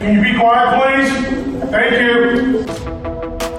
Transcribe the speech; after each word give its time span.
Can 0.00 0.16
you 0.16 0.22
be 0.32 0.38
quiet, 0.38 0.80
please? 0.80 1.70
Thank 1.70 2.00
you. 2.00 2.64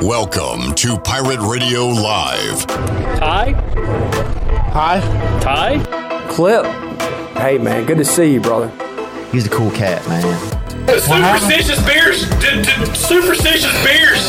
Welcome 0.08 0.74
to 0.74 0.98
Pirate 0.98 1.40
Radio 1.40 1.86
Live. 1.86 2.66
Ty? 2.66 3.52
Hi. 4.74 5.00
Ty? 5.40 6.28
Clip. 6.30 6.66
Hey, 7.38 7.60
man. 7.60 7.86
Good 7.86 8.00
to 8.00 8.06
see 8.06 8.34
you, 8.34 8.42
brother. 8.42 8.70
He's 9.32 9.46
a 9.46 9.50
cool 9.50 9.70
cat, 9.70 10.06
man. 10.10 10.24
Superstitious 11.00 11.86
beers! 11.86 12.28
D- 12.40 12.64
d- 12.64 12.96
superstitious 12.96 13.72
beers! 13.86 14.28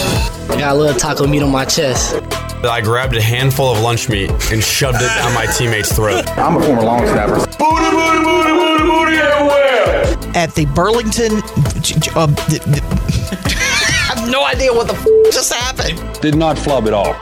Got 0.48 0.72
a 0.72 0.74
little 0.74 1.00
taco 1.00 1.26
meat 1.26 1.42
on 1.42 1.50
my 1.50 1.64
chest. 1.64 2.14
I 2.62 2.82
grabbed 2.82 3.16
a 3.16 3.22
handful 3.22 3.72
of 3.72 3.80
lunch 3.80 4.10
meat 4.10 4.30
and 4.52 4.62
shoved 4.62 4.98
it 5.00 5.08
down 5.16 5.32
my 5.34 5.46
teammate's 5.46 5.90
throat. 5.96 6.28
I'm 6.36 6.56
a 6.58 6.60
former 6.62 6.82
long 6.82 7.06
snapper. 7.06 7.36
Booty, 7.36 7.90
booty, 7.90 8.22
booty, 8.22 8.52
booty, 8.52 8.84
booty 8.84 9.16
everywhere! 9.16 9.81
At 10.34 10.54
the 10.54 10.66
Burlington. 10.66 11.42
Uh, 12.16 12.34
I 13.54 14.14
have 14.16 14.30
no 14.30 14.44
idea 14.44 14.72
what 14.72 14.86
the 14.88 14.94
f- 14.94 15.32
just 15.32 15.52
happened. 15.52 16.20
Did 16.20 16.34
not 16.34 16.58
flub 16.58 16.86
at 16.86 16.92
all. 16.92 17.14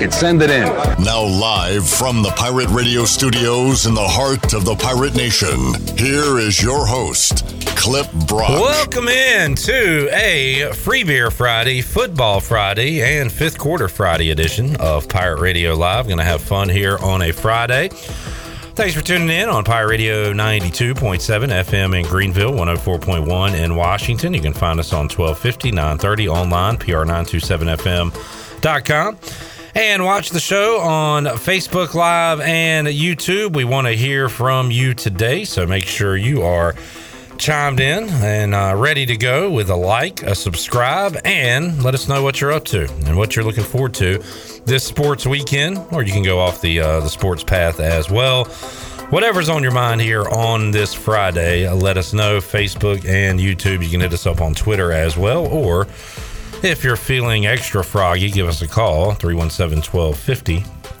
It 0.00 0.12
send 0.12 0.42
it 0.42 0.50
in. 0.50 0.64
Now 1.02 1.24
live 1.24 1.88
from 1.88 2.22
the 2.22 2.30
Pirate 2.30 2.68
Radio 2.68 3.04
studios 3.04 3.86
in 3.86 3.94
the 3.94 4.06
heart 4.06 4.54
of 4.54 4.64
the 4.64 4.76
Pirate 4.76 5.14
Nation. 5.16 5.74
Here 5.96 6.38
is 6.38 6.62
your 6.62 6.86
host, 6.86 7.44
Clip 7.76 8.10
Brock. 8.28 8.50
Welcome 8.50 9.08
in 9.08 9.56
to 9.56 10.08
a 10.14 10.70
Free 10.72 11.02
Beer 11.02 11.30
Friday, 11.32 11.80
Football 11.80 12.38
Friday, 12.40 13.02
and 13.02 13.32
Fifth 13.32 13.58
Quarter 13.58 13.88
Friday 13.88 14.30
edition 14.30 14.76
of 14.76 15.08
Pirate 15.08 15.40
Radio 15.40 15.74
Live. 15.74 16.06
Going 16.06 16.18
to 16.18 16.24
have 16.24 16.42
fun 16.42 16.68
here 16.68 16.98
on 16.98 17.20
a 17.22 17.32
Friday. 17.32 17.90
Thanks 18.78 18.94
for 18.94 19.02
tuning 19.02 19.30
in 19.30 19.48
on 19.48 19.64
Pirate 19.64 19.88
Radio 19.88 20.32
92.7 20.32 21.18
FM 21.18 21.98
in 21.98 22.06
Greenville, 22.06 22.52
104.1 22.52 23.60
in 23.60 23.74
Washington. 23.74 24.32
You 24.32 24.40
can 24.40 24.52
find 24.52 24.78
us 24.78 24.92
on 24.92 25.08
1250, 25.08 25.72
930 25.72 26.28
online, 26.28 26.76
pr927fm.com. 26.76 29.18
And 29.74 30.04
watch 30.04 30.30
the 30.30 30.38
show 30.38 30.78
on 30.78 31.24
Facebook 31.24 31.94
Live 31.94 32.40
and 32.40 32.86
YouTube. 32.86 33.56
We 33.56 33.64
want 33.64 33.88
to 33.88 33.94
hear 33.94 34.28
from 34.28 34.70
you 34.70 34.94
today, 34.94 35.44
so 35.44 35.66
make 35.66 35.84
sure 35.84 36.16
you 36.16 36.42
are 36.42 36.76
chimed 37.38 37.80
in 37.80 38.08
and 38.08 38.54
uh, 38.54 38.74
ready 38.76 39.06
to 39.06 39.16
go 39.16 39.50
with 39.50 39.70
a 39.70 39.76
like, 39.76 40.22
a 40.22 40.34
subscribe, 40.34 41.16
and 41.24 41.82
let 41.82 41.94
us 41.94 42.08
know 42.08 42.22
what 42.22 42.40
you're 42.40 42.52
up 42.52 42.64
to 42.66 42.88
and 43.06 43.16
what 43.16 43.36
you're 43.36 43.44
looking 43.44 43.64
forward 43.64 43.94
to 43.94 44.18
this 44.66 44.84
sports 44.84 45.26
weekend. 45.26 45.78
Or 45.92 46.02
you 46.02 46.12
can 46.12 46.22
go 46.22 46.38
off 46.38 46.60
the 46.60 46.80
uh, 46.80 47.00
the 47.00 47.08
sports 47.08 47.42
path 47.42 47.80
as 47.80 48.10
well. 48.10 48.44
Whatever's 49.10 49.48
on 49.48 49.62
your 49.62 49.72
mind 49.72 50.00
here 50.00 50.28
on 50.28 50.70
this 50.70 50.92
Friday, 50.92 51.66
uh, 51.66 51.74
let 51.74 51.96
us 51.96 52.12
know. 52.12 52.38
Facebook 52.38 53.06
and 53.06 53.40
YouTube. 53.40 53.82
You 53.82 53.90
can 53.90 54.00
hit 54.00 54.12
us 54.12 54.26
up 54.26 54.40
on 54.40 54.54
Twitter 54.54 54.92
as 54.92 55.16
well, 55.16 55.46
or 55.46 55.86
if 56.62 56.82
you're 56.84 56.96
feeling 56.96 57.46
extra 57.46 57.82
froggy, 57.82 58.30
give 58.30 58.48
us 58.48 58.60
a 58.62 58.68
call 58.68 59.14
317 59.14 59.78
1250 59.78 60.97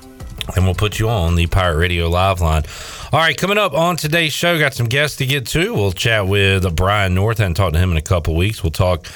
and 0.56 0.64
we'll 0.64 0.74
put 0.74 0.98
you 0.98 1.08
on 1.08 1.34
the 1.34 1.46
Pirate 1.46 1.76
Radio 1.76 2.08
Live 2.08 2.40
line. 2.40 2.64
All 3.12 3.20
right, 3.20 3.36
coming 3.36 3.58
up 3.58 3.72
on 3.72 3.96
today's 3.96 4.32
show, 4.32 4.58
got 4.58 4.74
some 4.74 4.86
guests 4.86 5.16
to 5.18 5.26
get 5.26 5.46
to. 5.48 5.74
We'll 5.74 5.92
chat 5.92 6.26
with 6.26 6.74
Brian 6.76 7.14
North. 7.14 7.40
I 7.40 7.44
haven't 7.44 7.54
talked 7.54 7.74
to 7.74 7.78
him 7.78 7.90
in 7.90 7.96
a 7.96 8.02
couple 8.02 8.34
weeks. 8.34 8.62
We'll 8.62 8.70
talk 8.70 9.06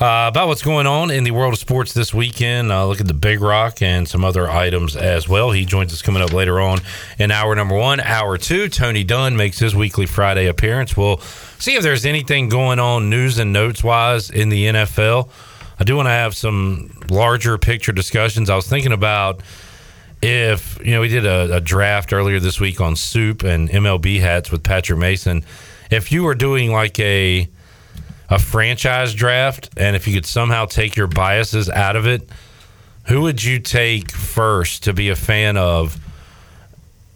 uh, 0.00 0.26
about 0.28 0.48
what's 0.48 0.62
going 0.62 0.86
on 0.86 1.10
in 1.10 1.24
the 1.24 1.30
world 1.30 1.54
of 1.54 1.58
sports 1.58 1.92
this 1.92 2.12
weekend. 2.12 2.70
Uh, 2.70 2.86
look 2.86 3.00
at 3.00 3.06
the 3.06 3.14
Big 3.14 3.40
Rock 3.40 3.80
and 3.80 4.06
some 4.06 4.24
other 4.24 4.48
items 4.48 4.96
as 4.96 5.28
well. 5.28 5.50
He 5.50 5.64
joins 5.64 5.92
us 5.92 6.02
coming 6.02 6.22
up 6.22 6.32
later 6.32 6.60
on 6.60 6.80
in 7.18 7.30
hour 7.30 7.54
number 7.54 7.74
one. 7.74 8.00
Hour 8.00 8.38
two, 8.38 8.68
Tony 8.68 9.04
Dunn 9.04 9.36
makes 9.36 9.58
his 9.58 9.74
weekly 9.74 10.06
Friday 10.06 10.46
appearance. 10.46 10.96
We'll 10.96 11.18
see 11.58 11.74
if 11.74 11.82
there's 11.82 12.06
anything 12.06 12.48
going 12.48 12.78
on 12.78 13.10
news 13.10 13.38
and 13.38 13.52
notes 13.52 13.82
wise 13.82 14.30
in 14.30 14.48
the 14.48 14.66
NFL. 14.66 15.28
I 15.80 15.84
do 15.84 15.96
want 15.96 16.06
to 16.06 16.10
have 16.10 16.34
some 16.34 16.90
larger 17.08 17.56
picture 17.56 17.92
discussions. 17.92 18.50
I 18.50 18.56
was 18.56 18.68
thinking 18.68 18.92
about 18.92 19.42
if 20.20 20.78
you 20.84 20.92
know 20.92 21.00
we 21.00 21.08
did 21.08 21.26
a, 21.26 21.56
a, 21.56 21.60
draft 21.60 22.12
earlier 22.12 22.40
this 22.40 22.58
week 22.58 22.80
on 22.80 22.96
soup 22.96 23.44
and 23.44 23.68
MLB 23.68 24.20
hats 24.20 24.50
with 24.50 24.62
Patrick 24.62 24.98
Mason. 24.98 25.44
If 25.90 26.10
you 26.10 26.24
were 26.24 26.34
doing 26.34 26.72
like 26.72 26.98
a 26.98 27.48
a 28.28 28.38
franchise 28.38 29.14
draft, 29.14 29.70
and 29.76 29.96
if 29.96 30.06
you 30.06 30.14
could 30.14 30.26
somehow 30.26 30.66
take 30.66 30.96
your 30.96 31.06
biases 31.06 31.70
out 31.70 31.96
of 31.96 32.06
it, 32.06 32.28
who 33.06 33.22
would 33.22 33.42
you 33.42 33.58
take 33.58 34.12
first 34.12 34.84
to 34.84 34.92
be 34.92 35.08
a 35.08 35.16
fan 35.16 35.56
of? 35.56 35.98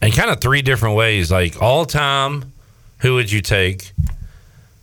And 0.01 0.13
kind 0.13 0.31
of 0.31 0.41
three 0.41 0.63
different 0.63 0.97
ways, 0.97 1.31
like 1.31 1.61
all 1.61 1.85
time. 1.85 2.53
Who 2.99 3.15
would 3.15 3.31
you 3.31 3.41
take 3.41 3.93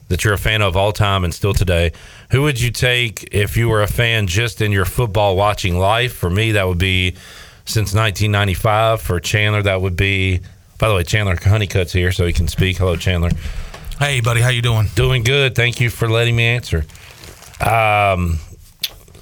that 0.09 0.23
you're 0.23 0.33
a 0.33 0.37
fan 0.37 0.61
of 0.61 0.75
all 0.75 0.91
time 0.91 1.23
and 1.23 1.33
still 1.33 1.53
today? 1.53 1.93
Who 2.31 2.41
would 2.43 2.59
you 2.59 2.69
take 2.69 3.33
if 3.33 3.55
you 3.55 3.69
were 3.69 3.81
a 3.81 3.87
fan 3.87 4.27
just 4.27 4.61
in 4.61 4.71
your 4.71 4.85
football 4.85 5.35
watching 5.35 5.77
life? 5.77 6.13
For 6.13 6.29
me, 6.29 6.51
that 6.51 6.67
would 6.67 6.77
be 6.77 7.15
since 7.69 7.93
1995. 7.93 9.01
For 9.01 9.19
Chandler, 9.19 9.61
that 9.63 9.81
would 9.81 9.95
be. 9.95 10.41
By 10.77 10.89
the 10.89 10.95
way, 10.95 11.03
Chandler 11.03 11.37
Honeycutt's 11.41 11.93
here, 11.93 12.11
so 12.11 12.25
he 12.25 12.33
can 12.33 12.47
speak. 12.47 12.77
Hello, 12.77 12.95
Chandler. 12.95 13.31
Hey, 13.99 14.21
buddy, 14.21 14.41
how 14.41 14.49
you 14.49 14.61
doing? 14.61 14.87
Doing 14.95 15.23
good. 15.23 15.55
Thank 15.55 15.81
you 15.81 15.89
for 15.89 16.07
letting 16.09 16.35
me 16.35 16.45
answer. 16.45 16.85
Um, 17.59 18.37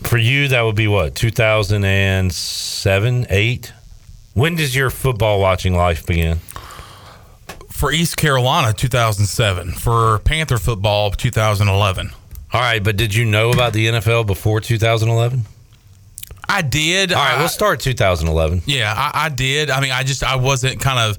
for 0.04 0.18
you, 0.18 0.50
that 0.50 0.62
would 0.62 0.76
be 0.76 0.88
what 0.88 1.16
2007, 1.16 3.26
eight. 3.30 3.74
When 4.34 4.56
does 4.56 4.76
your 4.76 4.90
football 4.92 5.40
watching 5.40 5.76
life 5.76 6.06
begin? 6.06 6.38
For 7.72 7.92
East 7.92 8.18
Carolina, 8.18 8.74
2007. 8.74 9.72
For 9.72 10.20
Panther 10.20 10.60
football, 10.60 11.10
2011. 11.12 12.12
All 12.54 12.62
right, 12.62 12.84
but 12.84 12.98
did 12.98 13.16
you 13.16 13.26
know 13.26 13.52
about 13.52 13.74
the 13.74 13.88
NFL 13.88 14.28
before 14.28 14.62
2011? 14.62 15.46
I 16.50 16.62
did. 16.62 17.12
All 17.12 17.24
right, 17.24 17.36
I, 17.36 17.40
we'll 17.40 17.50
start 17.50 17.80
2011. 17.80 18.64
Yeah, 18.66 18.94
I, 18.96 19.26
I, 19.26 19.30
did. 19.30 19.70
I 19.70 19.82
mean, 19.82 19.92
I 19.92 20.04
just 20.04 20.24
I 20.24 20.36
wasn't 20.36 20.80
kind 20.80 21.00
of 21.00 21.18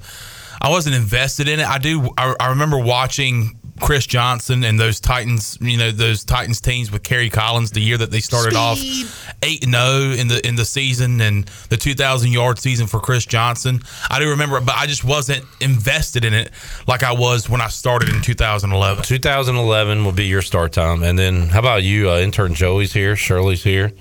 I 0.61 0.71
wasn't 0.71 0.97
invested 0.97 1.49
in 1.49 1.61
it. 1.61 1.66
I 1.66 1.78
do. 1.78 2.11
I, 2.16 2.34
I 2.41 2.49
remember 2.49 2.78
watching 2.78 3.59
Chris 3.81 4.06
Johnson 4.06 4.65
and 4.65 4.78
those 4.78 5.00
Titans. 5.00 5.59
You 5.61 5.77
know, 5.77 5.91
those 5.91 6.25
Titans 6.25 6.61
teams 6.61 6.91
with 6.91 7.03
Kerry 7.03 7.31
Collins 7.31 7.71
the 7.71 7.81
year 7.81 7.97
that 7.99 8.11
they 8.11 8.21
started 8.21 8.55
Speed. 8.55 8.59
off 9.06 9.37
eight 9.43 9.65
and 9.65 9.75
zero 9.75 10.12
in 10.19 10.28
the 10.28 10.47
in 10.47 10.56
the 10.56 10.65
season 10.65 11.21
and 11.21 11.44
the 11.69 11.77
2,000 11.77 12.33
yard 12.33 12.59
season 12.59 12.87
for 12.87 13.00
Chris 13.00 13.25
Johnson. 13.25 13.81
I 14.11 14.19
do 14.19 14.31
remember, 14.31 14.59
it, 14.59 14.67
but 14.67 14.75
I 14.77 14.87
just 14.87 15.05
wasn't 15.05 15.44
invested 15.61 16.25
in 16.25 16.34
it 16.34 16.50
like 16.87 17.03
I 17.03 17.12
was 17.12 17.49
when 17.49 17.61
I 17.61 17.69
started 17.69 18.09
in 18.09 18.22
2011. 18.22 19.05
2011 19.05 20.05
will 20.05 20.12
be 20.12 20.27
your 20.27 20.43
start 20.43 20.72
time, 20.72 21.03
and 21.03 21.19
then 21.19 21.49
how 21.49 21.61
about 21.61 21.83
you? 21.83 22.11
Uh, 22.11 22.19
intern 22.19 22.55
Joey's 22.55 22.93
here. 22.93 23.15
Shirley's 23.15 23.62
here. 23.62 23.93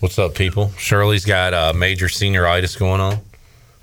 What's 0.00 0.18
up, 0.18 0.34
people? 0.34 0.70
Shirley's 0.78 1.24
got 1.24 1.54
uh, 1.54 1.72
major 1.74 2.06
senioritis 2.06 2.78
going 2.78 3.00
on. 3.00 3.18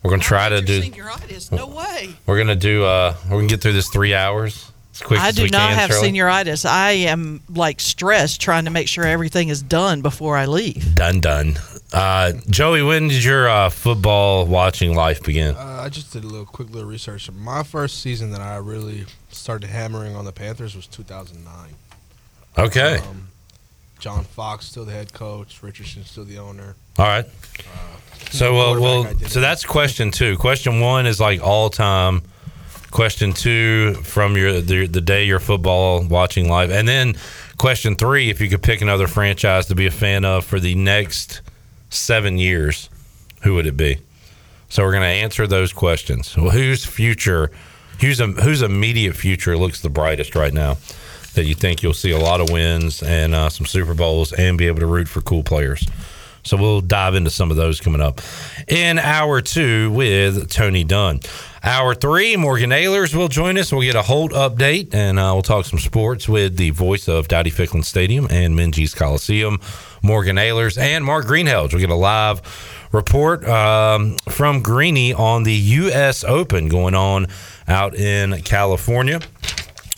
We're 0.02 0.12
gonna 0.12 0.22
try 0.24 0.50
to 0.50 0.62
do. 0.62 0.81
Senioritis? 0.81 1.52
No 1.52 1.68
way. 1.68 2.14
We're 2.26 2.38
gonna 2.38 2.56
do. 2.56 2.86
Uh, 2.86 3.16
we're 3.26 3.38
gonna 3.38 3.48
get 3.48 3.62
through 3.62 3.74
this 3.74 3.90
three 3.90 4.14
hours 4.14 4.72
as 4.94 5.02
quick 5.02 5.20
I 5.20 5.30
as 5.30 5.36
do 5.36 5.44
we 5.44 5.50
not 5.50 5.70
can. 5.72 5.78
have 5.80 5.90
Shirley. 5.92 6.12
senioritis. 6.12 6.66
I 6.66 6.92
am 6.92 7.42
like 7.50 7.81
stressed 7.81 8.40
trying 8.40 8.66
to 8.66 8.72
make 8.72 8.88
sure 8.88 9.03
everything 9.06 9.50
is 9.50 9.62
done 9.62 10.02
before 10.02 10.38
I 10.38 10.46
leave. 10.46 10.96
Done, 10.96 11.20
done. 11.20 11.56
Uh, 11.92 12.34
Joey, 12.50 12.82
when 12.84 13.08
did 13.09 13.24
your 13.24 13.50
uh, 13.50 13.70
football 13.70 14.46
watching 14.46 14.96
life 14.96 15.22
begin? 15.24 15.56
Uh, 15.56 15.82
I 15.84 15.90
just 15.90 16.14
did 16.14 16.24
a 16.24 16.28
little 16.28 16.46
quick 16.46 16.70
little 16.70 16.88
research. 16.90 17.30
My 17.32 17.64
first 17.64 18.02
season 18.02 18.32
that 18.32 18.42
I 18.42 18.58
really 18.58 19.06
started 19.32 19.70
hammering 19.70 20.16
on 20.16 20.24
the 20.24 20.32
Panthers 20.32 20.76
was 20.76 20.88
2009. 20.88 21.74
Okay. 22.58 22.97
Um, 23.00 23.28
John 24.06 24.24
Fox 24.24 24.68
still 24.68 24.86
the 24.86 24.92
head 24.92 25.14
coach. 25.14 25.64
Richardson 25.64 26.06
still 26.06 26.26
the 26.26 26.38
owner. 26.38 26.76
All 27.00 27.08
right. 27.08 27.26
Uh, 27.26 28.30
so 28.30 28.54
well, 28.54 28.78
quarterback 28.78 29.20
well, 29.20 29.30
so 29.32 29.42
that's 29.42 29.66
question 29.66 30.12
two. 30.12 30.38
Question 30.38 30.80
one 30.80 31.08
is 31.08 31.20
like 31.20 31.42
all 31.42 31.72
time. 31.72 32.22
Question 32.92 33.34
two 33.34 33.96
from 34.04 34.38
your 34.38 34.62
the, 34.62 34.86
the 34.86 35.02
day 35.02 35.24
your 35.24 35.40
football 35.40 36.06
watching 36.06 36.48
live, 36.48 36.70
and 36.70 36.88
then 36.88 37.16
question 37.58 37.96
three, 37.96 38.29
if 38.29 38.40
you 38.40 38.47
could 38.47 38.62
pick 38.62 38.82
another 38.82 39.08
franchise 39.08 39.66
to 39.66 39.76
be 39.76 39.88
a 39.88 39.91
fan 39.91 40.24
of 40.24 40.46
for 40.46 40.59
the 40.59 40.76
next 40.76 41.41
seven 41.90 42.38
years, 42.38 42.91
who 43.41 43.56
would 43.56 43.66
it 43.66 43.76
be? 43.76 43.97
So 44.70 44.84
we're 44.84 44.91
going 44.91 45.02
to 45.02 45.08
answer 45.08 45.47
those 45.47 45.74
questions. 45.74 46.38
Well, 46.38 46.52
whose 46.52 46.85
future, 46.85 47.50
whose 48.00 48.20
whose 48.20 48.62
immediate 48.62 49.16
future 49.16 49.58
looks 49.58 49.82
the 49.82 49.90
brightest 49.90 50.35
right 50.35 50.53
now? 50.53 50.78
That 51.35 51.46
you 51.46 51.55
think 51.55 51.84
you'll 51.84 51.93
see 51.93 52.11
a 52.11 52.17
lot 52.17 52.41
of 52.41 52.49
wins 52.49 53.03
and 53.03 53.35
uh, 53.35 53.49
some 53.49 53.66
Super 53.66 53.93
Bowls 53.93 54.32
and 54.34 54.58
be 54.58 54.67
able 54.67 54.79
to 54.79 54.85
root 54.85 55.08
for 55.08 55.22
cool 55.22 55.43
players. 55.43 55.85
So 56.46 56.58
we'll 56.58 56.82
dive 56.82 57.16
into 57.16 57.32
some 57.32 57.49
of 57.49 57.58
those 57.58 57.82
coming 57.82 58.02
up 58.02 58.22
in 58.67 58.99
hour 58.99 59.41
two 59.41 59.91
with 59.91 60.47
Tony 60.49 60.84
Dunn. 60.84 61.22
Hour 61.64 61.96
three, 61.96 62.37
Morgan 62.37 62.70
Ahlers 62.70 63.16
will 63.16 63.28
join 63.28 63.58
us. 63.58 63.72
We'll 63.72 63.82
get 63.82 63.96
a 63.96 64.03
Holt 64.03 64.32
update 64.32 64.93
and 64.93 65.17
uh, 65.17 65.32
we'll 65.34 65.41
talk 65.41 65.66
some 65.66 65.79
sports 65.79 66.29
with 66.29 66.55
the 66.55 66.70
voice 66.70 67.08
of 67.08 67.28
Dowdy 67.28 67.49
Ficklen 67.49 67.84
Stadium 67.84 68.28
and 68.29 68.58
Minges 68.58 68.96
Coliseum, 68.96 69.59
Morgan 70.03 70.35
Ahlers, 70.35 70.78
and 70.78 71.03
Mark 71.03 71.26
Greenhalgh. 71.26 71.73
We'll 71.73 71.81
get 71.81 71.90
a 71.90 71.96
live 71.96 72.41
report 72.91 73.43
um, 73.47 74.16
from 74.29 74.61
Greeny 74.61 75.14
on 75.16 75.43
the 75.43 75.53
U.S. 75.53 76.23
Open 76.23 76.67
going 76.67 76.93
on 76.93 77.26
out 77.67 77.96
in 77.96 78.40
California. 78.43 79.20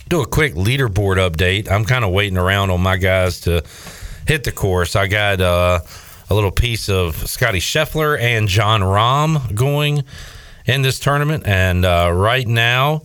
Do 0.09 0.21
a 0.21 0.25
quick 0.25 0.53
leaderboard 0.53 1.17
update. 1.17 1.69
I'm 1.69 1.83
kind 1.83 2.05
of 2.05 2.11
waiting 2.11 2.37
around 2.37 2.69
on 2.69 2.79
my 2.79 2.95
guys 2.95 3.41
to 3.41 3.61
hit 4.25 4.45
the 4.45 4.53
course. 4.53 4.95
I 4.95 5.07
got 5.07 5.41
uh, 5.41 5.81
a 6.29 6.33
little 6.33 6.51
piece 6.51 6.87
of 6.87 7.27
Scottie 7.27 7.59
Scheffler 7.59 8.17
and 8.17 8.47
Jon 8.47 8.81
Rahm 8.81 9.53
going 9.53 10.05
in 10.65 10.81
this 10.81 10.97
tournament, 10.97 11.45
and 11.45 11.83
uh, 11.83 12.09
right 12.13 12.47
now 12.47 13.01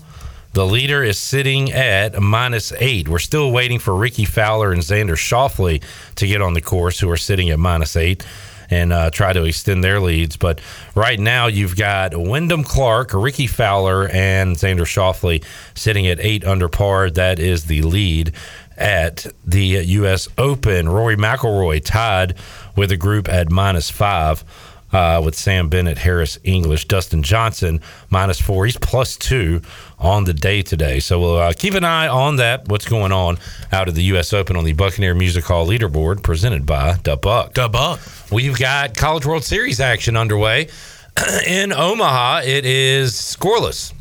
the 0.52 0.64
leader 0.64 1.02
is 1.02 1.19
sitting 1.19 1.72
at 1.72 2.20
minus 2.20 2.72
eight. 2.78 3.08
We're 3.08 3.19
still 3.19 3.50
waiting 3.50 3.81
for 3.81 3.96
Rickie 3.96 4.25
Fowler 4.25 4.70
and 4.70 4.81
Xander 4.81 5.16
Schauffele 5.16 5.82
to 6.14 6.26
get 6.26 6.40
on 6.40 6.54
the 6.54 6.60
course, 6.60 7.00
who 7.00 7.10
are 7.10 7.16
sitting 7.16 7.50
at 7.50 7.58
minus 7.58 7.96
eight 7.96 8.25
and 8.73 8.93
uh, 8.93 9.11
try 9.11 9.33
to 9.33 9.45
extend 9.45 9.85
their 9.85 10.01
leads. 10.01 10.37
But 10.37 10.61
right 10.95 11.19
now, 11.21 11.47
you've 11.47 11.77
got 11.77 12.17
Wyndham 12.17 12.65
Clark, 12.65 13.13
Rickie 13.13 13.47
Fowler, 13.47 14.09
and 14.09 14.57
Xander 14.57 14.87
Schauffele 14.87 15.45
sitting 15.75 16.07
at 16.07 16.19
eight 16.21 16.45
under 16.45 16.69
par. 16.69 17.11
That 17.11 17.39
is 17.39 17.67
the 17.67 17.83
lead 17.83 18.33
at 18.77 19.27
the 19.45 19.65
U.S. 19.67 20.29
Open. 20.39 20.89
Rory 20.89 21.17
McIlroy 21.17 21.85
tied 21.85 22.35
with 22.77 22.91
a 22.91 22.97
group 22.97 23.29
at 23.29 23.51
minus 23.51 23.91
five. 23.91 24.45
Uh, 24.93 25.23
with 25.25 25.35
Sam 25.35 25.71
Bennett, 25.71 25.97
Harris 25.97 26.39
English, 26.44 26.87
Dustin 26.87 27.23
Johnson 27.23 27.81
minus 28.11 28.39
four. 28.39 28.67
He's 28.67 28.77
plus 28.77 29.17
two 29.17 29.62
on 29.99 30.25
the 30.25 30.35
day 30.35 30.61
today. 30.61 31.00
So 31.00 31.19
we'll 31.19 31.39
uh, 31.39 31.53
keep 31.55 31.73
an 31.73 31.85
eye 31.85 32.09
on 32.09 32.37
that. 32.37 32.69
What's 32.69 32.87
going 32.87 33.11
on 33.11 33.39
out 33.73 33.89
of 33.89 33.94
the 33.94 34.03
U.S. 34.05 34.35
Open 34.35 34.55
on 34.55 34.65
the 34.65 34.75
Buccaneer 34.75 35.15
Music 35.15 35.44
Hall 35.44 35.67
leaderboard 35.67 36.23
presented 36.23 36.67
by 36.67 36.94
Dubuck. 36.97 37.55
Dubuck. 37.55 38.31
We've 38.31 38.59
got 38.59 38.94
College 38.94 39.25
World 39.25 39.44
Series 39.44 39.81
action 39.81 40.15
underway 40.15 40.69
in 41.47 41.73
Omaha. 41.73 42.43
It 42.45 42.67
is 42.67 43.12
scoreless 43.15 43.95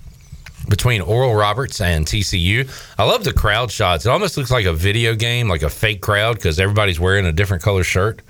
between 0.69 1.01
Oral 1.01 1.35
Roberts 1.35 1.81
and 1.81 2.05
TCU. 2.05 2.69
I 2.97 3.03
love 3.03 3.23
the 3.23 3.33
crowd 3.33 3.71
shots. 3.71 4.05
It 4.05 4.09
almost 4.09 4.37
looks 4.37 4.51
like 4.51 4.65
a 4.65 4.73
video 4.73 5.15
game, 5.15 5.47
like 5.47 5.63
a 5.63 5.69
fake 5.69 6.01
crowd 6.01 6.35
because 6.35 6.59
everybody's 6.59 6.99
wearing 6.99 7.25
a 7.25 7.31
different 7.31 7.63
color 7.63 7.83
shirt. 7.83 8.21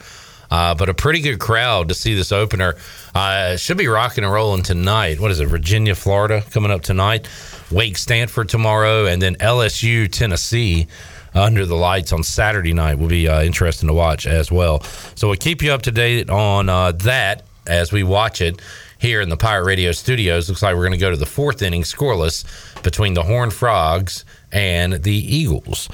Uh, 0.51 0.75
but 0.75 0.89
a 0.89 0.93
pretty 0.93 1.21
good 1.21 1.39
crowd 1.39 1.87
to 1.87 1.95
see 1.95 2.13
this 2.13 2.31
opener. 2.31 2.75
Uh, 3.15 3.55
should 3.55 3.77
be 3.77 3.87
rocking 3.87 4.23
and 4.23 4.31
rolling 4.31 4.61
tonight. 4.63 5.19
What 5.19 5.31
is 5.31 5.39
it? 5.39 5.47
Virginia, 5.47 5.95
Florida 5.95 6.43
coming 6.51 6.71
up 6.71 6.81
tonight. 6.81 7.27
Wake, 7.71 7.97
Stanford 7.97 8.49
tomorrow, 8.49 9.05
and 9.05 9.21
then 9.21 9.35
LSU, 9.35 10.11
Tennessee 10.11 10.87
under 11.33 11.65
the 11.65 11.75
lights 11.75 12.11
on 12.11 12.23
Saturday 12.23 12.73
night 12.73 12.99
will 12.99 13.07
be 13.07 13.27
uh, 13.27 13.41
interesting 13.41 13.87
to 13.87 13.93
watch 13.93 14.27
as 14.27 14.51
well. 14.51 14.81
So 15.15 15.27
we'll 15.29 15.37
keep 15.37 15.61
you 15.61 15.71
up 15.71 15.83
to 15.83 15.91
date 15.91 16.29
on 16.29 16.69
uh, 16.69 16.91
that 16.91 17.43
as 17.67 17.91
we 17.91 18.03
watch 18.03 18.41
it 18.41 18.61
here 18.99 19.21
in 19.21 19.29
the 19.29 19.37
Pirate 19.37 19.65
Radio 19.65 19.91
studios. 19.93 20.49
Looks 20.49 20.61
like 20.61 20.75
we're 20.75 20.81
going 20.81 20.91
to 20.91 20.97
go 20.97 21.11
to 21.11 21.17
the 21.17 21.25
fourth 21.25 21.61
inning 21.61 21.83
scoreless 21.83 22.43
between 22.83 23.13
the 23.13 23.23
Horned 23.23 23.53
Frogs 23.53 24.25
and 24.51 24.93
the 25.03 25.15
Eagles. 25.15 25.89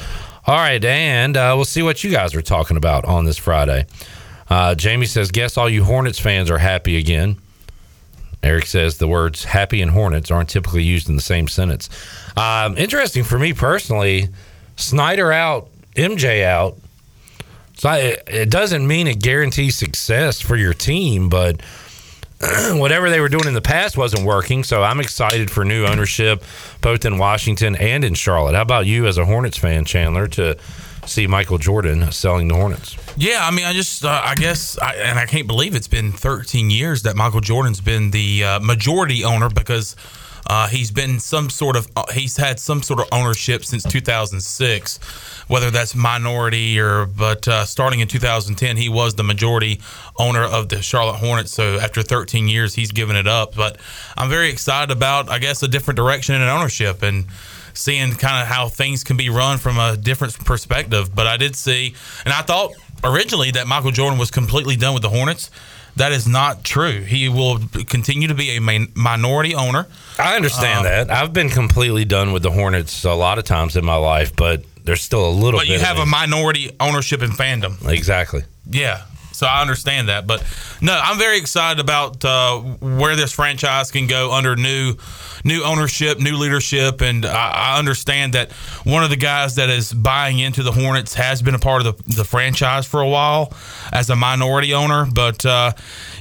All 0.45 0.55
right, 0.55 0.83
and 0.83 1.35
uh, 1.35 1.53
we'll 1.55 1.65
see 1.65 1.83
what 1.83 2.03
you 2.03 2.09
guys 2.09 2.33
are 2.33 2.41
talking 2.41 2.77
about 2.77 3.05
on 3.05 3.25
this 3.25 3.37
Friday. 3.37 3.85
Uh, 4.49 4.75
Jamie 4.75 5.05
says, 5.05 5.31
Guess 5.31 5.57
all 5.57 5.69
you 5.69 5.83
Hornets 5.83 6.19
fans 6.19 6.49
are 6.49 6.57
happy 6.57 6.97
again. 6.97 7.37
Eric 8.43 8.65
says 8.65 8.97
the 8.97 9.07
words 9.07 9.43
happy 9.43 9.81
and 9.81 9.91
Hornets 9.91 10.31
aren't 10.31 10.49
typically 10.49 10.83
used 10.83 11.09
in 11.09 11.15
the 11.15 11.21
same 11.21 11.47
sentence. 11.47 11.89
Um, 12.37 12.77
interesting 12.77 13.23
for 13.23 13.39
me 13.39 13.53
personally, 13.53 14.29
Snyder 14.75 15.31
out, 15.31 15.69
MJ 15.95 16.45
out. 16.45 16.77
So 17.73 17.89
I, 17.89 18.17
it 18.27 18.49
doesn't 18.49 18.87
mean 18.87 19.07
it 19.07 19.21
guarantees 19.21 19.77
success 19.77 20.39
for 20.39 20.55
your 20.55 20.73
team, 20.73 21.29
but 21.29 21.61
whatever 22.73 23.09
they 23.09 23.19
were 23.19 23.29
doing 23.29 23.47
in 23.47 23.53
the 23.53 23.61
past 23.61 23.97
wasn't 23.97 24.23
working. 24.25 24.63
So 24.63 24.83
I'm 24.83 24.99
excited 24.99 25.49
for 25.49 25.65
new 25.65 25.85
ownership, 25.85 26.43
both 26.81 27.05
in 27.05 27.17
Washington 27.17 27.75
and 27.75 28.03
in 28.03 28.13
Charlotte. 28.13 28.55
How 28.55 28.61
about 28.61 28.85
you 28.85 29.07
as 29.07 29.17
a 29.17 29.25
Hornets 29.25 29.57
fan, 29.57 29.85
Chandler, 29.85 30.27
to 30.29 30.57
see 31.05 31.25
Michael 31.27 31.57
Jordan 31.57 32.11
selling 32.11 32.47
the 32.47 32.55
Hornets? 32.55 32.95
Yeah, 33.19 33.39
I 33.41 33.49
mean, 33.49 33.65
I 33.65 33.73
just, 33.73 34.05
uh, 34.05 34.21
I 34.23 34.35
guess, 34.35 34.77
I, 34.77 34.93
and 34.93 35.17
I 35.17 35.25
can't 35.25 35.47
believe 35.47 35.75
it's 35.75 35.87
been 35.87 36.11
13 36.11 36.69
years 36.69 37.01
that 37.01 37.15
Michael 37.15 37.41
Jordan's 37.41 37.81
been 37.81 38.11
the 38.11 38.43
uh, 38.43 38.59
majority 38.59 39.23
owner 39.23 39.49
because 39.49 39.95
uh, 40.45 40.67
he's 40.67 40.91
been 40.91 41.19
some 41.19 41.49
sort 41.49 41.75
of, 41.75 41.87
uh, 41.95 42.03
he's 42.13 42.37
had 42.37 42.59
some 42.59 42.83
sort 42.83 42.99
of 42.99 43.07
ownership 43.11 43.65
since 43.65 43.81
2006, 43.85 44.99
whether 45.47 45.71
that's 45.71 45.95
minority 45.95 46.79
or, 46.79 47.07
but 47.07 47.47
uh, 47.47 47.65
starting 47.65 48.01
in 48.01 48.07
2010, 48.07 48.77
he 48.77 48.87
was 48.87 49.15
the 49.15 49.23
majority 49.23 49.81
owner 50.19 50.43
of 50.43 50.69
the 50.69 50.79
Charlotte 50.83 51.17
Hornets. 51.17 51.51
So 51.51 51.79
after 51.79 52.03
13 52.03 52.47
years, 52.47 52.75
he's 52.75 52.91
given 52.91 53.15
it 53.15 53.25
up. 53.25 53.55
But 53.55 53.77
I'm 54.15 54.29
very 54.29 54.51
excited 54.51 54.95
about, 54.95 55.27
I 55.27 55.39
guess, 55.39 55.63
a 55.63 55.67
different 55.67 55.95
direction 55.95 56.35
in 56.35 56.43
ownership 56.43 57.01
and 57.01 57.25
seeing 57.73 58.11
kind 58.13 58.41
of 58.41 58.47
how 58.47 58.69
things 58.69 59.03
can 59.03 59.17
be 59.17 59.29
run 59.29 59.57
from 59.57 59.79
a 59.79 59.97
different 59.97 60.33
perspective. 60.45 61.13
But 61.15 61.25
I 61.25 61.37
did 61.37 61.55
see, 61.55 61.95
and 62.25 62.33
I 62.33 62.41
thought 62.41 62.73
originally 63.03 63.51
that 63.51 63.67
Michael 63.67 63.91
Jordan 63.91 64.19
was 64.19 64.31
completely 64.31 64.75
done 64.75 64.93
with 64.93 65.03
the 65.03 65.09
Hornets. 65.09 65.49
That 65.95 66.11
is 66.11 66.27
not 66.27 66.63
true. 66.63 67.01
He 67.01 67.27
will 67.27 67.59
continue 67.87 68.27
to 68.27 68.35
be 68.35 68.57
a 68.57 68.59
minority 68.59 69.55
owner. 69.55 69.87
I 70.19 70.35
understand 70.35 70.79
um, 70.79 70.83
that. 70.85 71.09
I've 71.09 71.33
been 71.33 71.49
completely 71.49 72.05
done 72.05 72.33
with 72.33 72.43
the 72.43 72.51
Hornets 72.51 73.03
a 73.03 73.13
lot 73.13 73.39
of 73.39 73.45
times 73.45 73.75
in 73.75 73.83
my 73.83 73.95
life, 73.95 74.35
but 74.35 74.63
there's 74.83 75.01
still 75.01 75.27
a 75.27 75.31
little. 75.31 75.59
But 75.59 75.67
you 75.67 75.79
have 75.79 75.97
a 75.97 76.05
minority 76.05 76.71
ownership 76.79 77.21
and 77.21 77.33
fandom. 77.33 77.87
Exactly. 77.89 78.43
Yeah. 78.69 79.03
So 79.37 79.45
I 79.45 79.61
understand 79.61 80.09
that, 80.09 80.25
but 80.25 80.43
no, 80.81 80.99
I'm 81.01 81.17
very 81.17 81.37
excited 81.37 81.79
about 81.79 82.25
uh, 82.25 82.59
where 82.59 83.15
this 83.15 83.31
franchise 83.31 83.91
can 83.91 84.07
go 84.07 84.31
under 84.31 84.55
new 84.55 84.95
new 85.43 85.63
ownership, 85.63 86.19
new 86.19 86.35
leadership, 86.35 87.01
and 87.01 87.25
I, 87.25 87.75
I, 87.75 87.79
understand 87.79 88.33
that 88.33 88.51
one 88.83 89.03
of 89.03 89.09
the 89.09 89.15
guys 89.15 89.55
that 89.55 89.69
is 89.69 89.93
buying 89.93 90.39
into 90.39 90.63
the 90.63 90.71
Hornets 90.71 91.13
has 91.13 91.41
been 91.41 91.55
a 91.55 91.59
part 91.59 91.85
of 91.85 91.97
the, 91.97 92.15
the 92.15 92.23
franchise 92.23 92.85
for 92.85 93.01
a 93.01 93.07
while 93.07 93.53
as 93.93 94.09
a 94.09 94.15
minority 94.15 94.73
owner. 94.73 95.05
But 95.05 95.45
uh, 95.45 95.73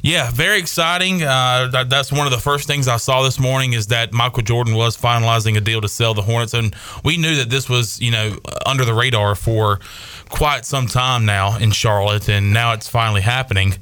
yeah, 0.02 0.30
very 0.30 0.58
exciting. 0.58 1.22
Uh, 1.22 1.68
that, 1.72 1.90
that's 1.90 2.12
one 2.12 2.26
of 2.26 2.32
the 2.32 2.38
first 2.38 2.66
things 2.66 2.88
I 2.88 2.98
saw 2.98 3.22
this 3.22 3.38
morning 3.38 3.72
is 3.72 3.88
that 3.88 4.12
Michael 4.12 4.42
Jordan 4.42 4.74
was 4.74 4.96
finalizing 4.96 5.56
a 5.56 5.60
deal 5.60 5.80
to 5.80 5.88
sell 5.88 6.14
the 6.14 6.22
Hornets, 6.22 6.54
and 6.54 6.74
we 7.04 7.16
knew 7.16 7.36
that 7.36 7.50
this 7.50 7.68
was 7.68 8.00
you 8.00 8.10
know 8.10 8.38
under 8.64 8.84
the 8.84 8.94
radar 8.94 9.34
for 9.34 9.80
quite 10.28 10.64
some 10.64 10.87
time 10.87 11.25
now 11.25 11.58
in 11.58 11.70
Charlotte, 11.70 12.28
and 12.28 12.52
now 12.52 12.73
it's 12.73 12.88
finally 12.88 13.20
happening. 13.20 13.75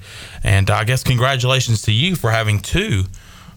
And 0.43 0.70
I 0.70 0.85
guess 0.85 1.02
congratulations 1.02 1.82
to 1.82 1.93
you 1.93 2.17
for 2.17 2.31
having 2.31 2.61
two 2.61 3.05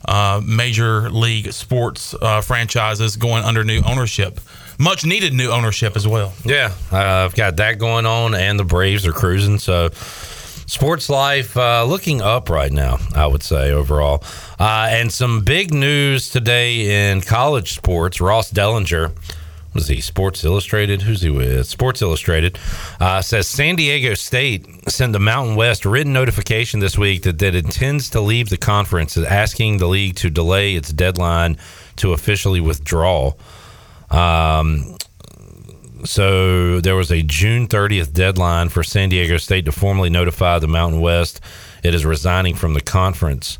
uh, 0.05 0.41
major 0.45 1.09
league 1.09 1.51
sports 1.51 2.13
uh, 2.21 2.41
franchises 2.41 3.15
going 3.15 3.43
under 3.43 3.63
new 3.63 3.81
ownership. 3.85 4.39
Much 4.79 5.05
needed 5.05 5.33
new 5.33 5.49
ownership 5.49 5.95
as 5.95 6.07
well. 6.07 6.33
Yeah, 6.45 6.73
I've 6.91 7.35
got 7.35 7.57
that 7.57 7.79
going 7.79 8.05
on, 8.05 8.35
and 8.35 8.59
the 8.59 8.63
Braves 8.63 9.07
are 9.07 9.11
cruising. 9.11 9.57
So, 9.57 9.89
sports 9.91 11.09
life 11.09 11.57
uh, 11.57 11.83
looking 11.83 12.21
up 12.21 12.49
right 12.49 12.71
now, 12.71 12.99
I 13.15 13.25
would 13.25 13.41
say 13.41 13.71
overall. 13.71 14.23
Uh, 14.59 14.87
and 14.91 15.11
some 15.11 15.43
big 15.43 15.73
news 15.73 16.29
today 16.29 17.09
in 17.11 17.21
college 17.21 17.73
sports. 17.73 18.21
Ross 18.21 18.51
Dellenger 18.51 19.13
was 19.77 19.87
he 19.87 20.01
Sports 20.01 20.43
Illustrated? 20.43 21.03
Who's 21.03 21.21
he 21.21 21.29
with? 21.29 21.67
Sports 21.67 22.01
Illustrated 22.01 22.57
uh, 22.99 23.21
says 23.21 23.47
San 23.47 23.75
Diego 23.75 24.15
State 24.15 24.65
sent 24.89 25.13
the 25.13 25.19
Mountain 25.19 25.55
West 25.55 25.85
written 25.85 26.13
notification 26.13 26.79
this 26.79 26.97
week 26.97 27.21
that, 27.21 27.43
it 27.43 27.53
intends 27.53 28.09
to 28.09 28.19
leave 28.19 28.49
the 28.49 28.57
conference, 28.57 29.15
asking 29.15 29.77
the 29.77 29.85
league 29.85 30.15
to 30.15 30.31
delay 30.31 30.73
its 30.73 30.91
deadline 30.91 31.57
to 31.97 32.13
officially 32.13 32.59
withdraw. 32.59 33.33
Um, 34.09 34.97
so 36.03 36.81
there 36.81 36.95
was 36.95 37.11
a 37.11 37.21
June 37.21 37.67
30th 37.67 38.13
deadline 38.13 38.69
for 38.69 38.83
San 38.83 39.09
Diego 39.09 39.37
State 39.37 39.65
to 39.65 39.71
formally 39.71 40.09
notify 40.09 40.57
the 40.57 40.67
Mountain 40.67 41.01
West 41.01 41.39
it 41.83 41.93
is 41.93 42.03
resigning 42.03 42.55
from 42.55 42.73
the 42.73 42.81
conference. 42.81 43.59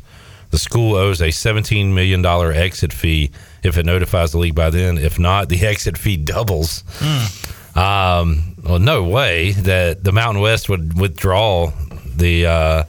The 0.50 0.58
school 0.58 0.96
owes 0.96 1.20
a 1.20 1.28
$17 1.28 1.92
million 1.92 2.26
exit 2.26 2.92
fee 2.92 3.30
if 3.62 3.76
it 3.78 3.86
notifies 3.86 4.32
the 4.32 4.38
league 4.38 4.54
by 4.54 4.70
then. 4.70 4.98
If 4.98 5.18
not, 5.18 5.48
the 5.48 5.60
exit 5.66 5.98
fee 5.98 6.16
doubles. 6.16 6.82
Mm. 6.98 7.76
Um, 7.76 8.54
well, 8.62 8.78
no 8.78 9.04
way 9.04 9.52
that 9.52 10.02
the 10.02 10.12
Mountain 10.12 10.42
West 10.42 10.68
would 10.68 10.98
withdraw 10.98 11.72
the 12.04 12.46
uh, 12.46 12.84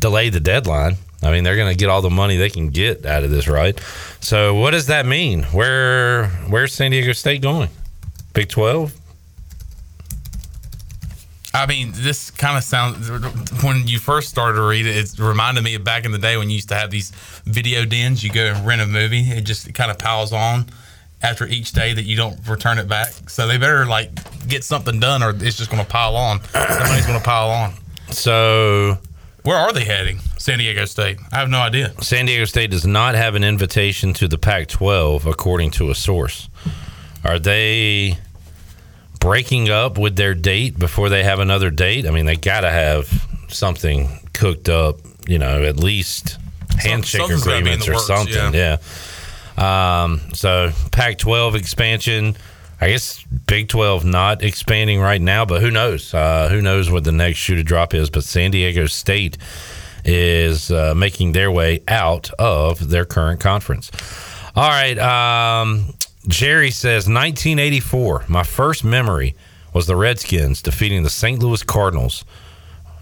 delay 0.00 0.30
the 0.30 0.40
deadline. 0.40 0.96
I 1.22 1.30
mean, 1.30 1.44
they're 1.44 1.56
going 1.56 1.72
to 1.72 1.78
get 1.78 1.88
all 1.88 2.02
the 2.02 2.10
money 2.10 2.36
they 2.36 2.50
can 2.50 2.68
get 2.68 3.06
out 3.06 3.24
of 3.24 3.30
this, 3.30 3.48
right? 3.48 3.78
So, 4.20 4.54
what 4.54 4.72
does 4.72 4.86
that 4.86 5.06
mean? 5.06 5.42
Where 5.44 6.28
where's 6.48 6.72
San 6.72 6.90
Diego 6.90 7.12
State 7.12 7.42
going? 7.42 7.70
Big 8.32 8.48
Twelve? 8.48 8.94
I 11.54 11.66
mean, 11.66 11.92
this 11.94 12.32
kind 12.32 12.58
of 12.58 12.64
sounds. 12.64 13.08
When 13.62 13.86
you 13.86 14.00
first 14.00 14.28
started 14.28 14.56
to 14.56 14.64
read 14.64 14.86
it, 14.86 14.96
it 14.96 15.18
reminded 15.20 15.62
me 15.62 15.76
of 15.76 15.84
back 15.84 16.04
in 16.04 16.10
the 16.10 16.18
day 16.18 16.36
when 16.36 16.50
you 16.50 16.56
used 16.56 16.70
to 16.70 16.74
have 16.74 16.90
these 16.90 17.12
video 17.44 17.84
dens. 17.84 18.24
You 18.24 18.32
go 18.32 18.46
and 18.46 18.66
rent 18.66 18.82
a 18.82 18.86
movie. 18.86 19.22
It 19.22 19.42
just 19.42 19.72
kind 19.72 19.92
of 19.92 19.98
piles 19.98 20.32
on 20.32 20.66
after 21.22 21.46
each 21.46 21.70
day 21.72 21.92
that 21.94 22.02
you 22.02 22.16
don't 22.16 22.36
return 22.48 22.78
it 22.78 22.88
back. 22.88 23.12
So 23.30 23.46
they 23.46 23.56
better 23.56 23.86
like 23.86 24.10
get 24.48 24.64
something 24.64 24.98
done, 24.98 25.22
or 25.22 25.30
it's 25.30 25.56
just 25.56 25.70
going 25.70 25.82
to 25.82 25.88
pile 25.88 26.16
on. 26.16 26.40
The 26.52 26.86
money's 26.88 27.06
going 27.06 27.18
to 27.18 27.24
pile 27.24 27.50
on. 27.50 27.74
So, 28.10 28.98
where 29.44 29.56
are 29.56 29.72
they 29.72 29.84
heading? 29.84 30.18
San 30.38 30.58
Diego 30.58 30.84
State. 30.86 31.18
I 31.32 31.38
have 31.38 31.48
no 31.48 31.60
idea. 31.60 31.94
San 32.02 32.26
Diego 32.26 32.46
State 32.46 32.72
does 32.72 32.86
not 32.86 33.14
have 33.14 33.36
an 33.36 33.44
invitation 33.44 34.12
to 34.14 34.26
the 34.26 34.38
Pac-12, 34.38 35.24
according 35.24 35.70
to 35.72 35.90
a 35.90 35.94
source. 35.94 36.48
Are 37.24 37.38
they 37.38 38.18
breaking 39.24 39.70
up 39.70 39.96
with 39.96 40.16
their 40.16 40.34
date 40.34 40.78
before 40.78 41.08
they 41.08 41.24
have 41.24 41.40
another 41.40 41.70
date? 41.70 42.06
I 42.06 42.10
mean, 42.10 42.26
they 42.26 42.36
got 42.36 42.60
to 42.60 42.70
have 42.70 43.08
something 43.48 44.06
cooked 44.34 44.68
up, 44.68 44.98
you 45.26 45.38
know, 45.38 45.62
at 45.64 45.78
least 45.78 46.36
handshake 46.78 47.22
something's 47.22 47.44
gotta 47.44 47.64
be 47.64 47.72
in 47.72 47.80
agreements 47.80 47.88
or 47.88 47.92
works, 47.92 48.06
something. 48.06 48.52
Yeah. 48.54 48.76
Um, 49.56 50.20
so 50.34 50.72
Pac 50.92 51.16
12 51.16 51.54
expansion. 51.54 52.36
I 52.82 52.88
guess 52.88 53.22
Big 53.46 53.68
12 53.68 54.04
not 54.04 54.42
expanding 54.42 55.00
right 55.00 55.22
now, 55.22 55.46
but 55.46 55.62
who 55.62 55.70
knows? 55.70 56.12
Uh, 56.12 56.48
who 56.50 56.60
knows 56.60 56.90
what 56.90 57.04
the 57.04 57.12
next 57.12 57.38
shoe 57.38 57.54
to 57.54 57.62
drop 57.62 57.94
is? 57.94 58.10
But 58.10 58.24
San 58.24 58.50
Diego 58.50 58.84
State 58.86 59.38
is 60.04 60.70
uh, 60.70 60.92
making 60.94 61.32
their 61.32 61.50
way 61.50 61.82
out 61.88 62.30
of 62.38 62.90
their 62.90 63.06
current 63.06 63.40
conference. 63.40 63.90
All 64.54 64.68
right. 64.68 64.98
Um, 64.98 65.94
Jerry 66.28 66.70
says 66.70 67.06
1984. 67.08 68.24
My 68.28 68.42
first 68.42 68.84
memory 68.84 69.34
was 69.72 69.86
the 69.86 69.96
Redskins 69.96 70.62
defeating 70.62 71.02
the 71.02 71.10
St. 71.10 71.42
Louis 71.42 71.62
Cardinals. 71.62 72.24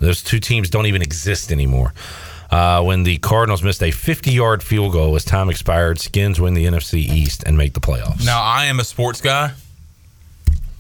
Those 0.01 0.23
two 0.23 0.41
teams 0.41 0.69
don't 0.71 0.87
even 0.87 1.03
exist 1.03 1.53
anymore. 1.53 1.95
Uh, 2.51 2.83
when 2.83 3.05
the 3.05 3.19
Cardinals 3.19 3.63
missed 3.63 3.83
a 3.83 3.91
50 3.91 4.33
yard 4.33 4.63
field 4.63 4.93
goal 4.93 5.15
as 5.15 5.25
time 5.25 5.49
expired, 5.49 5.99
Skins 6.01 6.41
win 6.41 6.55
the 6.55 6.67
NFC 6.67 6.95
East 6.95 7.45
and 7.45 7.57
make 7.57 7.73
the 7.75 7.81
playoffs. 7.81 8.27
Now, 8.27 8.43
I 8.43 8.67
am 8.67 8.81
a 8.81 8.85
sports 8.85 9.21
guy. 9.21 9.53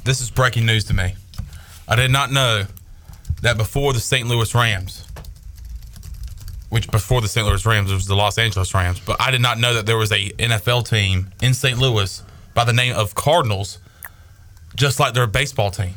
This 0.04 0.20
is 0.20 0.30
breaking 0.30 0.66
news 0.66 0.84
to 0.84 0.94
me. 0.94 1.14
I 1.88 1.96
did 1.96 2.10
not 2.10 2.32
know 2.32 2.64
that 3.42 3.56
before 3.56 3.92
the 3.92 4.00
St. 4.00 4.26
Louis 4.28 4.52
Rams, 4.54 5.06
which 6.68 6.90
before 6.90 7.20
the 7.20 7.28
St. 7.28 7.46
Louis 7.46 7.64
Rams 7.64 7.92
was 7.92 8.06
the 8.06 8.16
Los 8.16 8.36
Angeles 8.38 8.74
Rams, 8.74 9.00
but 9.00 9.20
I 9.20 9.30
did 9.30 9.40
not 9.40 9.58
know 9.58 9.74
that 9.74 9.86
there 9.86 9.96
was 9.96 10.10
a 10.12 10.30
NFL 10.30 10.88
team 10.88 11.30
in 11.40 11.54
St. 11.54 11.78
Louis 11.78 12.22
by 12.54 12.64
the 12.64 12.72
name 12.72 12.94
of 12.94 13.14
Cardinals, 13.14 13.78
just 14.76 15.00
like 15.00 15.14
their 15.14 15.26
baseball 15.26 15.70
team. 15.70 15.94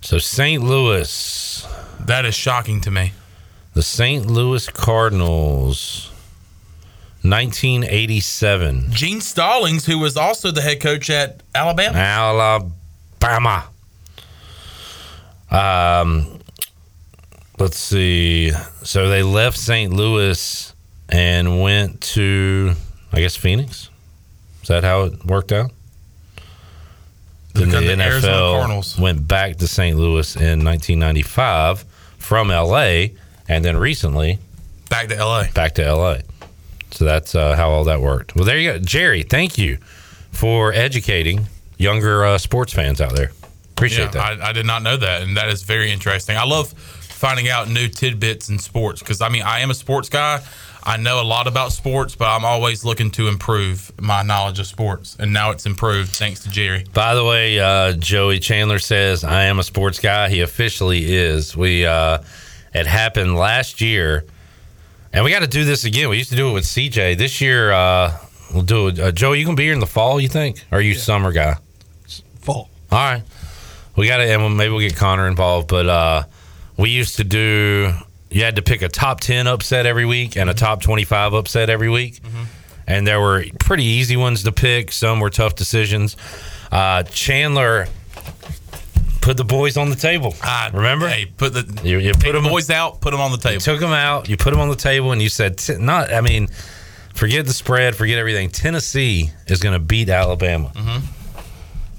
So 0.00 0.18
St. 0.18 0.62
Louis. 0.62 1.66
That 2.00 2.24
is 2.24 2.34
shocking 2.34 2.80
to 2.82 2.90
me. 2.90 3.12
The 3.74 3.82
St. 3.82 4.26
Louis 4.26 4.68
Cardinals, 4.68 6.10
1987. 7.22 8.92
Gene 8.92 9.20
Stallings, 9.20 9.86
who 9.86 9.98
was 9.98 10.16
also 10.16 10.50
the 10.50 10.62
head 10.62 10.80
coach 10.80 11.10
at 11.10 11.42
Alabama. 11.54 11.98
Alabama. 11.98 13.68
Um, 15.50 16.38
let's 17.58 17.76
see. 17.76 18.52
So 18.82 19.08
they 19.08 19.22
left 19.22 19.58
St. 19.58 19.92
Louis 19.92 20.72
and 21.08 21.60
went 21.60 22.00
to, 22.02 22.74
I 23.12 23.20
guess, 23.20 23.36
Phoenix. 23.36 23.90
Is 24.66 24.68
that 24.70 24.82
how 24.82 25.04
it 25.04 25.24
worked 25.24 25.52
out? 25.52 25.70
Then 27.54 27.68
the, 27.68 27.76
NFL 27.76 28.58
Cardinals. 28.58 28.98
went 28.98 29.28
back 29.28 29.58
to 29.58 29.68
St. 29.68 29.96
Louis 29.96 30.34
in 30.34 30.64
1995 30.64 31.84
from 32.18 32.48
LA, 32.48 33.10
and 33.48 33.64
then 33.64 33.76
recently 33.76 34.40
Back 34.90 35.06
to 35.10 35.24
LA. 35.24 35.44
back 35.54 35.76
to 35.76 35.94
LA. 35.94 36.16
So 36.90 37.04
that's 37.04 37.36
uh, 37.36 37.54
how 37.54 37.70
all 37.70 37.84
that 37.84 38.00
worked. 38.00 38.34
Well, 38.34 38.44
there 38.44 38.58
you 38.58 38.72
go, 38.72 38.78
Jerry. 38.80 39.22
Thank 39.22 39.56
you 39.56 39.76
for 40.32 40.72
educating 40.72 41.46
younger 41.78 42.24
uh, 42.24 42.36
sports 42.36 42.72
fans 42.72 43.00
out 43.00 43.14
there. 43.14 43.30
Appreciate 43.70 44.06
yeah, 44.16 44.34
that. 44.34 44.42
I, 44.42 44.48
I 44.48 44.52
did 44.52 44.66
not 44.66 44.82
know 44.82 44.96
that, 44.96 45.22
and 45.22 45.36
that 45.36 45.48
is 45.48 45.62
very 45.62 45.92
interesting. 45.92 46.36
I 46.36 46.44
love 46.44 46.72
finding 46.72 47.48
out 47.48 47.68
new 47.68 47.86
tidbits 47.86 48.48
in 48.48 48.58
sports 48.58 48.98
because 48.98 49.20
I 49.20 49.28
mean 49.28 49.42
I 49.42 49.60
am 49.60 49.70
a 49.70 49.74
sports 49.74 50.08
guy. 50.08 50.42
I 50.88 50.96
know 50.98 51.20
a 51.20 51.24
lot 51.24 51.48
about 51.48 51.72
sports, 51.72 52.14
but 52.14 52.26
I'm 52.28 52.44
always 52.44 52.84
looking 52.84 53.10
to 53.12 53.26
improve 53.26 53.90
my 54.00 54.22
knowledge 54.22 54.60
of 54.60 54.68
sports, 54.68 55.16
and 55.18 55.32
now 55.32 55.50
it's 55.50 55.66
improved 55.66 56.10
thanks 56.10 56.44
to 56.44 56.48
Jerry. 56.48 56.84
By 56.94 57.16
the 57.16 57.24
way, 57.24 57.58
uh, 57.58 57.94
Joey 57.94 58.38
Chandler 58.38 58.78
says 58.78 59.24
I 59.24 59.44
am 59.46 59.58
a 59.58 59.64
sports 59.64 59.98
guy. 59.98 60.28
He 60.28 60.42
officially 60.42 61.12
is. 61.12 61.56
We 61.56 61.84
uh, 61.84 62.18
it 62.72 62.86
happened 62.86 63.34
last 63.34 63.80
year, 63.80 64.24
and 65.12 65.24
we 65.24 65.32
got 65.32 65.40
to 65.40 65.48
do 65.48 65.64
this 65.64 65.84
again. 65.84 66.08
We 66.08 66.18
used 66.18 66.30
to 66.30 66.36
do 66.36 66.50
it 66.50 66.52
with 66.52 66.64
CJ. 66.64 67.18
This 67.18 67.40
year, 67.40 67.72
uh, 67.72 68.16
we'll 68.54 68.62
do 68.62 68.86
it. 68.86 68.98
Uh, 69.00 69.10
Joey, 69.10 69.40
you 69.40 69.44
gonna 69.44 69.56
be 69.56 69.64
here 69.64 69.72
in 69.74 69.80
the 69.80 69.86
fall? 69.86 70.20
You 70.20 70.28
think? 70.28 70.64
Or 70.70 70.78
are 70.78 70.80
you 70.80 70.94
summer 70.94 71.32
guy? 71.32 71.56
Fall. 72.40 72.70
All 72.92 72.98
right. 72.98 73.22
We 73.96 74.06
got 74.06 74.18
to, 74.18 74.22
and 74.24 74.40
we'll- 74.40 74.50
maybe 74.50 74.70
we'll 74.70 74.86
get 74.88 74.94
Connor 74.94 75.26
involved, 75.26 75.66
but 75.66 75.86
uh, 75.88 76.22
we 76.76 76.90
used 76.90 77.16
to 77.16 77.24
do, 77.24 77.92
you 78.36 78.44
had 78.44 78.56
to 78.56 78.62
pick 78.62 78.82
a 78.82 78.88
top 78.90 79.20
10 79.20 79.46
upset 79.46 79.86
every 79.86 80.04
week 80.04 80.36
and 80.36 80.50
a 80.50 80.54
top 80.54 80.82
25 80.82 81.32
upset 81.32 81.70
every 81.70 81.88
week. 81.88 82.20
And 82.86 83.06
there 83.06 83.18
were 83.18 83.46
pretty 83.58 83.84
easy 83.84 84.14
ones 84.18 84.42
to 84.42 84.52
pick, 84.52 84.92
some 84.92 85.20
were 85.20 85.30
tough 85.30 85.54
decisions. 85.54 86.18
Uh, 86.70 87.02
Chandler 87.04 87.86
put 89.22 89.38
the 89.38 89.44
boys 89.44 89.78
on 89.78 89.88
the 89.88 89.96
table. 89.96 90.34
I 90.42 90.68
Remember? 90.74 91.08
Hey, 91.08 91.24
put 91.24 91.54
the 91.54 91.80
You, 91.82 91.96
you 91.98 92.12
put 92.12 92.24
the 92.24 92.32
them 92.32 92.44
boys 92.44 92.68
out, 92.68 93.00
put 93.00 93.12
them 93.12 93.22
on 93.22 93.32
the 93.32 93.38
table. 93.38 93.54
you 93.54 93.60
took 93.60 93.80
them 93.80 93.92
out. 93.92 94.28
You 94.28 94.36
put 94.36 94.50
them 94.50 94.60
on 94.60 94.68
the 94.68 94.76
table, 94.76 95.12
and 95.12 95.22
you 95.22 95.30
said, 95.30 95.56
"T- 95.56 95.78
"Not." 95.78 96.12
I 96.12 96.20
mean, 96.20 96.48
forget 97.14 97.46
the 97.46 97.54
spread, 97.54 97.96
forget 97.96 98.18
everything. 98.18 98.50
Tennessee 98.50 99.30
is 99.46 99.60
going 99.60 99.72
to 99.72 99.84
beat 99.84 100.10
Alabama. 100.10 100.70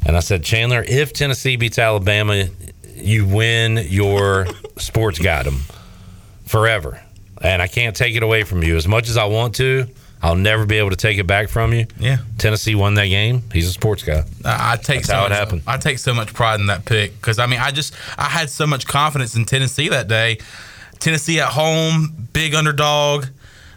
And 0.05 0.15
I 0.15 0.19
said, 0.21 0.43
Chandler, 0.43 0.85
if 0.87 1.11
Tennessee 1.13 1.55
beats 1.57 1.79
Alabama, 1.79 2.45
you 2.95 3.25
win 3.25 3.77
your 3.89 4.45
sports 4.77 5.17
guidem 5.19 5.61
forever. 6.47 7.01
And 7.41 7.61
I 7.61 7.67
can't 7.67 7.95
take 7.95 8.15
it 8.15 8.23
away 8.23 8.43
from 8.43 8.63
you 8.63 8.75
as 8.75 8.87
much 8.87 9.09
as 9.09 9.17
I 9.17 9.25
want 9.25 9.55
to. 9.55 9.85
I'll 10.21 10.35
never 10.35 10.65
be 10.65 10.77
able 10.79 10.89
to 10.89 10.95
take 10.95 11.19
it 11.19 11.27
back 11.27 11.47
from 11.49 11.73
you. 11.73 11.85
Yeah. 11.99 12.17
Tennessee 12.39 12.73
won 12.73 12.95
that 12.95 13.05
game. 13.05 13.43
He's 13.53 13.67
a 13.67 13.71
sports 13.71 14.01
guy. 14.01 14.23
I 14.43 14.73
I 14.73 14.75
take 14.77 14.97
That's 14.97 15.07
so 15.09 15.13
how 15.13 15.25
it 15.25 15.29
much, 15.29 15.37
happened. 15.37 15.61
I 15.67 15.77
take 15.77 15.99
so 15.99 16.13
much 16.13 16.33
pride 16.33 16.59
in 16.59 16.65
that 16.67 16.85
pick 16.85 17.13
because 17.13 17.37
I 17.37 17.45
mean 17.45 17.59
I 17.59 17.69
just 17.69 17.93
I 18.17 18.23
had 18.25 18.49
so 18.49 18.65
much 18.65 18.87
confidence 18.87 19.35
in 19.35 19.45
Tennessee 19.45 19.89
that 19.89 20.07
day. 20.07 20.39
Tennessee 20.99 21.39
at 21.39 21.49
home, 21.49 22.27
big 22.33 22.55
underdog. 22.55 23.25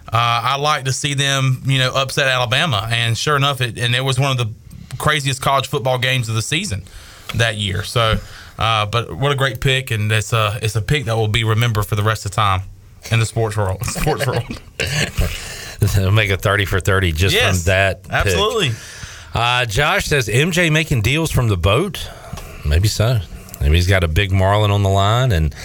Uh, 0.07 0.41
I 0.43 0.57
like 0.57 0.85
to 0.85 0.93
see 0.93 1.13
them, 1.13 1.61
you 1.65 1.77
know, 1.77 1.93
upset 1.93 2.27
Alabama, 2.27 2.87
and 2.91 3.15
sure 3.15 3.35
enough, 3.35 3.61
it 3.61 3.77
and 3.77 3.95
it 3.95 4.01
was 4.03 4.19
one 4.19 4.31
of 4.31 4.37
the 4.37 4.51
craziest 4.97 5.41
college 5.41 5.67
football 5.67 5.99
games 5.99 6.27
of 6.27 6.35
the 6.35 6.41
season 6.41 6.83
that 7.35 7.55
year. 7.57 7.83
So, 7.83 8.17
uh, 8.61 8.85
but 8.85 9.11
what 9.13 9.31
a 9.31 9.35
great 9.35 9.59
pick, 9.59 9.91
and 9.91 10.11
it's 10.11 10.33
a 10.33 10.59
it's 10.61 10.75
a 10.75 10.81
pick 10.81 11.05
that 11.05 11.15
will 11.15 11.27
be 11.27 11.43
remembered 11.43 11.85
for 11.85 11.95
the 11.95 12.03
rest 12.03 12.25
of 12.25 12.31
time 12.31 12.61
in 13.11 13.19
the 13.19 13.25
sports 13.25 13.57
world. 13.57 13.83
Sports 13.85 14.25
world. 14.27 14.61
They'll 15.95 16.11
make 16.11 16.29
a 16.29 16.37
30 16.37 16.65
for 16.65 16.79
30 16.79 17.11
just 17.11 17.33
Yes, 17.35 17.63
from 17.63 17.71
that. 17.71 18.03
pick. 18.03 18.11
absolutely. 18.13 18.71
Uh, 19.33 19.65
Josh 19.65 20.05
says 20.05 20.27
MJ 20.27 20.71
making 20.71 21.01
deals 21.01 21.31
from 21.31 21.47
the 21.47 21.57
boat. 21.57 22.07
Maybe 22.65 22.87
so. 22.87 23.19
Maybe 23.59 23.75
he's 23.75 23.87
got 23.87 24.03
a 24.03 24.07
big 24.07 24.31
marlin 24.31 24.69
on 24.71 24.83
the 24.83 24.89
line 24.89 25.31
and 25.31 25.55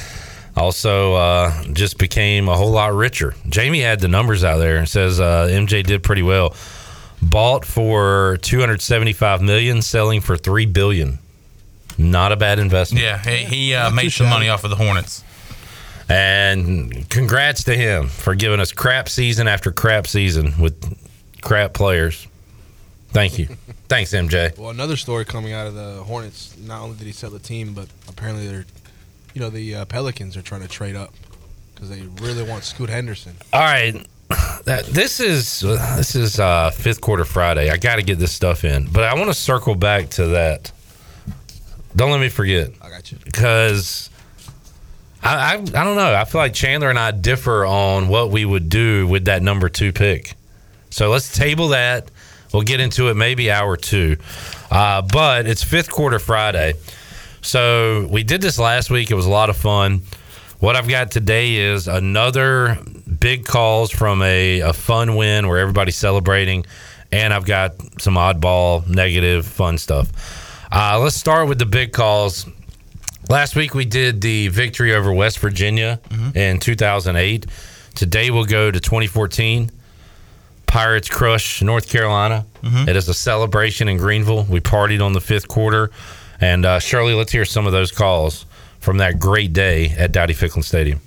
also 0.57 1.15
uh, 1.15 1.65
just 1.73 1.99
became 1.99 2.49
a 2.49 2.57
whole 2.57 2.71
lot 2.71 2.95
richer. 2.95 3.35
Jamie 3.49 3.81
had 3.81 4.01
the 4.01 4.09
numbers 4.09 4.43
out 4.45 4.57
there 4.59 4.77
and 4.79 4.89
says 4.89 5.21
uh, 5.21 5.49
MJ 5.51 5.85
did 5.85 6.03
pretty 6.03 6.23
well. 6.23 6.55
Bought 7.21 7.65
for 7.67 8.39
275 8.43 9.43
million, 9.43 9.83
selling 9.83 10.21
for 10.23 10.37
3 10.37 10.65
billion. 10.67 11.19
Not 11.99 12.33
a 12.33 12.37
bad 12.37 12.59
investment. 12.59 13.05
Yeah, 13.05 13.19
he, 13.19 13.45
he 13.45 13.75
uh, 13.75 13.91
made 13.91 14.11
some 14.11 14.29
money 14.29 14.49
off 14.49 14.65
of 14.65 14.71
the 14.71 14.77
Hornets. 14.77 15.25
And 16.09 17.09
congrats 17.11 17.65
to 17.65 17.75
him 17.75 18.09
for 18.09 18.35
giving 18.35 18.61
us 18.61 18.71
crap 18.71 19.09
season 19.09 19.49
after 19.49 19.73
crap 19.73 20.07
season 20.07 20.55
with 20.61 20.97
crap 21.43 21.73
players. 21.73 22.29
Thank 23.09 23.39
you. 23.39 23.47
Thanks, 23.89 24.13
MJ. 24.13 24.57
Well, 24.59 24.71
another 24.71 24.97
story 24.97 25.25
coming 25.25 25.53
out 25.53 25.67
of 25.67 25.75
the 25.75 26.03
Hornets. 26.05 26.57
Not 26.59 26.83
only 26.83 26.97
did 26.97 27.07
he 27.07 27.13
sell 27.13 27.31
the 27.31 27.39
team, 27.39 27.73
but 27.73 27.89
apparently 28.09 28.47
they're, 28.47 28.67
you 29.35 29.41
know, 29.41 29.51
the 29.51 29.75
uh, 29.75 29.85
Pelicans 29.87 30.37
are 30.37 30.43
trying 30.43 30.63
to 30.63 30.69
trade 30.69 30.97
up 30.97 31.13
because 31.75 31.91
they 31.91 32.03
really 32.23 32.43
want 32.43 32.65
Scoot 32.65 32.91
Henderson. 32.91 33.35
All 33.53 33.61
right. 33.61 34.07
That, 34.65 34.85
this 34.87 35.21
is 35.21 35.61
this 35.61 36.17
is 36.17 36.41
uh, 36.41 36.73
fifth 36.73 37.01
quarter 37.01 37.25
Friday. 37.25 37.71
I 37.71 37.77
got 37.77 37.97
to 37.97 38.03
get 38.03 38.19
this 38.19 38.33
stuff 38.33 38.65
in, 38.65 38.89
but 38.91 39.05
I 39.05 39.15
want 39.15 39.29
to 39.29 39.35
circle 39.35 39.77
back 39.77 40.09
to 40.11 40.27
that. 40.29 40.73
Don't 41.97 42.11
let 42.11 42.21
me 42.21 42.29
forget. 42.29 42.71
I 42.83 42.91
got 42.91 43.11
you. 43.11 43.19
Because 43.25 44.11
I, 45.23 45.35
I 45.35 45.53
I 45.55 45.57
don't 45.85 45.97
know. 45.97 46.15
I 46.15 46.25
feel 46.25 46.41
like 46.41 46.53
Chandler 46.53 46.91
and 46.91 46.99
I 46.99 47.11
differ 47.11 47.65
on 47.65 48.09
what 48.09 48.31
we 48.31 48.45
would 48.45 48.69
do 48.69 49.07
with 49.09 49.25
that 49.25 49.43
number 49.43 49.69
two 49.69 49.93
pick. 49.93 50.35
So 50.91 51.11
let's 51.11 51.35
table 51.35 51.69
that. 51.69 52.11
We'll 52.53 52.63
get 52.63 52.81
into 52.81 53.09
it 53.09 53.15
maybe 53.15 53.51
hour 53.51 53.77
two. 53.77 54.19
Uh, 54.71 55.03
but 55.03 55.47
it's 55.47 55.63
fifth 55.63 55.91
quarter 55.91 56.19
Friday. 56.19 56.75
So 57.43 58.07
we 58.11 58.25
did 58.25 58.41
this 58.41 58.59
last 58.59 58.91
week. 58.91 59.11
It 59.11 59.15
was 59.15 59.27
a 59.27 59.31
lot 59.31 59.51
of 59.51 59.57
fun. 59.57 60.03
What 60.59 60.75
I've 60.75 60.89
got 60.89 61.11
today 61.11 61.55
is 61.55 61.87
another 61.87 62.79
big 63.21 63.45
calls 63.45 63.91
from 63.91 64.23
a, 64.23 64.61
a 64.61 64.73
fun 64.73 65.17
win 65.17 65.49
where 65.49 65.59
everybody's 65.59 65.97
celebrating. 65.97 66.67
And 67.13 67.33
I've 67.33 67.45
got 67.45 67.75
some 68.01 68.15
oddball, 68.15 68.87
negative, 68.89 69.47
fun 69.47 69.79
stuff. 69.79 70.11
Uh, 70.79 70.99
let's 71.03 71.17
start 71.17 71.49
with 71.49 71.59
the 71.59 71.65
big 71.65 71.91
calls. 71.93 72.45
Last 73.31 73.57
week 73.57 73.75
we 73.75 73.87
did 73.87 74.21
the 74.21 74.49
victory 74.49 74.95
over 74.95 75.11
West 75.11 75.39
Virginia 75.39 75.99
in 76.35 76.61
2008. 76.61 77.47
Today 77.95 78.31
we'll 78.31 78.45
go 78.45 78.71
to 78.71 78.79
2014. 78.79 79.71
Pirates 80.67 81.09
crush 81.09 81.63
North 81.63 81.89
Carolina. 81.89 82.45
Mhm. 82.63 82.89
It 82.89 82.95
is 82.97 83.09
a 83.09 83.15
celebration 83.15 83.89
in 83.89 83.97
Greenville. 83.97 84.45
We 84.45 84.61
partied 84.61 85.03
on 85.03 85.15
the 85.15 85.21
fifth 85.23 85.49
quarter. 85.49 85.91
And 86.43 86.67
uh, 86.67 86.79
Shirley, 86.79 87.15
let's 87.15 87.33
hear 87.33 87.47
some 87.47 87.65
of 87.67 87.73
those 87.73 87.91
calls 87.91 88.45
from 88.79 88.99
that 88.99 89.19
great 89.19 89.55
day 89.55 89.95
at 89.97 90.13
Dowdy 90.13 90.35
Ficklen 90.35 90.63
Stadium. 90.63 91.01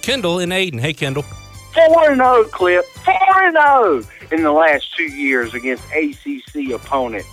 Kendall 0.00 0.38
in 0.38 0.48
Aiden. 0.48 0.80
Hey, 0.80 0.94
Kendall. 0.94 1.24
4 1.74 2.10
and 2.10 2.20
0 2.20 2.44
clip. 2.44 2.84
4 2.84 3.14
and 3.42 3.56
0 3.56 4.02
in 4.32 4.42
the 4.42 4.52
last 4.52 4.94
two 4.96 5.04
years 5.04 5.54
against 5.54 5.84
ACC 5.92 6.70
opponents. 6.70 7.28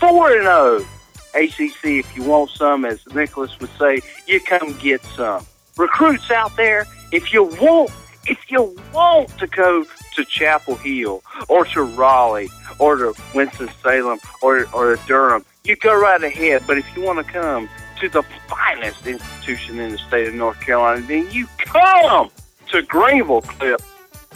4 0.00 0.32
and 0.32 0.42
0. 0.42 0.86
ACC, 1.34 1.84
if 1.84 2.16
you 2.16 2.22
want 2.22 2.50
some, 2.50 2.84
as 2.84 3.00
Nicholas 3.14 3.58
would 3.60 3.70
say, 3.78 4.00
you 4.26 4.40
come 4.40 4.76
get 4.78 5.02
some. 5.04 5.46
Recruits 5.76 6.30
out 6.30 6.54
there, 6.56 6.86
if 7.10 7.32
you 7.32 7.44
want, 7.44 7.90
if 8.26 8.50
you 8.50 8.76
want 8.92 9.28
to 9.38 9.46
go 9.46 9.84
to 10.14 10.24
Chapel 10.24 10.76
Hill 10.76 11.22
or 11.48 11.64
to 11.66 11.82
Raleigh 11.82 12.50
or 12.78 12.96
to 12.96 13.14
Winston 13.34 13.70
Salem 13.82 14.18
or 14.42 14.66
or 14.74 14.96
to 14.96 15.06
Durham, 15.06 15.44
you 15.64 15.76
go 15.76 15.98
right 15.98 16.22
ahead. 16.22 16.64
But 16.66 16.78
if 16.78 16.96
you 16.96 17.02
want 17.02 17.24
to 17.26 17.32
come 17.32 17.68
to 18.00 18.08
the 18.08 18.22
finest 18.48 19.06
institution 19.06 19.78
in 19.78 19.92
the 19.92 19.98
state 19.98 20.28
of 20.28 20.34
North 20.34 20.60
Carolina, 20.60 21.00
then 21.06 21.30
you 21.30 21.46
come 21.58 22.30
to 22.72 22.82
Greenville, 22.82 23.42
Clip. 23.42 23.80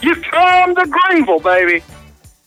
You 0.03 0.15
come 0.17 0.75
to 0.75 0.87
Greenville, 0.87 1.41
baby. 1.41 1.83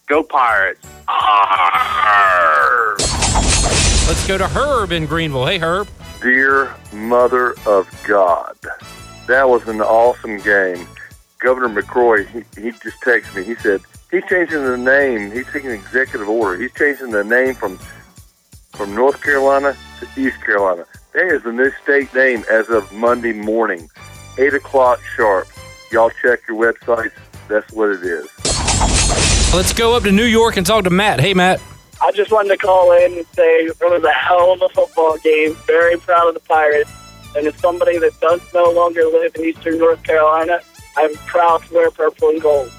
Go 0.07 0.23
Pirates. 0.23 0.85
Arr! 1.07 2.95
Let's 4.07 4.27
go 4.27 4.37
to 4.37 4.47
Herb 4.47 4.91
in 4.91 5.07
Greenville. 5.07 5.47
Hey, 5.47 5.57
Herb. 5.57 5.87
Dear 6.21 6.75
Mother 6.93 7.55
of 7.65 7.87
God, 8.07 8.55
that 9.27 9.49
was 9.49 9.67
an 9.67 9.81
awesome 9.81 10.37
game. 10.39 10.87
Governor 11.39 11.81
McCrory, 11.81 12.27
he, 12.27 12.61
he 12.61 12.71
just 12.71 13.01
texted 13.01 13.35
me. 13.35 13.43
He 13.43 13.55
said 13.55 13.81
he's 14.11 14.23
changing 14.29 14.63
the 14.63 14.77
name. 14.77 15.31
He's 15.31 15.47
taking 15.51 15.71
executive 15.71 16.27
order. 16.27 16.61
He's 16.61 16.73
changing 16.73 17.11
the 17.11 17.23
name 17.23 17.55
from 17.55 17.77
from 18.73 18.93
North 18.93 19.21
Carolina 19.23 19.75
to 19.99 20.21
East 20.21 20.41
Carolina. 20.41 20.85
That 21.13 21.27
is 21.31 21.43
the 21.43 21.51
new 21.51 21.71
state 21.81 22.13
name 22.13 22.43
as 22.51 22.69
of 22.69 22.91
Monday 22.93 23.33
morning, 23.33 23.89
eight 24.37 24.53
o'clock 24.53 24.99
sharp. 25.15 25.47
Y'all 25.91 26.11
check 26.21 26.41
your 26.47 26.57
websites. 26.57 27.11
That's 27.47 27.71
what 27.73 27.89
it 27.89 28.03
is. 28.03 28.27
Let's 29.53 29.73
go 29.73 29.95
up 29.95 30.03
to 30.03 30.11
New 30.11 30.25
York 30.25 30.57
and 30.57 30.65
talk 30.65 30.83
to 30.83 30.91
Matt. 30.91 31.19
Hey, 31.19 31.33
Matt. 31.33 31.59
I 32.01 32.11
just 32.11 32.31
wanted 32.31 32.49
to 32.49 32.57
call 32.57 32.91
in 32.93 33.17
and 33.17 33.25
say 33.33 33.65
it 33.65 33.75
was 33.81 34.03
a 34.03 34.11
hell 34.11 34.53
of 34.53 34.61
a 34.61 34.69
football 34.69 35.17
game. 35.17 35.55
Very 35.65 35.97
proud 35.97 36.27
of 36.27 36.35
the 36.35 36.39
Pirates. 36.41 36.91
And 37.35 37.47
as 37.47 37.55
somebody 37.55 37.97
that 37.97 38.19
does 38.19 38.41
no 38.53 38.71
longer 38.71 39.03
live 39.05 39.35
in 39.35 39.45
Eastern 39.45 39.79
North 39.79 40.01
Carolina, 40.03 40.59
I'm 40.95 41.13
proud 41.25 41.63
to 41.63 41.73
wear 41.73 41.91
purple 41.91 42.29
and 42.29 42.41
gold. 42.41 42.71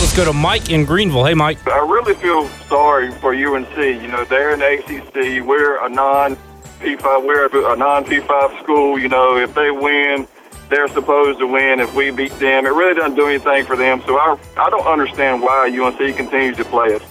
Let's 0.00 0.16
go 0.16 0.24
to 0.24 0.32
Mike 0.32 0.70
in 0.70 0.84
Greenville. 0.84 1.24
Hey, 1.24 1.34
Mike. 1.34 1.66
I 1.66 1.78
really 1.78 2.14
feel 2.14 2.48
sorry 2.68 3.12
for 3.12 3.34
UNC. 3.34 3.76
You 3.76 4.08
know, 4.08 4.24
they're 4.24 4.54
in 4.54 4.62
ACC. 4.62 5.46
We're 5.46 5.84
a 5.84 5.88
non 5.88 6.36
P5. 6.82 7.24
We're 7.24 7.72
a 7.72 7.76
non 7.76 8.04
P5 8.04 8.62
school. 8.62 8.98
You 8.98 9.08
know, 9.08 9.36
if 9.36 9.54
they 9.54 9.70
win, 9.70 10.26
they're 10.68 10.88
supposed 10.88 11.38
to 11.38 11.46
win. 11.46 11.80
If 11.80 11.94
we 11.94 12.10
beat 12.10 12.32
them, 12.38 12.66
it 12.66 12.70
really 12.70 12.94
doesn't 12.94 13.14
do 13.14 13.26
anything 13.26 13.64
for 13.64 13.76
them. 13.76 14.02
So 14.06 14.16
I, 14.16 14.36
I 14.56 14.70
don't 14.70 14.86
understand 14.86 15.42
why 15.42 15.68
UNC 15.68 16.16
continues 16.16 16.56
to 16.56 16.64
play 16.64 16.94
us. 16.94 17.02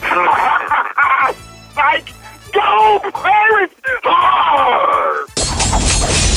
Mike, 1.76 2.12
go 2.52 3.00
Pirates! 3.12 3.74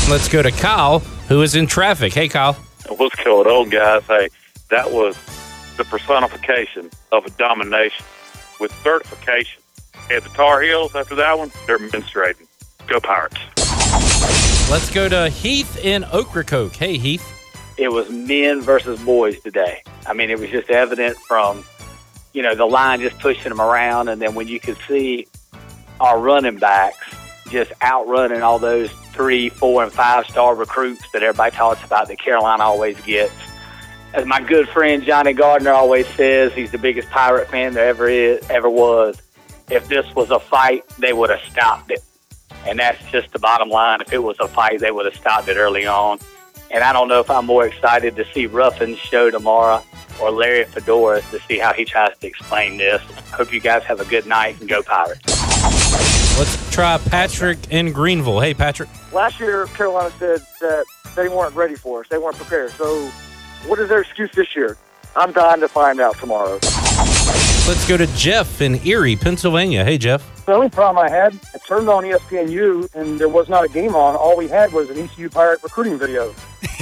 Let's 0.10 0.28
go 0.28 0.42
to 0.42 0.52
Kyle, 0.52 1.00
who 1.30 1.42
is 1.42 1.56
in 1.56 1.68
traffic. 1.68 2.14
Hey, 2.14 2.28
Kyle. 2.28 2.54
What's 2.90 3.16
going 3.24 3.48
on, 3.48 3.70
guys? 3.70 4.04
Hey, 4.04 4.30
that 4.70 4.92
was 4.92 5.16
the 5.78 5.86
personification 5.86 6.90
of 7.12 7.26
a 7.26 7.30
domination 7.32 8.06
with 8.60 8.74
certification. 8.84 9.62
And 10.10 10.24
the 10.24 10.29
Tar 10.29 10.62
Heels, 10.62 10.96
after 10.96 11.16
that 11.16 11.38
one, 11.38 11.51
they're 11.68 11.79
menstruating. 11.79 12.48
Go 12.92 13.00
Pirates. 13.00 13.38
Let's 14.70 14.92
go 14.92 15.08
to 15.08 15.30
Heath 15.30 15.77
in 15.77 16.04
Ocracoke. 16.14 16.75
Hey, 16.75 16.98
Heath. 16.98 17.25
it 17.77 17.90
was 17.90 18.10
men 18.10 18.60
versus 18.60 19.01
boys 19.01 19.40
today. 19.40 19.82
I 20.06 20.12
mean, 20.14 20.30
it 20.30 20.38
was 20.38 20.50
just 20.50 20.70
evident 20.70 21.16
from, 21.18 21.64
you 22.34 22.42
know, 22.42 22.54
the 22.54 22.66
line 22.66 23.00
just 23.00 23.18
pushing 23.20 23.48
them 23.48 23.62
around, 23.62 24.10
and 24.10 24.22
then 24.22 24.36
when 24.36 24.50
you 24.50 24.60
could 24.60 24.77
see 24.90 25.27
our 26.01 26.20
running 26.20 26.58
backs 26.58 27.16
just 27.50 27.72
outrunning 27.82 28.42
all 28.42 28.60
those 28.60 28.92
three, 29.14 29.48
four, 29.48 29.84
and 29.84 29.94
five 29.94 30.25
star 30.25 30.54
recruits 30.54 31.10
that 31.14 31.24
everybody 31.24 31.56
talks 31.56 31.82
about 31.86 32.10
that 32.10 32.20
Carolina 32.20 32.64
always 32.64 33.00
gets. 33.01 33.34
As 34.14 34.25
my 34.25 34.42
good 34.42 34.68
friend 34.68 35.01
Johnny 35.04 35.32
Gardner 35.32 35.72
always 35.72 36.08
says, 36.16 36.51
he's 36.54 36.72
the 36.72 36.77
biggest 36.77 37.10
pirate 37.10 37.50
fan 37.50 37.74
there 37.74 37.88
ever 37.88 38.10
is, 38.10 38.46
ever 38.50 38.70
was. 38.70 39.22
If 39.70 39.88
this 39.88 40.14
was 40.14 40.30
a 40.30 40.40
fight, 40.40 40.84
they 41.00 41.14
would 41.14 41.30
have 41.30 41.40
stopped 41.50 41.92
it. 41.92 42.04
And 42.68 42.79
that's 42.79 43.03
just 43.11 43.31
the 43.31 43.40
bottom 43.40 43.70
line. 43.70 44.01
If 44.01 44.14
it 44.14 44.20
was 44.20 44.37
a 44.40 44.48
fight, 44.48 44.79
they 44.79 44.92
would 44.92 45.05
have 45.05 45.16
stopped 45.16 45.48
it 45.48 45.57
early 45.57 45.85
on. 45.85 46.20
And 46.70 46.83
I 46.83 46.94
don't 46.94 47.07
know 47.07 47.20
if 47.20 47.29
I'm 47.29 47.46
more 47.46 47.66
excited 47.66 48.16
to 48.16 48.25
see 48.33 48.46
Ruffin's 48.46 48.98
show 48.98 49.29
tomorrow 49.29 49.83
or 50.22 50.31
Larry 50.31 50.64
Fedora 50.66 51.22
to 51.31 51.40
see 51.42 51.57
how 51.57 51.74
he 51.74 51.83
tries 51.83 52.18
to 52.20 52.27
explain 52.27 52.77
this. 52.77 53.01
Hope 53.31 53.51
you 53.51 53.59
guys 53.59 53.83
have 53.83 54.00
a 54.00 54.05
good 54.05 54.25
night 54.25 54.59
and 54.59 54.70
go 54.70 54.81
Pirates. 54.81 55.22
Let's 56.37 56.72
try 56.74 56.98
Patrick 56.98 57.59
in 57.72 57.92
Greenville. 57.92 58.40
Hey, 58.40 58.53
Patrick. 58.53 58.90
Last 59.11 59.40
year, 59.40 59.66
Carolina 59.68 60.11
said 60.18 60.42
that 60.61 60.85
they 61.16 61.27
weren't 61.27 61.55
ready 61.55 61.75
for 61.75 62.01
us. 62.01 62.07
They 62.09 62.18
weren't 62.18 62.37
prepared. 62.37 62.72
So, 62.72 63.07
what 63.68 63.77
is 63.79 63.90
their 63.90 64.01
excuse 64.01 64.31
this 64.31 64.55
year? 64.55 64.77
I'm 65.16 65.33
dying 65.33 65.59
to 65.59 65.68
find 65.68 66.00
out 66.00 66.18
tomorrow. 66.20 66.53
Let's 67.68 67.87
go 67.87 67.98
to 67.98 68.07
Jeff 68.16 68.61
in 68.61 68.85
Erie, 68.87 69.18
Pennsylvania. 69.18 69.83
Hey, 69.83 69.98
Jeff. 69.98 70.41
The 70.51 70.57
only 70.57 70.70
problem 70.70 71.01
I 71.01 71.09
had, 71.09 71.33
I 71.55 71.59
turned 71.66 71.87
on 71.87 72.03
ESPNU 72.03 72.94
and 72.94 73.18
there 73.18 73.29
was 73.29 73.48
not 73.48 73.64
a 73.64 73.70
game 73.70 73.96
on. 73.96 74.18
All 74.18 74.35
we 74.35 74.50
had 74.50 74.74
was 74.74 74.90
an 74.90 74.98
ECU 74.98 75.29
Pirate 75.29 75.64
recruiting 75.64 75.98
video. 75.98 76.33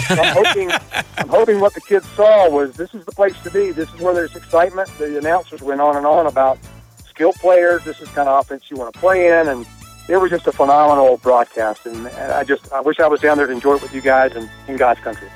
So 0.08 0.16
I'm 0.16 0.44
hoping, 0.44 0.72
I'm 1.20 1.30
hoping 1.30 1.60
what 1.60 1.76
the 1.76 1.82
kids 1.82 2.10
saw 2.16 2.50
was 2.50 2.76
this 2.76 2.96
is 2.96 3.06
the 3.06 3.12
place 3.12 3.40
to 3.44 3.52
be. 3.52 3.72
This 3.72 3.94
is 3.94 4.02
where 4.02 4.16
there's 4.16 4.36
excitement. 4.36 4.90
The 4.98 5.20
announcers 5.20 5.62
went 5.62 5.82
on 5.82 5.96
and 5.96 6.08
on 6.08 6.26
about 6.26 6.58
skilled 7.06 7.36
players. 7.36 7.84
This 7.84 8.02
is 8.02 8.08
the 8.08 8.16
kind 8.16 8.28
of 8.28 8.40
offense 8.40 8.72
you 8.72 8.76
want 8.76 8.92
to 8.92 9.00
play 9.00 9.28
in, 9.40 9.48
and 9.50 9.68
it 10.10 10.18
was 10.18 10.32
just 10.32 10.48
a 10.48 10.52
phenomenal 10.52 11.18
broadcast. 11.18 11.86
And, 11.86 12.08
and 12.08 12.32
I 12.32 12.44
just, 12.44 12.74
I 12.74 12.82
wish 12.82 13.00
I 13.00 13.08
was 13.08 13.22
down 13.22 13.38
there 13.38 13.46
to 13.46 13.54
enjoy 13.54 13.76
it 13.76 13.84
with 13.84 13.94
you 13.94 14.02
guys 14.02 14.36
and 14.36 14.50
in 14.68 14.78
God's 14.78 15.02
country. 15.02 15.28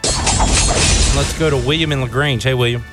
Let's 1.15 1.38
go 1.38 1.52
to 1.52 1.58
William 1.58 1.91
in 1.91 2.02
LaGrange. 2.02 2.41
Hey, 2.41 2.56
William. 2.56 2.84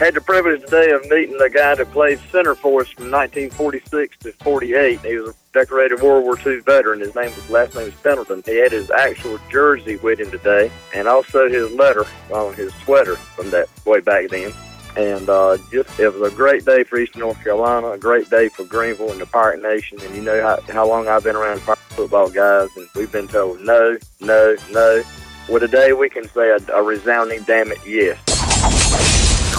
Had 0.00 0.14
the 0.14 0.22
privilege 0.22 0.62
today 0.62 0.92
of 0.92 1.02
meeting 1.10 1.36
the 1.36 1.50
guy 1.50 1.74
that 1.74 1.92
played 1.92 2.18
center 2.32 2.54
for 2.54 2.80
us 2.80 2.88
from 2.88 3.10
1946 3.10 4.16
to 4.20 4.32
48. 4.32 4.98
He 5.00 5.16
was 5.18 5.28
a 5.28 5.34
decorated 5.52 6.00
World 6.00 6.24
War 6.24 6.38
II 6.38 6.60
veteran. 6.60 7.00
His 7.00 7.14
name 7.14 7.30
was 7.36 7.50
last 7.50 7.74
name 7.74 7.84
was 7.84 7.94
Pendleton. 7.96 8.42
He 8.46 8.56
had 8.56 8.72
his 8.72 8.90
actual 8.90 9.38
jersey 9.50 9.96
with 9.96 10.18
him 10.18 10.30
today, 10.30 10.72
and 10.94 11.06
also 11.06 11.50
his 11.50 11.70
letter 11.72 12.06
on 12.32 12.54
his 12.54 12.72
sweater 12.76 13.16
from 13.16 13.50
that 13.50 13.68
way 13.84 14.00
back 14.00 14.30
then. 14.30 14.54
And 14.96 15.28
uh, 15.28 15.58
just 15.70 16.00
it 16.00 16.08
was 16.08 16.32
a 16.32 16.34
great 16.34 16.64
day 16.64 16.82
for 16.82 16.98
Eastern 16.98 17.20
North 17.20 17.44
Carolina, 17.44 17.90
a 17.90 17.98
great 17.98 18.30
day 18.30 18.48
for 18.48 18.64
Greenville 18.64 19.12
and 19.12 19.20
the 19.20 19.26
Pirate 19.26 19.60
Nation. 19.60 19.98
And 20.00 20.16
you 20.16 20.22
know 20.22 20.40
how, 20.40 20.72
how 20.72 20.88
long 20.88 21.08
I've 21.08 21.24
been 21.24 21.36
around 21.36 21.60
Pirate 21.60 21.78
football, 21.90 22.30
guys, 22.30 22.70
and 22.74 22.88
we've 22.96 23.12
been 23.12 23.28
told 23.28 23.60
no, 23.60 23.98
no, 24.22 24.56
no. 24.70 25.02
Well, 25.46 25.60
today 25.60 25.92
we 25.92 26.08
can 26.08 26.26
say 26.26 26.56
a, 26.56 26.74
a 26.74 26.82
resounding 26.82 27.42
damn 27.42 27.70
it, 27.70 27.86
yes. 27.86 28.39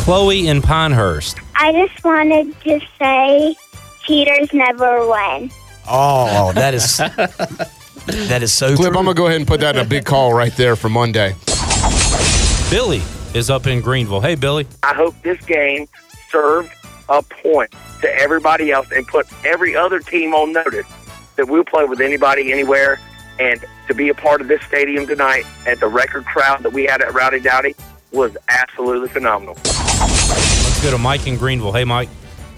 Chloe 0.02 0.48
in 0.48 0.64
Pinehurst. 0.64 1.38
I 1.56 1.72
just 1.74 2.04
wanted 2.04 2.60
to 2.62 2.80
say 2.98 3.56
cheaters 4.04 4.52
never 4.52 5.08
win. 5.08 5.52
Oh, 5.88 6.52
that 6.54 6.74
is 6.74 6.98
that 8.28 8.40
is 8.42 8.52
so 8.52 8.76
Clip, 8.76 8.90
true. 8.90 8.98
I'm 8.98 9.06
gonna 9.06 9.14
go 9.14 9.28
ahead 9.28 9.38
and 9.38 9.48
put 9.48 9.60
that 9.60 9.76
in 9.76 9.86
a 9.86 9.88
big 9.88 10.06
call 10.06 10.34
right 10.34 10.56
there 10.58 10.76
for 10.76 10.90
Monday. 10.90 11.36
Billy 12.72 13.04
is 13.36 13.52
up 13.52 13.68
in 13.68 13.80
Greenville. 13.82 14.22
Hey, 14.22 14.34
Billy. 14.34 14.66
I 14.82 14.96
hope 14.96 15.14
this 15.22 15.40
game 15.46 15.88
served 16.32 16.72
a 17.08 17.22
point 17.22 17.72
to 18.02 18.12
everybody 18.16 18.72
else 18.72 18.88
and 18.92 19.06
put 19.06 19.28
every 19.46 19.76
other 19.76 20.00
team 20.00 20.34
on 20.34 20.52
notice 20.52 20.88
that 21.36 21.48
we'll 21.48 21.64
play 21.64 21.86
with 21.86 22.02
anybody 22.02 22.52
anywhere. 22.52 23.00
And 23.40 23.64
to 23.88 23.94
be 23.94 24.10
a 24.10 24.16
part 24.16 24.42
of 24.42 24.48
this 24.48 24.64
stadium 24.64 25.06
tonight 25.06 25.46
at 25.68 25.80
the 25.80 25.88
record 25.88 26.26
crowd 26.26 26.64
that 26.64 26.74
we 26.74 26.86
had 26.86 27.02
at 27.02 27.14
Rowdy 27.14 27.40
Dowdy 27.40 27.76
was 28.12 28.36
absolutely 28.50 29.10
phenomenal. 29.10 29.56
Let's 29.66 30.82
go 30.84 30.92
to 30.92 30.98
Mike 30.98 31.28
in 31.28 31.38
Greenville. 31.38 31.72
Hey, 31.72 31.84
Mike. 31.84 32.10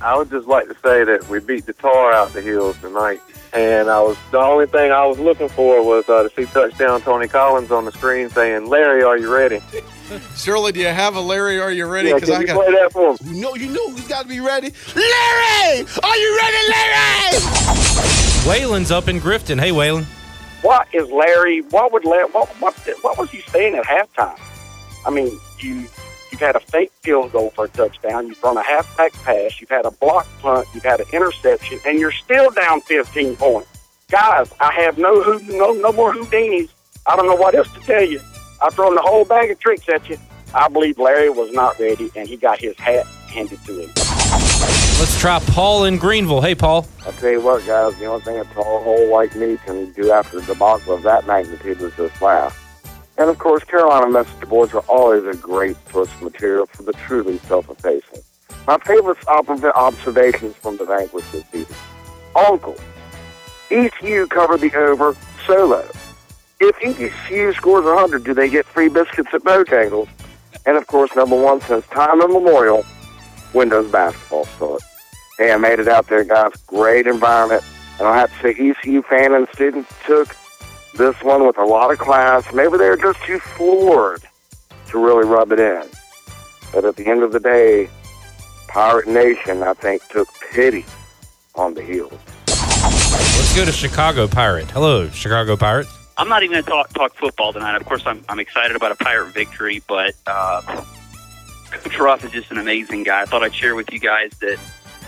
I 0.01 0.17
would 0.17 0.29
just 0.29 0.47
like 0.47 0.67
to 0.67 0.73
say 0.83 1.03
that 1.05 1.27
we 1.29 1.39
beat 1.39 1.65
the 1.65 1.73
tar 1.73 2.11
out 2.11 2.33
the 2.33 2.41
hills 2.41 2.77
tonight. 2.81 3.21
And 3.53 3.89
I 3.89 4.01
was 4.01 4.17
the 4.31 4.39
only 4.39 4.65
thing 4.65 4.91
I 4.91 5.05
was 5.05 5.19
looking 5.19 5.47
for 5.47 5.85
was 5.85 6.09
uh, 6.09 6.23
to 6.23 6.29
see 6.35 6.45
touchdown 6.51 7.01
Tony 7.01 7.27
Collins 7.27 7.71
on 7.71 7.85
the 7.85 7.91
screen 7.91 8.29
saying, 8.29 8.67
"Larry, 8.67 9.03
are 9.03 9.17
you 9.17 9.31
ready?" 9.31 9.61
Shirley, 10.35 10.71
do 10.71 10.79
you 10.79 10.87
have 10.87 11.15
a 11.15 11.21
Larry? 11.21 11.59
Are 11.61 11.71
you 11.71 11.85
ready? 11.85 12.11
Because 12.11 12.29
can 12.29 12.37
I 12.37 12.41
you 12.41 12.47
got. 12.47 12.55
play 12.55 12.71
that 12.71 12.91
for 12.91 13.11
him? 13.11 13.17
You 13.35 13.41
know, 13.41 13.55
you 13.55 13.69
know 13.69 13.91
who's 13.91 14.07
got 14.07 14.23
to 14.23 14.27
be 14.27 14.39
ready. 14.39 14.73
Larry, 14.95 15.85
are 16.03 16.17
you 16.17 16.37
ready, 16.41 16.57
Larry? 16.69 17.39
Waylon's 18.43 18.91
up 18.91 19.07
in 19.07 19.19
Grifton. 19.21 19.59
Hey, 19.59 19.69
Waylon. 19.69 20.05
what 20.63 20.87
is 20.91 21.07
Larry? 21.11 21.61
What 21.61 21.93
would 21.93 22.05
Larry? 22.05 22.25
What 22.31 22.49
what 22.59 22.73
what 23.03 23.17
was 23.19 23.29
he 23.29 23.41
saying 23.41 23.75
at 23.75 23.85
halftime? 23.85 24.39
I 25.05 25.11
mean, 25.11 25.39
you 25.59 25.87
you've 26.31 26.39
had 26.39 26.55
a 26.55 26.59
fake 26.59 26.91
field 27.01 27.31
goal 27.31 27.51
for 27.51 27.65
a 27.65 27.69
touchdown. 27.69 28.27
You've 28.27 28.41
run 28.43 28.57
a 28.57 28.63
halfback 28.63 29.13
pass. 29.23 29.59
You've 29.61 29.69
had 29.69 29.85
a 29.85 29.91
block 29.91 30.27
punt. 30.41 30.67
You've 30.73 30.83
had 30.83 30.99
an 30.99 31.07
interception, 31.13 31.79
and 31.85 31.99
you're 31.99 32.11
still 32.11 32.49
down 32.51 32.81
15 32.81 33.35
points. 33.35 33.69
Guys, 34.09 34.51
I 34.59 34.71
have 34.73 34.97
no 34.97 35.21
who 35.21 35.39
no 35.57 35.73
no 35.73 35.91
more 35.91 36.13
Houdinis. 36.13 36.69
I 37.05 37.15
don't 37.15 37.27
know 37.27 37.35
what 37.35 37.55
else 37.55 37.71
to 37.73 37.79
tell 37.81 38.03
you. 38.03 38.19
I've 38.61 38.73
thrown 38.73 38.95
the 38.95 39.01
whole 39.01 39.25
bag 39.25 39.51
of 39.51 39.59
tricks 39.59 39.87
at 39.89 40.07
you. 40.09 40.17
I 40.53 40.67
believe 40.69 40.99
Larry 40.99 41.29
was 41.29 41.51
not 41.51 41.79
ready, 41.79 42.11
and 42.15 42.27
he 42.27 42.37
got 42.37 42.59
his 42.59 42.77
hat 42.77 43.05
handed 43.27 43.63
to 43.65 43.79
him. 43.79 43.89
Let's 44.99 45.19
try 45.19 45.39
Paul 45.47 45.85
in 45.85 45.97
Greenville. 45.97 46.41
Hey, 46.41 46.55
Paul. 46.55 46.87
I'll 47.05 47.11
tell 47.13 47.31
you 47.31 47.41
what, 47.41 47.65
guys, 47.65 47.97
the 47.97 48.05
only 48.05 48.23
thing 48.23 48.37
a 48.37 48.45
tall 48.45 48.83
hole 48.83 49.11
like 49.11 49.35
me 49.35 49.57
can 49.65 49.91
do 49.93 50.11
after 50.11 50.37
a 50.37 50.41
debacle 50.43 50.93
of 50.93 51.01
that 51.03 51.25
magnitude 51.27 51.81
is 51.81 51.93
just 51.95 52.21
laugh. 52.21 52.62
And 53.17 53.29
of 53.29 53.37
course, 53.37 53.63
Carolina 53.63 54.09
Messenger 54.09 54.45
boys 54.47 54.73
are 54.73 54.83
always 54.89 55.23
a 55.25 55.37
great 55.39 55.77
source 55.91 56.09
of 56.13 56.21
material 56.21 56.65
for 56.65 56.83
the 56.83 56.93
truly 56.93 57.37
self-effacing. 57.39 58.21
My 58.65 58.77
favorite 58.79 59.17
observations 59.27 60.55
from 60.55 60.77
the 60.77 60.85
vanquish 60.85 61.29
this 61.31 61.45
season. 61.51 61.75
Uncle, 62.35 62.75
ECU 63.69 64.25
covered 64.27 64.61
the 64.61 64.73
over 64.75 65.15
solo. 65.45 65.85
If 66.59 66.75
ECU 66.81 67.53
scores 67.53 67.85
100, 67.85 68.23
do 68.23 68.33
they 68.33 68.49
get 68.49 68.65
free 68.65 68.87
biscuits 68.89 69.33
at 69.33 69.43
Bojangles? 69.43 70.07
And 70.65 70.77
of 70.77 70.87
course, 70.87 71.13
number 71.15 71.35
one 71.39 71.59
since 71.61 71.85
time 71.87 72.21
immemorial, 72.21 72.85
Windows 73.53 73.91
basketball 73.91 74.45
start. 74.45 74.81
Hey, 75.37 75.51
I 75.51 75.57
made 75.57 75.79
it 75.79 75.87
out 75.87 76.07
there, 76.07 76.23
guys. 76.23 76.53
Great 76.67 77.05
environment. 77.05 77.63
And 77.99 78.07
I 78.07 78.17
have 78.17 78.31
to 78.41 78.41
say, 78.41 78.69
ECU 78.69 79.01
fan 79.03 79.33
and 79.33 79.47
students 79.53 79.91
took 80.05 80.35
this 80.95 81.15
one 81.23 81.45
with 81.45 81.57
a 81.57 81.65
lot 81.65 81.91
of 81.91 81.99
class. 81.99 82.51
Maybe 82.53 82.77
they 82.77 82.89
were 82.89 82.97
just 82.97 83.21
too 83.23 83.39
floored 83.39 84.23
to 84.87 85.03
really 85.03 85.27
rub 85.27 85.51
it 85.51 85.59
in. 85.59 85.83
But 86.73 86.85
at 86.85 86.95
the 86.95 87.05
end 87.07 87.23
of 87.23 87.31
the 87.31 87.39
day, 87.39 87.89
Pirate 88.67 89.07
Nation, 89.07 89.63
I 89.63 89.73
think, 89.73 90.07
took 90.09 90.27
pity 90.51 90.85
on 91.55 91.73
the 91.73 91.83
heels. 91.83 92.13
Let's 92.47 93.55
go 93.55 93.65
to 93.65 93.71
Chicago 93.71 94.27
Pirate. 94.27 94.69
Hello, 94.71 95.09
Chicago 95.09 95.55
Pirates. 95.55 95.89
I'm 96.17 96.29
not 96.29 96.43
even 96.43 96.53
going 96.53 96.63
to 96.63 96.69
talk 96.69 96.89
talk 96.93 97.15
football 97.15 97.53
tonight. 97.53 97.75
Of 97.75 97.85
course, 97.85 98.03
I'm 98.05 98.23
I'm 98.29 98.39
excited 98.39 98.75
about 98.75 98.91
a 98.91 98.95
Pirate 98.95 99.33
victory, 99.33 99.81
but 99.87 100.13
uh, 100.27 100.61
Coach 101.71 101.97
Ruff 101.99 102.23
is 102.23 102.31
just 102.31 102.51
an 102.51 102.57
amazing 102.57 103.03
guy. 103.03 103.21
I 103.21 103.25
thought 103.25 103.43
I'd 103.43 103.53
share 103.53 103.75
with 103.75 103.91
you 103.91 103.99
guys 103.99 104.31
that 104.41 104.59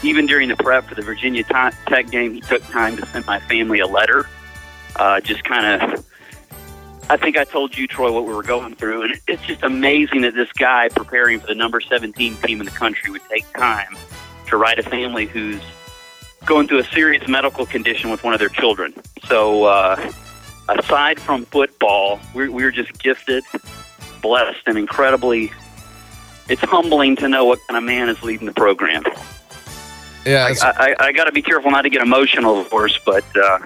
even 0.03 0.25
during 0.25 0.49
the 0.49 0.55
prep 0.55 0.85
for 0.85 0.95
the 0.95 1.01
Virginia 1.03 1.43
Ti- 1.43 1.77
Tech 1.87 2.09
game, 2.09 2.33
he 2.33 2.41
took 2.41 2.63
time 2.63 2.97
to 2.97 3.05
send 3.07 3.25
my 3.25 3.39
family 3.41 3.79
a 3.79 3.87
letter. 3.87 4.27
Uh, 4.95 5.19
just 5.19 5.43
kind 5.43 5.81
of, 5.81 6.05
I 7.09 7.17
think 7.17 7.37
I 7.37 7.43
told 7.43 7.77
you, 7.77 7.87
Troy, 7.87 8.11
what 8.11 8.25
we 8.25 8.33
were 8.33 8.43
going 8.43 8.75
through, 8.75 9.03
and 9.03 9.21
it's 9.27 9.43
just 9.43 9.63
amazing 9.63 10.21
that 10.21 10.33
this 10.33 10.51
guy 10.53 10.89
preparing 10.89 11.39
for 11.39 11.47
the 11.47 11.55
number 11.55 11.81
17 11.81 12.35
team 12.37 12.59
in 12.59 12.65
the 12.65 12.71
country 12.71 13.11
would 13.11 13.21
take 13.29 13.45
time 13.53 13.95
to 14.47 14.57
write 14.57 14.79
a 14.79 14.83
family 14.83 15.25
who's 15.25 15.61
going 16.45 16.67
through 16.67 16.79
a 16.79 16.83
serious 16.85 17.27
medical 17.27 17.65
condition 17.65 18.09
with 18.09 18.23
one 18.23 18.33
of 18.33 18.39
their 18.39 18.49
children. 18.49 18.93
So, 19.27 19.65
uh, 19.65 20.11
aside 20.69 21.19
from 21.19 21.45
football, 21.45 22.19
we're, 22.33 22.51
we're 22.51 22.71
just 22.71 22.97
gifted, 23.01 23.43
blessed, 24.21 24.61
and 24.65 24.77
incredibly. 24.77 25.51
It's 26.47 26.61
humbling 26.61 27.15
to 27.17 27.27
know 27.27 27.45
what 27.45 27.59
kind 27.67 27.77
of 27.77 27.83
man 27.83 28.09
is 28.09 28.21
leading 28.23 28.45
the 28.45 28.53
program. 28.53 29.03
Yeah, 30.25 30.53
I, 30.61 30.69
I, 30.69 30.95
I 31.07 31.11
got 31.11 31.25
to 31.25 31.31
be 31.31 31.41
careful 31.41 31.71
not 31.71 31.83
to 31.83 31.89
get 31.89 32.01
emotional, 32.01 32.59
of 32.59 32.69
course, 32.69 32.99
but 33.05 33.23
uh, 33.35 33.59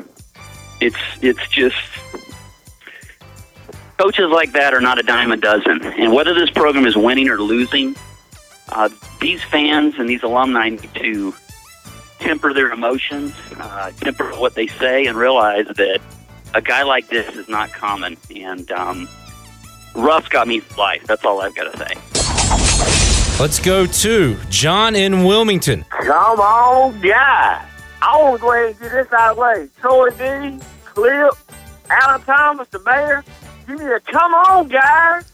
it's 0.82 0.98
it's 1.22 1.48
just 1.50 1.78
coaches 3.98 4.30
like 4.30 4.54
that 4.54 4.74
are 4.74 4.82
not 4.82 4.98
a 4.98 5.04
dime 5.04 5.32
a 5.32 5.38
dozen. 5.38 5.84
And 5.84 6.14
whether 6.14 6.34
this 6.34 6.50
program 6.50 6.86
is 6.86 6.96
winning 6.96 7.30
or 7.30 7.38
losing, 7.38 7.96
uh, 8.70 8.90
these 9.20 9.44
fans 9.44 9.96
and 9.98 10.08
these 10.08 10.24
alumni 10.24 10.70
need 10.70 10.94
to 10.96 11.34
temper 12.20 12.54
their 12.54 12.72
emotions, 12.72 13.34
uh, 13.58 13.92
temper 13.92 14.32
what 14.38 14.56
they 14.56 14.68
say, 14.68 15.06
and 15.06 15.18
realize 15.18 15.68
that 15.68 16.00
a 16.54 16.62
guy 16.62 16.84
like 16.84 17.08
this 17.10 17.36
is 17.36 17.50
not 17.50 17.72
common. 17.72 18.18
And 18.36 18.70
um, 18.72 19.10
Ruff's 19.96 20.30
got 20.30 20.48
me 20.48 20.60
for 20.60 20.78
life. 20.78 21.06
That's 21.06 21.26
all 21.26 21.42
I've 21.42 21.56
got 21.56 21.74
to 21.74 21.78
say. 21.78 21.94
Let's 23.40 23.60
go 23.60 23.86
to 23.86 24.38
John 24.50 24.96
in 24.96 25.24
Wilmington. 25.24 25.86
Come 25.90 26.40
on, 26.40 27.00
guy. 27.02 27.66
I 28.02 28.22
want 28.22 28.38
to 28.38 28.42
go 28.42 28.54
ahead 28.54 28.70
and 28.70 28.80
get 28.80 28.92
this 28.92 29.14
out 29.14 29.32
of 29.32 29.36
the 29.36 29.42
way. 29.42 29.68
Troy 29.80 30.10
D, 30.12 30.60
Clip, 30.86 31.34
Alan 31.90 32.22
Thomas, 32.22 32.68
the 32.70 32.80
mayor. 32.80 33.24
Give 33.68 33.80
me 33.80 33.86
a 33.86 34.00
come 34.00 34.34
on, 34.34 34.68
guys. 34.68 35.32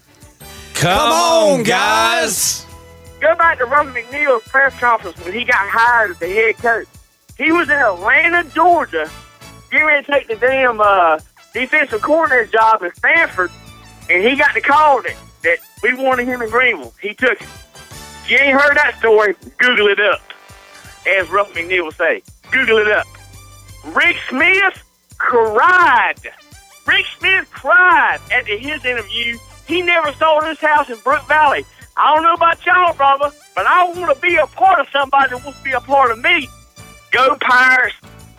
Come, 0.73 1.11
on, 1.11 1.63
guys. 1.63 2.65
Go 3.21 3.33
back 3.35 3.57
to 3.59 3.65
Robert 3.65 3.95
McNeill's 3.95 4.43
press 4.47 4.77
conference 4.79 5.17
when 5.23 5.33
he 5.33 5.45
got 5.45 5.67
hired 5.69 6.11
as 6.11 6.19
the 6.19 6.27
head 6.27 6.57
coach. 6.57 6.87
He 7.37 7.51
was 7.51 7.69
in 7.69 7.75
Atlanta, 7.75 8.43
Georgia, 8.49 9.09
getting 9.71 9.87
ready 9.87 10.05
to 10.05 10.11
take 10.11 10.27
the 10.27 10.35
damn 10.35 10.79
uh, 10.81 11.19
defensive 11.53 12.01
coordinator 12.01 12.45
job 12.45 12.83
at 12.83 12.95
Stanford, 12.97 13.51
and 14.09 14.23
he 14.23 14.35
got 14.35 14.53
the 14.53 14.61
call 14.61 15.01
that, 15.01 15.15
that 15.43 15.57
we 15.81 15.93
wanted 15.95 16.27
him 16.27 16.41
in 16.41 16.49
Greenville. 16.49 16.93
He 17.01 17.13
took 17.13 17.41
it. 17.41 17.47
If 18.25 18.31
you 18.31 18.37
ain't 18.37 18.59
heard 18.59 18.75
that 18.75 18.95
story, 18.99 19.35
Google 19.57 19.87
it 19.87 19.99
up. 19.99 20.21
As 21.07 21.29
Ruff 21.29 21.53
McNeill 21.53 21.85
would 21.85 21.95
say, 21.95 22.23
Google 22.51 22.77
it 22.77 22.87
up. 22.91 23.07
Rick 23.85 24.17
Smith 24.29 24.83
cried. 25.17 26.15
Rick 26.87 27.05
Smith 27.17 27.49
cried 27.51 28.19
at 28.31 28.45
his 28.47 28.83
interview. 28.85 29.37
He 29.67 29.81
never 29.81 30.13
sold 30.13 30.45
his 30.45 30.59
house 30.59 30.89
in 30.89 30.97
Brook 30.99 31.27
Valley. 31.27 31.65
I 31.97 32.13
don't 32.13 32.23
know 32.23 32.33
about 32.33 32.63
y'all, 32.65 32.93
brother, 32.93 33.31
but 33.55 33.65
I 33.65 33.85
want 33.85 34.13
to 34.13 34.21
be 34.21 34.35
a 34.35 34.45
part 34.47 34.79
of 34.79 34.87
somebody 34.91 35.29
that 35.31 35.43
wants 35.43 35.57
to 35.59 35.63
be 35.63 35.71
a 35.71 35.79
part 35.79 36.11
of 36.11 36.19
me. 36.21 36.47
Go 37.11 37.35
Pirates. 37.39 37.95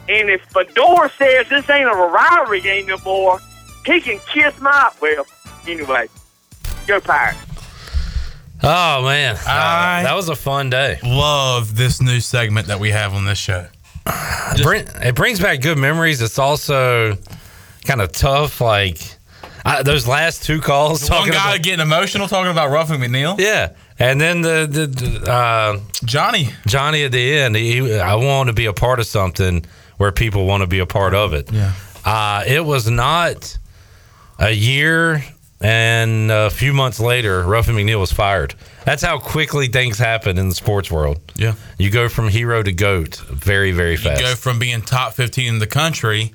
And 0.09 0.29
if 0.31 0.43
Fedor 0.53 1.11
says 1.19 1.49
this 1.49 1.69
ain't 1.69 1.89
a 1.89 1.93
rivalry 1.95 2.61
game 2.61 2.87
no 2.87 2.99
more, 3.05 3.41
he 3.85 4.01
can 4.01 4.21
kiss 4.33 4.59
my 4.61 4.91
well. 5.01 5.27
Anyway, 5.67 6.07
go 6.87 7.01
Pirates. 7.01 7.39
Oh 8.63 9.03
man, 9.05 9.37
Uh, 9.37 10.03
that 10.03 10.15
was 10.15 10.29
a 10.29 10.37
fun 10.37 10.71
day. 10.71 10.99
Love 11.03 11.77
this 11.77 12.01
new 12.01 12.21
segment 12.21 12.67
that 12.69 12.79
we 12.81 12.91
have 12.91 13.15
on 13.15 13.25
this 13.25 13.39
show. 13.39 13.67
It, 14.07 14.63
bring, 14.63 14.85
it 15.03 15.15
brings 15.15 15.41
back 15.41 15.61
good 15.61 15.79
memories. 15.79 16.23
It's 16.23 16.39
also 16.39 17.17
kind 17.85 18.01
of 18.01 18.13
tough. 18.13 18.61
Like 18.61 18.99
I, 19.65 19.83
those 19.83 20.07
last 20.07 20.45
two 20.45 20.61
calls, 20.61 21.03
one 21.09 21.19
talking 21.19 21.33
guy 21.33 21.55
about- 21.55 21.63
getting 21.63 21.81
emotional 21.81 22.29
talking 22.29 22.51
about 22.53 22.71
and 22.71 23.03
McNeill. 23.03 23.39
Yeah, 23.39 23.73
and 23.99 24.21
then 24.21 24.43
the, 24.43 24.67
the, 24.71 24.87
the 24.87 25.31
uh, 25.33 25.81
Johnny, 26.05 26.51
Johnny 26.67 27.05
at 27.05 27.13
the 27.13 27.35
end. 27.39 27.57
He, 27.57 27.99
I 27.99 28.15
want 28.15 28.49
to 28.49 28.53
be 28.53 28.67
a 28.67 28.73
part 28.73 29.01
of 29.01 29.07
something 29.07 29.65
where 29.97 30.13
people 30.13 30.47
want 30.47 30.63
to 30.63 30.67
be 30.67 30.79
a 30.79 30.87
part 30.87 31.15
of 31.15 31.33
it. 31.35 31.51
Yeah. 31.51 31.73
Uh, 32.05 32.45
it 32.47 32.65
was 32.65 32.89
not 32.89 33.59
a 34.39 34.51
year 34.53 35.25
and 35.61 36.31
a 36.31 36.51
few 36.51 36.73
months 36.75 37.01
later, 37.01 37.43
Ruffin 37.43 37.75
McNeill 37.75 37.99
was 37.99 38.13
fired. 38.13 38.55
That's 38.87 39.03
how 39.03 39.19
quickly 39.19 39.67
things 39.67 39.99
happen 39.99 40.39
in 40.39 40.49
the 40.49 40.55
sports 40.55 40.93
world. 40.93 41.21
Yeah. 41.35 41.55
You 41.77 41.91
go 41.91 42.09
from 42.09 42.29
hero 42.29 42.63
to 42.63 42.71
goat 42.71 43.17
very, 43.17 43.73
very 43.73 43.97
fast. 43.97 44.21
You 44.21 44.29
go 44.29 44.35
from 44.37 44.61
being 44.61 44.81
top 44.81 45.15
15 45.15 45.55
in 45.55 45.59
the 45.59 45.67
country, 45.67 46.33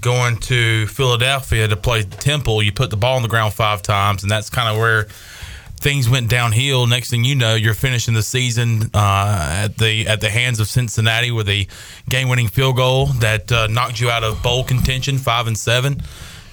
going 0.00 0.38
to 0.38 0.88
Philadelphia 0.88 1.68
to 1.68 1.76
play 1.76 2.02
Temple. 2.02 2.64
You 2.64 2.72
put 2.72 2.90
the 2.90 2.96
ball 2.96 3.14
on 3.14 3.22
the 3.22 3.28
ground 3.28 3.54
five 3.54 3.80
times, 3.80 4.24
and 4.24 4.30
that's 4.30 4.50
kind 4.50 4.68
of 4.68 4.76
where 4.76 5.04
things 5.76 6.08
went 6.10 6.28
downhill. 6.28 6.88
Next 6.88 7.10
thing 7.10 7.24
you 7.24 7.36
know, 7.36 7.54
you're 7.54 7.74
finishing 7.74 8.14
the 8.14 8.24
season 8.24 8.90
uh, 8.92 9.64
at 9.64 9.78
the 9.78 10.08
at 10.08 10.20
the 10.20 10.30
hands 10.30 10.58
of 10.58 10.66
Cincinnati 10.66 11.30
with 11.30 11.48
a 11.48 11.68
game-winning 12.08 12.48
field 12.48 12.74
goal 12.74 13.06
that 13.20 13.52
uh, 13.52 13.68
knocked 13.68 14.00
you 14.00 14.10
out 14.10 14.24
of 14.24 14.42
bowl 14.42 14.64
contention, 14.64 15.16
five 15.16 15.46
and 15.46 15.56
seven. 15.56 16.02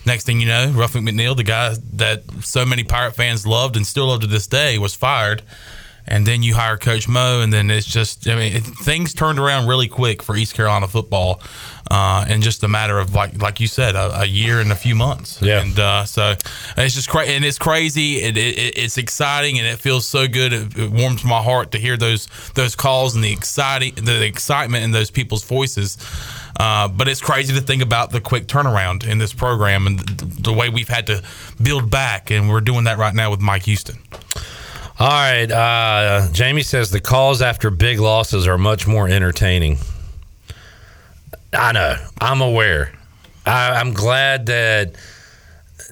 Next 0.05 0.25
thing 0.25 0.39
you 0.41 0.47
know, 0.47 0.71
Ruffin 0.75 1.05
McNeill, 1.05 1.35
the 1.35 1.43
guy 1.43 1.75
that 1.93 2.23
so 2.41 2.65
many 2.65 2.83
Pirate 2.83 3.15
fans 3.15 3.45
loved 3.45 3.75
and 3.75 3.85
still 3.85 4.07
love 4.07 4.21
to 4.21 4.27
this 4.27 4.47
day, 4.47 4.77
was 4.77 4.95
fired. 4.95 5.43
And 6.07 6.25
then 6.25 6.41
you 6.41 6.55
hire 6.55 6.77
Coach 6.77 7.07
Mo, 7.07 7.41
and 7.41 7.53
then 7.53 7.69
it's 7.69 7.85
just, 7.85 8.27
I 8.27 8.35
mean, 8.35 8.53
it, 8.53 8.63
things 8.63 9.13
turned 9.13 9.37
around 9.37 9.67
really 9.67 9.87
quick 9.87 10.23
for 10.23 10.35
East 10.35 10.55
Carolina 10.55 10.87
football 10.87 11.39
uh, 11.91 12.25
in 12.27 12.41
just 12.41 12.63
a 12.63 12.67
matter 12.67 12.97
of, 12.97 13.13
like 13.13 13.39
like 13.39 13.59
you 13.59 13.67
said, 13.67 13.95
a, 13.95 14.21
a 14.21 14.25
year 14.25 14.59
and 14.59 14.71
a 14.71 14.75
few 14.75 14.95
months. 14.95 15.39
Yeah. 15.43 15.61
And 15.61 15.79
uh, 15.79 16.05
so 16.05 16.33
it's 16.75 16.95
just 16.95 17.07
crazy. 17.07 17.33
And 17.33 17.45
it's 17.45 17.59
crazy. 17.59 18.15
It, 18.15 18.35
it, 18.35 18.77
it's 18.77 18.97
exciting, 18.97 19.59
and 19.59 19.67
it 19.67 19.77
feels 19.77 20.07
so 20.07 20.27
good. 20.27 20.53
It, 20.53 20.75
it 20.75 20.91
warms 20.91 21.23
my 21.23 21.41
heart 21.41 21.71
to 21.73 21.77
hear 21.77 21.97
those 21.97 22.27
those 22.55 22.75
calls 22.75 23.13
and 23.13 23.23
the 23.23 23.31
exciting, 23.31 23.93
the 23.93 24.25
excitement 24.25 24.83
in 24.83 24.89
those 24.91 25.11
people's 25.11 25.43
voices. 25.43 25.99
Uh, 26.61 26.87
but 26.87 27.07
it's 27.07 27.21
crazy 27.21 27.55
to 27.55 27.59
think 27.59 27.81
about 27.81 28.11
the 28.11 28.21
quick 28.21 28.45
turnaround 28.45 29.03
in 29.03 29.17
this 29.17 29.33
program 29.33 29.87
and 29.87 29.97
the, 29.97 30.53
way 30.53 30.69
we've 30.69 30.89
had 30.89 31.07
to 31.07 31.23
build 31.59 31.89
back, 31.89 32.29
and 32.29 32.47
we're 32.47 32.61
doing 32.61 32.83
that 32.83 32.99
right 32.99 33.15
now 33.15 33.31
with 33.31 33.41
Mike 33.41 33.63
Houston. 33.63 33.97
All 34.99 35.09
right. 35.09 35.51
Uh, 35.51 36.27
Jamie 36.31 36.61
says 36.61 36.91
the 36.91 36.99
calls 36.99 37.41
after 37.41 37.71
big 37.71 37.99
losses 37.99 38.45
are 38.45 38.59
much 38.59 38.85
more 38.85 39.09
entertaining. 39.09 39.79
I 41.51 41.71
know. 41.71 41.95
I'm 42.19 42.41
aware. 42.41 42.93
I, 43.43 43.71
I'm 43.71 43.93
glad 43.93 44.45
that 44.45 44.93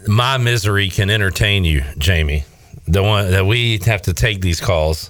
my 0.08 0.38
misery 0.38 0.90
can 0.90 1.10
entertain 1.10 1.64
you, 1.64 1.82
Jamie. 1.98 2.44
The 2.88 3.02
one 3.02 3.32
that 3.32 3.48
we 3.48 3.80
have 3.88 4.04
to 4.04 4.14
take 4.14 4.42
these 4.42 4.62
calls 4.62 5.10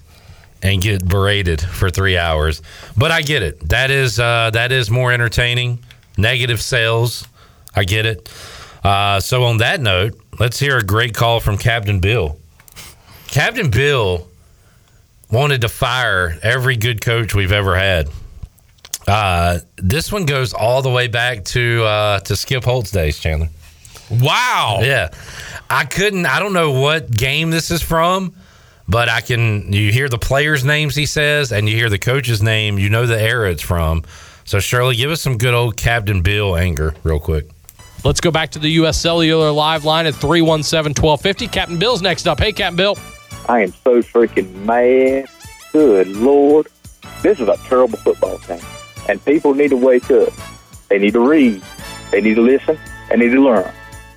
and 0.62 0.82
get 0.82 1.08
berated 1.08 1.62
for 1.62 1.90
three 1.90 2.18
hours. 2.18 2.62
But 2.98 3.12
I 3.12 3.22
get 3.22 3.44
it. 3.44 3.70
That 3.70 3.92
is 3.92 4.20
uh, 4.20 4.52
that 4.54 4.72
is 4.72 4.90
more 4.90 5.12
entertaining. 5.12 5.80
Negative 6.18 6.62
sales. 6.62 7.28
I 7.76 7.86
get 7.86 8.06
it. 8.06 8.30
Uh, 8.84 9.20
so 9.20 9.44
on 9.46 9.58
that 9.58 9.80
note, 9.82 10.20
let's 10.40 10.60
hear 10.60 10.78
a 10.78 10.84
great 10.84 11.14
call 11.14 11.40
from 11.40 11.58
Captain 11.58 12.00
Bill. 12.00 12.38
Captain 13.28 13.70
Bill 13.70 14.28
wanted 15.32 15.62
to 15.62 15.70
fire 15.70 16.38
every 16.42 16.76
good 16.76 17.02
coach 17.02 17.36
we've 17.36 17.52
ever 17.52 17.76
had. 17.76 18.10
Uh, 19.08 19.60
this 19.78 20.12
one 20.12 20.26
goes 20.26 20.54
all 20.54 20.82
the 20.82 20.90
way 20.90 21.08
back 21.08 21.44
to 21.46 21.84
uh, 21.84 22.20
to 22.22 22.36
Skip 22.36 22.64
Holtz's 22.64 22.92
days, 22.92 23.20
Chandler. 23.20 23.50
Wow. 24.10 24.80
Yeah, 24.82 25.10
I 25.70 25.86
couldn't. 25.86 26.26
I 26.26 26.40
don't 26.40 26.54
know 26.54 26.72
what 26.72 27.12
game 27.12 27.52
this 27.52 27.72
is 27.72 27.82
from, 27.82 28.36
but 28.90 29.08
I 29.08 29.22
can. 29.22 29.72
You 29.72 29.92
hear 29.92 30.10
the 30.10 30.18
players' 30.18 30.66
names 30.66 30.96
he 30.96 31.06
says, 31.06 31.52
and 31.52 31.70
you 31.70 31.76
hear 31.76 31.90
the 31.90 32.00
coach's 32.00 32.42
name. 32.42 32.80
You 32.80 32.90
know 32.90 33.06
the 33.06 33.22
era 33.22 33.52
it's 33.52 33.62
from. 33.62 34.04
So 34.44 34.60
Shirley, 34.60 34.96
give 34.96 35.12
us 35.12 35.22
some 35.22 35.38
good 35.38 35.54
old 35.54 35.78
Captain 35.78 36.22
Bill 36.24 36.58
anger, 36.58 36.96
real 37.04 37.20
quick. 37.20 37.50
Let's 38.04 38.20
go 38.20 38.32
back 38.32 38.50
to 38.52 38.60
the 38.60 38.70
U.S. 38.70 39.00
Cellular 39.00 39.52
live 39.52 39.86
line 39.86 40.08
at 40.08 40.16
317 40.16 41.02
1250. 41.02 41.48
Captain 41.48 41.78
Bill's 41.78 42.02
next 42.02 42.28
up. 42.28 42.40
Hey, 42.40 42.52
Captain 42.52 42.76
Bill. 42.76 42.98
I 43.48 43.62
am 43.62 43.72
so 43.72 44.02
freaking 44.02 44.52
mad. 44.66 45.28
Good 45.72 46.08
Lord. 46.08 46.68
This 47.22 47.40
is 47.40 47.48
a 47.48 47.58
terrible 47.58 48.00
football 48.00 48.40
team. 48.40 48.60
And 49.08 49.24
people 49.24 49.54
need 49.54 49.70
to 49.70 49.78
wake 49.78 50.10
up. 50.10 50.34
They 50.88 50.98
need 50.98 51.14
to 51.14 51.30
read. 51.30 51.62
They 52.12 52.22
need 52.22 52.36
to 52.36 52.42
listen. 52.42 52.78
They 53.10 53.18
need 53.18 53.32
to 53.32 53.44
learn. 53.44 53.72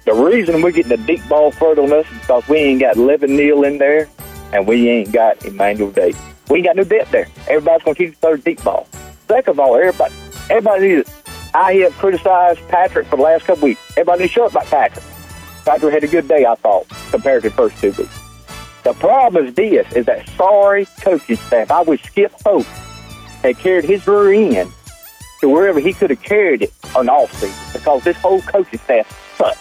The 0.06 0.14
reason 0.14 0.62
we're 0.62 0.70
getting 0.70 0.92
a 0.92 0.96
deep 0.96 1.26
ball 1.28 1.50
further 1.50 1.82
on 1.82 1.92
us 1.92 2.06
is 2.10 2.18
because 2.20 2.48
we 2.48 2.58
ain't 2.58 2.80
got 2.80 2.96
Levin 2.96 3.36
Neal 3.36 3.64
in 3.64 3.78
there 3.78 4.08
and 4.52 4.66
we 4.66 4.88
ain't 4.88 5.12
got 5.12 5.44
Emmanuel 5.44 5.90
Davis. 5.90 6.20
We 6.48 6.58
ain't 6.58 6.66
got 6.66 6.76
no 6.76 6.84
depth 6.84 7.10
there. 7.10 7.28
Everybody's 7.48 7.84
going 7.84 7.94
to 7.94 8.04
keep 8.04 8.10
the 8.10 8.26
third 8.26 8.44
deep 8.44 8.62
ball. 8.62 8.86
Second 9.28 9.52
of 9.52 9.60
all, 9.60 9.76
everybody, 9.76 10.14
everybody 10.50 10.88
needs 10.88 11.22
I 11.54 11.74
have 11.74 11.92
criticized 11.94 12.66
Patrick 12.68 13.06
for 13.08 13.16
the 13.16 13.22
last 13.22 13.44
couple 13.44 13.64
weeks. 13.64 13.80
Everybody 13.90 14.26
shut 14.26 14.44
up 14.44 14.50
about 14.52 14.66
Patrick. 14.66 15.04
Patrick 15.64 15.92
had 15.92 16.04
a 16.04 16.08
good 16.08 16.26
day, 16.26 16.46
I 16.46 16.54
thought, 16.54 16.88
compared 17.10 17.42
to 17.42 17.50
the 17.50 17.54
first 17.54 17.78
two 17.78 17.92
weeks. 17.92 18.18
The 18.84 18.94
problem 18.94 19.46
is 19.46 19.54
this, 19.54 19.92
is 19.92 20.06
that 20.06 20.28
sorry 20.30 20.86
coaching 21.02 21.36
staff. 21.36 21.70
I 21.70 21.82
wish 21.82 22.02
Skip 22.02 22.32
Hope 22.44 22.64
had 23.42 23.58
carried 23.58 23.84
his 23.84 24.06
rear 24.06 24.32
end 24.32 24.72
to 25.40 25.48
wherever 25.48 25.78
he 25.78 25.92
could 25.92 26.10
have 26.10 26.22
carried 26.22 26.62
it 26.62 26.72
on 26.96 27.06
the 27.06 27.12
offseason 27.12 27.72
because 27.74 28.02
this 28.02 28.16
whole 28.16 28.40
coaching 28.42 28.78
staff 28.80 29.36
sucks. 29.36 29.58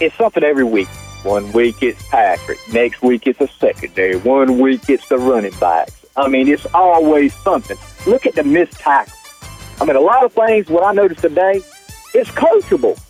It's 0.00 0.14
something 0.16 0.42
every 0.42 0.64
week. 0.64 0.88
One 1.22 1.52
week 1.52 1.82
it's 1.82 2.02
Patrick. 2.08 2.58
Next 2.72 3.00
week 3.00 3.28
it's 3.28 3.40
a 3.40 3.46
secondary. 3.46 4.16
One 4.16 4.58
week 4.58 4.88
it's 4.88 5.08
the 5.08 5.18
running 5.18 5.54
backs. 5.60 6.04
I 6.16 6.26
mean, 6.26 6.48
it's 6.48 6.66
always 6.74 7.32
something. 7.42 7.78
Look 8.08 8.26
at 8.26 8.34
the 8.34 8.42
missed 8.42 8.72
tackles. 8.80 9.16
I 9.80 9.84
mean, 9.84 9.94
a 9.94 10.00
lot 10.00 10.24
of 10.24 10.32
things, 10.32 10.68
what 10.68 10.84
I 10.84 10.92
noticed 10.92 11.20
today, 11.20 11.62
it's 12.12 12.30
coachable. 12.30 13.00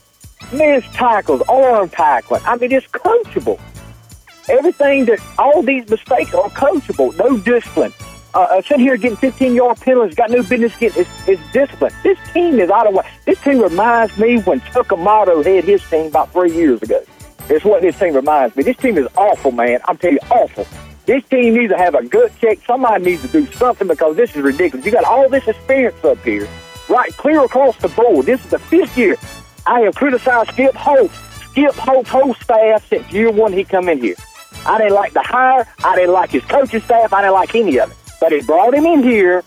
Missed 0.52 0.92
tackles, 0.92 1.40
arm 1.48 1.88
tackling. 1.88 2.42
I 2.44 2.56
mean, 2.56 2.70
it's 2.72 2.86
coachable. 2.86 3.58
Everything 4.48 5.06
that, 5.06 5.18
all 5.38 5.62
these 5.62 5.88
mistakes 5.88 6.34
are 6.34 6.50
coachable. 6.50 7.16
No 7.16 7.38
discipline. 7.38 7.94
Uh, 8.34 8.40
uh, 8.40 8.62
sitting 8.62 8.80
here 8.80 8.96
getting 8.98 9.16
15 9.16 9.54
yard 9.54 9.78
penalties, 9.80 10.14
got 10.14 10.30
no 10.30 10.42
business 10.42 10.76
getting. 10.76 11.02
It's, 11.02 11.28
it's 11.28 11.52
discipline. 11.52 11.92
This 12.02 12.18
team 12.34 12.60
is 12.60 12.70
out 12.70 12.86
of 12.86 12.94
way. 12.94 13.08
This 13.24 13.40
team 13.40 13.60
reminds 13.60 14.18
me 14.18 14.38
when 14.42 14.60
Chuck 14.72 14.92
Amato 14.92 15.42
had 15.42 15.64
his 15.64 15.82
team 15.88 16.06
about 16.06 16.30
three 16.32 16.54
years 16.54 16.82
ago. 16.82 17.02
It's 17.48 17.64
what 17.64 17.82
this 17.82 17.98
team 17.98 18.14
reminds 18.14 18.56
me. 18.56 18.62
This 18.62 18.76
team 18.76 18.96
is 18.98 19.08
awful, 19.16 19.52
man. 19.52 19.80
I'm 19.86 19.98
telling 19.98 20.18
you, 20.22 20.28
awful. 20.30 20.66
This 21.06 21.24
team 21.24 21.54
needs 21.54 21.72
to 21.72 21.78
have 21.78 21.94
a 21.94 22.06
gut 22.06 22.32
check. 22.40 22.58
Somebody 22.66 23.04
needs 23.04 23.22
to 23.22 23.28
do 23.28 23.46
something 23.52 23.88
because 23.88 24.16
this 24.16 24.30
is 24.36 24.42
ridiculous. 24.42 24.86
You 24.86 24.92
got 24.92 25.04
all 25.04 25.28
this 25.28 25.46
experience 25.48 26.02
up 26.04 26.18
here, 26.18 26.48
right, 26.88 27.12
clear 27.16 27.44
across 27.44 27.76
the 27.78 27.88
board. 27.88 28.26
This 28.26 28.44
is 28.44 28.50
the 28.50 28.58
fifth 28.58 28.96
year 28.96 29.16
I 29.66 29.80
have 29.80 29.94
criticized 29.94 30.50
Skip 30.50 30.74
Holtz. 30.74 31.14
Skip 31.50 31.74
Holtz's 31.74 32.10
whole 32.10 32.34
staff 32.34 32.88
since 32.88 33.12
year 33.12 33.30
one 33.30 33.52
he 33.52 33.64
come 33.64 33.88
in 33.88 34.00
here. 34.00 34.14
I 34.64 34.78
didn't 34.78 34.94
like 34.94 35.12
the 35.12 35.22
hire. 35.22 35.66
I 35.84 35.96
didn't 35.96 36.12
like 36.12 36.30
his 36.30 36.44
coaching 36.44 36.80
staff. 36.80 37.12
I 37.12 37.22
didn't 37.22 37.34
like 37.34 37.54
any 37.54 37.78
of 37.78 37.90
it. 37.90 37.96
But 38.20 38.32
he 38.32 38.40
brought 38.40 38.72
him 38.72 38.86
in 38.86 39.02
here, 39.02 39.42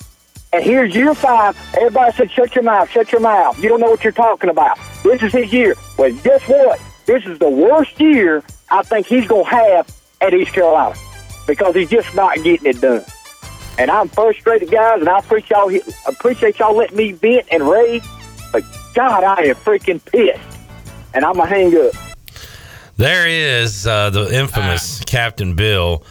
and 0.51 0.63
here's 0.63 0.93
year 0.93 1.13
five. 1.15 1.57
Everybody 1.77 2.11
said, 2.15 2.31
shut 2.31 2.53
your 2.53 2.63
mouth, 2.63 2.89
shut 2.89 3.11
your 3.11 3.21
mouth. 3.21 3.57
You 3.61 3.69
don't 3.69 3.79
know 3.79 3.89
what 3.89 4.03
you're 4.03 4.13
talking 4.13 4.49
about. 4.49 4.77
This 5.03 5.23
is 5.23 5.31
his 5.31 5.53
year. 5.53 5.75
Well, 5.97 6.11
guess 6.23 6.41
what? 6.47 6.79
This 7.05 7.25
is 7.25 7.39
the 7.39 7.49
worst 7.49 7.99
year 7.99 8.43
I 8.69 8.81
think 8.83 9.05
he's 9.07 9.27
going 9.27 9.45
to 9.45 9.49
have 9.51 9.95
at 10.21 10.33
East 10.33 10.53
Carolina 10.53 10.95
because 11.47 11.75
he's 11.75 11.89
just 11.89 12.13
not 12.15 12.35
getting 12.43 12.67
it 12.67 12.81
done. 12.81 13.03
And 13.77 13.91
I'm 13.91 14.07
frustrated, 14.07 14.71
guys, 14.71 15.01
and 15.01 15.09
I 15.09 15.19
appreciate 15.19 15.49
y'all, 15.51 15.71
appreciate 16.07 16.59
y'all 16.59 16.75
letting 16.75 16.97
me 16.97 17.11
vent 17.11 17.47
and 17.51 17.67
rage. 17.67 18.03
But 18.51 18.63
God, 18.93 19.23
I 19.23 19.41
am 19.43 19.55
freaking 19.55 20.03
pissed. 20.05 20.41
And 21.13 21.23
I'm 21.25 21.35
going 21.35 21.49
to 21.49 21.55
hang 21.55 21.75
up. 21.87 21.93
There 22.97 23.27
is 23.27 23.85
uh, 23.85 24.09
the 24.09 24.33
infamous 24.33 25.01
Captain 25.01 25.55
Bill. 25.55 26.03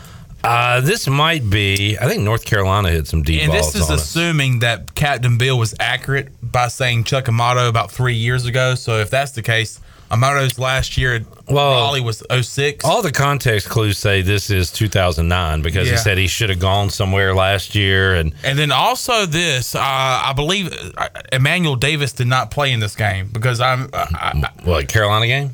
Uh, 0.43 0.83
this 0.83 1.09
might 1.09 1.49
be. 1.49 1.97
I 1.99 2.07
think 2.07 2.23
North 2.23 2.45
Carolina 2.45 2.91
hit 2.91 3.07
some 3.07 3.23
deep 3.23 3.43
And 3.43 3.51
balls 3.51 3.73
this 3.73 3.83
is 3.83 3.89
on 3.89 3.95
us. 3.97 4.03
assuming 4.03 4.59
that 4.59 4.95
Captain 4.95 5.39
Bill 5.39 5.59
was 5.59 5.75
accurate 5.81 6.29
by 6.43 6.69
saying 6.69 7.05
Chuck 7.05 7.29
Amato 7.29 7.67
about 7.69 7.91
three 7.91 8.15
years 8.15 8.45
ago. 8.45 8.75
So 8.75 8.99
if 8.99 9.09
that's 9.09 9.33
the 9.33 9.41
case, 9.41 9.81
Amato's 10.15 10.59
last 10.59 10.97
year 10.97 11.17
at 11.17 11.23
Raleigh 11.51 12.01
was 12.01 12.23
06. 12.31 12.85
All 12.85 13.03
the 13.03 13.13
context 13.13 13.69
clues 13.69 13.99
say 13.99 14.23
this 14.23 14.49
is 14.49 14.71
2009 14.71 15.63
because 15.63 15.91
he 15.91 15.97
said 15.97 16.17
he 16.19 16.27
should 16.29 16.51
have 16.51 16.61
gone 16.61 16.89
somewhere 16.89 17.35
last 17.35 17.75
year, 17.75 18.15
and 18.15 18.33
And 18.45 18.59
then 18.59 18.73
also 18.73 19.27
this, 19.27 19.75
uh, 19.75 19.81
I 19.81 20.33
believe 20.35 20.73
uh, 20.97 21.09
Emmanuel 21.33 21.77
Davis 21.77 22.13
did 22.13 22.29
not 22.29 22.51
play 22.51 22.73
in 22.73 22.81
this 22.81 22.95
game 22.97 23.29
because 23.33 23.61
I'm 23.61 23.91
uh, 23.93 24.07
I, 24.13 24.51
what 24.63 24.89
Carolina 24.89 25.27
game? 25.27 25.51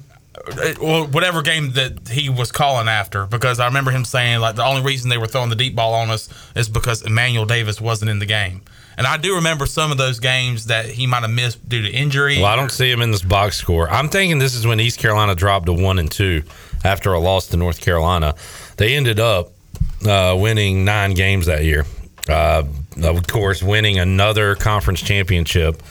Uh, 0.47 0.75
well, 0.81 1.07
whatever 1.07 1.43
game 1.43 1.73
that 1.73 2.09
he 2.09 2.29
was 2.29 2.53
calling 2.53 2.89
after, 2.89 3.27
because 3.27 3.61
I 3.61 3.67
remember 3.67 3.91
him 3.91 4.05
saying 4.05 4.41
like 4.41 4.57
the 4.57 4.65
only 4.65 4.83
reason 4.83 5.11
they 5.11 5.19
were 5.19 5.27
throwing 5.27 5.51
the 5.51 5.57
deep 5.57 5.75
ball 5.75 5.95
on 5.95 6.11
us 6.11 6.29
is 6.55 6.69
because 6.69 7.03
Emmanuel 7.03 7.47
Davis 7.47 7.81
wasn't 7.81 8.11
in 8.11 8.19
the 8.19 8.27
game. 8.27 8.63
And 8.97 9.07
I 9.07 9.17
do 9.17 9.37
remember 9.37 9.65
some 9.65 9.91
of 9.91 9.97
those 9.97 10.21
games 10.21 10.67
that 10.67 10.87
he 10.87 11.07
might 11.07 11.23
have 11.23 11.31
missed 11.31 11.67
due 11.67 11.83
to 11.83 11.91
injury. 11.91 12.37
Well, 12.37 12.47
I 12.47 12.57
don't 12.57 12.71
see 12.71 12.91
him 12.91 13.01
in 13.01 13.11
this 13.11 13.23
box 13.23 13.57
score. 13.57 13.89
I'm 13.89 14.09
thinking 14.09 14.39
this 14.39 14.55
is 14.55 14.67
when 14.67 14.79
East 14.79 14.99
Carolina 14.99 15.35
dropped 15.35 15.67
to 15.67 15.73
one 15.73 15.99
and 15.99 16.11
two 16.11 16.43
after 16.85 17.13
a 17.13 17.19
loss 17.19 17.47
to 17.49 17.57
North 17.57 17.81
Carolina. 17.81 18.35
They 18.77 18.97
ended 18.97 19.19
up 19.19 19.53
uh, 20.07 20.37
winning 20.39 20.85
nine 20.85 21.15
games 21.15 21.47
that 21.47 21.65
year. 21.65 21.87
Uh, 22.29 22.65
of 23.03 23.27
course, 23.27 23.63
winning 23.63 23.99
another 23.99 24.55
conference 24.55 25.01
championship, 25.01 25.83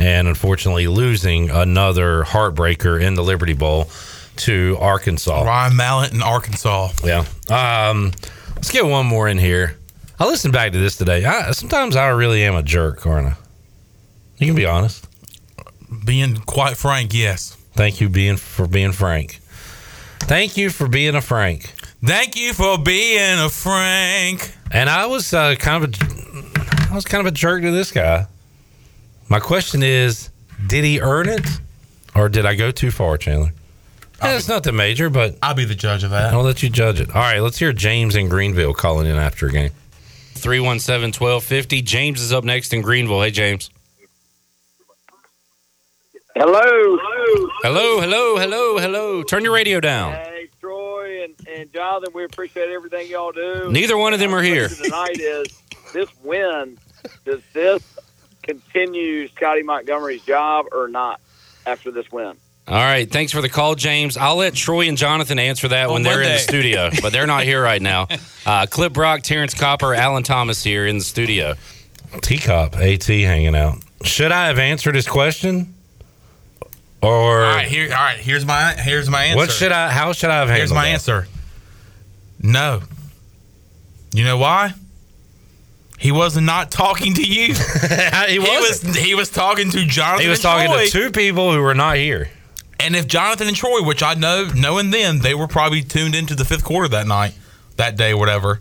and 0.00 0.26
unfortunately 0.26 0.88
losing 0.88 1.50
another 1.50 2.24
heartbreaker 2.24 3.00
in 3.00 3.14
the 3.14 3.22
Liberty 3.22 3.52
Bowl 3.52 3.90
to 4.36 4.76
Arkansas. 4.80 5.42
Ryan 5.44 5.76
Mallett 5.76 6.12
in 6.12 6.22
Arkansas. 6.22 6.88
Yeah. 7.04 7.24
Um, 7.48 8.12
let's 8.56 8.70
get 8.70 8.86
one 8.86 9.06
more 9.06 9.28
in 9.28 9.38
here. 9.38 9.76
I 10.18 10.26
listened 10.26 10.52
back 10.52 10.72
to 10.72 10.78
this 10.78 10.96
today. 10.96 11.24
I, 11.24 11.52
sometimes 11.52 11.96
I 11.96 12.08
really 12.08 12.42
am 12.42 12.54
a 12.54 12.62
jerk, 12.62 13.06
aren't 13.06 13.28
I? 13.28 13.36
You 14.38 14.46
can 14.46 14.56
be 14.56 14.66
honest. 14.66 15.06
Being 16.04 16.36
quite 16.38 16.76
frank, 16.76 17.12
yes. 17.12 17.56
Thank 17.74 18.00
you 18.00 18.08
being 18.08 18.36
for 18.36 18.66
being 18.66 18.92
frank. 18.92 19.40
Thank 20.20 20.56
you 20.56 20.70
for 20.70 20.86
being 20.86 21.14
a 21.16 21.20
Frank. 21.20 21.64
Thank 22.04 22.36
you 22.36 22.52
for 22.52 22.78
being 22.78 23.38
a 23.40 23.48
Frank. 23.48 24.54
And 24.70 24.88
I 24.88 25.06
was 25.06 25.34
uh, 25.34 25.56
kind 25.56 25.82
of 25.82 25.90
a, 25.90 26.90
I 26.90 26.94
was 26.94 27.04
kind 27.04 27.26
of 27.26 27.32
a 27.32 27.34
jerk 27.34 27.62
to 27.62 27.70
this 27.70 27.90
guy. 27.90 28.26
My 29.30 29.38
question 29.38 29.84
is, 29.84 30.28
did 30.66 30.82
he 30.82 31.00
earn 31.00 31.28
it, 31.28 31.46
or 32.16 32.28
did 32.28 32.44
I 32.44 32.56
go 32.56 32.72
too 32.72 32.90
far, 32.90 33.16
Chandler? 33.16 33.52
Uh, 34.20 34.26
yeah, 34.26 34.36
it's 34.36 34.48
not 34.48 34.64
the 34.64 34.72
major, 34.72 35.08
but 35.08 35.38
I'll 35.40 35.54
be 35.54 35.64
the 35.64 35.76
judge 35.76 36.02
of 36.02 36.10
that. 36.10 36.34
I'll 36.34 36.42
let 36.42 36.64
you 36.64 36.68
judge 36.68 37.00
it. 37.00 37.14
All 37.14 37.22
right, 37.22 37.38
let's 37.38 37.56
hear 37.56 37.72
James 37.72 38.16
in 38.16 38.28
Greenville 38.28 38.74
calling 38.74 39.06
in 39.06 39.16
after 39.16 39.46
a 39.46 39.52
game. 39.52 39.70
317 40.34 41.12
1250. 41.12 41.80
James 41.82 42.20
is 42.20 42.32
up 42.32 42.42
next 42.42 42.74
in 42.74 42.82
Greenville. 42.82 43.22
Hey, 43.22 43.30
James. 43.30 43.70
Hello. 46.34 46.98
Hello, 47.62 48.00
hello, 48.00 48.36
hello, 48.36 48.78
hello. 48.78 49.22
Turn 49.22 49.44
your 49.44 49.54
radio 49.54 49.78
down. 49.78 50.12
Hey, 50.12 50.48
Troy 50.60 51.22
and, 51.22 51.34
and 51.48 51.72
Jonathan, 51.72 52.12
we 52.12 52.24
appreciate 52.24 52.68
everything 52.68 53.08
y'all 53.08 53.30
do. 53.30 53.70
Neither 53.70 53.96
one 53.96 54.12
of 54.12 54.18
them 54.18 54.34
are 54.34 54.42
here. 54.42 54.68
Tonight 54.68 55.20
is 55.20 55.46
this 55.92 56.08
win. 56.24 56.78
Does 57.24 57.40
this 57.52 57.82
continue 58.42 59.28
Scottie 59.28 59.62
Montgomery's 59.62 60.22
job 60.22 60.66
or 60.72 60.88
not 60.88 61.20
after 61.66 61.90
this 61.90 62.10
win? 62.10 62.36
All 62.68 62.76
right. 62.76 63.10
Thanks 63.10 63.32
for 63.32 63.40
the 63.40 63.48
call, 63.48 63.74
James. 63.74 64.16
I'll 64.16 64.36
let 64.36 64.54
Troy 64.54 64.86
and 64.86 64.96
Jonathan 64.96 65.38
answer 65.40 65.66
that 65.68 65.88
On 65.88 65.94
when 65.94 66.02
they're 66.02 66.22
in 66.22 66.32
the 66.32 66.38
studio, 66.38 66.90
but 67.02 67.12
they're 67.12 67.26
not 67.26 67.42
here 67.44 67.62
right 67.62 67.82
now. 67.82 68.06
Uh, 68.46 68.64
Clip 68.64 68.90
Brock, 68.94 69.20
Terrance 69.20 69.52
Copper, 69.52 69.94
Alan 69.94 70.22
Thomas 70.22 70.64
here 70.64 70.86
in 70.86 70.96
the 70.96 71.04
studio. 71.04 71.54
T 72.22 72.38
Cop, 72.38 72.74
AT 72.74 73.04
hanging 73.04 73.54
out. 73.54 73.76
Should 74.02 74.32
I 74.32 74.46
have 74.46 74.58
answered 74.58 74.94
his 74.94 75.06
question? 75.06 75.74
Or 77.02 77.44
all 77.44 77.54
right, 77.54 77.68
here, 77.68 77.84
all 77.92 78.02
right. 78.02 78.16
Here's 78.18 78.46
my 78.46 78.72
here's 78.72 79.10
my 79.10 79.24
answer. 79.24 79.36
what 79.36 79.50
should 79.50 79.72
I? 79.72 79.90
How 79.90 80.12
should 80.14 80.30
I 80.30 80.38
have 80.38 80.48
handled 80.48 80.58
Here's 80.58 80.72
my 80.72 80.84
that? 80.86 80.92
answer. 80.92 81.28
No. 82.42 82.80
You 84.14 84.24
know 84.24 84.38
why? 84.38 84.72
He 86.00 86.12
was 86.12 86.34
not 86.36 86.70
talking 86.70 87.12
to 87.14 87.22
you. 87.22 87.54
he, 88.28 88.38
was. 88.38 88.80
He 88.96 89.14
was 89.14 89.30
talking 89.30 89.70
to 89.70 89.84
Jonathan. 89.84 90.22
He 90.22 90.28
was 90.28 90.40
talking 90.40 90.70
Troy. 90.70 90.86
to 90.86 90.90
two 90.90 91.10
people 91.10 91.52
who 91.52 91.60
were 91.60 91.74
not 91.74 91.96
here. 91.96 92.30
And 92.80 92.96
if 92.96 93.06
Jonathan 93.06 93.48
and 93.48 93.56
Troy, 93.56 93.82
which 93.82 94.02
I 94.02 94.14
know, 94.14 94.48
knowing 94.54 94.90
them, 94.90 95.18
they 95.18 95.34
were 95.34 95.46
probably 95.46 95.82
tuned 95.82 96.14
into 96.14 96.34
the 96.34 96.46
fifth 96.46 96.64
quarter 96.64 96.88
that 96.88 97.06
night, 97.06 97.34
that 97.76 97.96
day, 97.96 98.14
whatever. 98.14 98.60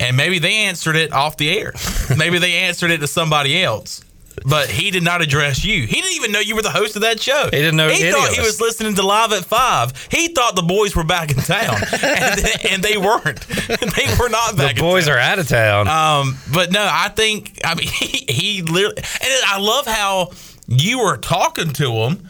And 0.00 0.16
maybe 0.16 0.38
they 0.38 0.54
answered 0.54 0.96
it 0.96 1.12
off 1.12 1.36
the 1.36 1.50
air. 1.50 1.74
maybe 2.16 2.38
they 2.38 2.54
answered 2.54 2.90
it 2.90 2.98
to 2.98 3.06
somebody 3.06 3.62
else. 3.62 4.02
But 4.44 4.68
he 4.68 4.90
did 4.90 5.02
not 5.02 5.22
address 5.22 5.64
you. 5.64 5.86
He 5.86 6.00
didn't 6.00 6.14
even 6.14 6.32
know 6.32 6.40
you 6.40 6.54
were 6.54 6.62
the 6.62 6.70
host 6.70 6.96
of 6.96 7.02
that 7.02 7.20
show. 7.20 7.44
He 7.44 7.58
didn't 7.58 7.76
know 7.76 7.88
He 7.88 8.10
thought 8.10 8.32
he 8.32 8.40
was 8.40 8.60
listening 8.60 8.94
to 8.96 9.02
Live 9.02 9.32
at 9.32 9.44
Five. 9.44 10.08
He 10.10 10.28
thought 10.28 10.56
the 10.56 10.62
boys 10.62 10.94
were 10.94 11.04
back 11.04 11.30
in 11.30 11.36
town, 11.36 11.76
and, 12.02 12.44
and 12.70 12.82
they 12.82 12.96
weren't. 12.96 13.40
they 13.48 14.06
were 14.18 14.28
not 14.28 14.56
back. 14.56 14.76
The 14.76 14.82
boys 14.82 15.08
are 15.08 15.18
out 15.18 15.38
of 15.38 15.48
town. 15.48 15.88
Um, 15.88 16.38
but 16.52 16.72
no, 16.72 16.86
I 16.90 17.08
think 17.08 17.60
I 17.64 17.74
mean 17.74 17.88
he, 17.92 18.24
he 18.28 18.62
literally, 18.62 18.96
and 18.96 19.44
I 19.46 19.58
love 19.58 19.86
how 19.86 20.32
you 20.66 21.00
were 21.00 21.16
talking 21.16 21.72
to 21.74 21.92
him. 21.92 22.28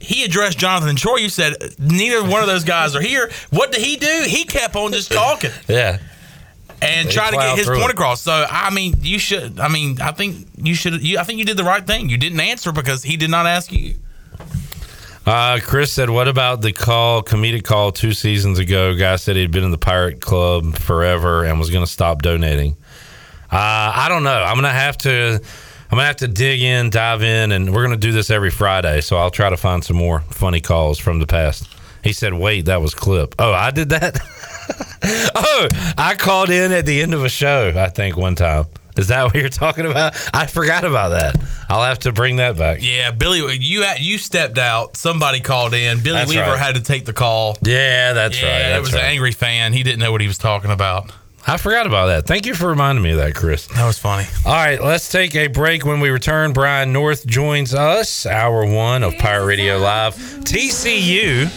He 0.00 0.24
addressed 0.24 0.58
Jonathan 0.58 0.90
and 0.90 0.98
Troy. 0.98 1.16
You 1.16 1.28
said 1.28 1.54
neither 1.78 2.22
one 2.22 2.40
of 2.40 2.46
those 2.46 2.62
guys 2.62 2.94
are 2.94 3.00
here. 3.00 3.30
What 3.50 3.72
did 3.72 3.82
he 3.82 3.96
do? 3.96 4.24
He 4.26 4.44
kept 4.44 4.76
on 4.76 4.92
just 4.92 5.10
talking 5.10 5.50
yeah. 5.66 5.98
And 6.82 7.08
They 7.08 7.12
trying 7.12 7.32
to 7.32 7.38
get 7.38 7.58
his 7.58 7.66
point 7.68 7.84
it. 7.84 7.90
across. 7.90 8.22
So 8.22 8.46
I 8.48 8.70
mean, 8.70 8.94
you 9.00 9.18
should. 9.18 9.58
I 9.60 9.68
mean, 9.68 10.00
I 10.00 10.12
think 10.12 10.46
you 10.56 10.74
should. 10.74 11.02
You, 11.02 11.18
I 11.18 11.24
think 11.24 11.38
you 11.38 11.44
did 11.44 11.56
the 11.56 11.64
right 11.64 11.86
thing. 11.86 12.08
You 12.08 12.16
didn't 12.18 12.40
answer 12.40 12.72
because 12.72 13.02
he 13.02 13.16
did 13.16 13.30
not 13.30 13.46
ask 13.46 13.72
you. 13.72 13.94
Uh, 15.26 15.58
Chris 15.62 15.92
said, 15.92 16.08
"What 16.08 16.26
about 16.26 16.62
the 16.62 16.72
call, 16.72 17.22
comedic 17.22 17.64
call 17.64 17.92
two 17.92 18.12
seasons 18.12 18.58
ago? 18.58 18.94
Guy 18.96 19.16
said 19.16 19.36
he'd 19.36 19.50
been 19.50 19.64
in 19.64 19.70
the 19.70 19.76
Pirate 19.78 20.20
Club 20.20 20.74
forever 20.76 21.44
and 21.44 21.58
was 21.58 21.68
going 21.70 21.84
to 21.84 21.90
stop 21.90 22.22
donating. 22.22 22.76
Uh, 23.50 23.92
I 23.94 24.06
don't 24.08 24.22
know. 24.24 24.42
I'm 24.42 24.54
going 24.54 24.64
to 24.64 24.70
have 24.70 24.96
to. 24.98 25.40
I'm 25.90 25.96
going 25.96 26.02
to 26.02 26.06
have 26.06 26.16
to 26.16 26.28
dig 26.28 26.60
in, 26.62 26.90
dive 26.90 27.22
in, 27.22 27.50
and 27.52 27.74
we're 27.74 27.84
going 27.86 27.98
to 27.98 28.06
do 28.06 28.12
this 28.12 28.30
every 28.30 28.50
Friday. 28.50 29.00
So 29.00 29.16
I'll 29.16 29.30
try 29.30 29.48
to 29.50 29.56
find 29.56 29.82
some 29.82 29.96
more 29.96 30.20
funny 30.30 30.60
calls 30.60 30.98
from 30.98 31.18
the 31.18 31.26
past." 31.26 31.68
He 32.02 32.12
said, 32.14 32.32
"Wait, 32.32 32.64
that 32.66 32.80
was 32.80 32.94
clip. 32.94 33.34
Oh, 33.38 33.52
I 33.52 33.70
did 33.70 33.90
that. 33.90 34.18
oh, 35.34 35.68
I 35.96 36.14
called 36.18 36.50
in 36.50 36.72
at 36.72 36.86
the 36.86 37.02
end 37.02 37.14
of 37.14 37.24
a 37.24 37.28
show. 37.28 37.72
I 37.76 37.88
think 37.88 38.16
one 38.16 38.34
time." 38.34 38.66
Is 38.98 39.06
that 39.08 39.26
what 39.26 39.36
you're 39.36 39.48
talking 39.48 39.86
about? 39.86 40.16
I 40.34 40.46
forgot 40.46 40.84
about 40.84 41.10
that. 41.10 41.36
I'll 41.68 41.84
have 41.84 42.00
to 42.00 42.10
bring 42.10 42.36
that 42.36 42.58
back. 42.58 42.80
Yeah, 42.82 43.12
Billy, 43.12 43.56
you 43.60 43.82
had, 43.82 44.00
you 44.00 44.18
stepped 44.18 44.58
out. 44.58 44.96
Somebody 44.96 45.38
called 45.38 45.72
in. 45.72 46.02
Billy 46.02 46.18
That's 46.18 46.30
Weaver 46.30 46.42
right. 46.42 46.58
had 46.58 46.74
to 46.74 46.82
take 46.82 47.04
the 47.04 47.12
call. 47.12 47.56
Yeah, 47.62 48.12
that's 48.12 48.42
yeah, 48.42 48.70
right. 48.70 48.76
it 48.76 48.80
was 48.80 48.92
right. 48.92 49.04
an 49.04 49.06
angry 49.06 49.30
fan. 49.30 49.72
He 49.72 49.84
didn't 49.84 50.00
know 50.00 50.10
what 50.10 50.20
he 50.20 50.26
was 50.26 50.36
talking 50.36 50.72
about. 50.72 51.12
I 51.46 51.58
forgot 51.58 51.86
about 51.86 52.06
that. 52.08 52.26
Thank 52.26 52.44
you 52.44 52.54
for 52.54 52.68
reminding 52.68 53.04
me 53.04 53.12
of 53.12 53.18
that, 53.18 53.36
Chris. 53.36 53.68
That 53.68 53.86
was 53.86 53.98
funny. 53.98 54.26
All 54.44 54.52
right, 54.52 54.82
let's 54.82 55.08
take 55.10 55.36
a 55.36 55.46
break. 55.46 55.86
When 55.86 56.00
we 56.00 56.10
return, 56.10 56.52
Brian 56.52 56.92
North 56.92 57.24
joins 57.24 57.74
us. 57.74 58.26
Hour 58.26 58.66
one 58.66 59.04
of 59.04 59.16
Pirate 59.18 59.46
Radio 59.46 59.78
Live. 59.78 60.16
TCU 60.16 61.48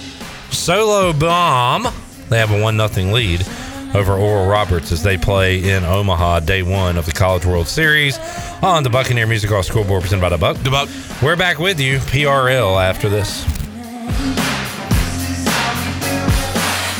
solo 0.53 1.11
bomb. 1.11 1.87
They 2.31 2.39
have 2.39 2.51
a 2.51 2.61
one 2.61 2.77
nothing 2.77 3.11
lead 3.11 3.45
over 3.93 4.13
Oral 4.13 4.47
Roberts 4.47 4.93
as 4.93 5.03
they 5.03 5.17
play 5.17 5.69
in 5.69 5.83
Omaha, 5.83 6.39
day 6.39 6.63
one 6.63 6.95
of 6.95 7.05
the 7.05 7.11
College 7.11 7.45
World 7.45 7.67
Series 7.67 8.17
on 8.63 8.83
the 8.83 8.89
Buccaneer 8.89 9.27
Music 9.27 9.49
Hall 9.49 9.61
scoreboard 9.63 10.03
presented 10.03 10.21
by 10.21 10.29
the 10.29 10.37
Buck. 10.37 10.55
The 10.59 10.69
Buck. 10.69 10.87
We're 11.21 11.35
back 11.35 11.59
with 11.59 11.77
you, 11.81 11.97
PRL, 11.97 12.81
after 12.81 13.09
this. 13.09 13.43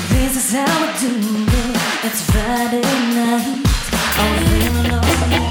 This 0.09 0.35
is 0.35 0.51
how 0.51 0.81
we 0.81 0.91
do 0.99 1.15
it. 1.47 1.79
It's 2.03 2.29
Friday 2.29 2.81
night. 2.81 3.63
Oh, 4.17 5.45
I'm 5.45 5.50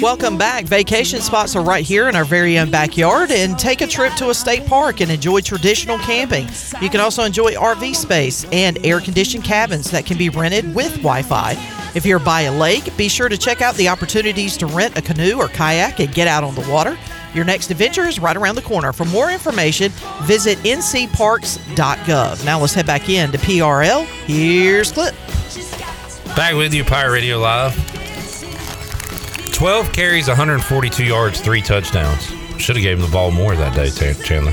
Welcome 0.00 0.36
back. 0.36 0.64
Vacation 0.64 1.20
spots 1.20 1.54
are 1.54 1.62
right 1.62 1.84
here 1.84 2.08
in 2.08 2.16
our 2.16 2.24
very 2.24 2.58
own 2.58 2.68
backyard 2.68 3.30
and 3.30 3.56
take 3.56 3.80
a 3.80 3.86
trip 3.86 4.12
to 4.14 4.30
a 4.30 4.34
state 4.34 4.66
park 4.66 5.00
and 5.00 5.08
enjoy 5.08 5.40
traditional 5.40 5.98
camping. 5.98 6.48
You 6.82 6.90
can 6.90 7.00
also 7.00 7.22
enjoy 7.22 7.52
RV 7.52 7.94
space 7.94 8.44
and 8.50 8.84
air 8.84 9.00
conditioned 9.00 9.44
cabins 9.44 9.92
that 9.92 10.04
can 10.04 10.18
be 10.18 10.30
rented 10.30 10.74
with 10.74 10.90
Wi 10.96 11.22
Fi. 11.22 11.52
If 11.94 12.04
you're 12.04 12.18
by 12.18 12.42
a 12.42 12.52
lake, 12.52 12.96
be 12.96 13.08
sure 13.08 13.28
to 13.28 13.38
check 13.38 13.62
out 13.62 13.76
the 13.76 13.88
opportunities 13.88 14.56
to 14.56 14.66
rent 14.66 14.98
a 14.98 15.02
canoe 15.02 15.36
or 15.36 15.46
kayak 15.46 16.00
and 16.00 16.12
get 16.12 16.26
out 16.26 16.42
on 16.42 16.56
the 16.56 16.68
water. 16.68 16.98
Your 17.32 17.44
next 17.44 17.70
adventure 17.70 18.04
is 18.04 18.18
right 18.18 18.36
around 18.36 18.56
the 18.56 18.62
corner. 18.62 18.92
For 18.92 19.04
more 19.04 19.30
information, 19.30 19.92
visit 20.22 20.58
ncparks.gov. 20.58 22.44
Now 22.44 22.58
let's 22.58 22.74
head 22.74 22.86
back 22.86 23.08
in 23.08 23.30
to 23.30 23.38
PRL. 23.38 24.06
Here's 24.26 24.90
Clip. 24.90 25.14
Back 26.34 26.56
with 26.56 26.74
you, 26.74 26.82
Pirate 26.82 27.12
Radio 27.12 27.38
Live. 27.38 27.83
12 29.54 29.92
carries, 29.92 30.26
142 30.26 31.04
yards, 31.04 31.40
three 31.40 31.62
touchdowns. 31.62 32.26
Should 32.60 32.74
have 32.74 32.82
gave 32.82 32.98
him 32.98 33.04
the 33.04 33.10
ball 33.12 33.30
more 33.30 33.54
that 33.54 33.72
day, 33.76 33.88
Chandler. 34.14 34.52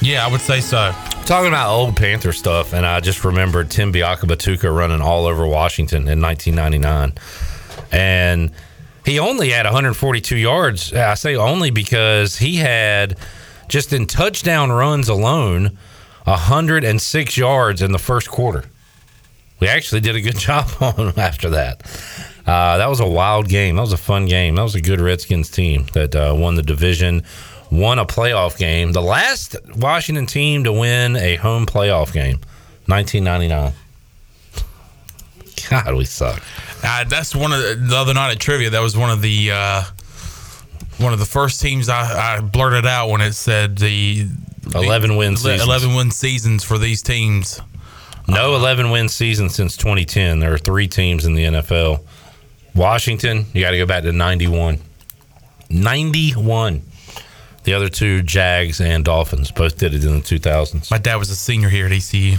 Yeah, 0.00 0.24
I 0.24 0.30
would 0.30 0.40
say 0.40 0.60
so. 0.60 0.92
Talking 1.24 1.48
about 1.48 1.74
old 1.74 1.96
Panther 1.96 2.32
stuff, 2.32 2.72
and 2.72 2.86
I 2.86 3.00
just 3.00 3.24
remembered 3.24 3.68
Tim 3.68 3.92
Biakabatuka 3.92 4.72
running 4.74 5.00
all 5.00 5.26
over 5.26 5.44
Washington 5.44 6.08
in 6.08 6.20
1999. 6.20 7.14
And 7.90 8.52
he 9.04 9.18
only 9.18 9.50
had 9.50 9.66
142 9.66 10.36
yards. 10.36 10.92
I 10.92 11.14
say 11.14 11.34
only 11.34 11.72
because 11.72 12.38
he 12.38 12.58
had, 12.58 13.18
just 13.68 13.92
in 13.92 14.06
touchdown 14.06 14.70
runs 14.70 15.08
alone, 15.08 15.76
106 16.24 17.36
yards 17.36 17.82
in 17.82 17.90
the 17.90 17.98
first 17.98 18.28
quarter. 18.30 18.66
We 19.58 19.66
actually 19.66 20.00
did 20.00 20.14
a 20.14 20.20
good 20.20 20.38
job 20.38 20.70
on 20.80 21.08
him 21.08 21.18
after 21.18 21.50
that. 21.50 21.82
Uh, 22.46 22.76
that 22.78 22.88
was 22.88 23.00
a 23.00 23.06
wild 23.06 23.48
game. 23.48 23.76
That 23.76 23.82
was 23.82 23.92
a 23.92 23.96
fun 23.98 24.26
game. 24.26 24.56
That 24.56 24.62
was 24.62 24.74
a 24.74 24.80
good 24.80 25.00
Redskins 25.00 25.48
team 25.50 25.86
that 25.94 26.14
uh, 26.16 26.34
won 26.36 26.56
the 26.56 26.62
division, 26.62 27.22
won 27.70 27.98
a 27.98 28.04
playoff 28.04 28.58
game. 28.58 28.92
The 28.92 29.00
last 29.02 29.54
Washington 29.76 30.26
team 30.26 30.64
to 30.64 30.72
win 30.72 31.14
a 31.16 31.36
home 31.36 31.66
playoff 31.66 32.12
game, 32.12 32.40
1999. 32.86 33.72
God, 35.70 35.94
we 35.94 36.04
suck. 36.04 36.42
Uh, 36.82 37.04
that's 37.04 37.34
one 37.34 37.52
of 37.52 37.60
the, 37.62 37.74
the 37.76 37.96
other 37.96 38.14
night 38.14 38.32
at 38.32 38.40
trivia. 38.40 38.70
That 38.70 38.80
was 38.80 38.96
one 38.96 39.10
of 39.10 39.22
the 39.22 39.50
uh, 39.52 39.82
one 40.98 41.12
of 41.12 41.18
the 41.20 41.24
first 41.26 41.60
teams 41.60 41.88
I, 41.88 42.36
I 42.36 42.40
blurted 42.40 42.86
out 42.86 43.08
when 43.10 43.20
it 43.20 43.32
said 43.32 43.78
the 43.78 44.26
11 44.74 45.16
win 45.16 45.32
the 45.34 45.38
seasons. 45.38 45.62
eleven 45.62 45.94
win 45.94 46.10
seasons 46.10 46.64
for 46.64 46.78
these 46.78 47.02
teams. 47.02 47.60
No 48.28 48.54
11 48.54 48.90
win 48.90 49.08
season 49.08 49.48
since 49.48 49.76
2010. 49.76 50.38
There 50.40 50.52
are 50.52 50.58
three 50.58 50.86
teams 50.88 51.24
in 51.24 51.34
the 51.34 51.44
NFL. 51.44 52.00
Washington, 52.74 53.46
you 53.52 53.60
got 53.60 53.72
to 53.72 53.78
go 53.78 53.86
back 53.86 54.02
to 54.04 54.12
91. 54.12 54.78
91. 55.68 56.82
The 57.64 57.74
other 57.74 57.88
two, 57.88 58.22
Jags 58.22 58.80
and 58.80 59.04
Dolphins, 59.04 59.50
both 59.50 59.78
did 59.78 59.94
it 59.94 60.04
in 60.04 60.14
the 60.14 60.20
2000s. 60.20 60.90
My 60.90 60.98
dad 60.98 61.16
was 61.16 61.30
a 61.30 61.36
senior 61.36 61.68
here 61.68 61.86
at 61.86 61.92
ECU. 61.92 62.36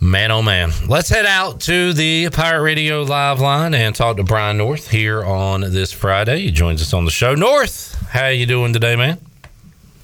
Man, 0.00 0.30
oh 0.30 0.42
man. 0.42 0.72
Let's 0.88 1.08
head 1.08 1.26
out 1.26 1.60
to 1.62 1.92
the 1.92 2.28
Pirate 2.30 2.62
Radio 2.62 3.02
live 3.02 3.40
line 3.40 3.72
and 3.72 3.94
talk 3.94 4.16
to 4.16 4.24
Brian 4.24 4.58
North 4.58 4.90
here 4.90 5.24
on 5.24 5.60
this 5.60 5.92
Friday. 5.92 6.40
He 6.40 6.50
joins 6.50 6.82
us 6.82 6.92
on 6.92 7.04
the 7.04 7.10
show. 7.10 7.34
North, 7.34 7.94
how 8.10 8.26
you 8.26 8.44
doing 8.44 8.72
today, 8.72 8.96
man? 8.96 9.18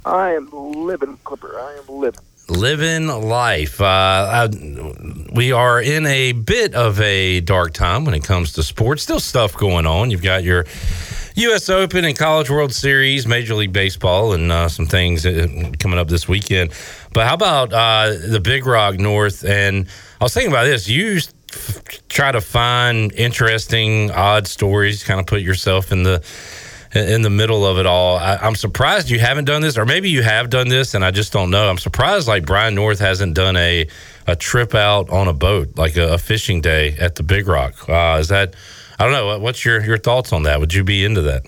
I 0.04 0.34
am 0.34 0.50
living, 0.50 1.18
Clipper. 1.24 1.59
I 1.59 1.78
am 1.78 1.94
living. 1.94 2.20
Living 2.49 3.07
life. 3.07 3.80
Uh, 3.80 3.84
I, 3.84 4.49
we 5.32 5.53
are 5.53 5.80
in 5.80 6.07
a 6.07 6.32
bit 6.32 6.74
of 6.74 7.01
a 7.01 7.40
dark 7.40 7.72
time 7.72 8.05
when 8.05 8.14
it 8.14 8.24
comes 8.24 8.53
to 8.55 8.62
sports. 8.62 9.03
Still 9.03 9.20
stuff 9.20 9.55
going 9.55 9.86
on. 9.86 10.11
You've 10.11 10.22
got 10.22 10.44
your 10.44 10.64
U.S. 11.34 11.68
Open 11.68 12.05
and 12.05 12.18
College 12.18 12.51
World 12.51 12.72
Series, 12.72 13.26
Major 13.26 13.55
League 13.55 13.72
Baseball, 13.72 14.32
and 14.32 14.51
uh, 14.51 14.68
some 14.68 14.86
things 14.86 15.24
uh, 15.24 15.46
coming 15.78 15.99
up 15.99 16.09
this 16.09 16.26
weekend. 16.26 16.72
But 17.12 17.26
how 17.26 17.34
about 17.34 17.72
uh, 17.72 18.14
the 18.26 18.40
Big 18.40 18.66
Rock 18.66 18.99
North? 18.99 19.44
And 19.44 19.86
I 20.20 20.24
was 20.24 20.34
thinking 20.34 20.51
about 20.51 20.64
this. 20.64 20.88
You 20.88 21.20
f- 21.53 22.09
try 22.09 22.32
to 22.32 22.40
find 22.40 23.12
interesting, 23.12 24.11
odd 24.11 24.46
stories, 24.46 25.05
kind 25.05 25.20
of 25.20 25.26
put 25.26 25.42
yourself 25.42 25.92
in 25.92 26.03
the 26.03 26.24
in 26.99 27.22
the 27.22 27.30
middle 27.30 27.66
of 27.66 27.78
it 27.78 27.86
all. 27.86 28.16
I, 28.18 28.36
I'm 28.36 28.55
surprised 28.55 29.11
you 29.11 29.18
haven't 29.18 29.44
done 29.46 29.62
this, 29.62 29.76
or 29.78 29.84
maybe 29.86 30.11
you 30.11 30.22
have 30.22 30.51
done 30.51 30.68
this, 30.68 30.94
and 30.94 31.05
I 31.05 31.11
just 31.11 31.32
don't 31.32 31.51
know. 31.51 31.68
I'm 31.68 31.78
surprised 31.78 32.26
like 32.28 32.44
Brian 32.46 32.74
North 32.74 32.99
hasn't 33.01 33.34
done 33.34 33.57
a 33.57 33.86
a 34.26 34.36
trip 34.36 34.74
out 34.74 35.09
on 35.11 35.26
a 35.28 35.32
boat, 35.32 35.76
like 35.76 35.96
a, 35.96 36.14
a 36.14 36.18
fishing 36.18 36.61
day 36.61 36.94
at 36.99 37.14
the 37.14 37.22
Big 37.22 37.46
Rock. 37.49 37.88
Uh, 37.88 38.18
is 38.20 38.28
that? 38.28 38.55
I 38.99 39.05
don't 39.05 39.12
know. 39.12 39.26
What- 39.26 39.40
What's 39.40 39.64
your 39.64 39.84
your 39.84 39.99
thoughts 39.99 40.32
on 40.32 40.42
that? 40.44 40.61
Would 40.61 40.74
you 40.74 40.84
be 40.84 41.05
into 41.05 41.22
that? 41.22 41.44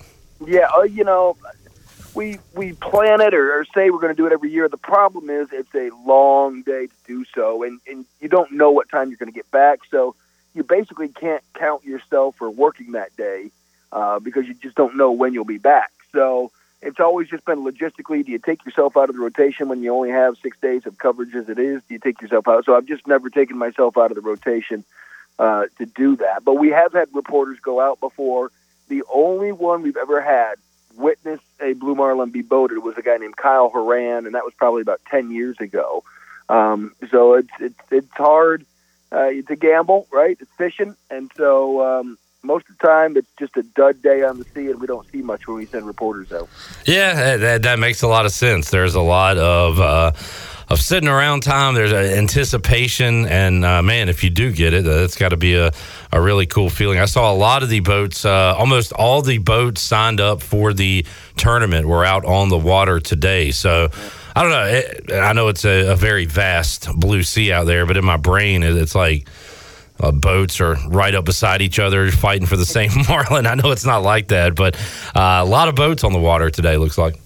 Yeah, 0.47 0.69
uh, 0.77 0.83
you 0.83 1.05
know, 1.05 1.37
we 2.15 2.39
we 2.55 2.73
plan 2.75 3.21
it 3.21 3.35
or, 3.35 3.53
or 3.61 3.65
say 3.75 3.91
we're 3.91 3.99
going 4.01 4.15
to 4.15 4.17
do 4.17 4.27
it 4.27 4.33
every 4.33 4.51
year. 4.51 4.69
The 4.69 4.77
problem 4.79 5.31
is 5.31 5.49
it's 5.53 5.75
a 5.75 5.91
long 6.07 6.63
day 6.63 6.87
to 6.87 6.93
do 7.07 7.25
so, 7.35 7.63
and 7.63 7.81
and 7.87 8.05
you 8.21 8.29
don't 8.29 8.53
know 8.53 8.71
what 8.71 8.89
time 8.89 9.09
you're 9.09 9.19
going 9.19 9.31
to 9.33 9.37
get 9.37 9.51
back. 9.51 9.81
So 9.91 10.15
you 10.55 10.63
basically 10.65 11.09
can't 11.09 11.45
count 11.55 11.85
yourself 11.85 12.35
for 12.37 12.51
working 12.51 12.93
that 12.93 13.17
day 13.17 13.51
uh, 13.93 14.19
because 14.19 14.47
you 14.47 14.55
just 14.55 14.77
don't 14.77 14.97
know 14.97 15.13
when 15.13 15.35
you'll 15.35 15.45
be 15.45 15.59
back. 15.59 15.93
So 16.13 16.51
it's 16.83 17.01
always 17.01 17.29
just 17.29 17.45
been 17.45 17.65
logistically: 17.65 18.25
do 18.25 18.33
you 18.33 18.39
take 18.39 18.65
yourself 18.65 18.97
out 18.97 19.09
of 19.09 19.17
the 19.17 19.23
rotation 19.23 19.69
when 19.69 19.83
you 19.83 19.95
only 19.95 20.11
have 20.11 20.37
six 20.39 20.59
days 20.61 20.87
of 20.87 20.99
coverage 20.99 21.35
as 21.35 21.49
it 21.49 21.59
is? 21.59 21.83
Do 21.89 21.95
you 21.95 22.01
take 22.01 22.21
yourself 22.21 22.49
out? 22.49 22.65
So 22.65 22.77
I've 22.77 22.87
just 22.87 23.07
never 23.07 23.31
taken 23.31 23.59
myself 23.59 23.99
out 23.99 24.11
of 24.11 24.15
the 24.15 24.23
rotation 24.23 24.85
uh, 25.39 25.67
to 25.79 25.87
do 25.87 26.17
that. 26.17 26.45
But 26.45 26.55
we 26.55 26.69
have 26.69 26.93
had 26.93 27.09
reporters 27.13 27.59
go 27.61 27.81
out 27.81 28.01
before. 28.01 28.51
The 28.89 29.03
only 29.13 29.53
one 29.53 29.83
we've 29.83 29.97
ever 29.97 30.21
had 30.21 30.57
witness 30.97 31.41
a 31.61 31.73
blue 31.75 31.95
marlin 31.95 32.31
be 32.31 32.43
boated 32.43 32.79
was 32.79 32.97
a 32.97 33.03
guy 33.03 33.17
named 33.17 33.37
Kyle 33.37 33.69
Horan, 33.69 34.27
and 34.27 34.35
that 34.35 34.45
was 34.45 34.55
probably 34.55 34.83
about 34.83 35.01
ten 35.11 35.31
years 35.31 35.59
ago. 35.61 36.05
Um, 36.49 36.95
so 37.11 37.35
it's 37.35 37.51
it's 37.61 37.81
it's 37.91 38.13
hard. 38.13 38.67
Uh, 39.13 39.31
a 39.49 39.57
gamble, 39.57 40.07
right? 40.13 40.37
It's 40.41 40.51
fishing, 40.57 40.95
and 41.11 41.33
so 41.37 41.83
um, 41.83 42.19
most 42.43 42.69
of 42.69 42.79
the 42.79 42.87
time 42.87 43.17
it's 43.17 43.31
just 43.39 43.57
a 43.57 43.63
dud 43.63 44.03
day 44.03 44.23
on 44.23 44.39
the 44.39 44.45
sea, 44.45 44.71
and 44.71 44.81
we 44.81 44.87
don't 44.87 45.11
see 45.11 45.23
much 45.23 45.47
when 45.47 45.59
we 45.59 45.67
send 45.67 45.87
reporters 45.87 46.33
out. 46.33 46.49
Yeah, 46.87 47.37
that, 47.37 47.63
that, 47.63 47.79
makes 47.79 48.03
a 48.03 48.09
lot 48.09 48.27
of 48.27 48.33
sense. 48.33 48.71
There's 48.71 48.95
a 48.95 49.01
lot 49.01 49.37
of 49.39 49.81
uh, 49.81 50.13
of 50.69 50.81
sitting 50.81 51.09
around 51.09 51.43
time. 51.43 51.75
There's 51.75 51.93
anticipation, 51.93 53.27
and 53.27 53.65
uh, 53.65 53.83
man, 53.83 54.09
if 54.09 54.25
you 54.25 54.31
do 54.31 54.53
get 54.53 54.73
it, 54.73 54.87
it's 54.87 55.17
got 55.17 55.31
to 55.31 55.37
be 55.37 55.55
a, 55.55 55.73
a 56.13 56.21
really 56.21 56.47
cool 56.47 56.71
feeling. 56.71 56.99
I 56.99 57.07
saw 57.07 57.33
a 57.33 57.35
lot 57.35 57.63
of 57.63 57.69
the 57.69 57.81
boats, 57.81 58.25
uh, 58.25 58.55
almost 58.57 58.93
all 58.93 59.23
the 59.23 59.39
boats 59.39 59.83
signed 59.83 60.21
up 60.21 60.43
for 60.43 60.73
the 60.73 61.05
tournament 61.37 61.87
were 61.87 62.05
out 62.05 62.25
on 62.25 62.49
the 62.49 62.59
water 62.59 63.01
today. 63.01 63.51
So. 63.51 63.91
I 64.33 64.43
don't 64.43 64.53
know. 64.53 64.65
It, 64.65 65.13
I 65.13 65.33
know 65.33 65.49
it's 65.49 65.65
a, 65.65 65.91
a 65.91 65.97
very 65.97 66.25
vast 66.25 66.89
blue 66.95 67.25
sea 67.25 67.51
out 67.51 67.67
there, 67.67 67.85
but 67.85 67.97
in 67.97 68.05
my 68.05 68.17
brain, 68.17 68.63
it, 68.63 68.77
it's 68.77 68.95
like 68.95 69.29
uh, 70.01 70.11
boats 70.13 70.61
are 70.61 70.75
right 70.89 71.15
up 71.15 71.25
beside 71.25 71.63
each 71.63 71.79
other 71.79 72.11
fighting 72.11 72.47
for 72.47 72.57
the 72.57 72.67
same 72.67 72.91
marlin. 73.09 73.47
I 73.47 73.55
know 73.55 73.71
it's 73.71 73.85
not 73.85 74.03
like 74.03 74.29
that, 74.29 74.55
but 74.55 74.77
uh, 75.15 75.41
a 75.43 75.45
lot 75.45 75.69
of 75.69 75.75
boats 75.75 76.05
on 76.05 76.13
the 76.13 76.19
water 76.19 76.51
today. 76.51 76.77
Looks 76.77 76.99
like. 76.99 77.21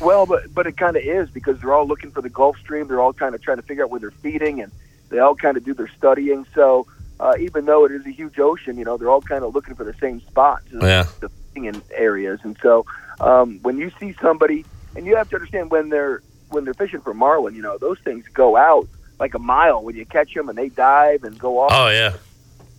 Well, 0.00 0.26
but 0.26 0.52
but 0.54 0.66
it 0.66 0.76
kind 0.76 0.96
of 0.96 1.02
is 1.02 1.30
because 1.30 1.60
they're 1.60 1.72
all 1.72 1.86
looking 1.86 2.10
for 2.10 2.20
the 2.22 2.28
Gulf 2.30 2.58
Stream. 2.58 2.86
They're 2.88 3.00
all 3.00 3.12
kind 3.12 3.34
of 3.34 3.42
trying 3.42 3.56
to 3.58 3.62
figure 3.62 3.84
out 3.84 3.90
where 3.90 4.00
they're 4.00 4.10
feeding, 4.10 4.60
and 4.60 4.72
they 5.10 5.18
all 5.18 5.34
kind 5.34 5.56
of 5.56 5.64
do 5.64 5.74
their 5.74 5.88
studying. 5.88 6.46
So 6.54 6.86
uh, 7.20 7.34
even 7.38 7.64
though 7.64 7.84
it 7.84 7.92
is 7.92 8.04
a 8.06 8.10
huge 8.10 8.38
ocean, 8.38 8.76
you 8.76 8.84
know, 8.84 8.96
they're 8.96 9.10
all 9.10 9.22
kind 9.22 9.44
of 9.44 9.54
looking 9.54 9.74
for 9.74 9.84
the 9.84 9.94
same 9.94 10.20
spots, 10.20 10.66
Yeah. 10.72 11.04
the 11.20 11.30
feeding 11.54 11.80
areas. 11.94 12.40
And 12.42 12.56
so 12.60 12.84
um, 13.20 13.60
when 13.62 13.78
you 13.78 13.90
see 14.00 14.14
somebody, 14.20 14.64
and 14.96 15.06
you 15.06 15.16
have 15.16 15.28
to 15.30 15.36
understand 15.36 15.70
when 15.70 15.88
they're 15.90 16.22
when 16.50 16.64
they're 16.64 16.74
fishing 16.74 17.00
for 17.00 17.14
marlin, 17.14 17.54
you 17.54 17.62
know, 17.62 17.78
those 17.78 17.98
things 18.00 18.24
go 18.34 18.56
out 18.56 18.88
like 19.18 19.34
a 19.34 19.38
mile 19.38 19.82
when 19.82 19.96
you 19.96 20.06
catch 20.06 20.34
them, 20.34 20.48
and 20.48 20.58
they 20.58 20.68
dive 20.68 21.24
and 21.24 21.38
go 21.38 21.60
off. 21.60 21.72
Oh 21.72 21.88
yeah. 21.88 22.14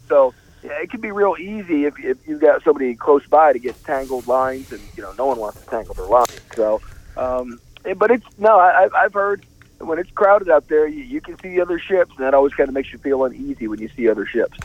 So 0.07 0.33
yeah, 0.63 0.81
it 0.81 0.89
can 0.89 1.01
be 1.01 1.11
real 1.11 1.35
easy 1.39 1.85
if, 1.85 1.99
if 1.99 2.17
you've 2.27 2.41
got 2.41 2.63
somebody 2.63 2.95
close 2.95 3.25
by 3.27 3.53
to 3.53 3.59
get 3.59 3.81
tangled 3.83 4.27
lines, 4.27 4.71
and 4.71 4.81
you 4.95 5.03
know 5.03 5.13
no 5.17 5.27
one 5.27 5.37
wants 5.37 5.61
to 5.61 5.67
tangle 5.67 5.93
their 5.95 6.05
lines. 6.05 6.39
So, 6.55 6.81
um, 7.17 7.59
but 7.97 8.11
it's 8.11 8.25
no, 8.37 8.59
I, 8.59 8.89
I've 8.95 9.13
heard 9.13 9.45
when 9.79 9.99
it's 9.99 10.11
crowded 10.11 10.49
out 10.49 10.67
there, 10.67 10.87
you, 10.87 11.03
you 11.03 11.21
can 11.21 11.37
see 11.39 11.59
other 11.61 11.79
ships, 11.79 12.11
and 12.17 12.25
that 12.25 12.33
always 12.33 12.53
kind 12.53 12.69
of 12.69 12.73
makes 12.73 12.91
you 12.91 12.99
feel 12.99 13.23
uneasy 13.23 13.67
when 13.67 13.79
you 13.79 13.89
see 13.89 14.09
other 14.09 14.25
ships. 14.25 14.57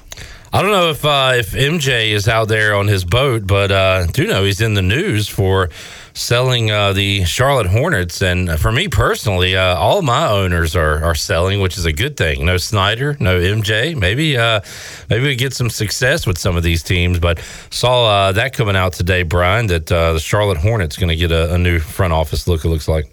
I 0.53 0.63
don't 0.63 0.73
know 0.73 0.91
if 0.91 1.05
uh, 1.05 1.35
if 1.37 1.53
MJ 1.53 2.11
is 2.11 2.27
out 2.27 2.49
there 2.49 2.75
on 2.75 2.89
his 2.89 3.05
boat, 3.05 3.47
but 3.47 3.71
uh, 3.71 4.07
do 4.07 4.27
know 4.27 4.43
he's 4.43 4.61
in 4.61 4.75
the 4.75 4.83
news 4.83 5.29
for 5.29 5.71
selling 6.13 6.73
uh, 6.73 6.93
the 6.93 7.25
Charlotte 7.25 7.69
Hornets. 7.69 8.21
And 8.21 8.59
for 8.59 8.73
me 8.73 8.89
personally, 8.89 9.57
uh, 9.57 9.77
all 9.77 10.03
my 10.03 10.27
owners 10.29 10.75
are, 10.75 11.05
are 11.05 11.15
selling, 11.15 11.61
which 11.61 11.79
is 11.79 11.85
a 11.85 11.93
good 11.93 12.17
thing. 12.17 12.45
No 12.45 12.57
Snyder, 12.57 13.17
no 13.21 13.39
MJ. 13.39 13.97
Maybe 13.97 14.37
uh, 14.37 14.61
maybe 15.09 15.27
we 15.27 15.37
get 15.37 15.53
some 15.53 15.71
success 15.71 16.27
with 16.27 16.37
some 16.37 16.57
of 16.57 16.65
these 16.65 16.83
teams. 16.83 17.21
But 17.21 17.39
saw 17.71 18.07
uh, 18.07 18.33
that 18.33 18.53
coming 18.53 18.75
out 18.75 18.93
today, 18.93 19.23
Brian, 19.23 19.69
that 19.69 19.87
the 19.87 20.19
Charlotte 20.19 20.59
Hornets 20.59 20.97
going 20.97 21.11
to 21.11 21.17
get 21.17 21.31
a, 21.31 21.55
a 21.55 21.59
new 21.59 21.79
front 21.79 22.13
office 22.13 22.49
look. 22.49 22.65
It 22.65 22.69
looks 22.69 22.89
like. 22.89 23.07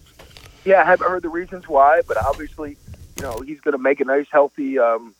Yeah, 0.67 0.81
I 0.81 0.83
haven't 0.83 1.07
heard 1.07 1.23
the 1.23 1.29
reasons 1.29 1.65
why, 1.69 2.01
but 2.09 2.17
obviously, 2.17 2.75
you 3.15 3.23
know, 3.23 3.39
he's 3.39 3.61
going 3.61 3.71
to 3.71 3.77
make 3.77 4.01
a 4.01 4.03
nice, 4.03 4.27
healthy 4.29 4.77
um, 4.77 5.15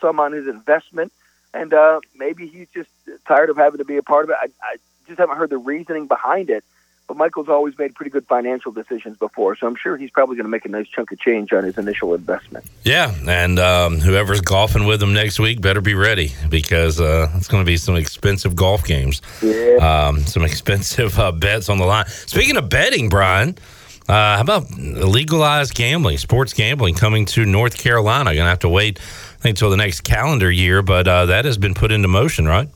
sum 0.00 0.20
on 0.20 0.30
his 0.30 0.46
investment, 0.46 1.12
and 1.52 1.74
uh, 1.74 1.98
maybe 2.14 2.46
he's 2.46 2.68
just 2.72 2.88
tired 3.26 3.50
of 3.50 3.56
having 3.56 3.78
to 3.78 3.84
be 3.84 3.96
a 3.96 4.04
part 4.04 4.22
of 4.22 4.30
it. 4.30 4.36
I, 4.40 4.46
I 4.62 4.76
just 5.08 5.18
haven't 5.18 5.36
heard 5.36 5.50
the 5.50 5.58
reasoning 5.58 6.06
behind 6.06 6.48
it. 6.48 6.62
But 7.08 7.18
Michael's 7.18 7.50
always 7.50 7.76
made 7.76 7.94
pretty 7.94 8.10
good 8.10 8.26
financial 8.26 8.72
decisions 8.72 9.18
before, 9.18 9.56
so 9.56 9.66
I'm 9.66 9.74
sure 9.74 9.98
he's 9.98 10.10
probably 10.10 10.36
going 10.36 10.46
to 10.46 10.50
make 10.50 10.64
a 10.64 10.70
nice 10.70 10.88
chunk 10.88 11.12
of 11.12 11.18
change 11.18 11.52
on 11.52 11.64
his 11.64 11.76
initial 11.76 12.14
investment. 12.14 12.64
Yeah, 12.82 13.14
and 13.26 13.58
um, 13.58 13.98
whoever's 13.98 14.40
golfing 14.40 14.86
with 14.86 15.02
him 15.02 15.12
next 15.12 15.38
week 15.38 15.60
better 15.60 15.82
be 15.82 15.92
ready 15.92 16.32
because 16.48 17.02
uh, 17.02 17.30
it's 17.34 17.46
going 17.46 17.62
to 17.62 17.66
be 17.66 17.76
some 17.76 17.96
expensive 17.96 18.56
golf 18.56 18.86
games. 18.86 19.20
Yeah. 19.42 20.06
Um, 20.06 20.20
some 20.20 20.44
expensive 20.46 21.18
uh, 21.18 21.32
bets 21.32 21.68
on 21.68 21.76
the 21.76 21.84
line. 21.84 22.06
Speaking 22.06 22.56
of 22.56 22.70
betting, 22.70 23.10
Brian, 23.10 23.58
uh, 24.08 24.36
how 24.36 24.42
about 24.42 24.70
legalized 24.70 25.74
gambling, 25.74 26.18
sports 26.18 26.52
gambling 26.52 26.94
coming 26.94 27.24
to 27.26 27.46
North 27.46 27.78
Carolina? 27.78 28.34
Going 28.34 28.44
to 28.44 28.50
have 28.50 28.58
to 28.60 28.68
wait, 28.68 28.98
I 28.98 29.42
think, 29.42 29.52
until 29.54 29.70
the 29.70 29.78
next 29.78 30.02
calendar 30.02 30.50
year, 30.50 30.82
but 30.82 31.08
uh, 31.08 31.26
that 31.26 31.46
has 31.46 31.56
been 31.56 31.74
put 31.74 31.90
into 31.90 32.08
motion, 32.08 32.46
right? 32.46 32.68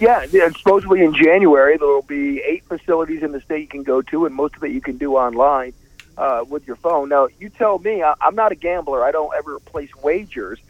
Yeah, 0.00 0.24
yeah, 0.30 0.48
supposedly 0.50 1.02
in 1.02 1.12
January 1.12 1.76
there 1.76 1.88
will 1.88 2.02
be 2.02 2.40
eight 2.40 2.64
facilities 2.64 3.22
in 3.22 3.32
the 3.32 3.40
state 3.40 3.62
you 3.62 3.66
can 3.66 3.82
go 3.82 4.00
to, 4.02 4.26
and 4.26 4.34
most 4.34 4.56
of 4.56 4.64
it 4.64 4.70
you 4.70 4.80
can 4.80 4.96
do 4.96 5.16
online 5.16 5.74
uh, 6.16 6.44
with 6.48 6.66
your 6.66 6.76
phone. 6.76 7.08
Now, 7.08 7.28
you 7.38 7.48
tell 7.48 7.78
me. 7.78 8.02
I, 8.02 8.14
I'm 8.20 8.34
not 8.34 8.52
a 8.52 8.54
gambler. 8.54 9.04
I 9.04 9.10
don't 9.10 9.32
ever 9.36 9.58
place 9.60 9.94
wagers. 9.96 10.60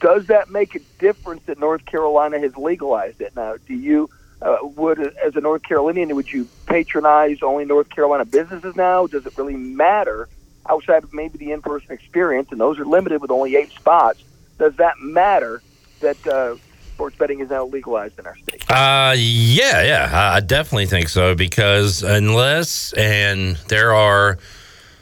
Does 0.00 0.26
that 0.26 0.48
make 0.50 0.74
a 0.74 0.80
difference 0.98 1.42
that 1.46 1.58
North 1.58 1.84
Carolina 1.84 2.38
has 2.38 2.56
legalized 2.56 3.20
it? 3.20 3.34
Now, 3.36 3.56
do 3.66 3.74
you 3.74 4.08
uh, 4.42 4.58
would 4.62 4.98
as 5.18 5.36
a 5.36 5.40
North 5.40 5.62
Carolinian 5.62 6.14
would 6.14 6.32
you 6.32 6.48
patronize 6.66 7.42
only 7.42 7.64
North 7.64 7.88
Carolina 7.90 8.24
businesses 8.24 8.76
now? 8.76 9.06
Does 9.06 9.26
it 9.26 9.36
really 9.38 9.56
matter 9.56 10.28
outside 10.68 11.04
of 11.04 11.12
maybe 11.12 11.38
the 11.38 11.52
in-person 11.52 11.90
experience, 11.90 12.48
and 12.50 12.60
those 12.60 12.78
are 12.78 12.84
limited 12.84 13.20
with 13.20 13.30
only 13.30 13.56
eight 13.56 13.70
spots? 13.70 14.22
Does 14.58 14.76
that 14.76 14.98
matter 15.00 15.62
that 16.00 16.26
uh, 16.26 16.56
sports 16.94 17.16
betting 17.16 17.40
is 17.40 17.50
now 17.50 17.64
legalized 17.64 18.18
in 18.18 18.26
our 18.26 18.36
state? 18.36 18.64
Uh, 18.70 19.14
yeah, 19.16 19.82
yeah, 19.82 20.10
I 20.12 20.40
definitely 20.40 20.86
think 20.86 21.08
so 21.08 21.34
because 21.34 22.02
unless 22.02 22.92
and 22.94 23.56
there 23.68 23.94
are 23.94 24.38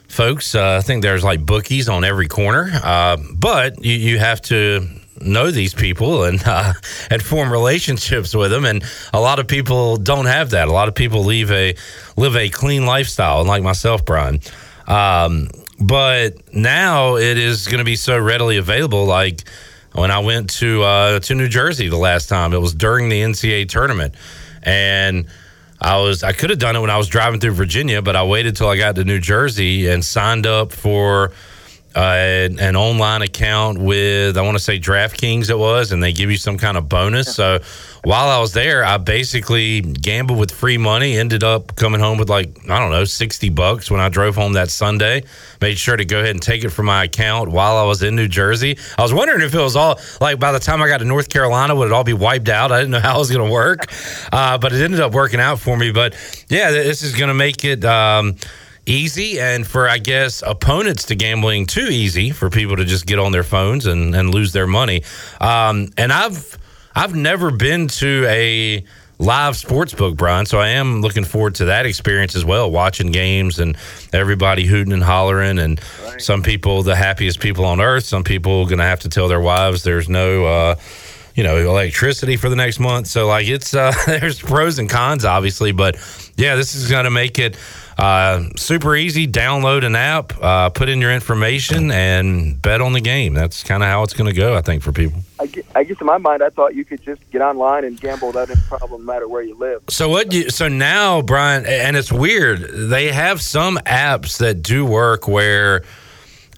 folks, 0.09 0.55
uh, 0.55 0.78
I 0.78 0.80
think 0.82 1.03
there's 1.03 1.24
like 1.24 1.45
bookies 1.45 1.88
on 1.88 2.05
every 2.05 2.28
corner, 2.28 2.70
uh, 2.82 3.16
but 3.34 3.84
you, 3.84 3.95
you 3.95 4.18
have 4.18 4.41
to 4.43 4.86
know 5.20 5.50
these 5.50 5.74
people 5.74 6.24
and 6.24 6.42
uh, 6.46 6.72
and 7.10 7.22
form 7.22 7.52
relationships 7.52 8.34
with 8.34 8.50
them, 8.50 8.64
and 8.64 8.84
a 9.12 9.20
lot 9.20 9.38
of 9.38 9.48
people 9.48 9.96
don't 9.96 10.26
have 10.26 10.50
that. 10.50 10.68
A 10.68 10.72
lot 10.72 10.88
of 10.88 10.94
people 10.94 11.24
leave 11.24 11.50
a 11.50 11.74
live 12.16 12.36
a 12.36 12.48
clean 12.48 12.86
lifestyle, 12.86 13.44
like 13.44 13.62
myself, 13.62 14.04
Brian. 14.04 14.40
Um, 14.86 15.48
but 15.80 16.54
now 16.54 17.16
it 17.16 17.38
is 17.38 17.66
going 17.66 17.78
to 17.78 17.84
be 17.84 17.96
so 17.96 18.18
readily 18.18 18.58
available, 18.58 19.06
like 19.06 19.44
when 19.92 20.10
I 20.10 20.18
went 20.20 20.50
to 20.58 20.82
uh, 20.82 21.20
to 21.20 21.34
New 21.34 21.48
Jersey 21.48 21.88
the 21.88 21.96
last 21.96 22.28
time. 22.28 22.52
It 22.52 22.60
was 22.60 22.74
during 22.74 23.08
the 23.08 23.20
NCAA 23.20 23.68
tournament, 23.68 24.14
and 24.62 25.26
I 25.80 25.98
was 25.98 26.22
I 26.22 26.32
could 26.32 26.50
have 26.50 26.58
done 26.58 26.76
it 26.76 26.80
when 26.80 26.90
I 26.90 26.98
was 26.98 27.08
driving 27.08 27.40
through 27.40 27.52
Virginia, 27.52 28.02
but 28.02 28.16
I 28.16 28.24
waited 28.24 28.56
till 28.56 28.68
I 28.68 28.76
got 28.76 28.96
to 28.96 29.04
New 29.04 29.20
Jersey 29.20 29.88
and 29.88 30.04
signed 30.04 30.46
up 30.46 30.72
for 30.72 31.32
uh, 31.97 32.01
an, 32.01 32.61
an 32.61 32.76
online 32.76 33.22
account 33.22 33.78
with 33.78 34.36
I 34.38 34.43
want 34.43 34.57
to 34.57 34.62
say 34.62 34.78
DraftKings 34.78 35.51
it 35.51 35.59
was, 35.59 35.91
and 35.91 36.03
they 36.03 36.12
give 36.12 36.30
you 36.30 36.36
some 36.36 36.57
kind 36.57 36.76
of 36.76 36.88
bonus. 36.88 37.34
So 37.34 37.61
while 38.05 38.28
I 38.28 38.38
was 38.38 38.53
there, 38.53 38.84
I 38.84 38.97
basically 38.99 39.80
gambled 39.80 40.38
with 40.38 40.53
free 40.53 40.78
money. 40.78 41.16
Ended 41.16 41.43
up 41.43 41.74
coming 41.76 42.01
home 42.01 42.18
with 42.18 42.30
like 42.30 42.57
I 42.70 42.78
don't 42.78 42.93
know 42.93 43.05
sixty 43.05 43.49
bucks 43.49 43.91
when 43.91 44.01
I 44.01 44.09
drove 44.09 44.36
home 44.36 44.53
that 44.53 44.70
Sunday. 44.70 45.24
Made 45.61 45.78
sure 45.78 45.97
to 45.97 46.05
go 46.05 46.18
ahead 46.18 46.30
and 46.30 46.43
take 46.43 46.62
it 46.62 46.70
from 46.70 46.86
my 46.86 47.05
account 47.05 47.51
while 47.51 47.76
I 47.76 47.84
was 47.84 48.03
in 48.03 48.14
New 48.14 48.28
Jersey. 48.28 48.78
I 48.97 49.03
was 49.03 49.12
wondering 49.12 49.41
if 49.43 49.53
it 49.53 49.61
was 49.61 49.74
all 49.74 49.99
like 50.20 50.38
by 50.38 50.53
the 50.53 50.61
time 50.61 50.82
I 50.82 50.88
got 50.88 50.99
to 50.99 51.05
North 51.05 51.28
Carolina, 51.28 51.74
would 51.74 51.88
it 51.88 51.93
all 51.93 52.05
be 52.05 52.12
wiped 52.12 52.49
out? 52.49 52.70
I 52.70 52.78
didn't 52.78 52.93
know 52.93 53.01
how 53.01 53.16
it 53.16 53.18
was 53.18 53.30
going 53.30 53.47
to 53.47 53.53
work, 53.53 53.93
uh, 54.32 54.59
but 54.59 54.72
it 54.72 54.80
ended 54.80 55.01
up 55.01 55.12
working 55.12 55.41
out 55.41 55.59
for 55.59 55.76
me. 55.76 55.91
But 55.91 56.14
yeah, 56.49 56.70
this 56.70 57.03
is 57.03 57.16
going 57.16 57.28
to 57.28 57.34
make 57.34 57.64
it. 57.64 57.84
Um, 57.84 58.36
easy 58.86 59.40
and 59.40 59.66
for 59.66 59.88
i 59.88 59.98
guess 59.98 60.42
opponents 60.46 61.04
to 61.04 61.14
gambling 61.14 61.66
too 61.66 61.88
easy 61.90 62.30
for 62.30 62.50
people 62.50 62.76
to 62.76 62.84
just 62.84 63.06
get 63.06 63.18
on 63.18 63.32
their 63.32 63.42
phones 63.42 63.86
and, 63.86 64.14
and 64.14 64.34
lose 64.34 64.52
their 64.52 64.66
money 64.66 65.02
um, 65.40 65.88
and 65.96 66.12
i've 66.12 66.58
i've 66.94 67.14
never 67.14 67.50
been 67.50 67.88
to 67.88 68.24
a 68.28 68.84
live 69.20 69.54
sports 69.54 69.92
book, 69.92 70.16
Brian. 70.16 70.46
So 70.46 70.58
I 70.58 70.68
am 70.68 71.02
looking 71.02 71.24
forward 71.24 71.56
to 71.56 71.66
that 71.66 71.86
experience 71.86 72.34
as 72.34 72.44
well, 72.44 72.70
watching 72.70 73.12
games 73.12 73.58
and 73.58 73.76
everybody 74.12 74.64
hooting 74.64 74.92
and 74.92 75.02
hollering. 75.02 75.58
And 75.58 75.78
some 76.18 76.42
people, 76.42 76.82
the 76.82 76.96
happiest 76.96 77.38
people 77.38 77.66
on 77.66 77.80
earth. 77.80 78.04
Some 78.04 78.24
people 78.24 78.64
going 78.64 78.78
to 78.78 78.84
have 78.84 79.00
to 79.00 79.08
tell 79.08 79.28
their 79.28 79.40
wives 79.40 79.84
there's 79.84 80.08
no. 80.08 80.46
Uh, 80.46 80.74
you 81.32 81.44
know, 81.44 81.56
electricity 81.56 82.36
for 82.36 82.48
the 82.48 82.56
next 82.56 82.80
month. 82.80 83.06
So, 83.06 83.28
like, 83.28 83.46
it's 83.46 83.72
uh, 83.72 83.92
there's 84.06 84.40
pros 84.40 84.80
and 84.80 84.90
cons, 84.90 85.24
obviously, 85.24 85.70
but 85.70 85.96
yeah, 86.36 86.56
this 86.56 86.74
is 86.74 86.90
going 86.90 87.04
to 87.04 87.10
make 87.10 87.38
it 87.38 87.56
uh, 88.01 88.48
super 88.57 88.96
easy. 88.96 89.26
Download 89.26 89.84
an 89.84 89.94
app, 89.94 90.32
uh, 90.42 90.70
put 90.70 90.88
in 90.88 91.01
your 91.01 91.12
information, 91.12 91.90
and 91.90 92.61
bet 92.61 92.80
on 92.80 92.92
the 92.92 93.01
game. 93.01 93.34
That's 93.34 93.62
kind 93.62 93.82
of 93.82 93.88
how 93.88 94.03
it's 94.03 94.14
going 94.14 94.28
to 94.28 94.36
go, 94.36 94.57
I 94.57 94.62
think, 94.62 94.82
for 94.82 94.92
people. 94.92 95.22
I 95.38 95.46
guess, 95.46 95.64
I 95.74 95.84
guess 95.84 96.01
in 96.01 96.07
my 96.07 96.18
mind, 96.18 96.42
I 96.42 96.51
thought 96.51 96.74
you 96.74 96.84
could 96.84 97.03
just 97.03 97.22
get 97.30 97.42
online 97.42 97.84
and 97.84 98.01
gamble 98.01 98.28
without 98.28 98.51
any 98.51 98.61
problem, 98.68 99.07
no 99.07 99.12
matter 99.12 99.28
where 99.28 99.42
you 99.42 99.55
live. 99.57 99.82
So 99.88 100.09
what? 100.09 100.32
You, 100.32 100.51
so 100.51 100.68
now, 100.68 101.22
Brian, 101.22 101.66
and 101.66 101.96
it's 101.96 102.12
weird. 102.12 102.90
They 102.90 103.12
have 103.12 103.40
some 103.42 103.76
apps 103.86 104.38
that 104.38 104.62
do 104.62 104.84
work 104.86 105.28
where, 105.28 105.82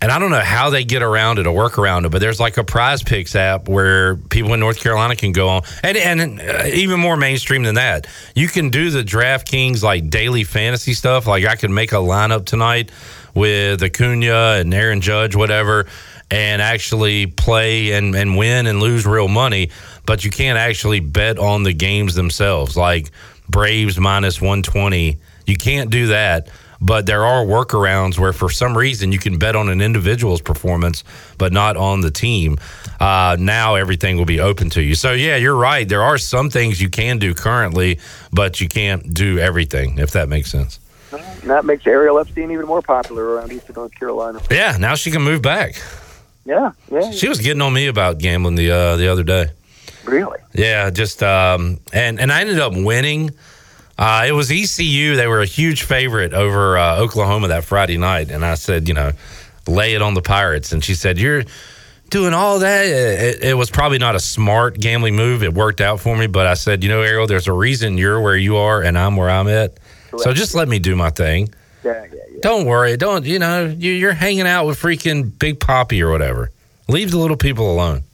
and 0.02 0.10
I 0.10 0.18
don't 0.18 0.32
know 0.32 0.40
how 0.40 0.70
they 0.70 0.82
get 0.82 1.00
around 1.00 1.38
it 1.38 1.46
or 1.46 1.54
work 1.54 1.78
around 1.78 2.06
it, 2.06 2.08
but 2.08 2.20
there's 2.20 2.40
like 2.40 2.56
a 2.56 2.64
Prize 2.64 3.04
Picks 3.04 3.36
app 3.36 3.68
where 3.68 4.16
people 4.16 4.52
in 4.52 4.58
North 4.58 4.80
Carolina 4.80 5.14
can 5.14 5.30
go 5.30 5.48
on, 5.48 5.62
and 5.84 5.96
and 5.96 6.40
uh, 6.40 6.64
even 6.66 6.98
more 6.98 7.16
mainstream 7.16 7.62
than 7.62 7.76
that, 7.76 8.08
you 8.34 8.48
can 8.48 8.70
do 8.70 8.90
the 8.90 9.04
DraftKings 9.04 9.84
like 9.84 10.10
daily 10.10 10.42
fantasy 10.42 10.92
stuff. 10.92 11.28
Like 11.28 11.46
I 11.46 11.54
could 11.54 11.70
make 11.70 11.92
a 11.92 11.96
lineup 11.96 12.46
tonight 12.46 12.90
with 13.32 13.80
Acuna 13.80 14.56
and 14.58 14.74
Aaron 14.74 15.00
Judge, 15.00 15.36
whatever. 15.36 15.86
And 16.30 16.62
actually 16.62 17.26
play 17.26 17.92
and, 17.92 18.14
and 18.14 18.38
win 18.38 18.66
and 18.66 18.80
lose 18.80 19.04
real 19.04 19.28
money, 19.28 19.68
but 20.06 20.24
you 20.24 20.30
can't 20.30 20.56
actually 20.56 21.00
bet 21.00 21.38
on 21.38 21.62
the 21.62 21.74
games 21.74 22.14
themselves. 22.14 22.74
Like 22.74 23.10
Braves 23.50 24.00
minus 24.00 24.40
120. 24.40 25.18
You 25.44 25.56
can't 25.56 25.90
do 25.90 26.06
that. 26.06 26.48
But 26.84 27.06
there 27.06 27.24
are 27.24 27.44
workarounds 27.44 28.18
where, 28.18 28.32
for 28.32 28.50
some 28.50 28.76
reason, 28.76 29.12
you 29.12 29.20
can 29.20 29.38
bet 29.38 29.54
on 29.54 29.68
an 29.68 29.80
individual's 29.80 30.42
performance, 30.42 31.04
but 31.38 31.52
not 31.52 31.76
on 31.76 32.00
the 32.00 32.10
team. 32.10 32.58
Uh, 32.98 33.36
now 33.38 33.76
everything 33.76 34.16
will 34.16 34.24
be 34.24 34.40
open 34.40 34.68
to 34.70 34.82
you. 34.82 34.96
So, 34.96 35.12
yeah, 35.12 35.36
you're 35.36 35.54
right. 35.54 35.88
There 35.88 36.02
are 36.02 36.18
some 36.18 36.50
things 36.50 36.80
you 36.82 36.88
can 36.88 37.18
do 37.18 37.34
currently, 37.34 38.00
but 38.32 38.60
you 38.60 38.68
can't 38.68 39.14
do 39.14 39.38
everything, 39.38 39.98
if 39.98 40.10
that 40.10 40.28
makes 40.28 40.50
sense. 40.50 40.80
And 41.12 41.50
that 41.50 41.64
makes 41.64 41.86
Ariel 41.86 42.18
Epstein 42.18 42.50
even 42.50 42.66
more 42.66 42.82
popular 42.82 43.24
around 43.24 43.52
Eastern 43.52 43.74
North 43.74 43.94
Carolina. 43.94 44.40
Yeah, 44.50 44.76
now 44.78 44.96
she 44.96 45.10
can 45.12 45.22
move 45.22 45.40
back. 45.40 45.80
Yeah, 46.44 46.72
yeah. 46.90 47.12
She 47.12 47.28
was 47.28 47.38
getting 47.38 47.62
on 47.62 47.72
me 47.72 47.86
about 47.86 48.18
gambling 48.18 48.56
the 48.56 48.72
uh, 48.72 48.96
the 48.96 49.08
other 49.08 49.22
day. 49.22 49.50
Really? 50.04 50.38
Yeah, 50.54 50.90
just 50.90 51.22
um, 51.22 51.78
and 51.92 52.18
and 52.18 52.32
I 52.32 52.40
ended 52.40 52.58
up 52.58 52.72
winning. 52.74 53.30
Uh, 53.98 54.24
it 54.26 54.32
was 54.32 54.50
ECU. 54.50 55.16
They 55.16 55.26
were 55.26 55.40
a 55.40 55.46
huge 55.46 55.82
favorite 55.82 56.32
over 56.32 56.76
uh, 56.78 56.98
Oklahoma 56.98 57.48
that 57.48 57.64
Friday 57.64 57.98
night, 57.98 58.30
and 58.30 58.44
I 58.44 58.54
said, 58.54 58.88
you 58.88 58.94
know, 58.94 59.12
lay 59.66 59.94
it 59.94 60.02
on 60.02 60.14
the 60.14 60.22
Pirates. 60.22 60.72
And 60.72 60.82
she 60.82 60.94
said, 60.94 61.18
"You're 61.18 61.44
doing 62.10 62.34
all 62.34 62.58
that." 62.60 62.86
It, 62.86 63.44
it 63.44 63.54
was 63.54 63.70
probably 63.70 63.98
not 63.98 64.14
a 64.14 64.20
smart 64.20 64.80
gambling 64.80 65.16
move. 65.16 65.42
It 65.42 65.54
worked 65.54 65.80
out 65.80 66.00
for 66.00 66.16
me, 66.16 66.26
but 66.26 66.46
I 66.46 66.54
said, 66.54 66.82
you 66.82 66.88
know, 66.88 67.02
Ariel, 67.02 67.26
there's 67.26 67.48
a 67.48 67.52
reason 67.52 67.98
you're 67.98 68.20
where 68.20 68.36
you 68.36 68.56
are 68.56 68.82
and 68.82 68.98
I'm 68.98 69.16
where 69.16 69.30
I'm 69.30 69.48
at. 69.48 69.78
So 70.18 70.32
just 70.34 70.54
let 70.54 70.68
me 70.68 70.78
do 70.78 70.94
my 70.94 71.10
thing. 71.10 71.54
Yeah, 71.84 72.04
yeah, 72.04 72.20
yeah. 72.30 72.38
Don't 72.42 72.66
worry. 72.66 72.96
Don't 72.96 73.24
you 73.24 73.38
know? 73.38 73.64
You, 73.66 73.92
you're 73.92 74.12
hanging 74.12 74.46
out 74.46 74.66
with 74.66 74.80
freaking 74.80 75.36
Big 75.38 75.58
Poppy 75.58 76.02
or 76.02 76.10
whatever. 76.10 76.50
Leave 76.88 77.10
the 77.10 77.18
little 77.18 77.36
people 77.36 77.72
alone. 77.72 78.04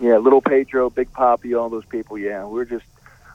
Yeah, 0.00 0.18
little 0.18 0.40
Pedro, 0.40 0.90
Big 0.90 1.12
Poppy, 1.12 1.54
all 1.54 1.68
those 1.68 1.84
people. 1.84 2.16
Yeah, 2.16 2.44
we're 2.44 2.64
just 2.64 2.84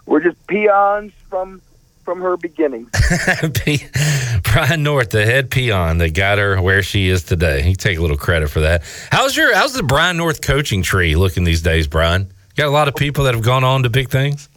we're 0.05 0.21
just 0.21 0.45
peons 0.47 1.11
from 1.29 1.61
from 2.03 2.21
her 2.21 2.37
beginnings. 2.37 2.89
Brian 4.53 4.83
North, 4.83 5.09
the 5.11 5.25
head 5.25 5.49
peon 5.49 5.97
that 5.99 6.13
got 6.13 6.37
her 6.37 6.61
where 6.61 6.83
she 6.83 7.07
is 7.07 7.23
today. 7.23 7.67
You 7.67 7.75
take 7.75 7.97
a 7.97 8.01
little 8.01 8.17
credit 8.17 8.49
for 8.49 8.61
that. 8.61 8.83
How's 9.11 9.35
your 9.35 9.53
how's 9.55 9.73
the 9.73 9.83
Brian 9.83 10.17
North 10.17 10.41
coaching 10.41 10.83
tree 10.83 11.15
looking 11.15 11.43
these 11.43 11.61
days, 11.61 11.87
Brian? 11.87 12.21
You 12.23 12.55
got 12.57 12.67
a 12.67 12.71
lot 12.71 12.87
of 12.87 12.95
people 12.95 13.23
that 13.25 13.33
have 13.33 13.43
gone 13.43 13.63
on 13.63 13.83
to 13.83 13.89
big 13.89 14.09
things. 14.09 14.49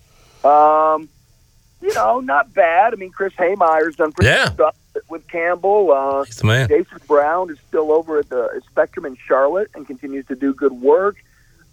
Um, 0.45 1.09
you 1.81 1.93
know, 1.95 2.21
not 2.21 2.53
bad. 2.53 2.93
I 2.93 2.97
mean, 2.97 3.11
Chris 3.11 3.33
Haymeyer's 3.35 3.97
done 3.97 4.13
pretty 4.13 4.29
Yeah. 4.31 4.47
good 4.47 4.55
stuff 4.55 4.77
with 5.09 5.27
Campbell. 5.29 5.93
Uh, 5.93 6.25
the 6.39 6.47
man. 6.47 6.69
Jason 6.69 6.99
Brown 7.07 7.51
is 7.51 7.59
still 7.69 7.93
over 7.93 8.19
at 8.19 8.29
the 8.29 8.61
Spectrum 8.71 9.07
in 9.07 9.17
Charlotte 9.27 9.71
and 9.75 9.87
continues 9.87 10.27
to 10.27 10.35
do 10.35 10.53
good 10.53 10.73
work. 10.73 11.17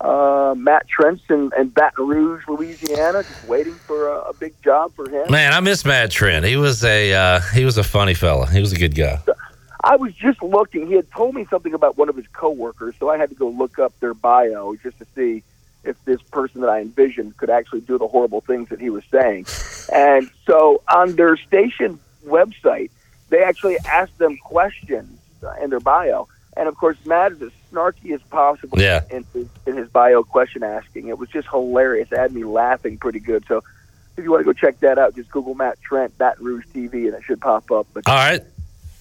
Uh, 0.03 0.53
Matt 0.57 0.85
Trent's 0.89 1.23
in, 1.29 1.49
in 1.57 1.69
Baton 1.69 2.05
Rouge, 2.05 2.43
Louisiana, 2.49 3.23
just 3.23 3.47
waiting 3.47 3.73
for 3.73 4.09
a, 4.09 4.19
a 4.19 4.33
big 4.33 4.53
job 4.61 4.93
for 4.93 5.09
him. 5.09 5.31
Man, 5.31 5.53
I 5.53 5.61
miss 5.61 5.85
Matt 5.85 6.11
Trent. 6.11 6.45
He 6.45 6.57
was 6.57 6.83
a 6.83 7.13
uh, 7.13 7.39
he 7.53 7.63
was 7.63 7.77
a 7.77 7.83
funny 7.83 8.13
fella. 8.13 8.49
He 8.49 8.59
was 8.59 8.73
a 8.73 8.77
good 8.77 8.95
guy. 8.95 9.21
I 9.81 9.95
was 9.95 10.13
just 10.13 10.43
looking. 10.43 10.87
He 10.87 10.93
had 10.93 11.09
told 11.11 11.35
me 11.35 11.45
something 11.49 11.73
about 11.73 11.97
one 11.97 12.09
of 12.09 12.17
his 12.17 12.27
coworkers, 12.27 12.95
so 12.99 13.09
I 13.09 13.17
had 13.17 13.29
to 13.29 13.35
go 13.35 13.47
look 13.47 13.79
up 13.79 13.97
their 14.01 14.13
bio 14.13 14.75
just 14.75 14.99
to 14.99 15.05
see 15.15 15.43
if 15.85 16.03
this 16.05 16.21
person 16.21 16.61
that 16.61 16.69
I 16.69 16.81
envisioned 16.81 17.37
could 17.37 17.49
actually 17.49 17.81
do 17.81 17.97
the 17.97 18.07
horrible 18.07 18.41
things 18.41 18.69
that 18.69 18.81
he 18.81 18.89
was 18.89 19.03
saying. 19.11 19.45
And 19.93 20.29
so 20.45 20.81
on 20.93 21.15
their 21.15 21.37
station 21.37 21.99
website, 22.25 22.91
they 23.29 23.43
actually 23.43 23.77
asked 23.85 24.17
them 24.17 24.37
questions 24.37 25.19
in 25.61 25.69
their 25.69 25.79
bio. 25.79 26.27
And 26.55 26.67
of 26.67 26.77
course, 26.77 26.97
Matt 27.05 27.31
is 27.33 27.41
as 27.41 27.51
snarky 27.71 28.13
as 28.13 28.21
possible 28.23 28.79
Yeah. 28.79 29.01
in, 29.09 29.25
his, 29.33 29.47
in 29.65 29.75
his 29.77 29.87
bio 29.89 30.23
question 30.23 30.63
asking. 30.63 31.07
It 31.07 31.17
was 31.17 31.29
just 31.29 31.47
hilarious. 31.49 32.11
It 32.11 32.17
had 32.17 32.31
me 32.33 32.43
laughing 32.43 32.97
pretty 32.97 33.19
good. 33.19 33.43
So 33.47 33.63
if 34.17 34.23
you 34.23 34.29
want 34.31 34.41
to 34.41 34.45
go 34.45 34.53
check 34.53 34.79
that 34.81 34.97
out, 34.99 35.15
just 35.15 35.31
Google 35.31 35.55
Matt 35.55 35.81
Trent, 35.81 36.15
Baton 36.17 36.45
Rouge 36.45 36.65
TV, 36.73 37.05
and 37.07 37.15
it 37.15 37.23
should 37.23 37.41
pop 37.41 37.71
up. 37.71 37.87
But 37.93 38.07
All 38.07 38.13
right, 38.15 38.41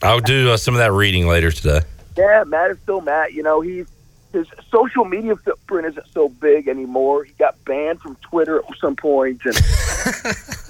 I'll 0.03 0.21
do 0.21 0.51
uh, 0.53 0.57
some 0.57 0.75
of 0.75 0.79
that 0.79 0.93
reading 0.93 1.27
later 1.27 1.51
today. 1.53 1.81
yeah, 2.17 2.45
Matt 2.47 2.71
is 2.71 2.79
still 2.83 3.01
Matt. 3.03 3.35
You 3.35 3.43
know, 3.43 3.61
he's 3.61 3.87
his 4.33 4.47
social 4.71 5.05
media 5.05 5.37
footprint 5.37 5.87
isn't 5.89 6.07
so 6.15 6.31
big 6.31 6.67
anymore. 6.67 7.25
He 7.25 7.35
got 7.35 7.63
banned 7.67 8.01
from 8.01 8.17
Twitter 8.23 8.61
at 8.61 8.65
some 8.81 8.97
point, 8.97 9.43
and 9.45 9.55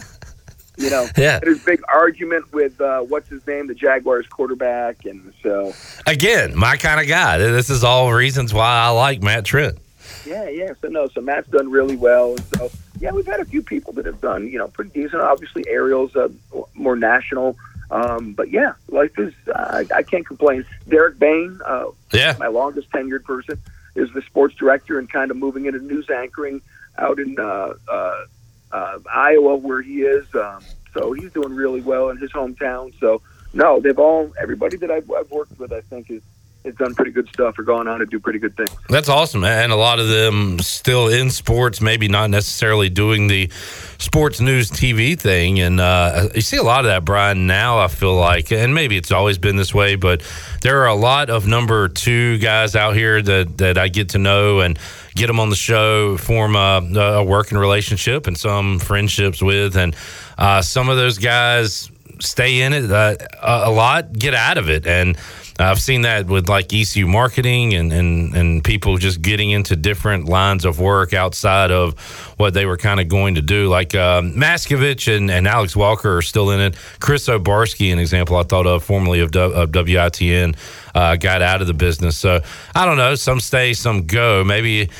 you 0.76 0.90
know, 0.90 1.06
Yeah. 1.16 1.40
his 1.42 1.62
big 1.64 1.80
argument 1.92 2.52
with 2.52 2.80
uh, 2.80 3.00
what's 3.00 3.28
his 3.28 3.46
name, 3.46 3.66
the 3.66 3.74
Jaguars 3.74 4.26
quarterback, 4.26 5.04
and 5.04 5.32
so 5.42 5.72
Again, 6.06 6.56
my 6.56 6.76
kind 6.76 7.00
of 7.00 7.06
guy. 7.08 7.38
This 7.38 7.70
is 7.70 7.84
all 7.84 8.12
reasons 8.12 8.52
why 8.54 8.66
I 8.80 8.88
like 8.88 9.22
Matt 9.22 9.44
Trent. 9.44 9.78
yeah, 10.26 10.48
yeah. 10.48 10.72
So 10.80 10.88
no, 10.88 11.08
so 11.08 11.20
Matt's 11.20 11.48
done 11.48 11.70
really 11.70 11.96
well, 11.96 12.36
so 12.56 12.70
yeah, 13.00 13.10
we've 13.12 13.26
had 13.26 13.40
a 13.40 13.44
few 13.44 13.62
people 13.62 13.92
that 13.94 14.06
have 14.06 14.20
done 14.20 14.48
you 14.48 14.58
know 14.58 14.68
pretty 14.68 14.90
decent. 14.90 15.22
Obviously, 15.22 15.64
Ariel's 15.68 16.14
uh, 16.16 16.28
more 16.74 16.96
national. 16.96 17.56
Um, 17.90 18.32
but 18.32 18.48
yeah, 18.50 18.72
life 18.88 19.18
is, 19.18 19.34
uh, 19.54 19.84
I, 19.92 19.96
I 19.98 20.02
can't 20.02 20.24
complain. 20.26 20.64
Derek 20.88 21.18
Bain, 21.18 21.60
uh, 21.66 21.86
Yeah. 22.10 22.34
my 22.38 22.46
longest 22.46 22.90
tenured 22.90 23.24
person, 23.24 23.58
is 23.96 24.10
the 24.14 24.22
sports 24.22 24.54
director 24.54 24.98
and 24.98 25.10
kind 25.12 25.30
of 25.30 25.36
moving 25.36 25.66
into 25.66 25.78
news 25.80 26.08
anchoring 26.08 26.62
out 26.96 27.18
in 27.20 27.36
uh, 27.38 27.74
uh, 27.90 28.24
uh, 28.72 28.98
Iowa 29.12 29.56
where 29.56 29.82
he 29.82 30.02
is. 30.02 30.26
Um, 30.34 30.60
so 30.94 31.12
he's 31.12 31.32
doing 31.32 31.54
really 31.54 31.80
well 31.80 32.10
in 32.10 32.18
his 32.18 32.32
hometown. 32.32 32.92
So 33.00 33.22
no, 33.54 33.80
they've 33.80 33.98
all, 33.98 34.32
everybody 34.40 34.76
that 34.78 34.90
I've, 34.90 35.10
I've 35.10 35.30
worked 35.30 35.58
with, 35.58 35.72
I 35.72 35.80
think 35.82 36.10
is, 36.10 36.22
has 36.64 36.74
done 36.76 36.94
pretty 36.94 37.10
good 37.10 37.28
stuff 37.28 37.58
or 37.58 37.62
gone 37.62 37.88
on 37.88 37.98
to 37.98 38.06
do 38.06 38.20
pretty 38.20 38.38
good 38.38 38.56
things. 38.56 38.70
That's 38.88 39.08
awesome, 39.08 39.44
and 39.44 39.72
a 39.72 39.76
lot 39.76 39.98
of 39.98 40.08
them 40.08 40.58
still 40.60 41.08
in 41.08 41.30
sports, 41.30 41.80
maybe 41.80 42.08
not 42.08 42.30
necessarily 42.30 42.88
doing 42.88 43.26
the 43.26 43.50
sports 43.98 44.40
news 44.40 44.70
TV 44.70 45.18
thing. 45.18 45.60
And 45.60 45.80
uh, 45.80 46.28
you 46.34 46.40
see 46.40 46.56
a 46.56 46.62
lot 46.62 46.80
of 46.80 46.86
that, 46.86 47.04
Brian. 47.04 47.46
Now 47.46 47.78
I 47.78 47.88
feel 47.88 48.14
like, 48.14 48.52
and 48.52 48.74
maybe 48.74 48.96
it's 48.96 49.10
always 49.10 49.38
been 49.38 49.56
this 49.56 49.74
way, 49.74 49.96
but 49.96 50.22
there 50.60 50.82
are 50.82 50.88
a 50.88 50.94
lot 50.94 51.30
of 51.30 51.46
number 51.46 51.88
two 51.88 52.38
guys 52.38 52.76
out 52.76 52.94
here 52.94 53.20
that 53.20 53.58
that 53.58 53.78
I 53.78 53.88
get 53.88 54.10
to 54.10 54.18
know 54.18 54.60
and 54.60 54.78
get 55.14 55.26
them 55.26 55.40
on 55.40 55.50
the 55.50 55.56
show, 55.56 56.16
form 56.16 56.56
a, 56.56 56.80
a 56.94 57.24
working 57.24 57.58
relationship 57.58 58.26
and 58.26 58.38
some 58.38 58.78
friendships 58.78 59.42
with, 59.42 59.76
and 59.76 59.96
uh, 60.38 60.62
some 60.62 60.88
of 60.88 60.96
those 60.96 61.18
guys 61.18 61.90
stay 62.20 62.62
in 62.62 62.72
it 62.72 62.90
uh, 62.90 63.16
a 63.40 63.70
lot, 63.70 64.12
get 64.12 64.34
out 64.34 64.58
of 64.58 64.70
it, 64.70 64.86
and. 64.86 65.16
I've 65.58 65.80
seen 65.80 66.02
that 66.02 66.26
with 66.26 66.48
like 66.48 66.72
ECU 66.72 67.06
marketing 67.06 67.74
and, 67.74 67.92
and, 67.92 68.34
and 68.34 68.64
people 68.64 68.96
just 68.96 69.20
getting 69.20 69.50
into 69.50 69.76
different 69.76 70.26
lines 70.26 70.64
of 70.64 70.80
work 70.80 71.12
outside 71.12 71.70
of 71.70 71.98
what 72.38 72.54
they 72.54 72.64
were 72.64 72.76
kind 72.78 73.00
of 73.00 73.08
going 73.08 73.34
to 73.34 73.42
do. 73.42 73.68
Like 73.68 73.94
um, 73.94 74.32
Maskovich 74.32 75.14
and, 75.14 75.30
and 75.30 75.46
Alex 75.46 75.76
Walker 75.76 76.16
are 76.16 76.22
still 76.22 76.50
in 76.50 76.60
it. 76.60 76.76
Chris 77.00 77.28
Obarski, 77.28 77.92
an 77.92 77.98
example 77.98 78.36
I 78.36 78.44
thought 78.44 78.66
of, 78.66 78.82
formerly 78.82 79.20
of, 79.20 79.30
W- 79.32 79.54
of 79.54 79.70
WITN, 79.70 80.56
uh, 80.94 81.16
got 81.16 81.42
out 81.42 81.60
of 81.60 81.66
the 81.66 81.74
business. 81.74 82.16
So 82.16 82.40
I 82.74 82.84
don't 82.84 82.96
know. 82.96 83.14
Some 83.14 83.40
stay, 83.40 83.72
some 83.72 84.06
go. 84.06 84.44
Maybe, 84.44 84.90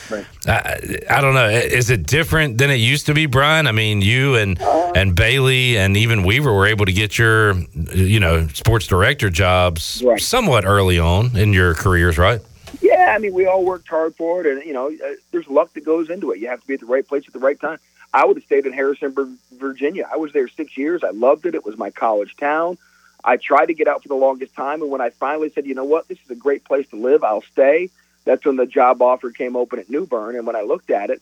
I, 0.47 1.01
I 1.11 1.21
don't 1.21 1.35
know. 1.35 1.49
Is 1.49 1.91
it 1.91 2.07
different 2.07 2.59
than 2.59 2.71
it 2.71 2.77
used 2.77 3.07
to 3.07 3.15
be, 3.15 3.27
Brian? 3.27 3.67
I 3.67 3.73
mean, 3.73 4.01
you 4.01 4.37
and, 4.37 4.61
and 4.61 5.15
Bailey 5.15 5.79
and 5.79 5.97
even 5.97 6.25
Weaver 6.25 6.53
were 6.53 6.67
able 6.67 6.87
to 6.87 6.93
get 6.93 7.19
your, 7.19 7.55
you 7.95 8.21
know, 8.21 8.47
sports 8.49 8.87
director 8.87 9.31
jobs 9.31 10.03
somewhat 10.19 10.65
early 10.65 10.99
on 10.99 11.37
in 11.37 11.53
your 11.53 11.75
careers, 11.75 12.19
right? 12.19 12.41
Yeah, 12.81 13.13
I 13.15 13.19
mean, 13.19 13.35
we 13.35 13.47
all 13.47 13.65
worked 13.65 13.89
hard 13.89 14.15
for 14.17 14.41
it, 14.41 14.47
and 14.47 14.65
you 14.65 14.73
know, 14.73 14.89
uh, 14.89 15.13
there's 15.31 15.47
luck 15.47 15.73
that 15.75 15.85
goes 15.85 16.09
into 16.09 16.31
it. 16.33 16.41
You 16.41 16.49
have 16.49 16.61
to 16.61 16.67
be 16.67 16.75
at 16.75 16.81
the 16.81 16.87
right 16.87 17.07
place 17.07 17.25
at 17.27 17.33
the 17.33 17.39
right 17.39 17.61
time. 17.61 17.79
I 18.15 18.25
would 18.25 18.37
have 18.37 18.45
stayed 18.45 18.67
in 18.67 18.73
Harrisonburg, 18.73 19.29
Virginia. 19.59 20.09
I 20.13 20.17
was 20.17 20.33
there 20.33 20.49
six 20.49 20.77
years. 20.77 21.03
I 21.05 21.11
loved 21.11 21.47
it. 21.47 21.55
It 21.55 21.65
was 21.65 21.77
my 21.77 21.91
college 21.91 22.37
town. 22.37 22.79
I 23.25 23.37
tried 23.37 23.67
to 23.67 23.75
get 23.75 23.89
out 23.89 24.03
for 24.03 24.09
the 24.09 24.15
longest 24.15 24.55
time, 24.55 24.83
and 24.83 24.91
when 24.91 25.01
I 25.01 25.11
finally 25.11 25.51
said, 25.51 25.67
you 25.67 25.75
know 25.75 25.85
what, 25.85 26.09
this 26.09 26.19
is 26.25 26.31
a 26.31 26.35
great 26.35 26.65
place 26.65 26.89
to 26.89 26.97
live, 26.97 27.23
I'll 27.23 27.43
stay. 27.43 27.91
That's 28.25 28.45
when 28.45 28.57
the 28.57 28.67
job 28.67 29.03
offer 29.03 29.31
came 29.31 29.57
open 29.57 29.79
at 29.79 29.91
New 29.91 30.07
Bern, 30.07 30.37
and 30.37 30.47
when 30.47 30.57
I 30.57 30.63
looked 30.63 30.91
at 30.91 31.11
it, 31.11 31.21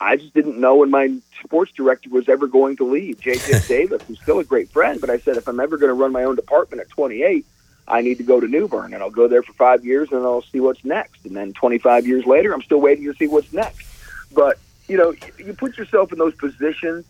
I 0.00 0.16
just 0.16 0.34
didn't 0.34 0.60
know 0.60 0.76
when 0.76 0.90
my 0.90 1.16
sports 1.42 1.72
director 1.72 2.10
was 2.10 2.28
ever 2.28 2.46
going 2.46 2.76
to 2.76 2.84
leave. 2.84 3.20
JJ 3.20 3.66
Davis, 3.68 4.02
who's 4.06 4.20
still 4.20 4.38
a 4.38 4.44
great 4.44 4.70
friend, 4.70 5.00
but 5.00 5.08
I 5.08 5.18
said 5.18 5.36
if 5.36 5.48
I'm 5.48 5.60
ever 5.60 5.76
going 5.78 5.88
to 5.88 5.94
run 5.94 6.12
my 6.12 6.24
own 6.24 6.36
department 6.36 6.82
at 6.82 6.90
28, 6.90 7.46
I 7.88 8.00
need 8.00 8.18
to 8.18 8.24
go 8.24 8.40
to 8.40 8.48
New 8.48 8.68
Bern, 8.68 8.92
and 8.92 9.02
I'll 9.02 9.10
go 9.10 9.28
there 9.28 9.42
for 9.42 9.52
five 9.52 9.84
years, 9.84 10.10
and 10.10 10.22
I'll 10.22 10.42
see 10.42 10.60
what's 10.60 10.84
next. 10.84 11.24
And 11.24 11.36
then 11.36 11.52
25 11.52 12.06
years 12.06 12.26
later, 12.26 12.52
I'm 12.52 12.62
still 12.62 12.80
waiting 12.80 13.04
to 13.04 13.14
see 13.14 13.28
what's 13.28 13.52
next. 13.52 13.86
But 14.32 14.58
you 14.88 14.96
know, 14.96 15.14
you 15.38 15.52
put 15.52 15.76
yourself 15.76 16.12
in 16.12 16.18
those 16.18 16.34
positions, 16.34 17.04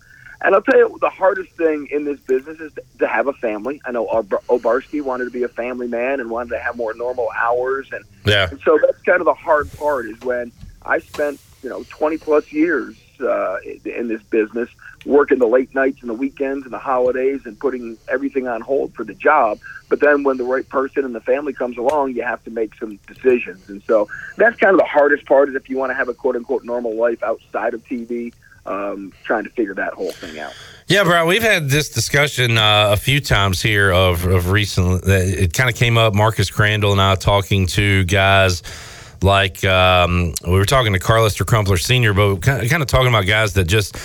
and 0.47 0.55
I'll 0.55 0.63
tell 0.63 0.79
you 0.79 0.97
the 1.01 1.11
hardest 1.11 1.51
thing 1.55 1.89
in 1.91 2.05
this 2.05 2.21
business 2.21 2.61
is 2.61 2.73
to 3.01 3.07
have 3.09 3.27
a 3.27 3.33
family. 3.33 3.81
I 3.85 3.91
know 3.91 4.09
Ob- 4.09 4.29
Obarski 4.49 5.03
wanted 5.03 5.25
to 5.25 5.31
be 5.33 5.43
a 5.43 5.49
family 5.49 5.89
man 5.89 6.21
and 6.21 6.31
wanted 6.31 6.51
to 6.51 6.59
have 6.61 6.77
more 6.77 6.95
normal 6.95 7.29
hours, 7.37 7.89
and 7.93 8.05
Yeah. 8.25 8.49
and 8.51 8.61
so 8.61 8.79
that's 8.81 9.03
kind 9.03 9.21
of 9.21 9.25
the 9.25 9.35
hard 9.35 9.71
part 9.77 10.07
is 10.07 10.19
when 10.21 10.53
I 10.83 11.01
spent, 11.01 11.41
you 11.65 11.69
know, 11.69 11.85
20 11.89 12.17
plus 12.19 12.53
years 12.53 12.95
uh, 13.21 13.57
in- 13.65 13.81
in 13.93 14.09
this 14.09 14.23
business, 14.25 14.69
working 15.05 15.39
the 15.39 15.49
late 15.49 15.75
nights 15.75 15.99
and 16.03 16.11
the 16.11 16.15
weekends 16.15 16.65
and 16.65 16.73
the 16.73 16.79
holidays 16.79 17.41
and 17.45 17.59
putting 17.59 17.97
everything 18.09 18.47
on 18.47 18.61
hold 18.61 18.95
for 18.95 19.05
the 19.05 19.15
job. 19.15 19.59
But 19.89 20.01
then 20.01 20.23
when 20.23 20.37
the 20.37 20.45
right 20.45 20.69
person 20.69 21.05
and 21.05 21.15
the 21.15 21.21
family 21.23 21.55
comes 21.55 21.77
along, 21.79 22.15
you 22.15 22.23
have 22.23 22.45
to 22.45 22.51
make 22.51 22.75
some 22.79 22.99
decisions. 23.09 23.69
And 23.71 23.83
so 23.85 24.07
that's 24.37 24.57
kind 24.59 24.75
of 24.75 24.79
the 24.79 24.85
hardest 24.87 25.25
part 25.27 25.49
is 25.49 25.55
if 25.57 25.69
you 25.71 25.77
want 25.79 25.91
to 25.91 25.95
have 25.95 26.09
a 26.09 26.15
quote 26.15 26.37
unquote 26.37 26.63
normal 26.65 26.95
life 26.95 27.23
outside 27.23 27.73
of 27.75 27.83
TV, 27.87 28.33
um, 28.67 29.13
trying 29.25 29.45
to 29.45 29.51
figure 29.51 29.75
that 29.75 29.93
whole 29.95 30.13
thing 30.13 30.39
out. 30.39 30.53
Yeah, 30.89 31.03
bro, 31.03 31.27
we've 31.27 31.43
had 31.43 31.69
this 31.69 31.91
discussion 31.91 32.59
uh, 32.59 32.91
a 32.93 32.97
few 32.97 33.21
times 33.21 33.61
here 33.61 33.91
of, 33.91 34.25
of 34.25 34.51
recent. 34.51 35.03
that 35.03 35.27
It 35.27 35.53
kind 35.53 35.69
of 35.69 35.75
came 35.75 35.99
up. 35.99 36.15
Marcus 36.15 36.51
Crandall 36.51 36.93
and 36.93 37.01
I 37.01 37.17
talking 37.17 37.67
to 37.69 38.05
guys 38.05 38.63
like 39.23 39.65
um, 39.65 40.33
we 40.47 40.53
were 40.53 40.65
talking 40.65 40.93
to 40.93 40.99
Carlester 40.99 41.45
Crumpler 41.45 41.77
Senior, 41.77 42.15
but 42.15 42.37
kind 42.37 42.73
of 42.73 42.87
talking 42.87 43.09
about 43.09 43.27
guys 43.27 43.55
that 43.55 43.65
just 43.65 43.97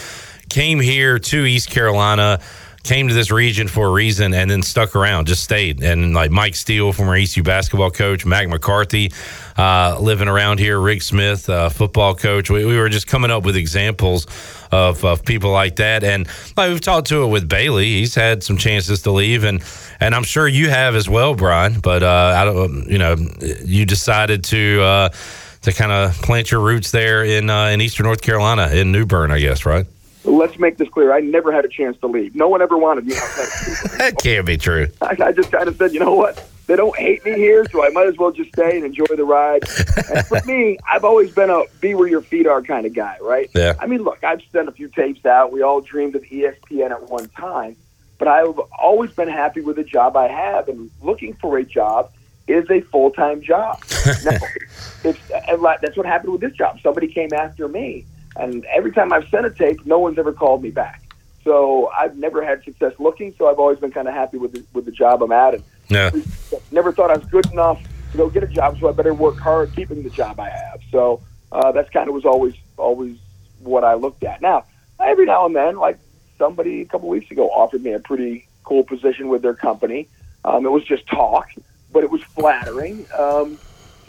came 0.49 0.79
here 0.79 1.19
to 1.19 1.45
East 1.45 1.69
Carolina, 1.69 2.39
came 2.83 3.07
to 3.07 3.13
this 3.13 3.31
region 3.31 3.67
for 3.67 3.87
a 3.87 3.91
reason, 3.91 4.33
and 4.33 4.49
then 4.49 4.61
stuck 4.63 4.95
around, 4.95 5.27
just 5.27 5.43
stayed. 5.43 5.83
And 5.83 6.13
like 6.13 6.31
Mike 6.31 6.55
Steele, 6.55 6.91
former 6.93 7.15
ECU 7.15 7.43
basketball 7.43 7.91
coach, 7.91 8.25
Mack 8.25 8.49
McCarthy, 8.49 9.11
uh, 9.57 9.97
living 9.99 10.27
around 10.27 10.59
here, 10.59 10.79
Rick 10.79 11.01
Smith, 11.01 11.49
uh, 11.49 11.69
football 11.69 12.15
coach. 12.15 12.49
We, 12.49 12.65
we 12.65 12.77
were 12.77 12.89
just 12.89 13.07
coming 13.07 13.31
up 13.31 13.43
with 13.43 13.55
examples 13.55 14.25
of, 14.71 15.03
of 15.05 15.23
people 15.23 15.51
like 15.51 15.75
that. 15.77 16.03
And 16.03 16.27
like 16.57 16.69
we've 16.69 16.81
talked 16.81 17.07
to 17.07 17.23
it 17.23 17.27
with 17.27 17.47
Bailey. 17.47 17.85
He's 17.85 18.15
had 18.15 18.43
some 18.43 18.57
chances 18.57 19.03
to 19.03 19.11
leave, 19.11 19.43
and 19.43 19.63
and 19.99 20.15
I'm 20.15 20.23
sure 20.23 20.47
you 20.47 20.69
have 20.69 20.95
as 20.95 21.07
well, 21.07 21.35
Brian. 21.35 21.79
But 21.79 22.03
uh, 22.03 22.35
I 22.37 22.45
don't, 22.45 22.87
you 22.89 22.97
know, 22.97 23.15
you 23.63 23.85
decided 23.85 24.43
to 24.45 24.81
uh, 24.81 25.09
to 25.61 25.73
kind 25.73 25.91
of 25.91 26.15
plant 26.21 26.51
your 26.51 26.61
roots 26.61 26.91
there 26.91 27.23
in 27.23 27.49
uh, 27.49 27.67
in 27.67 27.81
Eastern 27.81 28.05
North 28.05 28.21
Carolina, 28.21 28.69
in 28.69 28.91
New 28.91 29.05
Bern, 29.05 29.31
I 29.31 29.39
guess, 29.39 29.65
right? 29.65 29.85
Let's 30.23 30.59
make 30.59 30.77
this 30.77 30.87
clear. 30.89 31.13
I 31.13 31.19
never 31.19 31.51
had 31.51 31.65
a 31.65 31.67
chance 31.67 31.97
to 32.01 32.07
leave. 32.07 32.35
No 32.35 32.47
one 32.47 32.61
ever 32.61 32.77
wanted 32.77 33.07
me 33.07 33.15
outside 33.15 33.91
That 33.97 34.17
can't 34.17 34.45
be 34.45 34.57
true. 34.57 34.87
I, 35.01 35.17
I 35.19 35.31
just 35.31 35.51
kind 35.51 35.67
of 35.67 35.75
said, 35.77 35.93
you 35.93 35.99
know 35.99 36.13
what? 36.13 36.47
They 36.67 36.75
don't 36.75 36.97
hate 36.97 37.25
me 37.25 37.33
here, 37.33 37.65
so 37.69 37.83
I 37.83 37.89
might 37.89 38.07
as 38.07 38.17
well 38.17 38.31
just 38.31 38.53
stay 38.53 38.77
and 38.77 38.85
enjoy 38.85 39.03
the 39.15 39.25
ride. 39.25 39.63
and 40.13 40.25
for 40.25 40.39
me, 40.45 40.77
I've 40.89 41.03
always 41.03 41.31
been 41.31 41.49
a 41.49 41.63
be 41.81 41.95
where 41.95 42.07
your 42.07 42.21
feet 42.21 42.47
are 42.47 42.61
kind 42.61 42.85
of 42.85 42.93
guy, 42.93 43.17
right? 43.19 43.49
Yeah. 43.55 43.73
I 43.79 43.87
mean, 43.87 44.03
look, 44.03 44.23
I've 44.23 44.41
sent 44.51 44.69
a 44.69 44.71
few 44.71 44.87
tapes 44.87 45.25
out. 45.25 45.51
We 45.51 45.63
all 45.63 45.81
dreamed 45.81 46.15
of 46.15 46.21
ESPN 46.23 46.91
at 46.91 47.09
one 47.09 47.27
time, 47.29 47.75
but 48.19 48.27
I've 48.27 48.57
always 48.79 49.11
been 49.11 49.27
happy 49.27 49.61
with 49.61 49.75
the 49.75 49.83
job 49.83 50.15
I 50.15 50.27
have, 50.27 50.69
and 50.69 50.89
looking 51.01 51.33
for 51.33 51.57
a 51.57 51.65
job 51.65 52.11
is 52.47 52.69
a 52.69 52.81
full 52.81 53.11
time 53.11 53.41
job. 53.41 53.83
now, 54.23 54.37
it's, 55.03 55.19
and 55.31 55.63
that's 55.81 55.97
what 55.97 56.05
happened 56.05 56.31
with 56.33 56.41
this 56.41 56.53
job. 56.53 56.79
Somebody 56.81 57.07
came 57.07 57.33
after 57.33 57.67
me, 57.67 58.05
and 58.35 58.65
every 58.65 58.91
time 58.91 59.11
I've 59.13 59.27
sent 59.29 59.45
a 59.45 59.51
tape, 59.51 59.85
no 59.85 59.99
one's 59.99 60.17
ever 60.17 60.33
called 60.33 60.61
me 60.63 60.71
back. 60.71 61.01
So 61.43 61.87
I've 61.97 62.15
never 62.17 62.45
had 62.45 62.63
success 62.63 62.93
looking. 62.99 63.33
So 63.37 63.47
I've 63.47 63.59
always 63.59 63.79
been 63.79 63.91
kind 63.91 64.07
of 64.07 64.13
happy 64.13 64.37
with 64.37 64.51
the, 64.53 64.63
with 64.73 64.85
the 64.85 64.91
job 64.91 65.23
I'm 65.23 65.31
at, 65.31 65.55
and 65.55 65.63
Yeah. 65.89 66.11
never 66.71 66.91
thought 66.91 67.11
I 67.11 67.17
was 67.17 67.25
good 67.31 67.45
enough 67.51 67.79
to 68.11 68.17
go 68.17 68.29
get 68.29 68.43
a 68.43 68.47
job. 68.47 68.77
So 68.79 68.89
I 68.89 68.91
better 68.91 69.13
work 69.13 69.39
hard 69.39 69.73
keeping 69.75 70.03
the 70.03 70.09
job 70.09 70.39
I 70.39 70.49
have. 70.49 70.81
So 70.91 71.21
uh, 71.51 71.71
that's 71.71 71.89
kind 71.89 72.07
of 72.07 72.13
was 72.13 72.25
always 72.25 72.53
always 72.77 73.17
what 73.59 73.83
I 73.83 73.95
looked 73.95 74.23
at. 74.23 74.41
Now 74.41 74.65
every 74.99 75.25
now 75.25 75.45
and 75.45 75.55
then, 75.55 75.77
like 75.77 75.97
somebody 76.37 76.81
a 76.81 76.85
couple 76.85 77.09
weeks 77.09 77.29
ago 77.31 77.49
offered 77.49 77.83
me 77.83 77.93
a 77.93 77.99
pretty 77.99 78.47
cool 78.63 78.83
position 78.83 79.27
with 79.27 79.41
their 79.41 79.53
company. 79.53 80.07
Um, 80.45 80.65
it 80.65 80.69
was 80.69 80.83
just 80.83 81.05
talk, 81.07 81.49
but 81.91 82.03
it 82.03 82.11
was 82.11 82.21
flattering. 82.35 83.07
Um, 83.17 83.59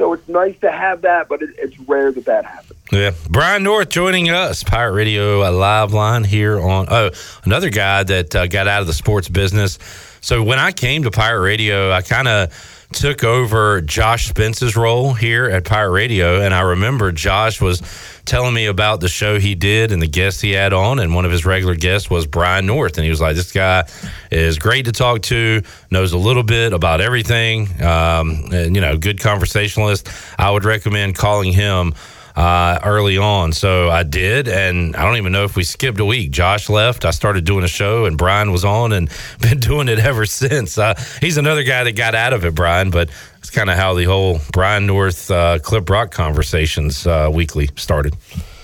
so 0.03 0.15
it's 0.15 0.27
nice 0.27 0.59
to 0.59 0.69
have 0.73 1.03
that, 1.03 1.29
but 1.29 1.43
it, 1.43 1.51
it's 1.59 1.79
rare 1.79 2.11
that 2.11 2.25
that 2.25 2.45
happens. 2.45 2.77
Yeah. 2.91 3.13
Brian 3.31 3.63
North 3.63 3.89
joining 3.89 4.31
us, 4.31 4.65
Pirate 4.65 4.95
Radio 4.95 5.45
uh, 5.45 5.53
live 5.53 5.93
line 5.93 6.25
here 6.25 6.59
on. 6.59 6.87
Oh, 6.91 7.11
another 7.45 7.71
guy 7.71 8.03
that 8.03 8.35
uh, 8.35 8.49
got 8.49 8.67
out 8.67 8.81
of 8.81 8.89
the 8.89 8.95
sports 8.95 9.29
business. 9.29 9.79
So 10.21 10.43
when 10.43 10.59
I 10.59 10.73
came 10.73 11.05
to 11.05 11.13
Pirate 11.13 11.43
Radio, 11.43 11.93
I 11.93 12.03
kind 12.03 12.27
of 12.27 12.82
took 12.95 13.25
over 13.25 13.81
Josh 13.81 14.29
Spence's 14.29 14.77
role 14.77 15.13
here 15.13 15.47
at 15.47 15.65
Pirate 15.65 15.91
Radio. 15.91 16.41
And 16.41 16.55
I 16.55 16.61
remember 16.61 17.13
Josh 17.13 17.61
was 17.61 17.83
telling 18.25 18.55
me 18.55 18.67
about 18.67 19.01
the 19.01 19.09
show 19.09 19.39
he 19.39 19.55
did 19.55 19.93
and 19.93 20.01
the 20.01 20.07
guests 20.07 20.41
he 20.41 20.53
had 20.53 20.73
on. 20.73 20.99
And 20.99 21.15
one 21.15 21.25
of 21.25 21.33
his 21.33 21.45
regular 21.45 21.75
guests 21.75 22.09
was 22.09 22.27
Brian 22.27 22.67
North. 22.67 22.97
And 22.97 23.05
he 23.05 23.11
was 23.11 23.21
like, 23.21 23.37
This 23.37 23.53
guy 23.53 23.89
is 24.31 24.59
great 24.59 24.85
to 24.87 24.93
talk 24.93 25.23
to, 25.23 25.63
knows 25.91 26.13
a 26.13 26.19
little 26.19 26.43
bit 26.43 26.73
about 26.73 27.01
everything, 27.01 27.69
um, 27.83 28.45
and, 28.53 28.75
you 28.75 28.81
know, 28.81 28.97
good 28.97 29.21
conversationalist. 29.21 30.09
I 30.39 30.51
would 30.51 30.65
recommend 30.65 31.15
calling 31.15 31.53
him 31.53 31.95
uh, 32.37 32.79
early 32.85 33.19
on. 33.19 33.53
So 33.53 33.91
I 33.91 34.03
did, 34.03 34.49
and 34.49 34.97
I 34.97 35.05
don't 35.05 35.17
even 35.17 35.33
know 35.33 35.45
if 35.45 35.57
we 35.57 35.65
skipped 35.65 36.01
a 36.01 36.05
week. 36.05 36.31
Josh 36.31 36.69
left. 36.69 37.05
I 37.05 37.11
started 37.11 37.45
doing 37.45 37.65
a 37.65 37.69
show, 37.69 38.05
and 38.07 38.17
Brian 38.17 38.53
was 38.53 38.65
on, 38.65 38.93
and 38.93 39.11
been 39.41 39.61
doing 39.61 39.89
it 39.89 39.99
ever 39.99 40.27
since. 40.27 40.79
Uh, 40.79 40.95
he's 41.21 41.37
another 41.37 41.63
guy 41.63 41.85
that 41.85 41.97
got 41.97 42.15
out 42.15 42.33
of 42.33 42.45
it, 42.45 42.55
Brian, 42.55 42.91
but 42.91 43.11
it's 43.39 43.51
kind 43.51 43.71
of 43.71 43.77
how 43.77 43.95
the 43.95 44.05
whole 44.05 44.41
Brian 44.53 44.87
North 44.87 45.31
uh, 45.31 45.59
Clip 45.59 45.89
Rock 45.89 46.11
conversations 46.11 47.07
uh, 47.07 47.31
weekly 47.33 47.69
started. 47.77 48.17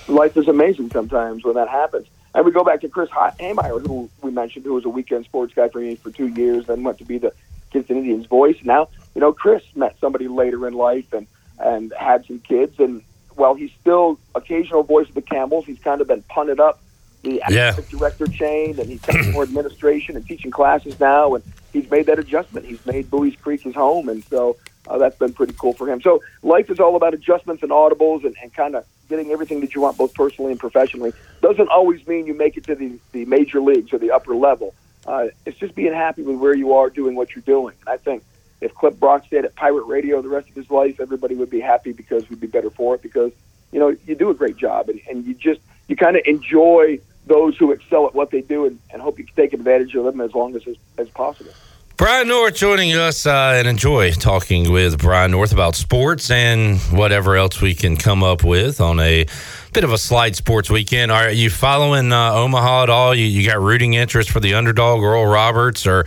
life 0.06 0.36
is 0.36 0.48
amazing 0.48 0.90
sometimes 0.90 1.44
when 1.44 1.54
that 1.54 1.68
happens. 1.68 2.06
And 2.34 2.44
we 2.44 2.52
go 2.52 2.62
back 2.62 2.82
to 2.82 2.88
Chris 2.88 3.08
Haymeyer, 3.10 3.84
who 3.86 4.08
we 4.22 4.30
mentioned, 4.30 4.64
who 4.64 4.74
was 4.74 4.84
a 4.84 4.88
weekend 4.88 5.24
sports 5.24 5.54
guy 5.54 5.68
for 5.68 5.80
me 5.80 5.96
for 5.96 6.10
two 6.10 6.28
years, 6.28 6.66
then 6.66 6.84
went 6.84 6.98
to 6.98 7.04
be 7.04 7.18
the 7.18 7.32
Kinston 7.72 7.96
Indians 7.96 8.26
voice. 8.26 8.56
Now, 8.62 8.88
you 9.14 9.20
know, 9.20 9.32
Chris 9.32 9.62
met 9.74 9.96
somebody 10.00 10.28
later 10.28 10.66
in 10.68 10.74
life 10.74 11.12
and 11.12 11.26
and 11.58 11.92
had 11.98 12.24
some 12.26 12.38
kids. 12.38 12.78
And 12.78 13.02
while 13.38 13.54
he's 13.54 13.70
still 13.80 14.18
occasional 14.34 14.82
voice 14.82 15.08
of 15.08 15.14
the 15.14 15.22
Campbells, 15.22 15.64
he's 15.64 15.78
kind 15.78 16.00
of 16.00 16.08
been 16.08 16.22
punted 16.22 16.60
up 16.60 16.80
the 17.22 17.40
Yeah. 17.48 17.74
director 17.90 18.26
chain, 18.26 18.78
and 18.78 18.88
he's 18.88 19.00
got 19.00 19.26
more 19.32 19.42
administration 19.44 20.16
and 20.16 20.26
teaching 20.26 20.50
classes 20.50 20.98
now. 21.00 21.34
And 21.34 21.44
he's 21.72 21.88
made 21.90 22.06
that 22.06 22.18
adjustment. 22.18 22.66
He's 22.66 22.84
made 22.84 23.10
Buies 23.10 23.36
Creek 23.40 23.62
his 23.62 23.74
home, 23.74 24.08
and 24.08 24.24
so 24.24 24.56
uh, 24.88 24.98
that's 24.98 25.18
been 25.18 25.32
pretty 25.32 25.54
cool 25.58 25.72
for 25.72 25.88
him. 25.88 26.00
So 26.00 26.22
life 26.42 26.68
is 26.70 26.80
all 26.80 26.96
about 26.96 27.14
adjustments 27.14 27.62
and 27.62 27.70
audibles 27.72 28.24
and, 28.24 28.34
and 28.42 28.52
kind 28.52 28.74
of 28.74 28.84
getting 29.08 29.30
everything 29.30 29.60
that 29.60 29.74
you 29.74 29.80
want 29.80 29.96
both 29.96 30.14
personally 30.14 30.50
and 30.50 30.60
professionally. 30.60 31.12
Doesn't 31.40 31.68
always 31.68 32.06
mean 32.06 32.26
you 32.26 32.34
make 32.34 32.56
it 32.56 32.64
to 32.66 32.74
the, 32.74 32.98
the 33.12 33.24
major 33.24 33.60
leagues 33.60 33.92
or 33.92 33.98
the 33.98 34.10
upper 34.10 34.34
level. 34.34 34.74
Uh, 35.06 35.28
it's 35.46 35.58
just 35.58 35.74
being 35.74 35.94
happy 35.94 36.22
with 36.22 36.36
where 36.36 36.54
you 36.54 36.74
are 36.74 36.90
doing 36.90 37.14
what 37.14 37.34
you're 37.34 37.42
doing. 37.42 37.74
And 37.80 37.88
I 37.88 37.96
think 37.96 38.22
if 38.60 38.74
Clip 38.74 38.98
Brock 38.98 39.24
stayed 39.26 39.44
at 39.44 39.54
Pirate 39.54 39.84
Radio 39.84 40.20
the 40.20 40.28
rest 40.28 40.48
of 40.48 40.54
his 40.54 40.70
life, 40.70 41.00
everybody 41.00 41.34
would 41.34 41.50
be 41.50 41.60
happy 41.60 41.92
because 41.92 42.28
we'd 42.28 42.40
be 42.40 42.46
better 42.46 42.70
for 42.70 42.94
it 42.94 43.02
because, 43.02 43.32
you 43.72 43.78
know, 43.78 43.96
you 44.06 44.14
do 44.14 44.30
a 44.30 44.34
great 44.34 44.56
job 44.56 44.88
and, 44.88 45.00
and 45.08 45.24
you 45.24 45.34
just, 45.34 45.60
you 45.86 45.96
kind 45.96 46.16
of 46.16 46.22
enjoy 46.26 47.00
those 47.26 47.56
who 47.56 47.70
excel 47.70 48.06
at 48.06 48.14
what 48.14 48.30
they 48.30 48.40
do 48.40 48.66
and, 48.66 48.78
and 48.92 49.00
hope 49.00 49.18
you 49.18 49.24
can 49.24 49.34
take 49.36 49.52
advantage 49.52 49.94
of 49.94 50.04
them 50.04 50.20
as 50.20 50.34
long 50.34 50.56
as, 50.56 50.62
as, 50.96 51.08
possible. 51.10 51.52
Brian 51.96 52.28
North 52.28 52.54
joining 52.54 52.94
us 52.94 53.26
uh, 53.26 53.54
and 53.56 53.66
enjoy 53.66 54.12
talking 54.12 54.72
with 54.72 54.98
Brian 54.98 55.32
North 55.32 55.52
about 55.52 55.74
sports 55.74 56.30
and 56.30 56.78
whatever 56.92 57.36
else 57.36 57.60
we 57.60 57.74
can 57.74 57.96
come 57.96 58.22
up 58.22 58.44
with 58.44 58.80
on 58.80 59.00
a 59.00 59.26
bit 59.72 59.84
of 59.84 59.92
a 59.92 59.98
slight 59.98 60.36
sports 60.36 60.70
weekend. 60.70 61.10
Are 61.10 61.30
you 61.30 61.50
following 61.50 62.12
uh, 62.12 62.32
Omaha 62.34 62.84
at 62.84 62.90
all? 62.90 63.14
You, 63.14 63.26
you 63.26 63.46
got 63.46 63.60
rooting 63.60 63.94
interest 63.94 64.30
for 64.30 64.40
the 64.40 64.54
underdog, 64.54 65.00
Oral 65.00 65.26
Roberts, 65.26 65.86
or 65.86 66.06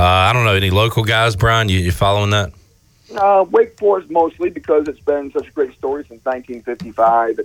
uh, 0.00 0.28
I 0.30 0.32
don't 0.32 0.44
know, 0.44 0.54
any 0.54 0.70
local 0.70 1.04
guys, 1.04 1.36
Brian? 1.36 1.68
You, 1.68 1.78
you 1.78 1.92
following 1.92 2.30
that? 2.30 2.52
Uh, 3.14 3.44
Wake 3.50 3.76
Forest 3.78 4.10
mostly 4.10 4.50
because 4.50 4.88
it's 4.88 5.00
been 5.00 5.30
such 5.32 5.48
a 5.48 5.50
great 5.50 5.74
story 5.74 6.04
since 6.08 6.24
1955. 6.24 7.40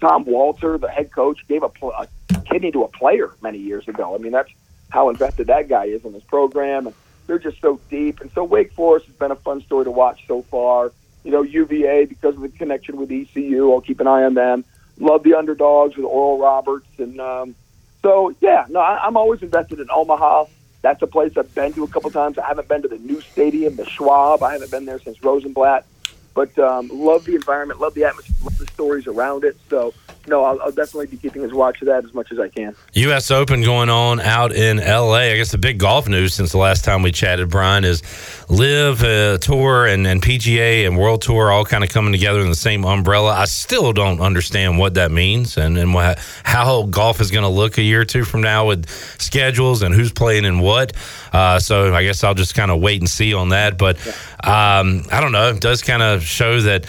Tom 0.00 0.24
Walter, 0.24 0.78
the 0.78 0.88
head 0.88 1.12
coach, 1.12 1.46
gave 1.46 1.62
a, 1.62 1.68
pl- 1.68 1.92
a 1.92 2.08
kidney 2.50 2.72
to 2.72 2.82
a 2.82 2.88
player 2.88 3.30
many 3.40 3.58
years 3.58 3.86
ago. 3.86 4.14
I 4.14 4.18
mean, 4.18 4.32
that's 4.32 4.50
how 4.90 5.10
invested 5.10 5.46
that 5.46 5.68
guy 5.68 5.84
is 5.84 6.04
in 6.04 6.12
his 6.12 6.24
program. 6.24 6.88
And 6.88 6.96
they're 7.26 7.38
just 7.38 7.60
so 7.60 7.78
deep. 7.88 8.20
And 8.20 8.30
so 8.32 8.42
Wake 8.42 8.72
Forest 8.72 9.06
has 9.06 9.14
been 9.14 9.30
a 9.30 9.36
fun 9.36 9.62
story 9.62 9.84
to 9.84 9.90
watch 9.90 10.26
so 10.26 10.42
far. 10.42 10.92
You 11.24 11.30
know, 11.30 11.42
UVA, 11.42 12.06
because 12.06 12.34
of 12.34 12.40
the 12.40 12.48
connection 12.48 12.96
with 12.96 13.12
ECU, 13.12 13.72
I'll 13.72 13.80
keep 13.80 14.00
an 14.00 14.08
eye 14.08 14.24
on 14.24 14.34
them. 14.34 14.64
Love 14.98 15.22
the 15.22 15.34
underdogs 15.34 15.96
with 15.96 16.04
Oral 16.04 16.38
Roberts. 16.38 16.88
And 16.98 17.20
um, 17.20 17.54
So 18.02 18.34
yeah, 18.40 18.66
no, 18.68 18.80
I, 18.80 19.06
I'm 19.06 19.16
always 19.16 19.40
invested 19.42 19.78
in 19.78 19.86
Omaha. 19.88 20.46
That's 20.82 21.00
a 21.00 21.06
place 21.06 21.32
I've 21.36 21.54
been 21.54 21.72
to 21.74 21.84
a 21.84 21.88
couple 21.88 22.10
times. 22.10 22.38
I 22.38 22.46
haven't 22.46 22.68
been 22.68 22.82
to 22.82 22.88
the 22.88 22.98
new 22.98 23.20
stadium, 23.20 23.76
the 23.76 23.86
Schwab. 23.86 24.42
I 24.42 24.52
haven't 24.52 24.70
been 24.70 24.84
there 24.84 24.98
since 24.98 25.22
Rosenblatt. 25.22 25.86
But 26.34 26.58
um, 26.58 26.88
love 26.92 27.24
the 27.24 27.34
environment, 27.34 27.80
love 27.80 27.94
the 27.94 28.04
atmosphere, 28.04 28.36
love 28.42 28.58
the 28.58 28.66
stories 28.66 29.06
around 29.06 29.44
it. 29.44 29.56
So 29.68 29.94
no, 30.26 30.44
I'll, 30.44 30.60
I'll 30.62 30.72
definitely 30.72 31.06
be 31.06 31.16
keeping 31.16 31.42
his 31.42 31.52
watch 31.52 31.82
of 31.82 31.86
that 31.86 32.04
as 32.04 32.14
much 32.14 32.30
as 32.30 32.38
I 32.38 32.48
can. 32.48 32.76
U.S. 32.92 33.30
Open 33.30 33.62
going 33.62 33.88
on 33.88 34.20
out 34.20 34.52
in 34.52 34.78
L.A. 34.78 35.32
I 35.32 35.36
guess 35.36 35.50
the 35.50 35.58
big 35.58 35.78
golf 35.78 36.08
news 36.08 36.34
since 36.34 36.52
the 36.52 36.58
last 36.58 36.84
time 36.84 37.02
we 37.02 37.10
chatted, 37.10 37.50
Brian, 37.50 37.84
is 37.84 38.02
LIV 38.48 39.02
uh, 39.02 39.38
Tour 39.38 39.86
and, 39.86 40.06
and 40.06 40.22
PGA 40.22 40.86
and 40.86 40.96
World 40.96 41.22
Tour 41.22 41.50
all 41.50 41.64
kind 41.64 41.82
of 41.82 41.90
coming 41.90 42.12
together 42.12 42.40
in 42.40 42.48
the 42.48 42.54
same 42.54 42.84
umbrella. 42.84 43.32
I 43.32 43.46
still 43.46 43.92
don't 43.92 44.20
understand 44.20 44.78
what 44.78 44.94
that 44.94 45.10
means 45.10 45.56
and, 45.56 45.76
and 45.76 45.92
what, 45.92 46.18
how 46.44 46.84
golf 46.84 47.20
is 47.20 47.30
going 47.30 47.44
to 47.44 47.48
look 47.48 47.78
a 47.78 47.82
year 47.82 48.02
or 48.02 48.04
two 48.04 48.24
from 48.24 48.42
now 48.42 48.68
with 48.68 48.88
schedules 49.20 49.82
and 49.82 49.94
who's 49.94 50.12
playing 50.12 50.44
in 50.44 50.60
what. 50.60 50.92
Uh, 51.32 51.58
so 51.58 51.94
I 51.94 52.04
guess 52.04 52.22
I'll 52.22 52.34
just 52.34 52.54
kind 52.54 52.70
of 52.70 52.80
wait 52.80 53.00
and 53.00 53.08
see 53.08 53.34
on 53.34 53.48
that. 53.50 53.78
But 53.78 53.98
um, 54.44 55.04
I 55.10 55.20
don't 55.20 55.32
know. 55.32 55.48
It 55.48 55.60
does 55.60 55.82
kind 55.82 56.02
of 56.02 56.22
show 56.22 56.60
that 56.60 56.86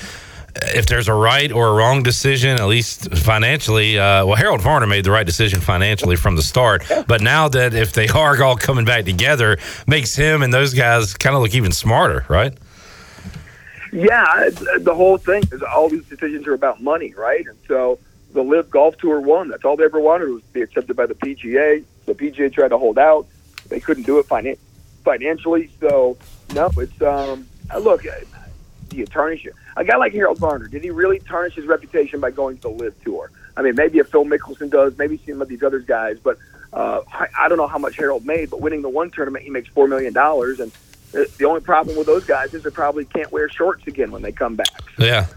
if 0.55 0.85
there's 0.85 1.07
a 1.07 1.13
right 1.13 1.51
or 1.51 1.69
a 1.69 1.73
wrong 1.73 2.03
decision, 2.03 2.57
at 2.59 2.67
least 2.67 3.13
financially, 3.15 3.97
uh, 3.97 4.25
well, 4.25 4.35
Harold 4.35 4.61
Varner 4.61 4.85
made 4.87 5.03
the 5.03 5.11
right 5.11 5.25
decision 5.25 5.59
financially 5.61 6.15
from 6.15 6.35
the 6.35 6.41
start. 6.43 6.83
But 7.07 7.21
now 7.21 7.49
that 7.49 7.73
if 7.73 7.93
they 7.93 8.07
are 8.07 8.41
all 8.43 8.55
coming 8.55 8.85
back 8.85 9.05
together, 9.05 9.57
makes 9.87 10.15
him 10.15 10.41
and 10.43 10.53
those 10.53 10.73
guys 10.73 11.13
kind 11.13 11.35
of 11.35 11.41
look 11.41 11.53
even 11.53 11.71
smarter, 11.71 12.25
right? 12.29 12.53
Yeah, 13.91 14.49
the 14.79 14.93
whole 14.95 15.17
thing 15.17 15.43
is 15.51 15.61
all 15.61 15.89
these 15.89 16.05
decisions 16.05 16.47
are 16.47 16.53
about 16.53 16.81
money, 16.81 17.13
right? 17.13 17.45
And 17.45 17.57
so 17.67 17.99
the 18.33 18.41
LIV 18.43 18.71
Golf 18.71 18.97
Tour 18.97 19.19
won. 19.19 19.49
That's 19.49 19.63
all 19.65 19.75
they 19.75 19.83
ever 19.83 19.99
wanted 19.99 20.29
was 20.29 20.41
to 20.43 20.53
be 20.53 20.61
accepted 20.61 20.95
by 20.95 21.05
the 21.05 21.13
PGA. 21.13 21.83
The 22.05 22.13
PGA 22.15 22.51
tried 22.51 22.69
to 22.69 22.77
hold 22.77 22.97
out. 22.97 23.27
They 23.69 23.79
couldn't 23.79 24.03
do 24.03 24.17
it 24.19 24.27
finan- 24.27 24.57
financially. 25.03 25.69
So 25.79 26.17
no, 26.55 26.71
it's 26.77 27.01
um. 27.01 27.47
uh, 27.71 27.77
Look, 27.79 28.05
uh, 28.05 28.11
tarnish 29.11 29.45
it? 29.45 29.53
A 29.75 29.83
guy 29.83 29.97
like 29.97 30.13
Harold 30.13 30.37
Varner, 30.37 30.67
did 30.67 30.83
he 30.83 30.89
really 30.89 31.19
tarnish 31.19 31.55
his 31.55 31.65
reputation 31.65 32.19
by 32.19 32.31
going 32.31 32.57
to 32.57 32.61
the 32.63 32.69
LIV 32.69 33.03
Tour? 33.03 33.31
I 33.55 33.61
mean, 33.61 33.75
maybe 33.75 33.99
if 33.99 34.09
Phil 34.09 34.25
Mickelson 34.25 34.69
does, 34.69 34.97
maybe 34.97 35.19
some 35.25 35.41
of 35.41 35.47
these 35.47 35.63
other 35.63 35.79
guys, 35.79 36.17
but 36.23 36.37
uh, 36.73 37.01
I, 37.11 37.27
I 37.39 37.49
don't 37.49 37.57
know 37.57 37.67
how 37.67 37.77
much 37.77 37.95
Harold 37.97 38.25
made. 38.25 38.49
But 38.49 38.61
winning 38.61 38.81
the 38.81 38.89
one 38.89 39.11
tournament, 39.11 39.43
he 39.43 39.51
makes 39.51 39.69
four 39.69 39.87
million 39.87 40.13
dollars, 40.13 40.59
and 40.59 40.71
the 41.11 41.29
the 41.37 41.45
only 41.45 41.61
problem 41.61 41.97
with 41.97 42.07
those 42.07 42.25
guys 42.25 42.53
is 42.53 42.63
they 42.63 42.71
probably 42.71 43.05
can't 43.05 43.31
wear 43.31 43.49
shorts 43.49 43.85
again 43.87 44.11
when 44.11 44.21
they 44.21 44.31
come 44.31 44.55
back. 44.55 44.81
Yeah. 44.97 45.27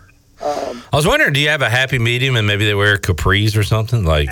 Um, 0.43 0.83
I 0.93 0.97
was 0.97 1.07
wondering, 1.07 1.33
do 1.33 1.41
you 1.41 1.49
have 1.49 1.63
a 1.63 1.71
happy 1.71 1.99
medium 1.99 2.37
and 2.37 2.47
maybe 2.47 2.67
they 2.67 2.75
wear 2.75 2.99
capris 2.99 3.57
or 3.57 3.63
something? 3.63 4.05
Like, 4.05 4.29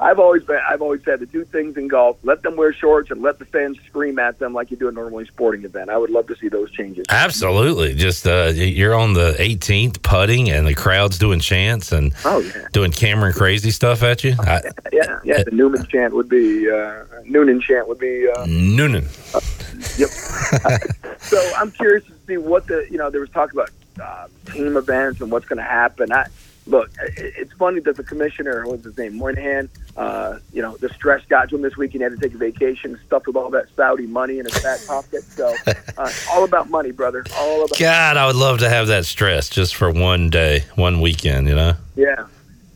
I've 0.00 0.18
always 0.18 0.44
been, 0.44 0.60
I've 0.68 0.80
always 0.82 1.02
said 1.04 1.20
the 1.20 1.26
two 1.26 1.44
things 1.44 1.76
in 1.76 1.88
golf: 1.88 2.18
let 2.22 2.42
them 2.42 2.56
wear 2.56 2.72
shorts 2.72 3.10
and 3.10 3.20
let 3.20 3.38
the 3.38 3.44
fans 3.44 3.78
scream 3.86 4.18
at 4.18 4.38
them 4.38 4.52
like 4.54 4.70
you 4.70 4.76
do 4.76 4.88
a 4.88 4.92
normally 4.92 5.26
sporting 5.26 5.64
event. 5.64 5.90
I 5.90 5.98
would 5.98 6.10
love 6.10 6.26
to 6.28 6.36
see 6.36 6.48
those 6.48 6.70
changes. 6.70 7.06
absolutely. 7.08 7.94
Just 7.94 8.26
uh, 8.26 8.52
you're 8.54 8.94
on 8.94 9.14
the 9.14 9.32
18th 9.38 10.02
putting 10.02 10.50
and 10.50 10.66
the 10.66 10.74
crowd's 10.74 11.18
doing 11.18 11.40
chants 11.40 11.92
and 11.92 12.12
Oh 12.24 12.38
yeah, 12.40 12.68
doing 12.72 12.92
Cameron 12.92 13.32
crazy 13.32 13.70
stuff 13.70 14.02
at 14.02 14.22
you. 14.22 14.34
I, 14.40 14.60
yeah, 14.92 15.20
yeah. 15.24 15.42
The 15.42 15.50
Newman 15.52 15.84
chant 15.86 16.14
would 16.14 16.28
be 16.28 16.70
uh, 16.70 17.04
Noonan 17.24 17.60
chant 17.60 17.88
would 17.88 17.98
be. 17.98 18.28
Uh, 18.28 18.46
Noonan. 18.46 19.06
Yep. 19.96 20.08
so 21.18 21.52
I'm 21.56 21.70
curious 21.70 22.04
to 22.06 22.12
see 22.26 22.36
what 22.36 22.66
the 22.66 22.86
you 22.90 22.98
know 22.98 23.10
there 23.10 23.20
was 23.20 23.30
talk 23.30 23.52
about 23.52 23.70
uh, 24.02 24.26
team 24.52 24.76
events 24.76 25.20
and 25.20 25.30
what's 25.30 25.46
going 25.46 25.58
to 25.58 25.62
happen. 25.62 26.12
I 26.12 26.26
look, 26.66 26.90
it's 27.16 27.52
funny 27.54 27.80
that 27.80 27.96
the 27.96 28.02
commissioner, 28.04 28.66
what's 28.66 28.84
his 28.84 28.96
name, 28.98 29.16
Monahan, 29.18 29.68
uh, 29.98 30.38
you 30.52 30.62
know, 30.62 30.76
the 30.76 30.88
stress 30.90 31.24
got 31.26 31.48
to 31.48 31.56
him 31.56 31.62
this 31.62 31.76
week. 31.76 31.90
He 31.90 31.98
had 31.98 32.12
to 32.12 32.18
take 32.18 32.32
a 32.32 32.38
vacation, 32.38 32.96
stuffed 33.04 33.26
with 33.26 33.34
all 33.34 33.50
that 33.50 33.66
Saudi 33.74 34.06
money 34.06 34.38
in 34.38 34.44
his 34.44 34.62
back 34.62 34.78
pocket. 34.86 35.24
So 35.24 35.52
uh, 35.66 36.10
all 36.30 36.44
about 36.44 36.70
money, 36.70 36.92
brother. 36.92 37.24
All 37.36 37.64
about 37.64 37.76
God, 37.76 38.16
I 38.16 38.28
would 38.28 38.36
love 38.36 38.60
to 38.60 38.68
have 38.68 38.86
that 38.86 39.06
stress 39.06 39.48
just 39.48 39.74
for 39.74 39.90
one 39.90 40.30
day, 40.30 40.64
one 40.76 41.00
weekend, 41.00 41.48
you 41.48 41.56
know? 41.56 41.72
yeah, 41.96 42.26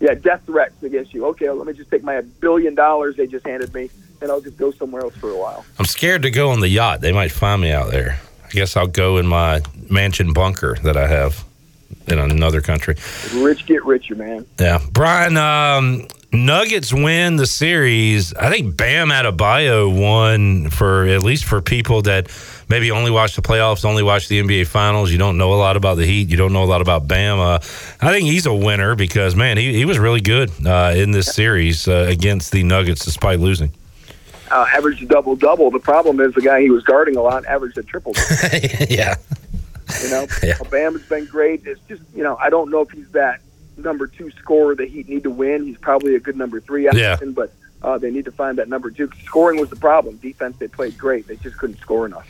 yeah. 0.00 0.14
Death 0.14 0.42
threats 0.46 0.82
against 0.82 1.14
you. 1.14 1.24
Okay, 1.26 1.46
well, 1.46 1.58
let 1.58 1.68
me 1.68 1.74
just 1.74 1.92
take 1.92 2.02
my 2.02 2.22
billion 2.40 2.74
dollars 2.74 3.14
they 3.14 3.28
just 3.28 3.46
handed 3.46 3.72
me, 3.72 3.88
and 4.20 4.28
I'll 4.28 4.40
just 4.40 4.56
go 4.56 4.72
somewhere 4.72 5.02
else 5.02 5.14
for 5.14 5.30
a 5.30 5.38
while. 5.38 5.64
I'm 5.78 5.84
scared 5.84 6.22
to 6.22 6.30
go 6.32 6.50
on 6.50 6.58
the 6.58 6.68
yacht. 6.68 7.02
They 7.02 7.12
might 7.12 7.30
find 7.30 7.62
me 7.62 7.70
out 7.70 7.92
there. 7.92 8.18
I 8.44 8.48
guess 8.48 8.76
I'll 8.76 8.88
go 8.88 9.18
in 9.18 9.28
my 9.28 9.62
mansion 9.88 10.32
bunker 10.32 10.76
that 10.82 10.96
I 10.96 11.06
have 11.06 11.44
in 12.08 12.18
another 12.18 12.60
country. 12.60 12.96
Rich 13.32 13.66
get 13.66 13.84
richer, 13.84 14.16
man. 14.16 14.44
Yeah. 14.58 14.80
Brian, 14.90 15.36
um, 15.36 16.08
Nuggets 16.32 16.94
win 16.94 17.36
the 17.36 17.46
series. 17.46 18.32
I 18.32 18.48
think 18.48 18.74
Bam 18.74 19.08
Adebayo 19.08 19.94
won 19.94 20.70
for 20.70 21.06
at 21.06 21.22
least 21.22 21.44
for 21.44 21.60
people 21.60 22.00
that 22.02 22.28
maybe 22.70 22.90
only 22.90 23.10
watch 23.10 23.36
the 23.36 23.42
playoffs, 23.42 23.84
only 23.84 24.02
watch 24.02 24.28
the 24.28 24.42
NBA 24.42 24.66
finals. 24.66 25.12
You 25.12 25.18
don't 25.18 25.36
know 25.36 25.52
a 25.52 25.56
lot 25.56 25.76
about 25.76 25.98
the 25.98 26.06
Heat. 26.06 26.30
You 26.30 26.38
don't 26.38 26.54
know 26.54 26.62
a 26.62 26.64
lot 26.64 26.80
about 26.80 27.06
Bam. 27.06 27.38
Uh, 27.38 27.58
I 28.00 28.10
think 28.12 28.24
he's 28.24 28.46
a 28.46 28.54
winner 28.54 28.94
because, 28.94 29.36
man, 29.36 29.58
he, 29.58 29.74
he 29.74 29.84
was 29.84 29.98
really 29.98 30.22
good 30.22 30.50
uh, 30.66 30.94
in 30.96 31.10
this 31.10 31.26
series 31.34 31.86
uh, 31.86 32.06
against 32.08 32.50
the 32.50 32.62
Nuggets 32.62 33.04
despite 33.04 33.38
losing. 33.38 33.70
Uh, 34.50 34.66
averaged 34.74 35.02
a 35.02 35.06
double 35.06 35.36
double. 35.36 35.70
The 35.70 35.80
problem 35.80 36.18
is 36.20 36.32
the 36.32 36.40
guy 36.42 36.62
he 36.62 36.70
was 36.70 36.82
guarding 36.82 37.16
a 37.16 37.22
lot 37.22 37.44
averaged 37.44 37.76
a 37.76 37.82
triple. 37.82 38.14
yeah. 38.88 39.16
You 40.02 40.10
know, 40.10 40.26
Yeah. 40.42 40.56
Bam 40.70 40.94
has 40.94 41.06
been 41.08 41.26
great. 41.26 41.66
It's 41.66 41.80
just 41.88 42.02
you 42.14 42.22
know 42.22 42.36
I 42.36 42.48
don't 42.48 42.70
know 42.70 42.80
if 42.80 42.90
he's 42.90 43.10
that 43.10 43.40
number 43.76 44.06
two 44.06 44.30
scorer 44.32 44.74
that 44.76 44.88
Heat 44.88 45.08
need 45.08 45.22
to 45.24 45.30
win. 45.30 45.64
He's 45.66 45.78
probably 45.78 46.14
a 46.14 46.20
good 46.20 46.36
number 46.36 46.60
three 46.60 46.84
Yeah. 46.92 47.12
option, 47.14 47.32
but 47.32 47.52
uh, 47.82 47.98
they 47.98 48.10
need 48.10 48.24
to 48.26 48.32
find 48.32 48.58
that 48.58 48.68
number 48.68 48.90
two. 48.90 49.10
Scoring 49.24 49.58
was 49.60 49.70
the 49.70 49.76
problem. 49.76 50.16
Defense 50.16 50.56
they 50.58 50.68
played 50.68 50.96
great. 50.98 51.26
They 51.26 51.36
just 51.36 51.56
couldn't 51.58 51.78
score 51.78 52.06
enough. 52.06 52.26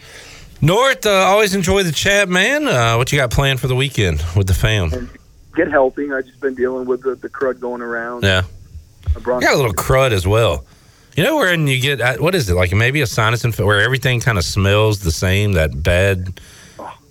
North, 0.61 1.07
uh, 1.07 1.11
always 1.11 1.55
enjoy 1.55 1.83
the 1.83 1.93
chat, 1.93 2.29
man. 2.29 2.69
Uh, 2.69 2.95
what 2.97 3.11
you 3.13 3.19
got 3.19 3.31
planned 3.33 3.59
for 3.61 3.67
the 3.67 3.75
weekend 3.75 4.25
with 4.37 4.47
the 4.47 4.55
fam? 4.55 5.11
Get 5.57 5.69
healthy. 5.71 6.11
I've 6.13 6.25
just 6.25 6.41
been 6.41 6.55
dealing 6.55 6.87
with 6.87 7.03
the, 7.03 7.17
the 7.17 7.29
crud 7.29 7.59
going 7.61 7.83
around. 7.83 8.23
Yeah. 8.23 8.43
I 9.17 9.21
got 9.21 9.43
a 9.53 9.57
little 9.57 9.75
crud 9.75 10.13
as 10.13 10.27
well. 10.27 10.65
You 11.17 11.25
know 11.25 11.37
where 11.37 11.53
you 11.55 11.81
get 11.81 12.21
what 12.23 12.35
is 12.35 12.49
it 12.49 12.55
like? 12.55 12.73
Maybe 12.73 13.03
a 13.03 13.07
sinus 13.07 13.45
infection 13.45 13.67
where 13.67 13.83
everything 13.83 14.21
kind 14.21 14.39
of 14.39 14.45
smells 14.45 15.01
the 15.01 15.11
same. 15.11 15.53
That 15.53 15.83
bad. 15.83 16.41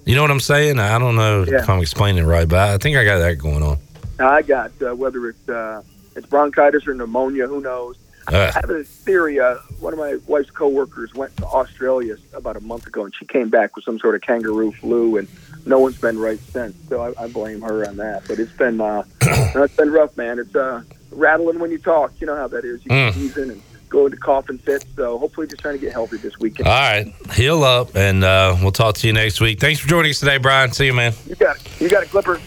You 0.05 0.15
know 0.15 0.23
what 0.23 0.31
I'm 0.31 0.39
saying? 0.39 0.79
I 0.79 0.97
don't 0.97 1.15
know 1.15 1.43
Yeah. 1.43 1.61
if 1.61 1.69
I'm 1.69 1.79
explaining 1.81 2.23
it 2.23 2.27
right, 2.27 2.47
but 2.47 2.57
I 2.57 2.77
think 2.79 2.97
I 2.97 3.03
got 3.03 3.19
that 3.19 3.35
going 3.37 3.61
on. 3.61 3.77
I 4.21 4.41
got 4.41 4.71
uh, 4.81 4.95
whether 4.95 5.27
it's 5.29 5.49
uh, 5.49 5.81
it's 6.15 6.25
bronchitis 6.27 6.87
or 6.87 6.93
pneumonia. 6.93 7.47
Who 7.47 7.61
knows? 7.61 7.97
I 8.27 8.35
Uh, 8.35 8.51
have 8.53 8.69
a 8.69 8.83
theory. 8.83 9.39
Uh, 9.39 9.55
one 9.79 9.93
of 9.93 9.99
my 9.99 10.17
wife's 10.27 10.51
coworkers 10.51 11.13
went 11.15 11.35
to 11.37 11.45
Australia 11.45 12.17
about 12.33 12.55
a 12.55 12.61
month 12.61 12.85
ago, 12.87 13.03
and 13.05 13.13
she 13.15 13.25
came 13.25 13.49
back 13.49 13.75
with 13.75 13.83
some 13.83 13.97
sort 13.99 14.13
of 14.15 14.21
kangaroo 14.21 14.71
flu, 14.73 15.17
and 15.17 15.27
no 15.65 15.79
one's 15.79 15.97
been 15.99 16.19
right 16.19 16.39
since. 16.51 16.75
So 16.87 17.01
I, 17.01 17.23
I 17.23 17.27
blame 17.27 17.61
her 17.61 17.87
on 17.87 17.97
that. 17.97 18.23
But 18.27 18.37
it's 18.39 18.51
been 18.53 18.79
uh, 18.79 19.03
it's 19.21 19.75
been 19.75 19.91
rough, 19.91 20.15
man. 20.17 20.37
It's 20.39 20.55
uh, 20.55 20.83
rattling 21.11 21.59
when 21.59 21.71
you 21.71 21.79
talk. 21.79 22.13
You 22.19 22.27
know 22.27 22.35
how 22.35 22.47
that 22.49 22.63
is. 22.63 22.85
You 22.85 22.91
Mm. 22.91 23.13
season 23.13 23.49
and 23.51 23.61
go 23.89 24.05
into 24.05 24.17
coughing 24.17 24.57
fits. 24.59 24.85
So 24.95 25.17
hopefully, 25.17 25.47
just 25.47 25.61
trying 25.61 25.75
to 25.75 25.81
get 25.81 25.91
healthy 25.91 26.17
this 26.17 26.37
weekend. 26.39 26.67
all 26.67 26.73
right, 26.73 27.13
heal 27.33 27.63
up, 27.63 27.95
and 27.95 28.23
uh, 28.23 28.55
we'll 28.61 28.71
talk 28.71 28.95
to 28.97 29.07
you 29.07 29.13
next 29.13 29.41
week. 29.41 29.59
Thanks 29.59 29.79
for 29.79 29.87
joining 29.87 30.11
us 30.11 30.19
today, 30.19 30.37
Brian. 30.37 30.71
See 30.71 30.85
you, 30.85 30.93
man. 30.93 31.13
You 31.27 31.35
got 31.35 31.55
it. 31.57 31.81
You 31.81 31.89
got 31.89 32.03
it, 32.03 32.09
Clipper. 32.09 32.39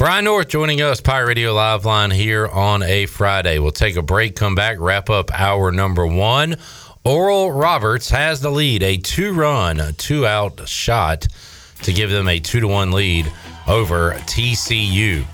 Brian 0.00 0.24
North 0.24 0.48
joining 0.48 0.80
us, 0.80 0.98
Pirate 0.98 1.26
Radio 1.26 1.52
Live 1.52 1.84
Line 1.84 2.10
here 2.10 2.48
on 2.48 2.82
a 2.82 3.04
Friday. 3.04 3.58
We'll 3.58 3.70
take 3.70 3.96
a 3.96 4.02
break, 4.02 4.34
come 4.34 4.54
back, 4.54 4.78
wrap 4.80 5.10
up 5.10 5.30
hour 5.38 5.70
number 5.70 6.06
one. 6.06 6.56
Oral 7.04 7.52
Roberts 7.52 8.08
has 8.08 8.40
the 8.40 8.48
lead, 8.48 8.82
a 8.82 8.96
two 8.96 9.34
run, 9.34 9.92
two 9.98 10.26
out 10.26 10.66
shot 10.66 11.28
to 11.82 11.92
give 11.92 12.08
them 12.08 12.28
a 12.28 12.40
two 12.40 12.60
to 12.60 12.66
one 12.66 12.92
lead 12.92 13.30
over 13.68 14.12
TCU. 14.20 15.26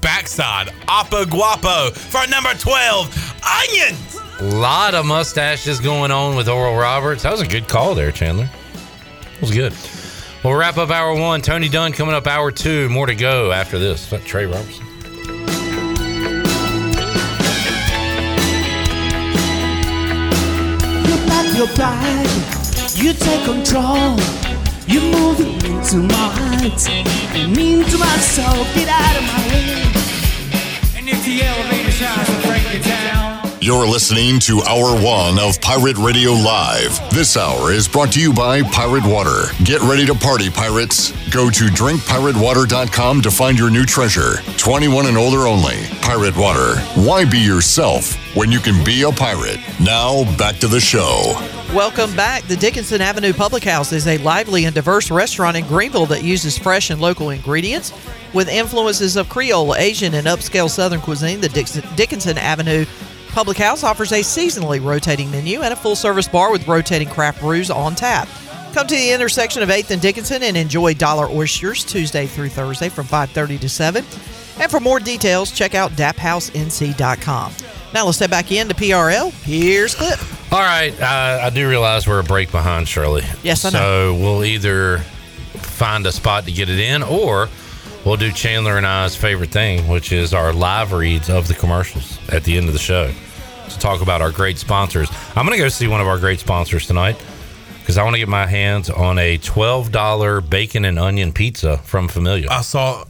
Backside, 0.00 0.72
Appa 0.86 1.26
Guapo 1.26 1.90
for 1.90 2.24
number 2.28 2.54
12, 2.54 3.42
Onions. 3.42 4.16
A 4.38 4.44
lot 4.44 4.94
of 4.94 5.04
mustaches 5.06 5.80
going 5.80 6.12
on 6.12 6.36
with 6.36 6.48
Oral 6.48 6.76
Roberts. 6.76 7.24
That 7.24 7.32
was 7.32 7.40
a 7.40 7.48
good 7.48 7.66
call 7.66 7.96
there, 7.96 8.12
Chandler. 8.12 8.48
That 9.24 9.40
was 9.40 9.50
good. 9.50 9.72
We'll 10.44 10.54
wrap 10.54 10.76
up 10.76 10.90
hour 10.90 11.14
one. 11.14 11.40
Tony 11.40 11.68
Dunn 11.68 11.92
coming 11.92 12.14
up 12.14 12.26
hour 12.26 12.50
two. 12.50 12.88
More 12.88 13.06
to 13.06 13.14
go 13.14 13.52
after 13.52 13.78
this. 13.78 14.02
Is 14.02 14.10
that 14.10 14.24
Trey 14.24 14.44
Robertson? 14.46 14.84
You 21.06 21.16
pack 21.28 21.56
your 21.56 21.68
bag, 21.76 22.26
you 22.96 23.12
take 23.12 23.44
control. 23.44 24.18
You 24.88 25.00
move 25.12 25.38
into 25.40 25.98
my 25.98 26.12
heart, 26.12 26.88
and 26.90 27.56
into 27.56 27.98
my 27.98 28.16
soul. 28.18 28.64
Get 28.74 28.88
out 28.88 29.16
of 29.16 29.22
my 29.22 29.46
way. 29.48 29.86
And 30.98 31.08
if 31.08 31.24
the 31.24 31.40
elevator 31.44 31.92
shines 31.92 32.28
and 32.28 32.42
break 32.42 32.74
it 32.74 32.82
down, 32.84 33.31
You're 33.62 33.86
listening 33.86 34.40
to 34.40 34.60
Hour 34.62 35.00
One 35.00 35.38
of 35.38 35.60
Pirate 35.60 35.96
Radio 35.96 36.32
Live. 36.32 36.98
This 37.10 37.36
hour 37.36 37.70
is 37.70 37.86
brought 37.86 38.10
to 38.14 38.20
you 38.20 38.32
by 38.32 38.62
Pirate 38.62 39.06
Water. 39.06 39.52
Get 39.62 39.80
ready 39.82 40.04
to 40.06 40.16
party, 40.16 40.50
pirates. 40.50 41.12
Go 41.30 41.48
to 41.48 41.66
drinkpiratewater.com 41.66 43.22
to 43.22 43.30
find 43.30 43.56
your 43.56 43.70
new 43.70 43.84
treasure. 43.84 44.42
21 44.56 45.06
and 45.06 45.16
older 45.16 45.46
only. 45.46 45.76
Pirate 46.00 46.36
Water. 46.36 46.80
Why 47.06 47.24
be 47.24 47.38
yourself 47.38 48.16
when 48.34 48.50
you 48.50 48.58
can 48.58 48.84
be 48.84 49.02
a 49.02 49.12
pirate? 49.12 49.60
Now, 49.80 50.24
back 50.36 50.56
to 50.56 50.66
the 50.66 50.80
show. 50.80 51.32
Welcome 51.72 52.16
back. 52.16 52.42
The 52.48 52.56
Dickinson 52.56 53.00
Avenue 53.00 53.32
Public 53.32 53.62
House 53.62 53.92
is 53.92 54.08
a 54.08 54.18
lively 54.18 54.64
and 54.64 54.74
diverse 54.74 55.08
restaurant 55.08 55.56
in 55.56 55.68
Greenville 55.68 56.06
that 56.06 56.24
uses 56.24 56.58
fresh 56.58 56.90
and 56.90 57.00
local 57.00 57.30
ingredients 57.30 57.92
with 58.34 58.48
influences 58.48 59.14
of 59.14 59.28
Creole, 59.28 59.76
Asian, 59.76 60.14
and 60.14 60.26
upscale 60.26 60.68
Southern 60.68 61.00
cuisine. 61.00 61.40
The 61.40 61.86
Dickinson 61.94 62.38
Avenue 62.38 62.86
Public 63.32 63.56
House 63.56 63.82
offers 63.82 64.12
a 64.12 64.20
seasonally 64.20 64.82
rotating 64.82 65.30
menu 65.30 65.62
and 65.62 65.72
a 65.72 65.76
full 65.76 65.96
service 65.96 66.28
bar 66.28 66.52
with 66.52 66.68
rotating 66.68 67.08
craft 67.08 67.40
brews 67.40 67.70
on 67.70 67.94
tap. 67.94 68.28
Come 68.74 68.86
to 68.86 68.94
the 68.94 69.10
intersection 69.10 69.62
of 69.62 69.70
8th 69.70 69.90
and 69.90 70.02
Dickinson 70.02 70.42
and 70.42 70.56
enjoy 70.56 70.94
dollar 70.94 71.28
oysters 71.28 71.82
Tuesday 71.82 72.26
through 72.26 72.50
Thursday 72.50 72.90
from 72.90 73.06
5:30 73.06 73.58
to 73.60 73.68
7. 73.68 74.04
And 74.58 74.70
for 74.70 74.80
more 74.80 75.00
details, 75.00 75.50
check 75.50 75.74
out 75.74 75.92
daphousenc.com. 75.92 77.52
Now 77.94 78.04
let's 78.04 78.16
step 78.16 78.30
back 78.30 78.52
into 78.52 78.74
PRL. 78.74 79.32
Here's 79.44 79.94
Clip. 79.94 80.18
All 80.52 80.60
right, 80.60 80.92
uh, 81.00 81.40
I 81.42 81.50
do 81.50 81.66
realize 81.66 82.06
we're 82.06 82.18
a 82.20 82.24
break 82.24 82.50
behind, 82.52 82.86
Shirley. 82.86 83.24
Yes, 83.42 83.64
I 83.64 83.70
know. 83.70 83.78
So 83.78 84.14
we'll 84.14 84.44
either 84.44 84.98
find 85.54 86.06
a 86.06 86.12
spot 86.12 86.44
to 86.44 86.52
get 86.52 86.68
it 86.68 86.78
in, 86.78 87.02
or 87.02 87.48
we'll 88.04 88.16
do 88.16 88.32
Chandler 88.32 88.76
and 88.76 88.86
I's 88.86 89.16
favorite 89.16 89.50
thing, 89.50 89.88
which 89.88 90.12
is 90.12 90.34
our 90.34 90.52
live 90.52 90.92
reads 90.92 91.30
of 91.30 91.48
the 91.48 91.54
commercials 91.54 92.18
at 92.30 92.44
the 92.44 92.56
end 92.56 92.68
of 92.68 92.72
the 92.72 92.78
show 92.78 93.12
to 93.68 93.78
talk 93.78 94.02
about 94.02 94.20
our 94.20 94.30
great 94.30 94.58
sponsors. 94.58 95.08
I'm 95.34 95.46
going 95.46 95.56
to 95.56 95.62
go 95.62 95.68
see 95.68 95.88
one 95.88 96.00
of 96.00 96.06
our 96.06 96.18
great 96.18 96.40
sponsors 96.40 96.86
tonight 96.86 97.16
because 97.80 97.98
I 97.98 98.04
want 98.04 98.14
to 98.14 98.20
get 98.20 98.28
my 98.28 98.46
hands 98.46 98.90
on 98.90 99.18
a 99.18 99.38
$12 99.38 100.48
bacon 100.48 100.84
and 100.84 100.98
onion 100.98 101.32
pizza 101.32 101.78
from 101.78 102.08
Familia. 102.08 102.48
I 102.50 102.62
saw, 102.62 103.04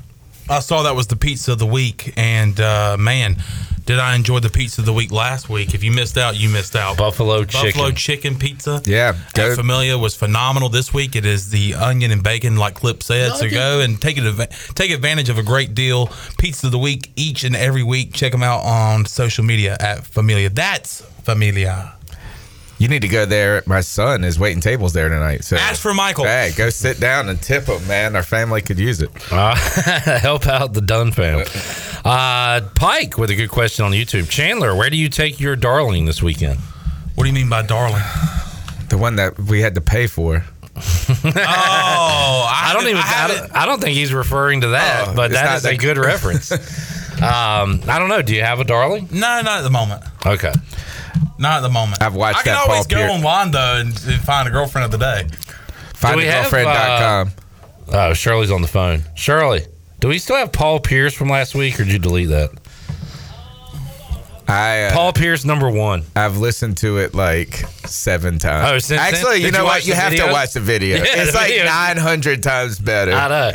I 0.49 0.61
saw 0.61 0.83
that 0.85 0.97
was 0.97 1.09
the 1.09 1.17
pizza 1.17 1.53
of 1.53 1.59
the 1.59 1.67
week, 1.67 2.13
and 2.17 2.59
uh, 2.61 2.97
man, 2.99 3.37
did 3.85 3.99
I 3.99 4.15
enjoy 4.15 4.39
the 4.41 4.51
pizza 4.51 4.81
of 4.81 4.87
the 4.87 4.93
week 4.93 5.11
last 5.11 5.49
week? 5.49 5.75
If 5.75 5.83
you 5.83 5.93
missed 5.93 6.17
out, 6.17 6.39
you 6.39 6.49
missed 6.49 6.77
out. 6.77 6.97
Buffalo 6.97 7.45
chicken. 7.45 7.69
Buffalo 7.69 7.91
chicken. 7.91 8.35
chicken 8.35 8.39
pizza. 8.39 8.83
Yeah, 8.85 9.17
at 9.37 9.57
Familia 9.57 9.99
was 9.99 10.15
phenomenal 10.15 10.69
this 10.69 10.95
week. 10.95 11.17
It 11.17 11.27
is 11.27 11.51
the 11.51 11.75
onion 11.75 12.11
and 12.11 12.23
bacon, 12.23 12.57
like 12.57 12.75
Clip 12.75 13.03
said. 13.03 13.35
so 13.37 13.49
go 13.49 13.81
and 13.81 14.01
take 14.01 14.17
it, 14.19 14.51
take 14.75 14.91
advantage 14.91 15.29
of 15.29 15.39
a 15.39 15.43
great 15.43 15.75
deal. 15.75 16.11
Pizza 16.39 16.67
of 16.67 16.73
the 16.73 16.79
week 16.79 17.11
each 17.17 17.45
and 17.45 17.57
every 17.57 17.83
week. 17.83 18.13
Check 18.13 18.33
them 18.33 18.43
out 18.43 18.65
on 18.65 19.05
social 19.07 19.45
media 19.45 19.77
at 19.81 20.05
Familia. 20.05 20.51
That's 20.51 21.03
Familia. 21.23 21.95
You 22.83 22.89
need 22.89 23.03
to 23.03 23.09
go 23.09 23.27
there. 23.27 23.63
My 23.65 23.81
son 23.81 24.25
is 24.25 24.41
waiting 24.41 24.61
tables 24.61 24.93
there 24.93 25.09
tonight. 25.09 25.45
So 25.45 25.55
Ask 25.57 25.81
for 25.81 25.95
Michael. 25.95 26.25
Hey, 26.25 26.51
go 26.57 26.69
sit 26.69 26.99
down 26.99 27.29
and 27.29 27.41
tip 27.41 27.67
him, 27.67 27.87
man. 27.87 28.17
Our 28.17 28.25
family 28.25 28.61
could 28.61 28.77
use 28.77 29.01
it. 29.01 29.09
Uh, 29.31 29.55
help 30.19 30.49
out 30.49 30.73
the 30.73 30.81
Dunn 30.81 31.13
family. 31.13 31.45
Uh, 32.05 32.63
Pike 32.75 33.17
with 33.19 33.31
a 33.31 33.37
good 33.37 33.51
question 33.51 33.85
on 33.85 33.93
YouTube. 33.93 34.29
Chandler, 34.29 34.75
where 34.75 34.91
do 34.91 34.97
you 34.97 35.09
take 35.09 35.39
your 35.39 35.55
darling 35.55 36.07
this 36.07 36.25
weekend? 36.25 36.59
What 37.15 37.23
do 37.23 37.29
you 37.29 37.35
mean 37.37 37.49
by 37.49 37.63
darling? 37.63 38.03
The 38.89 38.99
one 38.99 39.15
that 39.15 39.39
we 39.39 39.61
had 39.61 39.77
to 39.77 39.81
pay 39.81 40.09
for. 40.09 40.45
oh, 40.75 40.81
I, 41.25 42.71
I 42.71 42.73
don't 42.75 42.89
even. 42.89 43.01
I, 43.05 43.29
don't, 43.29 43.57
I 43.59 43.67
don't 43.67 43.81
think 43.81 43.95
he's 43.97 44.13
referring 44.13 44.63
to 44.63 44.69
that, 44.71 45.07
Oh, 45.07 45.15
but 45.15 45.31
it's 45.31 45.41
that 45.41 45.45
not 45.47 45.57
is 45.59 45.63
that- 45.63 45.75
a 45.75 45.77
good 45.77 45.99
reference. 45.99 46.51
um, 47.23 47.81
I 47.87 48.01
don't 48.01 48.09
know. 48.09 48.23
Do 48.23 48.35
you 48.35 48.43
have 48.43 48.59
a 48.59 48.65
darling? 48.65 49.07
No, 49.13 49.21
not 49.43 49.59
at 49.59 49.63
the 49.63 49.71
moment. 49.71 50.03
Okay. 50.27 50.53
Not 51.43 51.57
at 51.59 51.61
the 51.63 51.71
moment. 51.71 52.01
I've 52.01 52.15
watched 52.15 52.45
that. 52.45 52.53
I 52.53 52.55
can 52.57 52.67
that 52.67 52.71
always 52.71 52.87
Paul 52.87 52.97
go 52.97 53.07
Pierce. 53.09 53.11
online 53.11 53.51
though 53.51 53.77
and, 53.81 53.89
and 53.89 54.23
find 54.23 54.47
a 54.47 54.51
girlfriend 54.53 54.85
of 54.85 54.93
the 54.93 54.99
day. 54.99 55.27
Do 56.01 56.17
we 56.17 56.25
have, 56.25 56.53
uh, 56.55 57.25
oh, 57.93 58.13
Shirley's 58.15 58.51
on 58.51 58.63
the 58.63 58.69
phone. 58.69 59.03
Shirley, 59.17 59.67
do 60.01 60.09
we 60.09 60.19
still 60.19 60.37
have 60.37 60.53
Paul 60.53 60.79
Pierce 60.81 61.15
from 61.15 61.29
last 61.29 61.55
week, 61.55 61.79
or 61.81 61.85
did 61.85 61.93
you 61.93 61.99
delete 61.99 62.29
that? 62.29 62.51
I 64.49 64.85
uh, 64.85 64.93
Paul 64.93 65.13
Pierce 65.13 65.45
number 65.45 65.71
one. 65.71 66.05
I've 66.15 66.37
listened 66.37 66.77
to 66.79 66.99
it 66.99 67.15
like 67.15 67.55
seven 67.87 68.39
times. 68.39 68.69
Oh, 68.71 68.79
since 68.79 69.01
then? 69.01 69.15
actually, 69.15 69.37
you 69.37 69.47
Did 69.47 69.55
know 69.55 69.61
you 69.61 69.65
what? 69.67 69.87
You 69.87 69.95
the 69.95 70.01
have 70.01 70.11
video? 70.11 70.27
to 70.27 70.33
watch 70.33 70.53
the 70.53 70.61
video. 70.61 70.97
Yeah, 71.03 71.05
it's 71.07 71.33
the 71.33 71.39
like 71.39 71.49
video. 71.49 71.65
nine 71.65 71.97
hundred 71.97 72.43
times 72.43 72.79
better. 72.79 73.13
I 73.13 73.29
know. 73.29 73.53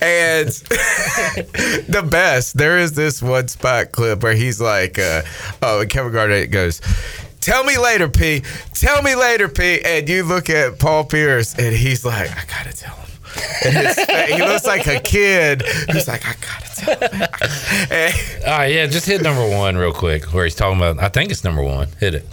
And 0.00 0.48
the 1.88 2.06
best, 2.08 2.56
there 2.56 2.78
is 2.78 2.92
this 2.92 3.20
one 3.22 3.48
spot 3.48 3.92
clip 3.92 4.22
where 4.22 4.34
he's 4.34 4.60
like, 4.60 4.98
uh, 4.98 5.22
"Oh," 5.62 5.80
and 5.80 5.90
Kevin 5.90 6.12
Garnett 6.12 6.50
goes. 6.50 6.80
Tell 7.48 7.64
me 7.64 7.78
later, 7.78 8.08
P. 8.08 8.42
Tell 8.74 9.00
me 9.02 9.14
later, 9.14 9.48
P. 9.48 9.80
And 9.82 10.06
you 10.06 10.22
look 10.22 10.50
at 10.50 10.78
Paul 10.78 11.04
Pierce, 11.04 11.54
and 11.58 11.74
he's 11.74 12.04
like, 12.04 12.30
I 12.30 12.44
gotta 12.46 12.76
tell 12.76 12.94
him. 12.94 13.08
And 13.64 13.74
his 13.86 13.94
face- 14.04 14.34
he 14.34 14.42
looks 14.42 14.66
like 14.66 14.86
a 14.86 15.00
kid 15.00 15.62
who's 15.90 16.06
like, 16.06 16.22
I 16.26 16.34
gotta 16.40 16.76
tell 16.76 16.98
him. 17.08 17.28
And- 17.90 18.14
All 18.46 18.58
right, 18.58 18.66
yeah, 18.74 18.86
just 18.86 19.06
hit 19.06 19.22
number 19.22 19.48
one 19.48 19.78
real 19.78 19.92
quick, 19.94 20.26
where 20.34 20.44
he's 20.44 20.54
talking 20.54 20.76
about. 20.76 21.02
I 21.02 21.08
think 21.08 21.30
it's 21.30 21.42
number 21.42 21.62
one. 21.62 21.88
Hit 21.98 22.14
it. 22.16 22.26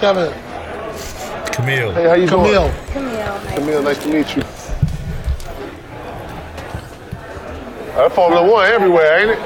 Kevin. 0.00 0.32
Camille. 1.52 1.92
Hey, 1.92 2.08
how 2.08 2.14
you 2.14 2.26
Camille. 2.26 2.68
doing? 2.68 3.54
Camille, 3.54 3.82
nice 3.82 3.98
to 4.02 4.08
meet 4.08 4.34
you. 4.36 4.42
That's 7.94 8.14
Formula 8.14 8.44
One 8.50 8.66
everywhere, 8.66 9.18
ain't 9.20 9.30
it? 9.30 9.38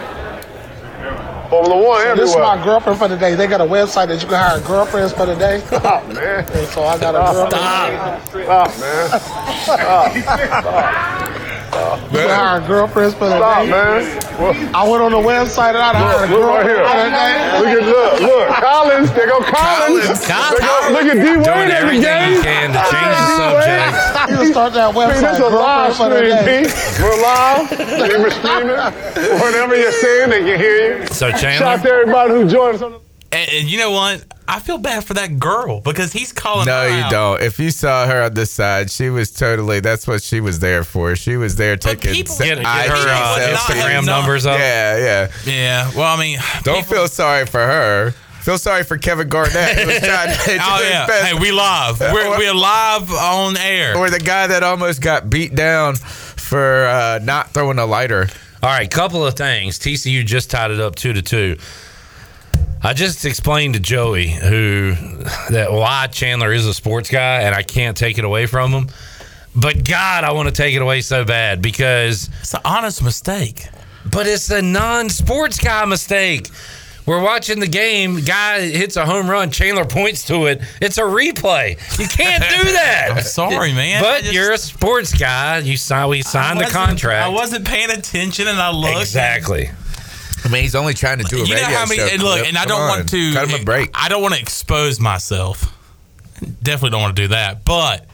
Formula 1.53 1.77
One 1.77 2.01
So 2.01 2.15
this 2.15 2.31
is 2.31 2.37
my 2.37 2.65
girlfriend 2.65 2.99
for 2.99 3.09
the 3.09 3.17
day. 3.19 3.35
They 3.35 3.47
got 3.47 3.61
a 3.61 3.65
website 3.65 4.09
that 4.09 4.23
you 4.23 4.27
can 4.27 4.39
hire 4.39 4.59
girlfriends 4.61 5.13
for 5.13 5.27
the 5.27 5.35
day. 5.35 5.61
Stop, 5.67 6.03
oh, 6.09 6.15
man. 6.15 6.51
And 6.51 6.67
so 6.69 6.83
I 6.83 6.99
got 6.99 7.15
a 7.15 7.19
oh, 7.21 7.51
girlfriend. 7.51 8.47
Stop, 8.47 8.71
oh, 8.75 8.81
man. 8.81 9.21
Stop. 10.33 11.39
You 11.73 12.19
can 12.19 12.29
hire 12.29 12.61
girlfriends 12.67 13.15
for 13.15 13.25
the 13.33 13.37
Stop, 13.39 13.65
day. 13.65 13.71
man. 13.71 14.75
I 14.75 14.85
went 14.89 15.03
on 15.03 15.13
the 15.13 15.17
website 15.25 15.73
and 15.73 15.79
I 15.79 15.93
hired 15.97 16.29
a 16.29 16.33
Look, 16.33 16.41
look 16.45 16.49
right 16.53 16.67
here. 16.69 16.77
girlfriend 16.85 16.93
for 16.93 17.01
the 17.01 17.17
day. 17.17 17.33
Look 17.65 17.73
at 17.73 17.85
look, 17.89 18.21
look. 18.21 18.49
Collins, 18.61 19.13
there 19.13 19.27
go 19.29 19.41
Collins. 19.41 20.21
There 20.29 20.61
go, 20.61 20.93
look 20.93 21.07
at 21.09 21.17
D 21.17 21.25
Wade 21.33 21.45
Doing 21.49 21.71
every 21.73 21.97
everything 21.97 22.03
game. 22.05 22.37
he 22.37 22.43
can 22.45 22.69
to 22.77 22.83
change 22.93 23.17
the 23.17 23.29
subject. 23.41 24.31
You 24.31 24.37
can 24.37 24.53
start 24.53 24.73
that 24.75 24.93
See, 24.93 25.01
website. 25.01 25.21
this 25.23 25.33
is 25.33 25.39
a 25.41 25.49
live 25.49 25.97
girlfriends 25.97 25.97
for 25.97 26.09
the 26.13 26.21
stream, 26.21 26.45
day. 26.45 26.61
B. 26.61 26.69
We're 27.01 27.21
live. 27.25 27.65
People 27.73 28.31
streaming. 28.37 28.77
Whatever 29.41 29.75
you're 29.77 29.93
saying, 29.97 30.29
they 30.31 30.43
can 30.45 30.59
hear 30.61 30.77
you. 31.01 31.07
So, 31.09 31.31
Shout 31.31 31.41
Chandler? 31.41 31.67
out 31.67 31.83
to 31.83 31.89
everybody 31.89 32.31
who 32.35 32.49
joined 32.49 32.77
us 32.77 32.83
on 32.83 32.93
the 32.93 33.01
And, 33.33 33.51
and 33.51 33.71
you 33.71 33.79
know 33.79 33.91
what? 33.93 34.25
I 34.47 34.59
feel 34.61 34.77
bad 34.79 35.05
for 35.05 35.15
that 35.15 35.39
girl 35.39 35.81
because 35.81 36.13
he's 36.13 36.33
calling. 36.33 36.67
No, 36.67 36.83
her 36.83 36.89
you 36.89 37.05
out. 37.05 37.11
don't. 37.11 37.43
If 37.43 37.59
you 37.59 37.71
saw 37.71 38.07
her 38.07 38.23
on 38.25 38.35
this 38.35 38.51
side, 38.51 38.91
she 38.91 39.09
was 39.09 39.31
totally. 39.31 39.81
That's 39.81 40.07
what 40.07 40.23
she 40.23 40.41
was 40.41 40.59
there 40.59 40.85
for. 40.85 41.17
She 41.17 41.37
was 41.37 41.57
there 41.57 41.77
taking 41.77 42.13
people- 42.13 42.35
se- 42.35 42.49
Get- 42.49 42.59
get 42.63 42.87
IG 42.87 42.91
her, 42.93 43.09
uh. 43.09 43.57
Instagram 43.57 44.05
numbers 44.05 44.45
up. 44.45 44.59
Yeah, 44.59 44.97
yeah, 44.99 45.33
Yeah. 45.47 45.91
Well, 45.97 46.15
I 46.15 46.21
mean, 46.21 46.39
Don't 46.65 46.85
feel 46.87 47.09
sorry 47.09 47.47
for 47.47 47.61
her. 47.61 48.15
Feel 48.43 48.59
sorry 48.59 48.83
for 48.83 48.99
Kevin 48.99 49.29
Garnett 49.29 49.79
who 49.79 49.87
was 49.87 50.01
trying 50.01 50.29
to 50.35 50.59
oh 50.61 50.81
yeah. 50.83 51.07
best. 51.07 51.27
Hey, 51.29 51.39
we 51.39 51.53
live. 51.53 52.01
We're, 52.01 52.37
we're 52.39 52.53
live 52.53 53.11
on 53.13 53.57
air. 53.57 53.97
Or 53.97 54.11
the 54.11 54.19
guy 54.19 54.49
that 54.49 54.65
almost 54.65 55.01
got 55.01 55.31
beat 55.31 55.55
down 55.55 55.95
for 55.95 56.85
uh, 56.87 57.21
not 57.23 57.51
throwing 57.55 57.79
a 57.79 57.87
lighter. 57.87 58.29
All 58.61 58.69
right, 58.69 58.91
couple 58.91 59.25
of 59.25 59.35
things. 59.35 59.79
TCU 59.79 60.27
just 60.27 60.51
tied 60.51 60.73
it 60.73 60.81
up 60.81 60.97
two 60.97 61.13
to 61.13 61.23
two. 61.23 61.57
I 62.85 62.95
just 62.95 63.25
explained 63.25 63.75
to 63.75 63.81
Joey 63.81 64.29
who 64.31 64.95
that 65.51 65.69
why 65.71 66.09
Chandler 66.09 66.53
is 66.53 66.67
a 66.67 66.75
sports 66.75 67.11
guy, 67.11 67.43
and 67.43 67.55
I 67.55 67.63
can't 67.63 67.97
take 67.97 68.19
it 68.19 68.25
away 68.25 68.47
from 68.47 68.73
him. 68.73 68.89
But 69.55 69.85
God, 69.85 70.25
I 70.25 70.33
want 70.33 70.49
to 70.49 70.55
take 70.55 70.75
it 70.75 70.83
away 70.83 71.01
so 71.03 71.25
bad 71.25 71.61
because 71.63 72.29
it's 72.41 72.55
an 72.55 72.61
honest 72.65 73.03
mistake. 73.03 73.69
But 74.11 74.27
it's 74.27 74.51
a 74.51 74.63
non-sports 74.63 75.59
guy 75.59 75.85
mistake. 75.85 76.49
We're 77.05 77.23
watching 77.23 77.59
the 77.61 77.67
game. 77.69 78.21
Guy 78.25 78.61
hits 78.61 78.97
a 78.97 79.05
home 79.05 79.29
run. 79.29 79.51
Chandler 79.51 79.85
points 79.85 80.25
to 80.29 80.47
it. 80.47 80.61
It's 80.81 80.99
a 80.99 81.03
replay. 81.03 81.71
You 81.99 82.07
can't 82.09 82.43
do 82.43 82.73
that. 82.73 83.09
I'm 83.13 83.23
sorry, 83.23 83.73
man. 83.73 84.03
But 84.03 84.23
just- 84.23 84.33
you're 84.33 84.53
a 84.53 84.59
sports 84.59 85.13
guy. 85.17 85.59
You 85.59 85.77
sign. 85.77 86.09
We 86.09 86.23
signed 86.23 86.61
the 86.61 86.65
contract. 86.67 87.25
I 87.27 87.29
wasn't 87.29 87.67
paying 87.67 87.91
attention, 87.91 88.49
and 88.49 88.59
I 88.59 88.71
looked. 88.71 89.01
Exactly. 89.01 89.71
I 90.45 90.49
mean, 90.49 90.63
he's 90.63 90.75
only 90.75 90.95
trying 90.95 91.19
to 91.19 91.25
do 91.25 91.37
a 91.37 91.47
you 91.47 91.55
know 91.55 91.61
radio 91.61 91.77
how 91.77 91.87
many? 91.87 91.97
show. 92.01 92.07
And 92.07 92.23
look, 92.23 92.35
Clip. 92.39 92.49
and 92.49 92.57
I 92.59 92.61
Come 92.63 92.69
don't 92.69 92.81
on. 92.81 92.89
want 92.99 93.09
to 93.11 93.33
cut 93.33 93.49
him 93.49 93.61
a 93.61 93.65
break. 93.65 93.91
I 93.95 94.09
don't 94.09 94.23
want 94.23 94.35
to 94.35 94.41
expose 94.41 94.99
myself. 95.01 95.77
Definitely 96.63 96.91
don't 96.91 97.03
want 97.03 97.17
to 97.17 97.23
do 97.23 97.29
that. 97.29 97.65
But 97.65 98.07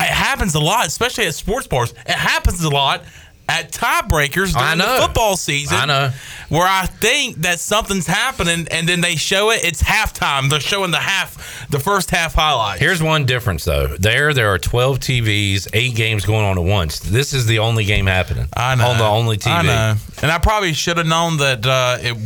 it 0.00 0.06
happens 0.08 0.54
a 0.54 0.60
lot, 0.60 0.86
especially 0.86 1.26
at 1.26 1.34
sports 1.34 1.66
bars. 1.66 1.92
It 1.92 2.10
happens 2.10 2.62
a 2.64 2.70
lot 2.70 3.04
at 3.50 3.72
tiebreakers 3.72 4.54
I 4.56 4.74
during 4.74 4.78
know. 4.78 4.94
the 5.00 5.06
football 5.06 5.36
season. 5.36 5.76
I 5.76 5.84
know. 5.86 6.10
Where 6.48 6.66
I 6.66 6.86
think 6.86 7.36
that 7.38 7.58
something's 7.60 8.06
happening, 8.06 8.66
and 8.70 8.88
then 8.88 9.00
they 9.00 9.16
show 9.16 9.50
it. 9.50 9.64
It's 9.64 9.82
halftime. 9.82 10.48
They're 10.50 10.60
showing 10.60 10.90
the 10.90 10.98
half, 10.98 11.68
the 11.70 11.78
first 11.78 12.10
half 12.10 12.34
highlights. 12.34 12.80
Here's 12.80 13.02
one 13.02 13.24
difference 13.26 13.64
though. 13.64 13.86
There, 13.88 14.32
there 14.34 14.48
are 14.52 14.58
12 14.58 14.98
TVs, 15.00 15.68
eight 15.72 15.94
games 15.94 16.24
going 16.24 16.44
on 16.44 16.58
at 16.58 16.64
once. 16.64 16.98
This 17.00 17.32
is 17.34 17.46
the 17.46 17.58
only 17.60 17.84
game 17.84 18.06
happening. 18.06 18.48
I 18.56 18.74
know. 18.76 18.86
On 18.88 18.98
the 18.98 19.04
only 19.04 19.36
TV. 19.36 19.50
I 19.52 19.62
know. 19.62 19.94
And 20.22 20.30
I 20.30 20.38
probably 20.38 20.72
should 20.72 20.96
have 20.98 21.06
known 21.06 21.36
that 21.38 21.66
uh, 21.66 21.98
it 22.00 22.16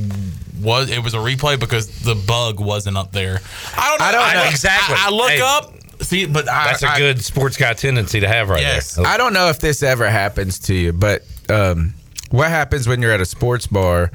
was 0.62 0.90
it 0.90 1.02
was 1.02 1.12
a 1.14 1.18
replay 1.18 1.58
because 1.60 2.00
the 2.00 2.14
bug 2.14 2.60
wasn't 2.60 2.96
up 2.96 3.12
there. 3.12 3.40
I 3.76 3.88
don't 3.90 3.98
know. 3.98 4.04
I 4.06 4.12
don't 4.12 4.34
know. 4.44 4.50
Exactly. 4.50 4.96
I, 4.98 5.06
I 5.08 5.10
look 5.10 5.30
Hey. 5.30 5.40
up, 5.42 5.74
see, 6.00 6.26
but 6.26 6.48
I, 6.48 6.66
That's 6.68 6.82
a 6.82 6.88
I- 6.90 6.98
good 6.98 7.22
sports 7.24 7.56
guy 7.56 7.72
tendency 7.74 8.20
to 8.20 8.28
have 8.28 8.48
right 8.48 8.60
Yes. 8.62 8.94
there. 8.94 9.06
I 9.06 9.16
don't 9.16 9.32
know 9.32 9.48
if 9.48 9.58
this 9.60 9.82
ever 9.82 10.08
happens 10.08 10.58
to 10.60 10.74
you, 10.74 10.92
but 10.92 11.22
um, 11.48 11.94
what 12.30 12.48
happens 12.48 12.86
when 12.88 13.00
you're 13.02 13.12
at 13.12 13.20
a 13.20 13.26
sports 13.26 13.66
bar 13.66 14.10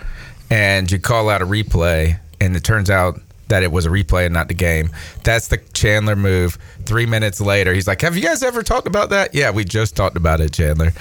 and 0.49 0.91
you 0.91 0.99
call 0.99 1.30
out 1.30 1.41
a 1.41 1.45
replay 1.45 2.19
and 2.41 2.55
it 2.55 2.63
turns 2.63 2.89
out 2.89 3.19
that 3.49 3.63
it 3.63 3.71
was 3.71 3.86
a 3.86 3.89
replay 3.89 4.25
and 4.25 4.34
not 4.34 4.47
the 4.47 4.53
game? 4.53 4.89
That's 5.23 5.47
the 5.47 5.57
Chandler 5.73 6.15
move. 6.15 6.57
Three 6.86 7.05
minutes 7.05 7.39
later, 7.41 7.73
he's 7.73 7.88
like, 7.88 8.01
Have 8.01 8.15
you 8.15 8.21
guys 8.23 8.43
ever 8.43 8.61
talked 8.63 8.88
about 8.88 9.09
that? 9.11 9.34
Yeah, 9.36 9.51
we 9.51 9.63
just 9.65 9.95
talked 9.95 10.17
about 10.17 10.41
it, 10.41 10.51
Chandler. 10.53 10.91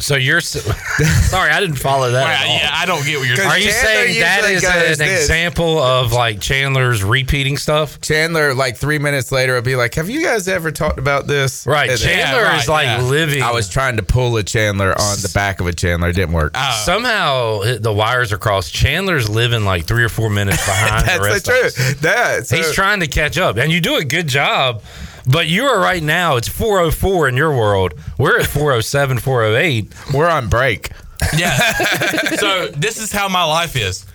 So 0.00 0.14
you're 0.16 0.38
s- 0.38 0.50
sorry, 1.30 1.50
I 1.50 1.60
didn't 1.60 1.76
follow 1.76 2.12
that. 2.12 2.40
at 2.40 2.46
all. 2.46 2.56
yeah, 2.56 2.70
I 2.72 2.86
don't 2.86 3.04
get 3.04 3.18
what 3.18 3.26
you're 3.26 3.36
saying. 3.36 3.48
Are 3.50 3.58
you 3.58 3.70
saying 3.72 4.20
that 4.20 4.44
is 4.44 5.00
an 5.00 5.08
example 5.08 5.78
of 5.78 6.12
like 6.12 6.40
Chandler's 6.40 7.02
repeating 7.02 7.56
stuff? 7.56 8.00
Chandler, 8.00 8.54
like 8.54 8.76
three 8.76 8.98
minutes 8.98 9.32
later, 9.32 9.54
will 9.54 9.62
be 9.62 9.74
like, 9.76 9.94
"Have 9.96 10.08
you 10.08 10.22
guys 10.24 10.46
ever 10.48 10.70
talked 10.70 10.98
about 10.98 11.26
this?" 11.26 11.66
Right, 11.66 11.90
And 11.90 11.98
then- 11.98 12.08
Chandler 12.18 12.56
is 12.58 12.68
like 12.68 13.02
living. 13.02 13.42
I 13.42 13.50
was 13.52 13.68
trying 13.68 13.96
to 13.96 14.02
pull 14.02 14.36
a 14.36 14.42
Chandler 14.42 14.90
on 14.90 15.16
the 15.20 15.30
back 15.34 15.60
of 15.60 15.66
a 15.66 15.72
Chandler. 15.72 16.10
It 16.10 16.14
didn't 16.16 16.32
work. 16.32 16.52
Oh. 16.54 16.82
Somehow 16.84 17.78
the 17.80 17.92
wires 17.92 18.32
are 18.32 18.38
crossed. 18.38 18.72
Chandler's 18.72 19.28
living 19.28 19.64
like 19.64 19.86
three 19.86 20.04
or 20.04 20.08
four 20.08 20.30
minutes 20.30 20.64
behind 20.64 21.06
That's 21.06 21.18
the 21.18 21.24
rest 21.24 21.44
the 21.46 21.52
of 21.60 21.64
us. 21.66 21.74
truth. 21.74 22.00
That 22.02 22.46
so- 22.46 22.56
He's 22.56 22.72
trying 22.72 23.00
to 23.00 23.06
catch 23.08 23.36
up, 23.36 23.56
and 23.56 23.72
you 23.72 23.80
do 23.80 23.96
a 23.96 24.04
good 24.04 24.28
job. 24.28 24.82
But 25.30 25.46
you 25.46 25.64
are 25.64 25.78
right 25.78 26.02
now. 26.02 26.36
It's 26.36 26.48
404 26.48 27.28
in 27.28 27.36
your 27.36 27.54
world. 27.54 27.94
We're 28.18 28.40
at 28.40 28.46
407, 28.46 29.18
408. 29.18 29.92
We're 30.14 30.28
on 30.28 30.48
break. 30.48 30.90
Yeah. 31.36 31.56
so 32.36 32.68
this 32.68 32.98
is 32.98 33.12
how 33.12 33.28
my 33.28 33.44
life 33.44 33.76
is. 33.76 34.06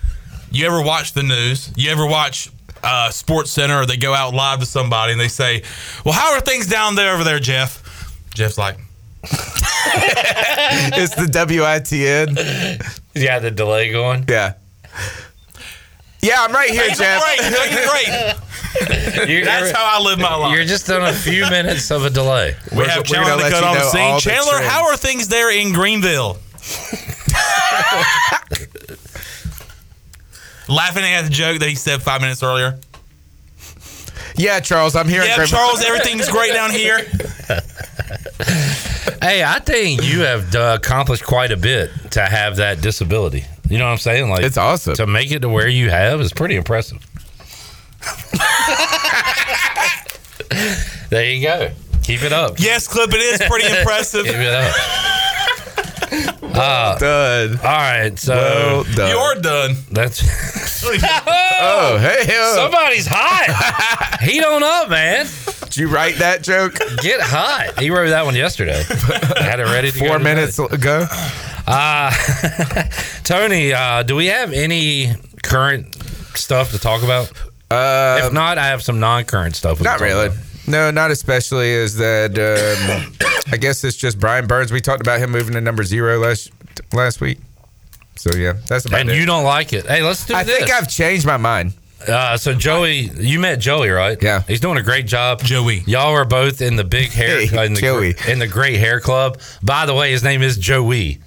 You 0.50 0.66
ever 0.66 0.82
watch 0.82 1.12
the 1.12 1.22
news? 1.22 1.72
You 1.76 1.90
ever 1.90 2.06
watch 2.06 2.50
uh, 2.82 3.10
Sports 3.10 3.50
Center 3.50 3.82
or 3.82 3.86
they 3.86 3.96
go 3.96 4.12
out 4.12 4.34
live 4.34 4.60
to 4.60 4.66
somebody 4.66 5.12
and 5.12 5.20
they 5.20 5.28
say, 5.28 5.62
"Well, 6.04 6.14
how 6.14 6.34
are 6.34 6.40
things 6.40 6.66
down 6.66 6.94
there 6.94 7.14
over 7.14 7.24
there, 7.24 7.40
Jeff?" 7.40 7.82
Jeff's 8.34 8.58
like, 8.58 8.76
it's 9.22 11.14
the 11.14 11.26
WITN. 11.26 13.00
Yeah, 13.14 13.38
the 13.38 13.50
delay 13.50 13.90
going. 13.90 14.24
Yeah. 14.28 14.54
Yeah, 16.24 16.36
I'm 16.42 16.52
right 16.52 16.70
here, 16.70 16.88
"Take 16.88 16.96
Jeff. 16.98 17.22
a 17.22 17.24
break, 17.24 17.40
take 17.52 17.72
a 17.72 17.88
break." 17.88 18.08
You're- 19.28 19.44
That's 19.44 19.70
how 19.70 19.84
I 19.84 20.02
live 20.02 20.18
my 20.18 20.34
life. 20.34 20.54
You're 20.56 20.64
just 20.64 20.90
on 20.90 21.02
a 21.02 21.12
few 21.12 21.42
minutes 21.50 21.90
of 21.90 22.04
a 22.04 22.10
delay. 22.10 22.56
We 22.74 22.84
have 22.86 23.04
Chandler 23.04 23.36
the 23.44 23.50
cut 23.50 23.62
on 23.62 23.74
the 23.74 23.82
scene. 23.84 24.18
Chandler, 24.20 24.58
how 24.62 24.86
are 24.88 24.96
things 24.96 25.28
there 25.28 25.50
in 25.52 25.72
Greenville? 25.72 26.38
Laughing 30.68 31.04
at 31.04 31.22
the 31.22 31.30
joke 31.30 31.60
that 31.60 31.68
he 31.68 31.74
said 31.74 32.02
five 32.02 32.20
minutes 32.22 32.42
earlier. 32.42 32.78
Yeah, 34.36 34.60
Charles, 34.60 34.96
I'm 34.96 35.08
here. 35.08 35.20
in 35.22 35.28
Yeah, 35.28 35.36
Greenville. 35.36 35.58
Charles, 35.58 35.84
everything's 35.84 36.28
great 36.30 36.52
down 36.54 36.70
here. 36.70 36.98
Hey, 39.22 39.44
I 39.44 39.60
think 39.64 40.02
you 40.02 40.20
have 40.20 40.54
uh, 40.54 40.78
accomplished 40.80 41.24
quite 41.24 41.50
a 41.52 41.56
bit 41.56 41.90
to 42.12 42.22
have 42.22 42.56
that 42.56 42.80
disability. 42.80 43.44
You 43.68 43.78
know 43.78 43.86
what 43.86 43.92
I'm 43.92 43.98
saying? 43.98 44.28
Like 44.30 44.44
it's 44.44 44.58
awesome 44.58 44.94
to 44.96 45.06
make 45.06 45.30
it 45.32 45.40
to 45.40 45.48
where 45.48 45.68
you 45.68 45.90
have 45.90 46.20
is 46.20 46.32
pretty 46.32 46.56
impressive. 46.56 46.98
there 51.10 51.30
you 51.30 51.42
go. 51.46 51.70
Keep 52.02 52.22
it 52.22 52.32
up. 52.32 52.58
Yes, 52.58 52.86
Clip, 52.86 53.10
it 53.12 53.16
is 53.20 53.40
pretty 53.48 53.66
impressive. 53.78 54.24
Keep 54.26 54.34
it 54.36 54.52
up. 54.54 54.74
Uh, 56.56 56.96
done. 56.98 57.58
All 57.58 57.64
right, 57.64 58.16
so 58.16 58.34
Well 58.36 58.84
done. 58.94 59.10
You're 59.10 59.34
done. 59.42 59.74
That's 59.90 60.22
Oh, 60.84 61.98
hey, 61.98 62.26
oh. 62.28 62.54
somebody's 62.54 63.08
hot. 63.10 64.20
Heat 64.20 64.44
on 64.44 64.62
up, 64.62 64.88
man. 64.88 65.26
Did 65.64 65.76
you 65.76 65.88
write 65.88 66.16
that 66.18 66.44
joke? 66.44 66.74
Get 67.02 67.20
hot. 67.20 67.76
He 67.80 67.90
wrote 67.90 68.10
that 68.10 68.24
one 68.24 68.36
yesterday. 68.36 68.84
I 68.88 69.42
Had 69.42 69.58
it 69.58 69.64
ready 69.64 69.90
to 69.90 69.98
go 69.98 70.06
Four 70.06 70.18
today. 70.18 70.34
minutes 70.34 70.58
ago. 70.60 71.08
Uh, 71.66 72.10
Tony, 73.24 73.72
uh, 73.72 74.02
do 74.02 74.14
we 74.16 74.26
have 74.26 74.52
any 74.52 75.12
current 75.42 75.94
stuff 76.36 76.70
to 76.72 76.78
talk 76.78 77.02
about? 77.02 77.30
Uh, 77.70 78.20
if 78.24 78.32
not, 78.32 78.58
I 78.58 78.66
have 78.66 78.82
some 78.82 79.00
non-current 79.00 79.56
stuff. 79.56 79.80
Not 79.80 80.00
really. 80.00 80.26
about. 80.26 80.38
No, 80.66 80.90
not 80.90 81.10
especially. 81.10 81.70
Is 81.70 81.96
that 81.96 82.32
um, 82.38 83.12
I 83.52 83.56
guess 83.56 83.84
it's 83.84 83.96
just 83.96 84.18
Brian 84.20 84.46
Burns. 84.46 84.72
We 84.72 84.80
talked 84.80 85.00
about 85.00 85.18
him 85.20 85.30
moving 85.30 85.54
to 85.54 85.60
number 85.60 85.84
zero 85.84 86.18
last 86.18 86.50
last 86.92 87.20
week. 87.20 87.38
So 88.16 88.34
yeah, 88.34 88.54
that's 88.68 88.86
about 88.86 89.00
And 89.00 89.10
it. 89.10 89.16
you 89.18 89.26
don't 89.26 89.44
like 89.44 89.72
it. 89.72 89.86
Hey, 89.86 90.02
let's 90.02 90.24
do 90.24 90.34
this. 90.34 90.36
I 90.40 90.44
this. 90.44 90.58
think 90.58 90.70
I've 90.70 90.88
changed 90.88 91.26
my 91.26 91.36
mind. 91.36 91.74
Uh, 92.06 92.36
so 92.36 92.52
Joey, 92.54 93.10
you 93.16 93.40
met 93.40 93.56
Joey, 93.58 93.88
right? 93.88 94.22
Yeah. 94.22 94.42
he's 94.42 94.60
doing 94.60 94.76
a 94.76 94.82
great 94.82 95.06
job. 95.06 95.42
Joey, 95.42 95.78
y'all 95.86 96.12
are 96.12 96.26
both 96.26 96.60
in 96.60 96.76
the 96.76 96.84
big 96.84 97.10
hair, 97.10 97.40
Hey, 97.46 97.66
in 97.66 97.74
the 97.74 97.80
Joey. 97.80 98.14
in 98.28 98.38
the 98.38 98.46
great 98.46 98.78
hair 98.78 99.00
club. 99.00 99.40
By 99.62 99.86
the 99.86 99.94
way, 99.94 100.10
his 100.10 100.22
name 100.22 100.42
is 100.42 100.58
Joey. 100.58 101.18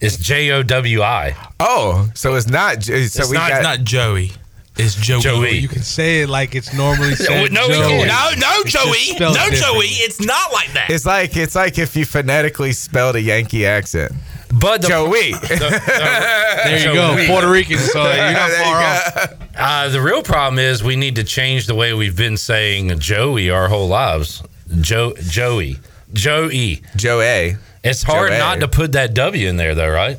It's 0.00 0.16
J 0.16 0.50
O 0.52 0.62
W 0.62 1.02
I. 1.02 1.36
Oh, 1.60 2.10
so 2.14 2.34
it's 2.34 2.48
not. 2.48 2.82
So 2.82 2.92
it's 2.94 3.30
we 3.30 3.36
not, 3.36 3.50
got 3.50 3.58
it's 3.58 3.64
not 3.64 3.84
Joey. 3.84 4.32
It's 4.76 4.94
Joey. 4.94 5.20
Joey. 5.20 5.58
You 5.58 5.68
can 5.68 5.82
say 5.82 6.22
it 6.22 6.30
like 6.30 6.54
it's 6.54 6.72
normally 6.72 7.14
said. 7.14 7.52
No, 7.52 7.68
we 7.68 7.74
Joey. 7.74 8.06
No, 8.06 8.30
no, 8.38 8.64
Joey. 8.64 9.18
No, 9.20 9.34
different. 9.34 9.56
Joey. 9.56 9.86
It's 9.86 10.20
not 10.20 10.52
like 10.52 10.72
that. 10.72 10.88
It's 10.88 11.04
like 11.04 11.36
it's 11.36 11.54
like 11.54 11.78
if 11.78 11.94
you 11.94 12.06
phonetically 12.06 12.72
spelled 12.72 13.16
a 13.16 13.20
Yankee 13.20 13.66
accent. 13.66 14.12
But 14.52 14.82
the, 14.82 14.88
Joey. 14.88 15.32
There 16.62 16.78
you 16.78 16.94
go, 16.94 17.26
Puerto 17.26 17.50
Rican. 17.50 17.78
So 17.78 18.02
you're 18.02 18.32
not 18.32 18.48
There 18.50 18.58
you 18.58 18.64
far 18.64 18.82
off. 18.82 19.32
Uh, 19.56 19.88
the 19.88 20.00
real 20.00 20.22
problem 20.22 20.58
is 20.58 20.82
we 20.82 20.96
need 20.96 21.16
to 21.16 21.24
change 21.24 21.66
the 21.66 21.74
way 21.74 21.92
we've 21.92 22.16
been 22.16 22.36
saying 22.36 22.98
Joey 22.98 23.50
our 23.50 23.68
whole 23.68 23.88
lives. 23.88 24.42
Joe, 24.80 25.12
Joey, 25.20 25.78
Joey. 26.12 26.82
Joey. 26.96 27.56
It's 27.84 28.02
hard 28.02 28.30
Joey. 28.30 28.38
not 28.38 28.60
to 28.60 28.68
put 28.68 28.92
that 28.92 29.14
W 29.14 29.48
in 29.48 29.56
there, 29.56 29.74
though, 29.74 29.90
right? 29.90 30.18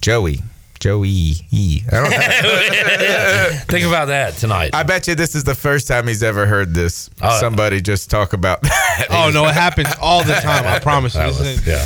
Joey. 0.00 0.40
Joey. 0.80 1.08
E. 1.50 1.80
I. 1.90 3.60
Think 3.68 3.86
about 3.86 4.06
that 4.08 4.34
tonight. 4.34 4.70
I 4.74 4.82
bet 4.82 5.06
you 5.08 5.14
this 5.14 5.34
is 5.34 5.44
the 5.44 5.54
first 5.54 5.88
time 5.88 6.06
he's 6.06 6.22
ever 6.22 6.44
heard 6.46 6.74
this. 6.74 7.08
Oh. 7.22 7.38
Somebody 7.40 7.80
just 7.80 8.10
talk 8.10 8.32
about 8.32 8.60
that. 8.62 9.06
Oh 9.10 9.30
no, 9.32 9.44
it 9.46 9.54
happens 9.54 9.88
all 10.00 10.22
the 10.22 10.34
time. 10.34 10.64
I 10.66 10.78
promise 10.78 11.14
you. 11.14 11.22
Was- 11.22 11.66
yeah. 11.66 11.84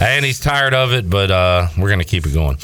And 0.00 0.24
he's 0.24 0.40
tired 0.40 0.72
of 0.72 0.92
it, 0.92 1.10
but 1.10 1.30
uh, 1.30 1.68
we're 1.76 1.88
going 1.88 1.98
to 1.98 2.04
keep 2.06 2.24
it 2.26 2.32
going. 2.32 2.56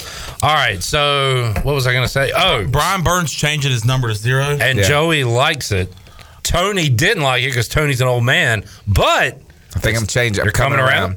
All 0.43 0.55
right. 0.55 0.83
So, 0.83 1.53
what 1.65 1.75
was 1.75 1.87
I 1.87 1.93
going 1.93 2.05
to 2.05 2.09
say? 2.09 2.33
Oh, 2.35 2.67
Brian 2.67 3.03
Burns 3.03 3.31
changing 3.33 3.73
his 3.73 3.85
number 3.85 4.09
to 4.09 4.15
zero. 4.15 4.57
and 4.59 4.79
Yeah. 4.79 4.85
Joey 4.89 5.25
likes 5.25 5.71
it. 5.71 5.93
Tony 6.43 6.89
didn't 6.89 7.23
like 7.23 7.43
it 7.43 7.49
because 7.49 7.69
Tony's 7.69 8.01
an 8.01 8.09
old 8.09 8.25
man, 8.25 8.65
but 8.89 9.39
I 9.75 9.81
think 9.81 9.99
I'm 9.99 10.07
changing. 10.07 10.41
I'm 10.41 10.47
You're 10.47 10.53
coming 10.53 10.79
coming 10.79 10.91
around? 10.93 11.11
around. 11.11 11.17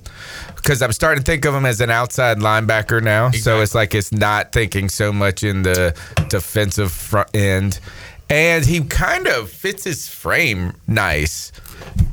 Because 0.68 0.82
I'm 0.82 0.92
starting 0.92 1.24
to 1.24 1.26
think 1.26 1.46
of 1.46 1.56
him 1.56 1.66
as 1.66 1.80
an 1.80 1.90
outside 1.90 2.40
linebacker 2.40 3.02
now. 3.02 3.32
So 3.32 3.62
it's 3.62 3.74
like 3.74 3.96
it's 3.96 4.12
not 4.12 4.52
thinking 4.52 4.90
so 4.90 5.14
much 5.14 5.42
in 5.42 5.64
the 5.64 5.98
defensive 6.28 6.92
front 6.92 7.34
end. 7.34 7.80
And 8.30 8.66
he 8.66 8.82
kind 8.82 9.28
of 9.28 9.50
fits 9.50 9.86
his 9.86 10.10
frame 10.10 10.74
nice. 10.86 11.54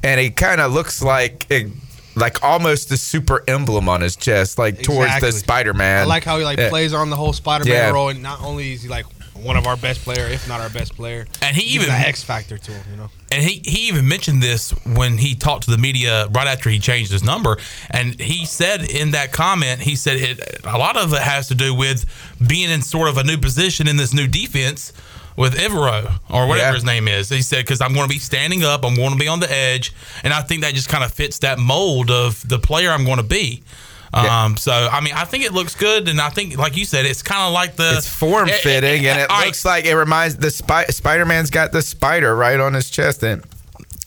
And 0.04 0.20
he 0.20 0.30
kind 0.30 0.60
of 0.60 0.72
looks 0.72 1.02
like 1.02 1.48
it, 1.50 1.66
like 2.14 2.44
almost 2.44 2.90
the 2.90 2.96
super 2.96 3.42
emblem 3.48 3.88
on 3.88 4.02
his 4.02 4.14
chest, 4.14 4.56
like 4.56 4.84
towards 4.84 5.18
the 5.18 5.32
Spider 5.32 5.74
Man. 5.74 6.02
I 6.02 6.04
like 6.04 6.22
how 6.22 6.38
he 6.38 6.44
like 6.44 6.60
plays 6.68 6.94
on 6.94 7.10
the 7.10 7.16
whole 7.16 7.32
Spider-Man 7.32 7.74
Yeah. 7.74 7.90
role, 7.90 8.10
and 8.10 8.22
not 8.22 8.40
only 8.40 8.74
is 8.74 8.82
he 8.82 8.88
like 8.88 9.06
one 9.34 9.56
of 9.56 9.66
our 9.66 9.76
best 9.76 10.00
player, 10.02 10.26
if 10.26 10.48
not 10.48 10.60
our 10.60 10.70
best 10.70 10.94
player, 10.96 11.26
And 11.42 11.56
he 11.56 11.62
he's 11.64 11.74
even- 11.82 11.90
an 11.94 12.02
X 12.02 12.22
factor 12.22 12.56
to 12.56 12.72
him. 12.72 12.82
You 12.90 12.96
know, 12.96 13.10
And 13.32 13.42
he, 13.42 13.60
he 13.64 13.88
even 13.88 14.06
mentioned 14.08 14.42
this 14.42 14.70
when 14.86 15.18
he 15.18 15.34
talked 15.34 15.64
to 15.64 15.70
the 15.70 15.78
media 15.78 16.28
right 16.28 16.46
after 16.46 16.70
he 16.70 16.78
changed 16.78 17.10
his 17.12 17.24
number. 17.24 17.58
And 17.90 18.18
he 18.20 18.46
said 18.46 18.82
in 18.90 19.10
that 19.10 19.32
comment, 19.32 19.80
he 19.80 19.96
said 19.96 20.18
it, 20.18 20.60
a 20.64 20.78
lot 20.78 20.96
of 20.96 21.12
it 21.12 21.20
has 21.22 21.48
to 21.48 21.54
do 21.54 21.74
with 21.74 22.04
being 22.46 22.70
in 22.70 22.80
sort 22.82 23.08
of 23.08 23.18
a 23.18 23.24
new 23.24 23.36
position 23.36 23.88
in 23.88 23.96
this 23.96 24.14
new 24.14 24.26
defense 24.28 24.92
with 25.36 25.54
Evero 25.56 26.20
or 26.30 26.46
whatever 26.46 26.68
Yeah. 26.68 26.74
his 26.74 26.84
name 26.84 27.08
is. 27.08 27.28
He 27.28 27.42
said, 27.42 27.64
because 27.64 27.80
I'm 27.80 27.92
going 27.92 28.08
to 28.08 28.12
be 28.14 28.20
standing 28.20 28.62
up, 28.62 28.84
I'm 28.84 28.94
going 28.94 29.10
to 29.10 29.18
be 29.18 29.26
on 29.26 29.40
the 29.40 29.50
edge. 29.50 29.92
And 30.22 30.32
I 30.32 30.42
think 30.42 30.62
that 30.62 30.74
just 30.74 30.88
kind 30.88 31.02
of 31.02 31.12
fits 31.12 31.40
that 31.40 31.58
mold 31.58 32.08
of 32.10 32.46
the 32.48 32.58
player 32.60 32.90
I'm 32.92 33.04
going 33.04 33.16
to 33.16 33.24
be. 33.24 33.64
Yeah. 34.14 34.44
Um, 34.44 34.56
so 34.56 34.72
I 34.72 35.00
mean, 35.00 35.14
I 35.14 35.24
think 35.24 35.44
it 35.44 35.52
looks 35.52 35.74
good, 35.74 36.08
and 36.08 36.20
I 36.20 36.28
think, 36.30 36.56
like 36.56 36.76
you 36.76 36.84
said, 36.84 37.04
it's 37.06 37.22
kind 37.22 37.42
of 37.42 37.52
like 37.52 37.76
the 37.76 37.94
it's 37.98 38.08
form 38.08 38.48
fitting, 38.48 39.06
and 39.06 39.20
it 39.20 39.30
All 39.30 39.38
right, 39.38 39.46
looks 39.46 39.64
like 39.64 39.84
it 39.86 39.94
reminds 39.96 40.36
the 40.36 40.50
Spy- 40.50 40.86
Spider 40.86 41.24
Man's 41.24 41.50
got 41.50 41.72
the 41.72 41.82
spider 41.82 42.34
right 42.36 42.60
on 42.60 42.74
his 42.74 42.90
chest, 42.90 43.22
and 43.24 43.44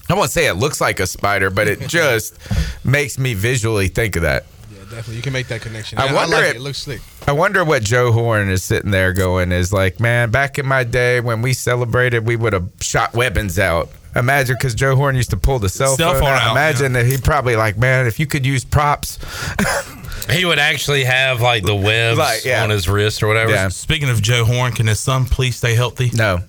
I 0.09 0.13
won't 0.13 0.31
say 0.31 0.47
it 0.47 0.53
looks 0.53 0.79
like 0.79 0.99
a 1.01 1.07
spider, 1.07 1.49
but 1.49 1.67
it 1.67 1.81
just 1.87 2.37
makes 2.85 3.19
me 3.19 3.33
visually 3.33 3.89
think 3.89 4.15
of 4.15 4.21
that. 4.21 4.45
yeah, 4.71 4.79
definitely 4.83 5.17
you 5.17 5.21
can 5.21 5.33
make 5.33 5.47
that 5.49 5.61
connection. 5.61 5.97
I 5.99 6.05
Yeah, 6.05 6.13
wonder 6.13 6.35
like 6.37 6.45
it. 6.51 6.55
it 6.55 6.61
looks 6.61 6.77
slick. 6.79 7.01
I 7.27 7.33
wonder 7.33 7.65
what 7.65 7.83
Joe 7.83 8.13
Horn 8.13 8.49
is 8.49 8.63
sitting 8.63 8.91
there 8.91 9.11
going 9.11 9.51
is 9.51 9.73
like, 9.73 9.99
man, 9.99 10.31
back 10.31 10.57
in 10.57 10.65
my 10.65 10.85
day 10.85 11.19
when 11.19 11.41
we 11.41 11.51
celebrated, 11.51 12.25
we 12.25 12.37
would 12.37 12.53
have 12.53 12.69
shot 12.79 13.13
weapons 13.13 13.59
out. 13.59 13.89
Imagine 14.17 14.55
because 14.57 14.73
Joe 14.75 14.95
Horn 14.95 15.15
used 15.15 15.29
to 15.29 15.37
pull 15.37 15.59
the 15.59 15.69
cell, 15.69 15.95
Cell 15.95 16.13
phone, 16.13 16.21
phone 16.21 16.29
out. 16.29 16.41
out, 16.41 16.51
Imagine 16.51 16.93
that 16.93 17.05
he'd 17.05 17.23
probably 17.23 17.55
like, 17.55 17.77
man, 17.77 18.07
if 18.07 18.19
you 18.19 18.25
could 18.27 18.45
use 18.45 18.63
props. 18.65 19.19
He 20.29 20.43
would 20.43 20.59
actually 20.59 21.05
have 21.05 21.39
like 21.39 21.63
the 21.63 21.75
webs 21.75 22.17
Like, 22.17 22.43
yeah. 22.43 22.61
on 22.61 22.69
his 22.69 22.89
wrist 22.89 23.23
or 23.23 23.27
whatever. 23.27 23.69
Speaking 23.69 24.09
of 24.09 24.21
Joe 24.21 24.43
Horn, 24.43 24.73
can 24.73 24.85
his 24.87 24.99
son 24.99 25.23
please 25.23 25.55
stay 25.55 25.73
healthy? 25.73 26.11
No. 26.13 26.39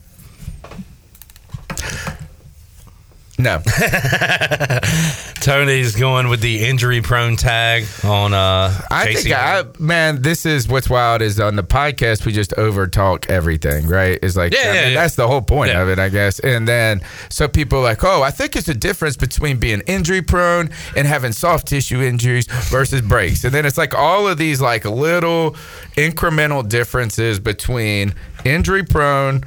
No. 3.41 3.63
Tony's 5.41 5.95
going 5.95 6.29
with 6.29 6.41
the 6.41 6.65
injury 6.67 7.01
prone 7.01 7.37
tag 7.37 7.85
on 8.05 8.35
uh 8.35 8.77
I 8.91 9.07
Casey. 9.07 9.31
think 9.31 9.37
I 9.37 9.63
man, 9.79 10.23
this 10.23 10.45
is 10.45 10.67
what's 10.69 10.91
wild 10.91 11.23
is 11.23 11.39
on 11.39 11.55
the 11.57 11.63
podcast 11.63 12.27
we 12.27 12.33
just 12.33 12.53
over 12.55 12.87
talk 12.89 13.31
everything, 13.31 13.87
right? 13.87 14.19
It's 14.23 14.37
like 14.37 14.53
Yeah, 14.53 14.59
I 14.59 14.63
yeah, 14.65 14.73
mean, 14.73 14.93
yeah. 14.95 15.01
that's 15.03 15.15
the 15.15 15.29
whole 15.29 15.41
point 15.41 15.71
Yeah. 15.71 15.83
of 15.83 15.89
it, 15.89 15.99
I 16.01 16.09
guess. 16.09 16.41
And 16.41 16.67
then 16.67 17.01
so 17.31 17.47
people 17.47 17.79
are 17.79 17.83
like, 17.83 18.03
oh, 18.03 18.23
I 18.23 18.31
think 18.33 18.57
it's 18.57 18.69
a 18.69 18.75
difference 18.75 19.17
between 19.17 19.59
being 19.59 19.81
injury 19.87 20.21
prone 20.23 20.71
and 20.97 21.07
having 21.07 21.33
soft 21.33 21.69
tissue 21.69 22.03
injuries 22.03 22.47
versus 22.71 23.01
breaks. 23.03 23.45
And 23.45 23.55
then 23.55 23.65
it's 23.65 23.79
like 23.79 23.95
all 23.95 24.27
of 24.27 24.37
these 24.39 24.61
like 24.61 24.85
little 24.85 25.53
incremental 25.97 26.69
differences 26.69 27.39
between 27.39 28.15
injury 28.45 28.83
prone, 28.83 29.45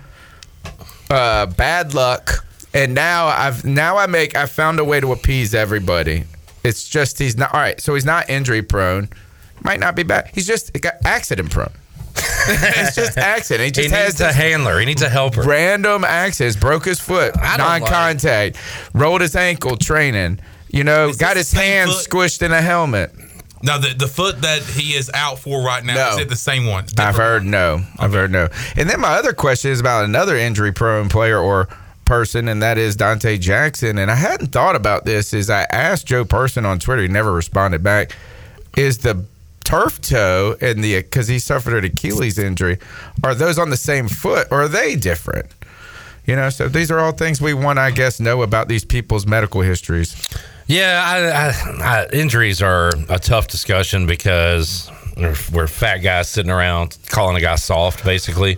uh, 1.10 1.46
bad 1.48 1.94
luck, 1.94 2.46
and 2.74 2.94
now 2.94 3.28
I've 3.28 3.66
now 3.66 3.98
I 3.98 4.08
make 4.08 4.36
I 4.36 4.46
found 4.46 4.80
a 4.80 4.84
way 4.86 5.00
to 5.00 5.12
appease 5.12 5.54
everybody. 5.54 6.24
It's 6.64 6.88
just 6.88 7.20
he's 7.20 7.38
not 7.38 7.54
all 7.54 7.60
right. 7.60 7.80
So 7.82 7.94
he's 7.96 8.06
not 8.06 8.30
injury 8.30 8.62
prone. 8.62 9.10
Might 9.64 9.80
not 9.80 9.96
be 9.96 10.04
bad. 10.04 10.30
He's 10.34 10.48
just 10.48 10.72
accident 11.06 11.52
prone. 11.52 11.72
it's 12.16 12.96
just 12.96 13.18
accident. 13.18 13.66
He 13.66 13.72
just 13.72 13.90
he 13.90 13.96
has 13.96 14.20
a 14.22 14.32
handler. 14.34 14.80
He 14.80 14.86
needs 14.86 15.02
a 15.02 15.10
helper. 15.10 15.42
random 15.44 16.04
accidents. 16.04 16.58
Broke 16.58 16.86
his 16.86 17.00
foot, 17.00 17.34
don't 17.34 17.44
like- 17.60 17.82
non-contact. 17.84 18.58
Rolled 18.94 19.22
his 19.22 19.36
ankle 19.36 19.78
training. 19.78 20.40
You 20.70 20.84
know, 20.84 21.12
got 21.14 21.36
his 21.36 21.52
hand 21.52 21.92
squished 21.92 22.42
in 22.42 22.52
a 22.52 22.62
helmet. 22.62 23.12
Now 23.64 23.78
the 23.78 23.94
the 23.94 24.08
foot 24.08 24.42
that 24.42 24.64
he 24.64 24.94
is 24.96 25.12
out 25.14 25.38
for 25.40 25.62
right 25.64 25.84
now 25.84 25.94
No. 25.94 26.10
is 26.14 26.18
it 26.20 26.30
the 26.30 26.36
same 26.36 26.66
one? 26.66 26.86
I've 26.98 27.16
heard 27.16 27.46
no. 27.46 27.82
I've 28.00 28.14
heard 28.14 28.32
no. 28.32 28.50
And 28.76 28.90
then 28.90 29.00
my 29.00 29.10
other 29.10 29.34
question 29.34 29.72
is 29.72 29.80
about 29.80 30.06
another 30.06 30.36
injury 30.36 30.72
prone 30.72 31.10
player 31.10 31.38
or 31.38 31.68
person, 32.12 32.50
and 32.50 32.62
that 32.62 32.78
is 32.78 32.98
Donte 32.98 33.40
Jackson. 33.40 33.98
And 33.98 34.12
I 34.12 34.16
hadn't 34.16 34.48
thought 34.48 34.76
about 34.76 35.06
this. 35.06 35.34
Is 35.34 35.50
I 35.50 35.62
asked 35.72 36.08
Joe 36.08 36.26
Person 36.26 36.66
on 36.66 36.78
Twitter, 36.78 37.04
he 37.04 37.08
never 37.08 37.32
responded 37.32 37.84
back. 37.84 38.18
Is 38.76 38.98
the 38.98 39.24
turf 39.64 40.02
toe 40.02 40.58
and 40.60 40.84
the 40.84 40.98
because 40.98 41.30
he 41.30 41.40
suffered 41.40 41.78
an 41.78 41.86
Achilles 41.86 42.38
injury, 42.38 42.80
are 43.24 43.34
those 43.34 43.58
on 43.58 43.70
the 43.70 43.78
same 43.78 44.10
foot 44.10 44.50
or 44.52 44.64
are 44.64 44.68
they 44.68 44.98
different? 44.98 45.48
You 46.26 46.36
know, 46.36 46.50
so 46.50 46.68
these 46.68 46.92
are 46.92 47.00
all 47.00 47.14
things 47.14 47.40
we 47.40 47.54
want, 47.54 47.80
I 47.80 47.92
guess, 47.92 48.20
know 48.20 48.42
about 48.42 48.68
these 48.68 48.84
people's 48.84 49.26
medical 49.26 49.62
histories. 49.62 50.28
Yeah, 50.68 51.02
I, 51.06 51.30
I, 51.30 52.02
I, 52.02 52.08
injuries 52.12 52.62
are 52.62 52.92
a 53.08 53.20
tough 53.20 53.48
discussion 53.48 54.06
because 54.06 54.92
we're, 55.16 55.36
we're 55.54 55.68
fat 55.68 56.00
guys 56.00 56.28
sitting 56.28 56.52
around 56.52 56.98
calling 57.08 57.38
a 57.38 57.42
guy 57.42 57.56
soft, 57.56 58.04
basically. 58.04 58.58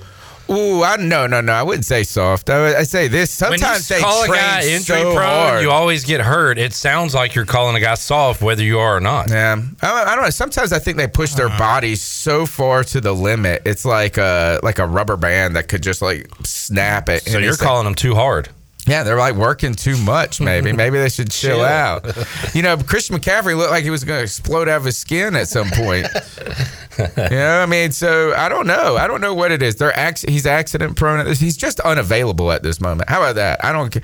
Ooh, 0.54 0.84
I 0.84 0.98
no 0.98 1.28
no 1.28 1.42
no. 1.42 1.52
I 1.52 1.64
wouldn't 1.64 1.86
say 1.86 2.04
soft. 2.04 2.50
I, 2.50 2.60
would- 2.62 2.76
I 2.76 2.84
say 2.84 3.08
this. 3.08 3.32
Sometimes 3.32 3.90
when 3.90 4.00
you 4.00 4.06
call 4.06 4.24
a 4.24 4.28
train 4.28 4.40
guy 4.40 4.60
injury 4.66 5.02
so 5.02 5.16
prone, 5.16 5.26
hard. 5.26 5.64
you 5.64 5.72
always 5.72 6.06
get 6.06 6.22
hurt. 6.22 6.58
It 6.58 6.74
sounds 6.74 7.16
like 7.16 7.36
you're 7.36 7.46
calling 7.46 7.76
a 7.76 7.80
guy 7.80 7.96
soft, 7.96 8.42
whether 8.42 8.64
you 8.64 8.80
are 8.80 8.98
or 8.98 9.00
not. 9.00 9.30
Yeah, 9.30 9.62
I, 9.82 10.04
I 10.04 10.16
don't 10.16 10.24
know. 10.24 10.30
Sometimes 10.30 10.72
I 10.72 10.80
think 10.80 10.98
they 10.98 11.08
push 11.08 11.34
their 11.34 11.48
uh-huh. 11.48 11.58
bodies 11.58 12.02
so 12.02 12.46
far 12.46 12.84
to 12.86 13.02
the 13.02 13.14
limit. 13.14 13.64
It's 13.66 13.86
like 13.86 14.18
a 14.18 14.60
like 14.64 14.80
a 14.80 14.88
rubber 14.88 15.18
band 15.18 15.56
that 15.56 15.68
could 15.68 15.84
just 15.84 16.02
like 16.02 16.30
snap 16.44 17.10
it. 17.10 17.24
So 17.24 17.40
you're 17.40 17.52
like- 17.52 17.60
calling 17.60 17.86
them 17.86 17.96
too 17.96 18.16
hard. 18.16 18.50
Yeah, 18.86 19.04
they're 19.04 19.18
like 19.18 19.36
working 19.36 19.74
too 19.76 19.98
much. 19.98 20.42
Maybe, 20.42 20.72
maybe 20.74 20.98
they 21.00 21.10
should 21.10 21.32
chill, 21.32 21.58
Chill. 21.58 21.66
out. 21.66 22.06
You 22.54 22.62
know, 22.62 22.78
Christian 22.78 23.18
McCaffrey 23.18 23.56
looked 23.56 23.72
like 23.72 23.84
he 23.84 23.90
was 23.90 24.04
going 24.04 24.20
to 24.20 24.24
explode 24.24 24.68
out 24.68 24.78
of 24.78 24.86
his 24.86 24.98
skin 24.98 25.36
at 25.36 25.48
some 25.48 25.70
point. 25.70 26.08
you 27.00 27.08
know, 27.38 27.60
I 27.62 27.66
mean, 27.66 27.92
so 27.92 28.34
I 28.34 28.50
don't 28.50 28.68
know. 28.68 28.98
I 28.98 29.08
don't 29.08 29.22
know 29.22 29.34
what 29.34 29.52
it 29.52 29.62
is. 29.62 29.78
They're 29.78 29.98
acc- 29.98 30.28
he's 30.28 30.46
accident 30.46 30.96
prone. 30.98 31.20
at 31.20 31.26
this. 31.26 31.40
He's 31.40 31.58
just 31.58 31.80
unavailable 31.80 32.52
at 32.52 32.62
this 32.64 32.82
moment. 32.82 33.10
How 33.10 33.22
about 33.22 33.36
that? 33.36 33.64
I 33.64 33.72
don't. 33.72 33.96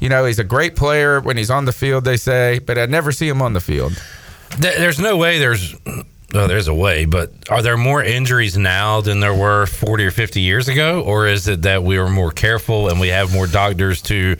You 0.00 0.08
know, 0.08 0.24
he's 0.24 0.38
a 0.38 0.44
great 0.44 0.76
player 0.76 1.20
when 1.20 1.36
he's 1.36 1.50
on 1.50 1.64
the 1.64 1.72
field. 1.72 2.04
They 2.04 2.16
say, 2.16 2.58
but 2.60 2.78
I 2.78 2.86
never 2.86 3.12
see 3.12 3.28
him 3.28 3.42
on 3.42 3.52
the 3.54 3.60
field. 3.60 4.00
There's 4.58 4.98
no 4.98 5.16
way 5.16 5.38
there's. 5.38 5.74
Oh, 6.34 6.46
there's 6.46 6.68
a 6.68 6.74
way, 6.74 7.06
but 7.06 7.32
are 7.48 7.62
there 7.62 7.78
more 7.78 8.02
injuries 8.02 8.58
now 8.58 9.00
than 9.00 9.20
there 9.20 9.34
were 9.34 9.64
40 9.64 10.04
or 10.04 10.10
50 10.10 10.42
years 10.42 10.68
ago? 10.68 11.02
Or 11.02 11.26
is 11.26 11.48
it 11.48 11.62
that 11.62 11.82
we 11.82 11.98
were 11.98 12.10
more 12.10 12.30
careful 12.30 12.88
and 12.88 13.00
we 13.00 13.08
have 13.08 13.32
more 13.32 13.46
doctors 13.46 14.02
to 14.02 14.36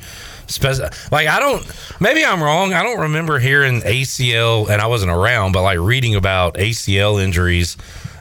specify? 0.49 0.91
Like, 1.11 1.29
I 1.29 1.41
don't, 1.41 1.65
maybe 1.99 2.27
I'm 2.27 2.43
wrong. 2.43 2.75
I 2.75 2.83
don't 2.83 3.01
remember 3.01 3.39
hearing 3.39 3.81
ACL, 3.81 4.69
and 4.69 4.83
I 4.83 4.87
wasn't 4.87 5.13
around, 5.13 5.53
but 5.53 5.63
like 5.63 5.79
reading 5.79 6.15
about 6.15 6.57
ACL 6.57 7.23
injuries 7.23 7.79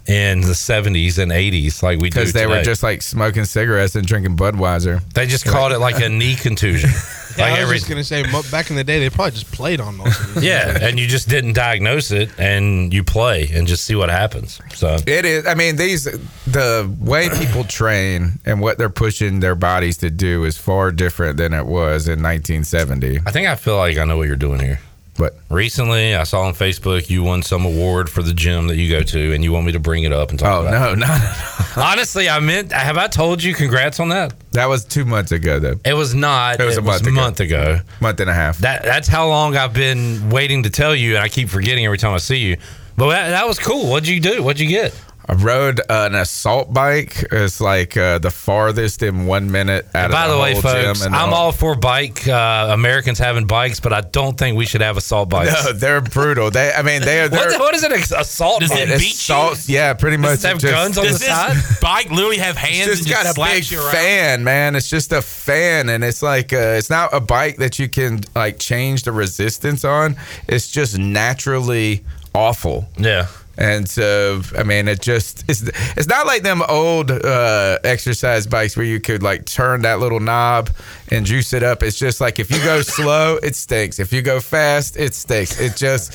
in 0.08 0.42
the 0.42 0.54
70s 0.54 1.18
and 1.18 1.32
80s, 1.32 1.84
like 1.84 2.00
we 2.00 2.10
do 2.10 2.16
Because 2.20 2.34
they 2.34 2.48
were 2.48 2.62
just 2.62 2.82
like 2.82 3.02
smoking 3.02 3.46
cigarettes 3.46 3.96
and 3.96 4.06
drinking 4.06 4.38
Budweiser. 4.38 5.02
They 5.14 5.28
just 5.28 5.46
called 5.46 5.74
it 5.74 5.80
like 5.80 6.02
a 6.02 6.10
knee 6.10 6.36
contusion. 6.36 6.90
Yeah, 7.38 7.44
like 7.44 7.52
I 7.52 7.60
was 7.60 7.64
every, 7.66 7.78
just 7.78 7.90
gonna 7.90 8.04
say 8.04 8.50
back 8.50 8.72
in 8.72 8.76
the 8.78 8.84
day 8.84 8.98
they 9.00 9.12
probably 9.12 9.32
just 9.32 9.52
played 9.52 9.80
on 9.80 9.98
most 9.98 10.20
of 10.20 10.36
these. 10.36 10.44
yeah, 10.44 10.76
and 10.82 11.00
you 11.00 11.06
just 11.06 11.30
didn't 11.30 11.54
diagnose 11.54 12.10
it, 12.10 12.32
and 12.40 12.92
you 12.92 13.04
play 13.04 13.48
and 13.54 13.68
just 13.68 13.86
see 13.86 13.94
what 13.94 14.10
happens. 14.10 14.60
So 14.74 14.98
It 15.06 15.24
is. 15.24 15.46
I 15.46 15.54
mean, 15.54 15.76
these 15.76 16.06
the 16.48 16.92
way 17.00 17.30
people 17.30 17.64
train 17.68 18.40
and 18.44 18.60
what 18.60 18.80
they're 18.80 18.90
pushing 18.90 19.40
their 19.40 19.54
bodies 19.54 19.98
to 19.98 20.10
do 20.10 20.46
is 20.46 20.58
far 20.58 20.92
different 20.92 21.38
than 21.38 21.54
it 21.54 21.68
was 21.68 22.08
in 22.08 22.24
1970. 22.24 23.20
I 23.26 23.32
think 23.32 23.48
I 23.48 23.56
feel 23.56 23.78
like 23.78 23.98
I 23.98 24.06
know 24.06 24.18
what 24.18 24.26
you're 24.26 24.36
doing 24.36 24.60
here. 24.60 24.80
But 25.18 25.36
recently, 25.50 26.14
I 26.16 26.24
saw 26.24 26.42
on 26.42 26.54
Facebook 26.54 27.10
you 27.10 27.24
won 27.24 27.42
some 27.42 27.66
award 27.66 28.08
for 28.10 28.22
the 28.22 28.34
gym 28.34 28.68
that 28.68 28.76
you 28.78 28.90
go 28.90 29.02
to, 29.02 29.34
and 29.34 29.44
you 29.44 29.52
want 29.52 29.66
me 29.66 29.72
to 29.72 29.80
bring 29.80 30.04
it 30.04 30.14
up 30.14 30.30
and 30.30 30.38
talk 30.38 30.50
Oh 30.64 30.68
about 30.68 30.80
no, 30.80 30.94
it. 30.94 31.08
no, 31.08 31.34
Honestly, 31.84 32.30
I 32.30 32.40
meant. 32.40 32.72
Have 32.72 32.98
I 32.98 33.08
told 33.08 33.42
you? 33.44 33.54
Congrats 33.56 34.00
on 34.00 34.10
that. 34.10 34.34
That 34.52 34.68
was 34.68 34.86
two 34.86 35.06
months 35.06 35.32
ago, 35.32 35.60
though. 35.60 35.80
It 35.84 35.94
was 35.94 36.14
not. 36.16 36.60
It 36.60 36.66
was 36.66 36.78
a 36.78 36.82
month 36.82 37.02
ago. 37.02 37.12
month 37.12 37.40
ago. 37.40 37.80
Month 38.00 38.20
and 38.20 38.30
a 38.30 38.34
half. 38.34 38.60
That 38.60 38.84
that's 38.84 39.08
how 39.08 39.28
long 39.28 39.56
I've 39.58 39.74
been 39.74 40.30
waiting 40.30 40.64
to 40.64 40.70
tell 40.70 40.96
you, 40.96 41.16
and 41.16 41.24
I 41.24 41.30
keep 41.30 41.50
forgetting 41.50 41.86
every 41.86 41.98
time 41.98 42.14
I 42.14 42.18
see 42.20 42.38
you. 42.38 42.58
But 42.96 43.10
that, 43.10 43.30
that 43.30 43.48
was 43.48 43.60
cool. 43.60 43.90
What'd 43.92 44.08
you 44.08 44.20
do? 44.20 44.42
What'd 44.42 44.60
you 44.60 44.68
get? 44.68 45.00
I 45.30 45.34
rode 45.34 45.82
an 45.90 46.16
assault 46.16 46.74
bike. 46.74 47.22
It's 47.34 47.60
like 47.60 47.98
uh, 47.98 48.18
the 48.20 48.32
farthest 48.32 49.04
in 49.04 49.26
one 49.26 49.52
minute 49.52 49.86
out 49.94 50.10
By 50.12 50.24
of 50.24 50.30
the, 50.30 50.36
the, 50.38 50.42
way, 50.42 50.54
folks, 50.54 51.00
gym. 51.00 51.06
and 51.08 51.14
the 51.14 51.18
I'm 51.20 51.30
whole- 51.30 51.38
all 51.38 51.52
for 51.52 51.76
bike 51.76 52.26
uh, 52.28 52.70
Americans 52.72 53.20
having 53.20 53.46
bikes, 53.46 53.82
but 53.82 53.92
I 53.92 54.02
don't 54.02 54.38
think 54.38 54.58
we 54.58 54.66
should 54.66 54.80
have 54.82 54.96
assault 54.96 55.28
bikes. 55.30 55.66
No, 55.66 55.74
they're 55.74 56.00
brutal. 56.00 56.50
They, 56.50 56.72
I 56.72 56.82
mean, 56.82 57.02
they 57.02 57.20
are. 57.20 57.30
What, 57.30 57.50
they're- 57.50 57.60
what 57.60 57.76
is 57.76 57.84
an 57.84 57.92
Assault 57.92 58.62
Does 58.62 58.70
bike? 58.70 58.88
it 58.88 59.00
beat 59.00 59.14
assaults, 59.16 59.68
yeah, 59.68 59.94
pretty 59.94 60.16
much. 60.16 60.30
Does 60.42 60.46
it 60.46 60.48
have 60.48 60.58
just- 60.60 60.74
guns 60.74 60.98
on 60.98 61.04
Does 61.04 61.20
the 61.20 61.26
this 61.26 61.36
side? 61.36 61.80
bike 61.82 62.10
literally 62.10 62.38
have 62.38 62.56
hands 62.56 62.88
It's 62.88 63.00
and 63.00 63.08
just 63.08 63.10
just 63.10 63.24
got 63.24 63.30
a 63.32 63.34
slaps 63.34 63.70
big 63.70 63.80
fan, 63.92 64.44
man. 64.46 64.76
It's 64.78 64.90
just 64.90 65.12
a 65.12 65.22
fan, 65.22 65.90
and 65.90 66.06
it's 66.06 66.22
like 66.24 66.54
uh, 66.54 66.76
it's 66.78 66.90
not 66.90 67.14
a 67.14 67.20
bike 67.20 67.58
that 67.58 67.80
you 67.80 67.90
can 67.90 68.22
like 68.34 68.60
change 68.60 69.04
the 69.04 69.12
resistance 69.12 69.84
on. 69.84 70.16
It's 70.48 70.70
just 70.70 70.98
naturally 70.98 72.06
awful. 72.34 72.88
Yeah. 72.98 73.28
And 73.58 73.90
so, 73.90 74.42
I 74.56 74.64
mean, 74.64 74.88
it 74.88 75.02
just 75.02 75.44
it's 75.50 75.64
it's 75.98 76.08
not 76.08 76.28
like 76.28 76.44
them 76.44 76.62
old 76.70 77.10
uh, 77.10 77.80
exercise 77.84 78.46
bikes 78.46 78.78
where 78.78 78.86
you 78.86 79.00
could 79.00 79.24
like 79.24 79.46
turn 79.46 79.82
that 79.82 80.00
little 80.00 80.20
knob 80.20 80.70
and 81.10 81.26
juice 81.26 81.54
it 81.54 81.64
up. 81.64 81.82
It's 81.82 81.98
just 81.98 82.22
like 82.22 82.38
if 82.38 82.52
you 82.52 82.60
go 82.64 82.82
slow, 82.84 83.40
it 83.42 83.56
stinks. 83.56 84.00
If 84.00 84.14
you 84.14 84.22
go 84.22 84.40
fast, 84.40 84.96
it 84.96 85.16
stinks. 85.16 85.60
It 85.60 85.76
just 85.76 86.14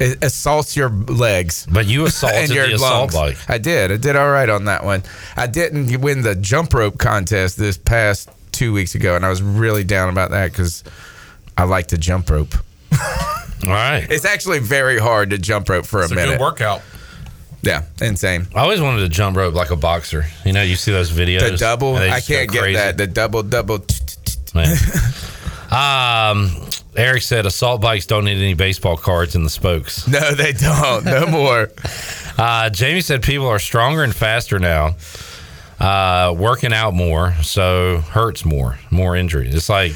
it 0.00 0.24
assaults 0.24 0.76
your 0.76 0.88
legs. 0.88 1.66
But 1.70 1.86
you 1.86 2.04
assaulted 2.06 2.50
the 2.50 2.74
assault 2.74 3.12
bike. 3.12 3.36
I 3.48 3.58
did. 3.58 3.92
I 3.92 3.96
did 3.96 4.16
all 4.16 4.30
right 4.30 4.48
on 4.48 4.64
that 4.64 4.84
one. 4.84 5.04
I 5.36 5.46
didn't 5.46 6.00
win 6.00 6.22
the 6.22 6.34
jump 6.34 6.74
rope 6.74 6.98
contest 6.98 7.56
this 7.56 7.78
past 7.78 8.30
two 8.50 8.72
weeks 8.72 8.96
ago, 8.96 9.14
and 9.14 9.24
I 9.24 9.28
was 9.28 9.42
really 9.42 9.84
down 9.84 10.08
about 10.08 10.30
that 10.30 10.50
because 10.50 10.82
I 11.56 11.64
like 11.64 11.88
to 11.88 11.98
jump 11.98 12.30
rope. 12.30 12.54
All 13.64 13.70
right. 13.70 14.06
It's 14.10 14.24
actually 14.24 14.58
very 14.60 14.98
hard 14.98 15.30
to 15.30 15.38
jump 15.38 15.68
rope 15.68 15.84
for 15.86 16.02
It's 16.02 16.10
a 16.10 16.14
a 16.14 16.16
minute. 16.16 16.32
good 16.32 16.40
workout. 16.40 16.82
Yeah, 17.62 17.82
insane. 18.00 18.46
I 18.54 18.60
always 18.60 18.80
wanted 18.80 19.00
to 19.00 19.08
jump 19.10 19.36
rope 19.36 19.54
like 19.54 19.70
a 19.70 19.76
boxer. 19.76 20.24
You 20.46 20.52
know, 20.54 20.62
you 20.62 20.76
see 20.76 20.92
those 20.92 21.10
videos. 21.10 21.50
The 21.50 21.56
double, 21.58 21.94
I 21.96 22.20
can't 22.20 22.50
get 22.50 22.72
that. 22.72 22.96
The 22.96 23.06
double, 23.06 23.42
double. 23.42 23.84
Man. 24.54 24.76
um, 25.70 26.50
Eric 26.96 27.22
said 27.22 27.46
assault 27.46 27.80
bikes 27.80 28.06
don't 28.06 28.24
need 28.24 28.38
any 28.38 28.54
baseball 28.54 28.96
cards 28.96 29.34
in 29.36 29.44
the 29.44 29.50
spokes. 29.50 30.08
No, 30.08 30.32
they 30.32 30.52
don't. 30.52 31.04
No 31.04 31.26
more. 31.30 31.70
Uh, 32.38 32.70
Jamie 32.70 33.02
said 33.02 33.22
people 33.22 33.46
are 33.46 33.58
stronger 33.58 34.02
and 34.02 34.14
faster 34.14 34.58
now, 34.58 34.96
uh, 35.78 36.32
working 36.36 36.72
out 36.72 36.94
more, 36.94 37.34
so 37.42 37.98
hurts 37.98 38.44
more, 38.44 38.78
more 38.90 39.16
injuries. 39.16 39.54
It's 39.54 39.68
like 39.68 39.92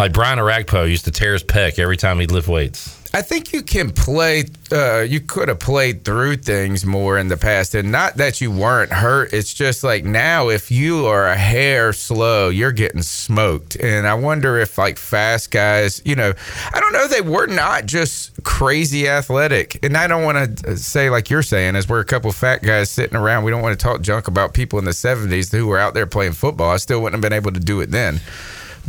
like 0.00 0.14
Brian 0.14 0.38
Orakpo 0.38 0.88
used 0.88 1.04
to 1.04 1.10
tear 1.10 1.34
his 1.34 1.44
pec 1.44 1.78
every 1.78 1.98
time 1.98 2.20
he'd 2.20 2.30
lift 2.30 2.48
weights. 2.48 2.96
I 3.12 3.20
think 3.20 3.52
you 3.52 3.62
can 3.62 3.90
play. 3.90 4.44
Uh, 4.72 5.00
you 5.00 5.20
could 5.20 5.48
have 5.48 5.58
played 5.58 6.04
through 6.04 6.36
things 6.36 6.86
more 6.86 7.18
in 7.18 7.28
the 7.28 7.36
past, 7.36 7.74
and 7.74 7.92
not 7.92 8.16
that 8.16 8.40
you 8.40 8.50
weren't 8.50 8.92
hurt. 8.92 9.34
It's 9.34 9.52
just 9.52 9.84
like 9.84 10.04
now, 10.04 10.48
if 10.48 10.70
you 10.70 11.06
are 11.06 11.26
a 11.26 11.36
hair 11.36 11.92
slow, 11.92 12.48
you're 12.48 12.72
getting 12.72 13.02
smoked. 13.02 13.76
And 13.76 14.06
I 14.06 14.14
wonder 14.14 14.56
if 14.58 14.78
like 14.78 14.96
fast 14.96 15.50
guys, 15.50 16.00
you 16.04 16.14
know, 16.14 16.32
I 16.72 16.80
don't 16.80 16.92
know. 16.92 17.08
They 17.08 17.20
were 17.20 17.48
not 17.48 17.84
just 17.84 18.42
crazy 18.44 19.08
athletic, 19.08 19.84
and 19.84 19.96
I 19.96 20.06
don't 20.06 20.22
want 20.22 20.58
to 20.60 20.76
say 20.78 21.10
like 21.10 21.28
you're 21.28 21.42
saying, 21.42 21.76
as 21.76 21.88
we're 21.88 22.00
a 22.00 22.04
couple 22.06 22.32
fat 22.32 22.62
guys 22.62 22.90
sitting 22.90 23.16
around. 23.16 23.44
We 23.44 23.50
don't 23.50 23.62
want 23.62 23.78
to 23.78 23.82
talk 23.82 24.00
junk 24.00 24.28
about 24.28 24.54
people 24.54 24.78
in 24.78 24.86
the 24.86 24.92
'70s 24.92 25.52
who 25.52 25.66
were 25.66 25.78
out 25.78 25.92
there 25.92 26.06
playing 26.06 26.32
football. 26.32 26.70
I 26.70 26.76
still 26.78 27.02
wouldn't 27.02 27.22
have 27.22 27.28
been 27.28 27.36
able 27.36 27.52
to 27.52 27.60
do 27.60 27.80
it 27.80 27.90
then, 27.90 28.20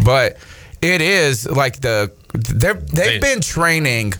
but 0.02 0.38
it 0.82 1.02
is 1.02 1.48
like 1.50 1.80
the 1.82 2.12
they're, 2.34 2.74
they've 2.74 3.22
been 3.22 3.42
training 3.42 4.14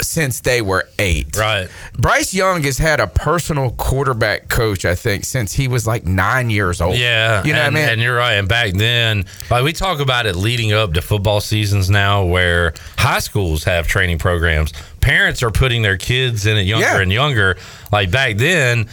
since 0.00 0.40
they 0.40 0.62
were 0.62 0.88
eight. 1.00 1.36
Right. 1.36 1.68
Bryce 1.98 2.32
Young 2.32 2.62
has 2.62 2.78
had 2.78 3.00
a 3.00 3.08
personal 3.08 3.72
quarterback 3.72 4.48
coach, 4.48 4.84
I 4.84 4.94
think, 4.94 5.24
since 5.24 5.52
he 5.52 5.66
was 5.66 5.88
like 5.88 6.04
nine 6.06 6.50
years 6.50 6.80
old. 6.80 6.96
Yeah, 6.96 7.42
You 7.44 7.52
know 7.52 7.62
and, 7.62 7.74
what 7.74 7.80
I 7.80 7.82
mean? 7.82 7.92
And 7.94 8.00
you're 8.02 8.16
right. 8.16 8.34
And 8.34 8.48
back 8.48 8.74
then, 8.74 9.24
like 9.50 9.64
we 9.64 9.72
talk 9.72 9.98
about 9.98 10.26
it 10.26 10.36
leading 10.36 10.72
up 10.72 10.92
to 10.94 11.02
football 11.02 11.40
seasons 11.40 11.90
now, 11.90 12.24
where 12.24 12.74
high 12.96 13.18
schools 13.18 13.64
have 13.64 13.88
training 13.88 14.18
programs. 14.18 14.72
Parents 15.00 15.42
are 15.42 15.50
putting 15.50 15.82
their 15.82 15.96
kids 15.96 16.46
in 16.46 16.56
it 16.56 16.62
younger 16.62 16.86
Yeah. 16.86 17.00
and 17.00 17.12
younger. 17.12 17.56
Like 17.90 18.12
back 18.12 18.36
then, 18.36 18.88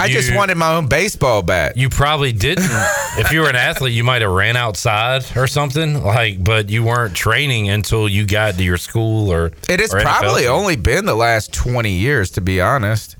I 0.00 0.08
just 0.08 0.34
wanted 0.34 0.56
my 0.56 0.74
own 0.74 0.86
baseball 0.86 1.42
bat. 1.42 1.76
You 1.76 1.88
probably 1.88 2.32
didn't. 2.32 2.68
if 3.18 3.32
you 3.32 3.40
were 3.40 3.48
an 3.48 3.56
athlete, 3.56 3.92
you 3.92 4.04
might 4.04 4.22
have 4.22 4.30
ran 4.30 4.56
outside 4.56 5.24
or 5.36 5.46
something. 5.46 6.02
Like, 6.02 6.42
but 6.42 6.70
you 6.70 6.82
weren't 6.84 7.14
training 7.14 7.68
until 7.68 8.08
you 8.08 8.26
got 8.26 8.54
to 8.54 8.62
your 8.64 8.76
school 8.78 9.30
or. 9.30 9.52
It 9.68 9.80
has 9.80 9.92
or 9.94 10.00
probably 10.00 10.46
only 10.46 10.76
been 10.76 11.04
the 11.04 11.14
last 11.14 11.52
20 11.52 11.90
years, 11.90 12.30
to 12.32 12.40
be 12.40 12.60
honest. 12.60 13.16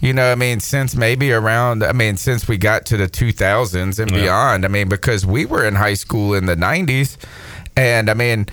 You 0.00 0.12
know, 0.12 0.30
I 0.30 0.34
mean, 0.34 0.60
since 0.60 0.94
maybe 0.94 1.32
around, 1.32 1.82
I 1.82 1.92
mean, 1.92 2.16
since 2.16 2.46
we 2.46 2.58
got 2.58 2.84
to 2.86 2.96
the 2.96 3.08
2000s 3.08 3.98
and 3.98 4.10
Yeah. 4.10 4.20
beyond. 4.20 4.64
I 4.64 4.68
mean, 4.68 4.88
because 4.88 5.24
we 5.24 5.46
were 5.46 5.64
in 5.64 5.74
high 5.74 5.94
school 5.94 6.34
in 6.34 6.46
the 6.46 6.56
90s. 6.56 7.16
And 7.76 8.10
I 8.10 8.14
mean, 8.14 8.46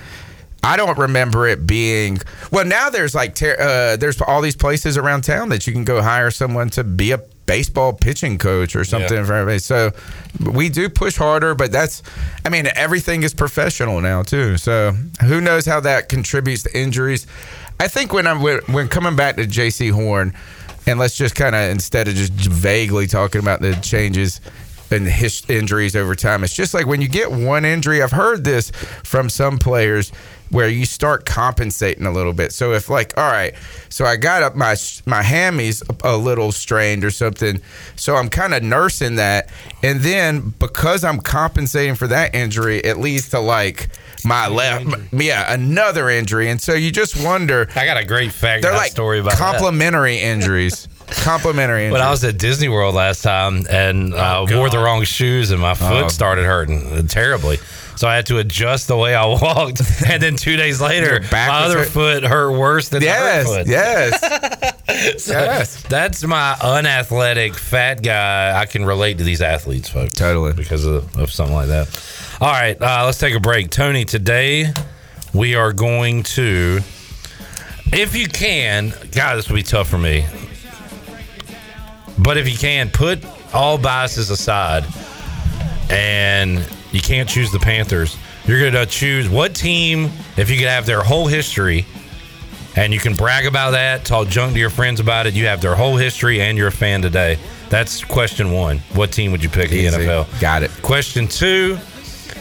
I 0.64 0.78
don't 0.78 0.98
remember 0.98 1.46
it 1.48 1.68
being 1.68 2.20
well. 2.50 2.64
Now 2.64 2.90
there's 2.90 3.14
like 3.14 3.36
ter- 3.36 3.58
uh, 3.60 3.98
there's 3.98 4.22
all 4.22 4.42
these 4.42 4.56
places 4.56 4.98
around 4.98 5.24
town 5.26 5.50
that 5.50 5.68
you 5.68 5.74
can 5.74 5.84
go 5.84 6.02
hire 6.02 6.32
someone 6.32 6.70
to 6.72 6.84
be 6.86 7.12
a 7.12 7.20
baseball 7.46 7.94
pitching 7.94 8.38
coach 8.38 8.76
or 8.76 8.84
something 8.86 9.18
Yeah. 9.18 9.26
for 9.26 9.34
everybody. 9.34 9.60
So 9.60 9.92
we 10.40 10.70
do 10.70 10.90
push 10.90 11.18
harder, 11.18 11.56
but 11.56 11.72
that's 11.72 12.02
I 12.46 12.50
mean 12.50 12.68
everything 12.76 13.24
is 13.24 13.34
professional 13.34 14.00
now 14.02 14.24
too. 14.24 14.58
So 14.58 14.96
who 15.22 15.42
knows 15.42 15.66
how 15.66 15.80
that 15.82 16.10
contributes 16.10 16.64
to 16.64 16.78
injuries? 16.78 17.28
I 17.80 17.88
think 17.88 18.14
when 18.14 18.28
I'm 18.28 18.42
when 18.42 18.60
when 18.68 18.88
coming 18.88 19.16
back 19.16 19.36
to 19.38 19.44
Jaycee 19.46 19.92
Horn, 19.92 20.34
and 20.88 21.00
let's 21.00 21.16
just 21.18 21.36
kind 21.36 21.56
of 21.56 21.70
instead 21.72 22.08
of 22.08 22.16
just 22.16 22.32
vaguely 22.34 23.08
talking 23.08 23.40
about 23.40 23.62
the 23.62 23.74
changes 23.76 24.40
and 24.92 25.08
his 25.08 25.44
injuries 25.50 25.96
over 25.96 26.14
time, 26.16 26.44
it's 26.44 26.54
just 26.54 26.74
like 26.74 26.86
when 26.86 27.02
you 27.02 27.08
get 27.08 27.32
one 27.32 27.66
injury. 27.66 28.02
I've 28.04 28.12
heard 28.12 28.44
this 28.44 28.72
from 29.04 29.30
some 29.30 29.58
players 29.58 30.12
where 30.54 30.70
you 30.70 30.86
start 30.86 31.26
compensating 31.26 32.06
a 32.06 32.12
little 32.12 32.32
bit. 32.32 32.54
So 32.54 32.72
if 32.74 32.90
like, 32.90 33.18
all 33.18 33.30
right, 33.30 33.54
so 33.90 34.06
I 34.06 34.16
got 34.16 34.44
up 34.44 34.56
my 34.56 34.76
my 35.06 35.22
hammies 35.22 35.84
a 36.04 36.16
little 36.16 36.52
strained 36.54 37.04
or 37.04 37.12
something, 37.12 37.60
so 37.98 38.16
I'm 38.16 38.30
kind 38.30 38.54
of 38.54 38.64
nursing 38.64 39.16
that, 39.16 39.50
and 39.84 40.00
then 40.00 40.54
because 40.60 41.04
I'm 41.04 41.20
compensating 41.20 41.96
for 41.96 42.08
that 42.08 42.34
injury, 42.34 42.78
it 42.80 42.98
leads 42.98 43.30
to 43.32 43.40
like 43.40 43.90
my 44.24 44.48
left, 44.48 44.86
yeah, 45.12 45.52
another 45.54 46.08
injury, 46.10 46.50
and 46.50 46.62
so 46.62 46.74
you 46.74 46.92
just 46.92 47.22
wonder. 47.22 47.68
I 47.76 47.86
got 47.86 47.98
a 47.98 48.06
great 48.06 48.32
fact. 48.32 48.62
They're 48.64 48.72
like 48.74 48.92
story 48.92 49.20
about 49.20 49.32
that. 49.32 49.40
complementary 49.40 50.18
injuries. 50.20 50.88
Complimentary 51.08 51.86
injuries. 51.86 51.92
When 52.00 52.02
I 52.02 52.12
was 52.12 52.24
at 52.24 52.38
Disney 52.38 52.70
World 52.70 52.96
last 52.96 53.22
time 53.24 53.66
and 53.70 54.14
uh, 54.14 54.46
wore 54.50 54.70
the 54.70 54.78
wrong 54.80 55.04
shoes 55.04 55.52
and 55.52 55.60
my 55.60 55.74
foot 55.74 56.06
Oh. 56.06 56.08
started 56.08 56.46
hurting 56.46 57.08
terribly. 57.08 57.58
So 57.96 58.08
I 58.08 58.16
had 58.16 58.26
to 58.28 58.40
adjust 58.40 58.88
the 58.88 58.98
way 58.98 59.14
I 59.16 59.26
walked. 59.42 59.82
And 60.08 60.22
then 60.22 60.36
two 60.36 60.56
days 60.58 60.82
later, 60.82 61.22
my 61.32 61.48
other 61.50 61.80
hurt? 61.80 61.88
foot 61.90 62.24
hurt 62.24 62.52
worse 62.58 62.90
than 62.90 63.02
Yes, 63.04 63.46
the 63.48 63.54
hurt 63.56 63.66
foot. 63.66 63.68
yes. 63.72 64.70
So 65.24 65.32
Yes. 65.34 65.82
That's 65.84 66.24
my 66.24 66.56
unathletic 66.62 67.56
fat 67.56 68.04
guy. 68.04 68.60
I 68.60 68.66
can 68.66 68.86
relate 68.86 69.18
to 69.20 69.24
these 69.24 69.42
athletes, 69.42 69.90
folks. 69.90 70.14
Totally. 70.14 70.54
Because 70.54 70.86
of, 70.86 71.16
of 71.18 71.32
something 71.32 71.56
like 71.56 71.68
that. 71.70 72.38
All 72.42 72.52
right, 72.52 72.80
uh, 72.82 73.04
let's 73.06 73.18
take 73.18 73.34
a 73.34 73.40
break. 73.40 73.70
Tony, 73.70 74.06
today 74.06 74.72
we 75.34 75.56
are 75.56 75.72
going 75.74 76.24
to, 76.24 76.82
if 77.94 78.16
you 78.16 78.28
can, 78.28 78.94
God, 79.12 79.38
this 79.38 79.48
will 79.50 79.56
be 79.56 79.64
tough 79.64 79.88
for 79.88 79.98
me. 79.98 80.26
But 82.20 82.38
if 82.38 82.48
you 82.52 82.58
can, 82.58 82.90
put 82.90 83.24
all 83.54 83.78
biases 83.78 84.30
aside 84.30 84.84
and 85.90 86.60
you 86.94 87.02
can't 87.02 87.28
choose 87.28 87.52
the 87.52 87.60
Panthers. 87.60 88.16
You're 88.46 88.60
going 88.60 88.74
to 88.74 88.86
choose 88.86 89.28
what 89.28 89.56
team, 89.56 90.12
if 90.38 90.50
you 90.50 90.58
could 90.58 90.68
have 90.68 90.86
their 90.86 91.02
whole 91.02 91.28
history, 91.28 91.86
and 92.76 92.94
you 92.94 93.00
can 93.00 93.16
brag 93.16 93.46
about 93.46 93.72
that, 93.72 94.06
talk 94.06 94.28
junk 94.28 94.54
to 94.54 94.60
your 94.60 94.70
friends 94.70 95.00
about 95.00 95.28
it. 95.28 95.34
You 95.34 95.48
have 95.48 95.62
their 95.62 95.76
whole 95.76 95.98
history, 95.98 96.42
and 96.42 96.58
you're 96.58 96.68
a 96.68 96.72
fan 96.72 97.02
today. 97.02 97.38
That's 97.70 98.04
question 98.04 98.52
one. 98.52 98.80
What 98.94 99.12
team 99.12 99.32
would 99.32 99.44
you 99.44 99.50
pick 99.50 99.72
in 99.72 99.92
the 99.92 99.98
NFL? 99.98 100.40
Got 100.40 100.64
it. 100.64 100.72
Question 100.82 101.28
two. 101.28 101.78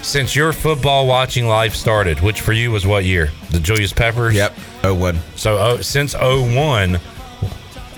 Since 0.02 0.34
your 0.34 0.52
football 0.52 1.06
watching 1.06 1.46
life 1.46 1.74
started, 1.74 2.20
which 2.20 2.40
for 2.40 2.52
you 2.52 2.72
was 2.72 2.86
what 2.86 3.04
year? 3.04 3.30
The 3.50 3.60
Julius 3.60 3.92
Peppers? 3.92 4.34
Yep. 4.34 4.52
01. 4.82 5.18
So 5.36 5.58
oh, 5.58 5.80
since 5.80 6.14
01, 6.14 6.98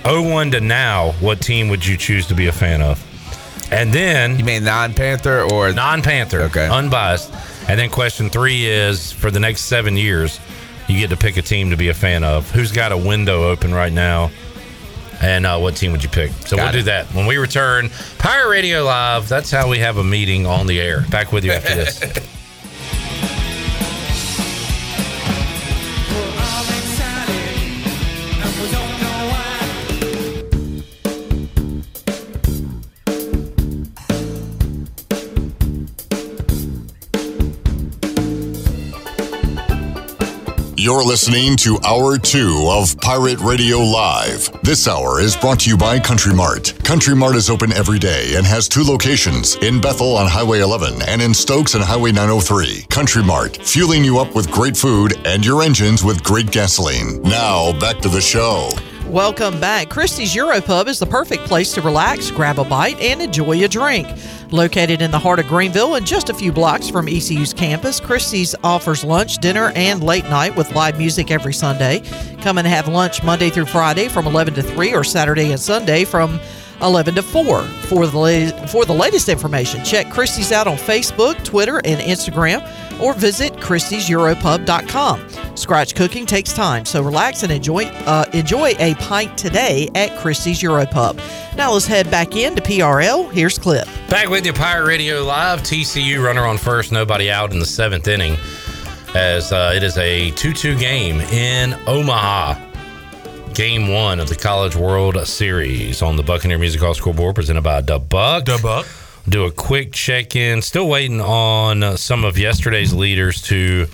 01 0.05 0.51
to 0.51 0.61
now, 0.61 1.13
what 1.13 1.41
team 1.41 1.69
would 1.69 1.85
you 1.87 1.97
choose 1.97 2.27
to 2.27 2.35
be 2.35 2.49
a 2.49 2.53
fan 2.53 2.83
of? 2.83 3.03
And 3.75 3.93
then 3.93 4.39
You 4.39 4.45
mean 4.45 4.65
non-Panther 4.65 5.43
or 5.53 5.73
non-Panther, 5.73 6.43
Okay. 6.43 6.69
unbiased. 6.69 7.33
And 7.69 7.79
then 7.79 7.91
question 7.91 8.31
three 8.31 8.67
is 8.67 9.13
for 9.13 9.31
the 9.31 9.41
next 9.41 9.63
seven 9.63 9.97
years, 9.97 10.39
you 10.89 10.99
get 10.99 11.11
to 11.11 11.17
pick 11.17 11.37
a 11.37 11.43
team 11.43 11.71
to 11.71 11.77
be 11.77 11.89
a 11.89 11.95
fan 11.95 12.23
of. 12.25 12.51
Who's 12.51 12.73
got 12.73 12.93
a 12.93 12.97
window 12.97 13.49
open 13.51 13.75
right 13.75 13.93
now? 13.93 14.31
And 15.23 15.47
uh, 15.47 15.59
what 15.59 15.77
team 15.77 15.93
would 15.93 16.03
you 16.03 16.09
pick? 16.11 16.31
So 16.47 16.57
we'll 16.57 16.67
Got 16.67 16.73
do 16.73 16.83
that 16.83 17.07
when 17.15 17.27
we 17.27 17.37
return. 17.39 17.91
Pirate 18.19 18.49
Radio 18.51 18.85
Live. 18.85 19.29
That's 19.29 19.51
how 19.51 19.69
we 19.69 19.79
have 19.79 19.97
a 19.97 20.05
meeting 20.05 20.45
on 20.47 20.67
the 20.67 20.81
air. 20.81 21.01
Back 21.11 21.33
with 21.33 21.45
you 21.45 21.53
after 21.53 21.75
this. 21.75 22.01
You're 40.85 41.02
listening 41.02 41.56
to 41.65 41.78
Hour 41.82 42.19
2 42.19 42.66
of 42.69 43.01
Pirate 43.01 43.39
Radio 43.39 43.78
Live. 43.78 44.51
This 44.61 44.86
hour 44.86 45.19
is 45.19 45.35
brought 45.35 45.61
to 45.61 45.70
you 45.70 45.78
by 45.78 45.98
Country 45.98 46.35
Mart. 46.35 46.74
Country 46.85 47.16
Mart 47.16 47.36
is 47.36 47.48
open 47.48 47.73
every 47.73 47.98
day 47.98 48.35
and 48.36 48.44
has 48.44 48.69
two 48.69 48.82
locations 48.82 49.56
in 49.56 49.81
Bethel 49.81 50.15
on 50.15 50.28
Highway 50.28 50.61
11 50.61 51.01
and 51.09 51.23
in 51.23 51.32
Stokes 51.32 51.74
on 51.74 51.81
Highway 51.81 52.12
903. 52.12 52.82
Country 52.90 53.24
Mart, 53.24 53.56
fueling 53.56 54.05
you 54.05 54.19
up 54.19 54.35
with 54.35 54.51
great 54.51 54.77
food 54.77 55.19
and 55.24 55.43
your 55.43 55.62
engines 55.62 56.05
with 56.05 56.23
great 56.23 56.51
gasoline. 56.51 57.23
Now, 57.23 57.73
back 57.81 58.01
to 58.01 58.11
the 58.11 58.20
show. 58.20 58.74
Welcome 59.15 59.61
back. 59.61 59.91
Christie's 59.91 60.35
Europub 60.35 60.89
is 60.89 60.99
the 60.99 61.07
perfect 61.07 61.45
place 61.45 61.73
to 61.74 61.81
relax, 61.81 62.32
grab 62.32 62.59
a 62.59 62.65
bite, 62.65 62.99
and 62.99 63.23
enjoy 63.23 63.62
a 63.62 63.69
drink. 63.69 64.09
Located 64.51 65.01
in 65.01 65.12
the 65.12 65.20
heart 65.20 65.39
of 65.39 65.47
Greenville 65.47 65.95
and 65.95 66.05
just 66.05 66.31
a 66.31 66.35
few 66.35 66.51
blocks 66.51 66.91
from 66.91 67.07
ECU's 67.07 67.55
campus, 67.55 68.01
Christie's 68.01 68.57
offers 68.65 69.05
lunch, 69.05 69.39
dinner, 69.39 69.70
and 69.77 70.03
late 70.03 70.24
night 70.24 70.57
with 70.57 70.74
live 70.74 70.99
music 70.99 71.31
every 71.31 71.55
Sunday. 71.55 72.03
Come 72.41 72.59
and 72.59 72.66
have 72.66 72.89
lunch 72.89 73.23
Monday 73.23 73.51
through 73.51 73.66
Friday 73.66 74.09
from 74.09 74.27
11 74.27 74.55
to 74.55 74.65
3 74.65 74.93
or 74.93 75.05
Saturday 75.05 75.53
and 75.53 75.61
Sunday 75.61 76.05
from 76.05 76.41
11 76.83 77.15
to 77.17 77.23
4. 77.23 77.63
For 77.63 78.07
the, 78.07 78.19
la- 78.19 78.67
for 78.67 78.85
the 78.85 78.95
latest 78.95 79.29
information, 79.29 79.85
check 79.85 80.11
Christie's 80.11 80.53
out 80.53 80.67
on 80.67 80.77
Facebook, 80.77 81.43
Twitter, 81.45 81.81
and 81.85 82.01
Instagram 82.01 82.61
or 83.01 83.15
visit 83.15 83.53
christieseuropub.com. 83.55 85.57
Scratch 85.57 85.95
cooking 85.95 86.27
takes 86.27 86.53
time, 86.53 86.85
so 86.85 87.03
relax 87.03 87.43
and 87.43 87.53
enjoy 87.53 87.85
uh, 87.85 88.25
enjoy 88.33 88.75
a 88.79 88.95
pint 88.97 89.37
today 89.39 89.89
at 89.95 90.17
Christie's 90.19 90.61
Europub. 90.61 91.17
Now 91.57 91.73
let's 91.73 91.87
head 91.87 92.11
back 92.11 92.35
into 92.35 92.61
PRL. 92.61 93.31
Here's 93.33 93.59
Clip. 93.59 93.87
Back 94.09 94.29
with 94.29 94.45
you, 94.45 94.53
Pirate 94.53 94.87
Radio 94.87 95.23
Live. 95.23 95.63
TCU 95.63 96.25
runner 96.25 96.45
on 96.45 96.59
first, 96.59 96.93
nobody 96.93 97.31
out 97.31 97.53
in 97.53 97.61
the 97.61 97.67
seventh 97.67 98.09
inning, 98.09 98.37
as 99.15 99.53
uh, 99.53 99.73
it 99.75 99.83
is 99.83 99.97
a 99.99 100.33
2 100.33 100.53
2 100.53 100.77
game 100.77 101.21
in 101.21 101.79
Omaha. 101.87 102.74
Game 103.55 103.87
one 103.87 104.19
of 104.19 104.29
the 104.29 104.35
College 104.35 104.75
World 104.75 105.17
Series 105.29 106.03
on 106.03 106.17
the 106.17 106.25
Buccaneer 106.25 106.59
Music 106.59 106.81
Hall 106.81 106.93
scoreboard, 106.93 107.37
presented 107.37 107.63
by 107.63 107.81
Da 107.83 108.01
Buck. 108.01 108.47
Da 108.47 108.61
Buck. 108.61 108.85
Do 109.29 109.45
a 109.45 109.53
quick 109.53 109.93
check 109.93 110.35
in. 110.35 110.61
Still 110.61 110.89
waiting 110.89 111.21
on 111.21 111.85
uh, 111.85 111.97
some 111.97 112.25
of 112.25 112.37
yesterday's 112.37 112.93
leaders 112.93 113.43
to 113.43 113.87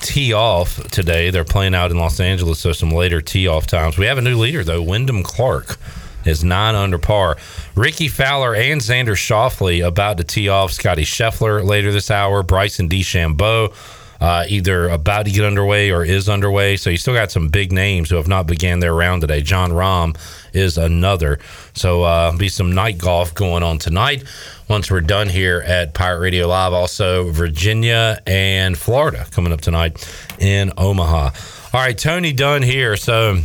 tee 0.00 0.32
off 0.32 0.82
today. 0.88 1.28
They're 1.28 1.44
playing 1.44 1.74
out 1.74 1.90
in 1.90 1.98
Los 1.98 2.20
Angeles, 2.20 2.58
so 2.58 2.72
some 2.72 2.90
later 2.90 3.20
tee 3.20 3.46
off 3.46 3.66
times. 3.66 3.98
We 3.98 4.06
have 4.06 4.16
a 4.16 4.22
new 4.22 4.38
leader 4.38 4.64
though. 4.64 4.80
Wyndham 4.80 5.22
Clark 5.22 5.76
is 6.24 6.42
nine 6.42 6.74
under 6.74 6.98
par. 6.98 7.36
Rickie 7.74 8.08
Fowler 8.08 8.54
and 8.54 8.80
Xander 8.80 9.14
Schauffele 9.14 9.86
about 9.86 10.16
to 10.16 10.24
tee 10.24 10.48
off. 10.48 10.72
Scottie 10.72 11.04
Scheffler 11.04 11.62
later 11.62 11.92
this 11.92 12.10
hour. 12.10 12.42
Bryson 12.42 12.88
DeChambeau 12.88 13.74
uh, 14.20 14.44
either 14.48 14.88
about 14.88 15.26
to 15.26 15.30
get 15.30 15.44
underway 15.44 15.90
or 15.90 16.04
is 16.04 16.28
underway. 16.28 16.76
So 16.76 16.90
you 16.90 16.96
still 16.96 17.14
got 17.14 17.30
some 17.30 17.48
big 17.48 17.72
names 17.72 18.10
who 18.10 18.16
have 18.16 18.28
not 18.28 18.46
began 18.46 18.80
their 18.80 18.94
round 18.94 19.20
today. 19.20 19.42
Jon 19.42 19.70
Rahm 19.70 20.16
is 20.52 20.76
another. 20.78 21.38
So 21.74 22.02
uh, 22.02 22.36
be 22.36 22.48
some 22.48 22.72
night 22.72 22.98
golf 22.98 23.34
going 23.34 23.62
on 23.62 23.78
tonight. 23.78 24.24
Once 24.68 24.90
we're 24.90 25.00
done 25.00 25.28
here 25.28 25.62
at 25.66 25.94
Pirate 25.94 26.18
Radio 26.18 26.46
Live, 26.48 26.72
also 26.72 27.30
Virginia 27.30 28.20
and 28.26 28.76
Florida 28.76 29.26
coming 29.30 29.52
up 29.52 29.60
tonight 29.60 30.06
in 30.38 30.72
Omaha. 30.76 31.30
All 31.72 31.80
right, 31.80 31.96
Tony 31.96 32.32
Dunn 32.32 32.62
here. 32.62 32.96
So 32.96 33.38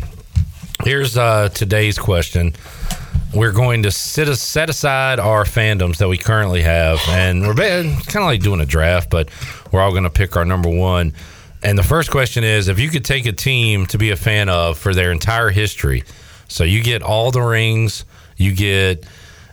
here's 0.83 1.17
uh, 1.17 1.49
today's 1.49 1.97
question. 1.97 2.53
We're 3.33 3.51
going 3.51 3.83
to 3.83 3.91
sit 3.91 4.27
set 4.35 4.69
aside 4.69 5.19
our 5.19 5.43
fandoms 5.43 5.97
that 5.97 6.07
we 6.07 6.17
currently 6.17 6.61
have, 6.61 6.99
and 7.07 7.47
we're 7.47 7.55
kind 7.55 7.95
of 8.15 8.23
like 8.23 8.41
doing 8.41 8.59
a 8.59 8.65
draft, 8.65 9.09
but 9.09 9.29
we're 9.73 9.81
all 9.81 9.91
going 9.91 10.03
to 10.03 10.09
pick 10.09 10.37
our 10.37 10.45
number 10.45 10.69
one. 10.69 11.13
And 11.63 11.77
the 11.77 11.83
first 11.83 12.11
question 12.11 12.43
is: 12.43 12.67
If 12.67 12.79
you 12.79 12.89
could 12.89 13.03
take 13.03 13.25
a 13.25 13.33
team 13.33 13.85
to 13.87 13.97
be 13.97 14.11
a 14.11 14.15
fan 14.15 14.47
of 14.47 14.77
for 14.77 14.93
their 14.93 15.11
entire 15.11 15.49
history, 15.49 16.03
so 16.47 16.63
you 16.63 16.83
get 16.83 17.01
all 17.01 17.31
the 17.31 17.41
rings, 17.41 18.05
you 18.37 18.53
get 18.55 19.05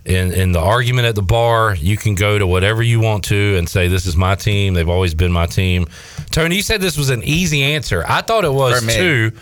in 0.04 0.32
in 0.32 0.52
the 0.52 0.60
argument 0.60 1.06
at 1.06 1.14
the 1.14 1.22
bar, 1.22 1.74
you 1.74 1.96
can 1.96 2.14
go 2.14 2.38
to 2.38 2.46
whatever 2.46 2.82
you 2.82 3.00
want 3.00 3.24
to 3.24 3.56
and 3.56 3.68
say, 3.68 3.88
"This 3.88 4.06
is 4.06 4.16
my 4.16 4.34
team. 4.34 4.74
They've 4.74 4.88
always 4.88 5.14
been 5.14 5.32
my 5.32 5.46
team." 5.46 5.86
Tony, 6.30 6.56
you 6.56 6.62
said 6.62 6.80
this 6.80 6.98
was 6.98 7.10
an 7.10 7.22
easy 7.24 7.62
answer. 7.62 8.04
I 8.06 8.20
thought 8.20 8.44
it 8.44 8.52
was 8.52 8.82
too. 8.96 9.32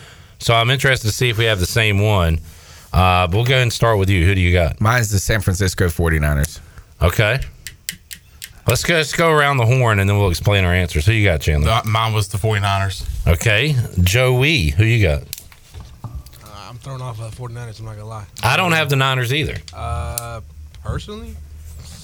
So 0.40 0.54
I'm 0.54 0.70
interested 0.70 1.08
to 1.08 1.12
see 1.12 1.30
if 1.30 1.38
we 1.38 1.46
have 1.46 1.58
the 1.58 1.66
same 1.66 1.98
one. 1.98 2.38
Uh, 2.92 3.26
we'll 3.30 3.44
go 3.44 3.54
ahead 3.54 3.62
and 3.62 3.72
start 3.72 3.98
with 3.98 4.08
you. 4.08 4.24
Who 4.24 4.34
do 4.34 4.40
you 4.40 4.52
got? 4.52 4.80
Mine's 4.80 5.10
the 5.10 5.18
San 5.18 5.40
Francisco 5.40 5.88
49ers. 5.88 6.60
Okay. 7.02 7.40
Let's 8.68 8.84
go, 8.84 8.96
let's 8.96 9.14
go 9.14 9.30
around 9.30 9.56
the 9.56 9.64
horn 9.64 9.98
and 9.98 10.08
then 10.08 10.18
we'll 10.18 10.28
explain 10.28 10.64
our 10.64 10.74
answers. 10.74 11.06
Who 11.06 11.12
you 11.12 11.24
got, 11.24 11.40
Chandler? 11.40 11.70
Uh, 11.70 11.82
Mine 11.86 12.12
was 12.12 12.28
the 12.28 12.36
49ers. 12.36 13.26
Okay. 13.26 13.74
Joey, 14.02 14.68
who 14.68 14.84
you 14.84 15.02
got? 15.02 15.22
I'm 16.66 16.76
thrown 16.76 17.00
off 17.00 17.18
of 17.18 17.34
49ers. 17.34 17.78
I'm 17.80 17.86
not 17.86 17.96
gonna 17.96 18.04
lie. 18.08 18.26
I 18.42 18.58
don't 18.58 18.72
have 18.72 18.90
the 18.90 18.96
Niners 18.96 19.32
either. 19.32 19.56
Uh, 19.72 20.42
personally, 20.84 21.34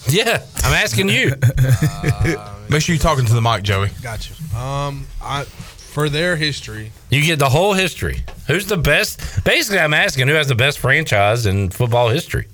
Yeah, 0.08 0.42
I'm 0.62 0.72
asking 0.72 1.10
you. 1.10 1.34
Make 2.70 2.80
sure 2.82 2.94
you're 2.94 3.02
talking 3.02 3.26
to 3.26 3.34
the 3.34 3.42
mic, 3.42 3.62
Joey. 3.62 3.90
got 4.02 4.26
you. 4.28 4.58
Um, 4.58 5.06
I 5.22 5.44
for 5.44 6.08
their 6.08 6.34
history, 6.34 6.90
You 7.10 7.22
get 7.22 7.38
the 7.38 7.50
whole 7.50 7.74
history. 7.74 8.24
Who's 8.46 8.66
the 8.66 8.78
best? 8.78 9.44
Basically, 9.44 9.78
I'm 9.80 9.92
asking 9.94 10.28
who 10.28 10.34
has 10.34 10.48
the 10.48 10.54
best 10.54 10.78
franchise 10.78 11.44
in 11.44 11.68
football 11.68 12.08
history 12.08 12.48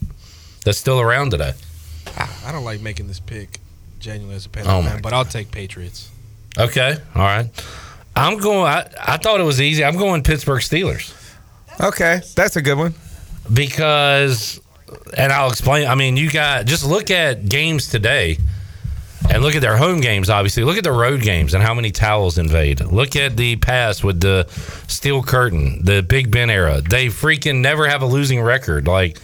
that's 0.65 0.79
still 0.79 1.01
around 1.01 1.31
today. 1.31 1.53
I 2.45 2.51
don't 2.51 2.65
like 2.65 2.81
making 2.81 3.07
this 3.07 3.21
pick 3.21 3.60
genuinely 4.01 4.37
as 4.37 4.47
a 4.47 4.49
Panther 4.49 4.71
Oh, 4.71 4.83
my 4.83 4.91
fan, 4.91 5.03
but 5.03 5.13
I'll 5.13 5.25
take 5.25 5.51
Patriots. 5.51 6.11
Okay, 6.59 6.97
all 7.15 7.23
right. 7.23 7.49
I'm 8.17 8.39
going. 8.39 8.67
I, 8.67 8.91
I 9.01 9.17
thought 9.19 9.41
it 9.41 9.45
was 9.45 9.61
easy. 9.61 9.85
I'm 9.85 9.97
going 9.97 10.23
Pittsburgh 10.23 10.61
Steelers. 10.61 11.15
Okay, 11.81 12.21
that's 12.35 12.57
a 12.57 12.63
good 12.63 12.77
one. 12.77 12.95
Because, 13.53 14.61
and 15.17 15.33
I'll 15.33 15.51
explain. 15.51 15.87
I 15.87 15.95
mean, 15.95 16.17
you 16.17 16.31
got 16.31 16.67
just 16.67 16.85
look 16.85 17.11
at 17.11 17.49
games 17.49 17.89
today, 17.89 18.39
and 19.31 19.43
look 19.43 19.55
at 19.55 19.63
their 19.63 19.77
home 19.77 20.01
games. 20.01 20.29
Obviously, 20.29 20.65
look 20.65 20.77
at 20.77 20.85
the 20.85 20.93
road 20.93 21.23
games 21.23 21.55
and 21.55 21.63
how 21.63 21.73
many 21.73 21.91
towels 21.91 22.37
invade. 22.37 22.81
Look 22.81 23.15
at 23.17 23.37
the 23.37 23.57
past 23.57 24.03
with 24.03 24.21
the 24.21 24.47
steel 24.89 25.23
curtain, 25.23 25.85
the 25.85 26.03
Big 26.03 26.31
Ben 26.31 26.51
era. 26.51 26.81
They 26.81 27.07
freaking 27.07 27.61
never 27.61 27.89
have 27.89 28.03
a 28.03 28.07
losing 28.07 28.41
record. 28.41 28.89
Like 28.89 29.19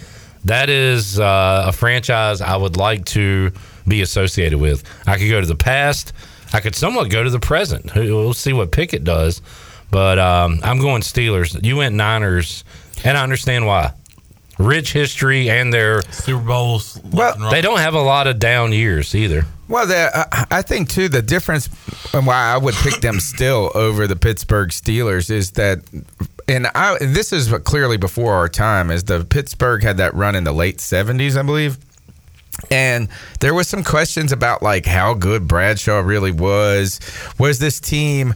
that 0.44 0.70
is 0.70 1.18
uh, 1.18 1.64
a 1.66 1.72
franchise 1.72 2.40
I 2.40 2.56
would 2.56 2.76
like 2.76 3.04
to 3.06 3.52
be 3.86 4.02
associated 4.02 4.58
with. 4.58 4.82
I 5.06 5.18
could 5.18 5.28
go 5.30 5.40
to 5.40 5.46
the 5.46 5.56
past. 5.56 6.12
I 6.52 6.60
could 6.60 6.74
somewhat 6.74 7.10
go 7.10 7.22
to 7.24 7.30
the 7.30 7.40
present. 7.40 7.94
We'll 7.94 8.34
see 8.34 8.52
what 8.52 8.72
Pickett 8.72 9.04
does. 9.04 9.42
But 9.90 10.18
um, 10.18 10.60
I'm 10.62 10.80
going 10.80 11.02
Steelers. 11.02 11.62
You 11.64 11.76
went 11.76 11.94
Niners, 11.94 12.64
and 13.04 13.16
I 13.16 13.22
understand 13.22 13.66
why. 13.66 13.92
Rich 14.58 14.92
history 14.94 15.50
and 15.50 15.72
their 15.72 16.00
Super 16.10 16.42
Bowls. 16.42 16.98
Well, 17.04 17.50
they 17.50 17.60
don't 17.60 17.78
have 17.78 17.94
a 17.94 18.00
lot 18.00 18.26
of 18.26 18.38
down 18.38 18.72
years 18.72 19.14
either. 19.14 19.44
Well, 19.68 19.86
the, 19.86 20.10
I- 20.32 20.46
I 20.50 20.62
think 20.62 20.88
too 20.88 21.08
the 21.08 21.20
difference 21.20 21.68
and 22.14 22.26
why 22.26 22.36
I 22.52 22.56
would 22.56 22.74
pick 22.76 23.00
them 23.02 23.20
still 23.20 23.70
over 23.74 24.06
the 24.06 24.16
Pittsburgh 24.16 24.70
Steelers 24.70 25.30
is 25.30 25.50
that, 25.52 25.80
and 26.48 26.68
I 26.74 26.96
and 26.96 27.14
this 27.14 27.32
is 27.34 27.52
clearly 27.64 27.98
before 27.98 28.32
our 28.34 28.48
time, 28.48 28.90
is 28.90 29.04
the 29.04 29.24
Pittsburgh 29.24 29.82
had 29.82 29.98
that 29.98 30.14
run 30.14 30.34
in 30.34 30.44
the 30.44 30.52
late 30.52 30.80
seventies, 30.80 31.36
I 31.36 31.42
believe. 31.42 31.76
And 32.70 33.08
there 33.40 33.54
was 33.54 33.68
some 33.68 33.84
questions 33.84 34.32
about 34.32 34.62
like 34.62 34.86
how 34.86 35.14
good 35.14 35.46
Bradshaw 35.46 36.00
really 36.00 36.32
was. 36.32 37.00
Was 37.38 37.58
this 37.58 37.80
team 37.80 38.34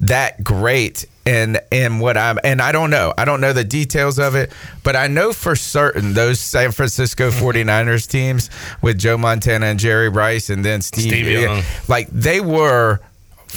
that 0.00 0.42
great? 0.42 1.06
And 1.26 1.60
and 1.70 2.00
what 2.00 2.16
I'm 2.16 2.38
and 2.42 2.62
I 2.62 2.72
don't 2.72 2.90
know. 2.90 3.12
I 3.16 3.24
don't 3.26 3.40
know 3.40 3.52
the 3.52 3.62
details 3.62 4.18
of 4.18 4.34
it, 4.34 4.50
but 4.82 4.96
I 4.96 5.06
know 5.06 5.32
for 5.32 5.54
certain 5.54 6.14
those 6.14 6.40
San 6.40 6.72
Francisco 6.72 7.30
mm-hmm. 7.30 7.44
49ers 7.44 8.08
teams 8.08 8.50
with 8.80 8.98
Joe 8.98 9.18
Montana 9.18 9.66
and 9.66 9.78
Jerry 9.78 10.08
Rice 10.08 10.48
and 10.48 10.64
then 10.64 10.80
Steve, 10.80 11.12
Steve 11.12 11.26
Young. 11.26 11.62
like 11.88 12.08
they 12.08 12.40
were 12.40 13.00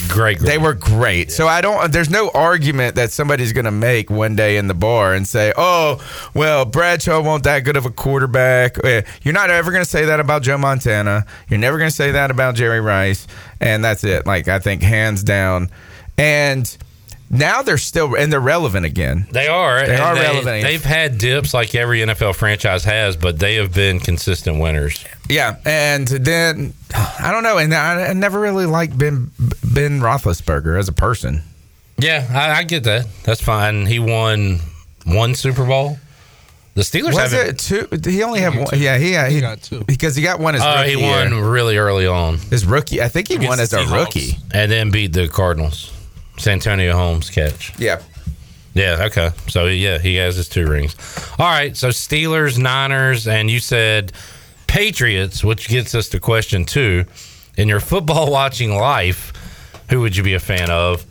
great, 0.10 0.40
They 0.40 0.57
were 0.57 0.74
great. 0.74 1.32
So 1.32 1.48
I 1.48 1.61
don't. 1.61 1.91
There's 1.91 2.10
no 2.10 2.30
argument 2.34 2.95
that 2.95 3.11
somebody's 3.11 3.53
going 3.53 3.65
to 3.65 3.72
make 3.72 4.10
one 4.10 4.36
day 4.36 4.57
in 4.57 4.68
the 4.68 4.74
bar 4.74 5.14
and 5.14 5.28
say, 5.28 5.53
"Oh, 5.57 6.03
well, 6.34 6.65
Bradshaw 6.65 7.22
won't 7.22 7.44
that 7.44 7.60
good 7.61 7.78
of 7.78 7.86
a 7.86 7.90
quarterback." 7.91 8.84
Eh, 8.84 9.02
You're 9.24 9.34
not 9.34 9.49
ever 9.49 9.72
going 9.72 9.84
to 9.84 9.90
say 9.90 10.06
that 10.06 10.20
about 10.20 10.41
Joe 10.44 10.57
Montana. 10.57 11.26
You're 11.49 11.60
never 11.60 11.78
going 11.78 11.90
to 11.90 11.95
say 11.95 12.11
that 12.11 12.32
about 12.32 12.56
Jerry 12.56 12.82
Rice, 12.82 13.28
and 13.60 13.84
that's 13.84 14.03
it. 14.03 14.26
Like 14.26 14.48
I 14.48 14.60
think 14.60 14.82
hands 14.82 15.24
down, 15.24 15.70
and. 16.18 16.76
Now 17.30 17.64
they're 17.64 17.78
still 17.80 18.16
and 18.16 18.32
they're 18.32 18.40
relevant 18.40 18.86
again. 18.86 19.28
They 19.32 19.48
are. 19.48 19.84
They 19.86 19.94
and 19.94 20.02
are 20.04 20.14
relevant. 20.14 20.64
They've 20.64 20.84
had 20.84 21.18
dips 21.18 21.54
like 21.54 21.74
every 21.74 22.00
NFL 22.02 22.36
franchise 22.36 22.84
has, 22.84 23.18
but 23.18 23.40
they 23.40 23.56
have 23.56 23.74
been 23.74 24.00
consistent 24.00 24.60
winners. 24.60 25.04
Yeah, 25.30 25.56
and 25.66 26.08
then 26.08 26.74
I 26.94 27.32
don't 27.32 27.41
know, 27.44 27.58
and 27.58 27.74
I, 27.74 28.08
I 28.10 28.14
never 28.14 28.40
really 28.40 28.68
liked 28.68 28.98
Ben 28.98 29.32
Ben 29.64 30.00
Roethlisberger 30.00 30.78
as 30.78 30.88
a 30.88 30.94
person. 30.94 31.41
Yeah, 31.98 32.28
I, 32.32 32.60
I 32.60 32.64
get 32.64 32.84
that. 32.84 33.08
That's 33.24 33.41
fine. 33.41 33.86
He 33.88 33.98
won 34.00 34.60
one 35.06 35.34
Super 35.36 35.66
Bowl. 35.66 35.98
The 36.76 36.82
Steelers 36.82 37.14
Was 37.14 37.32
haven't. 37.32 37.70
it 37.72 38.00
two? 38.02 38.10
He 38.10 38.24
only 38.24 38.40
had 38.41 38.56
one. 38.56 38.68
Yeah, 38.76 38.98
he, 38.98 39.16
uh, 39.16 39.26
he, 39.30 39.41
got 39.41 39.62
two 39.62 39.84
because 39.84 40.16
he 40.16 40.24
got 40.24 40.40
one 40.40 40.56
as 40.56 40.62
Oh, 40.64 40.78
rookie. 40.80 40.90
he 40.90 40.95
won 40.95 41.32
year. 41.32 41.48
really 41.48 41.78
early 41.78 42.08
on. 42.08 42.38
His 42.38 42.66
rookie, 42.66 43.00
I 43.00 43.10
think 43.10 43.28
he 43.28 43.38
won 43.38 43.60
as 43.60 43.74
a 43.74 43.86
rookie. 43.86 44.40
and 44.52 44.72
then 44.72 44.90
beat 44.90 45.14
the 45.14 45.28
Cardinals. 45.28 45.93
Santonio 46.38 46.93
Holmes 46.93 47.30
catch. 47.30 47.77
Yeah. 47.80 48.01
Yeah. 48.73 49.05
Okay. 49.05 49.31
So 49.47 49.65
yeah, 49.65 49.97
he 49.99 50.15
has 50.15 50.35
his 50.35 50.49
two 50.49 50.68
rings. 50.68 50.95
All 51.38 51.49
right. 51.49 51.76
So 51.77 51.89
Steelers, 51.89 52.57
Niners, 52.57 53.27
and 53.27 53.49
you 53.49 53.60
said 53.60 54.11
Patriots, 54.68 55.43
which 55.43 55.68
gets 55.69 55.93
us 55.95 56.10
to 56.10 56.19
question 56.19 56.65
two. 56.65 57.05
In 57.55 57.68
your 57.68 57.80
football 57.80 58.31
watching 58.31 58.76
life, 58.76 59.31
who 59.89 60.01
would 60.01 60.18
you 60.18 60.23
be 60.23 60.34
a 60.34 60.39
fan 60.39 60.72
of? 60.72 61.05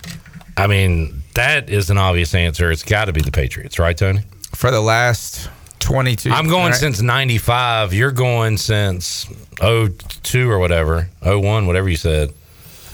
I 0.56 0.66
mean, 0.66 1.22
that 1.34 1.70
is 1.70 1.88
an 1.90 1.98
obvious 1.98 2.34
answer. 2.34 2.70
It's 2.70 2.82
got 2.82 3.06
to 3.06 3.12
be 3.12 3.20
the 3.22 3.30
Patriots, 3.30 3.78
right, 3.78 3.96
Tony? 3.96 4.20
For 4.54 4.70
the 4.70 4.80
last 4.80 5.48
22. 5.78 6.30
I'm 6.30 6.48
going 6.48 6.72
right? 6.72 6.74
since 6.74 7.00
95. 7.00 7.94
You're 7.94 8.10
going 8.10 8.56
since 8.58 9.26
02 9.60 10.50
or 10.50 10.58
whatever, 10.58 11.08
01, 11.22 11.66
whatever 11.66 11.88
you 11.88 11.96
said. 11.96 12.32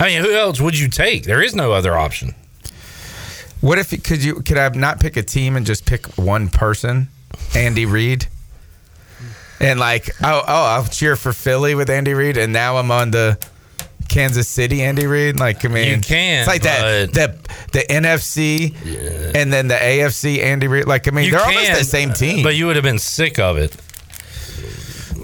I 0.00 0.08
mean, 0.08 0.22
who 0.22 0.32
else 0.32 0.60
would 0.60 0.78
you 0.78 0.88
take? 0.88 1.24
There 1.24 1.42
is 1.42 1.54
no 1.54 1.72
other 1.72 1.96
option. 1.96 2.34
What 3.60 3.78
if 3.78 3.90
could 4.04 4.22
you 4.22 4.36
could 4.36 4.56
I 4.56 4.68
not 4.68 5.00
pick 5.00 5.16
a 5.16 5.22
team 5.22 5.56
and 5.56 5.66
just 5.66 5.84
pick 5.84 6.06
one 6.16 6.48
person? 6.48 7.08
Andy 7.54 7.86
Reid. 7.86 8.26
And 9.60 9.80
like, 9.80 10.08
oh, 10.22 10.42
oh, 10.46 10.64
I'll 10.66 10.86
cheer 10.86 11.16
for 11.16 11.32
Philly 11.32 11.74
with 11.74 11.90
Andy 11.90 12.14
Reid, 12.14 12.36
and 12.36 12.52
now 12.52 12.76
I'm 12.76 12.92
on 12.92 13.10
the 13.10 13.36
Kansas 14.08 14.46
City 14.48 14.82
Andy 14.82 15.06
Reid. 15.06 15.40
Like, 15.40 15.64
I 15.64 15.68
mean, 15.68 15.88
You 15.96 16.00
can, 16.00 16.40
It's 16.40 16.48
like 16.48 16.62
that 16.62 17.12
the 17.12 17.36
the 17.72 17.80
NFC 17.80 18.74
and 19.34 19.52
then 19.52 19.66
the 19.66 19.74
AFC 19.74 20.38
Andy 20.38 20.68
Reid. 20.68 20.86
Like, 20.86 21.08
I 21.08 21.10
mean, 21.10 21.24
You 21.24 21.32
they're 21.32 21.40
almost 21.44 21.78
the 21.78 21.84
same 21.84 22.10
uh, 22.10 22.14
team. 22.14 22.44
But 22.44 22.54
you 22.54 22.66
would 22.66 22.76
have 22.76 22.84
been 22.84 23.00
sick 23.00 23.40
of 23.40 23.56
it. 23.56 23.76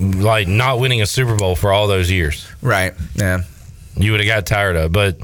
Like 0.00 0.48
not 0.48 0.80
winning 0.80 1.00
a 1.00 1.06
Super 1.06 1.36
Bowl 1.36 1.54
for 1.54 1.72
all 1.72 1.86
those 1.86 2.10
years. 2.10 2.46
Right. 2.60 2.94
Yeah. 3.14 3.42
You 3.96 4.10
would 4.12 4.20
have 4.20 4.26
got 4.26 4.46
tired 4.46 4.76
of. 4.76 4.92
But 4.92 5.18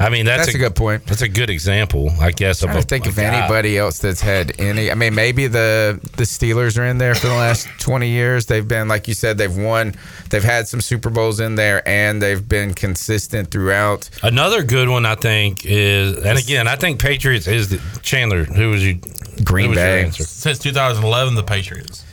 I 0.00 0.08
mean, 0.10 0.26
that's, 0.26 0.46
That's 0.46 0.56
a 0.56 0.58
good 0.58 0.74
point. 0.74 1.06
That's 1.06 1.22
a 1.22 1.28
good 1.28 1.50
example, 1.50 2.10
I 2.20 2.32
guess. 2.32 2.62
Of 2.64 2.70
trying 2.70 2.82
a, 2.82 2.86
think 2.86 3.06
a 3.06 3.10
of 3.10 3.16
guy. 3.16 3.22
anybody 3.24 3.78
else 3.78 3.98
that's 3.98 4.20
had 4.20 4.52
any. 4.60 4.90
I 4.90 4.94
mean, 4.94 5.14
maybe 5.14 5.46
the 5.46 6.00
the 6.16 6.24
Steelers 6.24 6.76
are 6.78 6.84
in 6.84 6.98
there 6.98 7.14
for 7.14 7.28
the 7.28 7.34
last 7.34 7.68
twenty 7.78 8.08
years. 8.08 8.46
They've 8.46 8.66
been, 8.66 8.88
like 8.88 9.06
you 9.06 9.14
said, 9.14 9.38
they've 9.38 9.56
won. 9.56 9.94
They've 10.30 10.42
had 10.42 10.66
some 10.66 10.80
Super 10.80 11.10
Bowls 11.10 11.38
in 11.38 11.54
there, 11.54 11.86
and 11.88 12.20
they've 12.20 12.46
been 12.48 12.74
consistent 12.74 13.52
throughout. 13.52 14.10
Another 14.22 14.64
good 14.64 14.88
one, 14.88 15.06
I 15.06 15.14
think, 15.14 15.64
is, 15.64 16.16
and 16.24 16.38
again, 16.38 16.66
I 16.66 16.74
think 16.74 17.00
Patriots 17.00 17.46
is 17.46 17.68
the, 17.68 17.80
Chandler. 18.02 18.44
Who 18.44 18.70
was 18.70 18.84
you? 18.84 18.98
Green 19.44 19.70
was 19.70 19.76
your 19.78 19.86
Bay. 19.86 20.02
answer? 20.04 20.24
Since 20.24 20.58
2011, 20.60 21.34
the 21.36 21.42
Patriots. 21.44 22.04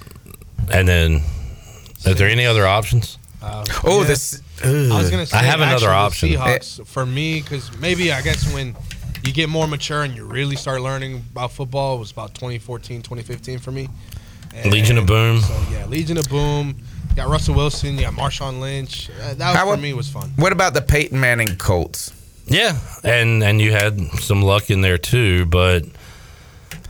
And 0.72 0.88
then, 0.88 1.22
is 2.06 2.16
there 2.18 2.30
any 2.30 2.46
other 2.46 2.68
options? 2.68 3.18
Uh, 3.42 3.66
Oh, 3.84 4.02
yeah. 4.02 4.08
this. 4.08 4.42
I 4.64 4.98
was 4.98 5.10
gonna 5.10 5.26
say 5.26 5.38
I 5.38 5.44
have 5.44 5.62
another 5.62 5.90
option. 5.90 6.30
Seahawks 6.30 6.86
for 6.86 7.06
me 7.06 7.42
because 7.42 7.76
maybe 7.80 8.12
I 8.12 8.22
guess 8.22 8.52
when 8.54 8.76
you 9.24 9.32
get 9.34 9.50
more 9.50 9.68
mature 9.68 10.04
and 10.04 10.16
you 10.16 10.26
really 10.26 10.56
start 10.56 10.82
learning 10.82 11.24
about 11.32 11.52
football, 11.52 11.96
it 11.98 12.00
was 12.00 12.12
about 12.12 12.34
2014, 12.34 13.02
2015 13.02 13.60
for 13.60 13.72
me. 13.72 13.88
And 14.54 14.72
Legion 14.72 14.98
of 14.98 15.06
Boom. 15.06 15.40
So 15.42 15.64
yeah, 15.72 15.86
Legion 15.86 16.18
of 16.18 16.28
Boom. 16.30 16.76
You 17.10 17.16
got 17.16 17.30
Russell 17.30 17.56
Wilson. 17.56 17.96
You 17.96 18.02
got 18.02 18.14
Marshawn 18.14 18.60
Lynch. 18.60 19.10
Uh, 19.22 19.34
that 19.36 19.56
How 19.56 19.66
for 19.66 19.78
me 19.78 19.94
was 19.94 20.10
fun. 20.10 20.32
What 20.36 20.52
about 20.52 20.74
the 20.74 20.82
Peyton 20.82 21.20
Manning 21.20 21.56
Colts? 21.58 22.14
Yeah, 22.48 22.78
and 23.04 23.44
and 23.44 23.62
you 23.62 23.72
had 23.72 24.00
some 24.20 24.42
luck 24.42 24.70
in 24.70 24.82
there 24.82 24.98
too, 24.98 25.46
but 25.46 25.86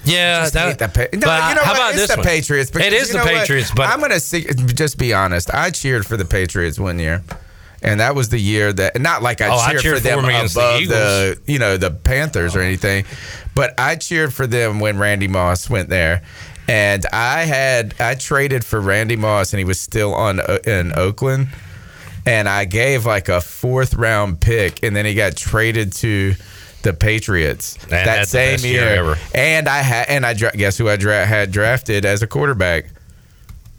yeah, 0.03 0.41
Just 0.41 0.53
that, 0.53 0.79
the 0.79 0.87
Pa- 0.87 1.15
no, 1.15 1.19
but 1.27 1.49
you 1.49 1.55
know 1.55 1.61
how 1.61 1.71
what? 1.73 1.77
about 1.77 1.89
it's 1.93 2.01
this 2.01 2.11
the 2.11 2.17
one? 2.17 2.25
Patriots. 2.25 2.69
It 2.71 2.73
because 2.73 2.93
is 2.93 3.09
the 3.11 3.17
know 3.19 3.23
what? 3.25 3.33
Patriots, 3.41 3.71
but 3.75 3.89
I'm 3.89 3.99
gonna 3.99 4.19
see, 4.19 4.45
just 4.73 4.97
be 4.97 5.13
honest. 5.13 5.53
I 5.53 5.69
cheered 5.69 6.05
for 6.05 6.17
the 6.17 6.25
Patriots 6.25 6.79
one 6.79 6.97
year, 6.97 7.23
and 7.81 7.99
that 7.99 8.15
was 8.15 8.29
the 8.29 8.39
year 8.39 8.71
that 8.73 8.99
not 9.01 9.21
like 9.23 9.41
I 9.41 9.49
Oh, 9.49 9.57
I 9.57 9.71
cheered, 9.71 9.81
cheered 9.81 9.97
for 9.97 10.03
them 10.03 10.25
against 10.25 10.55
the 10.55 10.61
above 10.61 10.87
the, 10.87 11.39
you 11.47 11.59
know 11.59 11.77
the 11.77 11.91
Panthers 11.91 12.55
or 12.55 12.61
anything, 12.61 13.05
but 13.55 13.73
I 13.79 13.95
cheered 13.95 14.33
for 14.33 14.47
them 14.47 14.79
when 14.79 14.97
Randy 14.97 15.27
Moss 15.27 15.69
went 15.69 15.89
there. 15.89 16.21
And 16.67 17.05
I 17.11 17.41
had 17.45 17.95
I 17.99 18.15
traded 18.15 18.63
for 18.63 18.79
Randy 18.79 19.15
Moss, 19.15 19.51
and 19.51 19.59
he 19.59 19.65
was 19.65 19.79
still 19.79 20.13
on 20.13 20.39
uh, 20.39 20.59
in 20.65 20.93
Oakland, 20.97 21.49
and 22.25 22.47
I 22.47 22.65
gave 22.65 23.05
like 23.05 23.29
a 23.29 23.41
fourth 23.41 23.93
round 23.95 24.39
pick, 24.39 24.81
and 24.83 24.95
then 24.95 25.05
he 25.05 25.13
got 25.15 25.35
traded 25.35 25.91
to 25.93 26.35
the 26.83 26.93
Patriots 26.93 27.75
had 27.89 28.07
that 28.07 28.27
same 28.27 28.59
year 28.59 29.03
year. 29.03 29.15
And 29.35 29.67
I 29.67 29.79
had 29.79 30.07
and 30.07 30.25
I 30.25 30.33
dra- 30.33 30.51
guess 30.51 30.77
who 30.77 30.87
I 30.87 30.95
dra- 30.95 31.25
had 31.25 31.51
drafted 31.51 32.05
as 32.05 32.21
a 32.21 32.27
quarterback. 32.27 32.85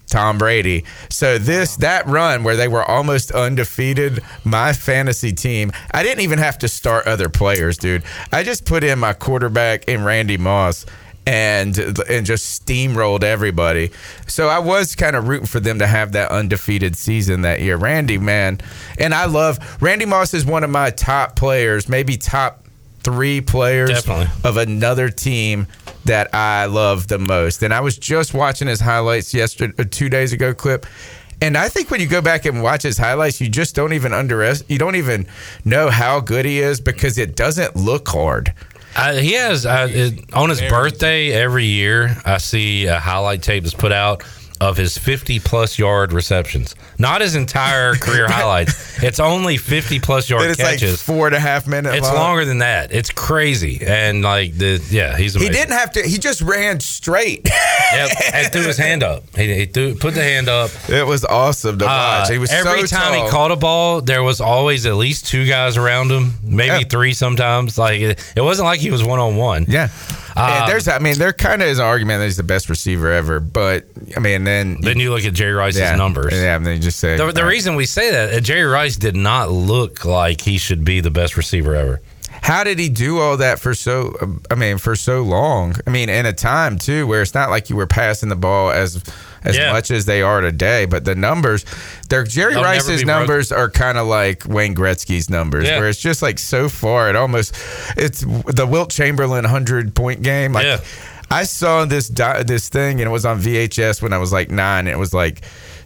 Tom 0.07 0.37
Brady. 0.37 0.83
So 1.09 1.37
this 1.37 1.77
that 1.77 2.05
run 2.07 2.43
where 2.43 2.55
they 2.55 2.67
were 2.67 2.83
almost 2.83 3.31
undefeated, 3.31 4.21
my 4.43 4.73
fantasy 4.73 5.31
team, 5.31 5.71
I 5.91 6.03
didn't 6.03 6.21
even 6.21 6.39
have 6.39 6.57
to 6.59 6.67
start 6.67 7.07
other 7.07 7.29
players, 7.29 7.77
dude. 7.77 8.03
I 8.31 8.43
just 8.43 8.65
put 8.65 8.83
in 8.83 8.99
my 8.99 9.13
quarterback 9.13 9.87
in 9.87 10.03
Randy 10.03 10.37
Moss 10.37 10.85
and 11.25 11.77
and 12.09 12.25
just 12.25 12.65
steamrolled 12.65 13.23
everybody. 13.23 13.91
So 14.27 14.49
I 14.49 14.59
was 14.59 14.95
kind 14.95 15.15
of 15.15 15.27
rooting 15.27 15.47
for 15.47 15.59
them 15.59 15.79
to 15.79 15.87
have 15.87 16.11
that 16.13 16.31
undefeated 16.31 16.97
season 16.97 17.41
that 17.41 17.61
year. 17.61 17.77
Randy, 17.77 18.17
man, 18.17 18.59
and 18.99 19.13
I 19.13 19.25
love 19.25 19.81
Randy 19.81 20.05
Moss 20.05 20.33
is 20.33 20.45
one 20.45 20.63
of 20.63 20.69
my 20.69 20.89
top 20.89 21.35
players, 21.35 21.87
maybe 21.87 22.17
top 22.17 22.65
three 23.03 23.41
players 23.41 23.89
Definitely. 23.89 24.27
of 24.43 24.57
another 24.57 25.09
team 25.09 25.67
that 26.05 26.33
I 26.33 26.65
love 26.65 27.07
the 27.07 27.19
most. 27.19 27.63
And 27.63 27.73
I 27.73 27.81
was 27.81 27.97
just 27.97 28.33
watching 28.33 28.67
his 28.67 28.79
highlights 28.79 29.33
yesterday, 29.33 29.73
uh, 29.79 29.85
two 29.89 30.09
days 30.09 30.33
ago 30.33 30.53
clip. 30.53 30.85
And 31.41 31.57
I 31.57 31.67
think 31.67 31.91
when 31.91 31.99
you 31.99 32.07
go 32.07 32.21
back 32.21 32.45
and 32.45 32.63
watch 32.63 32.83
his 32.83 32.97
highlights, 32.97 33.41
you 33.41 33.49
just 33.49 33.75
don't 33.75 33.93
even 33.93 34.13
underestimate. 34.13 34.71
You 34.71 34.77
don't 34.77 34.95
even 34.95 35.27
know 35.65 35.89
how 35.89 36.21
good 36.21 36.45
he 36.45 36.59
is 36.59 36.79
because 36.79 37.17
it 37.17 37.35
doesn't 37.35 37.75
look 37.75 38.07
hard. 38.07 38.53
Uh, 38.95 39.15
he 39.15 39.33
has 39.33 39.65
uh, 39.65 39.87
it, 39.89 40.33
on 40.33 40.49
his 40.49 40.61
birthday 40.61 41.31
every 41.31 41.65
year. 41.65 42.15
I 42.25 42.37
see 42.37 42.85
a 42.85 42.99
highlight 42.99 43.41
tape 43.41 43.63
that's 43.63 43.73
put 43.75 43.91
out 43.91 44.23
of 44.61 44.77
his 44.77 44.97
50 44.97 45.39
plus 45.39 45.77
yard 45.77 46.13
receptions. 46.13 46.75
Not 46.97 47.21
his 47.21 47.35
entire 47.35 47.95
career 48.01 48.27
highlights. 48.29 49.01
It's 49.03 49.19
only 49.19 49.57
50 49.57 49.99
plus 49.99 50.29
yard 50.29 50.49
it's 50.49 50.59
like 50.59 50.79
catches. 50.79 51.01
four 51.01 51.27
and 51.27 51.35
a 51.35 51.39
half 51.39 51.67
minutes. 51.67 51.95
it's 51.97 52.07
long. 52.07 52.15
longer 52.15 52.45
than 52.45 52.59
that. 52.59 52.93
It's 52.93 53.09
crazy. 53.09 53.81
And 53.85 54.21
like 54.21 54.57
the 54.57 54.81
yeah, 54.89 55.17
he's 55.17 55.33
He 55.33 55.49
didn't 55.49 55.73
have 55.73 55.91
to. 55.93 56.01
He 56.03 56.17
just 56.17 56.41
ran 56.41 56.79
straight. 56.79 57.49
Yep, 57.93 58.09
and 58.33 58.51
threw 58.51 58.63
his 58.63 58.77
hand 58.77 59.03
up. 59.03 59.23
He, 59.35 59.53
he 59.53 59.65
threw, 59.67 59.93
put 59.93 60.15
the 60.15 60.23
hand 60.23 60.49
up. 60.49 60.71
It 60.89 61.05
was 61.05 61.23
awesome 61.23 61.77
to 61.77 61.85
watch. 61.85 62.27
Uh, 62.27 62.31
he 62.31 62.39
was 62.39 62.51
every 62.51 62.87
so 62.87 62.97
time 62.97 63.13
tall. 63.13 63.25
he 63.25 63.29
caught 63.29 63.51
a 63.51 63.55
ball, 63.55 64.01
there 64.01 64.23
was 64.23 64.41
always 64.41 64.87
at 64.87 64.95
least 64.95 65.27
two 65.27 65.45
guys 65.45 65.77
around 65.77 66.09
him, 66.11 66.33
maybe 66.41 66.79
Yeah. 66.81 66.87
three 66.89 67.13
sometimes. 67.13 67.77
Like 67.77 68.01
it, 68.01 68.33
it 68.35 68.41
wasn't 68.41 68.65
like 68.65 68.79
he 68.79 68.89
was 68.89 69.03
one 69.03 69.19
on 69.19 69.35
one. 69.35 69.67
Yeah. 69.69 69.89
Um, 70.35 70.49
and 70.49 70.71
there's, 70.71 70.87
I 70.87 70.99
mean, 70.99 71.17
there 71.17 71.31
kind 71.33 71.61
of 71.61 71.67
is 71.67 71.79
an 71.79 71.85
argument 71.85 72.19
that 72.19 72.25
he's 72.25 72.37
the 72.37 72.43
best 72.43 72.69
receiver 72.69 73.11
ever, 73.11 73.39
but 73.39 73.85
I 74.17 74.19
mean, 74.19 74.43
then 74.45 74.77
Then 74.81 74.99
you 74.99 75.11
look 75.11 75.25
at 75.25 75.33
Jerry 75.33 75.53
Rice's 75.53 75.81
yeah, 75.81 75.95
numbers. 75.95 76.33
Yeah, 76.33 76.55
and 76.55 76.65
then 76.65 76.75
you 76.77 76.81
just 76.81 76.99
say 76.99 77.17
The, 77.17 77.31
the 77.31 77.45
reason 77.45 77.75
we 77.75 77.85
say 77.85 78.09
that, 78.11 78.33
uh, 78.33 78.39
Jerry 78.39 78.63
Rice 78.65 78.95
did 78.95 79.15
not 79.15 79.51
look 79.51 80.05
like 80.05 80.41
he 80.41 80.57
should 80.57 80.83
be 80.83 81.01
the 81.01 81.11
best 81.11 81.37
receiver 81.37 81.75
ever. 81.75 82.01
how 82.41 82.63
did 82.63 82.79
he 82.79 82.89
do 82.89 83.19
all 83.19 83.37
that 83.37 83.59
for 83.59 83.73
so? 83.73 84.15
I 84.49 84.55
mean, 84.55 84.77
for 84.79 84.95
so 84.95 85.21
long. 85.21 85.75
I 85.85 85.91
mean, 85.91 86.09
in 86.09 86.25
a 86.25 86.33
time 86.33 86.77
too 86.77 87.05
where 87.07 87.21
it's 87.21 87.33
not 87.33 87.49
like 87.49 87.69
you 87.69 87.75
were 87.75 87.87
passing 87.87 88.29
the 88.29 88.35
ball 88.35 88.71
as 88.71 89.03
as 89.43 89.55
Yeah. 89.57 89.71
much 89.71 89.91
as 89.91 90.05
they 90.05 90.21
are 90.21 90.41
today, 90.41 90.85
but 90.85 91.05
the 91.05 91.15
numbers, 91.15 91.65
they're 92.09 92.23
Jerry 92.23 92.53
They'll 92.53 92.63
Rice's 92.63 93.01
be 93.01 93.05
numbers 93.05 93.51
are 93.51 93.69
kind 93.69 93.97
of 93.97 94.07
like 94.07 94.43
Wayne 94.47 94.75
Gretzky's 94.75 95.29
numbers, 95.29 95.65
Yeah. 95.67 95.79
where 95.79 95.89
it's 95.89 95.99
just 95.99 96.21
like 96.21 96.39
so 96.39 96.69
far. 96.69 97.09
It 97.09 97.15
almost 97.15 97.55
it's 97.97 98.21
the 98.21 98.65
Wilt 98.67 98.89
Chamberlain 98.91 99.43
hundred 99.45 99.95
point 99.95 100.21
game. 100.21 100.53
Like 100.53 100.65
Yeah. 100.65 100.79
I 101.31 101.43
saw 101.45 101.85
this 101.85 102.07
di- 102.07 102.43
this 102.43 102.69
thing 102.69 103.01
and 103.01 103.07
it 103.07 103.11
was 103.11 103.25
on 103.25 103.39
VHS 103.39 104.01
when 104.01 104.13
I 104.13 104.17
was 104.19 104.31
like 104.31 104.51
nine. 104.51 104.87
It 104.87 104.99
was 104.99 105.13
like 105.13 105.41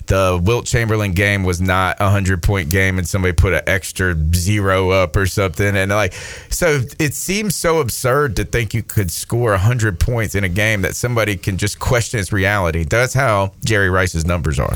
the 0.07 0.39
Wilt 0.43 0.65
Chamberlain 0.65 1.13
game 1.13 1.43
was 1.43 1.61
not 1.61 1.97
a 1.99 2.09
hundred 2.09 2.43
point 2.43 2.69
game, 2.69 2.97
and 2.97 3.07
somebody 3.07 3.33
put 3.33 3.53
an 3.53 3.61
extra 3.67 4.15
zero 4.33 4.89
up 4.89 5.15
or 5.15 5.25
something, 5.25 5.75
and 5.75 5.91
like 5.91 6.13
so 6.49 6.81
it 6.99 7.13
seems 7.13 7.55
so 7.55 7.79
absurd 7.79 8.35
to 8.37 8.45
think 8.45 8.73
you 8.73 8.83
could 8.83 9.11
score 9.11 9.53
a 9.53 9.57
hundred 9.57 9.99
points 9.99 10.35
in 10.35 10.43
a 10.43 10.49
game 10.49 10.81
that 10.81 10.95
somebody 10.95 11.37
can 11.37 11.57
just 11.57 11.79
question 11.79 12.19
its 12.19 12.31
reality. 12.31 12.83
That's 12.83 13.13
how 13.13 13.53
Jerry 13.63 13.89
Rice's 13.89 14.25
numbers 14.25 14.59
are. 14.59 14.75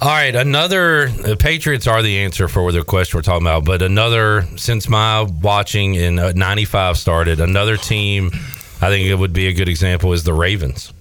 All 0.00 0.08
right, 0.08 0.34
another 0.34 1.08
the 1.08 1.36
Patriots 1.36 1.86
are 1.86 2.02
the 2.02 2.18
answer 2.18 2.46
for 2.46 2.70
the 2.70 2.84
question 2.84 3.18
we're 3.18 3.22
talking 3.22 3.46
about, 3.46 3.64
but 3.64 3.82
another 3.82 4.46
since 4.56 4.88
my 4.88 5.22
watching 5.22 5.94
in 5.94 6.18
uh, 6.18 6.32
'95 6.36 6.96
started, 6.96 7.40
another 7.40 7.76
team 7.76 8.30
I 8.80 8.90
think 8.90 9.06
it 9.06 9.14
would 9.16 9.32
be 9.32 9.48
a 9.48 9.52
good 9.52 9.68
example 9.68 10.12
is 10.12 10.22
the 10.22 10.32
Ravens. 10.32 10.92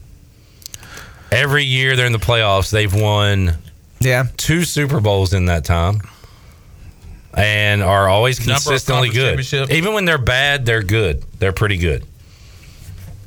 Every 1.31 1.63
year 1.63 1.95
they're 1.95 2.05
in 2.05 2.11
the 2.13 2.19
playoffs, 2.19 2.71
they've 2.71 2.93
won 2.93 3.57
yeah 3.99 4.25
two 4.37 4.63
Super 4.63 4.99
Bowls 4.99 5.33
in 5.33 5.45
that 5.45 5.65
time, 5.65 6.01
and 7.33 7.81
are 7.83 8.07
always 8.07 8.39
Number 8.39 8.53
consistently 8.53 9.09
good. 9.09 9.39
Even 9.71 9.93
when 9.93 10.05
they're 10.05 10.17
bad, 10.17 10.65
they're 10.65 10.83
good. 10.83 11.23
They're 11.39 11.53
pretty 11.53 11.77
good. 11.77 12.05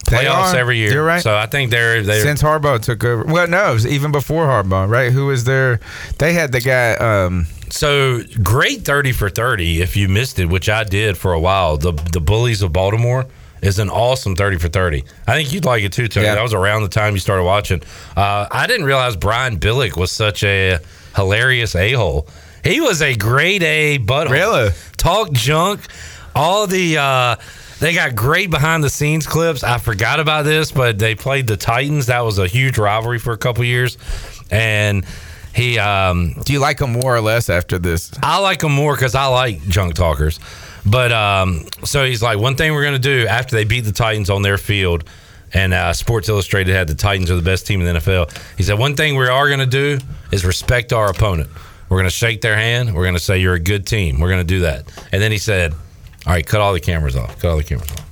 They 0.08 0.24
Playoffs 0.24 0.54
are. 0.54 0.56
every 0.56 0.78
year. 0.78 0.92
You're 0.92 1.04
right. 1.04 1.22
So 1.22 1.36
I 1.36 1.46
think 1.46 1.70
they're 1.70 2.02
they're 2.02 2.22
Since 2.22 2.42
Harbaugh 2.42 2.80
took 2.80 3.04
over, 3.04 3.22
well, 3.24 3.46
no, 3.46 3.70
it 3.70 3.74
was 3.74 3.86
even 3.86 4.10
before 4.10 4.46
Harbaugh, 4.46 4.88
right? 4.88 5.12
Who 5.12 5.26
was 5.26 5.44
there? 5.44 5.78
They 6.18 6.32
had 6.32 6.50
the 6.52 6.60
guy. 6.60 6.94
Um, 6.94 7.46
So 7.70 8.22
great 8.42 8.84
thirty 8.84 9.12
for 9.12 9.30
thirty. 9.30 9.80
If 9.80 9.96
you 9.96 10.08
missed 10.08 10.38
it, 10.40 10.46
which 10.46 10.68
I 10.68 10.82
did 10.82 11.16
for 11.16 11.32
a 11.32 11.38
while, 11.38 11.76
the 11.76 11.92
the 11.92 12.20
Bullies 12.20 12.62
of 12.62 12.72
Baltimore 12.72 13.26
is 13.62 13.78
an 13.78 13.90
awesome 13.90 14.36
thirty 14.36 14.58
for 14.58 14.68
thirty. 14.68 15.04
I 15.26 15.34
think 15.34 15.52
you'd 15.52 15.64
like 15.64 15.82
it 15.82 15.92
too, 15.92 16.08
Tony. 16.08 16.26
Yeah. 16.26 16.34
That 16.34 16.42
was 16.42 16.54
around 16.54 16.82
the 16.82 16.88
time 16.88 17.14
you 17.14 17.20
started 17.20 17.44
watching. 17.44 17.82
Uh, 18.16 18.46
I 18.50 18.66
didn't 18.66 18.86
realize 18.86 19.16
Brian 19.16 19.58
Billick 19.58 19.96
was 19.96 20.10
such 20.10 20.42
a 20.44 20.78
hilarious 21.16 21.74
a 21.74 21.92
hole. 21.92 22.28
He 22.64 22.80
was 22.80 23.02
a 23.02 23.14
grade 23.14 23.62
A 23.62 23.98
butthole. 23.98 24.30
Really? 24.30 24.70
Talk 24.96 25.32
junk. 25.32 25.80
All 26.34 26.66
the 26.66 26.98
uh, 26.98 27.36
they 27.80 27.94
got 27.94 28.14
great 28.14 28.50
behind 28.50 28.84
the 28.84 28.90
scenes 28.90 29.26
clips. 29.26 29.64
I 29.64 29.78
forgot 29.78 30.20
about 30.20 30.44
this, 30.44 30.70
but 30.70 30.98
they 30.98 31.14
played 31.14 31.46
the 31.46 31.56
Titans. 31.56 32.06
That 32.06 32.20
was 32.20 32.38
a 32.38 32.46
huge 32.46 32.78
rivalry 32.78 33.18
for 33.18 33.32
a 33.32 33.38
couple 33.38 33.64
years, 33.64 33.98
and. 34.50 35.04
He 35.52 35.80
um 35.80 36.34
do 36.44 36.52
you 36.52 36.60
like 36.60 36.80
him 36.80 36.92
more 36.92 37.16
or 37.16 37.20
less 37.20 37.50
after 37.50 37.76
this? 37.76 38.12
I 38.22 38.38
like 38.38 38.62
him 38.62 38.70
more 38.70 38.94
because 38.94 39.16
I 39.16 39.26
like 39.26 39.60
junk 39.66 39.94
talkers. 39.94 40.38
But 40.84 41.12
um, 41.12 41.66
so 41.84 42.04
he's 42.04 42.22
like, 42.22 42.38
one 42.38 42.56
thing 42.56 42.72
we're 42.72 42.82
going 42.82 42.94
to 42.94 42.98
do 42.98 43.26
after 43.26 43.56
they 43.56 43.64
beat 43.64 43.82
the 43.82 43.92
Titans 43.92 44.30
on 44.30 44.42
their 44.42 44.58
field, 44.58 45.04
and 45.52 45.74
uh, 45.74 45.92
Sports 45.92 46.28
Illustrated 46.28 46.72
had 46.72 46.88
the 46.88 46.94
Titans 46.94 47.30
are 47.30 47.36
the 47.36 47.42
best 47.42 47.66
team 47.66 47.80
in 47.80 47.94
the 47.94 48.00
NFL. 48.00 48.36
He 48.56 48.62
said, 48.62 48.78
one 48.78 48.96
thing 48.96 49.16
we 49.16 49.26
are 49.26 49.48
going 49.48 49.60
to 49.60 49.66
do 49.66 49.98
is 50.32 50.44
respect 50.44 50.92
our 50.92 51.10
opponent. 51.10 51.50
We're 51.88 51.98
going 51.98 52.04
to 52.04 52.10
shake 52.10 52.40
their 52.40 52.56
hand. 52.56 52.94
We're 52.94 53.02
going 53.02 53.14
to 53.14 53.20
say, 53.20 53.38
you're 53.38 53.54
a 53.54 53.60
good 53.60 53.86
team. 53.86 54.20
We're 54.20 54.28
going 54.28 54.40
to 54.40 54.44
do 54.44 54.60
that. 54.60 54.84
And 55.10 55.20
then 55.20 55.32
he 55.32 55.38
said, 55.38 55.72
all 55.72 56.32
right, 56.32 56.46
cut 56.46 56.60
all 56.60 56.72
the 56.72 56.80
cameras 56.80 57.16
off. 57.16 57.40
Cut 57.40 57.50
all 57.50 57.56
the 57.56 57.64
cameras 57.64 57.90
off. 57.90 58.08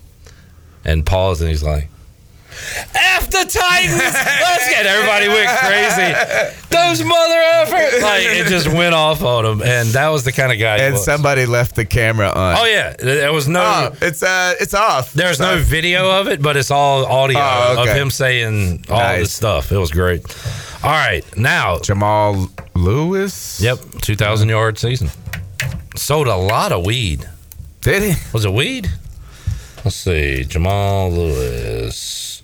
And 0.85 1.07
paused, 1.07 1.40
and 1.40 1.49
he's 1.49 1.62
like, 1.62 1.89
F 2.94 3.30
the 3.30 3.44
Titans. 3.48 3.98
Let's 4.02 4.68
get 4.70 4.86
everybody 4.86 5.28
went 5.28 5.48
crazy. 5.59 6.55
Those 6.70 7.02
mother 7.05 7.40
effort. 7.40 8.02
Like 8.02 8.22
it 8.24 8.47
just 8.47 8.68
went 8.68 8.94
off 8.94 9.22
on 9.22 9.44
him, 9.44 9.62
and 9.62 9.89
that 9.90 10.09
was 10.09 10.24
the 10.24 10.32
kind 10.32 10.52
of 10.52 10.59
guy. 10.59 10.78
And 10.78 10.94
was. 10.94 11.05
somebody 11.05 11.47
left 11.47 11.74
the 11.76 11.85
camera 11.85 12.28
on. 12.28 12.56
Oh 12.59 12.64
yeah, 12.64 12.94
there 12.98 13.32
was 13.32 13.48
no. 13.48 13.60
Oh, 13.93 13.97
it's 14.02 14.22
uh, 14.22 14.55
it's 14.60 14.74
off. 14.74 15.12
There's 15.12 15.40
no 15.40 15.59
video 15.59 16.10
of 16.20 16.28
it, 16.28 16.43
but 16.43 16.56
it's 16.56 16.70
all 16.70 17.05
audio 17.06 17.39
Oh, 17.40 17.82
of 17.82 17.89
him 17.89 18.10
saying 18.10 18.85
all 18.89 18.98
Nice. 18.98 19.20
this 19.20 19.32
stuff. 19.32 19.72
It 19.72 19.78
was 19.78 19.90
great. 19.90 20.22
All 20.82 20.90
right, 20.90 21.24
now 21.36 21.78
Jamal 21.80 22.48
Lewis. 22.74 23.60
Yep, 23.60 23.78
two 24.02 24.14
thousand 24.16 24.48
yard 24.48 24.78
season. 24.78 25.10
Sold 25.97 26.28
a 26.28 26.36
lot 26.36 26.70
of 26.72 26.86
weed. 26.86 27.28
Did 27.80 28.02
he? 28.02 28.14
Was 28.32 28.44
it 28.44 28.52
weed? 28.52 28.89
Let's 29.85 29.97
see, 29.97 30.44
Jamal 30.44 31.10
Lewis. 31.10 32.38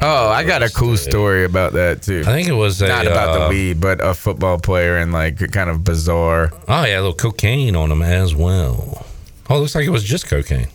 Oh, 0.00 0.28
I 0.28 0.44
got 0.44 0.62
a 0.62 0.68
cool 0.70 0.96
story 0.96 1.44
about 1.44 1.72
that 1.72 2.02
too. 2.02 2.22
I 2.26 2.30
think 2.30 2.48
it 2.48 2.52
was 2.52 2.80
a, 2.82 2.88
not 2.88 3.06
about 3.06 3.28
uh, 3.30 3.44
the 3.44 3.48
weed, 3.50 3.80
but 3.80 4.00
a 4.04 4.14
football 4.14 4.58
player 4.58 4.96
and 4.96 5.12
like 5.12 5.50
kind 5.50 5.68
of 5.68 5.82
bizarre. 5.82 6.52
Oh 6.68 6.84
yeah, 6.84 6.96
a 6.96 7.00
little 7.00 7.12
cocaine 7.14 7.74
on 7.74 7.90
him 7.90 8.02
as 8.02 8.34
well. 8.34 9.04
Oh, 9.50 9.56
it 9.56 9.60
looks 9.60 9.74
like 9.74 9.86
it 9.86 9.90
was 9.90 10.04
just 10.04 10.28
cocaine. 10.28 10.68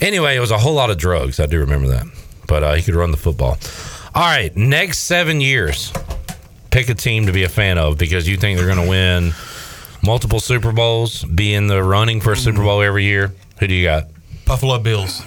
Anyway, 0.00 0.34
it 0.34 0.40
was 0.40 0.50
a 0.50 0.58
whole 0.58 0.74
lot 0.74 0.90
of 0.90 0.98
drugs. 0.98 1.38
I 1.38 1.46
do 1.46 1.58
remember 1.60 1.88
that. 1.88 2.06
But 2.48 2.62
uh, 2.64 2.74
he 2.74 2.82
could 2.82 2.94
run 2.96 3.10
the 3.12 3.16
football. 3.16 3.58
All 4.14 4.24
right, 4.24 4.54
next 4.56 4.98
seven 5.00 5.40
years, 5.40 5.92
pick 6.70 6.88
a 6.88 6.94
team 6.94 7.26
to 7.26 7.32
be 7.32 7.44
a 7.44 7.48
fan 7.48 7.78
of 7.78 7.98
because 7.98 8.26
you 8.26 8.36
think 8.36 8.58
they're 8.58 8.66
going 8.66 8.82
to 8.82 8.88
win 8.90 9.32
multiple 10.02 10.40
Super 10.40 10.72
Bowls, 10.72 11.22
be 11.24 11.54
in 11.54 11.68
the 11.68 11.82
running 11.82 12.20
for 12.20 12.32
a 12.32 12.36
Super 12.36 12.62
Bowl 12.62 12.82
every 12.82 13.04
year. 13.04 13.32
Who 13.60 13.68
do 13.68 13.74
you 13.74 13.84
got? 13.86 14.08
Buffalo 14.46 14.78
Bills. 14.78 15.22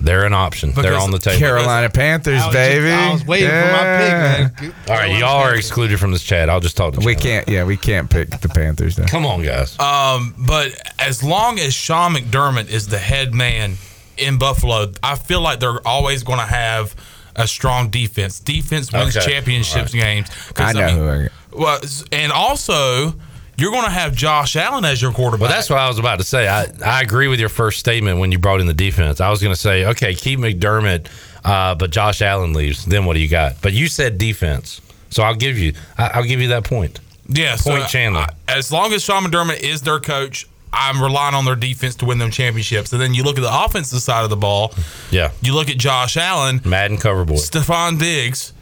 They're 0.00 0.24
an 0.24 0.32
option. 0.32 0.72
They're 0.72 0.98
on 0.98 1.10
the 1.10 1.18
table. 1.18 1.38
Carolina 1.38 1.90
Panthers, 1.90 2.40
I 2.42 2.46
was 2.46 2.54
just- 2.54 2.68
baby. 2.70 2.90
I 2.90 3.12
was 3.12 3.24
waiting 3.26 3.48
for 3.50 3.54
my 3.72 3.98
pick, 3.98 4.62
man. 4.62 4.74
All 4.88 4.94
right, 4.96 5.18
y'all 5.18 5.38
are 5.42 5.54
excluded 5.54 6.00
from 6.00 6.12
this 6.12 6.22
chat. 6.22 6.48
I'll 6.48 6.60
just 6.60 6.76
talk 6.76 6.94
to 6.94 7.00
We 7.00 7.14
Chandler. 7.14 7.30
can't. 7.30 7.48
Yeah, 7.48 7.64
we 7.64 7.76
can't 7.76 8.08
pick 8.08 8.30
the 8.40 8.48
Panthers. 8.48 8.96
Though. 8.96 9.04
Come 9.04 9.26
on, 9.26 9.42
guys. 9.42 9.78
Um, 9.78 10.34
but 10.38 10.72
as 10.98 11.22
long 11.22 11.58
as 11.58 11.74
Sean 11.74 12.14
McDermott 12.14 12.68
is 12.70 12.88
the 12.88 12.98
head 12.98 13.34
man 13.34 13.76
in 14.16 14.38
Buffalo, 14.38 14.92
I 15.02 15.16
feel 15.16 15.42
like 15.42 15.60
they're 15.60 15.86
always 15.86 16.22
going 16.22 16.38
to 16.40 16.46
have 16.46 16.94
a 17.36 17.46
strong 17.46 17.90
defense. 17.90 18.40
Defense 18.40 18.92
wins 18.92 19.16
Okay. 19.16 19.32
championships 19.32 19.94
All 19.94 20.00
right. 20.00 20.06
games. 20.06 20.28
'Cause, 20.54 20.66
I 20.66 20.72
know 20.72 20.86
mean, 20.86 20.96
who 20.96 21.08
I- 21.10 21.28
Well, 21.52 21.80
and 22.12 22.32
also 22.32 23.14
you're 23.60 23.70
going 23.72 23.84
to 23.84 23.90
have 23.90 24.14
Josh 24.14 24.56
Allen 24.56 24.84
as 24.84 25.00
your 25.02 25.12
quarterback. 25.12 25.40
Well, 25.42 25.50
that's 25.50 25.68
what 25.70 25.78
I 25.78 25.88
was 25.88 25.98
about 25.98 26.18
to 26.18 26.24
say. 26.24 26.48
I, 26.48 26.66
I 26.84 27.02
agree 27.02 27.28
with 27.28 27.38
your 27.40 27.48
first 27.48 27.78
statement 27.78 28.18
when 28.18 28.32
you 28.32 28.38
brought 28.38 28.60
in 28.60 28.66
the 28.66 28.74
defense. 28.74 29.20
I 29.20 29.30
was 29.30 29.40
going 29.42 29.54
to 29.54 29.60
say, 29.60 29.84
okay, 29.86 30.14
keep 30.14 30.38
McDermott, 30.38 31.06
uh, 31.44 31.74
but 31.74 31.90
Josh 31.90 32.22
Allen 32.22 32.52
leaves. 32.52 32.84
Then 32.84 33.04
what 33.04 33.14
do 33.14 33.20
you 33.20 33.28
got? 33.28 33.60
But 33.62 33.72
you 33.72 33.86
said 33.88 34.18
defense, 34.18 34.80
so 35.10 35.22
I'll 35.22 35.34
give 35.34 35.58
you 35.58 35.74
I, 35.98 36.10
I'll 36.14 36.24
give 36.24 36.40
you 36.40 36.48
that 36.48 36.64
point. 36.64 37.00
Yeah, 37.28 37.56
so 37.56 37.70
Point 37.70 37.88
Chandler. 37.88 38.26
I- 38.48 38.56
as 38.56 38.72
long 38.72 38.92
as 38.92 39.04
Sean 39.04 39.22
McDermott 39.22 39.60
is 39.60 39.82
their 39.82 40.00
coach, 40.00 40.48
I'm 40.72 41.02
relying 41.02 41.34
on 41.34 41.44
their 41.44 41.56
defense 41.56 41.94
to 41.96 42.04
win 42.04 42.18
them 42.18 42.30
championships. 42.30 42.92
And 42.92 43.00
then 43.00 43.14
you 43.14 43.22
look 43.24 43.36
at 43.38 43.42
the 43.42 43.64
offensive 43.64 44.00
side 44.00 44.24
of 44.24 44.30
the 44.30 44.36
ball. 44.36 44.72
Yeah, 45.10 45.30
You 45.40 45.54
look 45.54 45.68
at 45.68 45.76
Josh 45.78 46.16
Allen, 46.16 46.60
Madden 46.64 46.96
cover 46.96 47.24
boy. 47.24 47.34
Stefon 47.34 47.98
Diggs, 47.98 48.52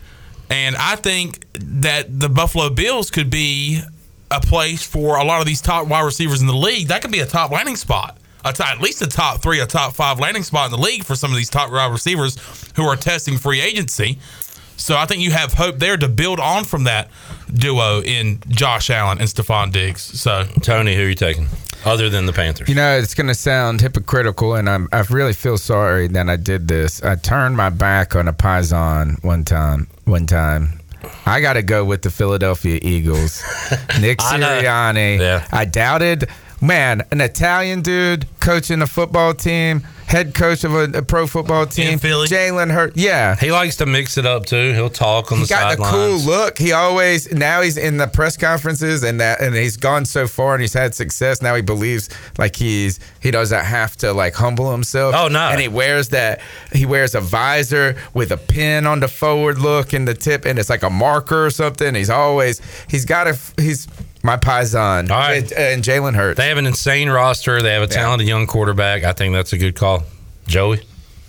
and 0.50 0.76
I 0.76 0.96
think 0.96 1.44
that 1.52 2.18
the 2.20 2.28
Buffalo 2.28 2.70
Bills 2.70 3.10
could 3.10 3.28
be 3.30 3.80
a 4.30 4.40
place 4.40 4.82
for 4.82 5.16
a 5.16 5.24
lot 5.24 5.40
of 5.40 5.46
these 5.46 5.60
top 5.60 5.86
wide 5.86 6.04
receivers 6.04 6.40
in 6.40 6.46
the 6.46 6.54
league. 6.54 6.88
That 6.88 7.02
could 7.02 7.12
be 7.12 7.20
a 7.20 7.26
top 7.26 7.50
landing 7.50 7.76
spot. 7.76 8.18
A 8.44 8.54
at 8.64 8.80
least 8.80 9.02
a 9.02 9.06
top 9.06 9.42
three, 9.42 9.60
a 9.60 9.66
top 9.66 9.94
five 9.94 10.20
landing 10.20 10.42
spot 10.42 10.66
in 10.66 10.72
the 10.72 10.82
league 10.82 11.04
for 11.04 11.16
some 11.16 11.30
of 11.30 11.36
these 11.36 11.50
top 11.50 11.70
wide 11.70 11.90
receivers 11.90 12.36
who 12.76 12.84
are 12.84 12.96
testing 12.96 13.36
free 13.36 13.60
agency. 13.60 14.18
So 14.76 14.96
I 14.96 15.06
think 15.06 15.22
you 15.22 15.32
have 15.32 15.54
hope 15.54 15.78
there 15.78 15.96
to 15.96 16.08
build 16.08 16.38
on 16.38 16.64
from 16.64 16.84
that 16.84 17.10
duo 17.52 18.00
in 18.00 18.40
Josh 18.48 18.90
Allen 18.90 19.18
and 19.18 19.28
Stefon 19.28 19.72
Diggs. 19.72 20.02
So 20.02 20.44
Tony, 20.62 20.94
who 20.94 21.02
are 21.02 21.08
you 21.08 21.14
taking? 21.14 21.48
Other 21.84 22.08
than 22.08 22.26
the 22.26 22.32
Panthers. 22.32 22.68
You 22.68 22.74
know, 22.74 22.96
it's 22.98 23.14
going 23.14 23.28
to 23.28 23.34
sound 23.34 23.80
hypocritical, 23.80 24.54
and 24.54 24.68
I'm, 24.68 24.88
I 24.92 25.00
really 25.10 25.32
feel 25.32 25.56
sorry 25.56 26.08
that 26.08 26.28
I 26.28 26.36
did 26.36 26.66
this. 26.66 27.02
I 27.02 27.14
turned 27.14 27.56
my 27.56 27.70
back 27.70 28.16
on 28.16 28.26
a 28.26 28.32
Paisan 28.32 29.22
one 29.22 29.44
time. 29.44 29.88
One 30.04 30.26
time, 30.26 30.77
I 31.26 31.40
got 31.40 31.54
to 31.54 31.62
go 31.62 31.84
with 31.84 32.02
the 32.02 32.10
Philadelphia 32.10 32.78
Eagles. 32.82 33.42
Nick 34.00 34.20
I. 34.22 34.40
Sirianni. 34.40 35.18
Yeah. 35.18 35.46
I 35.52 35.64
doubted, 35.64 36.28
man, 36.60 37.02
an 37.10 37.20
Italian 37.20 37.82
dude 37.82 38.26
coaching 38.40 38.82
a 38.82 38.86
football 38.86 39.34
team, 39.34 39.80
head 40.06 40.34
coach 40.34 40.64
of 40.64 40.74
a, 40.74 40.84
a 40.98 41.02
pro 41.02 41.26
football 41.26 41.66
team. 41.66 41.98
Jalen 41.98 42.72
Hurt. 42.72 42.96
Yeah. 42.96 43.36
He 43.36 43.52
likes 43.52 43.76
to 43.76 43.86
mix 43.86 44.16
it 44.16 44.24
up 44.24 44.46
too. 44.46 44.72
He'll 44.72 44.88
talk 44.88 45.30
on 45.30 45.40
the 45.40 45.46
stuff. 45.46 45.70
He 45.70 45.76
the 45.76 45.76
got 45.76 45.78
the 45.78 45.84
sidelines. 45.84 46.24
cool 46.24 46.34
look. 46.34 46.58
He 46.58 46.72
always 46.72 47.30
now 47.32 47.60
he's 47.60 47.76
in 47.76 47.98
the 47.98 48.06
press 48.06 48.36
conferences 48.36 49.02
and 49.02 49.20
that 49.20 49.40
and 49.40 49.54
he's 49.54 49.76
gone 49.76 50.06
so 50.06 50.26
far 50.26 50.54
and 50.54 50.62
he's 50.62 50.72
had 50.72 50.94
success. 50.94 51.42
Now 51.42 51.54
he 51.54 51.62
believes 51.62 52.08
like 52.38 52.56
he's 52.56 53.00
he 53.20 53.30
doesn't 53.30 53.64
have 53.64 53.96
to 53.98 54.12
like 54.12 54.34
humble 54.34 54.72
himself. 54.72 55.14
Oh, 55.14 55.28
no. 55.28 55.40
And 55.40 55.60
he 55.60 55.68
wears 55.68 56.08
that 56.08 56.40
he 56.72 56.86
wears 56.86 57.14
a 57.14 57.20
visor 57.20 57.96
with 58.14 58.32
a 58.32 58.38
pin 58.38 58.86
on 58.86 59.00
the 59.00 59.08
forward 59.08 59.58
look 59.58 59.92
and 59.92 60.08
the 60.08 60.14
tip 60.14 60.46
and 60.46 60.58
it's 60.58 60.70
like 60.70 60.82
a 60.82 60.90
marker 60.90 61.46
or 61.46 61.50
something. 61.50 61.94
He's 61.94 62.10
always 62.10 62.62
he's 62.88 63.04
got 63.04 63.26
a 63.28 63.38
he's 63.60 63.86
my 64.28 64.36
paisan. 64.36 65.10
All 65.10 65.18
right. 65.18 65.42
And, 65.42 65.52
uh, 65.52 65.56
and 65.56 65.82
Jalen 65.82 66.14
Hurts. 66.14 66.36
They 66.36 66.48
have 66.48 66.58
an 66.58 66.66
insane 66.66 67.08
roster. 67.08 67.62
They 67.62 67.72
have 67.72 67.82
a 67.82 67.86
talented 67.86 68.28
young 68.28 68.46
quarterback. 68.46 69.04
I 69.04 69.12
think 69.12 69.34
that's 69.34 69.52
a 69.52 69.58
good 69.58 69.74
call. 69.74 70.04
Joey. 70.46 70.80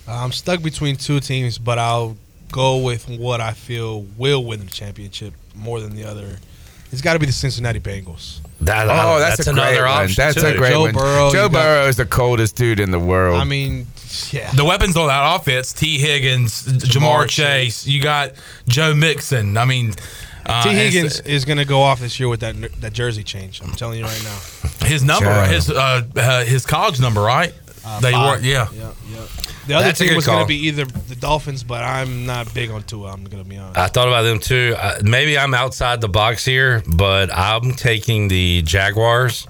I'm 0.06 0.32
stuck 0.32 0.62
between 0.62 0.96
two 0.96 1.20
teams, 1.20 1.58
but 1.58 1.78
I'll 1.78 2.16
go 2.50 2.78
with 2.78 3.08
what 3.08 3.40
I 3.40 3.52
feel 3.52 4.02
will 4.16 4.44
win 4.44 4.60
the 4.60 4.66
championship 4.66 5.34
more 5.54 5.80
than 5.80 5.94
the 5.94 6.04
other. 6.04 6.38
It's 6.92 7.00
got 7.00 7.12
to 7.12 7.20
be 7.20 7.26
the 7.26 7.32
Cincinnati 7.32 7.78
Bengals. 7.78 8.40
That, 8.62 8.88
Oh, 8.88 8.90
uh, 8.90 9.18
that's, 9.20 9.46
a 9.46 9.52
great 9.52 9.80
one. 9.80 10.08
That's 10.16 10.36
a 10.36 10.56
great 10.56 10.72
Joe 10.72 10.80
one. 10.82 10.92
Burrow, 10.92 11.30
Joe 11.30 11.44
you 11.44 11.48
got- 11.48 11.52
Burrow 11.52 11.86
is 11.86 11.96
the 11.96 12.04
coldest 12.04 12.56
dude 12.56 12.80
in 12.80 12.90
the 12.90 12.98
world. 12.98 13.40
I 13.40 13.44
mean, 13.44 13.86
yeah. 14.32 14.50
the 14.50 14.64
weapons 14.64 14.96
on 14.96 15.06
that 15.06 15.36
offense: 15.36 15.72
Tee 15.72 15.98
Higgins, 15.98 16.64
Ja'Marr, 16.66 17.28
Chase. 17.28 17.86
You 17.86 18.02
got 18.02 18.32
Joe 18.66 18.92
Mixon. 18.94 19.56
I 19.56 19.64
mean, 19.64 19.94
uh, 20.46 20.62
Tee 20.62 20.70
and 20.70 20.78
Higgins 20.78 21.20
is 21.20 21.44
going 21.44 21.58
to 21.58 21.64
go 21.64 21.82
off 21.82 22.00
this 22.00 22.18
year 22.18 22.28
with 22.28 22.40
that 22.40 22.56
that 22.80 22.92
jersey 22.92 23.22
change. 23.22 23.62
I'm 23.62 23.72
telling 23.72 23.98
you 23.98 24.04
right 24.04 24.22
now. 24.24 24.86
his 24.86 25.02
number, 25.02 25.26
Joe. 25.26 25.44
his 25.52 25.70
uh, 25.70 26.02
uh, 26.16 26.44
his 26.44 26.66
college 26.66 27.00
number, 27.00 27.20
right? 27.20 27.52
they 28.02 28.12
five. 28.12 28.40
were, 28.40 28.46
yeah. 28.46 28.68
The 29.66 29.74
other 29.74 29.84
That's 29.86 30.00
a 30.00 30.04
team 30.04 30.10
good 30.10 30.16
was 30.16 30.26
going 30.26 30.38
call. 30.38 30.44
to 30.46 30.48
be 30.48 30.66
either 30.66 30.84
the 30.84 31.14
Dolphins, 31.14 31.62
but 31.62 31.84
I'm 31.84 32.26
not 32.26 32.52
big 32.52 32.70
on 32.70 32.82
Tua. 32.82 33.12
I'm 33.12 33.24
going 33.24 33.42
to 33.42 33.48
be 33.48 33.56
honest. 33.56 33.78
I 33.78 33.86
thought 33.86 34.08
about 34.08 34.22
them 34.22 34.40
too. 34.40 34.74
Uh, 34.76 34.98
maybe 35.04 35.38
I'm 35.38 35.54
outside 35.54 36.00
the 36.00 36.08
box 36.08 36.44
here, 36.44 36.82
but 36.88 37.30
I'm 37.32 37.72
taking 37.74 38.28
the 38.28 38.62
Jaguars. 38.62 39.46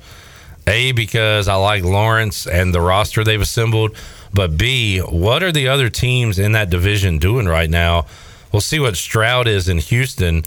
A 0.66 0.92
because 0.92 1.48
I 1.48 1.54
like 1.54 1.84
Lawrence 1.84 2.46
and 2.46 2.74
the 2.74 2.80
roster 2.80 3.24
they've 3.24 3.40
assembled, 3.40 3.96
but 4.32 4.56
B, 4.58 4.98
what 4.98 5.42
are 5.42 5.50
the 5.50 5.68
other 5.68 5.88
teams 5.88 6.38
in 6.38 6.52
that 6.52 6.70
division 6.70 7.18
doing 7.18 7.46
right 7.46 7.70
now? 7.70 8.06
We'll 8.52 8.60
see 8.60 8.78
what 8.78 8.96
Stroud 8.96 9.48
is 9.48 9.68
in 9.68 9.78
Houston, 9.78 10.44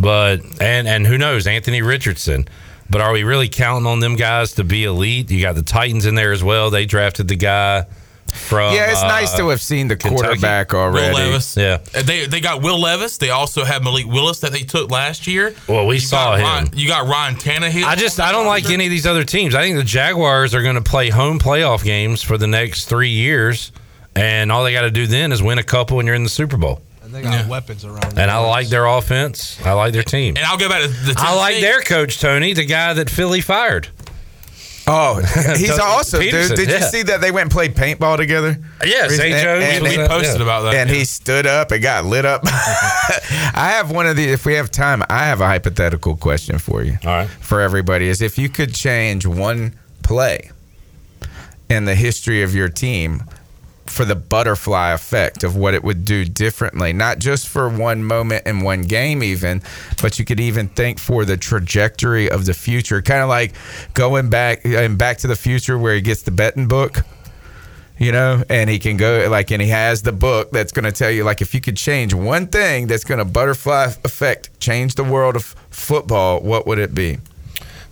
but 0.00 0.40
and 0.60 0.88
and 0.88 1.06
who 1.06 1.18
knows 1.18 1.46
Anthony 1.46 1.82
Richardson. 1.82 2.46
But 2.88 3.00
are 3.00 3.12
we 3.12 3.22
really 3.22 3.48
counting 3.48 3.86
on 3.86 4.00
them 4.00 4.16
guys 4.16 4.54
to 4.54 4.64
be 4.64 4.84
elite? 4.84 5.30
You 5.30 5.40
got 5.40 5.54
the 5.54 5.62
Titans 5.62 6.06
in 6.06 6.16
there 6.16 6.32
as 6.32 6.42
well. 6.42 6.70
They 6.70 6.86
drafted 6.86 7.28
the 7.28 7.36
guy 7.36 7.86
from 8.32 8.74
yeah, 8.74 8.90
it's 8.92 9.02
nice 9.02 9.34
uh, 9.34 9.38
to 9.38 9.48
have 9.50 9.60
seen 9.60 9.88
the 9.88 9.96
Kentucky. 9.96 10.22
quarterback 10.24 10.72
already. 10.74 11.14
Will 11.14 11.26
Levis. 11.30 11.56
Yeah. 11.56 11.78
Uh, 11.94 12.02
They 12.02 12.26
they 12.26 12.40
got 12.40 12.62
Will 12.62 12.80
Levis. 12.80 13.18
They 13.18 13.30
also 13.30 13.64
have 13.64 13.82
Malik 13.84 14.06
Willis 14.06 14.40
that 14.40 14.52
they 14.52 14.62
took 14.62 14.90
last 14.90 15.26
year. 15.26 15.54
Well, 15.68 15.86
we 15.86 15.96
You 15.96 16.00
saw 16.00 16.34
him. 16.36 16.42
Ryan, 16.42 16.70
you 16.74 16.88
got 16.88 17.06
Ryan 17.08 17.36
Tannehill. 17.36 17.84
I 17.84 17.94
just 17.96 18.18
I 18.20 18.32
don't 18.32 18.46
like 18.46 18.68
any 18.70 18.84
of 18.86 18.90
these 18.90 19.06
other 19.06 19.24
teams. 19.24 19.54
I 19.54 19.62
think 19.62 19.76
the 19.76 19.84
Jaguars 19.84 20.54
are 20.54 20.62
going 20.62 20.76
to 20.76 20.82
play 20.82 21.10
home 21.10 21.38
playoff 21.38 21.84
games 21.84 22.22
for 22.22 22.38
the 22.38 22.46
next 22.48 22.86
three 22.86 23.10
years, 23.10 23.70
and 24.16 24.50
all 24.50 24.64
they 24.64 24.72
got 24.72 24.82
to 24.82 24.90
do 24.90 25.06
then 25.06 25.30
is 25.32 25.42
win 25.42 25.58
a 25.58 25.64
couple, 25.64 25.98
and 26.00 26.06
you're 26.06 26.16
in 26.16 26.24
the 26.24 26.28
Super 26.30 26.56
Bowl. 26.56 26.82
And 27.12 27.24
they 27.24 27.28
got 27.28 27.48
weapons 27.48 27.84
around. 27.84 28.16
And 28.18 28.30
I 28.30 28.38
like 28.38 28.68
their 28.68 28.86
offense. 28.86 29.60
I 29.66 29.72
like 29.72 29.92
their 29.92 30.04
team. 30.04 30.36
And 30.36 30.46
I'll 30.46 30.58
go 30.58 30.68
back 30.68 30.82
to 30.82 30.88
the. 30.88 31.14
I 31.18 31.34
like 31.34 31.54
Tennessee- 31.54 31.60
their 31.60 31.80
coach 31.80 32.20
Tony, 32.20 32.52
the 32.52 32.64
guy 32.64 32.92
that 32.94 33.10
Philly 33.10 33.40
fired. 33.40 33.88
Oh, 34.86 35.16
he's 35.56 35.76
awesome, 35.78 36.20
Pederson, 36.20 36.48
dude. 36.48 36.56
Did 36.56 36.68
yeah. 36.68 36.78
you 36.78 36.82
see 36.84 37.02
that 37.02 37.20
they 37.20 37.30
went 37.30 37.42
and 37.44 37.50
played 37.50 37.74
paintball 37.74 38.16
together? 38.16 38.56
Yeah, 38.84 39.08
St. 39.08 39.34
And- 39.34 39.42
Joe's. 39.42 39.62
and 39.64 39.82
we 39.84 39.96
they- 39.96 40.08
posted 40.08 40.40
about 40.40 40.62
that, 40.62 40.74
And 40.74 40.88
yeah. 40.88 40.96
he 40.96 41.04
stood 41.04 41.46
up 41.46 41.72
and 41.72 41.82
got 41.82 42.04
lit 42.04 42.24
up. 42.24 42.42
I 42.44 43.72
have 43.74 43.90
one 43.90 44.06
of 44.06 44.14
the. 44.16 44.24
If 44.24 44.46
we 44.46 44.54
have 44.54 44.70
time, 44.70 45.02
I 45.10 45.24
have 45.26 45.40
a 45.40 45.46
hypothetical 45.46 46.16
question 46.16 46.58
for 46.60 46.84
you. 46.84 46.96
All 47.04 47.10
right. 47.10 47.28
For 47.28 47.60
everybody, 47.60 48.06
is 48.06 48.22
if 48.22 48.38
you 48.38 48.48
could 48.48 48.72
change 48.72 49.26
one 49.26 49.74
play 50.04 50.50
in 51.68 51.86
the 51.86 51.94
history 51.96 52.42
of 52.42 52.54
your 52.54 52.68
team 52.68 53.24
for 53.90 54.04
the 54.04 54.14
butterfly 54.14 54.92
effect 54.92 55.42
of 55.44 55.56
what 55.56 55.74
it 55.74 55.82
would 55.82 56.04
do 56.04 56.24
differently, 56.24 56.92
not 56.92 57.18
just 57.18 57.48
for 57.48 57.68
one 57.68 58.04
moment 58.04 58.46
in 58.46 58.60
one 58.60 58.82
game, 58.82 59.22
even, 59.22 59.60
but 60.00 60.18
you 60.18 60.24
could 60.24 60.40
even 60.40 60.68
think 60.68 60.98
for 60.98 61.24
the 61.24 61.36
trajectory 61.36 62.30
of 62.30 62.46
the 62.46 62.54
future. 62.54 63.02
Kind 63.02 63.22
of 63.22 63.28
like 63.28 63.52
going 63.94 64.30
back 64.30 64.64
and 64.64 64.96
Back 64.96 65.18
to 65.18 65.26
the 65.26 65.36
Future, 65.36 65.76
where 65.76 65.94
he 65.94 66.00
gets 66.00 66.22
the 66.22 66.30
betting 66.30 66.68
book. 66.68 66.98
you 67.98 68.12
know, 68.12 68.42
and 68.48 68.70
he 68.70 68.78
can 68.78 68.96
go 68.96 69.28
like, 69.30 69.50
and 69.50 69.60
he 69.60 69.68
has 69.68 70.00
the 70.02 70.12
book 70.12 70.50
that's 70.50 70.72
going 70.72 70.86
to 70.86 70.92
tell 70.92 71.10
you 71.10 71.22
like 71.22 71.42
if 71.42 71.52
you 71.52 71.60
could 71.60 71.76
change 71.76 72.14
one 72.14 72.46
thing 72.46 72.86
that's 72.86 73.04
going 73.04 73.18
to 73.18 73.24
butterfly 73.26 73.92
effect 74.04 74.58
change 74.58 74.94
the 74.94 75.04
world 75.04 75.36
of 75.36 75.44
football, 75.70 76.40
what 76.40 76.66
would 76.66 76.78
it 76.78 76.94
be? 76.94 77.18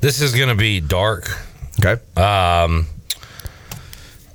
This 0.00 0.20
is 0.22 0.34
going 0.34 0.48
to 0.48 0.54
be 0.54 0.80
dark. 0.80 1.28
Okay. 1.78 2.00
Um. 2.20 2.86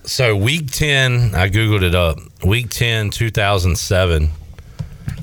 So 0.05 0.35
week 0.35 0.69
ten, 0.69 1.33
I 1.33 1.49
googled 1.49 1.81
it 1.81 1.95
up. 1.95 2.19
Week 2.43 2.69
10, 2.69 3.09
2007, 3.11 4.29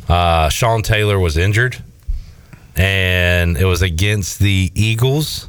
uh, 0.08 0.48
Sean 0.48 0.80
Taylor 0.80 1.18
was 1.18 1.36
injured, 1.36 1.76
and 2.76 3.58
it 3.58 3.66
was 3.66 3.82
against 3.82 4.38
the 4.38 4.72
Eagles. 4.74 5.48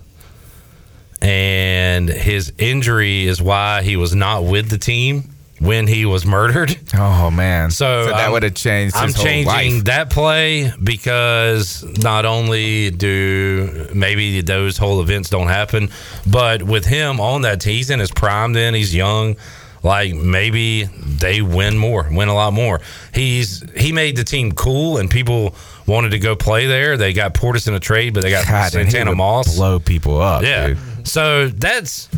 And 1.22 2.10
his 2.10 2.52
injury 2.58 3.26
is 3.26 3.42
why 3.42 3.84
he 3.84 3.96
was 3.96 4.14
not 4.14 4.44
with 4.44 4.70
the 4.70 4.78
team 4.78 5.30
when 5.62 5.88
he 5.88 6.06
was 6.06 6.26
murdered. 6.26 6.76
Oh 6.94 7.32
man! 7.32 7.72
So, 7.72 8.06
So 8.06 8.12
that 8.12 8.32
would 8.32 8.44
have 8.44 8.56
changed 8.56 8.96
I'm 8.98 9.14
changing 9.14 9.46
life. 9.78 9.84
that 9.86 10.10
play 10.10 10.74
because 10.84 11.84
not 12.00 12.26
only 12.26 12.90
do 12.92 13.88
maybe 13.94 14.42
those 14.42 14.78
whole 14.78 15.02
events 15.02 15.30
don't 15.30 15.48
happen, 15.48 15.90
but 16.28 16.64
with 16.64 16.86
him 16.86 17.20
on 17.22 17.44
that 17.44 17.62
team, 17.62 17.76
he's 17.76 17.90
in 17.90 18.00
his 18.00 18.12
prime. 18.12 18.54
Then 18.54 18.74
he's 18.74 18.94
young. 18.94 19.36
Like 19.84 20.14
maybe 20.14 20.84
they 20.84 21.42
win 21.42 21.76
more, 21.78 22.08
win 22.12 22.28
a 22.28 22.36
lot 22.36 22.54
more. 22.54 22.82
He's 23.14 23.64
he 23.76 23.92
made 23.92 24.16
the 24.16 24.24
team 24.24 24.52
cool, 24.52 24.98
and 24.98 25.10
people 25.10 25.56
wanted 25.88 26.12
to 26.12 26.20
go 26.20 26.36
play 26.36 26.68
there. 26.68 26.98
They 26.98 27.14
got 27.14 27.34
Portis 27.34 27.68
in 27.68 27.74
a 27.74 27.80
trade, 27.80 28.14
but 28.14 28.22
they 28.22 28.30
got 28.30 28.48
God, 28.48 28.72
Santana 28.72 29.16
Moss. 29.16 29.56
blow 29.56 29.80
people 29.80 30.22
up. 30.22 30.44
Yeah. 30.44 30.68
dude. 30.68 31.08
So 31.08 31.48
that's 31.48 32.10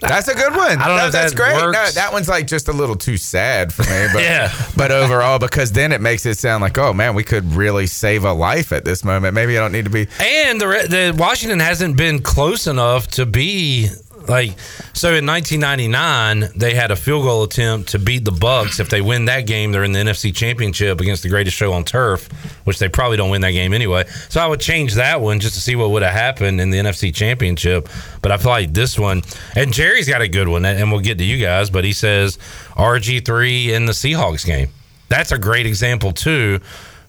That's 0.00 0.28
a 0.28 0.34
good 0.34 0.54
one. 0.54 0.78
I 0.80 0.88
don't 0.88 0.96
know 0.96 1.06
if 1.06 1.12
that's 1.12 1.32
that 1.32 1.36
great. 1.36 1.54
No, 1.54 1.72
that 1.72 2.12
one's 2.12 2.28
like 2.28 2.46
just 2.46 2.68
a 2.68 2.72
little 2.72 2.96
too 2.96 3.16
sad 3.16 3.72
for 3.72 3.82
me. 3.82 4.06
But, 4.12 4.22
Yeah. 4.24 4.52
But 4.76 4.90
overall, 4.90 5.38
because 5.38 5.72
then 5.72 5.92
it 5.92 6.00
makes 6.00 6.26
it 6.26 6.38
sound 6.38 6.62
like, 6.62 6.76
oh 6.78 6.92
man, 6.92 7.14
we 7.14 7.24
could 7.24 7.44
really 7.54 7.86
save 7.86 8.24
a 8.24 8.32
life 8.32 8.72
at 8.72 8.84
this 8.84 9.04
moment. 9.04 9.34
Maybe 9.34 9.56
I 9.56 9.60
don't 9.60 9.72
need 9.72 9.84
to 9.84 9.90
be. 9.90 10.08
And 10.20 10.60
the, 10.60 10.66
the 10.88 11.14
Washington 11.16 11.60
hasn't 11.60 11.96
been 11.96 12.20
close 12.22 12.66
enough 12.66 13.06
to 13.08 13.26
be 13.26 13.88
like 14.28 14.58
so 14.92 15.14
in 15.14 15.26
1999 15.26 16.50
they 16.56 16.74
had 16.74 16.90
a 16.90 16.96
field 16.96 17.24
goal 17.24 17.42
attempt 17.42 17.90
to 17.90 17.98
beat 17.98 18.24
the 18.24 18.32
Bucks. 18.32 18.80
If 18.80 18.88
they 18.88 19.00
win 19.00 19.26
that 19.26 19.46
game 19.46 19.72
they're 19.72 19.84
in 19.84 19.92
the 19.92 19.98
NFC 19.98 20.34
championship 20.34 21.00
against 21.00 21.22
the 21.22 21.28
greatest 21.28 21.56
show 21.56 21.72
on 21.72 21.84
turf 21.84 22.28
which 22.64 22.78
they 22.78 22.88
probably 22.88 23.16
don't 23.16 23.30
win 23.30 23.42
that 23.42 23.52
game 23.52 23.72
anyway. 23.72 24.04
So 24.28 24.40
I 24.40 24.46
would 24.46 24.60
change 24.60 24.94
that 24.94 25.20
one 25.20 25.40
just 25.40 25.54
to 25.54 25.60
see 25.60 25.76
what 25.76 25.90
would 25.90 26.02
have 26.02 26.12
happened 26.12 26.60
in 26.60 26.70
the 26.70 26.78
NFC 26.78 27.14
championship. 27.14 27.88
But 28.22 28.32
I 28.32 28.36
feel 28.36 28.50
like 28.50 28.72
this 28.72 28.98
one 28.98 29.22
and 29.54 29.72
Jerry's 29.72 30.08
got 30.08 30.22
a 30.22 30.28
good 30.28 30.48
one 30.48 30.64
and 30.64 30.90
we'll 30.90 31.00
get 31.00 31.18
to 31.18 31.24
you 31.24 31.44
guys 31.44 31.70
but 31.70 31.84
he 31.84 31.92
says 31.92 32.38
RG3 32.72 33.68
in 33.68 33.86
the 33.86 33.92
Seahawks 33.92 34.44
game. 34.44 34.68
That's 35.08 35.32
a 35.32 35.38
great 35.38 35.66
example 35.66 36.12
too 36.12 36.60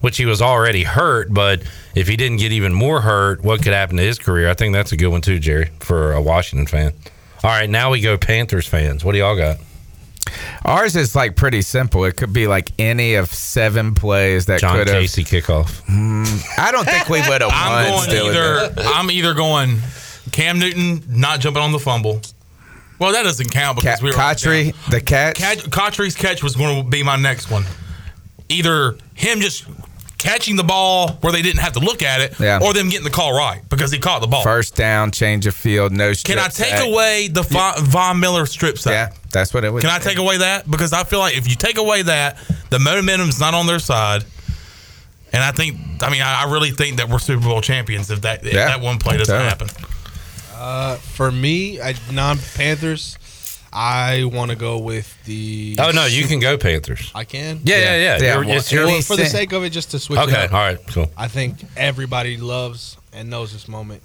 which 0.06 0.18
he 0.18 0.26
was 0.28 0.40
already 0.40 0.84
hurt. 0.84 1.34
But 1.34 1.64
if 1.96 2.08
he 2.08 2.16
didn't 2.16 2.38
get 2.38 2.52
even 2.52 2.76
more 2.76 3.02
hurt, 3.02 3.44
what 3.44 3.64
could 3.64 3.74
happen 3.74 3.98
to 3.98 4.04
his 4.04 4.20
career? 4.20 4.48
I 4.48 4.54
think 4.54 4.72
that's 4.72 4.92
a 4.92 4.98
good 4.98 5.08
one 5.08 5.22
too, 5.22 5.40
Jerry, 5.40 5.72
for 5.80 6.14
a 6.14 6.22
Washington 6.22 6.68
fan. 6.68 6.94
All 7.44 7.50
right, 7.50 7.68
now 7.68 7.90
we 7.90 8.02
go 8.02 8.16
Panthers 8.16 8.68
fans. 8.68 9.04
What 9.04 9.14
do 9.14 9.18
y'all 9.18 9.36
got? 9.36 9.58
Ours 10.64 10.96
is 10.96 11.16
like 11.16 11.36
pretty 11.36 11.64
simple. 11.64 12.06
It 12.06 12.18
could 12.18 12.32
be 12.32 12.46
like 12.46 12.70
any 12.78 13.16
of 13.16 13.34
seven 13.34 13.96
plays 13.96 14.46
that 14.46 14.60
John 14.60 14.78
could 14.78 14.90
have. 14.90 15.02
Kasay 15.02 15.26
kickoff. 15.26 15.82
Hmm, 15.88 16.24
I 16.62 16.72
don't 16.72 16.86
think 16.86 17.10
we 17.10 17.22
would 17.28 17.42
have 17.42 17.50
I'm 17.52 17.92
won. 17.92 18.08
going 18.08 18.26
either. 18.28 18.74
I'm 18.78 19.10
either 19.10 19.34
going 19.34 19.80
Cam 20.32 20.60
Newton 20.60 21.02
not 21.10 21.40
jumping 21.40 21.64
on 21.64 21.72
the 21.72 21.80
fumble. 21.80 22.22
Well, 23.00 23.12
that 23.14 23.24
doesn't 23.24 23.50
count 23.50 23.78
because 23.80 24.04
we 24.04 24.10
were 24.10 24.16
Cotchery, 24.16 24.72
the 24.92 25.02
catch. 25.02 25.38
Catch, 25.38 25.72
Cotchery's 25.72 26.16
catch 26.16 26.44
was 26.44 26.56
going 26.56 26.84
to 26.84 26.88
be 26.88 27.02
my 27.02 27.16
next 27.16 27.50
one. 27.50 27.64
Either 28.50 28.98
him 29.16 29.42
just 29.42 29.66
catching 30.18 30.56
the 30.56 30.64
ball 30.64 31.10
where 31.22 31.32
they 31.34 31.42
didn't 31.42 31.60
have 31.62 31.74
to 31.74 31.80
look 31.80 32.02
at 32.04 32.22
it, 32.22 32.40
Yeah. 32.40 32.60
or 32.62 32.74
them 32.74 32.90
getting 32.90 33.04
the 33.04 33.10
call 33.12 33.34
right 33.38 33.62
because 33.70 33.92
he 33.92 34.00
caught 34.00 34.22
the 34.22 34.28
ball. 34.28 34.44
First 34.44 34.76
down, 34.76 35.12
change 35.12 35.46
of 35.46 35.56
field, 35.56 35.92
no 35.92 36.14
strip 36.14 36.38
Can 36.38 36.46
I 36.46 36.50
take 36.50 36.70
sack. 36.70 36.88
away 36.88 37.28
the 37.28 37.44
Von, 37.44 37.84
Von 37.86 38.20
Miller 38.20 38.46
strip 38.46 38.78
sack? 38.80 39.12
Yeah, 39.12 39.18
that's 39.32 39.54
what 39.54 39.64
it 39.64 39.72
was. 39.74 39.84
Can 39.84 39.92
I 39.92 40.00
take 40.00 40.18
away 40.18 40.38
that? 40.38 40.70
Because 40.70 40.94
I 40.94 41.04
feel 41.04 41.20
like 41.20 41.38
if 41.38 41.48
you 41.50 41.56
take 41.56 41.78
away 41.78 42.02
that, 42.04 42.38
the 42.70 42.80
momentum's 42.80 43.40
not 43.40 43.54
on 43.54 43.68
their 43.68 43.80
side. 43.80 44.24
And 45.34 45.44
I 45.44 45.52
think, 45.52 45.78
I 46.02 46.10
mean, 46.10 46.22
I 46.22 46.44
I 46.46 46.52
really 46.52 46.72
think 46.72 46.98
that 46.98 47.10
we're 47.10 47.20
Super 47.20 47.44
Bowl 47.44 47.60
champions 47.62 48.10
if 48.10 48.22
that 48.22 48.46
if 48.46 48.54
Yeah, 48.54 48.68
that 48.68 48.80
one 48.82 49.00
play 49.00 49.18
doesn't 49.18 49.36
happen. 49.38 49.68
Uh, 50.58 50.96
for 50.96 51.30
me, 51.32 51.82
I, 51.82 51.94
non-Panthers, 52.12 53.18
I 53.76 54.24
want 54.24 54.52
to 54.52 54.58
go 54.58 54.78
with 54.78 55.22
the. 55.26 55.76
Oh 55.80 55.92
no, 55.92 56.06
you 56.06 56.24
can 56.24 56.40
go 56.40 56.58
Panthers. 56.58 57.12
I 57.14 57.26
can. 57.26 57.60
Yeah, 57.66 57.76
yeah, 57.76 57.84
yeah. 57.84 57.98
Yeah, 57.98 58.34
You're- 58.36 58.48
well, 58.48 58.58
it's 58.58 58.72
your 58.72 58.86
Well, 58.86 59.02
for 59.02 59.18
the 59.18 59.26
sake 59.26 59.52
of 59.52 59.66
it, 59.66 59.72
just 59.72 59.92
to 59.92 60.00
switch. 60.00 60.20
Okay, 60.20 60.32
it 60.32 60.46
up, 60.46 60.54
all 60.54 60.60
right, 60.60 60.80
cool. 60.88 61.12
I 61.18 61.28
think 61.28 61.58
everybody 61.76 62.38
loves 62.38 62.96
and 63.12 63.30
knows 63.30 63.52
this 63.52 63.68
moment. 63.68 64.02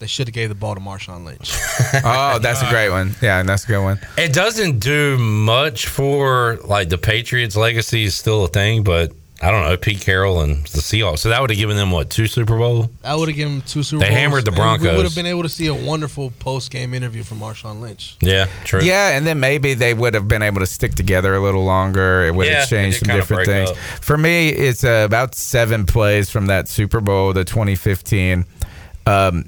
They 0.00 0.06
should 0.06 0.28
have 0.28 0.34
gave 0.34 0.48
the 0.50 0.54
ball 0.54 0.74
to 0.74 0.80
Marshawn 0.80 1.24
Lynch. 1.24 1.50
oh, 2.04 2.38
that's 2.40 2.62
a 2.62 2.68
great 2.70 2.90
one. 2.90 3.14
Yeah, 3.20 3.40
and 3.40 3.48
that's 3.48 3.64
a 3.64 3.66
good 3.66 3.82
one. 3.82 4.00
It 4.16 4.32
doesn't 4.32 4.78
do 4.80 5.16
much 5.18 5.88
for 5.88 6.58
like 6.64 6.90
the 6.90 6.98
Patriots' 6.98 7.56
legacy 7.56 8.04
is 8.04 8.14
still 8.14 8.44
a 8.44 8.48
thing, 8.48 8.82
but 8.82 9.12
I 9.42 9.50
don't 9.50 9.62
know 9.66 9.74
Pete 9.78 10.02
Carroll 10.02 10.42
and 10.42 10.64
the 10.66 10.80
Seahawks. 10.80 11.20
So 11.20 11.30
that 11.30 11.40
would 11.40 11.48
have 11.48 11.58
given 11.58 11.76
them 11.76 11.90
what 11.90 12.10
two 12.10 12.26
Super 12.26 12.58
Bowl? 12.58 12.90
I 13.02 13.16
would 13.16 13.28
have 13.28 13.36
given 13.36 13.54
them 13.54 13.62
two 13.62 13.82
Super 13.82 14.00
Bowls. 14.00 14.08
They 14.08 14.08
Bowls. 14.10 14.20
hammered 14.20 14.44
the 14.44 14.50
and 14.62 14.82
We 14.82 14.88
would 14.88 15.04
have 15.06 15.14
been 15.14 15.24
able 15.26 15.44
to 15.44 15.48
see 15.48 15.66
a 15.68 15.74
wonderful 15.74 16.30
post-game 16.40 16.92
interview 16.92 17.22
from 17.22 17.38
Marshawn 17.40 17.80
Lynch. 17.80 18.16
Yeah, 18.20 18.48
true. 18.64 18.82
Yeah, 18.82 19.16
and 19.16 19.26
then 19.26 19.40
maybe 19.40 19.72
they 19.72 19.94
would 19.94 20.12
have 20.12 20.28
been 20.28 20.42
able 20.42 20.60
to 20.60 20.66
stick 20.66 20.94
together 20.94 21.34
a 21.34 21.40
little 21.40 21.64
longer. 21.64 22.24
It 22.26 22.34
would 22.34 22.48
Yeah, 22.48 22.60
have 22.60 22.68
changed 22.68 23.04
some 23.06 23.16
different 23.16 23.46
things. 23.46 23.70
up. 23.70 23.76
For 23.76 24.18
me, 24.18 24.50
it's 24.50 24.84
uh, 24.84 25.04
about 25.06 25.34
seven 25.34 25.86
plays 25.86 26.28
from 26.28 26.46
that 26.46 26.68
Super 26.68 27.00
Bowl, 27.00 27.32
the 27.32 27.44
2015. 27.44 28.44
Um, 29.06 29.46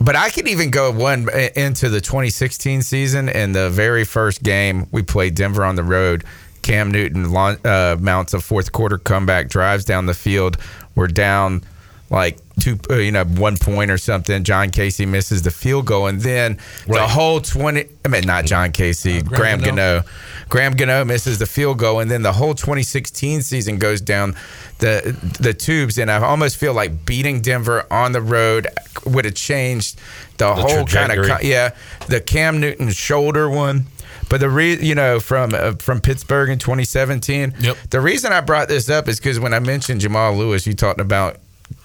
but 0.00 0.16
I 0.16 0.30
could 0.30 0.48
even 0.48 0.70
go 0.70 0.90
one 0.92 1.28
uh, 1.28 1.48
into 1.56 1.88
the 1.88 2.00
2016 2.00 2.82
season. 2.82 3.28
In 3.28 3.52
the 3.52 3.70
very 3.70 4.04
first 4.04 4.42
game, 4.42 4.86
we 4.90 5.02
played 5.02 5.34
Denver 5.36 5.64
on 5.64 5.76
the 5.76 5.82
road. 5.84 6.24
Cam 6.62 6.90
Newton 6.90 7.34
uh, 7.34 7.96
mounts 8.00 8.34
a 8.34 8.40
fourth 8.40 8.72
quarter 8.72 8.98
comeback, 8.98 9.48
drives 9.48 9.84
down 9.84 10.06
the 10.06 10.14
field. 10.14 10.56
We're 10.94 11.08
down 11.08 11.62
like 12.10 12.38
two, 12.58 12.78
uh, 12.90 12.96
you 12.96 13.12
know, 13.12 13.24
one 13.24 13.56
point 13.56 13.90
or 13.90 13.98
something. 13.98 14.42
John 14.44 14.70
Kasay 14.70 15.06
misses 15.06 15.42
the 15.42 15.50
field 15.50 15.86
goal, 15.86 16.06
and 16.06 16.20
then 16.20 16.58
the 16.86 17.06
whole 17.06 17.40
20. 17.40 17.84
I 18.04 18.08
mean, 18.08 18.24
not 18.24 18.46
John 18.46 18.72
Kasay, 18.72 19.24
Graham, 19.24 19.60
Graham 19.60 19.76
Gano. 19.76 20.02
Graham 20.48 20.74
Gano 20.74 21.04
misses 21.04 21.38
the 21.38 21.46
field 21.46 21.78
goal, 21.78 22.00
and 22.00 22.10
then 22.10 22.22
the 22.22 22.32
whole 22.32 22.54
2016 22.54 23.42
season 23.42 23.78
goes 23.78 24.00
down 24.00 24.34
the 24.78 25.16
the 25.40 25.52
tubes. 25.52 25.98
And 25.98 26.10
I 26.10 26.22
almost 26.22 26.56
feel 26.56 26.72
like 26.72 27.04
beating 27.04 27.40
Denver 27.40 27.86
on 27.90 28.12
the 28.12 28.22
road 28.22 28.68
would 29.04 29.24
have 29.24 29.34
changed 29.34 30.00
the, 30.38 30.54
whole 30.54 30.86
kind 30.86 31.12
of 31.12 31.42
yeah, 31.42 31.74
the 32.08 32.20
Cam 32.20 32.60
Newton 32.60 32.90
shoulder 32.90 33.50
one. 33.50 33.86
But 34.28 34.40
the 34.40 34.50
re 34.50 34.78
you 34.78 34.94
know 34.94 35.20
from 35.20 35.54
uh, 35.54 35.72
from 35.78 36.00
Pittsburgh 36.00 36.50
in 36.50 36.58
2017. 36.58 37.54
Yep. 37.60 37.76
The 37.90 38.00
reason 38.00 38.32
I 38.32 38.40
brought 38.40 38.68
this 38.68 38.90
up 38.90 39.08
is 39.08 39.18
because 39.18 39.40
when 39.40 39.54
I 39.54 39.58
mentioned 39.58 40.00
Jamal 40.00 40.34
Lewis, 40.34 40.66
you 40.66 40.74
talked 40.74 41.00
about 41.00 41.38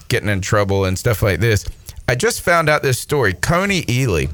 getting 0.09 0.29
in 0.29 0.41
trouble 0.41 0.85
and 0.85 0.97
stuff 0.97 1.21
like 1.21 1.39
this. 1.39 1.65
I 2.07 2.15
just 2.15 2.41
found 2.41 2.69
out 2.69 2.83
this 2.83 2.99
story. 2.99 3.33
Kony 3.33 3.85
Ealy. 3.85 4.29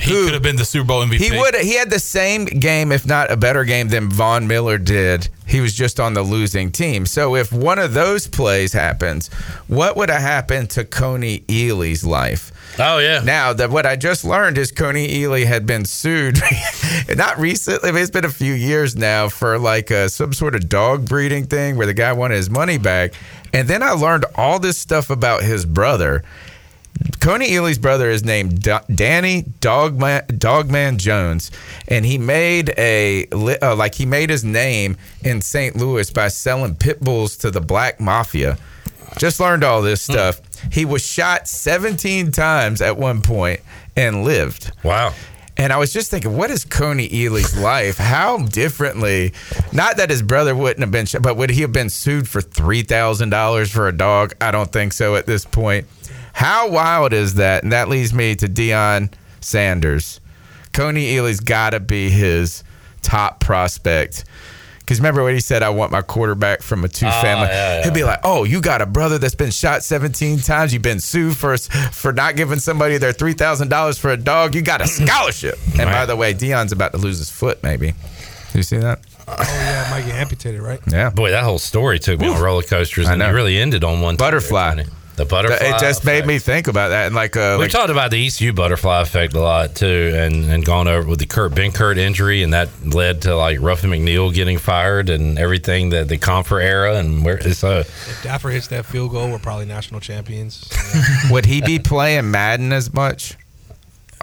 He 0.00 0.10
could 0.10 0.32
have 0.32 0.42
been 0.42 0.56
the 0.56 0.64
Super 0.64 0.86
Bowl 0.86 1.04
MVP. 1.04 1.18
He 1.18 1.38
would. 1.38 1.54
He 1.54 1.74
had 1.74 1.90
the 1.90 2.00
same 2.00 2.46
game, 2.46 2.90
if 2.90 3.06
not 3.06 3.30
a 3.30 3.36
better 3.36 3.64
game, 3.64 3.88
than 3.88 4.08
Von 4.10 4.46
Miller 4.48 4.78
did. 4.78 5.28
He 5.46 5.60
was 5.60 5.74
just 5.74 6.00
on 6.00 6.14
the 6.14 6.22
losing 6.22 6.72
team. 6.72 7.06
So 7.06 7.36
if 7.36 7.52
one 7.52 7.78
of 7.78 7.94
those 7.94 8.26
plays 8.26 8.72
happens, 8.72 9.28
what 9.68 9.96
would 9.96 10.10
have 10.10 10.22
happened 10.22 10.70
to 10.70 10.84
Kony 10.84 11.44
Ealy's 11.46 12.04
life? 12.04 12.52
Oh 12.78 12.98
yeah. 12.98 13.20
Now 13.24 13.52
that 13.52 13.70
what 13.70 13.86
I 13.86 13.96
just 13.96 14.24
learned 14.24 14.56
is 14.58 14.72
Kony 14.72 15.08
Ealy 15.08 15.46
had 15.46 15.66
been 15.66 15.84
sued, 15.84 16.38
not 17.16 17.38
recently. 17.38 17.90
It's 17.90 18.10
been 18.10 18.24
a 18.24 18.30
few 18.30 18.52
years 18.52 18.96
now 18.96 19.28
for 19.28 19.58
like 19.58 19.90
uh, 19.90 20.08
some 20.08 20.32
sort 20.32 20.54
of 20.54 20.68
dog 20.68 21.08
breeding 21.08 21.46
thing 21.46 21.76
where 21.76 21.86
the 21.86 21.94
guy 21.94 22.12
wanted 22.12 22.36
his 22.36 22.50
money 22.50 22.78
back. 22.78 23.12
And 23.52 23.68
then 23.68 23.82
I 23.82 23.90
learned 23.90 24.24
all 24.34 24.58
this 24.58 24.78
stuff 24.78 25.10
about 25.10 25.42
his 25.42 25.66
brother. 25.66 26.22
Kony 27.18 27.48
Ealy's 27.48 27.78
brother 27.78 28.10
is 28.10 28.24
named 28.24 28.66
Danny 28.94 29.44
Dogman 29.60 30.22
Dogman 30.38 30.98
Jones, 30.98 31.50
and 31.88 32.04
he 32.04 32.18
made 32.18 32.74
a 32.76 33.26
uh, 33.30 33.74
like 33.74 33.94
he 33.94 34.06
made 34.06 34.30
his 34.30 34.44
name 34.44 34.96
in 35.22 35.40
St. 35.40 35.76
Louis 35.76 36.10
by 36.10 36.28
selling 36.28 36.74
pit 36.74 37.00
bulls 37.00 37.36
to 37.38 37.50
the 37.50 37.60
black 37.60 38.00
mafia. 38.00 38.58
Just 39.18 39.40
learned 39.40 39.64
all 39.64 39.82
this 39.82 40.06
hmm. 40.06 40.12
stuff. 40.12 40.40
He 40.72 40.84
was 40.84 41.04
shot 41.04 41.48
17 41.48 42.32
times 42.32 42.80
at 42.80 42.96
one 42.96 43.22
point 43.22 43.60
and 43.96 44.24
lived. 44.24 44.72
Wow. 44.84 45.14
And 45.56 45.74
I 45.74 45.76
was 45.76 45.92
just 45.92 46.10
thinking, 46.10 46.36
what 46.36 46.50
is 46.50 46.64
Kony 46.64 47.10
Ealy's 47.10 47.58
life? 47.58 47.98
How 47.98 48.38
differently? 48.38 49.34
Not 49.72 49.98
that 49.98 50.08
his 50.08 50.22
brother 50.22 50.54
wouldn't 50.54 50.80
have 50.80 50.90
been, 50.90 51.04
shot, 51.04 51.20
but 51.20 51.36
would 51.36 51.50
he 51.50 51.60
have 51.60 51.72
been 51.72 51.90
sued 51.90 52.26
for 52.26 52.40
three 52.40 52.80
thousand 52.82 53.28
dollars 53.28 53.70
for 53.70 53.86
a 53.86 53.92
dog? 53.92 54.32
I 54.40 54.52
don't 54.52 54.72
think 54.72 54.94
so 54.94 55.16
at 55.16 55.26
this 55.26 55.44
point. 55.44 55.86
How 56.32 56.70
wild 56.70 57.12
is 57.12 57.34
that? 57.34 57.62
And 57.62 57.72
that 57.72 57.90
leads 57.90 58.14
me 58.14 58.34
to 58.36 58.46
Deion 58.46 59.12
Sanders. 59.42 60.20
Kony 60.72 61.12
Ealy's 61.12 61.40
got 61.40 61.70
to 61.70 61.80
be 61.80 62.08
his 62.08 62.64
top 63.02 63.40
prospect. 63.40 64.24
Because 64.90 64.98
remember 64.98 65.22
what 65.22 65.34
he 65.34 65.40
said, 65.40 65.62
I 65.62 65.68
want 65.68 65.92
my 65.92 66.02
quarterback 66.02 66.62
from 66.62 66.82
a 66.82 66.88
two 66.88 67.06
ah, 67.06 67.22
family. 67.22 67.46
Oh, 67.46 67.52
yeah, 67.52 67.76
yeah. 67.76 67.84
He'd 67.84 67.94
be 67.94 68.02
like, 68.02 68.18
"Oh, 68.24 68.42
you 68.42 68.60
got 68.60 68.82
a 68.82 68.86
brother 68.86 69.18
that's 69.18 69.36
been 69.36 69.52
shot 69.52 69.84
17 69.84 70.40
times. 70.40 70.72
You've 70.72 70.82
been 70.82 70.98
sued 70.98 71.36
for 71.36 71.56
for 71.56 72.12
not 72.12 72.34
giving 72.34 72.58
somebody 72.58 72.98
their 72.98 73.12
three 73.12 73.34
thousand 73.34 73.68
dollars 73.68 73.98
for 73.98 74.10
a 74.10 74.16
dog. 74.16 74.56
You 74.56 74.62
got 74.62 74.80
a 74.80 74.86
scholarship." 74.88 75.60
and 75.78 75.88
by 75.88 76.06
the 76.06 76.16
way, 76.16 76.34
Deion's 76.34 76.72
about 76.72 76.90
to 76.90 76.98
lose 76.98 77.18
his 77.18 77.30
foot. 77.30 77.62
Maybe. 77.62 77.94
Did 78.48 78.54
you 78.54 78.62
see 78.64 78.78
that? 78.78 78.98
Oh 79.28 79.36
yeah, 79.38 79.86
it 79.86 79.90
might 79.92 80.06
get 80.06 80.16
amputated, 80.16 80.60
right? 80.60 80.80
Yeah. 80.88 81.10
Boy, 81.10 81.30
that 81.30 81.44
whole 81.44 81.60
story 81.60 82.00
took 82.00 82.18
me 82.18 82.26
on 82.26 82.42
roller 82.42 82.64
coasters, 82.64 83.08
and 83.08 83.22
it 83.22 83.26
really 83.26 83.58
ended 83.58 83.84
on 83.84 84.00
one 84.00 84.16
butterfly. 84.16 84.82
The 85.20 85.26
butterfly. 85.26 85.66
It 85.66 85.78
just 85.78 86.02
made 86.06 86.24
me 86.24 86.38
think 86.38 86.66
about 86.66 86.88
that. 86.88 87.04
And 87.04 87.14
like, 87.14 87.36
uh, 87.36 87.56
we 87.58 87.64
like 87.64 87.72
talked 87.72 87.90
about 87.90 88.10
the 88.10 88.26
ECU 88.26 88.54
butterfly 88.54 89.02
effect 89.02 89.34
a 89.34 89.40
lot 89.40 89.74
too, 89.74 90.12
and 90.14 90.46
and 90.46 90.64
gone 90.64 90.88
over 90.88 91.06
with 91.06 91.18
the 91.18 91.26
Kurt 91.26 91.54
Ben 91.54 91.72
Kurt 91.72 91.98
injury, 91.98 92.42
and 92.42 92.54
that 92.54 92.70
led 92.86 93.20
to 93.22 93.36
like 93.36 93.60
Ruffin 93.60 93.90
McNeill 93.90 94.32
getting 94.32 94.56
fired 94.56 95.10
and 95.10 95.38
everything 95.38 95.90
that 95.90 96.08
the 96.08 96.16
Confer 96.16 96.60
era, 96.60 96.96
and 96.96 97.22
where 97.22 97.38
so 97.52 97.80
If 97.80 98.22
Daffer 98.22 98.50
hits 98.50 98.68
that 98.68 98.86
field 98.86 99.10
goal, 99.10 99.30
we're 99.30 99.38
probably 99.38 99.66
national 99.66 100.00
champions. 100.00 100.70
would 101.30 101.44
he 101.44 101.60
be 101.60 101.78
playing 101.78 102.30
Madden 102.30 102.72
as 102.72 102.90
much? 102.94 103.36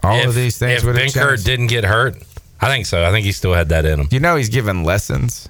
All 0.01 0.17
if, 0.17 0.29
of 0.29 0.33
these 0.33 0.57
things 0.57 0.79
If 0.81 0.85
would 0.87 0.95
Ben 0.95 1.11
have 1.11 1.13
Kurt 1.13 1.43
didn't 1.43 1.67
get 1.67 1.83
hurt, 1.83 2.15
I 2.59 2.69
think 2.69 2.87
so. 2.87 3.05
I 3.05 3.11
think 3.11 3.23
he 3.23 3.33
still 3.33 3.53
had 3.53 3.69
that 3.69 3.85
in 3.85 3.99
him. 3.99 4.07
You 4.09 4.19
know, 4.19 4.35
he's 4.35 4.49
giving 4.49 4.83
lessons. 4.83 5.47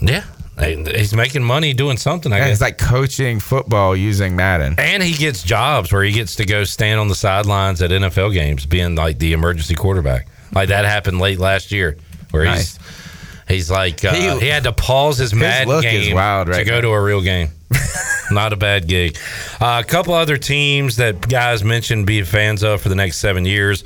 Yeah, 0.00 0.22
he's 0.58 1.14
making 1.14 1.42
money 1.42 1.72
doing 1.74 1.96
something. 1.96 2.32
I 2.32 2.36
Yeah, 2.36 2.42
guess. 2.44 2.50
he's 2.50 2.60
like 2.60 2.78
coaching 2.78 3.40
football 3.40 3.96
using 3.96 4.36
Madden. 4.36 4.76
And 4.78 5.02
he 5.02 5.14
gets 5.14 5.42
jobs 5.42 5.92
where 5.92 6.02
he 6.04 6.12
gets 6.12 6.36
to 6.36 6.44
go 6.44 6.64
stand 6.64 7.00
on 7.00 7.08
the 7.08 7.14
sidelines 7.14 7.82
at 7.82 7.90
NFL 7.90 8.32
games, 8.32 8.64
being 8.66 8.94
like 8.94 9.18
the 9.18 9.32
emergency 9.32 9.74
quarterback. 9.74 10.28
Like 10.52 10.68
that 10.68 10.84
happened 10.84 11.18
late 11.18 11.38
last 11.40 11.72
year, 11.72 11.96
where 12.30 12.44
Nice. 12.44 12.76
he's 12.76 13.56
he's 13.56 13.70
like 13.70 14.04
uh, 14.04 14.14
he, 14.14 14.40
He- 14.40 14.46
had 14.48 14.64
to 14.64 14.72
pause 14.72 15.18
his, 15.18 15.32
his 15.32 15.40
Madden 15.40 15.80
game 15.80 16.14
wild 16.14 16.46
to 16.52 16.64
go 16.64 16.76
now. 16.76 16.80
to 16.82 16.88
a 16.90 17.02
real 17.02 17.20
game. 17.20 17.48
Not 18.30 18.52
a 18.52 18.56
bad 18.56 18.86
gig. 18.86 19.18
Uh, 19.60 19.82
a 19.84 19.88
couple 19.88 20.14
other 20.14 20.36
teams 20.36 20.96
that 20.96 21.28
guys 21.28 21.64
mentioned 21.64 22.06
being 22.06 22.24
fans 22.24 22.62
of 22.62 22.80
for 22.80 22.88
the 22.88 22.94
next 22.94 23.18
seven 23.18 23.44
years. 23.44 23.82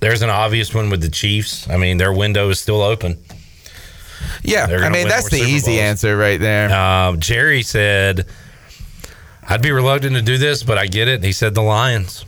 There's 0.00 0.22
an 0.22 0.30
obvious 0.30 0.74
one 0.74 0.90
with 0.90 1.02
the 1.02 1.08
Chiefs. 1.10 1.68
I 1.70 1.76
mean, 1.76 1.96
their 1.98 2.12
window 2.12 2.48
is 2.50 2.58
still 2.60 2.82
open. 2.82 3.16
Yeah, 4.42 4.66
I 4.82 4.88
mean 4.90 5.08
that's 5.08 5.30
the 5.30 5.38
Super 5.38 5.48
easy 5.50 5.70
Bowls. 5.72 5.80
answer 5.80 6.16
right 6.16 6.40
there. 6.40 6.72
Um, 6.74 7.20
Jerry 7.20 7.62
said, 7.62 8.26
I'd 9.48 9.62
be 9.62 9.70
reluctant 9.72 10.14
to 10.16 10.22
do 10.22 10.38
this, 10.38 10.62
but 10.62 10.78
I 10.78 10.86
get 10.86 11.08
it. 11.08 11.22
He 11.22 11.32
said 11.32 11.54
the 11.54 11.62
Lions. 11.62 12.24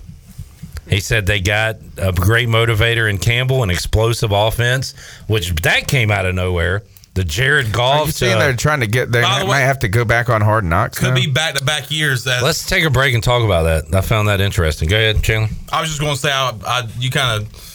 He 0.89 1.01
said 1.01 1.27
they 1.27 1.41
got 1.41 1.77
a 1.99 2.13
great 2.13 2.49
motivator 2.49 3.11
in 3.11 3.19
Campbell, 3.19 3.63
an 3.63 3.69
explosive 3.71 4.33
offense, 4.33 4.95
which 5.27 5.51
that 5.63 5.87
came 5.87 6.11
out 6.11 6.25
of 6.25 6.35
nowhere. 6.35 6.83
The 7.15 7.25
Jared 7.25 7.67
Are 7.67 7.71
Goff. 7.73 8.07
you 8.07 8.13
saying 8.13 8.35
to- 8.35 8.39
they're 8.39 8.55
trying 8.57 8.81
to 8.81 8.87
get? 8.87 9.11
There 9.11 9.21
they 9.23 9.29
the 9.41 9.45
might 9.45 9.49
way- 9.51 9.61
have 9.63 9.81
to 9.81 9.89
go 9.89 10.05
back 10.05 10.31
on 10.31 10.41
Hard 10.41 10.65
Knocks. 10.65 10.99
Could 11.01 11.09
now? 11.11 11.15
be 11.17 11.27
back 11.27 11.57
to 11.57 11.65
back 11.65 11.91
years. 11.91 12.25
That 12.25 12.43
Let's 12.45 12.65
take 12.65 12.85
a 12.85 12.91
break 12.91 13.13
and 13.13 13.23
talk 13.23 13.43
about 13.45 13.65
that. 13.65 13.93
I 13.95 14.01
found 14.03 14.29
that 14.29 14.41
interesting. 14.41 14.89
Go 14.89 14.97
ahead, 14.97 15.23
Chandler. 15.23 15.49
I 15.73 15.81
was 15.81 15.91
just 15.91 16.01
going 16.01 16.15
to 16.15 16.19
say, 16.21 16.31
I, 16.31 16.53
I, 16.65 16.89
you 16.99 17.11
kind 17.11 17.43
of 17.43 17.68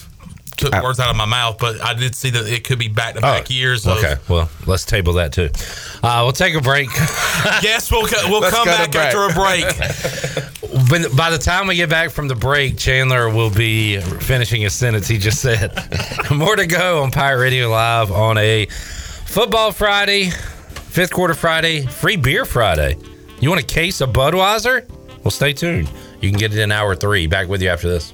took 0.57 0.73
words 0.81 0.99
out 0.99 1.09
of 1.09 1.15
my 1.15 1.25
mouth, 1.25 1.57
but 1.57 1.81
I 1.81 1.93
did 1.93 2.15
see 2.15 2.29
that 2.31 2.45
it 2.47 2.63
could 2.63 2.79
be 2.79 2.87
back 2.87 3.15
to 3.15 3.21
back 3.21 3.49
years. 3.49 3.85
Of, 3.85 3.93
Oh, 3.93 3.99
Okay, 3.99 4.15
well, 4.29 4.49
let's 4.65 4.85
table 4.85 5.13
that 5.13 5.31
too. 5.33 5.49
Uh, 6.03 6.21
we'll 6.23 6.31
take 6.31 6.55
a 6.55 6.61
break. 6.61 6.89
Yes, 7.61 7.91
we'll 7.91 8.03
we'll 8.29 8.41
Let's 8.41 8.55
come 8.55 8.65
back 8.65 8.95
after 8.95 9.23
a 9.25 9.33
break. 9.33 9.65
When, 10.89 11.03
by 11.15 11.29
the 11.29 11.37
time 11.37 11.67
we 11.67 11.75
get 11.75 11.89
back 11.91 12.09
from 12.09 12.27
the 12.27 12.33
break, 12.35 12.77
Chandler 12.79 13.29
will 13.29 13.51
be 13.51 13.99
finishing 14.01 14.65
a 14.65 14.71
sentence 14.71 15.07
he 15.07 15.19
just 15.19 15.39
said. 15.39 15.71
More 16.31 16.55
to 16.55 16.65
go 16.65 17.03
on 17.03 17.11
Pirate 17.11 17.39
Radio 17.41 17.69
Live 17.69 18.11
on 18.11 18.39
a 18.39 18.65
football 19.25 19.71
Friday, 19.71 20.31
fifth 20.31 21.13
quarter 21.13 21.35
Friday, 21.35 21.85
free 21.85 22.15
beer 22.15 22.43
Friday. 22.43 22.97
You 23.39 23.49
want 23.49 23.61
a 23.61 23.65
case 23.65 24.01
of 24.01 24.09
Budweiser? 24.13 24.89
Well, 25.23 25.29
stay 25.31 25.53
tuned. 25.53 25.91
You 26.21 26.31
can 26.31 26.39
get 26.39 26.51
it 26.53 26.59
in 26.59 26.71
hour 26.71 26.95
three. 26.95 27.27
Back 27.27 27.49
with 27.49 27.61
you 27.61 27.69
after 27.69 27.87
this. 27.87 28.11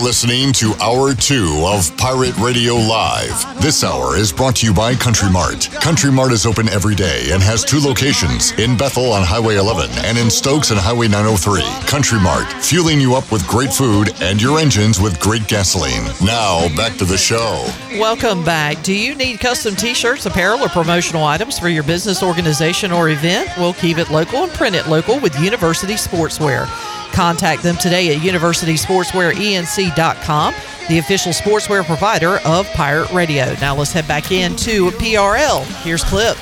Listening 0.00 0.52
to 0.54 0.72
Hour 0.80 1.14
2 1.14 1.62
of 1.66 1.94
Pirate 1.98 2.36
Radio 2.38 2.74
Live. 2.74 3.60
This 3.60 3.84
hour 3.84 4.16
is 4.16 4.32
brought 4.32 4.56
to 4.56 4.66
you 4.66 4.72
by 4.72 4.94
Country 4.94 5.30
Mart. 5.30 5.68
Country 5.82 6.10
Mart 6.10 6.32
is 6.32 6.46
open 6.46 6.68
every 6.70 6.94
day 6.94 7.30
and 7.32 7.42
has 7.42 7.64
two 7.64 7.78
locations 7.80 8.52
in 8.52 8.76
Bethel 8.76 9.12
on 9.12 9.22
Highway 9.22 9.56
11 9.56 9.90
and 10.04 10.16
in 10.16 10.30
Stokes 10.30 10.70
on 10.70 10.78
Highway 10.78 11.08
903. 11.08 11.62
Country 11.86 12.18
Mart, 12.18 12.50
fueling 12.64 13.00
you 13.00 13.14
up 13.14 13.30
with 13.30 13.46
great 13.46 13.72
food 13.72 14.12
and 14.22 14.40
your 14.40 14.58
engines 14.58 15.00
with 15.00 15.20
great 15.20 15.46
gasoline. 15.48 16.04
Now, 16.24 16.74
back 16.76 16.96
to 16.98 17.04
the 17.04 17.18
show. 17.18 17.68
Welcome 17.98 18.42
back. 18.42 18.82
Do 18.82 18.94
you 18.94 19.14
need 19.14 19.38
custom 19.40 19.76
t 19.76 19.92
shirts, 19.92 20.24
apparel, 20.24 20.60
or 20.60 20.68
promotional 20.68 21.24
items 21.24 21.58
for 21.58 21.68
your 21.68 21.82
business, 21.82 22.22
organization, 22.22 22.90
or 22.90 23.10
event? 23.10 23.50
We'll 23.58 23.74
keep 23.74 23.98
it 23.98 24.10
local 24.10 24.44
and 24.44 24.52
print 24.52 24.76
it 24.76 24.86
local 24.86 25.20
with 25.20 25.38
University 25.40 25.94
Sportswear. 25.94 26.68
Contact 27.12 27.62
them 27.62 27.76
today 27.76 28.14
at 28.14 28.20
universitysportswearenc.com, 28.22 30.54
the 30.88 30.98
official 30.98 31.32
sportswear 31.32 31.84
provider 31.84 32.38
of 32.44 32.66
Pirate 32.72 33.10
Radio. 33.12 33.54
Now 33.60 33.76
let's 33.76 33.92
head 33.92 34.08
back 34.08 34.32
into 34.32 34.90
PRL. 34.92 35.64
Here's 35.82 36.02
Clip. 36.04 36.36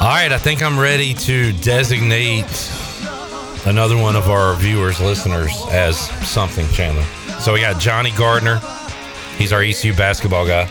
All 0.00 0.08
right, 0.08 0.32
I 0.32 0.38
think 0.38 0.62
I'm 0.62 0.78
ready 0.78 1.14
to 1.14 1.52
designate 1.54 2.70
another 3.66 3.96
one 3.96 4.16
of 4.16 4.28
our 4.28 4.54
viewers, 4.54 5.00
listeners, 5.00 5.52
as 5.70 5.98
something, 6.28 6.66
Chandler. 6.68 7.04
So 7.40 7.52
we 7.52 7.60
got 7.60 7.80
Johnny 7.80 8.10
Gardner. 8.12 8.60
He's 9.36 9.52
our 9.52 9.62
ECU 9.62 9.94
basketball 9.94 10.46
guy. 10.46 10.70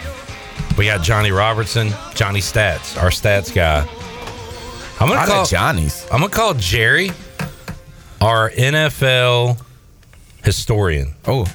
We 0.77 0.85
got 0.85 1.01
Johnny 1.01 1.31
Robertson, 1.31 1.89
Johnny 2.13 2.39
Stats, 2.39 3.01
our 3.01 3.09
stats 3.09 3.53
guy. 3.53 3.87
I'm 4.99 5.07
gonna 5.07 5.19
Lot 5.19 5.27
call 5.27 5.45
Johnny's. 5.45 6.05
I'm 6.11 6.21
gonna 6.21 6.29
call 6.29 6.53
Jerry 6.55 7.11
our 8.21 8.49
NFL 8.51 9.61
historian. 10.43 11.13
Oh, 11.25 11.45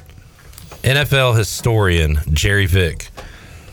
NFL 0.83 1.37
historian 1.37 2.19
Jerry 2.33 2.67
Vick. 2.67 3.09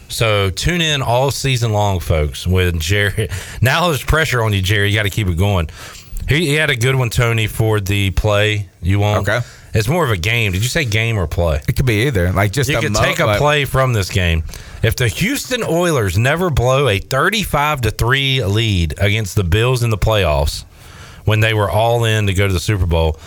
So 0.08 0.50
tune 0.50 0.82
in 0.82 1.02
all 1.02 1.30
season 1.32 1.72
long, 1.72 2.00
folks. 2.00 2.48
With 2.48 2.80
Jerry, 2.80 3.30
now 3.62 3.88
there's 3.90 4.04
pressure 4.04 4.42
on 4.42 4.54
you, 4.54 4.62
Jerry. 4.62 4.90
You 4.90 4.96
got 4.96 5.04
to 5.04 5.10
keep 5.10 5.28
it 5.28 5.38
going. 5.38 5.70
He, 6.28 6.48
he 6.48 6.54
had 6.56 6.70
a 6.70 6.76
good 6.76 6.96
one, 6.96 7.10
Tony, 7.10 7.48
for 7.48 7.80
the 7.80 8.12
play. 8.12 8.70
You 8.82 9.00
want? 9.00 9.28
Okay. 9.28 9.40
It's 9.74 9.88
more 9.88 10.04
of 10.04 10.10
a 10.10 10.18
game. 10.18 10.52
Did 10.52 10.64
you 10.64 10.68
say 10.68 10.84
game 10.84 11.18
or 11.18 11.28
play? 11.28 11.62
It 11.68 11.76
could 11.76 11.86
be 11.86 12.08
either. 12.08 12.32
Like 12.32 12.52
just 12.52 12.70
you 12.70 12.78
a 12.78 12.82
could 12.82 12.94
mo- 12.94 13.02
take 13.02 13.20
a 13.20 13.36
play 13.38 13.66
from 13.66 13.94
this 13.94 14.10
game. 14.10 14.44
If 14.82 14.96
the 14.96 15.08
Houston 15.08 15.64
Oilers 15.64 16.18
never 16.18 16.50
blow 16.50 16.88
a 16.88 16.98
35 16.98 17.82
to 17.82 17.92
3 17.92 18.44
lead 18.46 18.96
against 18.98 19.36
the 19.36 19.44
Bills 19.44 19.84
in 19.84 19.92
the 19.92 19.98
playoffs 19.98 20.66
when 21.30 21.42
they 21.42 21.54
were 21.54 21.70
all 21.70 22.06
in 22.06 22.26
to 22.26 22.34
go 22.34 22.48
to 22.48 22.54
the 22.54 22.60
Super 22.60 22.88
Bowl. 22.88 23.20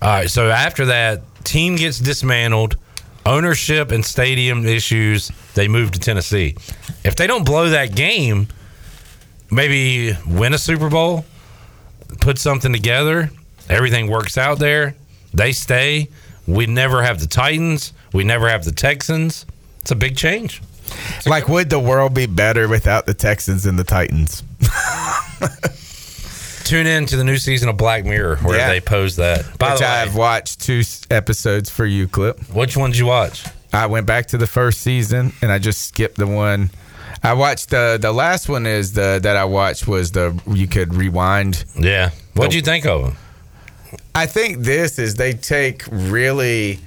All 0.00 0.08
right, 0.08 0.30
so 0.30 0.50
after 0.50 0.86
that, 0.86 1.20
team 1.44 1.76
gets 1.76 1.98
dismantled, 1.98 2.78
ownership 3.26 3.90
and 3.92 4.02
stadium 4.02 4.64
issues, 4.64 5.30
they 5.52 5.68
move 5.68 5.90
to 5.90 5.98
Tennessee. 5.98 6.56
If 7.04 7.16
they 7.16 7.26
don't 7.26 7.44
blow 7.44 7.68
that 7.68 7.94
game, 7.94 8.48
maybe 9.50 10.16
win 10.26 10.54
a 10.54 10.58
Super 10.58 10.88
Bowl, 10.88 11.26
put 12.22 12.38
something 12.38 12.72
together, 12.72 13.30
everything 13.68 14.10
works 14.10 14.38
out 14.38 14.58
there, 14.58 14.94
they 15.34 15.52
stay. 15.52 16.08
We 16.46 16.64
never 16.64 17.02
have 17.02 17.20
the 17.20 17.26
Titans, 17.26 17.92
we 18.14 18.24
never 18.24 18.48
have 18.48 18.64
the 18.64 18.72
Texans. 18.72 19.44
It's 19.82 19.90
a 19.90 19.96
big 19.96 20.16
change. 20.16 20.62
Like, 21.26 21.46
would 21.48 21.68
the 21.68 21.78
world 21.78 22.14
be 22.14 22.24
better 22.24 22.68
without 22.68 23.04
the 23.04 23.12
Texans 23.12 23.66
and 23.66 23.78
the 23.78 23.84
Titans? 23.84 24.42
Tune 26.64 26.86
in 26.86 27.06
to 27.06 27.16
the 27.16 27.24
new 27.24 27.36
season 27.36 27.68
of 27.68 27.76
Black 27.76 28.04
Mirror 28.04 28.36
where 28.36 28.56
Yeah. 28.58 28.68
they 28.68 28.80
pose 28.80 29.16
that. 29.16 29.58
By 29.58 29.70
Which 29.72 29.80
the 29.80 29.84
way, 29.84 29.90
I've 29.90 30.14
watched 30.14 30.60
two 30.62 30.82
episodes 31.10 31.68
for 31.70 31.84
you, 31.84 32.08
Clip. 32.08 32.38
Which 32.52 32.76
ones 32.76 32.98
you 32.98 33.06
watch? 33.06 33.44
I 33.72 33.86
went 33.86 34.06
back 34.06 34.26
to 34.28 34.38
the 34.38 34.46
first 34.46 34.80
season 34.80 35.32
and 35.42 35.52
I 35.52 35.58
just 35.58 35.86
skipped 35.86 36.16
the 36.16 36.26
one. 36.26 36.70
I 37.22 37.32
watched 37.34 37.70
the 37.70 37.98
the 38.00 38.12
last 38.12 38.48
one 38.48 38.66
is 38.66 38.92
the 38.92 39.18
that 39.22 39.36
I 39.36 39.44
watched 39.44 39.86
was 39.86 40.12
the 40.12 40.38
you 40.46 40.66
could 40.66 40.94
rewind. 40.94 41.64
Yeah. 41.78 42.10
What'd 42.34 42.54
you 42.54 42.62
think 42.62 42.86
of 42.86 43.02
them? 43.02 43.16
I 44.14 44.26
think 44.26 44.58
this 44.64 44.98
is 44.98 45.16
they 45.16 45.32
take 45.32 45.84
really 45.90 46.80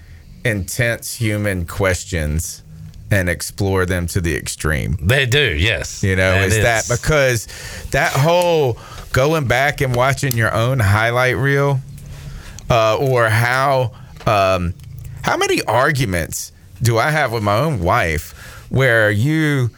intense 0.46 1.14
human 1.16 1.66
questions 1.66 2.64
and 3.12 3.30
explore 3.30 3.86
them 3.86 4.06
to 4.08 4.22
the 4.22 4.36
extreme. 4.36 4.98
They 5.02 5.26
do, 5.26 5.56
yes. 5.58 6.04
You 6.04 6.16
know, 6.16 6.36
is 6.42 6.56
that 6.62 6.88
because 6.90 7.48
that 7.92 8.12
whole 8.12 8.78
going 9.14 9.48
back 9.48 9.82
and 9.82 9.96
watching 9.96 10.36
your 10.36 10.54
own 10.54 10.80
highlight 10.80 11.38
reel, 11.38 11.80
uh, 12.70 12.98
or 12.98 13.30
how 13.30 13.92
um, 14.26 14.74
how 15.24 15.38
many 15.38 15.62
arguments 15.64 16.52
do 16.82 16.98
I 16.98 17.10
have 17.10 17.32
with 17.32 17.44
my 17.44 17.58
own 17.58 17.80
wife 17.80 18.34
where 18.70 19.10
you 19.10 19.72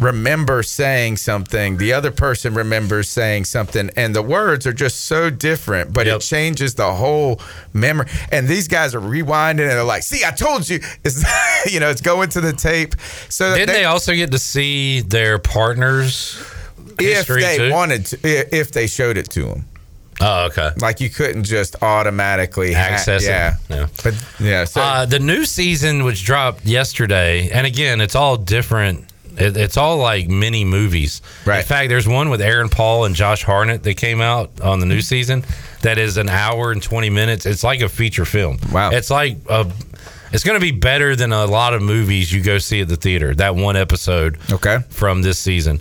remember 0.00 0.62
saying 0.62 1.16
something, 1.16 1.76
the 1.76 1.92
other 1.92 2.10
person 2.10 2.54
remembers 2.54 3.08
saying 3.08 3.44
something, 3.44 3.90
and 3.96 4.14
the 4.14 4.22
words 4.22 4.66
are 4.66 4.72
just 4.72 5.02
so 5.02 5.30
different, 5.30 5.92
but 5.92 6.06
it 6.06 6.20
changes 6.20 6.74
the 6.74 6.92
whole 6.92 7.40
memory. 7.72 8.06
And 8.30 8.48
these 8.48 8.68
guys 8.68 8.94
are 8.94 9.00
rewinding 9.00 9.60
and 9.60 9.70
they're 9.70 9.84
like, 9.84 10.02
"See, 10.02 10.24
I 10.24 10.30
told 10.30 10.68
you." 10.68 10.80
It's 11.04 11.24
you 11.72 11.80
know, 11.80 11.90
it's 11.90 12.00
going 12.00 12.28
to 12.30 12.40
the 12.40 12.52
tape. 12.52 12.94
So 13.28 13.54
Didn't 13.54 13.74
they 13.74 13.84
also 13.84 14.14
get 14.14 14.30
to 14.32 14.38
see 14.38 15.00
their 15.00 15.38
partners? 15.38 16.42
If 16.98 17.26
they 17.26 17.56
too? 17.58 17.70
wanted 17.70 18.06
to, 18.06 18.18
if 18.56 18.72
they 18.72 18.86
showed 18.86 19.16
it 19.16 19.30
to 19.30 19.44
them. 19.44 19.64
Oh, 20.20 20.46
okay. 20.46 20.70
Like 20.78 21.00
you 21.00 21.10
couldn't 21.10 21.44
just 21.44 21.82
automatically 21.82 22.72
ha- 22.72 22.80
access 22.80 23.26
yeah. 23.26 23.56
it. 23.68 23.74
Yeah. 23.74 23.86
But 24.04 24.26
yeah, 24.38 24.64
so 24.64 24.80
uh, 24.80 25.06
the 25.06 25.18
new 25.18 25.44
season 25.44 26.04
which 26.04 26.24
dropped 26.24 26.64
yesterday, 26.64 27.50
and 27.50 27.66
again, 27.66 28.00
it's 28.00 28.14
all 28.14 28.36
different. 28.36 29.06
It, 29.36 29.56
it's 29.56 29.76
all 29.76 29.96
like 29.96 30.28
mini 30.28 30.64
movies. 30.64 31.22
Right. 31.44 31.60
In 31.60 31.64
fact, 31.64 31.88
there's 31.88 32.06
one 32.06 32.28
with 32.28 32.40
Aaron 32.40 32.68
Paul 32.68 33.06
and 33.06 33.14
Josh 33.14 33.42
Hartnett 33.42 33.82
that 33.82 33.94
came 33.94 34.20
out 34.20 34.60
on 34.60 34.78
the 34.78 34.86
new 34.86 35.00
season. 35.00 35.44
That 35.80 35.98
is 35.98 36.18
an 36.18 36.28
hour 36.28 36.70
and 36.70 36.82
20 36.82 37.10
minutes. 37.10 37.46
It's 37.46 37.64
like 37.64 37.80
a 37.80 37.88
feature 37.88 38.24
film. 38.24 38.58
Wow. 38.70 38.90
It's 38.90 39.10
like 39.10 39.38
a. 39.48 39.70
It's 40.32 40.44
going 40.44 40.58
to 40.58 40.64
be 40.64 40.70
better 40.70 41.14
than 41.14 41.30
a 41.32 41.44
lot 41.44 41.74
of 41.74 41.82
movies 41.82 42.32
you 42.32 42.42
go 42.42 42.56
see 42.56 42.80
at 42.80 42.88
the 42.88 42.96
theater. 42.96 43.34
That 43.34 43.54
one 43.54 43.76
episode. 43.76 44.38
Okay. 44.50 44.78
From 44.88 45.20
this 45.20 45.38
season, 45.38 45.80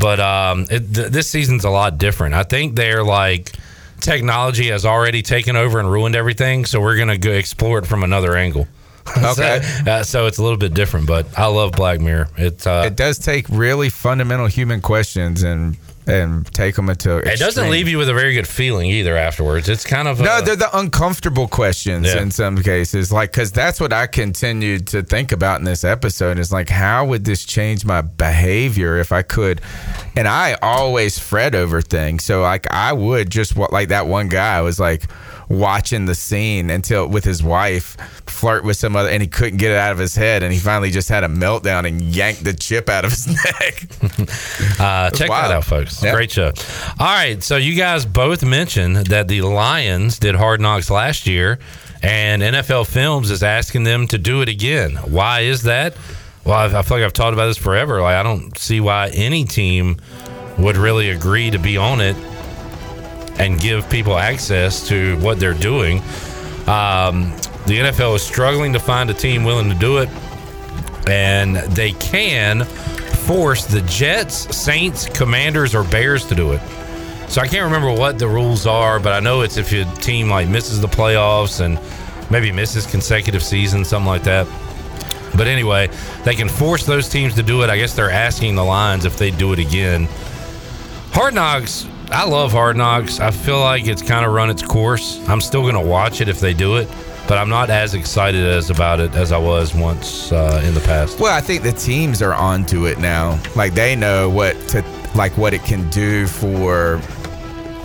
but 0.00 0.18
um, 0.18 0.62
it, 0.70 0.94
th- 0.94 1.08
this 1.12 1.30
season's 1.30 1.64
a 1.64 1.70
lot 1.70 1.98
different. 1.98 2.34
I 2.34 2.42
think 2.42 2.74
they're 2.74 3.04
like 3.04 3.52
technology 4.00 4.68
has 4.68 4.84
already 4.84 5.22
taken 5.22 5.56
over 5.56 5.78
and 5.78 5.90
ruined 5.90 6.16
everything. 6.16 6.64
So 6.64 6.80
we're 6.80 6.96
going 6.96 7.08
to 7.08 7.18
go 7.18 7.30
explore 7.32 7.78
it 7.78 7.86
from 7.86 8.02
another 8.02 8.36
angle. 8.36 8.66
Okay. 9.16 9.60
so, 9.62 9.90
uh, 9.90 10.02
so 10.04 10.26
it's 10.26 10.38
a 10.38 10.42
little 10.42 10.58
bit 10.58 10.72
different, 10.72 11.06
but 11.08 11.26
I 11.36 11.46
love 11.46 11.72
Black 11.72 12.00
Mirror. 12.00 12.28
It's 12.36 12.64
uh, 12.64 12.84
it 12.86 12.94
does 12.94 13.18
take 13.18 13.48
really 13.48 13.88
fundamental 13.88 14.46
human 14.46 14.80
questions 14.80 15.42
and 15.42 15.76
and 16.06 16.46
take 16.52 16.74
them 16.76 16.88
until 16.88 17.18
it 17.18 17.38
doesn't 17.38 17.70
leave 17.70 17.86
you 17.88 17.98
with 17.98 18.08
a 18.08 18.14
very 18.14 18.34
good 18.34 18.48
feeling 18.48 18.90
either 18.90 19.16
afterwards. 19.16 19.68
It's 19.68 19.84
kind 19.84 20.08
of 20.08 20.18
No, 20.20 20.30
uh, 20.30 20.40
they're 20.40 20.56
the 20.56 20.76
uncomfortable 20.76 21.46
questions 21.46 22.06
Yeah. 22.06 22.22
in 22.22 22.30
some 22.30 22.62
cases. 22.62 23.12
Like, 23.12 23.32
because 23.32 23.52
that's 23.52 23.80
what 23.80 23.92
I 23.92 24.06
continued 24.06 24.86
to 24.88 25.02
think 25.02 25.30
about 25.32 25.58
in 25.60 25.64
this 25.64 25.84
episode 25.84 26.38
is 26.38 26.50
like, 26.50 26.68
how 26.68 27.04
would 27.06 27.24
this 27.24 27.44
change 27.44 27.84
my 27.84 28.00
behavior 28.00 28.98
if 28.98 29.12
I 29.12 29.22
could? 29.22 29.60
And 30.16 30.26
I 30.26 30.56
always 30.62 31.18
fret 31.18 31.54
over 31.54 31.80
things. 31.82 32.24
So, 32.24 32.42
like, 32.42 32.66
I 32.72 32.92
would 32.92 33.30
just 33.30 33.54
what, 33.56 33.72
like 33.72 33.88
that 33.90 34.06
one 34.06 34.28
guy 34.28 34.60
was 34.62 34.80
like 34.80 35.04
watching 35.50 36.06
the 36.06 36.14
scene 36.14 36.70
until 36.70 37.08
with 37.08 37.24
his 37.24 37.42
wife 37.42 37.96
flirt 38.26 38.64
with 38.64 38.76
some 38.76 38.94
other, 38.96 39.10
and 39.10 39.20
he 39.20 39.28
couldn't 39.28 39.58
get 39.58 39.72
it 39.72 39.76
out 39.76 39.92
of 39.92 39.98
his 39.98 40.14
head. 40.14 40.42
And 40.42 40.52
he 40.52 40.58
finally 40.60 40.90
just 40.90 41.08
had 41.08 41.24
a 41.24 41.28
meltdown 41.28 41.86
and 41.86 42.00
yanked 42.00 42.44
the 42.44 42.54
chip 42.54 42.88
out 42.88 43.04
of 43.04 43.10
his 43.10 43.26
neck. 43.26 43.86
Uh, 44.78 45.10
check 45.10 45.28
wild. 45.28 45.50
that 45.50 45.56
out, 45.56 45.64
folks. 45.64 46.02
Yeah. 46.02 46.12
Great 46.12 46.30
show. 46.30 46.52
All 46.98 47.06
right, 47.06 47.42
so 47.42 47.56
you 47.56 47.74
guys 47.74 48.06
both 48.06 48.42
mentioned 48.42 48.96
that 48.96 49.28
the 49.28 49.42
Lions 49.42 50.18
did 50.18 50.34
Hard 50.34 50.60
Knocks 50.60 50.90
last 50.90 51.26
year, 51.26 51.58
and 52.02 52.40
NFL 52.40 52.86
Films 52.86 53.30
is 53.30 53.42
asking 53.42 53.82
them 53.84 54.06
to 54.08 54.16
do 54.18 54.40
it 54.40 54.48
again. 54.48 54.92
Why 54.96 55.40
is 55.40 55.64
that? 55.64 55.96
Well, 56.44 56.54
I 56.54 56.78
I 56.78 56.82
feel 56.82 56.96
like 56.98 57.04
I've 57.04 57.12
talked 57.12 57.34
about 57.34 57.46
this 57.46 57.58
forever. 57.58 58.00
Like, 58.00 58.14
I 58.14 58.22
don't 58.22 58.56
see 58.56 58.80
why 58.80 59.10
any 59.12 59.44
team 59.44 59.98
would 60.58 60.76
really 60.76 61.10
agree 61.10 61.50
to 61.50 61.58
be 61.58 61.76
on 61.76 62.00
it 62.00 62.16
and 63.40 63.58
give 63.58 63.88
people 63.88 64.18
access 64.18 64.86
to 64.88 65.16
what 65.18 65.40
they're 65.40 65.54
doing. 65.54 65.98
Um, 66.68 67.32
the 67.66 67.78
NFL 67.78 68.14
is 68.16 68.22
struggling 68.22 68.74
to 68.74 68.78
find 68.78 69.08
a 69.08 69.14
team 69.14 69.44
willing 69.44 69.70
to 69.70 69.74
do 69.74 69.98
it, 69.98 70.10
and 71.08 71.56
they 71.56 71.92
can 71.92 72.64
force 72.64 73.64
the 73.64 73.80
Jets, 73.82 74.54
Saints, 74.54 75.06
Commanders, 75.06 75.74
or 75.74 75.84
Bears 75.84 76.26
to 76.26 76.34
do 76.34 76.52
it. 76.52 76.60
So 77.28 77.40
I 77.40 77.46
can't 77.46 77.64
remember 77.64 77.92
what 77.92 78.18
the 78.18 78.28
rules 78.28 78.66
are, 78.66 79.00
but 79.00 79.12
I 79.12 79.20
know 79.20 79.40
it's 79.40 79.56
if 79.56 79.72
your 79.72 79.86
team 79.96 80.28
like 80.28 80.48
misses 80.48 80.80
the 80.80 80.88
playoffs 80.88 81.60
and 81.64 81.80
maybe 82.30 82.52
misses 82.52 82.86
consecutive 82.86 83.42
seasons, 83.42 83.88
something 83.88 84.08
like 84.08 84.24
that. 84.24 84.46
But 85.34 85.46
anyway, 85.46 85.88
they 86.24 86.34
can 86.34 86.48
force 86.48 86.84
those 86.84 87.08
teams 87.08 87.34
to 87.36 87.42
do 87.42 87.62
it. 87.62 87.70
I 87.70 87.78
guess 87.78 87.94
they're 87.94 88.10
asking 88.10 88.56
the 88.56 88.64
Lions 88.64 89.04
if 89.06 89.16
they 89.16 89.30
do 89.30 89.52
it 89.52 89.58
again. 89.58 90.08
Hard 91.12 91.34
Knocks, 91.34 91.86
I 92.12 92.24
love 92.24 92.50
Hard 92.50 92.76
Knocks. 92.76 93.20
I 93.20 93.30
feel 93.30 93.60
like 93.60 93.86
it's 93.86 94.02
kind 94.02 94.26
of 94.26 94.32
run 94.32 94.50
its 94.50 94.62
course. 94.62 95.26
I'm 95.28 95.40
still 95.40 95.62
going 95.62 95.74
to 95.74 95.80
watch 95.80 96.20
it 96.20 96.28
if 96.28 96.40
they 96.40 96.52
do 96.52 96.76
it, 96.76 96.88
but 97.28 97.38
I'm 97.38 97.48
not 97.48 97.70
as 97.70 97.94
excited 97.94 98.44
as 98.44 98.68
about 98.68 98.98
it 98.98 99.14
as 99.14 99.30
I 99.30 99.38
was 99.38 99.76
once 99.76 100.32
uh, 100.32 100.60
in 100.64 100.74
the 100.74 100.80
past. 100.80 101.20
Well, 101.20 101.32
I 101.32 101.40
think 101.40 101.62
the 101.62 101.72
teams 101.72 102.20
are 102.20 102.34
onto 102.34 102.86
it 102.86 102.98
now. 102.98 103.40
Like 103.54 103.74
they 103.74 103.94
know 103.94 104.28
what 104.28 104.58
to 104.70 104.84
like 105.14 105.38
what 105.38 105.54
it 105.54 105.62
can 105.62 105.88
do 105.90 106.26
for 106.26 107.00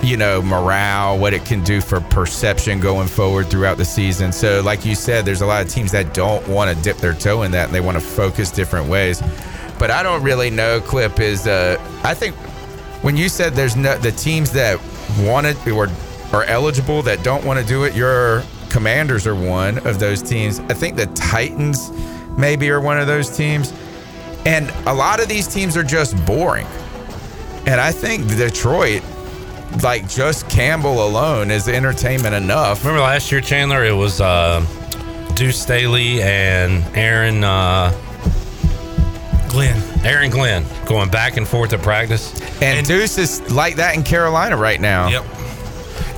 you 0.02 0.18
know 0.18 0.41
morale, 0.41 1.19
what 1.19 1.35
it 1.35 1.45
can 1.45 1.64
do 1.64 1.80
for 1.80 2.02
perception 2.02 2.80
going 2.80 3.07
forward 3.07 3.45
throughout 3.45 3.77
the 3.77 3.85
season. 3.85 4.31
So, 4.31 4.60
like 4.61 4.85
you 4.85 4.95
said, 4.95 5.26
there's 5.26 5.41
a 5.41 5.45
lot 5.45 5.64
of 5.64 5.69
teams 5.69 5.91
that 5.91 6.15
don't 6.15 6.45
want 6.47 6.76
to 6.76 6.84
dip 6.84 6.97
their 6.97 7.14
toe 7.14 7.43
in 7.43 7.52
that 7.52 7.65
and 7.65 7.76
they 7.76 7.81
want 7.81 7.95
to 7.95 8.03
focus 8.03 8.49
different 8.49 8.89
ways. 8.89 9.22
But 9.77 9.91
I 9.91 10.02
don't 10.02 10.23
really 10.23 10.49
know. 10.49 10.81
Clip 10.81 11.19
is 11.19 11.45
uh, 11.45 11.77
I 12.03 12.15
think 12.15 12.35
when 13.06 13.15
you 13.15 13.30
said 13.30 13.53
there's 13.53 13.76
no 13.76 13.95
the 13.99 14.11
teams 14.11 14.52
that 14.53 14.82
want 15.19 15.45
it 15.45 15.56
or 15.68 15.90
are 16.34 16.44
eligible 16.45 17.03
that 17.03 17.23
don't 17.23 17.45
want 17.45 17.60
to 17.60 17.65
do 17.65 17.84
it, 17.84 17.94
your 17.95 18.41
Commanders 18.69 19.27
are 19.27 19.36
one 19.36 19.77
of 19.86 19.99
those 19.99 20.23
teams. 20.23 20.60
I 20.61 20.73
think 20.73 20.98
the 20.98 21.06
Titans 21.14 21.91
maybe 22.36 22.68
are 22.72 22.82
one 22.82 22.99
of 22.99 23.06
those 23.06 23.30
teams. 23.30 23.72
And 24.48 24.72
a 24.88 24.94
lot 24.94 25.22
of 25.22 25.27
these 25.27 25.48
teams 25.48 25.77
are 25.77 25.84
just 25.84 26.14
boring. 26.26 26.65
And 27.68 27.80
I 27.80 27.91
think 27.91 28.27
Detroit, 28.27 29.03
like 29.84 30.10
just 30.10 30.49
Campbell 30.49 31.07
alone, 31.07 31.52
is 31.52 31.68
entertainment 31.68 32.34
enough. 32.34 32.84
Remember 32.84 33.02
last 33.03 33.32
year, 33.32 33.40
Chandler? 33.40 33.86
It 33.86 33.94
was 33.94 34.19
uh, 34.19 34.65
Deuce 35.36 35.61
Staley 35.61 36.23
and 36.23 36.84
Aaron 36.98 37.44
uh, 37.44 37.91
Glenn. 39.56 40.06
Aaron 40.06 40.30
Glenn 40.30 40.65
going 40.86 41.10
back 41.10 41.38
and 41.38 41.48
forth 41.48 41.69
to 41.69 41.77
practice. 41.77 42.34
And, 42.61 42.86
Deuce 42.86 43.18
is 43.18 43.40
like 43.49 43.77
that 43.77 43.95
in 43.95 44.03
Carolina 44.03 44.57
right 44.57 44.82
now. 44.82 45.07
Yep. 45.07 45.23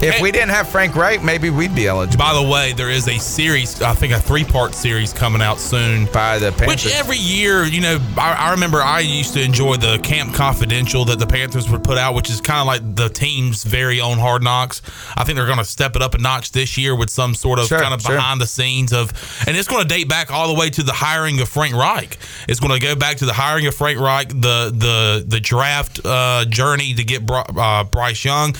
If 0.01 0.21
we 0.21 0.31
didn't 0.31 0.49
have 0.49 0.69
Frank 0.69 0.95
Reich, 0.95 1.23
maybe 1.23 1.49
we'd 1.49 1.73
be 1.73 1.87
eligible. 1.87 2.23
By 2.23 2.33
the 2.33 2.47
way, 2.47 2.73
there 2.73 2.89
is 2.89 3.07
a 3.07 3.17
series, 3.17 3.81
I 3.81 3.93
think 3.93 4.13
a 4.13 4.19
three 4.19 4.43
part 4.43 4.75
series 4.75 5.11
coming 5.11 5.41
out 5.41 5.59
soon. 5.59 6.05
By 6.07 6.39
the 6.39 6.51
Panthers. 6.51 6.85
Which 6.85 6.93
every 6.95 7.17
year, 7.17 7.63
you 7.63 7.81
know, 7.81 7.99
I, 8.17 8.33
I 8.33 8.51
remember 8.51 8.81
I 8.81 8.99
used 8.99 9.33
to 9.33 9.41
enjoy 9.41 9.77
the 9.77 9.99
Camp 9.99 10.33
Confidential 10.33 11.05
that 11.05 11.19
the 11.19 11.27
Panthers 11.27 11.69
would 11.69 11.83
put 11.83 11.97
out, 11.97 12.13
which 12.15 12.29
is 12.29 12.41
kind 12.41 12.59
of 12.59 12.67
like 12.67 12.95
the 12.95 13.09
team's 13.09 13.63
very 13.63 13.99
own 13.99 14.17
Hard 14.19 14.43
Knocks. 14.43 14.81
I 15.15 15.23
think 15.23 15.35
they're 15.35 15.45
going 15.45 15.57
to 15.57 15.65
step 15.65 15.95
it 15.95 16.01
up 16.01 16.13
a 16.13 16.19
notch 16.19 16.51
this 16.51 16.77
year 16.77 16.95
with 16.95 17.09
some 17.09 17.33
sort 17.33 17.59
of 17.59 17.67
Sure, 17.67 17.79
kind 17.79 17.93
of 17.93 18.01
sure. 18.01 18.15
behind 18.15 18.39
the 18.39 18.47
scenes 18.47 18.93
of, 18.93 19.11
and 19.47 19.57
it's 19.57 19.67
going 19.67 19.81
to 19.81 19.87
date 19.87 20.07
back 20.07 20.31
all 20.31 20.53
the 20.53 20.59
way 20.59 20.69
to 20.69 20.83
the 20.83 20.93
hiring 20.93 21.39
of 21.41 21.49
Frank 21.49 21.75
Reich. 21.75 22.17
It's 22.47 22.59
going 22.59 22.79
to 22.79 22.85
go 22.85 22.95
back 22.95 23.17
to 23.17 23.25
the 23.25 23.33
hiring 23.33 23.65
of 23.67 23.75
Frank 23.75 23.99
Reich, 23.99 24.29
the 24.29 24.71
the 24.73 25.25
the 25.27 25.39
draft 25.39 25.99
uh, 26.05 26.45
journey 26.45 26.93
to 26.93 27.03
get 27.03 27.23
uh, 27.29 27.83
Bryce 27.83 28.23
Young. 28.23 28.55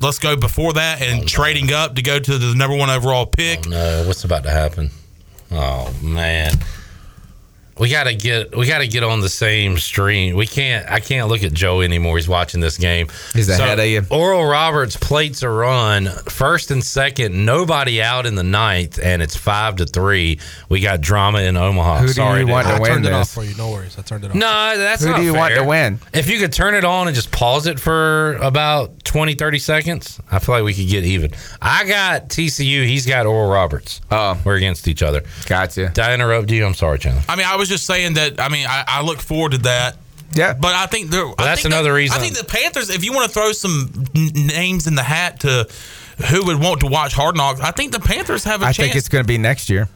Let's 0.00 0.18
go 0.18 0.36
before 0.36 0.72
that 0.74 1.02
and 1.02 1.22
oh, 1.22 1.26
trading 1.26 1.72
up 1.72 1.96
to 1.96 2.02
go 2.02 2.18
to 2.18 2.38
the 2.38 2.54
number 2.54 2.76
one 2.76 2.90
overall 2.90 3.26
pick. 3.26 3.66
Oh, 3.66 3.70
no, 3.70 4.04
what's 4.06 4.24
about 4.24 4.42
to 4.44 4.50
happen? 4.50 4.90
Oh 5.50 5.92
man. 6.02 6.52
We 7.80 7.88
gotta 7.88 8.14
get 8.14 8.54
we 8.54 8.66
gotta 8.66 8.86
get 8.86 9.02
on 9.02 9.20
the 9.20 9.30
same 9.30 9.78
stream. 9.78 10.36
We 10.36 10.46
can't 10.46 10.86
I 10.90 11.00
can't 11.00 11.28
look 11.28 11.42
at 11.42 11.54
Joe 11.54 11.80
anymore. 11.80 12.18
He's 12.18 12.28
watching 12.28 12.60
this 12.60 12.76
game. 12.76 13.08
He's 13.32 13.48
ahead 13.48 13.78
of 13.78 13.86
you. 13.86 14.04
Oral 14.10 14.44
Roberts 14.44 14.98
plates 14.98 15.42
a 15.42 15.48
run, 15.48 16.06
first 16.28 16.70
and 16.70 16.84
second, 16.84 17.46
nobody 17.46 18.02
out 18.02 18.26
in 18.26 18.34
the 18.34 18.42
ninth, 18.42 18.98
and 19.02 19.22
it's 19.22 19.34
five 19.34 19.76
to 19.76 19.86
three. 19.86 20.38
We 20.68 20.80
got 20.80 21.00
drama 21.00 21.40
in 21.40 21.56
Omaha. 21.56 22.00
Who 22.00 22.06
do 22.08 22.12
Sorry, 22.12 22.40
you 22.40 22.48
want 22.48 22.66
to 22.66 22.74
I 22.74 22.80
win 22.80 22.90
turned 22.92 23.06
it 23.06 23.12
off 23.14 23.30
for 23.30 23.44
you. 23.44 23.54
No 23.56 23.70
worries. 23.70 23.98
I 23.98 24.02
turned 24.02 24.24
it 24.24 24.30
off. 24.30 24.34
No, 24.34 24.74
that's 24.76 25.02
Who 25.02 25.10
not 25.12 25.16
do 25.16 25.22
you 25.22 25.32
want 25.32 25.54
to 25.54 25.64
win? 25.64 26.00
If 26.12 26.28
you 26.28 26.38
could 26.38 26.52
turn 26.52 26.74
it 26.74 26.84
on 26.84 27.06
and 27.06 27.14
just 27.14 27.32
pause 27.32 27.66
it 27.66 27.80
for 27.80 28.34
about 28.42 29.04
20, 29.04 29.34
30 29.34 29.58
seconds, 29.58 30.20
I 30.30 30.38
feel 30.38 30.54
like 30.54 30.64
we 30.64 30.74
could 30.74 30.88
get 30.88 31.04
even. 31.04 31.30
I 31.62 31.86
got 31.86 32.28
TCU. 32.28 32.84
He's 32.84 33.06
got 33.06 33.24
Oral 33.24 33.50
Roberts. 33.50 34.02
Oh. 34.10 34.38
We're 34.44 34.56
against 34.56 34.86
each 34.86 35.02
other. 35.02 35.22
Gotcha. 35.46 35.88
Did 35.88 35.98
I 36.00 36.12
interrupt 36.12 36.50
you? 36.50 36.66
I'm 36.66 36.74
sorry, 36.74 36.98
Chandler. 36.98 37.22
I 37.26 37.36
mean, 37.36 37.46
I 37.46 37.56
was 37.56 37.69
just 37.70 37.86
saying 37.86 38.14
that. 38.14 38.38
I 38.38 38.48
mean, 38.50 38.66
I, 38.68 38.84
I 38.86 39.02
look 39.02 39.18
forward 39.20 39.52
to 39.52 39.58
that. 39.58 39.96
Yeah, 40.34 40.52
but 40.52 40.74
I 40.74 40.86
think 40.86 41.10
there. 41.10 41.24
I 41.26 41.34
that's 41.44 41.62
think 41.62 41.72
another 41.74 41.90
that- 41.90 41.96
reason. 41.96 42.16
I 42.16 42.20
think 42.20 42.36
the 42.36 42.44
Panthers. 42.44 42.90
If 42.90 43.04
you 43.04 43.12
want 43.14 43.26
to 43.28 43.32
throw 43.32 43.52
some 43.52 43.90
n- 44.14 44.30
names 44.34 44.86
in 44.86 44.94
the 44.94 45.02
hat 45.02 45.40
to 45.40 45.68
who 46.30 46.44
would 46.46 46.60
want 46.60 46.80
to 46.80 46.86
watch 46.86 47.14
Hard 47.14 47.36
Knocks, 47.36 47.60
I 47.60 47.70
think 47.70 47.92
the 47.92 47.98
Panthers 48.00 48.44
have 48.44 48.60
a 48.62 48.66
I 48.66 48.72
chance. 48.72 48.76
think 48.76 48.96
it's 48.96 49.08
going 49.08 49.24
to 49.24 49.26
be 49.28 49.38
next 49.38 49.70
year. 49.70 49.88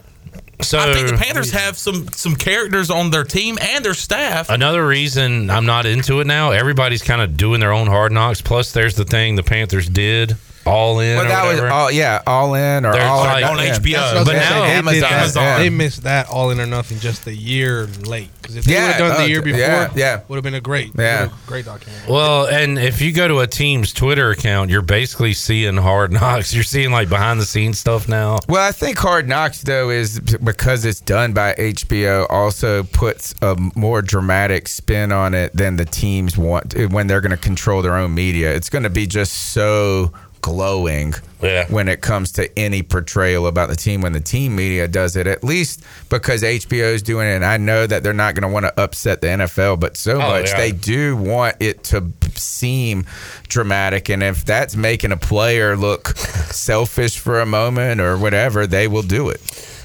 So 0.60 0.78
I 0.78 0.92
think 0.94 1.08
the 1.08 1.16
Panthers 1.16 1.50
have 1.52 1.76
some 1.76 2.08
some 2.08 2.34
characters 2.36 2.90
on 2.90 3.10
their 3.10 3.24
team 3.24 3.58
and 3.60 3.84
their 3.84 3.92
staff. 3.94 4.48
Another 4.50 4.86
reason 4.86 5.50
I'm 5.50 5.66
not 5.66 5.84
into 5.84 6.20
it 6.20 6.26
now, 6.26 6.52
everybody's 6.52 7.02
kind 7.02 7.20
of 7.20 7.36
doing 7.36 7.60
their 7.60 7.72
own 7.72 7.86
hard 7.86 8.12
knocks. 8.12 8.40
Plus, 8.40 8.72
there's 8.72 8.94
the 8.94 9.04
thing 9.04 9.34
the 9.36 9.42
Panthers 9.42 9.88
did 9.88 10.36
all 10.66 11.00
in. 11.00 11.16
Well, 11.16 11.26
or 11.26 11.28
that 11.28 11.44
was 11.44 11.54
whatever. 11.56 11.68
all. 11.74 11.90
Yeah, 11.90 12.22
all 12.26 12.54
in 12.54 12.84
or 12.86 12.92
There's 12.92 13.04
all 13.04 13.20
like- 13.20 13.44
or 13.44 13.48
on 13.48 13.56
nothing. 13.56 13.72
HBO. 13.82 13.90
Yeah. 13.92 14.12
But 14.14 14.24
They- 14.24 14.32
now- 14.34 14.62
they, 14.62 14.70
Amazon. 14.72 14.94
did 14.94 15.02
that. 15.02 15.12
Amazon. 15.12 15.60
they 15.60 15.70
missed 15.70 16.02
that 16.04 16.28
all 16.28 16.50
in 16.50 16.60
or 16.60 16.66
nothing 16.66 16.98
just 17.00 17.26
a 17.26 17.34
year 17.34 17.88
late. 18.04 18.30
Because 18.40 18.56
if 18.56 18.64
they 18.64 18.74
Yeah, 18.74 18.82
would 18.82 18.92
have 18.92 18.98
done 18.98 19.10
uh, 19.12 19.22
the 19.22 19.28
year 19.30 19.40
before, 19.40 19.58
yeah, 19.60 19.88
yeah. 19.94 20.20
would 20.28 20.36
have 20.36 20.44
been 20.44 20.52
a 20.54 20.60
great, 20.60 20.90
Yeah. 20.98 21.28
great 21.46 21.64
documentary. 21.64 22.12
Well, 22.12 22.44
and 22.46 22.78
if 22.78 23.00
you 23.00 23.10
go 23.12 23.26
to 23.26 23.40
a 23.40 23.46
team's 23.46 23.90
Twitter 23.92 24.30
account, 24.30 24.70
you're 24.70 24.82
basically 24.82 25.32
seeing 25.32 25.78
hard 25.78 26.12
knocks. 26.12 26.52
You're 26.52 26.62
seeing 26.62 26.90
like 26.90 27.08
behind 27.08 27.40
the 27.40 27.46
scenes 27.46 27.78
stuff 27.78 28.06
now. 28.06 28.38
Well, 28.46 28.62
I 28.62 28.72
think 28.72 28.98
Hard 28.98 29.28
Knocks 29.28 29.62
though 29.62 29.88
is 29.90 30.20
because 30.20 30.84
it's 30.84 31.00
done 31.00 31.32
by 31.32 31.54
HBO 31.54 32.26
also 32.28 32.82
puts 32.82 33.34
a 33.40 33.56
more 33.74 34.02
dramatic 34.02 34.68
spin 34.68 35.10
on 35.10 35.32
it 35.32 35.56
than 35.56 35.76
the 35.76 35.84
teams 35.86 36.36
want 36.36 36.74
when 36.90 37.06
they're 37.06 37.22
going 37.22 37.30
to 37.30 37.36
control 37.38 37.80
their 37.80 37.96
own 37.96 38.14
media. 38.14 38.52
It's 38.54 38.68
going 38.68 38.82
to 38.84 38.90
be 38.90 39.06
just 39.06 39.32
so 39.52 40.12
glowing 40.44 41.14
Yeah. 41.42 41.64
when 41.68 41.88
it 41.88 42.02
comes 42.02 42.32
to 42.32 42.58
any 42.58 42.82
portrayal 42.82 43.46
about 43.46 43.70
the 43.70 43.76
team 43.76 44.02
when 44.02 44.12
the 44.12 44.20
team 44.20 44.54
media 44.54 44.86
does 44.86 45.16
it 45.16 45.26
at 45.26 45.42
least 45.42 45.82
because 46.10 46.42
HBO 46.42 46.92
is 46.92 47.00
doing 47.02 47.26
it 47.26 47.32
and 47.36 47.44
I 47.46 47.56
know 47.56 47.86
that 47.86 48.02
they're 48.02 48.12
not 48.12 48.34
going 48.34 48.42
to 48.42 48.52
want 48.52 48.66
to 48.66 48.78
upset 48.78 49.22
the 49.22 49.28
NFL 49.28 49.80
but 49.80 49.96
so 49.96 50.16
Oh, 50.16 50.18
much 50.18 50.50
yeah. 50.50 50.58
they 50.58 50.72
do 50.72 51.16
want 51.16 51.56
it 51.60 51.82
to 51.84 52.12
seem 52.36 53.06
dramatic 53.48 54.10
and 54.10 54.22
if 54.22 54.44
that's 54.44 54.76
making 54.76 55.12
a 55.12 55.16
player 55.16 55.76
look 55.78 56.08
selfish 56.52 57.18
for 57.18 57.40
a 57.40 57.46
moment 57.46 58.02
or 58.02 58.18
whatever 58.18 58.66
they 58.66 58.86
will 58.86 59.02
do 59.02 59.30
it 59.30 59.40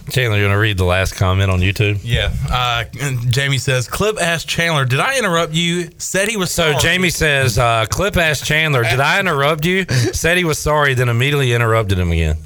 Chandler, 0.10 0.38
you 0.38 0.44
want 0.45 0.53
to 0.56 0.60
read 0.60 0.77
the 0.77 0.86
last 0.86 1.15
comment 1.15 1.52
on 1.52 1.60
YouTube? 1.60 1.99
Yeah. 2.03 2.31
Uh, 2.49 2.86
Jamie 3.30 3.57
says, 3.57 3.88
Clip 3.88 4.22
asked 4.22 4.48
Chandler, 4.48 4.86
did 4.86 4.99
I 4.99 5.18
interrupt 5.18 5.53
you? 5.53 5.90
Said 5.98 6.27
he 6.30 6.38
was 6.38 6.52
So. 6.52 6.77
Jamie 6.80 7.10
says, 7.10 7.57
uh, 7.57 7.86
Clip 7.90 8.18
asked 8.18 8.45
Chandler, 8.45 8.84
"Did 8.84 8.99
I 8.99 9.19
interrupt 9.19 9.65
you?" 9.65 9.86
Said 10.14 10.38
he 10.38 10.44
was 10.44 10.57
sorry, 10.57 10.94
then 10.94 11.10
immediately 11.10 11.53
interrupted 11.53 11.98
him 11.98 12.11
again. 12.11 12.38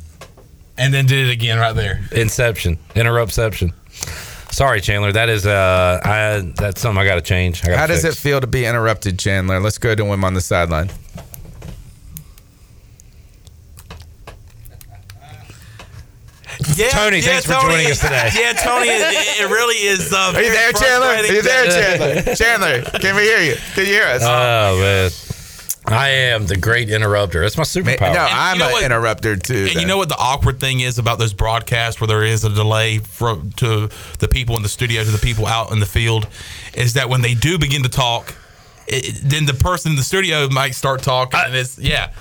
And 0.77 0.93
then 0.93 1.05
did 1.05 1.27
it 1.27 1.31
again 1.31 1.59
right 1.59 1.73
there. 1.75 2.01
Inception, 2.11 2.77
interruptception. 2.95 3.73
Sorry, 4.51 4.81
Chandler. 4.81 5.11
That 5.11 5.29
is 5.29 5.45
uh, 5.45 5.99
I 6.03 6.51
that's 6.55 6.81
something 6.81 7.01
I 7.01 7.05
got 7.05 7.15
to 7.15 7.21
change. 7.21 7.63
I 7.63 7.69
gotta 7.69 7.77
how 7.79 7.87
does 7.87 8.05
it 8.05 8.15
feel 8.15 8.39
to 8.39 8.47
be 8.47 8.65
interrupted 8.65 9.17
Chandler 9.17 9.59
let's 9.59 9.77
go 9.79 9.95
to 9.95 10.05
him 10.05 10.23
on 10.23 10.33
the 10.35 10.41
sideline 10.41 10.89
Yeah, 16.75 16.89
Tony, 16.89 17.17
yeah, 17.17 17.23
thanks 17.23 17.45
for 17.45 17.53
joining 17.61 17.91
us 17.91 17.99
today. 17.99 18.29
Yeah, 18.33 18.53
Tony, 18.53 18.87
it, 18.89 19.41
it 19.41 19.49
really 19.49 19.75
is. 19.75 20.11
Uh, 20.13 20.31
Are 20.35 20.41
you 20.41 20.51
there 20.51 20.71
Chandler 20.73 21.07
are 21.07 21.25
you 21.25 21.41
there 21.41 21.65
Chandler 21.69 22.35
Chandler 22.35 22.81
can 22.99 23.15
we 23.15 23.23
hear 23.23 23.39
you 23.41 23.55
can 23.75 23.85
you 23.85 23.91
hear 23.93 24.05
us 24.05 24.21
Oh 24.23 24.79
man, 24.79 25.11
I 25.85 26.09
am 26.09 26.45
the 26.47 26.55
great 26.55 26.89
interrupter. 26.89 27.41
That's 27.41 27.57
my 27.57 27.63
superpower. 27.63 28.13
no 28.13 28.25
I'm 28.29 28.55
you 28.55 28.59
know 28.59 28.67
an 28.67 28.71
what- 28.73 28.83
interrupter 28.83 29.35
too 29.35 29.67
And 29.71 29.81
you 29.81 29.85
know 29.87 29.97
what 29.97 30.09
the 30.09 30.17
awkward 30.17 30.59
thing 30.59 30.79
is 30.79 30.97
about 30.97 31.19
those 31.19 31.33
broadcasts 31.33 31.99
where 31.99 32.07
there 32.07 32.23
is 32.23 32.43
a 32.43 32.49
delay 32.49 32.99
from 32.99 33.51
to 33.57 33.89
the 34.19 34.27
people 34.27 34.55
in 34.55 34.63
the 34.63 34.69
studio 34.69 35.03
to 35.03 35.11
the 35.11 35.17
people 35.17 35.45
out 35.45 35.71
in 35.71 35.79
the 35.79 35.85
field 35.85 36.27
is 36.73 36.93
that 36.93 37.09
when 37.09 37.21
they 37.21 37.33
do 37.33 37.57
begin 37.59 37.83
to 37.83 37.89
talk, 37.89 38.35
it, 38.87 39.15
then 39.23 39.45
the 39.45 39.53
person 39.53 39.91
in 39.91 39.95
the 39.97 40.03
studio 40.03 40.47
might 40.49 40.75
start 40.75 41.01
talking, 41.01 41.39
and 41.43 41.55
it's 41.55 41.77
yeah. 41.79 42.11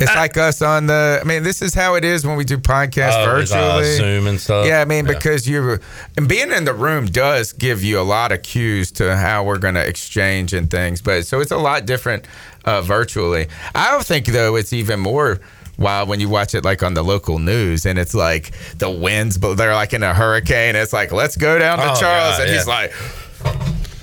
It's 0.00 0.14
like 0.14 0.36
us 0.36 0.62
on 0.62 0.86
the. 0.86 1.18
I 1.20 1.24
mean, 1.24 1.42
this 1.42 1.60
is 1.60 1.74
how 1.74 1.94
it 1.94 2.04
is 2.04 2.24
when 2.26 2.36
we 2.36 2.44
do 2.44 2.56
podcasts 2.58 3.14
Oh, 3.14 3.22
uh, 3.30 3.34
virtually. 3.36 3.96
Zoom 3.96 4.26
and 4.28 4.40
stuff. 4.40 4.66
Yeah, 4.66 4.80
I 4.80 4.84
mean, 4.84 5.06
Yeah. 5.06 5.12
because 5.14 5.48
you 5.48 5.78
and 6.16 6.28
being 6.28 6.52
in 6.52 6.64
the 6.64 6.72
room 6.74 7.06
does 7.06 7.52
give 7.52 7.82
you 7.82 7.98
a 8.00 8.02
lot 8.02 8.30
of 8.32 8.42
cues 8.42 8.90
to 8.92 9.16
how 9.16 9.42
we're 9.44 9.58
going 9.58 9.74
to 9.74 9.86
exchange 9.86 10.52
and 10.54 10.70
things. 10.70 11.00
But 11.00 11.26
so 11.26 11.40
it's 11.40 11.50
a 11.50 11.56
lot 11.56 11.84
different 11.86 12.26
uh, 12.64 12.80
virtually. 12.80 13.48
I 13.74 13.90
don't 13.90 14.04
think 14.04 14.26
though 14.26 14.54
it's 14.56 14.72
even 14.72 15.00
more 15.00 15.40
wild 15.78 16.08
when 16.08 16.18
you 16.20 16.28
watch 16.28 16.54
it 16.54 16.64
like 16.64 16.82
on 16.82 16.94
the 16.94 17.02
local 17.02 17.38
news 17.38 17.86
and 17.86 17.98
it's 17.98 18.14
like 18.14 18.52
the 18.78 18.90
winds, 18.90 19.36
but 19.38 19.54
they're 19.54 19.74
like 19.74 19.92
in 19.92 20.02
a 20.02 20.14
hurricane. 20.14 20.76
It's 20.76 20.92
like 20.92 21.12
let's 21.12 21.36
go 21.36 21.58
down 21.58 21.78
to 21.78 21.84
Oh, 21.92 21.96
Charles, 22.00 22.38
God, 22.38 22.42
and 22.42 22.50
he's 22.50 22.66
like. 22.66 22.92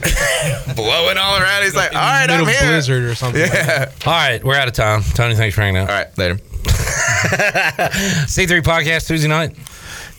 blowing 0.75 1.17
all 1.17 1.37
around. 1.41 1.63
He's 1.63 1.75
like, 1.75 1.93
all 1.93 1.99
right, 2.01 2.29
I'm 2.29 2.39
Middle 2.41 2.45
here. 2.45 2.69
blizzard 2.69 3.03
or 3.03 3.15
something. 3.15 3.41
like 3.41 4.07
All 4.07 4.13
right, 4.13 4.43
we're 4.43 4.55
out 4.55 4.67
of 4.67 4.73
time. 4.73 5.01
Tony, 5.13 5.35
thanks 5.35 5.55
for 5.55 5.61
hanging 5.61 5.81
out. 5.81 5.89
All 5.89 5.95
right, 5.95 6.17
later. 6.17 6.35
C3 6.65 8.61
podcast 8.61 9.07
Tuesday 9.07 9.27
night. 9.27 9.55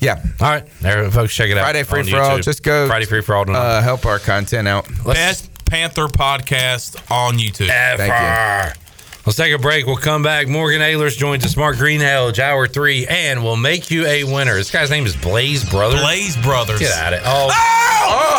Yeah. 0.00 0.22
All 0.40 0.48
right, 0.50 0.66
there, 0.80 1.10
folks, 1.10 1.34
check 1.34 1.50
it 1.50 1.56
out. 1.56 1.64
Friday 1.64 1.82
free 1.82 2.00
on 2.00 2.06
for 2.06 2.20
all. 2.20 2.38
Just 2.38 2.62
go. 2.62 2.86
Friday 2.86 3.06
free 3.06 3.22
for 3.22 3.34
all 3.34 3.44
tonight. 3.44 3.58
Uh, 3.58 3.82
help 3.82 4.04
our 4.06 4.18
content 4.18 4.68
out. 4.68 4.86
Best 5.04 5.50
Panther 5.66 6.06
podcast 6.06 7.10
on 7.10 7.38
YouTube. 7.38 7.68
Ever. 7.70 8.85
Let's 9.26 9.36
take 9.36 9.52
a 9.52 9.58
break. 9.58 9.86
We'll 9.86 9.96
come 9.96 10.22
back. 10.22 10.46
Morgan 10.46 10.80
Ahlers 10.80 11.16
joins 11.16 11.44
us. 11.44 11.56
Mark 11.56 11.74
Greenhalgh, 11.76 12.38
hour 12.38 12.68
three, 12.68 13.08
and 13.08 13.42
we'll 13.42 13.56
make 13.56 13.90
you 13.90 14.06
a 14.06 14.22
winner. 14.22 14.54
This 14.54 14.70
guy's 14.70 14.88
name 14.88 15.04
is 15.04 15.16
Blaze 15.16 15.68
Brothers. 15.68 16.00
Blaze 16.00 16.36
Brothers. 16.36 16.78
Get 16.78 16.96
at 16.96 17.12
it. 17.12 17.22
Oh, 17.24 17.48
oh, 17.50 18.36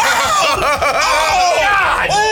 oh, 1.99 2.23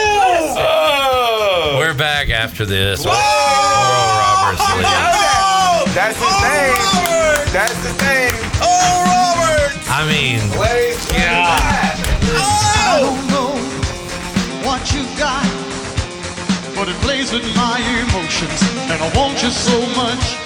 oh! 0.58 1.78
we're 1.78 1.92
back 1.92 2.30
after 2.30 2.64
this. 2.64 3.04
Oral 3.04 3.18
Roberts 3.18 4.62
leads. 4.74 4.88
That's 5.94 6.16
his 6.18 6.40
name. 6.40 7.52
That's 7.52 7.76
his 7.84 7.92
name. 8.00 8.32
I 9.88 10.04
mean, 10.08 10.40
I 10.58 11.75
it 16.88 16.96
plays 17.02 17.32
with 17.32 17.44
my 17.56 17.78
emotions, 18.04 18.62
and 18.90 19.02
I 19.02 19.10
want 19.16 19.42
you 19.42 19.50
so 19.50 19.80
much. 19.96 20.45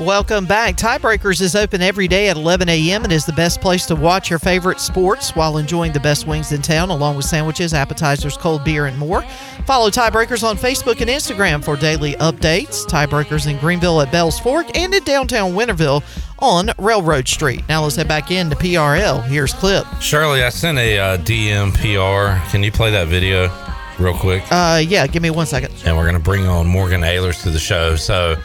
Welcome 0.00 0.46
back. 0.46 0.76
Tiebreakers 0.76 1.42
is 1.42 1.54
open 1.54 1.82
every 1.82 2.08
day 2.08 2.30
at 2.30 2.36
11 2.38 2.70
a.m. 2.70 3.04
and 3.04 3.12
is 3.12 3.26
the 3.26 3.34
best 3.34 3.60
place 3.60 3.84
to 3.84 3.94
watch 3.94 4.30
your 4.30 4.38
favorite 4.38 4.80
sports 4.80 5.36
while 5.36 5.58
enjoying 5.58 5.92
the 5.92 6.00
best 6.00 6.26
wings 6.26 6.52
in 6.52 6.62
town, 6.62 6.88
along 6.88 7.16
with 7.16 7.26
sandwiches, 7.26 7.74
appetizers, 7.74 8.34
cold 8.34 8.64
beer, 8.64 8.86
and 8.86 8.96
more. 8.96 9.20
Follow 9.66 9.90
Tiebreakers 9.90 10.42
on 10.42 10.56
Facebook 10.56 11.02
and 11.02 11.10
Instagram 11.10 11.62
for 11.62 11.76
daily 11.76 12.14
updates. 12.14 12.86
Tiebreakers 12.86 13.46
in 13.46 13.58
Greenville 13.58 14.00
at 14.00 14.10
Bell's 14.10 14.40
Fork 14.40 14.74
and 14.74 14.94
in 14.94 15.04
downtown 15.04 15.52
Winterville 15.52 16.02
on 16.38 16.70
Railroad 16.78 17.28
Street. 17.28 17.62
Now 17.68 17.82
let's 17.82 17.96
head 17.96 18.08
back 18.08 18.30
into 18.30 18.56
PRL. 18.56 19.22
Here's 19.24 19.52
Clip. 19.52 19.84
Shirley, 20.00 20.42
I 20.42 20.48
sent 20.48 20.78
a 20.78 20.98
uh, 20.98 21.18
DM 21.18 21.74
PR. 21.74 22.50
Can 22.50 22.62
you 22.62 22.72
play 22.72 22.90
that 22.90 23.08
video 23.08 23.52
real 23.98 24.16
quick? 24.16 24.44
Uh, 24.50 24.82
yeah, 24.82 25.06
give 25.06 25.22
me 25.22 25.28
one 25.28 25.44
second. 25.44 25.74
and 25.84 25.94
we're 25.94 26.04
going 26.04 26.14
to 26.14 26.20
bring 26.20 26.46
on 26.46 26.66
Morgan 26.66 27.02
Ahlers 27.02 27.42
to 27.42 27.50
the 27.50 27.58
show. 27.58 27.96
So, 27.96 28.36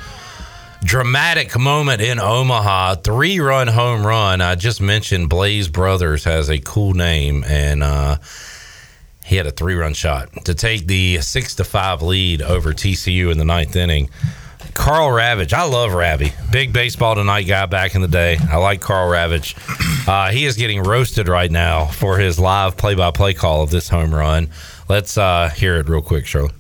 dramatic 0.86 1.58
moment 1.58 2.00
in 2.00 2.20
Omaha, 2.20 2.96
three 2.96 3.40
run 3.40 3.68
home 3.68 4.06
run. 4.06 4.40
I 4.40 4.56
just 4.56 4.80
mentioned 4.80 5.30
Blaze 5.30 5.68
Brothers 5.68 6.24
has 6.26 6.50
a 6.50 6.60
cool 6.60 6.94
name, 6.94 7.44
and 7.46 7.82
uh, 7.84 8.18
he 9.26 9.36
had 9.36 9.48
a 9.48 9.52
three 9.52 9.74
run 9.76 9.94
shot 9.96 10.30
to 10.46 10.54
take 10.54 10.86
the 10.86 11.18
six 11.22 11.56
to 11.56 11.64
five 11.64 12.02
lead 12.02 12.42
over 12.42 12.72
TCU 12.72 13.32
in 13.32 13.38
the 13.40 13.46
ninth 13.46 13.76
inning. 13.76 14.10
Karl 14.76 15.10
Ravech, 15.10 15.54
I 15.54 15.64
love 15.64 15.94
Ravi, 15.94 16.34
big 16.52 16.72
baseball 16.72 17.16
tonight 17.16 17.44
guy 17.44 17.66
back 17.66 17.96
in 17.96 18.02
the 18.02 18.08
day. 18.08 18.38
I 18.52 18.58
like 18.58 18.80
Karl 18.82 19.10
Ravech. 19.10 19.92
Uh, 20.06 20.30
he 20.30 20.46
is 20.46 20.56
getting 20.56 20.84
roasted 20.84 21.28
right 21.28 21.50
now 21.50 21.86
for 21.86 22.20
his 22.20 22.38
live 22.38 22.78
play 22.78 22.94
by 22.94 23.10
play 23.10 23.34
call 23.34 23.64
of 23.64 23.72
this 23.72 23.90
home 23.90 24.14
run. 24.14 24.52
Let's 24.88 25.18
uh, 25.18 25.50
hear 25.50 25.78
it 25.78 25.90
real 25.90 26.04
quick, 26.04 26.28
Shirley. 26.28 26.52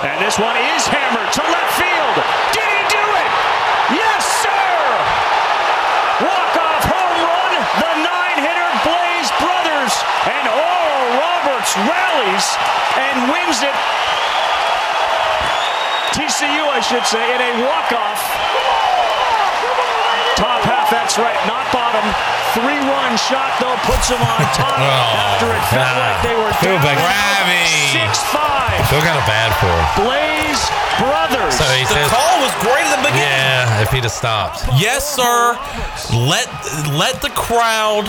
And 0.00 0.24
this 0.24 0.38
one 0.38 0.56
is 0.56 0.86
hammered 0.88 1.28
to 1.34 1.42
left 1.42 1.74
field. 1.76 2.16
Did 2.56 2.64
he 2.64 2.82
do 2.86 3.04
it? 3.18 3.30
Yes, 3.98 4.24
sir! 4.40 4.70
Walk-off 6.22 6.82
home 6.86 7.18
run, 7.18 7.52
the 7.82 7.92
nine-hitter 8.08 8.70
Blaze 8.88 9.30
Brothers. 9.36 9.92
And 10.32 10.48
Oral 10.48 11.06
Roberts 11.18 11.74
rallies 11.84 12.46
and 12.96 13.16
wins 13.28 13.60
it. 13.60 13.76
TCU, 16.14 16.62
I 16.72 16.77
should 16.88 17.04
say, 17.04 17.20
in 17.20 17.40
a 17.40 17.52
walk-off. 17.68 18.20
Top 20.40 20.62
half 20.64 20.88
That's 20.90 21.18
right, 21.18 21.36
not 21.46 21.66
bottom. 21.74 22.04
Three-run 22.56 23.12
shot 23.20 23.52
though 23.60 23.76
puts 23.84 24.08
them 24.08 24.22
on 24.22 24.40
top 24.56 24.78
after 24.80 25.50
it 25.52 25.62
felt 25.68 25.84
God. 25.84 26.00
like 26.00 26.18
they 26.24 26.36
were 26.38 26.52
Feel 26.64 26.78
down 26.80 26.96
bad. 26.96 27.92
six-five. 27.92 28.80
I 28.80 28.84
feel 28.88 29.02
kind 29.04 29.18
of 29.18 29.26
bad 29.28 29.50
for 29.60 29.68
him. 29.68 29.84
Blaze 30.06 30.62
Brothers. 30.96 31.54
So 31.58 31.64
he 31.76 31.84
says, 31.84 32.08
was 32.08 32.54
great 32.64 32.86
at 32.86 32.96
the 32.96 33.02
beginning. 33.02 33.20
yeah, 33.28 33.82
if 33.82 33.90
he'd 33.90 34.04
have 34.04 34.12
stopped. 34.12 34.64
Yes, 34.80 35.04
sir. 35.14 35.58
Let 36.16 36.48
let 36.94 37.20
the 37.20 37.30
crowd. 37.30 38.06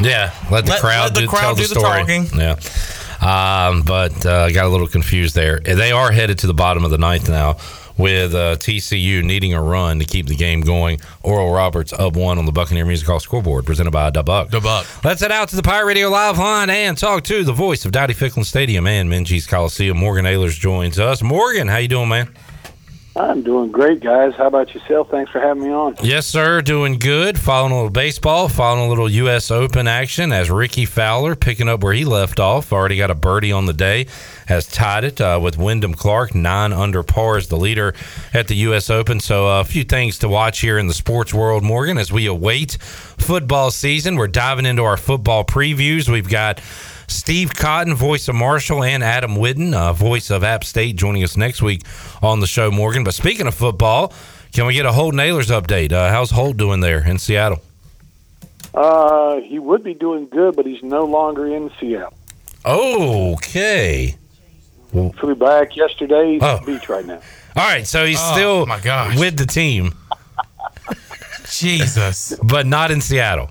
Yeah, 0.00 0.32
let 0.50 0.64
the 0.66 0.72
Let- 0.72 0.80
crowd 0.80 1.02
let 1.04 1.14
the 1.14 1.20
do, 1.22 1.28
crowd 1.28 1.40
tell 1.40 1.54
the 1.54 1.62
do 1.62 1.68
the 1.68 1.80
story. 1.80 2.00
talking. 2.00 2.26
Yeah. 2.38 2.56
Um, 3.22 3.82
but 3.82 4.26
uh, 4.26 4.50
got 4.52 4.66
a 4.66 4.68
little 4.68 4.86
confused 4.86 5.34
there. 5.34 5.58
They 5.60 5.90
are 5.92 6.12
headed 6.12 6.38
to 6.40 6.46
the 6.46 6.54
bottom 6.54 6.84
of 6.84 6.90
the 6.90 6.98
ninth 6.98 7.28
now 7.30 7.56
with 7.98 8.34
uh, 8.34 8.56
TCU 8.56 9.24
needing 9.24 9.54
a 9.54 9.62
run 9.62 9.98
to 9.98 10.04
keep 10.04 10.26
the 10.26 10.36
game 10.36 10.60
going. 10.60 11.00
Oral 11.22 11.52
Roberts 11.52 11.92
up 11.92 12.14
one 12.16 12.38
on 12.38 12.46
the 12.46 12.52
Buccaneer 12.52 12.84
Music 12.84 13.06
Hall 13.06 13.20
scoreboard 13.20 13.66
presented 13.66 13.90
by 13.90 14.10
Dubuck. 14.10 14.50
Dubuck. 14.50 15.04
Let's 15.04 15.20
head 15.20 15.32
out 15.32 15.48
to 15.50 15.56
the 15.56 15.62
Pirate 15.62 15.86
Radio 15.86 16.08
Live 16.08 16.38
line 16.38 16.70
and 16.70 16.96
talk 16.96 17.24
to 17.24 17.44
the 17.44 17.52
voice 17.52 17.84
of 17.84 17.92
Dowdy 17.92 18.14
Ficklen 18.14 18.44
Stadium 18.44 18.86
and 18.86 19.10
Minges 19.10 19.48
Coliseum. 19.48 19.96
Morgan 19.96 20.24
Ahlers 20.24 20.58
joins 20.58 20.98
us. 20.98 21.22
Morgan, 21.22 21.68
how 21.68 21.78
you 21.78 21.88
doing, 21.88 22.08
man? 22.08 22.28
I'm 23.16 23.42
doing 23.42 23.72
great, 23.72 24.00
guys. 24.00 24.34
How 24.34 24.48
about 24.48 24.74
yourself? 24.74 25.08
Thanks 25.10 25.32
for 25.32 25.40
having 25.40 25.62
me 25.62 25.70
on. 25.70 25.96
Yes, 26.02 26.26
sir. 26.26 26.60
Doing 26.60 26.98
good. 26.98 27.38
Following 27.38 27.72
a 27.72 27.76
little 27.76 27.90
baseball, 27.90 28.46
following 28.48 28.84
a 28.84 28.88
little 28.90 29.10
U.S. 29.10 29.50
Open 29.50 29.88
action 29.88 30.32
as 30.32 30.50
Rickie 30.50 30.84
Fowler 30.84 31.34
picking 31.34 31.66
up 31.66 31.82
where 31.82 31.94
he 31.94 32.04
left 32.04 32.38
off. 32.38 32.74
Already 32.74 32.98
got 32.98 33.10
a 33.10 33.14
birdie 33.14 33.52
on 33.52 33.64
the 33.64 33.72
day. 33.72 34.06
Has 34.48 34.66
tied 34.66 35.04
it 35.04 35.18
uh, 35.18 35.40
with 35.42 35.56
Wyndham 35.56 35.94
Clark, 35.94 36.34
nine 36.34 36.74
under 36.74 37.02
par 37.02 37.38
as 37.38 37.48
the 37.48 37.56
leader 37.56 37.94
at 38.34 38.48
the 38.48 38.56
U.S. 38.56 38.90
Open. 38.90 39.18
So 39.18 39.48
uh, 39.48 39.62
a 39.62 39.64
few 39.64 39.84
things 39.84 40.18
to 40.18 40.28
watch 40.28 40.60
here 40.60 40.76
in 40.76 40.86
the 40.86 40.94
sports 40.94 41.32
world, 41.32 41.64
Morgan, 41.64 41.96
as 41.96 42.12
we 42.12 42.26
await 42.26 42.72
football 42.82 43.70
season. 43.70 44.16
We're 44.16 44.28
diving 44.28 44.66
into 44.66 44.84
our 44.84 44.98
football 44.98 45.42
previews. 45.42 46.10
We've 46.10 46.28
got 46.28 46.60
Steve 47.08 47.54
Cotton, 47.54 47.94
voice 47.94 48.28
of 48.28 48.34
Marshall, 48.34 48.82
and 48.82 49.02
Adam 49.02 49.36
Whitten, 49.36 49.74
uh, 49.74 49.92
voice 49.92 50.30
of 50.30 50.42
App 50.44 50.64
State, 50.64 50.96
joining 50.96 51.22
us 51.24 51.36
next 51.36 51.62
week 51.62 51.82
on 52.22 52.40
the 52.40 52.46
show, 52.46 52.70
Morgan. 52.70 53.04
But 53.04 53.14
speaking 53.14 53.46
of 53.46 53.54
football, 53.54 54.12
can 54.52 54.66
we 54.66 54.74
get 54.74 54.86
a 54.86 54.92
Holton 54.92 55.20
Ahlers 55.20 55.50
update? 55.50 55.92
Uh, 55.92 56.10
how's 56.10 56.30
Holt 56.30 56.56
doing 56.56 56.80
there 56.80 57.06
in 57.06 57.18
Seattle? 57.18 57.62
Uh, 58.74 59.40
he 59.40 59.58
would 59.58 59.82
be 59.82 59.94
doing 59.94 60.26
good, 60.28 60.54
but 60.56 60.66
he's 60.66 60.82
no 60.82 61.04
longer 61.04 61.46
in 61.46 61.70
Seattle. 61.80 62.12
Okay. 62.64 64.16
Flew 64.90 65.34
back 65.34 65.76
yesterday. 65.76 66.32
He's 66.34 66.42
Oh. 66.42 66.56
at 66.56 66.64
the 66.64 66.72
beach 66.78 66.88
right 66.88 67.04
now. 67.06 67.20
All 67.54 67.62
right, 67.66 67.86
so 67.86 68.04
he's 68.04 68.18
Oh, 68.20 68.32
still 68.32 68.66
my 68.66 68.80
gosh. 68.80 69.16
with 69.18 69.36
the 69.36 69.46
team. 69.46 69.94
Jesus. 71.50 72.34
But 72.42 72.66
not 72.66 72.90
in 72.90 73.00
Seattle. 73.00 73.50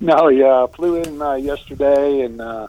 No, 0.00 0.28
he 0.28 0.42
uh, 0.42 0.66
flew 0.68 0.96
in 1.02 1.20
uh, 1.20 1.34
yesterday, 1.34 2.22
and 2.22 2.40
uh, 2.40 2.68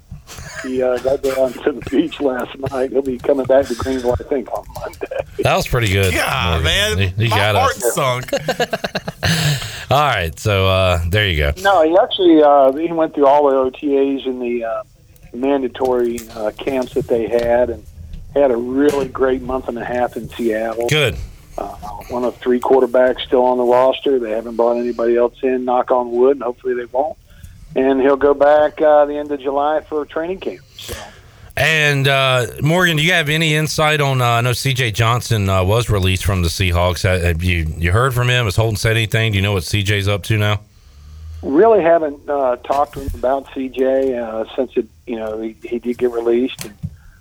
he 0.64 0.84
uh, 0.84 0.98
got 1.00 1.22
down 1.24 1.54
to 1.54 1.72
the 1.72 1.88
beach 1.90 2.20
last 2.20 2.58
night. 2.72 2.92
He'll 2.92 3.02
be 3.02 3.18
coming 3.18 3.46
back 3.46 3.68
to 3.68 3.76
Greenville, 3.76 4.16
I 4.20 4.24
think, 4.24 4.52
on 4.52 4.66
Monday. 4.80 5.08
That 5.40 5.56
was 5.56 5.66
pretty 5.68 5.92
good. 5.94 6.14
Yeah, 6.14 6.50
Morgan. 6.62 6.64
man, 6.66 6.98
He, 6.98 7.08
he 7.26 7.30
my 7.30 7.38
got 7.38 7.56
heart 7.56 7.78
us. 7.78 7.94
sunk. 7.96 8.34
All 9.92 9.98
right, 10.08 10.38
so 10.40 10.68
uh, 10.68 11.02
there 11.10 11.28
you 11.28 11.38
go. 11.38 11.52
No, 11.62 11.84
he 11.84 11.98
actually 11.98 12.42
uh, 12.44 12.72
he 12.74 12.92
went 12.94 13.14
through 13.14 13.28
all 13.28 13.50
the 13.50 13.78
OTAs 13.78 14.26
and 14.26 14.42
the 14.42 14.64
uh, 14.64 14.84
mandatory 15.34 16.20
uh, 16.32 16.52
camps 16.52 16.94
that 16.94 17.08
they 17.08 17.28
had, 17.28 17.70
and 17.70 17.84
had 18.34 18.52
a 18.52 18.56
really 18.58 19.08
great 19.10 19.42
month 19.42 19.68
and 19.68 19.78
a 19.78 19.84
half 19.84 20.16
in 20.16 20.30
Seattle. 20.30 20.88
Good. 20.88 21.18
Uh, 21.58 21.68
one 22.10 22.24
of 22.24 22.38
three 22.38 22.60
quarterbacks 22.62 23.20
still 23.22 23.44
on 23.44 23.58
the 23.58 23.64
roster. 23.66 24.18
They 24.18 24.32
haven't 24.32 24.56
brought 24.56 24.78
anybody 24.78 25.18
else 25.18 25.36
in. 25.44 25.66
Knock 25.66 25.92
on 25.92 26.12
wood, 26.12 26.38
and 26.38 26.44
hopefully 26.44 26.74
they 26.74 26.86
won't. 26.86 27.18
And 27.76 28.02
he'll 28.02 28.18
go 28.18 28.34
back 28.34 28.82
uh, 28.82 29.06
the 29.06 29.18
end 29.18 29.32
of 29.32 29.40
July 29.40 29.82
for 29.82 30.06
training 30.06 30.40
camp. 30.40 30.62
And 31.56 32.08
uh, 32.08 32.48
Morgan, 32.62 32.98
do 32.98 33.04
you 33.04 33.12
have 33.12 33.30
any 33.30 33.56
insight 33.56 34.02
on? 34.02 34.22
Uh, 34.22 34.26
I 34.26 34.42
know 34.42 34.54
C.J. 34.54 34.92
Johnson 34.92 35.50
uh, 35.50 35.64
was 35.64 35.90
released 35.90 36.26
from 36.26 36.42
the 36.42 36.48
Seahawks. 36.48 37.04
Have 37.04 37.44
you 37.44 37.68
you 37.78 37.92
heard 37.92 38.14
from 38.14 38.30
him? 38.30 38.46
Has 38.46 38.56
Holton 38.56 38.78
said 38.78 38.96
anything? 38.96 39.34
Do 39.34 39.38
you 39.38 39.42
know 39.42 39.54
what 39.54 39.64
C.J.'s 39.64 40.08
up 40.08 40.24
to 40.24 40.38
now? 40.38 40.62
Really 41.44 41.84
haven't 41.84 42.28
uh, 42.28 42.56
talked 42.58 42.94
to 42.94 43.02
him 43.02 43.10
about 43.14 43.46
CJ 43.48 44.20
uh, 44.20 44.56
since 44.56 44.76
it, 44.76 44.88
you 45.06 45.18
know, 45.18 45.40
he, 45.40 45.56
he 45.64 45.80
did 45.80 45.98
get 45.98 46.12
released. 46.12 46.66
And 46.66 46.76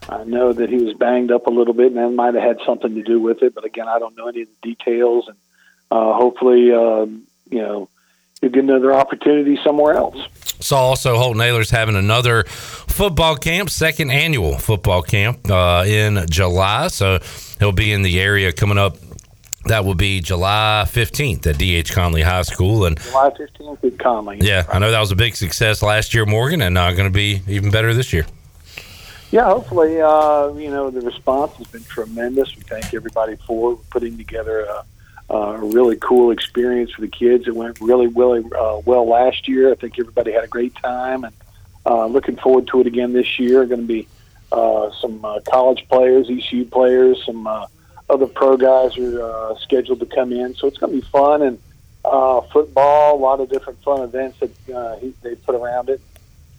I 0.08 0.24
know 0.24 0.52
that 0.52 0.70
he 0.70 0.76
was 0.76 0.94
banged 0.94 1.30
up 1.32 1.46
a 1.46 1.50
little 1.50 1.74
bit, 1.74 1.88
and 1.88 1.96
that 1.96 2.10
might 2.10 2.34
have 2.34 2.42
had 2.42 2.58
something 2.64 2.94
to 2.94 3.02
do 3.02 3.20
with 3.20 3.42
it. 3.42 3.54
But 3.54 3.66
again, 3.66 3.88
I 3.88 3.98
don't 3.98 4.16
know 4.16 4.28
any 4.28 4.42
of 4.42 4.48
the 4.48 4.74
details. 4.74 5.28
And 5.28 5.36
uh, 5.90 6.14
hopefully, 6.14 6.72
um, 6.72 7.26
you 7.50 7.58
know, 7.58 7.89
he'll 8.40 8.50
get 8.50 8.64
another 8.64 8.92
opportunity 8.92 9.58
somewhere 9.62 9.94
else. 9.94 10.16
So 10.60 10.76
also 10.76 11.16
Holton 11.16 11.40
Ahlers 11.40 11.70
having 11.70 11.96
another 11.96 12.44
football 12.44 13.36
camp, 13.36 13.70
second 13.70 14.10
annual 14.10 14.58
football 14.58 15.02
camp 15.02 15.50
uh, 15.50 15.84
in 15.86 16.26
July. 16.28 16.88
So 16.88 17.18
he'll 17.58 17.72
be 17.72 17.92
in 17.92 18.02
the 18.02 18.20
area 18.20 18.52
coming 18.52 18.78
up. 18.78 18.96
That 19.66 19.84
will 19.84 19.94
be 19.94 20.20
July 20.20 20.84
15th 20.86 21.46
at 21.46 21.58
D.H. 21.58 21.92
Conley 21.92 22.22
High 22.22 22.42
School. 22.42 22.86
And 22.86 22.98
July 22.98 23.30
15th 23.30 23.84
at 23.84 23.98
Conley. 23.98 24.38
yeah, 24.40 24.64
I 24.72 24.78
know 24.78 24.90
that 24.90 25.00
was 25.00 25.12
a 25.12 25.16
big 25.16 25.36
success 25.36 25.82
last 25.82 26.14
year, 26.14 26.24
Morgan, 26.24 26.62
and 26.62 26.78
uh, 26.78 26.92
going 26.92 27.08
to 27.08 27.14
be 27.14 27.42
even 27.46 27.70
better 27.70 27.92
this 27.92 28.12
year. 28.12 28.26
Yeah, 29.30 29.44
hopefully, 29.44 30.00
uh, 30.00 30.52
you 30.54 30.70
know, 30.70 30.90
the 30.90 31.02
response 31.02 31.52
has 31.56 31.66
been 31.68 31.84
tremendous. 31.84 32.56
We 32.56 32.62
thank 32.62 32.92
everybody 32.94 33.36
for 33.36 33.76
putting 33.90 34.16
together 34.16 34.62
a, 34.62 34.84
a 35.30 35.58
really 35.58 35.96
cool 35.96 36.30
experience 36.32 36.90
for 36.90 37.02
the 37.02 37.08
kids. 37.08 37.46
It 37.46 37.54
went 37.54 37.80
really, 37.80 38.08
really 38.08 38.44
uh, 38.58 38.80
well 38.84 39.08
last 39.08 39.46
year. 39.48 39.70
I 39.70 39.76
think 39.76 39.98
everybody 39.98 40.32
had 40.32 40.44
a 40.44 40.48
great 40.48 40.74
time, 40.76 41.24
and 41.24 41.34
uh, 41.86 42.06
looking 42.06 42.36
forward 42.36 42.66
to 42.68 42.80
it 42.80 42.86
again 42.86 43.12
this 43.12 43.38
year. 43.38 43.64
Going 43.64 43.82
to 43.82 43.86
be 43.86 44.08
uh, 44.50 44.90
some 45.00 45.24
uh, 45.24 45.40
college 45.40 45.86
players, 45.88 46.28
ECU 46.28 46.64
players, 46.64 47.24
some 47.24 47.46
uh, 47.46 47.66
other 48.08 48.26
pro 48.26 48.56
guys 48.56 48.98
are 48.98 49.22
uh, 49.22 49.58
scheduled 49.58 50.00
to 50.00 50.06
come 50.06 50.32
in, 50.32 50.54
so 50.54 50.66
it's 50.66 50.78
going 50.78 50.92
to 50.92 51.00
be 51.00 51.06
fun 51.06 51.42
and 51.42 51.58
uh, 52.04 52.40
football. 52.52 53.14
A 53.14 53.20
lot 53.20 53.40
of 53.40 53.48
different 53.48 53.80
fun 53.82 54.02
events 54.02 54.40
that 54.40 54.74
uh, 54.74 54.96
he, 54.96 55.14
they 55.22 55.36
put 55.36 55.54
around 55.54 55.88
it. 55.88 56.00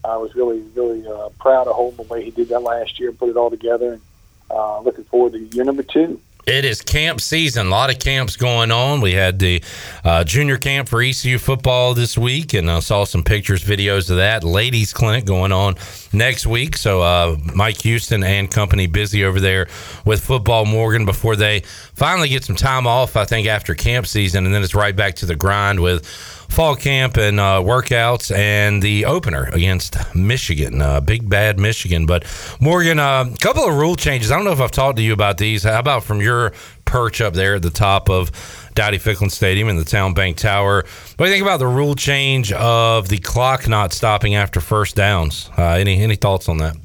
I 0.03 0.18
was 0.18 0.34
really, 0.34 0.61
really 0.73 1.06
uh, 1.06 1.30
proud 1.39 1.68
of 1.68 1.76
Holton 1.76 1.98
the 1.98 2.14
way 2.14 2.23
he 2.23 2.31
did 2.31 2.49
that 2.49 2.61
last 2.61 2.99
year, 2.99 3.11
put 3.11 3.30
it 3.30 3.38
all 3.38 3.49
together, 3.49 3.93
and 3.93 4.02
uh, 4.49 4.80
looking 4.80 5.03
forward 5.03 5.34
to 5.34 5.39
year 5.39 5.65
number 5.65 5.84
two. 5.84 6.19
It 6.48 6.66
is 6.66 6.82
camp 6.82 7.22
season. 7.22 7.68
A 7.68 7.70
lot 7.70 7.92
of 7.92 8.00
camps 8.00 8.36
going 8.36 8.72
on. 8.72 9.00
We 9.00 9.14
had 9.14 9.38
the 9.38 9.64
uh, 10.04 10.24
junior 10.24 10.58
camp 10.58 10.90
for 10.90 11.02
ECU 11.02 11.38
football 11.38 11.94
this 11.94 12.18
week, 12.18 12.54
and 12.56 12.70
I 12.70 12.80
saw 12.80 13.04
some 13.04 13.24
pictures, 13.24 13.64
videos 13.64 14.10
of 14.10 14.18
that. 14.18 14.44
Ladies 14.44 14.92
clinic 14.92 15.26
going 15.26 15.52
on 15.52 15.76
next 16.14 16.48
week. 16.48 16.78
So 16.78 17.02
uh, 17.02 17.38
Mike 17.54 17.82
Houston 17.82 18.24
and 18.24 18.50
company 18.50 18.88
busy 18.88 19.24
over 19.24 19.40
there 19.40 19.68
with 20.04 20.24
football, 20.24 20.66
Morgan, 20.66 21.06
before 21.06 21.36
they 21.36 21.60
finally 21.94 22.30
get 22.30 22.44
some 22.44 22.56
time 22.56 22.88
off. 22.88 23.16
I 23.16 23.26
think 23.26 23.48
after 23.48 23.76
camp 23.76 24.08
season, 24.08 24.46
and 24.46 24.54
then 24.54 24.64
it's 24.64 24.76
right 24.76 24.96
back 24.96 25.16
to 25.18 25.28
the 25.28 25.36
grind 25.36 25.80
with 25.80 26.08
fall 26.52 26.76
camp 26.76 27.18
and 27.18 27.40
uh, 27.40 27.61
workouts 27.64 28.36
and 28.36 28.82
the 28.82 29.06
opener 29.06 29.45
against 29.53 29.98
Michigan, 30.14 30.82
uh, 30.82 30.99
big 30.99 31.28
bad 31.28 31.60
Michigan. 31.60 32.06
But 32.06 32.26
Morgan, 32.60 32.99
a 32.99 33.32
couple 33.40 33.65
of 33.65 33.76
rule 33.76 33.95
changes. 33.95 34.32
I 34.32 34.36
don't 34.36 34.45
know 34.45 34.52
if 34.52 34.60
I've 34.60 34.72
talked 34.72 34.98
to 34.98 35.03
you 35.03 35.14
about 35.14 35.38
these. 35.38 35.64
How 35.64 35.80
about 35.80 36.03
from 36.03 36.19
your 36.19 36.52
perch 36.84 37.22
up 37.22 37.34
there 37.34 37.56
at 37.56 37.61
the 37.61 37.69
top 37.69 38.10
of 38.10 38.32
Dowdy 38.76 38.99
Ficklen 38.99 39.32
Stadium 39.32 39.69
in 39.69 39.78
the 39.78 39.86
Town 39.86 40.14
Bank 40.14 40.38
Tower? 40.38 40.84
What 41.15 41.18
do 41.18 41.26
you 41.26 41.32
think 41.32 41.44
about 41.44 41.60
the 41.60 41.68
rule 41.68 41.95
change 41.95 42.52
of 42.52 43.07
the 43.07 43.18
clock 43.18 43.68
not 43.68 43.94
stopping 43.94 44.36
after 44.36 44.60
first 44.60 44.95
downs? 44.95 45.49
Uh, 45.57 45.64
any 45.64 46.02
any 46.02 46.15
thoughts 46.15 46.49
on 46.49 46.57
that? 46.57 46.76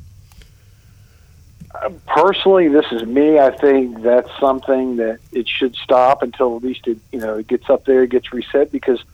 Personally, 2.07 2.69
this 2.69 2.87
is 2.91 3.05
me. 3.05 3.39
I 3.39 3.51
think 3.51 4.03
that's 4.03 4.31
something 4.41 4.97
that 4.97 5.19
it 5.33 5.47
should 5.47 5.75
stop 5.77 6.23
until 6.23 6.57
at 6.57 6.63
least 6.63 6.87
it, 6.87 6.99
you 7.13 7.19
know, 7.19 7.35
it 7.35 7.49
gets 7.49 7.69
up 7.69 7.85
there, 7.85 8.05
it 8.05 8.11
gets 8.11 8.33
reset 8.33 8.73
because 8.73 9.05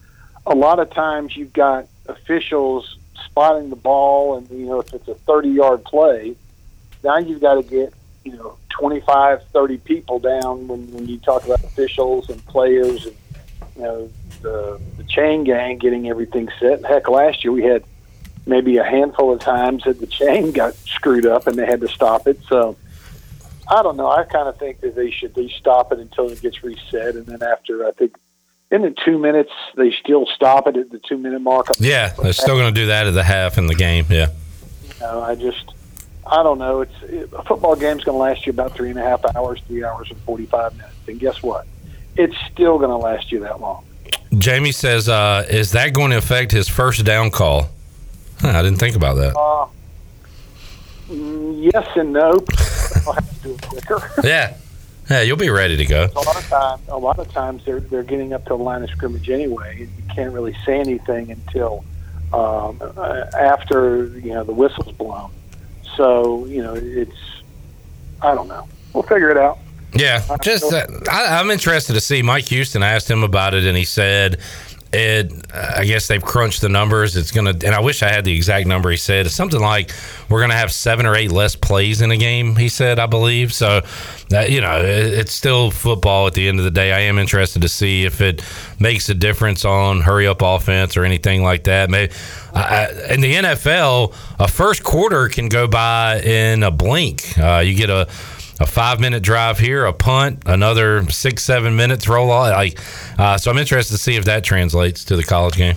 a 0.47 0.55
lot 0.55 0.79
of 0.79 0.91
times 0.91 1.37
you've 1.37 1.53
got 1.53 1.87
officials 2.07 2.99
spotting 3.25 3.71
the 3.71 3.77
ball, 3.77 4.37
and 4.37 4.49
you 4.51 4.67
know 4.67 4.81
if 4.81 4.93
it's 4.93 5.09
a 5.09 5.15
30 5.15 5.49
yard 5.49 5.85
play, 5.85 6.37
now 7.05 7.19
you've 7.19 7.41
got 7.41 7.55
to 7.55 7.63
get 7.63 7.93
you 8.25 8.33
know 8.33 8.57
25, 8.71 9.43
30 9.53 9.79
people 9.79 10.19
down 10.19 10.67
when, 10.69 10.91
when 10.93 11.09
you 11.09 11.19
talk 11.19 11.45
about 11.45 11.63
officials 11.63 12.29
and 12.29 12.45
players 12.47 13.07
and 13.07 13.17
you 13.77 13.83
know 13.83 14.11
the 14.43 14.81
the 14.97 15.05
chain 15.05 15.45
gang 15.45 15.79
getting 15.79 16.09
everything 16.09 16.49
set. 16.59 16.85
Heck, 16.85 17.09
last 17.09 17.45
year 17.45 17.53
we 17.53 17.63
had 17.63 17.85
maybe 18.45 18.77
a 18.79 18.85
handful 18.85 19.33
of 19.33 19.39
times 19.41 19.85
that 19.85 20.01
the 20.01 20.07
chain 20.07 20.51
got 20.63 20.75
screwed 20.75 21.27
up 21.27 21.47
and 21.47 21.57
they 21.57 21.67
had 21.67 21.81
to 21.81 21.89
stop 21.89 22.27
it. 22.27 22.41
So. 22.49 22.77
I 23.69 23.81
don't 23.83 23.97
know. 23.97 24.11
I 24.11 24.25
kind 24.25 24.49
of 24.49 24.59
think 24.59 24.81
that 24.81 24.97
they 24.97 25.11
should 25.11 25.35
they 25.35 25.49
stop 25.49 25.93
it 25.93 26.01
until 26.01 26.29
it 26.29 26.43
gets 26.43 26.63
reset, 26.63 27.15
and 27.15 27.25
then 27.25 27.43
after 27.43 27.87
I 27.87 27.93
think 27.93 28.17
in 28.73 28.83
the 28.83 28.95
two 29.05 29.19
minutes 29.19 29.53
they 29.77 29.93
still 29.93 30.27
stop 30.27 30.67
it 30.67 30.77
at 30.77 30.91
the 30.91 30.99
two 30.99 31.19
minute 31.19 31.43
mark. 31.43 31.69
Yeah, 31.79 32.09
they're 32.09 32.33
still 32.33 32.57
going 32.57 32.75
to 32.75 32.81
do 32.81 32.87
that 32.87 33.07
at 33.07 33.15
the 33.15 33.23
half 33.23 33.59
in 33.59 33.67
the 33.67 33.75
game. 33.75 34.07
Yeah. 34.09 34.29
You 34.83 35.01
know, 35.01 35.23
I 35.23 35.35
just 35.35 35.73
I 36.27 36.43
don't 36.43 36.59
know. 36.59 36.81
It's 36.81 37.03
it, 37.03 37.31
a 37.37 37.43
football 37.43 37.77
game's 37.77 38.03
going 38.03 38.17
to 38.17 38.23
last 38.23 38.47
you 38.47 38.51
about 38.51 38.73
three 38.75 38.91
and 38.91 38.99
a 38.99 39.03
half 39.03 39.25
hours, 39.37 39.61
three 39.69 39.85
hours 39.85 40.11
and 40.11 40.19
forty 40.23 40.47
five 40.47 40.75
minutes, 40.77 40.97
and 41.07 41.21
guess 41.21 41.43
what? 41.43 41.67
It's 42.17 42.37
still 42.51 42.79
going 42.79 42.91
to 42.91 42.97
last 42.97 43.31
you 43.31 43.41
that 43.41 43.61
long. 43.61 43.85
Jamie 44.39 44.73
says, 44.73 45.09
uh, 45.09 45.47
"Is 45.49 45.73
that 45.73 45.93
going 45.93 46.11
to 46.11 46.17
affect 46.17 46.51
his 46.51 46.69
first 46.69 47.05
down 47.05 47.31
call?" 47.31 47.69
Huh, 48.41 48.49
I 48.49 48.63
didn't 48.63 48.79
think 48.79 48.97
about 48.97 49.15
that. 49.17 49.37
Uh, 49.37 49.67
mm, 51.11 51.73
yes 51.73 51.87
and 51.95 52.13
no. 52.13 52.31
I'll 53.07 53.13
have 53.13 53.43
to 53.43 53.43
do 53.43 53.55
it 53.55 53.63
quicker. 53.63 54.11
yeah, 54.25 54.57
yeah, 55.13 55.23
you'll 55.23 55.37
be 55.37 55.51
ready 55.51 55.77
to 55.77 55.85
go. 55.85 56.09
a 56.17 56.21
lot 56.21 56.37
of 56.37 56.49
times, 56.49 56.83
a 56.89 56.99
lot 56.99 57.19
of 57.19 57.31
times 57.33 57.65
they're 57.65 57.81
they're 57.81 58.03
getting 58.03 58.33
up 58.33 58.43
to 58.45 58.51
the 58.51 58.57
line 58.57 58.83
of 58.83 58.91
scrimmage 58.91 59.29
anyway. 59.31 59.83
and 59.83 59.91
You 59.97 60.15
can't 60.15 60.33
really 60.33 60.57
say 60.65 60.79
anything 60.79 61.31
until 61.31 61.85
um, 62.33 62.81
uh, 62.81 63.27
after 63.39 64.07
you 64.19 64.33
know 64.33 64.45
the 64.45 64.53
whistle's 64.53 64.93
blown. 64.93 65.31
So 65.97 66.47
you 66.47 66.63
know 66.63 66.75
it's 66.75 67.43
I 68.21 68.35
don't 68.35 68.49
know. 68.49 68.67
We'll 68.93 69.03
figure 69.05 69.31
it 69.31 69.37
out. 69.37 69.59
Yeah, 69.95 70.23
just 70.43 70.73
uh, 70.73 70.87
I, 71.11 71.39
I'm 71.39 71.51
interested 71.51 71.93
to 71.93 72.01
see. 72.01 72.23
Mike 72.23 72.45
Houston 72.47 72.83
I 72.83 72.93
asked 72.93 73.11
him 73.11 73.23
about 73.23 73.53
it, 73.53 73.65
and 73.65 73.77
he 73.77 73.85
said, 73.85 74.41
"It. 74.93 75.33
I 75.53 75.85
guess 75.85 76.07
they've 76.07 76.23
crunched 76.23 76.61
the 76.61 76.69
numbers. 76.69 77.17
It's 77.17 77.31
gonna, 77.31 77.51
and 77.51 77.75
I 77.75 77.81
wish 77.81 78.03
I 78.03 78.09
had 78.09 78.25
the 78.25 78.35
exact 78.35 78.67
number. 78.67 78.91
He 78.91 78.97
said 78.97 79.27
it's 79.27 79.35
something 79.35 79.61
like 79.61 79.93
we're 80.29 80.41
gonna 80.41 80.55
have 80.55 80.73
seven 80.73 81.07
or 81.07 81.15
eight 81.15 81.31
less 81.31 81.57
plays 81.57 82.01
in 82.01 82.11
a 82.11 82.17
game. 82.17 82.57
He 82.57 82.69
said, 82.69 82.99
I 82.99 83.07
believe. 83.07 83.53
So, 83.53 83.83
that 84.29 84.51
you 84.51 84.61
know, 84.61 84.79
it, 84.81 85.13
it's 85.15 85.33
still 85.33 85.71
football 85.71 86.27
at 86.27 86.35
the 86.35 86.49
end 86.49 86.59
of 86.59 86.65
the 86.65 86.71
day. 86.71 86.93
I 86.93 87.01
am 87.01 87.19
interested 87.19 87.63
to 87.63 87.69
see 87.69 88.05
if 88.05 88.21
it 88.21 88.43
makes 88.79 89.09
a 89.09 89.15
difference 89.15 89.65
on 89.65 90.01
hurry 90.01 90.27
up 90.27 90.43
offense 90.43 90.97
or 90.97 91.05
anything 91.05 91.43
like 91.43 91.65
that. 91.65 91.91
Maybe 91.91 92.13
I, 92.55 92.89
in 93.11 93.21
the 93.21 93.35
NFL, 93.35 94.15
a 94.39 94.49
first 94.49 94.83
quarter 94.83 95.29
can 95.29 95.49
go 95.49 95.67
by 95.67 96.21
in 96.21 96.63
a 96.63 96.71
blink. 96.71 97.39
Uh, 97.39 97.59
you 97.59 97.75
get 97.75 97.91
a 97.91 98.09
a 98.61 98.67
five 98.67 99.01
minute 99.01 99.23
drive 99.23 99.59
here, 99.59 99.85
a 99.85 99.93
punt, 99.93 100.43
another 100.47 101.09
six, 101.11 101.45
seven 101.45 101.77
minutes 101.77 102.09
roll 102.09 102.31
on. 102.31 102.53
Like, 102.53 102.79
uh, 103.19 103.39
so 103.39 103.51
I'm 103.51 103.59
interested 103.59 103.93
to 103.93 103.99
see 103.99 104.17
if 104.17 104.25
that 104.27 104.45
translates 104.45 105.05
to 105.07 105.17
the 105.17 105.25
college 105.25 105.57
game. 105.57 105.77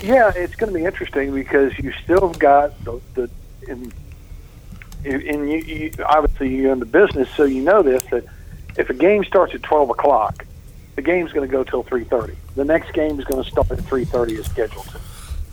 Yeah, 0.00 0.32
it's 0.34 0.54
going 0.54 0.72
to 0.72 0.78
be 0.78 0.84
interesting 0.84 1.34
because 1.34 1.76
you 1.78 1.92
still 2.04 2.32
got 2.34 2.84
the, 2.84 3.00
the 3.14 3.30
in, 3.66 3.92
in 5.04 5.48
you, 5.48 5.58
you 5.58 5.92
obviously 6.04 6.54
you're 6.54 6.72
in 6.72 6.80
the 6.80 6.86
business, 6.86 7.28
so 7.30 7.44
you 7.44 7.62
know 7.62 7.82
this 7.82 8.04
that 8.10 8.24
if 8.76 8.90
a 8.90 8.94
game 8.94 9.24
starts 9.24 9.54
at 9.54 9.62
twelve 9.62 9.88
o'clock, 9.90 10.44
the 10.96 11.02
game's 11.02 11.32
going 11.32 11.48
to 11.48 11.50
go 11.50 11.64
till 11.64 11.82
three 11.82 12.04
thirty. 12.04 12.36
The 12.56 12.64
next 12.64 12.92
game 12.92 13.18
is 13.18 13.24
going 13.24 13.42
to 13.42 13.48
start 13.48 13.70
at 13.70 13.80
three 13.80 14.04
thirty 14.04 14.36
as 14.36 14.46
scheduled. 14.46 14.88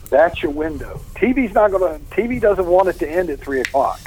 That's 0.09 0.43
your 0.43 0.51
window. 0.51 0.99
TV's 1.15 1.53
not 1.53 1.71
going 1.71 1.99
to. 1.99 2.05
TV 2.07 2.39
doesn't 2.39 2.65
want 2.65 2.89
it 2.89 2.99
to 2.99 3.09
end 3.09 3.29
at 3.29 3.39
three 3.39 3.61
o'clock 3.61 3.99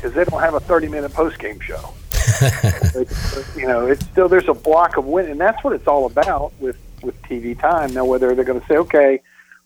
because 0.00 0.14
they 0.14 0.24
don't 0.24 0.40
have 0.40 0.54
a 0.54 0.60
thirty 0.60 0.88
minute 0.88 1.12
post 1.12 1.38
game 1.38 1.60
show. 1.60 1.92
you 3.56 3.66
know, 3.66 3.86
it's 3.86 4.04
still 4.06 4.28
there's 4.28 4.48
a 4.48 4.54
block 4.54 4.96
of 4.96 5.04
win, 5.04 5.26
and 5.30 5.40
that's 5.40 5.62
what 5.62 5.72
it's 5.72 5.86
all 5.86 6.06
about 6.06 6.52
with 6.60 6.76
with 7.02 7.20
TV 7.22 7.58
time. 7.58 7.92
Now, 7.92 8.04
whether 8.04 8.34
they're 8.34 8.44
going 8.44 8.60
to 8.60 8.66
say, 8.66 8.76
okay, 8.76 9.20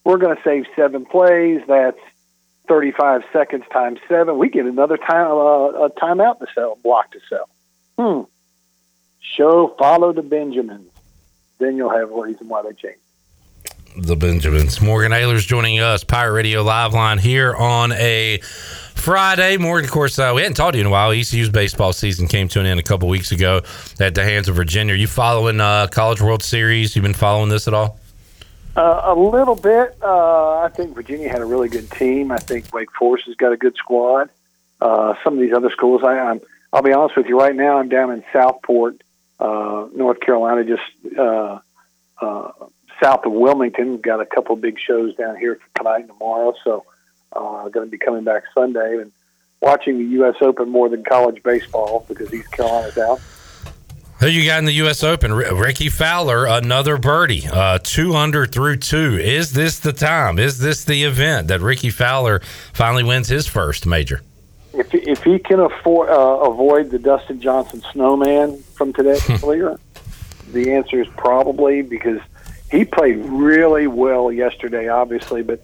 we're 0.05 0.19
going 0.19 0.36
to 0.36 0.43
save 0.43 0.66
seven 0.77 1.05
plays, 1.05 1.62
that's 1.66 1.98
35 2.69 3.23
seconds 3.32 3.65
times 3.73 3.98
seven. 4.09 4.39
We 4.39 4.48
get 4.48 4.66
another 4.66 4.97
time 4.97 5.27
uh, 5.32 5.86
a 5.86 5.90
timeout 5.90 6.39
to 6.40 6.47
sell, 6.55 6.78
block 6.82 7.11
to 7.12 7.20
sell. 7.28 7.48
Hmm. 7.98 8.31
Show 9.20 9.74
follow 9.78 10.12
the 10.12 10.23
Benjamins. 10.23 10.90
Then 11.59 11.77
you'll 11.77 11.90
have 11.90 12.11
a 12.11 12.20
reason 12.20 12.48
why 12.48 12.62
they 12.62 12.73
change. 12.73 12.98
the 13.97 14.16
Benjamins. 14.16 14.81
Morgan 14.81 15.12
Ahlers 15.12 15.47
joining 15.47 15.81
us, 15.81 16.05
Pirate 16.05 16.32
Radio 16.32 16.62
Live 16.62 16.93
Line 16.93 17.19
here 17.19 17.55
on 17.55 17.93
a 17.93 18.40
Friday. 18.95 19.57
Morgan, 19.59 19.85
of 19.85 19.91
course, 19.91 20.19
uh, 20.19 20.33
we 20.35 20.43
hadn't 20.43 20.57
talked 20.57 20.73
to 20.73 20.79
you 20.79 20.83
in 20.83 20.87
a 20.87 20.91
while. 20.91 21.12
ECU's 21.12 21.51
baseball 21.51 21.93
season 21.93 22.27
came 22.27 22.49
to 22.49 22.61
an 22.61 22.66
end 22.66 22.81
a 22.81 22.83
couple 22.83 23.09
weeks 23.09 23.33
ago 23.33 23.61
at 24.01 24.15
the 24.15 24.25
hands 24.25 24.49
of 24.49 24.57
Virginia. 24.57 24.95
Are 24.95 24.97
you 24.97 25.07
following 25.07 25.61
uh, 25.61 25.89
College 25.89 26.23
World 26.23 26.43
Series? 26.43 26.97
You've 26.97 27.03
been 27.03 27.15
following 27.15 27.51
this 27.51 27.69
at 27.69 27.75
all? 27.75 27.99
Uh, 28.77 29.03
a 29.05 29.15
little 29.15 29.55
bit. 29.55 29.97
Uh, 30.03 30.59
I 30.59 30.69
think 30.69 30.95
Virginia 30.95 31.29
had 31.29 31.41
a 31.41 31.45
really 31.45 31.69
good 31.69 31.91
team. 31.91 32.33
I 32.33 32.39
think 32.39 32.73
Wake 32.73 32.91
Forest 32.93 33.27
has 33.27 33.37
got 33.37 33.53
a 33.53 33.57
good 33.57 33.77
squad. 33.77 34.31
Uh, 34.81 35.15
some 35.23 35.35
of 35.35 35.41
these 35.41 35.53
other 35.53 35.71
schools, 35.71 36.03
I, 36.05 36.19
I'm, 36.19 36.41
I'll 36.73 36.83
be 36.83 36.93
honest 36.93 37.16
with 37.16 37.27
you. 37.27 37.39
Right 37.39 37.55
now, 37.55 37.79
I'm 37.79 37.89
down 37.89 38.11
in 38.11 38.25
Southport, 38.33 39.03
uh, 39.39 39.87
North 39.95 40.21
Carolina, 40.21 40.65
just 40.65 41.16
uh, 41.16 41.61
uh, 42.21 42.53
south 43.01 43.25
of 43.25 43.33
Wilmington. 43.33 43.99
Got 43.99 44.21
a 44.21 44.27
couple 44.27 44.57
big 44.57 44.79
shows 44.81 45.15
down 45.15 45.37
here 45.37 45.59
tonight 45.77 46.01
and 46.01 46.09
tomorrow. 46.09 46.55
So, 46.65 46.85
uh, 47.35 47.69
going 47.69 47.86
to 47.86 47.90
be 47.90 47.98
coming 47.98 48.24
back 48.24 48.44
Sunday 48.55 48.98
and 49.01 49.12
watching 49.61 49.98
the 49.98 50.05
U.S. 50.16 50.36
Open 50.40 50.69
more 50.69 50.89
than 50.89 51.05
college 51.05 51.43
baseball 51.43 52.05
because 52.09 52.32
East 52.32 52.51
Carolina's 52.52 52.98
out. 52.98 53.20
Who 54.20 54.28
you 54.28 54.47
got 54.47 54.59
in 54.61 54.65
the 54.65 54.73
U.S. 54.74 55.02
Open? 55.02 55.32
Rickie 55.32 55.89
Fowler, 55.89 56.47
another 56.47 56.97
birdie, 56.97 57.47
uh, 57.51 57.78
two 57.82 58.15
under 58.15 58.47
through 58.47 58.77
two. 58.77 59.19
Is 59.19 59.52
this 59.52 59.81
the 59.81 59.93
time? 59.93 60.39
Is 60.39 60.59
this 60.59 60.85
the 60.85 61.02
event 61.02 61.48
that 61.48 61.61
Rickie 61.61 61.90
Fowler 61.90 62.40
finally 62.73 63.02
wins 63.02 63.28
his 63.28 63.47
first 63.47 63.86
major? 63.86 64.23
If 64.73 64.94
if 64.94 65.23
he 65.23 65.39
can 65.39 65.61
afford 65.61 66.09
uh, 66.09 66.39
avoid 66.40 66.90
the 66.90 66.98
Dustin 66.98 67.40
Johnson 67.40 67.82
snowman 67.93 68.62
from 68.74 68.93
today 68.93 69.19
earlier, 69.28 69.78
the 70.52 70.73
answer 70.73 71.01
is 71.01 71.09
probably 71.16 71.82
because 71.82 72.20
he 72.70 72.85
played 72.85 73.16
really 73.16 73.86
well 73.86 74.32
yesterday, 74.32 74.89
obviously, 74.89 75.43
but 75.43 75.61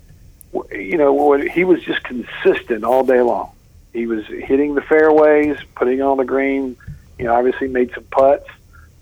you 0.73 0.97
know 0.97 1.33
he 1.33 1.65
was 1.65 1.83
just 1.83 2.03
consistent 2.03 2.85
all 2.85 3.05
day 3.05 3.21
long. 3.21 3.51
He 3.93 4.07
was 4.07 4.25
hitting 4.27 4.75
the 4.75 4.83
fairways, 4.83 5.59
putting 5.75 6.01
on 6.03 6.17
the 6.17 6.25
green. 6.25 6.77
You 7.19 7.27
know, 7.27 7.35
obviously 7.35 7.69
made 7.69 7.93
some 7.93 8.05
putts. 8.05 8.49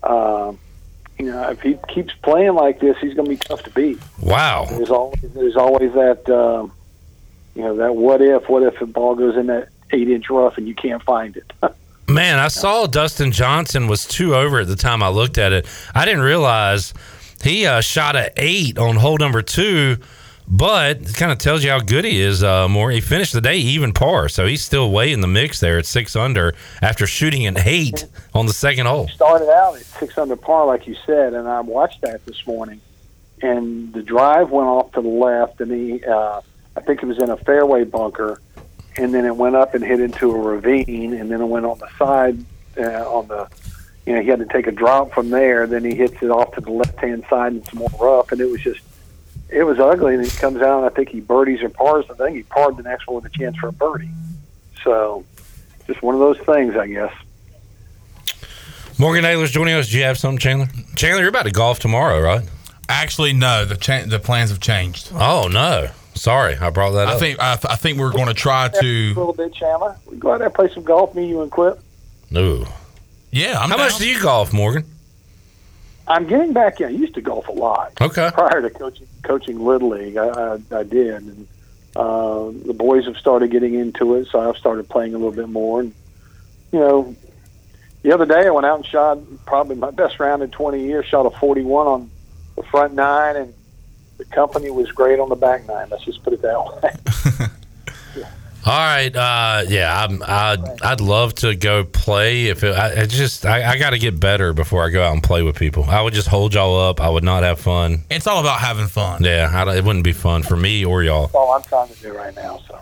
Um, 0.03 0.59
you 1.17 1.25
know, 1.25 1.49
if 1.49 1.61
he 1.61 1.77
keeps 1.87 2.13
playing 2.13 2.55
like 2.55 2.79
this, 2.79 2.97
he's 2.99 3.13
going 3.13 3.25
to 3.25 3.29
be 3.29 3.37
tough 3.37 3.63
to 3.63 3.69
beat. 3.71 3.99
Wow. 4.21 4.65
There's 4.69 4.89
always 4.89 5.21
there's 5.33 5.55
always 5.57 5.93
that 5.93 6.29
um, 6.29 6.71
you 7.55 7.63
know 7.63 7.75
that 7.75 7.95
what 7.95 8.21
if 8.21 8.49
what 8.49 8.63
if 8.63 8.79
the 8.79 8.85
ball 8.85 9.15
goes 9.15 9.35
in 9.35 9.47
that 9.47 9.69
eight 9.91 10.09
inch 10.09 10.29
rough 10.29 10.57
and 10.57 10.67
you 10.67 10.75
can't 10.75 11.03
find 11.03 11.37
it. 11.37 11.51
Man, 12.07 12.39
I 12.39 12.47
saw 12.47 12.87
Dustin 12.87 13.31
Johnson 13.31 13.87
was 13.87 14.05
two 14.05 14.33
over 14.33 14.61
at 14.61 14.67
the 14.67 14.75
time 14.75 15.03
I 15.03 15.09
looked 15.09 15.37
at 15.37 15.53
it. 15.53 15.67
I 15.93 16.05
didn't 16.05 16.21
realize 16.21 16.93
he 17.43 17.67
uh, 17.67 17.81
shot 17.81 18.15
a 18.15 18.31
eight 18.35 18.79
on 18.79 18.95
hole 18.95 19.17
number 19.17 19.43
two, 19.43 19.97
but 20.49 20.97
it 20.97 21.15
kind 21.15 21.31
of 21.31 21.37
tells 21.37 21.63
you 21.63 21.69
how 21.69 21.79
good 21.79 22.03
he 22.05 22.19
is. 22.19 22.43
Uh, 22.43 22.67
more, 22.67 22.89
he 22.89 23.01
finished 23.01 23.33
the 23.33 23.41
day 23.41 23.57
even 23.57 23.93
par, 23.93 24.27
so 24.27 24.47
he's 24.47 24.63
still 24.63 24.91
way 24.91 25.13
in 25.13 25.21
the 25.21 25.27
mix 25.27 25.59
there 25.59 25.77
at 25.77 25.85
six 25.85 26.15
under 26.15 26.55
after 26.81 27.05
shooting 27.05 27.45
an 27.45 27.57
eight 27.65 28.05
on 28.33 28.47
the 28.47 28.53
second 28.53 28.87
hole. 28.87 29.07
started 29.09 29.49
out 29.49 29.75
at 29.75 29.83
six 29.83 30.17
under 30.17 30.35
par, 30.35 30.65
like 30.65 30.87
you 30.87 30.95
said, 31.05 31.33
and 31.33 31.47
I 31.47 31.61
watched 31.61 32.01
that 32.01 32.25
this 32.25 32.45
morning. 32.47 32.81
And 33.41 33.93
the 33.93 34.01
drive 34.01 34.49
went 34.49 34.67
off 34.67 34.91
to 34.93 35.01
the 35.01 35.07
left, 35.07 35.61
and 35.61 35.71
he, 35.71 36.03
uh, 36.03 36.41
I 36.75 36.81
think 36.81 37.03
it 37.03 37.05
was 37.05 37.19
in 37.19 37.29
a 37.29 37.37
fairway 37.37 37.83
bunker, 37.85 38.41
and 38.97 39.13
then 39.13 39.25
it 39.25 39.35
went 39.35 39.55
up 39.55 39.75
and 39.75 39.83
hit 39.83 39.99
into 39.99 40.31
a 40.31 40.37
ravine, 40.37 41.13
and 41.13 41.31
then 41.31 41.41
it 41.41 41.45
went 41.45 41.65
on 41.65 41.77
the 41.77 41.87
side 41.97 42.43
uh, 42.77 43.09
on 43.09 43.27
the, 43.27 43.47
you 44.05 44.15
know, 44.15 44.21
he 44.21 44.27
had 44.27 44.39
to 44.39 44.45
take 44.45 44.67
a 44.67 44.71
drop 44.71 45.13
from 45.13 45.29
there. 45.29 45.67
Then 45.67 45.85
he 45.85 45.95
hits 45.95 46.15
it 46.21 46.31
off 46.31 46.53
to 46.55 46.61
the 46.61 46.71
left 46.71 46.99
hand 46.99 47.23
side 47.29 47.53
and 47.53 47.65
some 47.67 47.79
more 47.79 47.91
rough, 47.99 48.31
and 48.31 48.41
it 48.41 48.49
was 48.49 48.61
just, 48.61 48.81
it 49.51 49.63
was 49.63 49.79
ugly. 49.79 50.15
And 50.15 50.23
he 50.23 50.29
comes 50.31 50.61
out, 50.61 50.77
and 50.83 50.85
I 50.85 50.89
think 50.89 51.09
he 51.09 51.19
birdies 51.21 51.61
or 51.61 51.69
pars. 51.69 52.05
I 52.09 52.13
think 52.15 52.35
he 52.37 52.43
parred 52.43 52.77
the 52.77 52.83
next 52.83 53.07
one 53.07 53.15
with 53.21 53.25
a 53.33 53.37
chance 53.37 53.57
for 53.57 53.67
a 53.67 53.71
birdie. 53.71 54.09
So, 54.83 55.25
just 55.87 56.01
one 56.01 56.15
of 56.15 56.19
those 56.21 56.37
things, 56.39 56.75
I 56.75 56.87
guess. 56.87 57.11
Morgan 58.97 59.23
Ahlers 59.23 59.51
joining 59.51 59.75
us. 59.75 59.89
Do 59.89 59.97
you 59.97 60.03
have 60.03 60.17
something, 60.17 60.39
Chandler? 60.39 60.67
Chandler, 60.95 61.21
you're 61.21 61.29
about 61.29 61.45
to 61.45 61.51
golf 61.51 61.79
tomorrow, 61.79 62.19
right? 62.21 62.47
Actually, 62.89 63.33
no. 63.33 63.65
The 63.65 63.75
cha- 63.77 64.05
the 64.05 64.19
plans 64.19 64.49
have 64.49 64.59
changed. 64.59 65.11
Oh 65.13 65.47
no, 65.51 65.89
sorry, 66.15 66.55
I 66.57 66.69
brought 66.69 66.91
that 66.91 67.07
I 67.07 67.13
up. 67.13 67.19
think 67.19 67.39
I, 67.39 67.55
th- 67.55 67.71
I 67.71 67.75
think 67.75 67.97
we're 67.97 68.11
going 68.11 68.27
to 68.27 68.33
try 68.33 68.67
to 68.67 68.77
a 68.77 68.81
to. 68.81 69.07
little 69.09 69.33
bit, 69.33 69.53
Chandler. 69.53 69.95
We 70.05 70.17
go 70.17 70.31
out 70.33 70.39
there 70.39 70.47
and 70.47 70.55
play 70.55 70.69
some 70.73 70.83
golf. 70.83 71.15
Me, 71.15 71.27
you, 71.27 71.41
and 71.41 71.51
Quip. 71.51 71.79
No. 72.31 72.65
Yeah, 73.31 73.59
I'm 73.59 73.69
How 73.69 73.77
much 73.77 73.97
do 73.99 74.09
you 74.09 74.21
golf, 74.21 74.51
Morgan? 74.51 74.83
I'm 76.09 76.25
getting 76.25 76.53
back 76.53 76.81
in. 76.81 76.87
I 76.87 76.89
used 76.89 77.13
to 77.13 77.21
golf 77.21 77.47
a 77.47 77.51
lot. 77.51 77.93
Okay. 78.01 78.31
Prior 78.33 78.61
to 78.61 78.69
coaching 78.71 79.07
coaching 79.23 79.63
little 79.63 79.89
league, 79.89 80.17
I, 80.17 80.27
I, 80.27 80.59
I 80.71 80.83
did, 80.83 81.13
and 81.13 81.47
uh, 81.95 82.49
the 82.65 82.73
boys 82.73 83.05
have 83.05 83.15
started 83.17 83.51
getting 83.51 83.75
into 83.75 84.15
it, 84.15 84.27
so 84.31 84.39
I've 84.39 84.57
started 84.57 84.89
playing 84.89 85.13
a 85.13 85.17
little 85.17 85.33
bit 85.33 85.49
more. 85.49 85.81
And 85.81 85.93
you 86.71 86.79
know, 86.79 87.15
the 88.01 88.11
other 88.11 88.25
day 88.25 88.47
I 88.47 88.49
went 88.49 88.65
out 88.65 88.77
and 88.77 88.85
shot 88.85 89.19
probably 89.45 89.75
my 89.75 89.91
best 89.91 90.19
round 90.19 90.41
in 90.41 90.49
20 90.49 90.83
years. 90.83 91.05
Shot 91.05 91.27
a 91.27 91.37
41 91.37 91.87
on 91.87 92.11
the 92.55 92.63
front 92.63 92.95
nine, 92.95 93.35
and 93.35 93.53
the 94.17 94.25
company 94.25 94.71
was 94.71 94.91
great 94.91 95.19
on 95.19 95.29
the 95.29 95.35
back 95.35 95.67
nine. 95.67 95.89
Let's 95.89 96.05
just 96.05 96.23
put 96.23 96.33
it 96.33 96.41
that 96.41 97.39
way. 97.39 97.45
All 98.65 98.73
right, 98.77 99.15
uh, 99.15 99.63
yeah, 99.67 100.03
I'm, 100.05 100.21
I'd 100.21 100.81
I'd 100.83 101.01
love 101.01 101.33
to 101.35 101.55
go 101.55 101.85
play. 101.85 102.47
If 102.47 102.63
it, 102.63 102.75
I, 102.75 103.01
I 103.01 103.05
just 103.05 103.45
I, 103.45 103.71
I 103.71 103.77
got 103.79 103.91
to 103.91 103.97
get 103.99 104.19
better 104.19 104.53
before 104.53 104.85
I 104.85 104.89
go 104.89 105.01
out 105.01 105.13
and 105.13 105.23
play 105.23 105.41
with 105.43 105.55
people. 105.57 105.85
I 105.85 106.01
would 106.01 106.13
just 106.13 106.27
hold 106.27 106.53
y'all 106.53 106.77
up. 106.77 106.99
I 106.99 107.09
would 107.09 107.23
not 107.23 107.43
have 107.43 107.59
fun. 107.59 108.03
It's 108.09 108.27
all 108.27 108.39
about 108.41 108.59
having 108.59 108.87
fun. 108.87 109.23
Yeah, 109.23 109.49
I, 109.51 109.63
don't- 109.65 109.77
it 109.77 109.83
wouldn't 109.85 110.03
be 110.03 110.11
fun 110.13 110.43
for 110.43 110.57
me 110.57 110.83
or 110.85 111.03
y'all. 111.03 111.23
That's 111.23 111.35
all 111.35 111.53
I'm 111.53 111.63
trying 111.63 111.87
to 111.87 111.95
do 112.01 112.13
right 112.13 112.35
now. 112.35 112.61
So 112.67 112.77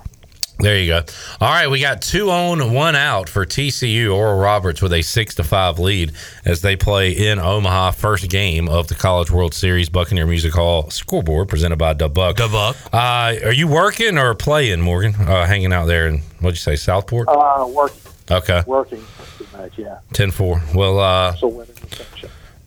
There 0.59 0.79
you 0.79 0.87
go. 0.87 1.01
All 1.39 1.49
right, 1.49 1.69
we 1.69 1.79
got 1.79 2.01
two 2.01 2.31
on, 2.31 2.73
one 2.73 2.95
out 2.95 3.29
for 3.29 3.45
TCU. 3.45 4.11
Oral 4.13 4.39
Roberts 4.39 4.81
with 4.81 4.91
a 4.91 5.03
six 5.03 5.35
to 5.35 5.43
five 5.43 5.77
lead 5.77 6.13
as 6.45 6.61
they 6.61 6.75
play 6.75 7.11
in 7.11 7.37
Omaha. 7.37 7.91
First 7.91 8.27
game 8.29 8.67
of 8.67 8.87
the 8.87 8.95
College 8.95 9.29
World 9.29 9.53
Series 9.53 9.87
Buccaneer 9.89 10.25
Music 10.25 10.53
Hall 10.53 10.89
scoreboard 10.89 11.47
presented 11.47 11.77
by 11.77 11.93
Dubuck. 11.93 12.33
Dubuck. 12.37 12.75
Uh, 12.91 13.45
are 13.47 13.53
you 13.53 13.67
working 13.67 14.17
or 14.17 14.33
playing, 14.33 14.81
Morgan? 14.81 15.13
Uh, 15.13 15.45
hanging 15.45 15.71
out 15.73 15.85
there 15.85 16.07
in 16.07 16.19
what'd 16.39 16.55
you 16.57 16.61
say, 16.61 16.75
Southport? 16.75 17.27
Uh, 17.27 17.67
working, 17.69 18.01
Okay, 18.31 18.63
working. 18.65 19.03
pretty 19.37 19.55
much, 19.57 19.77
Yeah. 19.77 19.99
10-4. 20.13 20.73
Well, 20.73 20.99
uh, 20.99 21.35
So 21.35 21.49
winning 21.49 21.75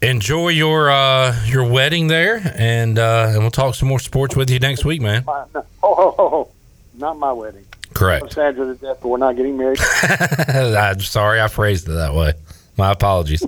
enjoy 0.03 0.49
your 0.49 0.91
uh, 0.91 1.37
your 1.45 1.65
wedding 1.65 2.07
there, 2.07 2.41
and 2.57 2.99
uh, 2.99 3.27
and 3.31 3.39
we'll 3.41 3.51
talk 3.51 3.75
some 3.75 3.89
more 3.89 3.99
sports 3.99 4.35
with 4.37 4.49
you 4.49 4.59
next 4.61 4.85
week, 4.85 5.03
man. 5.03 5.25
Oh, 5.27 5.45
oh, 5.57 5.65
oh, 5.83 6.15
oh, 6.19 6.49
not 6.97 7.19
my 7.19 7.33
wedding. 7.33 7.67
Correct. 7.95 8.25
I'm 8.25 8.31
sad 8.31 8.57
to 8.57 8.65
the 8.65 8.75
death, 8.75 8.99
but 9.03 9.09
we're 9.09 9.19
not 9.19 9.37
getting 9.37 9.57
married. 9.57 9.81
I'm 10.49 11.01
sorry 11.01 11.41
I 11.41 11.49
phrased 11.49 11.89
it 11.89 11.93
that 11.93 12.15
way. 12.15 12.35
My 12.77 12.93
apologies. 12.93 13.45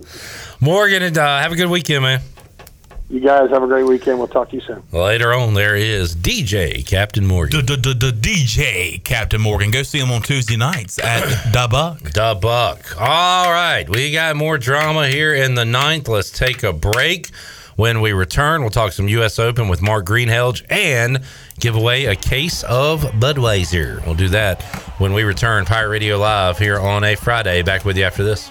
Morgan, 0.60 1.02
and 1.02 1.16
uh, 1.16 1.40
have 1.40 1.52
a 1.52 1.56
good 1.56 1.70
weekend, 1.70 2.02
man. 2.02 2.20
you 3.08 3.20
guys 3.20 3.50
have 3.50 3.62
a 3.62 3.66
great 3.66 3.84
weekend. 3.84 4.18
We'll 4.18 4.28
talk 4.28 4.50
to 4.50 4.56
you 4.56 4.62
soon. 4.62 4.82
Later 4.92 5.32
on, 5.32 5.54
there 5.54 5.74
is 5.76 6.14
DJ 6.14 6.84
Captain 6.86 7.24
Morgan. 7.26 7.64
The 7.64 7.76
DJ 8.20 9.02
Captain 9.04 9.40
Morgan. 9.40 9.70
Go 9.70 9.82
see 9.84 10.00
him 10.00 10.10
on 10.10 10.22
Tuesday 10.22 10.56
nights 10.56 10.98
at 10.98 11.22
Dubuck. 11.52 12.00
Dubuck. 12.12 13.00
All 13.00 13.50
right, 13.50 13.88
we 13.88 14.12
got 14.12 14.36
more 14.36 14.58
drama 14.58 15.08
here 15.08 15.34
in 15.34 15.54
the 15.54 15.64
ninth. 15.64 16.08
Let's 16.08 16.30
take 16.30 16.62
a 16.62 16.72
break. 16.72 17.30
When 17.76 18.00
we 18.00 18.12
return, 18.12 18.60
we'll 18.60 18.70
talk 18.70 18.92
some 18.92 19.08
U.S. 19.08 19.38
Open 19.38 19.68
with 19.68 19.80
Mark 19.80 20.04
Greenhalgh 20.06 20.64
and 20.70 21.20
give 21.58 21.74
away 21.74 22.06
a 22.06 22.16
case 22.16 22.62
of 22.64 23.02
Budweiser. 23.02 24.04
We'll 24.04 24.14
do 24.14 24.28
that 24.28 24.62
when 24.98 25.12
we 25.12 25.22
return. 25.22 25.64
Pirate 25.64 25.88
Radio 25.88 26.18
Live 26.18 26.58
here 26.58 26.78
on 26.78 27.04
a 27.04 27.14
Friday. 27.14 27.62
Back 27.62 27.84
with 27.84 27.96
you 27.96 28.04
after 28.04 28.24
this. 28.24 28.50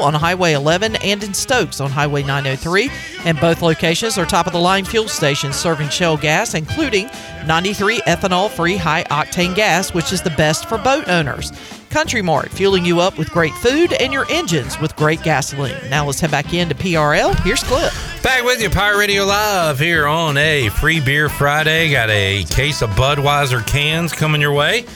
on 0.00 0.14
Highway 0.14 0.52
11 0.52 0.96
and 0.96 1.22
in 1.22 1.34
Stokes 1.34 1.80
on 1.80 1.90
Highway 1.90 2.22
903. 2.22 2.90
And 3.24 3.38
both 3.40 3.62
locations 3.62 4.18
are 4.18 4.24
top 4.24 4.46
of 4.46 4.52
the 4.52 4.58
line 4.58 4.84
fuel 4.84 5.08
stations 5.08 5.56
serving 5.56 5.88
Shell 5.90 6.16
gas, 6.18 6.54
including 6.54 7.10
93 7.46 8.00
ethanol 8.02 8.50
free 8.50 8.76
high 8.76 9.04
octane 9.04 9.54
gas, 9.54 9.92
which 9.92 10.12
is 10.12 10.22
the 10.22 10.30
best 10.30 10.68
for 10.68 10.78
boat 10.78 11.08
owners. 11.08 11.52
Country 11.90 12.22
Mart, 12.22 12.48
fueling 12.48 12.86
you 12.86 13.00
up 13.00 13.18
with 13.18 13.30
great 13.30 13.52
food 13.54 13.92
and 13.92 14.14
your 14.14 14.24
engines 14.30 14.80
with 14.80 14.96
great 14.96 15.22
gasoline. 15.22 15.76
Now 15.90 16.06
let's 16.06 16.20
head 16.20 16.30
back 16.30 16.54
into 16.54 16.74
PRL. 16.74 17.38
Here's 17.40 17.62
Clip. 17.62 17.92
Back 18.22 18.44
with 18.44 18.62
you, 18.62 18.70
Pirate 18.70 18.98
Radio 18.98 19.24
Live 19.24 19.78
here 19.78 20.06
on 20.06 20.38
a 20.38 20.70
Free 20.70 21.00
Beer 21.00 21.28
Friday. 21.28 21.90
Got 21.90 22.08
a 22.08 22.44
case 22.44 22.80
of 22.80 22.88
Budweiser 22.90 23.66
cans 23.66 24.12
coming 24.12 24.40
your 24.40 24.54
way, 24.54 24.86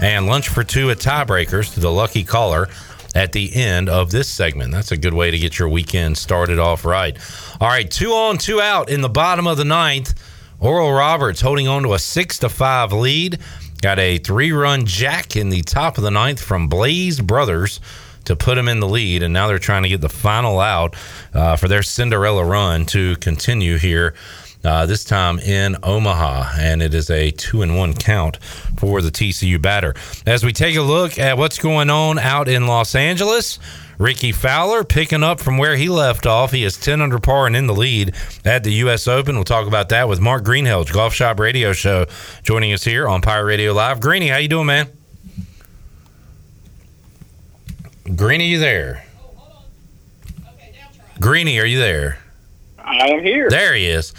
and 0.00 0.26
lunch 0.26 0.48
for 0.48 0.62
two 0.62 0.90
at 0.90 0.98
Tiebreakers 0.98 1.74
to 1.74 1.80
the 1.80 1.90
lucky 1.90 2.22
caller 2.22 2.68
at 3.14 3.32
the 3.32 3.54
end 3.54 3.88
of 3.88 4.10
this 4.10 4.28
segment. 4.28 4.72
That's 4.72 4.92
a 4.92 4.96
good 4.96 5.14
way 5.14 5.30
to 5.30 5.38
get 5.38 5.58
your 5.58 5.68
weekend 5.68 6.18
started 6.18 6.58
off 6.58 6.84
right. 6.84 7.16
All 7.60 7.68
right, 7.68 7.90
two 7.90 8.10
on, 8.10 8.38
two 8.38 8.60
out 8.60 8.90
in 8.90 9.00
the 9.00 9.08
bottom 9.08 9.46
of 9.46 9.56
the 9.56 9.64
ninth. 9.64 10.14
Oral 10.60 10.92
Roberts 10.92 11.40
holding 11.40 11.68
on 11.68 11.82
to 11.82 11.94
a 11.94 11.98
six 11.98 12.38
to 12.40 12.48
five 12.48 12.92
lead. 12.92 13.38
Got 13.80 13.98
a 13.98 14.18
three 14.18 14.50
run 14.50 14.86
jack 14.86 15.36
in 15.36 15.50
the 15.50 15.62
top 15.62 15.98
of 15.98 16.04
the 16.04 16.10
ninth 16.10 16.40
from 16.40 16.68
Blaze 16.68 17.20
Brothers 17.20 17.80
to 18.24 18.34
put 18.34 18.56
him 18.56 18.68
in 18.68 18.80
the 18.80 18.88
lead, 18.88 19.22
and 19.22 19.32
now 19.32 19.46
they're 19.46 19.58
trying 19.58 19.82
to 19.82 19.88
get 19.88 20.00
the 20.00 20.08
final 20.08 20.58
out 20.58 20.96
uh, 21.34 21.56
for 21.56 21.68
their 21.68 21.82
Cinderella 21.82 22.44
run 22.44 22.86
to 22.86 23.16
continue 23.16 23.76
here. 23.76 24.14
Uh, 24.64 24.86
this 24.86 25.04
time 25.04 25.38
in 25.40 25.76
Omaha, 25.82 26.54
and 26.58 26.82
it 26.82 26.94
is 26.94 27.10
a 27.10 27.30
two 27.30 27.60
and 27.60 27.76
one 27.76 27.92
count 27.92 28.38
for 28.78 29.02
the 29.02 29.10
TCU 29.10 29.60
batter. 29.60 29.94
As 30.24 30.42
we 30.42 30.52
take 30.52 30.76
a 30.76 30.82
look 30.82 31.18
at 31.18 31.36
what's 31.36 31.58
going 31.58 31.90
on 31.90 32.18
out 32.18 32.48
in 32.48 32.66
Los 32.66 32.94
Angeles, 32.94 33.58
Rickie 33.98 34.32
Fowler 34.32 34.82
picking 34.82 35.22
up 35.22 35.38
from 35.38 35.58
where 35.58 35.76
he 35.76 35.88
left 35.88 36.26
off. 36.26 36.50
He 36.52 36.64
is 36.64 36.76
10 36.78 37.02
under 37.02 37.18
par 37.18 37.46
and 37.46 37.54
in 37.54 37.66
the 37.66 37.74
lead 37.74 38.14
at 38.44 38.64
the 38.64 38.72
U.S. 38.74 39.06
Open. 39.06 39.34
We'll 39.34 39.44
talk 39.44 39.66
about 39.66 39.90
that 39.90 40.08
with 40.08 40.18
Mark 40.20 40.44
Greenhalgh, 40.44 40.92
Golf 40.92 41.12
Shop 41.12 41.38
Radio 41.38 41.72
Show, 41.72 42.06
joining 42.42 42.72
us 42.72 42.84
here 42.84 43.06
on 43.06 43.20
Pirate 43.20 43.44
Radio 43.44 43.72
Live. 43.72 44.00
Greeny, 44.00 44.28
how 44.28 44.38
you 44.38 44.48
doing, 44.48 44.66
man? 44.66 44.88
Greeny, 48.16 48.44
are 48.44 48.48
you 48.48 48.58
there? 48.58 49.04
Greeny, 51.20 51.58
are 51.60 51.66
you 51.66 51.78
there? 51.78 52.18
I 52.78 53.08
am 53.08 53.22
here. 53.22 53.48
There 53.48 53.74
he 53.74 53.86
is. 53.86 54.12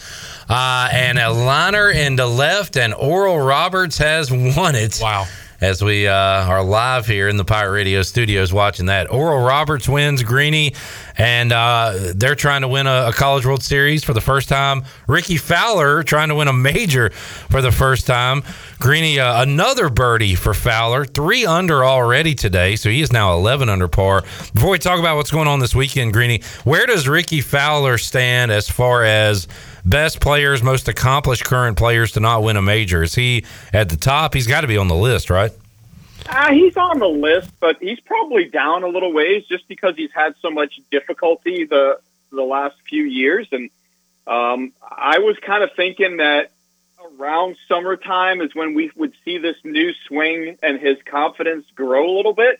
Uh, 0.47 0.89
and 0.91 1.17
a 1.17 1.31
liner 1.31 1.89
in 1.89 2.15
the 2.15 2.27
left, 2.27 2.77
and 2.77 2.93
Oral 2.93 3.39
Roberts 3.39 3.97
has 3.97 4.31
won 4.31 4.75
it. 4.75 4.99
Wow. 5.01 5.25
As 5.61 5.81
we 5.81 6.05
uh, 6.05 6.13
are 6.13 6.63
live 6.63 7.07
here 7.07 7.29
in 7.29 7.37
the 7.37 7.45
Pirate 7.45 7.71
Radio 7.71 8.01
studios 8.01 8.51
watching 8.51 8.87
that. 8.87 9.09
Oral 9.09 9.43
Roberts 9.43 9.87
wins 9.87 10.21
Greeny, 10.21 10.73
and 11.17 11.53
uh, 11.53 12.11
they're 12.13 12.35
trying 12.35 12.61
to 12.61 12.67
win 12.67 12.87
a, 12.87 13.07
a 13.07 13.13
College 13.13 13.45
World 13.45 13.63
Series 13.63 14.03
for 14.03 14.13
the 14.13 14.19
first 14.21 14.49
time. 14.49 14.83
Rickie 15.07 15.37
Fowler 15.37 16.03
trying 16.03 16.27
to 16.27 16.35
win 16.35 16.49
a 16.49 16.53
major 16.53 17.09
for 17.09 17.61
the 17.61 17.71
first 17.71 18.05
time. 18.05 18.43
Greeny, 18.79 19.17
uh, 19.17 19.41
another 19.41 19.89
birdie 19.89 20.35
for 20.35 20.53
Fowler, 20.53 21.05
three 21.05 21.45
under 21.45 21.85
already 21.85 22.35
today, 22.35 22.75
so 22.75 22.89
he 22.89 23.01
is 23.01 23.13
now 23.13 23.33
11 23.33 23.69
under 23.69 23.87
par. 23.87 24.23
Before 24.53 24.71
we 24.71 24.77
talk 24.77 24.99
about 24.99 25.15
what's 25.15 25.31
going 25.31 25.47
on 25.47 25.61
this 25.61 25.73
weekend, 25.73 26.11
Greeny, 26.11 26.41
where 26.65 26.85
does 26.85 27.07
Rickie 27.07 27.41
Fowler 27.41 27.97
stand 27.97 28.51
as 28.51 28.69
far 28.69 29.05
as 29.05 29.47
best 29.85 30.19
players, 30.19 30.63
most 30.63 30.87
accomplished 30.87 31.45
current 31.45 31.77
players 31.77 32.13
to 32.13 32.19
not 32.19 32.43
win 32.43 32.57
a 32.57 32.61
major? 32.61 33.03
Is 33.03 33.15
he 33.15 33.45
at 33.71 33.89
the 33.89 33.97
top? 33.97 34.33
He's 34.33 34.47
got 34.47 34.61
to 34.61 34.67
be 34.67 34.77
on 34.77 34.87
the 34.87 34.95
list, 34.95 35.29
right? 35.29 35.51
Uh, 36.27 36.51
he's 36.51 36.75
on 36.75 36.99
the 36.99 37.07
list, 37.07 37.51
but 37.59 37.77
he's 37.79 37.99
probably 37.99 38.45
down 38.45 38.83
a 38.83 38.87
little 38.87 39.13
ways 39.13 39.45
just 39.45 39.67
because 39.67 39.95
he's 39.95 40.11
had 40.11 40.35
so 40.41 40.49
much 40.49 40.79
difficulty 40.91 41.65
the 41.65 41.99
the 42.31 42.41
last 42.41 42.75
few 42.89 43.03
years. 43.03 43.47
And 43.51 43.69
um, 44.25 44.73
I 44.81 45.19
was 45.19 45.37
kind 45.37 45.63
of 45.63 45.69
thinking 45.75 46.17
that 46.17 46.51
around 47.19 47.57
summertime 47.67 48.41
is 48.41 48.55
when 48.55 48.73
we 48.73 48.91
would 48.95 49.13
see 49.23 49.37
this 49.37 49.57
new 49.63 49.93
swing 50.07 50.57
and 50.63 50.79
his 50.79 50.97
confidence 51.05 51.65
grow 51.75 52.09
a 52.09 52.15
little 52.15 52.33
bit. 52.33 52.59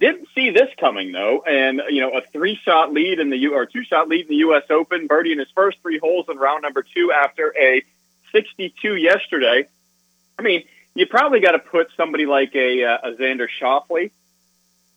Didn't 0.00 0.28
see 0.34 0.50
this 0.50 0.68
coming 0.78 1.10
though, 1.10 1.42
and 1.42 1.82
you 1.88 2.00
know 2.00 2.16
a 2.16 2.20
three 2.20 2.54
shot 2.54 2.92
lead 2.92 3.18
in 3.18 3.30
the 3.30 3.36
U 3.38 3.54
or 3.54 3.66
two 3.66 3.82
shot 3.84 4.08
lead 4.08 4.22
in 4.22 4.28
the 4.28 4.36
U.S. 4.36 4.64
Open, 4.70 5.06
birdie 5.08 5.32
in 5.32 5.38
his 5.38 5.50
first 5.54 5.78
three 5.82 5.98
holes 5.98 6.26
in 6.28 6.38
round 6.38 6.62
number 6.62 6.82
two 6.82 7.10
after 7.12 7.52
a 7.58 7.82
62 8.32 8.94
yesterday. 8.96 9.66
I 10.38 10.42
mean, 10.42 10.64
you 10.94 11.06
probably 11.06 11.40
got 11.40 11.52
to 11.52 11.58
put 11.58 11.88
somebody 11.96 12.26
like 12.26 12.54
a, 12.54 12.84
uh, 12.84 12.98
a 13.04 13.12
Xander 13.12 13.48
Schauffele 13.60 14.10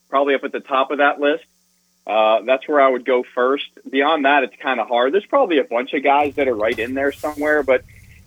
probably 0.10 0.36
up 0.36 0.44
at 0.44 0.52
the 0.52 0.60
top 0.60 0.91
of 0.91 0.99
that 0.99 1.19
list. 1.19 1.45
Uh, 2.06 2.41
that's 2.41 2.68
where 2.68 2.82
I 2.82 2.90
would 2.90 3.06
go 3.06 3.23
first. 3.36 3.69
Beyond 3.90 4.26
that, 4.26 4.44
it's 4.44 4.56
kind 4.57 4.80
of 4.80 4.88
hard. 4.88 5.14
There's 5.14 5.26
probably 5.26 5.60
a 5.60 5.64
bunch 5.64 5.94
of 5.94 6.03
guys 6.03 6.36
that 6.36 6.48
are 6.48 6.56
right 6.56 6.78
in 6.78 6.94
there 6.94 7.11
somewhere, 7.11 7.64
but 7.64 7.84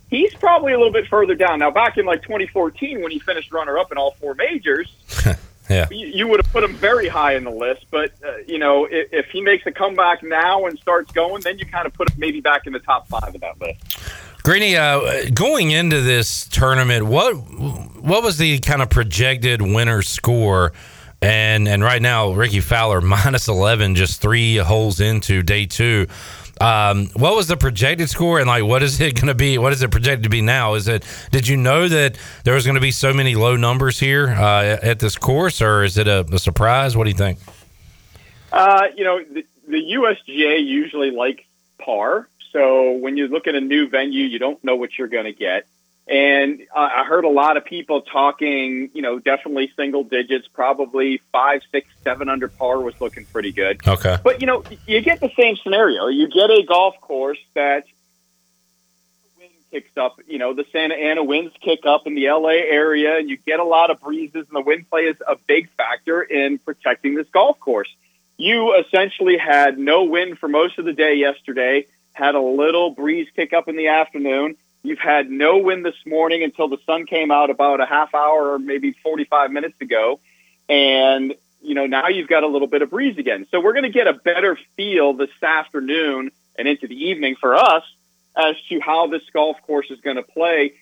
he's 0.09 0.33
probably 0.33 0.73
a 0.73 0.77
little 0.77 0.93
bit 0.93 1.07
further 1.07 1.35
down. 1.35 1.59
Now, 1.59 1.71
back 1.71 1.97
in 1.97 2.05
like 2.05 2.23
2014, 2.23 3.01
when 3.01 3.11
he 3.11 3.19
finished 3.19 3.51
runner 3.51 3.77
up 3.77 3.91
in 3.91 3.97
all 3.97 4.11
four 4.11 4.33
majors, 4.33 4.91
yeah. 5.69 5.87
you, 5.91 6.07
you 6.07 6.27
would 6.27 6.43
have 6.43 6.51
put 6.51 6.63
him 6.63 6.75
very 6.75 7.07
high 7.07 7.35
in 7.35 7.43
the 7.43 7.51
list. 7.51 7.85
But, 7.91 8.11
uh, 8.25 8.37
you 8.47 8.59
know, 8.59 8.85
if, 8.85 9.11
if 9.11 9.25
he 9.27 9.41
makes 9.41 9.65
a 9.65 9.71
comeback 9.71 10.23
now 10.23 10.65
and 10.65 10.77
starts 10.79 11.11
going, 11.11 11.41
then 11.41 11.57
you 11.59 11.65
kind 11.65 11.85
of 11.85 11.93
put 11.93 12.09
him 12.09 12.19
maybe 12.19 12.41
back 12.41 12.67
in 12.67 12.73
the 12.73 12.79
top 12.79 13.07
five 13.07 13.33
of 13.33 13.41
that 13.41 13.59
list. 13.59 13.99
Greeny, 14.43 14.75
uh, 14.77 15.25
going 15.33 15.71
into 15.71 16.01
this 16.01 16.47
tournament, 16.47 17.05
what 17.07 17.33
what 17.35 18.21
was 18.23 18.37
the 18.37 18.59
kind 18.59 18.83
of 18.83 18.91
projected 18.91 19.59
winner 19.59 20.03
score 20.03 20.71
and 21.21 21.67
and 21.67 21.83
right 21.83 22.01
now 22.01 22.31
Rickie 22.31 22.59
Fowler 22.59 23.01
minus 23.01 23.47
eleven, 23.47 23.95
just 23.95 24.21
three 24.21 24.57
holes 24.57 24.99
into 24.99 25.41
day 25.41 25.65
two. 25.65 26.07
Um, 26.61 27.07
what 27.15 27.35
was 27.35 27.47
the 27.47 27.57
projected 27.57 28.09
score, 28.09 28.39
and 28.39 28.47
like 28.47 28.63
what 28.63 28.81
is 28.81 29.01
it 29.01 29.15
going 29.15 29.27
to 29.27 29.35
be? 29.35 29.57
What 29.57 29.73
is 29.73 29.81
it 29.81 29.91
projected 29.91 30.23
to 30.23 30.29
be 30.29 30.41
now? 30.41 30.75
Is 30.75 30.87
it? 30.87 31.03
Did 31.31 31.47
you 31.47 31.57
know 31.57 31.87
that 31.87 32.17
there 32.43 32.53
was 32.53 32.65
going 32.65 32.75
to 32.75 32.81
be 32.81 32.91
so 32.91 33.13
many 33.13 33.35
low 33.35 33.55
numbers 33.55 33.99
here 33.99 34.29
uh, 34.29 34.77
at 34.81 34.99
this 34.99 35.17
course, 35.17 35.61
or 35.61 35.83
is 35.83 35.97
it 35.97 36.07
a, 36.07 36.25
a 36.31 36.39
surprise? 36.39 36.95
What 36.95 37.03
do 37.03 37.09
you 37.09 37.17
think? 37.17 37.39
Uh, 38.51 38.83
you 38.95 39.03
know, 39.03 39.21
the, 39.21 39.45
the 39.67 39.93
USGA 39.95 40.65
usually 40.65 41.11
likes 41.11 41.43
par. 41.77 42.29
So 42.53 42.93
when 42.93 43.17
you 43.17 43.27
look 43.27 43.47
at 43.47 43.55
a 43.55 43.61
new 43.61 43.89
venue, 43.89 44.23
you 44.23 44.39
don't 44.39 44.63
know 44.63 44.77
what 44.77 44.97
you're 44.97 45.09
going 45.09 45.25
to 45.25 45.33
get. 45.33 45.67
And 46.07 46.61
I 46.75 47.03
heard 47.03 47.25
a 47.25 47.29
lot 47.29 47.57
of 47.57 47.65
people 47.65 48.01
talking, 48.01 48.91
you 48.93 49.01
know, 49.01 49.17
definitely 49.17 49.71
single 49.75 50.03
digits, 50.03 50.47
probably 50.47 51.19
five, 51.31 51.61
six, 51.71 51.87
seven 52.03 52.29
under 52.29 52.47
par 52.47 52.79
was 52.79 52.93
looking 53.01 53.25
pretty 53.25 53.51
good. 53.51 53.81
Okay. 53.87 54.17
But, 54.23 54.39
you 54.39 54.45
know, 54.45 54.63
you 54.85 55.01
get 55.01 55.19
the 55.19 55.31
same 55.35 55.55
scenario. 55.55 56.05
You 56.07 56.27
get 56.27 56.51
a 56.51 56.63
golf 56.63 57.01
course 57.01 57.39
that 57.55 57.85
wind 59.39 59.51
kicks 59.71 59.97
up, 59.97 60.19
you 60.27 60.37
know, 60.37 60.53
the 60.53 60.65
Santa 60.71 60.93
Ana 60.93 61.23
winds 61.23 61.55
kick 61.59 61.87
up 61.87 62.05
in 62.05 62.13
the 62.13 62.29
LA 62.29 62.49
area, 62.49 63.17
and 63.17 63.27
you 63.27 63.37
get 63.37 63.59
a 63.59 63.63
lot 63.63 63.89
of 63.89 63.99
breezes, 63.99 64.45
and 64.47 64.55
the 64.55 64.61
wind 64.61 64.87
play 64.87 65.05
is 65.05 65.17
a 65.27 65.37
big 65.47 65.71
factor 65.71 66.21
in 66.21 66.59
protecting 66.59 67.15
this 67.15 67.27
golf 67.29 67.59
course. 67.59 67.89
You 68.37 68.75
essentially 68.75 69.37
had 69.37 69.79
no 69.79 70.03
wind 70.03 70.37
for 70.37 70.47
most 70.47 70.77
of 70.77 70.85
the 70.85 70.93
day 70.93 71.15
yesterday, 71.15 71.87
had 72.13 72.35
a 72.35 72.41
little 72.41 72.91
breeze 72.91 73.27
kick 73.35 73.53
up 73.53 73.67
in 73.67 73.75
the 73.75 73.87
afternoon. 73.87 74.55
You've 74.85 74.99
had 74.99 75.31
no 75.31 75.57
wind 75.57 75.83
this 75.83 75.95
morning 76.05 76.43
until 76.43 76.67
the 76.67 76.77
sun 76.85 77.07
came 77.07 77.31
out 77.31 77.49
about 77.49 77.81
a 77.81 77.87
half 77.87 78.13
hour 78.13 78.53
or 78.53 78.59
maybe 78.59 78.91
45 78.91 79.51
minutes 79.51 79.81
ago. 79.81 80.19
And, 80.69 81.33
you 81.61 81.73
know, 81.73 81.87
now 81.87 82.09
you've 82.09 82.27
got 82.27 82.43
a 82.43 82.47
little 82.47 82.67
bit 82.67 82.83
of 82.83 82.91
breeze 82.91 83.17
again. 83.17 83.47
So 83.49 83.59
we're 83.59 83.73
going 83.73 83.85
to 83.85 83.89
get 83.89 84.07
a 84.07 84.13
better 84.13 84.59
feel 84.77 85.13
this 85.13 85.31
afternoon 85.41 86.29
and 86.55 86.67
into 86.67 86.87
the 86.87 86.95
evening 86.95 87.35
for 87.35 87.55
us 87.55 87.83
as 88.35 88.55
to 88.69 88.79
how 88.79 89.07
this 89.07 89.23
golf 89.33 89.57
course 89.65 89.89
is 89.89 89.99
going 90.01 90.17
to 90.17 90.23
play. 90.23 90.73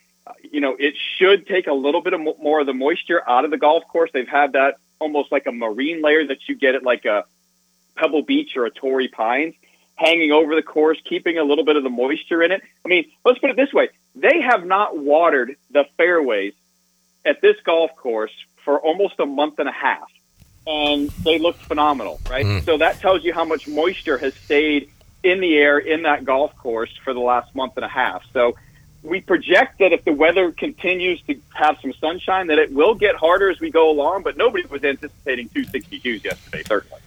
You 0.51 0.59
know, 0.59 0.75
it 0.77 0.95
should 1.17 1.47
take 1.47 1.67
a 1.67 1.73
little 1.73 2.01
bit 2.01 2.11
of 2.11 2.19
mo- 2.19 2.37
more 2.41 2.59
of 2.59 2.65
the 2.65 2.73
moisture 2.73 3.21
out 3.27 3.45
of 3.45 3.51
the 3.51 3.57
golf 3.57 3.87
course. 3.87 4.11
They've 4.13 4.27
had 4.27 4.53
that 4.53 4.75
almost 4.99 5.31
like 5.31 5.45
a 5.47 5.51
marine 5.53 6.01
layer 6.01 6.27
that 6.27 6.39
you 6.49 6.55
get 6.55 6.75
at 6.75 6.83
like 6.83 7.05
a 7.05 7.23
Pebble 7.95 8.23
Beach 8.23 8.57
or 8.57 8.65
a 8.65 8.71
Torrey 8.71 9.07
Pines 9.07 9.55
hanging 9.95 10.31
over 10.31 10.55
the 10.55 10.61
course, 10.61 10.97
keeping 11.07 11.37
a 11.37 11.43
little 11.43 11.63
bit 11.63 11.75
of 11.75 11.83
the 11.83 11.89
moisture 11.89 12.41
in 12.43 12.51
it. 12.51 12.61
I 12.85 12.89
mean, 12.89 13.05
let's 13.23 13.39
put 13.39 13.49
it 13.49 13.55
this 13.55 13.71
way. 13.73 13.89
They 14.15 14.41
have 14.41 14.65
not 14.65 14.97
watered 14.97 15.55
the 15.71 15.85
fairways 15.97 16.53
at 17.25 17.41
this 17.41 17.55
golf 17.63 17.95
course 17.95 18.33
for 18.63 18.79
almost 18.79 19.19
a 19.19 19.25
month 19.25 19.59
and 19.59 19.69
a 19.69 19.73
half. 19.73 20.09
And 20.65 21.09
they 21.09 21.39
look 21.39 21.57
phenomenal, 21.57 22.21
right? 22.29 22.45
Mm. 22.45 22.63
So 22.63 22.77
that 22.77 22.99
tells 23.01 23.23
you 23.23 23.33
how 23.33 23.43
much 23.43 23.67
moisture 23.67 24.17
has 24.17 24.33
stayed 24.33 24.89
in 25.21 25.41
the 25.41 25.57
air 25.57 25.77
in 25.77 26.03
that 26.03 26.25
golf 26.25 26.55
course 26.57 26.91
for 27.03 27.13
the 27.13 27.19
last 27.19 27.53
month 27.55 27.73
and 27.75 27.85
a 27.85 27.89
half. 27.89 28.23
So 28.31 28.55
we 29.03 29.19
project 29.19 29.79
that 29.79 29.91
if 29.91 30.05
the 30.05 30.13
weather 30.13 30.51
continues 30.51 31.21
to 31.23 31.35
have 31.53 31.77
some 31.81 31.93
sunshine, 31.93 32.47
that 32.47 32.59
it 32.59 32.71
will 32.71 32.95
get 32.95 33.15
harder 33.15 33.49
as 33.49 33.59
we 33.59 33.69
go 33.69 33.89
along, 33.89 34.23
but 34.23 34.37
nobody 34.37 34.65
was 34.67 34.83
anticipating 34.83 35.49
262s 35.49 36.23
yesterday, 36.23 36.63
certainly. 36.63 37.01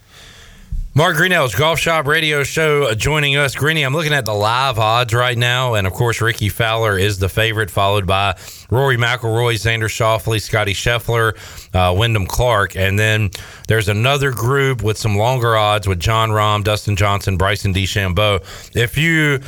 Mark 0.97 1.15
Greenhalgh's 1.15 1.53
Golf 1.53 1.77
Shop 1.77 2.07
Radio 2.07 2.41
Show 2.41 2.85
uh, 2.85 2.95
joining 2.95 3.35
us. 3.35 3.53
Greeny, 3.53 3.83
I'm 3.83 3.93
looking 3.93 4.13
at 4.13 4.25
the 4.25 4.33
live 4.33 4.79
odds 4.79 5.13
right 5.13 5.37
now, 5.37 5.75
and 5.75 5.85
of 5.85 5.93
course, 5.93 6.21
Rickie 6.21 6.49
Fowler 6.49 6.97
is 6.97 7.19
the 7.19 7.29
favorite, 7.29 7.69
followed 7.69 8.07
by 8.07 8.35
Rory 8.71 8.97
McIlroy, 8.97 9.53
Xander 9.57 9.89
Schauffele, 9.89 10.41
Scottie 10.41 10.73
Scheffler, 10.73 11.35
uh, 11.75 11.93
Wyndham 11.93 12.25
Clark, 12.25 12.75
and 12.75 12.97
then 12.97 13.29
there's 13.67 13.89
another 13.89 14.31
group 14.31 14.81
with 14.81 14.97
some 14.97 15.15
longer 15.15 15.55
odds 15.55 15.87
with 15.87 15.99
Jon 15.99 16.31
Rahm, 16.31 16.63
Dustin 16.63 16.95
Johnson, 16.95 17.37
Bryson 17.37 17.75
DeChambeau. 17.75 18.41
If 18.75 18.97
you 18.97 19.41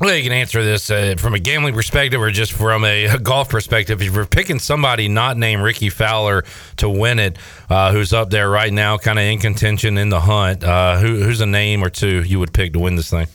well, 0.00 0.14
you 0.14 0.22
can 0.22 0.32
answer 0.32 0.62
this 0.62 0.90
uh, 0.90 1.16
from 1.18 1.34
a 1.34 1.38
gambling 1.38 1.74
perspective 1.74 2.20
or 2.20 2.30
just 2.30 2.52
from 2.52 2.84
a, 2.84 3.18
golf 3.18 3.48
perspective. 3.48 4.00
If 4.00 4.14
you're 4.14 4.26
picking 4.26 4.58
somebody 4.58 5.08
not 5.08 5.36
named 5.36 5.62
Rickie 5.62 5.90
Fowler 5.90 6.44
to 6.76 6.88
win 6.88 7.18
it, 7.18 7.36
uh, 7.68 7.92
who's 7.92 8.12
up 8.12 8.30
there 8.30 8.48
right 8.48 8.72
now, 8.72 8.98
kind 8.98 9.18
of 9.18 9.24
in 9.24 9.38
contention 9.38 9.98
in 9.98 10.08
the 10.08 10.20
hunt, 10.20 10.62
uh, 10.62 10.98
who, 10.98 11.22
who's 11.22 11.40
a 11.40 11.46
name 11.46 11.82
or 11.82 11.90
two 11.90 12.22
you 12.22 12.38
would 12.38 12.52
pick 12.52 12.72
to 12.74 12.78
win 12.78 12.94
this 12.96 13.10
thing? 13.10 13.26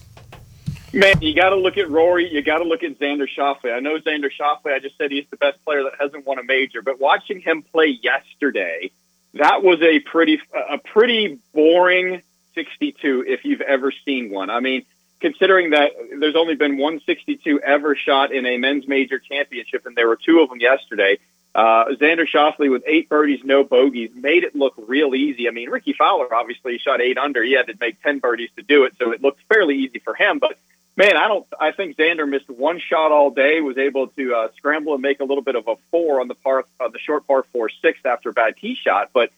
Man, 0.93 1.19
you 1.21 1.33
got 1.33 1.49
to 1.49 1.55
look 1.55 1.77
at 1.77 1.89
Rory. 1.89 2.31
You 2.31 2.41
got 2.43 2.59
to 2.59 2.65
look 2.65 2.83
at 2.83 2.99
Xander 2.99 3.27
Schauffele. 3.27 3.75
I 3.75 3.79
know 3.79 3.97
Xander 3.97 4.29
Schauffele. 4.31 4.73
I 4.73 4.79
just 4.79 4.95
said 4.97 5.11
he's 5.11 5.25
the 5.31 5.37
best 5.37 5.63
player 5.65 5.83
that 5.83 5.93
hasn't 5.99 6.25
won 6.25 6.37
a 6.37 6.43
major, 6.43 6.83
but 6.83 6.99
watching 6.99 7.41
him 7.41 7.63
play 7.63 7.97
yesterday, 8.01 8.91
that 9.33 9.63
was 9.63 9.81
a 9.81 9.99
pretty 9.99 10.39
a 10.69 10.77
pretty 10.77 11.39
boring 11.53 12.21
62 12.53 13.25
if 13.27 13.43
you've 13.43 13.61
ever 13.61 13.91
seen 14.05 14.29
one. 14.29 14.51
I 14.51 14.59
mean, 14.59 14.85
considering 15.23 15.69
that 15.69 15.93
there's 16.19 16.35
only 16.35 16.55
been 16.55 16.77
one 16.77 16.99
62 17.05 17.61
ever 17.61 17.95
shot 17.95 18.33
in 18.33 18.45
a 18.45 18.57
men's 18.57 18.85
major 18.89 19.19
championship, 19.19 19.85
and 19.85 19.95
there 19.95 20.09
were 20.09 20.17
two 20.17 20.41
of 20.41 20.49
them 20.49 20.59
yesterday. 20.59 21.17
Uh, 21.55 21.85
Xander 21.91 22.27
Schauffele 22.27 22.69
with 22.69 22.83
eight 22.85 23.07
birdies, 23.07 23.39
no 23.45 23.63
bogeys, 23.63 24.11
made 24.13 24.43
it 24.43 24.53
look 24.53 24.73
real 24.85 25.15
easy. 25.15 25.47
I 25.47 25.51
mean, 25.51 25.69
Rickie 25.69 25.93
Fowler 25.93 26.33
obviously 26.35 26.77
shot 26.77 26.99
eight 26.99 27.17
under. 27.17 27.41
He 27.41 27.53
had 27.53 27.67
to 27.67 27.75
make 27.79 28.01
10 28.03 28.19
birdies 28.19 28.49
to 28.57 28.63
do 28.63 28.83
it, 28.83 28.95
so 28.99 29.13
it 29.13 29.21
looked 29.21 29.39
fairly 29.47 29.77
easy 29.77 29.99
for 29.99 30.13
him. 30.13 30.39
But 30.39 30.57
man, 30.97 31.15
I 31.15 31.29
don't. 31.29 31.47
I 31.57 31.71
think 31.71 31.95
Xander 31.95 32.27
missed 32.27 32.49
one 32.49 32.79
shot 32.79 33.13
all 33.13 33.31
day. 33.31 33.61
Was 33.61 33.77
able 33.77 34.07
to 34.07 34.35
uh, 34.35 34.47
scramble 34.57 34.91
and 34.91 35.01
make 35.01 35.21
a 35.21 35.23
little 35.23 35.43
bit 35.43 35.55
of 35.55 35.69
a 35.69 35.77
four 35.89 36.19
on 36.19 36.27
the 36.27 36.35
par, 36.35 36.65
uh, 36.81 36.89
the 36.89 36.99
short 36.99 37.25
par 37.27 37.45
four 37.53 37.69
six 37.81 37.99
after 38.03 38.29
a 38.29 38.33
bad 38.33 38.57
tee 38.57 38.75
shot. 38.75 39.11
But 39.13 39.31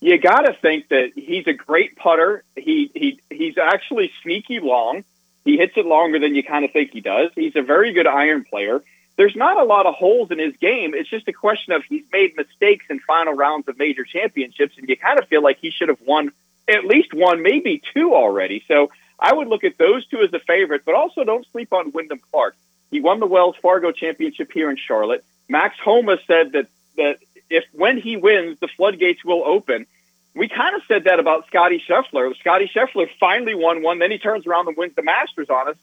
you 0.00 0.18
got 0.18 0.42
to 0.42 0.52
think 0.52 0.88
that 0.88 1.12
he's 1.14 1.46
a 1.46 1.54
great 1.54 1.96
putter. 1.96 2.44
He 2.54 2.90
he 2.92 3.20
he's 3.30 3.56
actually 3.56 4.12
sneaky 4.22 4.60
long. 4.60 5.04
He 5.44 5.56
hits 5.56 5.74
it 5.76 5.86
longer 5.86 6.18
than 6.18 6.34
you 6.34 6.42
kind 6.42 6.64
of 6.64 6.72
think 6.72 6.92
he 6.92 7.00
does. 7.00 7.30
He's 7.34 7.56
a 7.56 7.62
very 7.62 7.92
good 7.92 8.06
iron 8.06 8.44
player. 8.44 8.80
There's 9.16 9.36
not 9.36 9.58
a 9.58 9.64
lot 9.64 9.86
of 9.86 9.94
holes 9.94 10.30
in 10.30 10.38
his 10.38 10.56
game. 10.56 10.94
It's 10.94 11.08
just 11.08 11.28
a 11.28 11.32
question 11.32 11.74
of 11.74 11.84
he's 11.84 12.04
made 12.12 12.36
mistakes 12.36 12.86
in 12.88 12.98
final 13.00 13.34
rounds 13.34 13.68
of 13.68 13.78
major 13.78 14.04
championships, 14.04 14.78
and 14.78 14.88
you 14.88 14.96
kind 14.96 15.18
of 15.18 15.28
feel 15.28 15.42
like 15.42 15.58
he 15.60 15.70
should 15.70 15.88
have 15.88 16.00
won 16.00 16.32
at 16.68 16.84
least 16.84 17.12
one, 17.12 17.42
maybe 17.42 17.82
two 17.92 18.14
already. 18.14 18.64
So 18.68 18.90
I 19.18 19.34
would 19.34 19.48
look 19.48 19.64
at 19.64 19.78
those 19.78 20.06
two 20.06 20.20
as 20.22 20.32
a 20.32 20.38
favorite, 20.38 20.82
but 20.84 20.94
also 20.94 21.24
don't 21.24 21.46
sleep 21.52 21.72
on 21.72 21.92
Wyndham 21.92 22.20
Clark. 22.30 22.56
He 22.90 23.00
won 23.00 23.20
the 23.20 23.26
Wells 23.26 23.56
Fargo 23.60 23.92
Championship 23.92 24.50
here 24.52 24.70
in 24.70 24.76
Charlotte. 24.76 25.24
Max 25.48 25.76
Homa 25.82 26.18
said 26.26 26.52
that 26.52 26.68
that 26.96 27.18
if 27.50 27.64
when 27.72 27.98
he 27.98 28.16
wins, 28.16 28.58
the 28.60 28.68
floodgates 28.68 29.24
will 29.24 29.44
open. 29.44 29.86
We 30.34 30.48
kind 30.48 30.74
of 30.74 30.82
said 30.88 31.04
that 31.04 31.20
about 31.20 31.46
Scottie 31.46 31.82
Scheffler. 31.86 32.34
Scottie 32.38 32.70
Scheffler 32.74 33.08
finally 33.20 33.54
won 33.54 33.82
one, 33.82 33.98
then 33.98 34.10
he 34.10 34.18
turns 34.18 34.46
around 34.46 34.68
and 34.68 34.76
wins 34.76 34.94
the 34.94 35.02
Masters 35.02 35.50
on 35.50 35.68
us. 35.68 35.76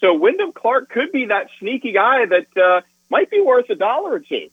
So 0.00 0.14
Wyndham 0.14 0.52
Clark 0.52 0.90
could 0.90 1.10
be 1.10 1.26
that 1.26 1.48
sneaky 1.58 1.92
guy 1.92 2.26
that 2.26 2.56
uh, 2.56 2.80
might 3.08 3.30
be 3.30 3.40
worth 3.40 3.70
a 3.70 3.74
dollar 3.74 4.12
or 4.12 4.20
two. 4.20 4.48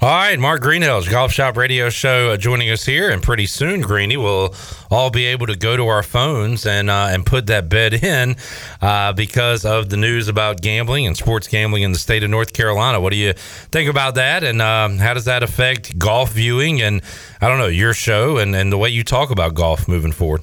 All 0.00 0.10
right, 0.10 0.38
Mark 0.38 0.60
Greenhalgh's 0.62 1.08
Golf 1.08 1.32
Shop 1.32 1.56
Radio 1.56 1.88
Show 1.88 2.32
uh, 2.32 2.36
joining 2.36 2.68
us 2.70 2.84
here, 2.84 3.10
and 3.10 3.22
pretty 3.22 3.46
soon, 3.46 3.80
Greeny, 3.80 4.18
we'll 4.18 4.54
all 4.90 5.08
be 5.08 5.24
able 5.24 5.46
to 5.46 5.56
go 5.56 5.74
to 5.74 5.86
our 5.86 6.02
phones 6.02 6.66
and 6.66 6.90
uh, 6.90 7.08
and 7.10 7.24
put 7.24 7.46
that 7.46 7.70
bet 7.70 7.94
in 7.94 8.36
uh, 8.82 9.14
because 9.14 9.64
of 9.64 9.88
the 9.88 9.96
news 9.96 10.28
about 10.28 10.60
gambling 10.60 11.06
and 11.06 11.16
sports 11.16 11.48
gambling 11.48 11.82
in 11.82 11.92
the 11.92 11.98
state 11.98 12.22
of 12.22 12.28
North 12.28 12.52
Carolina. 12.52 13.00
What 13.00 13.10
do 13.10 13.16
you 13.16 13.32
think 13.32 13.88
about 13.88 14.16
that, 14.16 14.44
and 14.44 14.60
um, 14.60 14.98
how 14.98 15.14
does 15.14 15.24
that 15.24 15.42
affect 15.42 15.98
golf 15.98 16.32
viewing 16.32 16.82
and 16.82 17.00
I 17.40 17.48
don't 17.48 17.58
know 17.58 17.66
your 17.66 17.94
show 17.94 18.38
and, 18.38 18.54
and 18.54 18.70
the 18.70 18.78
way 18.78 18.90
you 18.90 19.04
talk 19.04 19.30
about 19.30 19.54
golf 19.54 19.88
moving 19.88 20.12
forward? 20.12 20.42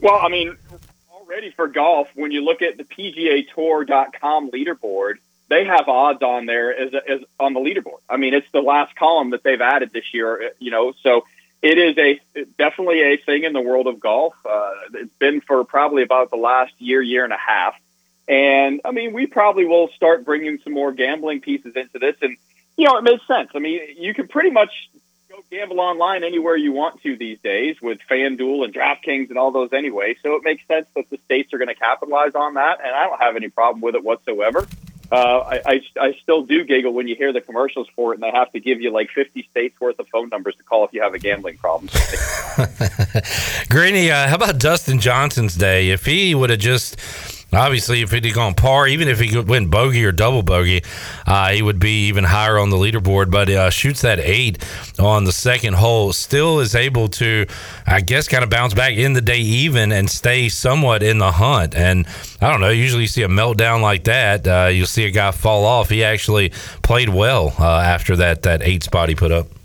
Well, 0.00 0.18
I 0.20 0.28
mean, 0.28 0.56
already 1.10 1.50
for 1.50 1.68
golf, 1.68 2.08
when 2.14 2.30
you 2.30 2.44
look 2.44 2.62
at 2.62 2.76
the 2.76 2.84
PGA 2.84 3.46
Tour.com 3.54 4.50
leaderboard, 4.50 5.14
they 5.48 5.64
have 5.64 5.88
odds 5.88 6.22
on 6.22 6.46
there 6.46 6.76
as, 6.76 6.92
as 7.08 7.20
on 7.40 7.54
the 7.54 7.60
leaderboard. 7.60 8.00
I 8.08 8.16
mean, 8.16 8.34
it's 8.34 8.50
the 8.52 8.60
last 8.60 8.94
column 8.94 9.30
that 9.30 9.42
they've 9.42 9.60
added 9.60 9.90
this 9.92 10.12
year, 10.12 10.52
you 10.58 10.70
know, 10.70 10.92
so 11.02 11.24
it 11.62 11.78
is 11.78 11.98
a 11.98 12.44
definitely 12.56 13.00
a 13.02 13.16
thing 13.16 13.44
in 13.44 13.52
the 13.52 13.60
world 13.60 13.86
of 13.86 13.98
golf. 13.98 14.34
Uh, 14.48 14.70
it's 14.94 15.14
been 15.18 15.40
for 15.40 15.64
probably 15.64 16.02
about 16.02 16.30
the 16.30 16.36
last 16.36 16.72
year, 16.78 17.02
year 17.02 17.24
and 17.24 17.32
a 17.32 17.38
half. 17.38 17.74
And 18.28 18.80
I 18.84 18.92
mean, 18.92 19.12
we 19.12 19.26
probably 19.26 19.64
will 19.64 19.88
start 19.88 20.24
bringing 20.24 20.58
some 20.62 20.72
more 20.72 20.92
gambling 20.92 21.40
pieces 21.40 21.74
into 21.74 21.98
this. 21.98 22.16
And, 22.20 22.36
you 22.76 22.84
know, 22.84 22.98
it 22.98 23.02
makes 23.02 23.26
sense. 23.26 23.50
I 23.54 23.58
mean, 23.58 23.80
you 23.96 24.14
can 24.14 24.28
pretty 24.28 24.50
much 24.50 24.90
go 25.28 25.42
gamble 25.50 25.80
online 25.80 26.22
anywhere 26.22 26.54
you 26.54 26.72
want 26.72 27.02
to 27.02 27.16
these 27.16 27.40
days 27.40 27.76
with 27.82 27.98
FanDuel 28.08 28.64
and 28.64 28.72
DraftKings 28.72 29.30
and 29.30 29.38
all 29.38 29.50
those 29.50 29.72
anyway. 29.72 30.14
So 30.22 30.36
it 30.36 30.44
makes 30.44 30.64
sense 30.68 30.86
that 30.94 31.10
the 31.10 31.18
states 31.24 31.52
are 31.54 31.58
going 31.58 31.68
to 31.68 31.74
capitalize 31.74 32.34
on 32.34 32.54
that. 32.54 32.78
And 32.84 32.94
I 32.94 33.04
don't 33.04 33.20
have 33.20 33.34
any 33.34 33.48
problem 33.48 33.80
with 33.80 33.94
it 33.94 34.04
whatsoever. 34.04 34.66
Uh, 35.10 35.38
I, 35.38 35.60
I, 35.64 35.80
I 36.00 36.18
still 36.22 36.42
do 36.42 36.64
giggle 36.64 36.92
when 36.92 37.08
you 37.08 37.16
hear 37.16 37.32
the 37.32 37.40
commercials 37.40 37.88
for 37.96 38.12
it, 38.12 38.16
and 38.16 38.22
they 38.22 38.30
have 38.30 38.52
to 38.52 38.60
give 38.60 38.80
you 38.80 38.90
like 38.90 39.10
50 39.10 39.46
states 39.50 39.80
worth 39.80 39.98
of 39.98 40.08
phone 40.08 40.28
numbers 40.28 40.54
to 40.56 40.62
call 40.62 40.84
if 40.84 40.92
you 40.92 41.02
have 41.02 41.14
a 41.14 41.18
gambling 41.18 41.56
problem. 41.56 41.88
Greeny, 43.70 44.10
uh, 44.10 44.28
how 44.28 44.34
about 44.34 44.58
Dustin 44.58 44.98
Johnson's 45.00 45.54
day? 45.54 45.90
If 45.90 46.04
he 46.04 46.34
would 46.34 46.50
have 46.50 46.58
just 46.58 47.00
Obviously, 47.52 48.02
if 48.02 48.10
he'd 48.10 48.34
gone 48.34 48.54
par, 48.54 48.86
even 48.86 49.08
if 49.08 49.20
he 49.20 49.38
win 49.40 49.68
bogey 49.68 50.04
or 50.04 50.12
double 50.12 50.42
bogey, 50.42 50.82
uh, 51.26 51.48
he 51.50 51.62
would 51.62 51.78
be 51.78 52.08
even 52.08 52.24
higher 52.24 52.58
on 52.58 52.68
the 52.68 52.76
leaderboard. 52.76 53.30
But 53.30 53.48
uh, 53.48 53.70
shoots 53.70 54.02
that 54.02 54.18
eight 54.18 54.62
on 54.98 55.24
the 55.24 55.32
second 55.32 55.74
hole, 55.74 56.12
still 56.12 56.60
is 56.60 56.74
able 56.74 57.08
to, 57.08 57.46
I 57.86 58.00
guess, 58.02 58.28
kind 58.28 58.44
of 58.44 58.50
bounce 58.50 58.74
back 58.74 58.94
in 58.94 59.14
the 59.14 59.22
day 59.22 59.38
even 59.38 59.92
and 59.92 60.10
stay 60.10 60.50
somewhat 60.50 61.02
in 61.02 61.18
the 61.18 61.32
hunt. 61.32 61.74
And 61.74 62.06
I 62.40 62.50
don't 62.50 62.60
know, 62.60 62.68
usually 62.68 63.02
you 63.02 63.08
see 63.08 63.22
a 63.22 63.28
meltdown 63.28 63.80
like 63.80 64.04
that, 64.04 64.46
uh, 64.46 64.66
you'll 64.66 64.86
see 64.86 65.06
a 65.06 65.10
guy 65.10 65.30
fall 65.30 65.64
off. 65.64 65.88
He 65.88 66.04
actually 66.04 66.50
played 66.82 67.08
well 67.08 67.54
uh, 67.58 67.78
after 67.80 68.16
that 68.16 68.42
that 68.42 68.62
eight 68.62 68.82
spot 68.82 69.08
he 69.08 69.14
put 69.14 69.32
up. 69.32 69.57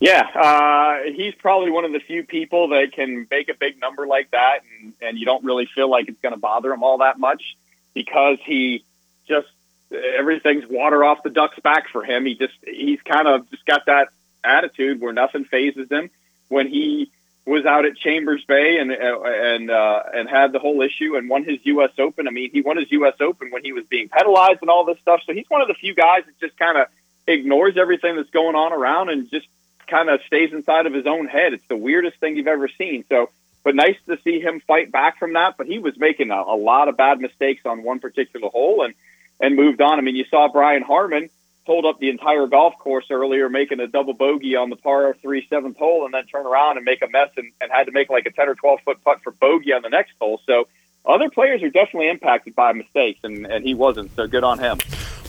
Yeah, 0.00 0.22
uh, 0.34 1.12
he's 1.12 1.34
probably 1.34 1.70
one 1.70 1.84
of 1.84 1.92
the 1.92 2.00
few 2.00 2.24
people 2.24 2.68
that 2.68 2.92
can 2.92 3.26
make 3.30 3.50
a 3.50 3.54
big 3.54 3.78
number 3.78 4.06
like 4.06 4.30
that, 4.30 4.60
and, 4.80 4.94
and 5.02 5.18
you 5.18 5.26
don't 5.26 5.44
really 5.44 5.66
feel 5.66 5.90
like 5.90 6.08
it's 6.08 6.20
going 6.22 6.34
to 6.34 6.40
bother 6.40 6.72
him 6.72 6.82
all 6.82 6.98
that 6.98 7.18
much 7.18 7.56
because 7.92 8.38
he 8.42 8.82
just 9.28 9.48
everything's 9.92 10.64
water 10.66 11.04
off 11.04 11.22
the 11.22 11.28
duck's 11.28 11.58
back 11.60 11.88
for 11.88 12.02
him. 12.02 12.24
He 12.24 12.34
just 12.34 12.54
he's 12.66 13.00
kind 13.02 13.28
of 13.28 13.50
just 13.50 13.66
got 13.66 13.86
that 13.86 14.08
attitude 14.42 15.02
where 15.02 15.12
nothing 15.12 15.44
phases 15.44 15.90
him. 15.90 16.08
When 16.48 16.66
he 16.66 17.10
was 17.44 17.66
out 17.66 17.84
at 17.84 17.96
Chambers 17.96 18.42
Bay 18.46 18.78
and 18.78 18.90
uh, 18.90 19.20
and 19.22 19.70
uh, 19.70 20.02
and 20.14 20.30
had 20.30 20.52
the 20.52 20.58
whole 20.58 20.80
issue 20.80 21.16
and 21.16 21.28
won 21.28 21.44
his 21.44 21.58
U.S. 21.64 21.90
Open. 21.98 22.26
I 22.26 22.30
mean, 22.30 22.50
he 22.50 22.62
won 22.62 22.78
his 22.78 22.90
U.S. 22.92 23.14
Open 23.20 23.50
when 23.50 23.64
he 23.64 23.72
was 23.72 23.84
being 23.84 24.08
penalized 24.08 24.60
and 24.62 24.70
all 24.70 24.86
this 24.86 24.98
stuff. 25.00 25.20
So 25.26 25.34
he's 25.34 25.48
one 25.48 25.60
of 25.60 25.68
the 25.68 25.74
few 25.74 25.94
guys 25.94 26.22
that 26.24 26.40
just 26.40 26.58
kind 26.58 26.78
of 26.78 26.86
ignores 27.26 27.76
everything 27.76 28.16
that's 28.16 28.30
going 28.30 28.56
on 28.56 28.72
around 28.72 29.10
and 29.10 29.30
just 29.30 29.46
kind 29.90 30.08
of 30.08 30.20
stays 30.26 30.52
inside 30.52 30.86
of 30.86 30.94
his 30.94 31.06
own 31.06 31.26
head. 31.26 31.52
It's 31.52 31.66
the 31.68 31.76
weirdest 31.76 32.18
thing 32.18 32.36
you've 32.36 32.46
ever 32.46 32.68
seen. 32.68 33.04
So, 33.08 33.28
but 33.64 33.74
nice 33.74 33.96
to 34.06 34.18
see 34.22 34.40
him 34.40 34.60
fight 34.60 34.90
back 34.90 35.18
from 35.18 35.34
that. 35.34 35.56
But 35.58 35.66
he 35.66 35.78
was 35.78 35.98
making 35.98 36.30
a, 36.30 36.40
a 36.40 36.56
lot 36.56 36.88
of 36.88 36.96
bad 36.96 37.20
mistakes 37.20 37.62
on 37.66 37.82
one 37.82 37.98
particular 37.98 38.48
hole 38.48 38.82
and 38.84 38.94
and 39.40 39.56
moved 39.56 39.80
on. 39.80 39.98
I 39.98 40.02
mean, 40.02 40.16
you 40.16 40.24
saw 40.30 40.48
Brian 40.52 40.82
Harman 40.82 41.28
hold 41.66 41.84
up 41.84 41.98
the 41.98 42.10
entire 42.10 42.46
golf 42.46 42.78
course 42.78 43.06
earlier, 43.10 43.48
making 43.48 43.80
a 43.80 43.86
double 43.86 44.14
bogey 44.14 44.56
on 44.56 44.70
the 44.70 44.76
par 44.76 45.14
three 45.20 45.46
seventh 45.48 45.76
hole, 45.76 46.04
and 46.04 46.14
then 46.14 46.26
turn 46.26 46.46
around 46.46 46.76
and 46.78 46.84
make 46.84 47.02
a 47.02 47.08
mess 47.08 47.30
and, 47.36 47.52
and 47.60 47.70
had 47.70 47.84
to 47.84 47.92
make 47.92 48.08
like 48.08 48.26
a 48.26 48.30
ten 48.30 48.48
or 48.48 48.54
twelve 48.54 48.80
foot 48.84 49.02
putt 49.04 49.22
for 49.22 49.30
bogey 49.32 49.72
on 49.72 49.82
the 49.82 49.90
next 49.90 50.12
hole. 50.20 50.40
So 50.46 50.68
other 51.04 51.30
players 51.30 51.62
are 51.62 51.70
definitely 51.70 52.08
impacted 52.08 52.54
by 52.54 52.72
mistakes, 52.72 53.20
and, 53.24 53.46
and 53.46 53.64
he 53.64 53.74
wasn't. 53.74 54.14
So 54.16 54.26
good 54.26 54.44
on 54.44 54.58
him. 54.58 54.78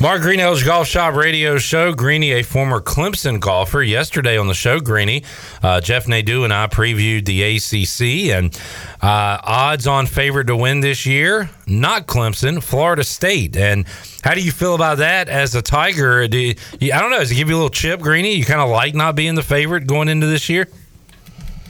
Mark 0.01 0.23
Greenhalgh's 0.23 0.63
Golf 0.63 0.87
Shop 0.87 1.13
Radio 1.13 1.59
Show. 1.59 1.93
Greeny, 1.93 2.31
a 2.31 2.41
former 2.41 2.81
Clemson 2.81 3.39
golfer, 3.39 3.83
yesterday 3.83 4.35
on 4.35 4.47
the 4.47 4.55
show, 4.55 4.79
Greeny, 4.79 5.23
uh, 5.61 5.79
Jeff 5.79 6.07
Nadeau 6.07 6.43
and 6.43 6.51
I 6.51 6.65
previewed 6.65 7.25
the 7.25 7.43
ACC 7.43 8.35
and 8.35 8.59
uh, 9.03 9.37
odds 9.43 9.85
on 9.85 10.07
favorite 10.07 10.45
to 10.45 10.55
win 10.55 10.79
this 10.79 11.05
year. 11.05 11.51
Not 11.67 12.07
Clemson, 12.07 12.63
Florida 12.63 13.03
State. 13.03 13.55
And 13.55 13.85
how 14.23 14.33
do 14.33 14.41
you 14.41 14.51
feel 14.51 14.73
about 14.73 14.97
that 14.97 15.29
as 15.29 15.53
a 15.53 15.61
Tiger? 15.61 16.27
Do 16.27 16.39
you, 16.39 16.55
I 16.91 16.99
don't 16.99 17.11
know. 17.11 17.19
Does 17.19 17.29
it 17.29 17.35
give 17.35 17.49
you 17.49 17.53
a 17.53 17.57
little 17.57 17.69
chip, 17.69 17.99
Greeny? 17.99 18.33
You 18.33 18.43
kind 18.43 18.59
of 18.59 18.71
like 18.71 18.95
not 18.95 19.15
being 19.15 19.35
the 19.35 19.43
favorite 19.43 19.85
going 19.85 20.09
into 20.09 20.25
this 20.25 20.49
year? 20.49 20.67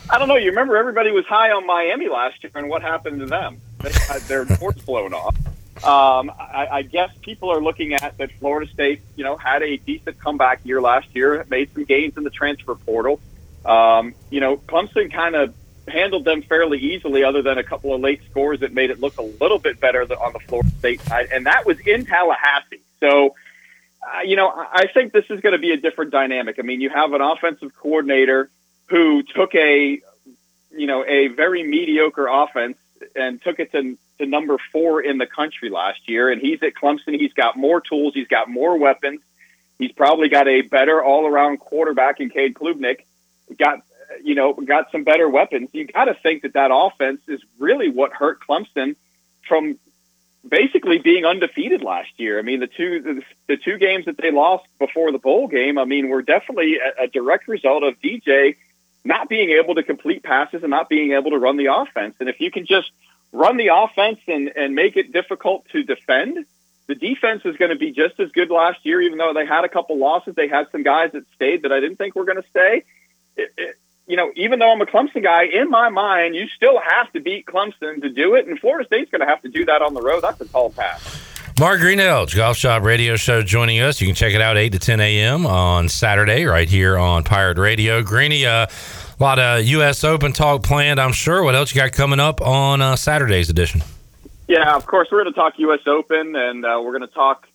I 0.10 0.18
don't 0.18 0.30
know. 0.30 0.38
You 0.38 0.52
remember 0.52 0.78
everybody 0.78 1.12
was 1.12 1.26
high 1.26 1.52
on 1.52 1.68
Miami 1.68 2.08
last 2.08 2.42
year, 2.46 2.52
and 2.56 2.70
what 2.70 2.82
happened 2.82 3.20
to 3.20 3.26
them? 3.26 3.60
They 3.80 3.92
had 3.92 4.22
their 4.22 4.46
ports 4.58 4.82
blown 4.84 5.14
off. 5.14 5.36
Um, 5.84 6.32
I, 6.40 6.68
I 6.72 6.82
guess 6.84 7.10
people 7.22 7.52
are 7.52 7.62
looking 7.62 7.94
at 7.94 8.18
that 8.20 8.32
Florida 8.34 8.72
State, 8.72 9.02
you 9.16 9.24
know, 9.24 9.36
had 9.36 9.64
a 9.64 9.78
decent 9.78 10.20
comeback 10.20 10.64
year 10.64 10.80
last 10.80 11.08
year, 11.16 11.46
made 11.50 11.74
some 11.74 11.86
gains 11.86 12.18
in 12.18 12.24
the 12.24 12.30
transfer 12.30 12.76
portal. 12.76 13.20
Um, 13.66 14.14
you 14.30 14.40
know, 14.40 14.58
Clemson 14.58 15.12
kind 15.12 15.36
of 15.36 15.56
handled 15.88 16.26
them 16.26 16.44
fairly 16.44 16.78
easily, 16.78 17.24
other 17.24 17.42
than 17.42 17.58
a 17.58 17.64
couple 17.64 17.94
of 17.94 18.02
late 18.02 18.22
scores 18.30 18.60
that 18.60 18.74
made 18.74 18.92
it 18.92 19.00
look 19.00 19.18
a 19.18 19.24
little 19.24 19.60
bit 19.60 19.80
better 19.80 20.02
on 20.02 20.34
the 20.34 20.40
Florida 20.40 20.70
State 20.80 21.02
side, 21.02 21.30
and 21.32 21.46
that 21.48 21.66
was 21.66 21.80
in 21.80 22.06
Tallahassee. 22.06 22.82
So, 23.00 23.36
uh, 24.02 24.22
you 24.24 24.36
know, 24.36 24.50
I 24.50 24.88
think 24.94 25.14
this 25.14 25.26
is 25.30 25.42
going 25.42 25.54
to 25.54 25.60
be 25.60 25.72
a 25.72 25.78
different 25.78 26.12
dynamic. 26.12 26.58
I 26.60 26.62
mean, 26.62 26.82
you 26.82 26.90
have 26.90 27.14
an 27.14 27.22
offensive 27.22 27.76
coordinator 27.76 28.50
who 28.90 29.24
took 29.24 29.56
a, 29.56 30.00
you 30.72 30.88
know, 30.88 31.04
a 31.06 31.28
very 31.30 31.64
mediocre 31.64 32.28
offense 32.28 32.78
and 33.16 33.42
took 33.42 33.60
it 33.60 33.72
to 33.72 33.98
to 34.20 34.26
number 34.26 34.58
four 34.72 35.02
in 35.02 35.18
the 35.18 35.26
country 35.26 35.70
last 35.70 36.08
year. 36.08 36.30
And 36.30 36.42
he's 36.42 36.62
at 36.64 36.74
Clemson. 36.74 37.20
He's 37.20 37.34
got 37.34 37.58
more 37.58 37.82
tools. 37.82 38.14
He's 38.14 38.28
got 38.28 38.50
more 38.50 38.78
weapons. 38.78 39.22
He's 39.80 39.92
probably 39.92 40.30
got 40.30 40.48
a 40.48 40.62
better 40.62 41.04
all 41.04 41.26
around 41.26 41.58
quarterback 41.58 42.20
in 42.20 42.30
Cade 42.30 42.54
Klubnik. 42.54 43.00
Got 43.58 43.82
you 44.24 44.36
know 44.36 44.54
got 44.54 44.92
some 44.92 45.04
better 45.04 45.28
weapons. 45.28 45.70
You 45.74 45.88
got 45.88 46.06
to 46.06 46.14
think 46.14 46.44
that 46.44 46.54
that 46.54 46.72
offense 46.74 47.22
is 47.28 47.42
really 47.58 47.90
what 47.90 48.14
hurt 48.14 48.40
Clemson 48.48 48.96
from 49.48 49.80
basically 50.48 50.98
being 50.98 51.26
undefeated 51.26 51.84
last 51.84 52.10
year. 52.18 52.40
I 52.40 52.42
mean, 52.42 52.60
the 52.60 52.68
two 52.68 53.02
the, 53.02 53.22
the 53.48 53.58
two 53.58 53.78
games 53.78 54.06
that 54.06 54.18
they 54.18 54.32
lost 54.32 54.66
before 54.80 55.12
the 55.12 55.20
bowl 55.20 55.48
game, 55.48 55.78
I 55.78 55.86
mean, 55.86 56.10
were 56.10 56.22
definitely 56.22 56.78
a, 56.78 57.04
a 57.04 57.08
direct 57.08 57.48
result 57.48 57.84
of 57.84 58.00
DJ 58.00 58.56
not 59.04 59.30
being 59.30 59.52
able 59.52 59.76
to 59.76 59.84
complete 59.84 60.24
passes 60.24 60.62
and 60.64 60.70
not 60.70 60.90
being 60.90 61.14
able 61.14 61.32
to 61.32 61.38
run 61.38 61.58
the 61.58 61.74
offense. 61.74 62.16
And 62.20 62.30
if 62.30 62.40
you 62.40 62.52
can 62.52 62.66
just 62.66 62.92
run 63.32 63.58
the 63.58 63.70
offense 63.74 64.20
and, 64.28 64.52
and 64.56 64.76
make 64.76 64.96
it 64.96 65.12
difficult 65.12 65.66
to 65.70 65.84
defend, 65.84 66.46
the 66.88 66.96
defense 66.96 67.44
is 67.46 67.56
going 67.58 67.72
to 67.72 67.78
be 67.78 67.92
just 67.92 68.20
as 68.20 68.32
good 68.32 68.50
last 68.50 68.86
year, 68.86 69.02
even 69.02 69.18
though 69.18 69.34
they 69.34 69.46
had 69.46 69.64
a 69.64 69.70
couple 69.70 69.98
losses. 69.98 70.36
They 70.36 70.48
had 70.48 70.68
some 70.72 70.84
guys 70.84 71.12
that 71.14 71.24
stayed 71.36 71.64
that 71.64 71.72
I 71.72 71.80
didn't 71.80 71.98
think 71.98 72.16
were 72.16 72.26
going 72.26 72.42
to 72.42 72.50
stay. 72.50 72.84
It, 73.38 73.54
it, 73.58 73.76
you 74.08 74.18
know, 74.18 74.32
even 74.36 74.60
though 74.60 74.72
I'm 74.72 74.82
a 74.82 74.86
Clemson 74.86 75.24
guy, 75.24 75.46
in 75.46 75.70
my 75.70 75.90
mind, 75.90 76.36
you 76.36 76.48
still 76.50 76.80
have 76.80 77.12
to 77.14 77.22
beat 77.22 77.46
Clemson 77.46 78.02
to 78.02 78.10
do 78.10 78.36
it, 78.36 78.46
and 78.48 78.60
Florida 78.60 78.86
State's 78.86 79.10
going 79.10 79.22
to 79.22 79.28
have 79.28 79.42
to 79.44 79.50
do 79.50 79.66
that 79.66 79.82
on 79.82 79.94
the 79.94 80.02
road. 80.02 80.22
That's 80.22 80.42
a 80.42 80.46
tall 80.46 80.72
task. 80.72 81.31
Mark 81.60 81.80
Greenhalgh, 81.82 82.36
Golf 82.36 82.58
Shop 82.58 82.82
Radio 82.82 83.16
Show, 83.18 83.44
joining 83.44 83.82
us. 83.82 84.02
You 84.02 84.08
can 84.08 84.16
check 84.16 84.34
it 84.34 84.42
out 84.42 84.58
8 84.58 84.72
to 84.72 84.80
10 84.80 85.00
a.m. 85.00 85.46
on 85.46 85.90
Saturday 85.90 86.46
right 86.46 86.68
here 86.68 86.98
on 86.98 87.24
Pirate 87.24 87.58
Radio. 87.58 88.02
Greeny, 88.02 88.46
uh, 88.46 88.66
a 88.66 89.24
lot 89.24 89.38
of 89.38 89.64
U.S. 89.66 90.04
Open 90.04 90.34
talk 90.34 90.64
planned, 90.64 91.00
I'm 91.00 91.12
sure. 91.12 91.44
What 91.44 91.54
else 91.54 91.76
you 91.76 91.82
got 91.82 91.92
coming 91.92 92.20
up 92.20 92.42
on 92.42 92.82
uh, 92.82 92.96
Saturday's 92.96 93.50
edition? 93.50 93.84
Yeah, 94.48 94.76
of 94.76 94.88
course, 94.88 95.10
we're 95.12 95.22
going 95.22 95.34
to 95.34 95.40
talk 95.40 95.54
U.S. 95.60 95.82
Open, 95.86 96.36
and 96.36 96.66
uh, 96.66 96.82
we're 96.84 96.98
going 96.98 97.08
to 97.08 97.14
talk 97.14 97.48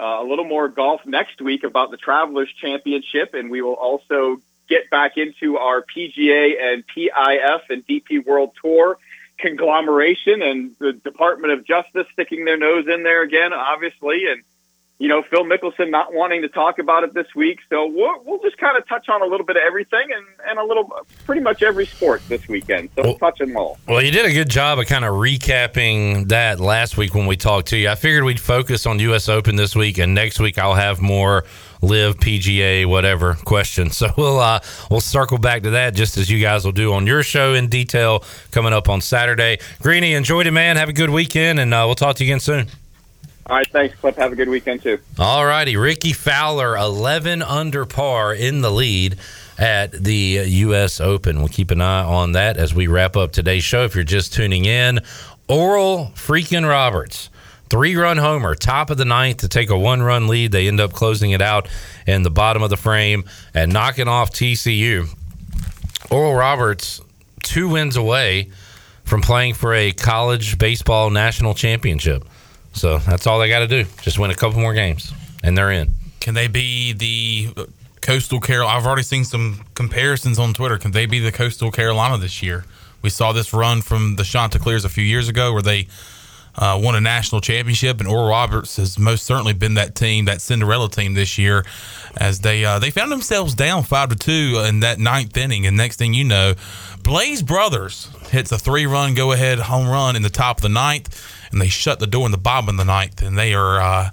uh, 0.00 0.04
a 0.04 0.24
little 0.24 0.46
more 0.46 0.68
golf 0.68 1.04
next 1.04 1.42
week 1.42 1.62
about 1.62 1.90
the 1.90 1.98
Travelers 1.98 2.50
Championship, 2.60 3.34
and 3.34 3.50
we 3.50 3.60
will 3.60 3.74
also 3.74 4.40
get 4.68 4.88
back 4.88 5.16
into 5.16 5.58
our 5.58 5.82
PGA 5.82 6.52
and 6.62 6.84
PIF 6.86 7.60
and 7.68 7.86
DP 7.86 8.24
World 8.24 8.52
Tour 8.62 8.96
conglomeration 9.40 10.42
and 10.42 10.74
the 10.78 10.92
Department 10.92 11.52
of 11.52 11.66
Justice 11.66 12.06
sticking 12.12 12.44
their 12.44 12.56
nose 12.56 12.86
in 12.88 13.02
there 13.02 13.22
again, 13.22 13.52
obviously, 13.52 14.26
and 14.30 14.42
you 15.00 15.08
know, 15.08 15.22
Phil 15.22 15.44
Mickelson 15.44 15.88
not 15.90 16.12
wanting 16.12 16.42
to 16.42 16.48
talk 16.48 16.78
about 16.78 17.04
it 17.04 17.14
this 17.14 17.34
week. 17.34 17.60
So 17.70 17.86
we'll, 17.86 18.22
we'll 18.22 18.38
just 18.40 18.58
kind 18.58 18.76
of 18.76 18.86
touch 18.86 19.08
on 19.08 19.22
a 19.22 19.24
little 19.24 19.46
bit 19.46 19.56
of 19.56 19.62
everything 19.62 20.08
and, 20.14 20.26
and 20.46 20.58
a 20.58 20.62
little, 20.62 20.90
pretty 21.24 21.40
much 21.40 21.62
every 21.62 21.86
sport 21.86 22.20
this 22.28 22.46
weekend. 22.48 22.90
So 22.94 23.02
well, 23.02 23.12
we'll 23.12 23.18
touch 23.18 23.38
them 23.38 23.56
all. 23.56 23.78
Well, 23.88 24.02
you 24.02 24.10
did 24.10 24.26
a 24.26 24.32
good 24.32 24.50
job 24.50 24.78
of 24.78 24.86
kind 24.86 25.06
of 25.06 25.14
recapping 25.14 26.28
that 26.28 26.60
last 26.60 26.98
week 26.98 27.14
when 27.14 27.26
we 27.26 27.38
talked 27.38 27.68
to 27.68 27.78
you. 27.78 27.88
I 27.88 27.94
figured 27.94 28.24
we'd 28.24 28.38
focus 28.38 28.84
on 28.84 28.98
U.S. 28.98 29.30
Open 29.30 29.56
this 29.56 29.74
week, 29.74 29.96
and 29.96 30.14
next 30.14 30.38
week 30.38 30.58
I'll 30.58 30.74
have 30.74 31.00
more 31.00 31.44
LIV 31.82 32.16
PGA 32.18 32.86
whatever 32.86 33.34
question. 33.44 33.90
So 34.00 34.08
we'll 34.16 34.38
uh, 34.40 34.60
we'll 34.90 35.00
circle 35.02 35.36
back 35.36 35.62
to 35.64 35.70
that 35.70 35.94
just 35.94 36.16
as 36.16 36.30
you 36.30 36.40
guys 36.40 36.64
will 36.64 36.72
do 36.72 36.94
on 36.94 37.06
your 37.06 37.22
show 37.22 37.52
in 37.52 37.68
detail 37.68 38.24
coming 38.50 38.72
up 38.72 38.88
on 38.88 39.02
Saturday. 39.02 39.58
Greeny, 39.82 40.14
enjoyed 40.14 40.46
it, 40.46 40.52
man. 40.52 40.76
Have 40.76 40.88
a 40.88 40.94
good 40.94 41.10
weekend, 41.10 41.60
and 41.60 41.74
uh, 41.74 41.82
we'll 41.84 41.94
talk 41.94 42.16
to 42.16 42.24
you 42.24 42.30
again 42.30 42.40
soon. 42.40 42.68
All 43.46 43.56
right, 43.56 43.68
thanks, 43.68 43.94
Cliff. 43.96 44.16
Have 44.16 44.32
a 44.32 44.36
good 44.36 44.48
weekend 44.48 44.82
too. 44.82 44.98
All 45.18 45.44
righty, 45.44 45.76
Rickie 45.76 46.14
Fowler, 46.14 46.76
eleven 46.76 47.42
under 47.42 47.84
par 47.84 48.32
in 48.32 48.62
the 48.62 48.70
lead 48.70 49.18
at 49.58 49.92
the 49.92 50.44
U.S. 50.46 51.00
Open. 51.00 51.38
We'll 51.40 51.48
keep 51.48 51.70
an 51.70 51.80
eye 51.82 52.04
on 52.04 52.32
that 52.32 52.56
as 52.56 52.74
we 52.74 52.86
wrap 52.86 53.16
up 53.16 53.32
today's 53.32 53.64
show. 53.64 53.84
If 53.84 53.94
you're 53.94 54.04
just 54.04 54.32
tuning 54.32 54.64
in, 54.64 55.00
Oral 55.48 56.12
freaking 56.14 56.66
Roberts, 56.66 57.28
three 57.70 57.96
run 57.96 58.18
homer, 58.18 58.54
top 58.54 58.90
of 58.90 58.98
the 58.98 59.04
ninth 59.04 59.38
to 59.38 59.48
take 59.48 59.70
a 59.70 59.78
one 59.78 60.02
run 60.02 60.26
lead. 60.26 60.52
They 60.52 60.68
end 60.68 60.80
up 60.80 60.92
closing 60.92 61.30
it 61.30 61.40
out 61.40 61.68
in 62.06 62.22
the 62.22 62.30
bottom 62.30 62.62
of 62.62 62.68
the 62.68 62.76
frame 62.76 63.24
and 63.54 63.72
knocking 63.72 64.08
off 64.08 64.32
TCU. 64.32 65.08
Oral 66.10 66.34
Roberts, 66.34 67.00
two 67.42 67.68
wins 67.68 67.96
away 67.96 68.50
from 69.04 69.22
playing 69.22 69.54
for 69.54 69.72
a 69.72 69.92
college 69.92 70.58
baseball 70.58 71.10
national 71.10 71.54
championship. 71.54 72.24
So 72.72 72.98
that's 72.98 73.26
all 73.26 73.38
they 73.38 73.48
got 73.48 73.60
to 73.60 73.68
do. 73.68 73.84
Just 74.02 74.18
win 74.18 74.30
a 74.30 74.34
couple 74.34 74.60
more 74.60 74.74
games, 74.74 75.12
and 75.42 75.56
they're 75.56 75.70
in. 75.70 75.92
Can 76.20 76.34
they 76.34 76.48
be 76.48 76.92
the 76.92 77.66
Coastal 78.00 78.40
Carolina? 78.40 78.78
I've 78.78 78.86
already 78.86 79.02
seen 79.02 79.24
some 79.24 79.64
comparisons 79.74 80.38
on 80.38 80.52
Twitter. 80.52 80.78
Can 80.78 80.92
they 80.92 81.06
be 81.06 81.18
the 81.18 81.32
Coastal 81.32 81.70
Carolina 81.70 82.18
this 82.18 82.42
year? 82.42 82.64
We 83.02 83.10
saw 83.10 83.32
this 83.32 83.52
run 83.52 83.80
from 83.80 84.16
the 84.16 84.24
Chanticleers 84.24 84.84
a 84.84 84.88
few 84.88 85.04
years 85.04 85.28
ago 85.28 85.52
where 85.52 85.62
they 85.62 85.88
uh, 86.60 86.78
won 86.80 86.94
a 86.94 87.00
national 87.00 87.40
championship, 87.40 88.00
and 88.00 88.08
Oral 88.08 88.28
Roberts 88.28 88.76
has 88.76 88.98
most 88.98 89.24
certainly 89.24 89.54
been 89.54 89.74
that 89.74 89.94
team, 89.94 90.26
that 90.26 90.42
Cinderella 90.42 90.90
team 90.90 91.14
this 91.14 91.38
year, 91.38 91.64
as 92.18 92.40
they 92.40 92.64
uh, 92.66 92.78
they 92.78 92.90
found 92.90 93.10
themselves 93.10 93.54
down 93.54 93.82
five 93.82 94.10
to 94.10 94.16
two 94.16 94.62
in 94.66 94.80
that 94.80 94.98
ninth 94.98 95.36
inning, 95.38 95.66
and 95.66 95.76
next 95.76 95.96
thing 95.96 96.12
you 96.12 96.24
know, 96.24 96.54
Blaze 97.02 97.42
Brothers 97.42 98.10
hits 98.28 98.52
a 98.52 98.58
three 98.58 98.84
run 98.84 99.14
go 99.14 99.32
ahead 99.32 99.58
home 99.58 99.88
run 99.88 100.16
in 100.16 100.22
the 100.22 100.30
top 100.30 100.58
of 100.58 100.62
the 100.62 100.68
ninth, 100.68 101.26
and 101.50 101.62
they 101.62 101.68
shut 101.68 101.98
the 101.98 102.06
door 102.06 102.26
in 102.26 102.32
the 102.32 102.38
bottom 102.38 102.68
of 102.68 102.76
the 102.76 102.84
ninth, 102.84 103.22
and 103.22 103.38
they 103.38 103.54
are. 103.54 103.80
Uh, 103.80 104.10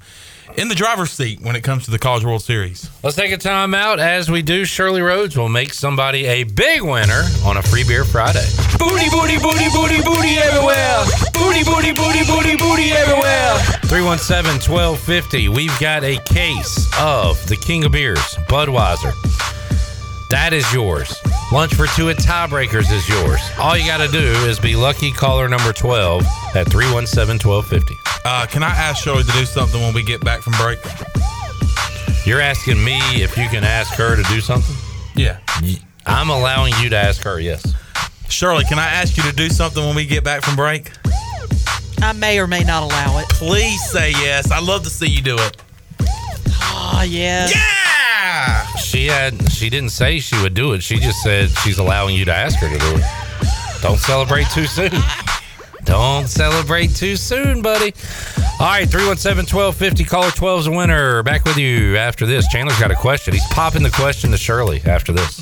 in 0.56 0.68
the 0.68 0.76
driver's 0.76 1.12
seat 1.12 1.42
when 1.42 1.56
it 1.56 1.62
comes 1.62 1.86
to 1.86 1.92
the 1.92 2.00
College 2.00 2.24
World 2.24 2.42
Series. 2.42 2.90
Let's 3.04 3.16
take 3.16 3.32
a 3.32 3.38
time 3.38 3.74
out. 3.74 4.00
As 4.00 4.32
we 4.32 4.42
do, 4.42 4.66
Shirley 4.66 5.02
Rhodes 5.02 5.38
will 5.38 5.50
make 5.50 5.74
somebody 5.74 6.26
a 6.26 6.44
big 6.44 6.82
winner 6.82 7.24
on 7.46 7.58
a 7.58 7.62
free 7.62 7.84
beer 7.84 8.04
Friday. 8.04 8.46
Booty, 8.78 9.10
booty, 9.10 9.38
booty, 9.38 9.70
booty, 9.74 10.02
booty 10.04 10.38
everywhere. 10.38 11.04
Booty, 11.34 11.64
booty, 11.64 11.94
booty, 11.94 12.24
booty, 12.26 12.56
booty 12.58 12.92
everywhere. 12.92 13.58
317 13.88 14.72
1250. 14.72 15.50
We've 15.50 15.78
got 15.80 16.04
a 16.04 16.18
case 16.26 16.88
of 17.00 17.46
the 17.48 17.56
King 17.58 17.86
of 17.86 17.92
Beers, 17.92 18.20
Budweiser. 18.48 19.14
That 20.30 20.52
is 20.52 20.72
yours. 20.74 21.16
Lunch 21.54 21.74
for 21.74 21.88
two 21.88 22.10
at 22.10 22.18
Tiebreakers 22.18 22.92
is 22.92 23.08
yours. 23.08 23.40
All 23.58 23.78
you 23.78 23.86
got 23.86 24.06
to 24.06 24.12
do 24.12 24.20
is 24.48 24.60
be 24.60 24.76
lucky 24.76 25.12
caller 25.12 25.48
number 25.48 25.72
12 25.72 26.24
at 26.56 26.70
317 26.70 27.40
1250. 27.50 27.94
Uh, 28.26 28.46
can 28.48 28.62
I 28.62 28.70
ask 28.70 29.04
Shirley 29.04 29.24
to 29.24 29.32
do 29.32 29.46
something 29.46 29.80
when 29.80 29.94
we 29.94 30.04
get 30.04 30.24
back 30.24 30.42
from 30.42 30.54
break? 30.54 30.80
You're 32.26 32.42
asking 32.42 32.84
me 32.84 32.98
if 33.24 33.38
you 33.38 33.48
can 33.48 33.64
ask 33.64 33.94
her 33.94 34.18
to 34.18 34.24
do 34.24 34.42
something? 34.42 34.76
Yeah. 35.16 35.40
I'm 36.06 36.30
allowing 36.30 36.74
you 36.82 36.90
to 36.90 36.98
ask 36.98 37.22
her, 37.24 37.40
yes. 37.40 37.74
Shirley, 38.28 38.66
can 38.66 38.80
I 38.80 38.88
ask 38.88 39.16
you 39.16 39.24
to 39.24 39.32
do 39.34 39.48
something 39.50 39.86
when 39.86 39.96
we 39.96 40.06
get 40.06 40.26
back 40.26 40.44
from 40.44 40.58
break? 40.58 40.92
I 42.02 42.12
may 42.14 42.40
or 42.40 42.48
may 42.48 42.64
not 42.64 42.84
allow 42.84 43.20
it. 43.20 43.30
Please 43.30 43.82
say 43.90 44.12
yes. 44.12 44.52
I'd 44.52 44.64
love 44.64 44.84
to 44.84 44.90
see 44.90 45.08
you 45.08 45.22
do 45.22 45.38
it. 45.38 45.58
Oh, 46.60 47.06
yeah. 47.08 47.48
Yeah! 47.48 47.97
She 48.88 49.08
had 49.08 49.52
she 49.52 49.70
didn't 49.70 49.90
say 49.90 50.20
she 50.20 50.42
would 50.42 50.54
do 50.54 50.72
it. 50.72 50.82
She 50.82 50.98
just 50.98 51.22
said 51.22 51.50
she's 51.50 51.78
allowing 51.78 52.16
you 52.16 52.24
to 52.24 52.34
ask 52.34 52.58
her 52.60 52.70
to 52.70 52.80
do 52.80 52.96
it. 52.96 53.82
Don't 53.82 54.00
celebrate 54.00 54.48
too 54.54 54.66
soon. 54.66 54.92
Don't 55.84 56.28
celebrate 56.28 56.96
too 56.96 57.18
soon, 57.18 57.62
buddy. 57.62 57.94
All 58.62 58.68
right, 58.68 58.90
317 58.90 59.54
1250. 59.54 60.06
Caller 60.06 60.32
12 60.32 60.60
is 60.62 60.68
a 60.68 60.72
winner. 60.72 61.22
Back 61.24 61.44
with 61.44 61.58
you 61.58 61.98
after 61.98 62.26
this. 62.26 62.48
Chandler's 62.48 62.80
got 62.80 62.92
a 62.92 62.96
question. 62.96 63.34
He's 63.34 63.46
popping 63.48 63.84
the 63.84 63.92
question 63.92 64.32
to 64.32 64.38
Shirley 64.38 64.82
after 64.86 65.12
this. 65.12 65.42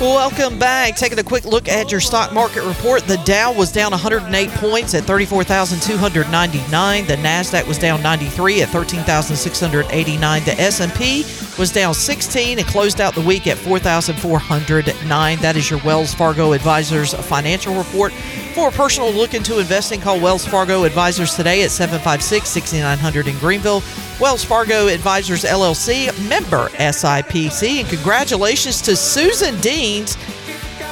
Welcome 0.00 0.58
back. 0.58 0.96
Taking 0.96 1.20
a 1.20 1.22
quick 1.22 1.44
look 1.44 1.68
at 1.68 1.92
your 1.92 2.00
stock 2.00 2.32
market 2.32 2.64
report. 2.64 3.04
The 3.04 3.16
Dow 3.18 3.52
was 3.52 3.70
down 3.70 3.92
108 3.92 4.50
points 4.50 4.92
at 4.92 5.04
34,299. 5.04 7.06
The 7.06 7.14
Nasdaq 7.14 7.68
was 7.68 7.78
down 7.78 8.02
93 8.02 8.62
at 8.62 8.70
13,689. 8.70 10.44
The 10.44 10.60
S&P 10.60 11.22
was 11.60 11.70
down 11.70 11.94
16 11.94 12.58
and 12.58 12.66
closed 12.66 13.00
out 13.00 13.14
the 13.14 13.20
week 13.20 13.46
at 13.46 13.56
4,409. 13.56 15.38
That 15.38 15.56
is 15.56 15.70
your 15.70 15.78
Wells 15.84 16.12
Fargo 16.12 16.54
Advisors 16.54 17.14
financial 17.14 17.76
report. 17.76 18.12
For 18.54 18.70
a 18.70 18.72
personal 18.72 19.12
look 19.12 19.32
into 19.32 19.60
investing, 19.60 20.00
call 20.00 20.18
Wells 20.18 20.44
Fargo 20.44 20.82
Advisors 20.82 21.36
today 21.36 21.62
at 21.62 21.70
756-6900 21.70 23.28
in 23.28 23.38
Greenville. 23.38 23.80
Wells 24.24 24.42
Fargo 24.42 24.86
Advisors 24.86 25.44
LLC, 25.44 26.06
member 26.30 26.70
SIPC, 26.78 27.80
and 27.80 27.88
congratulations 27.90 28.80
to 28.80 28.96
Susan 28.96 29.60
Deans, 29.60 30.14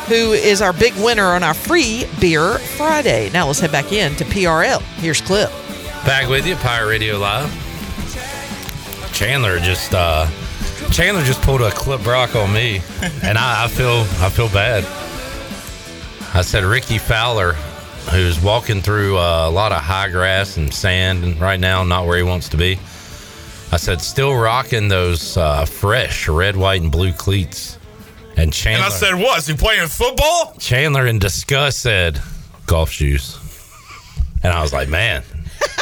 who 0.06 0.32
is 0.32 0.60
our 0.60 0.74
big 0.74 0.92
winner 0.96 1.24
on 1.24 1.42
our 1.42 1.54
free 1.54 2.04
beer 2.20 2.58
Friday. 2.58 3.30
Now 3.30 3.46
let's 3.46 3.58
head 3.58 3.72
back 3.72 3.90
in 3.90 4.14
to 4.16 4.24
PRL. 4.24 4.82
Here's 4.98 5.22
Clip. 5.22 5.48
Back 6.04 6.28
with 6.28 6.46
you, 6.46 6.56
Pirate 6.56 6.88
Radio 6.88 7.16
Live. 7.16 7.50
Chandler 9.14 9.58
just 9.60 9.94
uh 9.94 10.26
Chandler 10.90 11.22
just 11.22 11.40
pulled 11.40 11.62
a 11.62 11.70
clip 11.70 12.02
Brock 12.02 12.36
on 12.36 12.52
me, 12.52 12.82
and 13.22 13.38
I, 13.38 13.64
I 13.64 13.68
feel 13.68 14.00
I 14.22 14.28
feel 14.28 14.50
bad. 14.50 14.84
I 16.34 16.42
said 16.42 16.64
Rickie 16.64 16.98
Fowler, 16.98 17.54
who's 18.10 18.42
walking 18.42 18.82
through 18.82 19.16
uh, 19.16 19.48
a 19.48 19.50
lot 19.50 19.72
of 19.72 19.78
high 19.78 20.10
grass 20.10 20.58
and 20.58 20.72
sand, 20.72 21.24
and 21.24 21.40
right 21.40 21.58
now 21.58 21.82
not 21.82 22.04
where 22.04 22.18
he 22.18 22.22
wants 22.22 22.50
to 22.50 22.58
be. 22.58 22.78
I 23.72 23.76
said 23.78 24.00
still 24.02 24.34
rocking 24.34 24.88
those 24.88 25.36
uh, 25.36 25.64
fresh 25.64 26.28
red, 26.28 26.56
white, 26.56 26.82
and 26.82 26.92
blue 26.92 27.12
cleats. 27.12 27.78
And 28.36 28.52
Chandler, 28.52 28.84
And 28.84 28.92
I 28.92 28.96
said, 28.96 29.14
what? 29.14 29.38
Is 29.38 29.46
he 29.46 29.54
playing 29.54 29.88
football? 29.88 30.54
Chandler 30.58 31.06
in 31.06 31.18
disgust 31.18 31.80
said, 31.80 32.20
"Golf 32.66 32.90
shoes," 32.90 33.38
and 34.42 34.52
I 34.52 34.62
was 34.62 34.72
like, 34.72 34.88
"Man, 34.88 35.22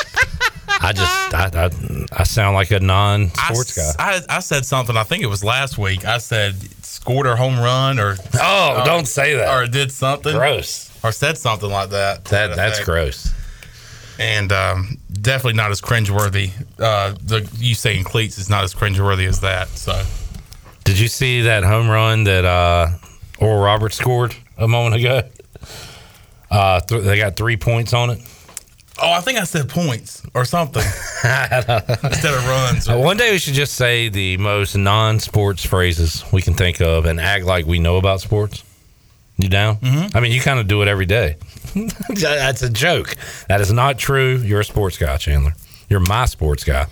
I 0.81 0.93
just 0.93 1.35
I, 1.35 1.51
I, 1.55 1.71
I 2.13 2.23
sound 2.25 2.55
like 2.55 2.71
a 2.73 2.81
non-sports 2.81 3.77
guy." 3.77 3.93
I, 3.99 4.37
I 4.37 4.41
said 4.41 4.65
something. 4.65 4.97
I 4.97 5.05
think 5.05 5.23
it 5.23 5.27
was 5.29 5.45
last 5.45 5.79
week. 5.79 6.05
I 6.05 6.19
said 6.19 6.55
scored 6.85 7.27
a 7.27 7.37
home 7.37 7.59
run 7.59 7.99
or 8.01 8.17
Oh, 8.41 8.79
or- 8.81 8.85
don't 8.85 9.07
say 9.07 9.35
that. 9.37 9.49
or 9.55 9.67
did 9.67 9.91
something 9.93 10.33
Gross. 10.35 10.91
or 11.05 11.13
said 11.13 11.39
something 11.39 11.71
like 11.71 11.91
that. 11.91 12.25
That 12.27 12.57
that's 12.57 12.79
effect. 12.81 12.87
gross. 12.87 13.33
And 14.21 14.53
um, 14.53 14.99
definitely 15.21 15.55
not 15.55 15.71
as 15.73 15.81
cringeworthy. 15.81 16.51
Uh, 16.79 17.15
the 17.23 17.49
you 17.57 17.75
saying 17.75 18.05
cleats 18.05 18.39
is 18.39 18.49
not 18.49 18.63
as 18.63 18.75
cringeworthy 18.75 19.27
as 19.27 19.41
that. 19.41 19.69
So 19.69 20.01
Did 20.85 20.99
you 20.99 21.09
see 21.09 21.43
that 21.43 21.65
home 21.65 21.89
run 21.89 22.25
that 22.25 22.45
uh, 22.45 22.89
Oral 23.39 23.63
Roberts 23.63 23.97
scored 23.97 24.35
a 24.59 24.69
moment 24.69 24.95
ago? 24.97 25.23
Uh, 26.51 26.81
th- 26.81 27.03
they 27.03 27.17
got 27.17 27.37
three 27.37 27.57
points 27.57 27.93
on 27.95 28.11
it. 28.11 28.19
oh, 29.01 29.11
I 29.13 29.21
think 29.21 29.39
I 29.39 29.45
said 29.45 29.69
points 29.69 30.23
or 30.35 30.45
something 30.45 30.83
instead 31.25 32.35
of 32.35 32.47
runs. 32.49 32.89
Uh, 32.89 32.99
one 32.99 33.17
day 33.17 33.31
we 33.33 33.39
should 33.39 33.55
just 33.55 33.75
say 33.75 34.09
the 34.09 34.37
most 34.37 34.77
non-sports 34.77 35.65
phrases 35.65 36.25
we 36.33 36.43
can 36.43 36.55
think 36.55 36.81
of 36.83 37.07
and 37.07 37.21
act 37.21 37.45
like 37.45 37.67
we 37.67 37.79
know 37.79 37.97
about 37.97 38.21
sports. 38.21 38.65
You 39.43 39.49
down? 39.49 39.77
Mm-hmm. 39.77 40.17
I 40.17 40.21
mean, 40.21 40.33
you 40.33 40.41
kind 40.41 40.61
of 40.61 40.69
do 40.69 40.83
it 40.83 40.89
every 40.89 41.07
day. 41.07 41.37
That's 42.09 42.63
a 42.63 42.71
joke. 42.71 43.17
That 43.49 43.61
is 43.61 43.73
not 43.73 43.99
true. 43.99 44.37
You're 44.39 44.61
a 44.61 44.65
sports 44.65 44.99
guy, 44.99 45.17
Chandler. 45.17 45.55
You're 45.89 46.01
my 46.01 46.27
sports 46.27 46.65
guy. 46.65 46.87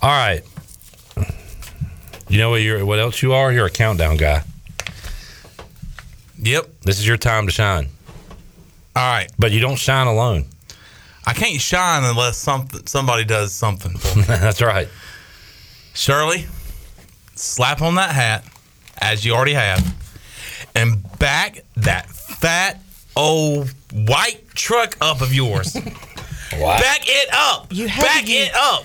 All 0.00 0.10
right. 0.10 0.42
You 2.28 2.38
know 2.38 2.50
what? 2.50 2.62
You're 2.62 2.84
what 2.86 2.98
else 2.98 3.20
you 3.22 3.32
are? 3.34 3.52
You're 3.52 3.66
a 3.66 3.70
countdown 3.70 4.16
guy. 4.16 4.42
Yep. 6.38 6.80
This 6.82 6.98
is 6.98 7.06
your 7.06 7.16
time 7.18 7.46
to 7.46 7.52
shine. 7.52 7.88
All 8.96 9.02
right, 9.10 9.30
but 9.38 9.52
you 9.52 9.60
don't 9.60 9.78
shine 9.78 10.06
alone. 10.06 10.46
I 11.26 11.32
can't 11.34 11.60
shine 11.60 12.04
unless 12.04 12.36
something 12.36 12.86
somebody 12.86 13.24
does 13.24 13.52
something 13.52 13.96
for 13.96 14.18
me. 14.18 14.24
That's 14.24 14.60
right. 14.60 14.88
Shirley, 15.94 16.46
slap 17.34 17.80
on 17.80 17.94
that 17.94 18.10
hat 18.14 18.44
as 19.00 19.24
you 19.24 19.32
already 19.34 19.54
have, 19.54 19.78
and 20.74 21.02
back 21.18 21.62
that 21.76 22.08
fat 22.10 22.80
old 23.16 23.72
white 23.92 24.48
truck 24.54 24.96
up 25.00 25.20
of 25.20 25.34
yours. 25.34 25.72
Back 26.52 27.04
it 27.06 27.28
up. 27.32 27.68
You 27.70 27.88
had 27.88 28.02
back 28.02 28.26
to 28.26 28.30
it 28.30 28.52
up. 28.54 28.84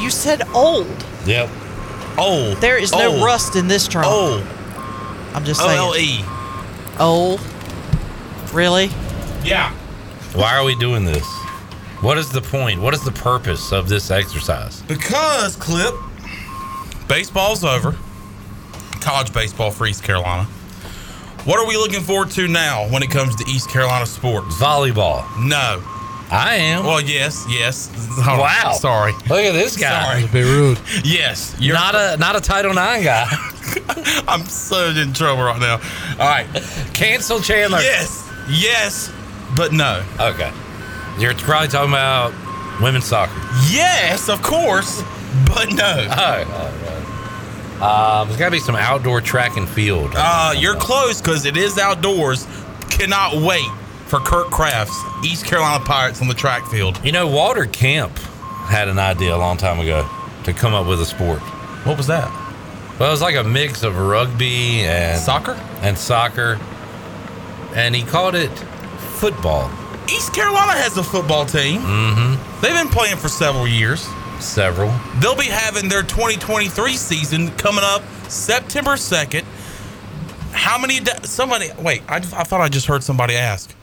You 0.00 0.10
said 0.10 0.42
old. 0.48 0.88
Yep. 1.26 1.48
Old. 2.18 2.56
There 2.56 2.76
is 2.76 2.90
no 2.90 3.24
rust 3.24 3.54
in 3.54 3.68
this 3.68 3.86
trunk. 3.86 4.08
Old. 4.08 4.42
I'm 5.32 5.44
just 5.44 5.60
O 5.60 5.66
saying. 5.66 5.78
L 5.78 5.96
E. 5.96 6.24
Old. 6.98 7.40
Really? 8.52 8.86
Yeah. 9.44 9.72
Why 10.34 10.56
are 10.56 10.64
we 10.64 10.74
doing 10.74 11.04
this? 11.04 11.24
What 12.00 12.18
is 12.18 12.30
the 12.30 12.40
point? 12.40 12.80
What 12.80 12.94
is 12.94 13.04
the 13.04 13.12
purpose 13.12 13.72
of 13.72 13.88
this 13.88 14.10
exercise? 14.10 14.82
Because 14.82 15.56
clip, 15.56 15.94
baseball's 17.08 17.64
over. 17.64 17.96
College 19.00 19.32
baseball 19.32 19.70
for 19.70 19.86
East 19.86 20.02
Carolina. 20.02 20.48
What 21.44 21.58
are 21.58 21.66
we 21.66 21.76
looking 21.76 22.00
forward 22.00 22.30
to 22.32 22.48
now 22.48 22.88
when 22.88 23.02
it 23.02 23.10
comes 23.10 23.34
to 23.36 23.44
East 23.50 23.68
Carolina 23.68 24.06
sports? 24.06 24.54
Volleyball. 24.56 25.24
No. 25.44 25.82
I 26.30 26.54
am. 26.56 26.84
Well, 26.84 27.02
yes, 27.02 27.44
yes. 27.48 27.90
Oh, 28.26 28.38
Wow. 28.40 28.72
Sorry. 28.72 29.12
Look 29.12 29.44
at 29.44 29.52
this 29.52 29.76
guy. 29.76 30.04
Sorry. 30.04 30.24
A 30.24 30.28
bit 30.28 30.44
rude. 30.46 30.78
Yes. 31.04 31.54
You're 31.60 31.74
Not 31.74 31.94
a 31.94 32.16
not 32.16 32.34
a 32.34 32.40
Title 32.40 32.72
Nine 32.72 33.02
guy. 33.04 33.26
I'm 34.26 34.44
so 34.46 34.88
in 34.90 35.12
trouble 35.12 35.42
right 35.42 35.60
now. 35.60 35.74
All 36.18 36.28
right. 36.28 36.46
Cancel 36.94 37.40
Chandler. 37.40 37.80
Yes. 37.80 38.28
Yes. 38.48 39.12
But 39.54 39.72
no. 39.72 40.02
Okay. 40.18 40.50
You're 41.18 41.34
probably 41.34 41.68
talking 41.68 41.92
about 41.92 42.32
women's 42.82 43.04
soccer. 43.04 43.34
Yes, 43.70 44.28
of 44.30 44.42
course. 44.42 45.02
But 45.46 45.72
no. 45.72 46.06
Oh, 46.10 46.44
oh, 46.46 46.80
oh. 46.86 47.03
Uh, 47.80 48.24
there's 48.24 48.38
got 48.38 48.46
to 48.46 48.50
be 48.52 48.58
some 48.60 48.76
outdoor 48.76 49.20
track 49.20 49.56
and 49.56 49.68
field. 49.68 50.12
Uh, 50.14 50.54
you're 50.56 50.76
close 50.76 51.20
because 51.20 51.44
it 51.44 51.56
is 51.56 51.78
outdoors. 51.78 52.46
Cannot 52.90 53.36
wait 53.42 53.68
for 54.06 54.20
Kirk 54.20 54.50
Crafts, 54.50 54.96
East 55.24 55.44
Carolina 55.46 55.84
Pirates 55.84 56.20
on 56.22 56.28
the 56.28 56.34
track 56.34 56.66
field. 56.68 57.00
You 57.04 57.12
know, 57.12 57.26
Walter 57.26 57.66
Camp 57.66 58.16
had 58.68 58.88
an 58.88 58.98
idea 58.98 59.34
a 59.34 59.38
long 59.38 59.56
time 59.56 59.80
ago 59.80 60.08
to 60.44 60.52
come 60.52 60.72
up 60.74 60.86
with 60.86 61.00
a 61.00 61.06
sport. 61.06 61.40
What 61.84 61.96
was 61.96 62.06
that? 62.06 62.30
Well, 62.98 63.08
it 63.08 63.12
was 63.12 63.22
like 63.22 63.34
a 63.36 63.42
mix 63.44 63.82
of 63.82 63.98
rugby 63.98 64.82
and 64.84 65.20
Soccer? 65.20 65.58
and 65.82 65.98
soccer, 65.98 66.60
and 67.74 67.94
he 67.94 68.02
called 68.04 68.36
it 68.36 68.50
football. 69.18 69.68
East 70.08 70.32
Carolina 70.32 70.72
has 70.72 70.96
a 70.96 71.02
football 71.02 71.44
team. 71.44 71.80
Mm-hmm. 71.80 72.60
They've 72.60 72.74
been 72.74 72.88
playing 72.88 73.16
for 73.16 73.28
several 73.28 73.66
years. 73.66 74.06
Several. 74.40 74.92
They'll 75.20 75.36
be 75.36 75.46
having 75.46 75.88
their 75.88 76.02
2023 76.02 76.94
season 76.94 77.50
coming 77.52 77.84
up 77.84 78.02
September 78.28 78.92
2nd. 78.92 79.44
How 80.52 80.78
many? 80.78 81.00
Da- 81.00 81.22
somebody, 81.22 81.70
wait, 81.78 82.02
I, 82.08 82.16
I 82.16 82.20
thought 82.20 82.60
I 82.60 82.68
just 82.68 82.86
heard 82.86 83.02
somebody 83.02 83.34
ask. 83.34 83.74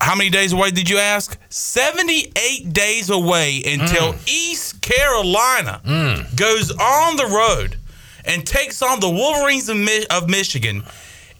How 0.00 0.14
many 0.14 0.28
days 0.28 0.52
away 0.52 0.70
did 0.70 0.90
you 0.90 0.98
ask? 0.98 1.38
78 1.48 2.72
days 2.72 3.08
away 3.10 3.62
until 3.64 4.12
mm. 4.12 4.28
East 4.28 4.82
Carolina 4.82 5.80
mm. 5.84 6.36
goes 6.36 6.70
on 6.70 7.16
the 7.16 7.26
road 7.26 7.78
and 8.26 8.46
takes 8.46 8.82
on 8.82 9.00
the 9.00 9.08
Wolverines 9.08 9.68
of, 9.68 9.76
Mi- 9.76 10.06
of 10.10 10.28
Michigan 10.28 10.84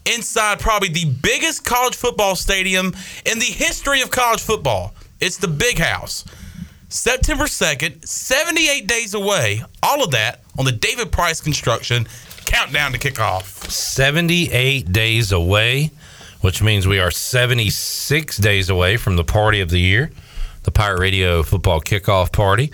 inside 0.07 0.61
probably 0.61 0.89
the 0.89 1.05
biggest 1.05 1.65
college 1.65 1.95
football 1.95 2.37
stadium 2.37 2.95
in 3.27 3.39
the 3.39 3.45
history 3.45 4.01
of 4.01 4.11
college 4.11 4.41
football. 4.41 4.95
It's 5.21 5.37
the 5.37 5.49
Big 5.49 5.79
House. 5.79 6.25
September 6.89 7.45
2nd, 7.45 8.07
78 8.07 8.87
days 8.87 9.15
away. 9.15 9.63
All 9.83 10.05
of 10.05 10.11
that 10.13 10.41
on 10.59 10.65
the 10.65 10.73
David 10.73 11.11
Price 11.11 11.41
Construction 11.41 12.07
countdown 12.45 12.93
to 12.93 12.99
kickoff. 12.99 13.71
78 13.71 14.93
days 14.93 15.33
away, 15.33 15.91
which 16.41 16.63
means 16.63 16.87
we 16.87 17.01
are 17.01 17.11
76 17.11 18.37
days 18.37 18.71
away 18.71 18.97
from 18.97 19.17
the 19.17 19.25
party 19.25 19.61
of 19.61 19.71
the 19.71 19.81
year, 19.81 20.11
the 20.63 20.71
Pirate 20.71 21.01
Radio 21.01 21.43
football 21.43 21.81
kickoff 21.81 22.33
party. 22.33 22.71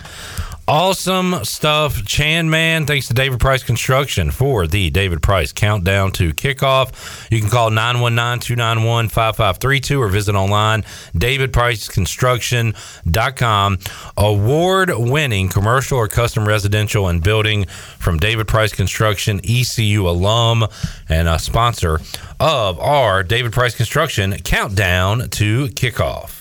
Awesome 0.73 1.45
stuff, 1.45 2.05
Chan 2.05 2.49
Man. 2.49 2.87
Thanks 2.87 3.09
to 3.09 3.15
David 3.15 3.41
Price 3.41 3.65
Construction 3.65 4.31
for 4.31 4.69
the 4.69 4.89
David 4.91 5.21
Price 5.21 5.53
countdown 5.53 6.13
to 6.13 6.33
kickoff. 6.33 7.29
You 7.29 7.41
can 7.41 7.51
call 7.51 7.71
919 7.71 8.39
291 8.39 9.09
5532 9.09 10.01
or 10.01 10.07
visit 10.07 10.37
online 10.37 10.83
davidpriceconstruction.com. 11.17 13.79
Award 14.17 14.93
winning 14.95 15.49
commercial 15.49 15.99
or 15.99 16.07
custom 16.07 16.47
residential 16.47 17.09
and 17.09 17.21
building 17.21 17.65
from 17.99 18.21
David 18.21 18.47
Price 18.47 18.73
Construction, 18.73 19.41
ECU 19.43 20.09
alum, 20.09 20.69
and 21.09 21.27
a 21.27 21.41
sponsor 21.41 21.99
of 22.39 22.79
our 22.79 23.25
David 23.25 23.53
Price 23.53 23.75
Construction 23.75 24.39
countdown 24.39 25.31
to 25.31 25.67
kickoff. 25.71 26.40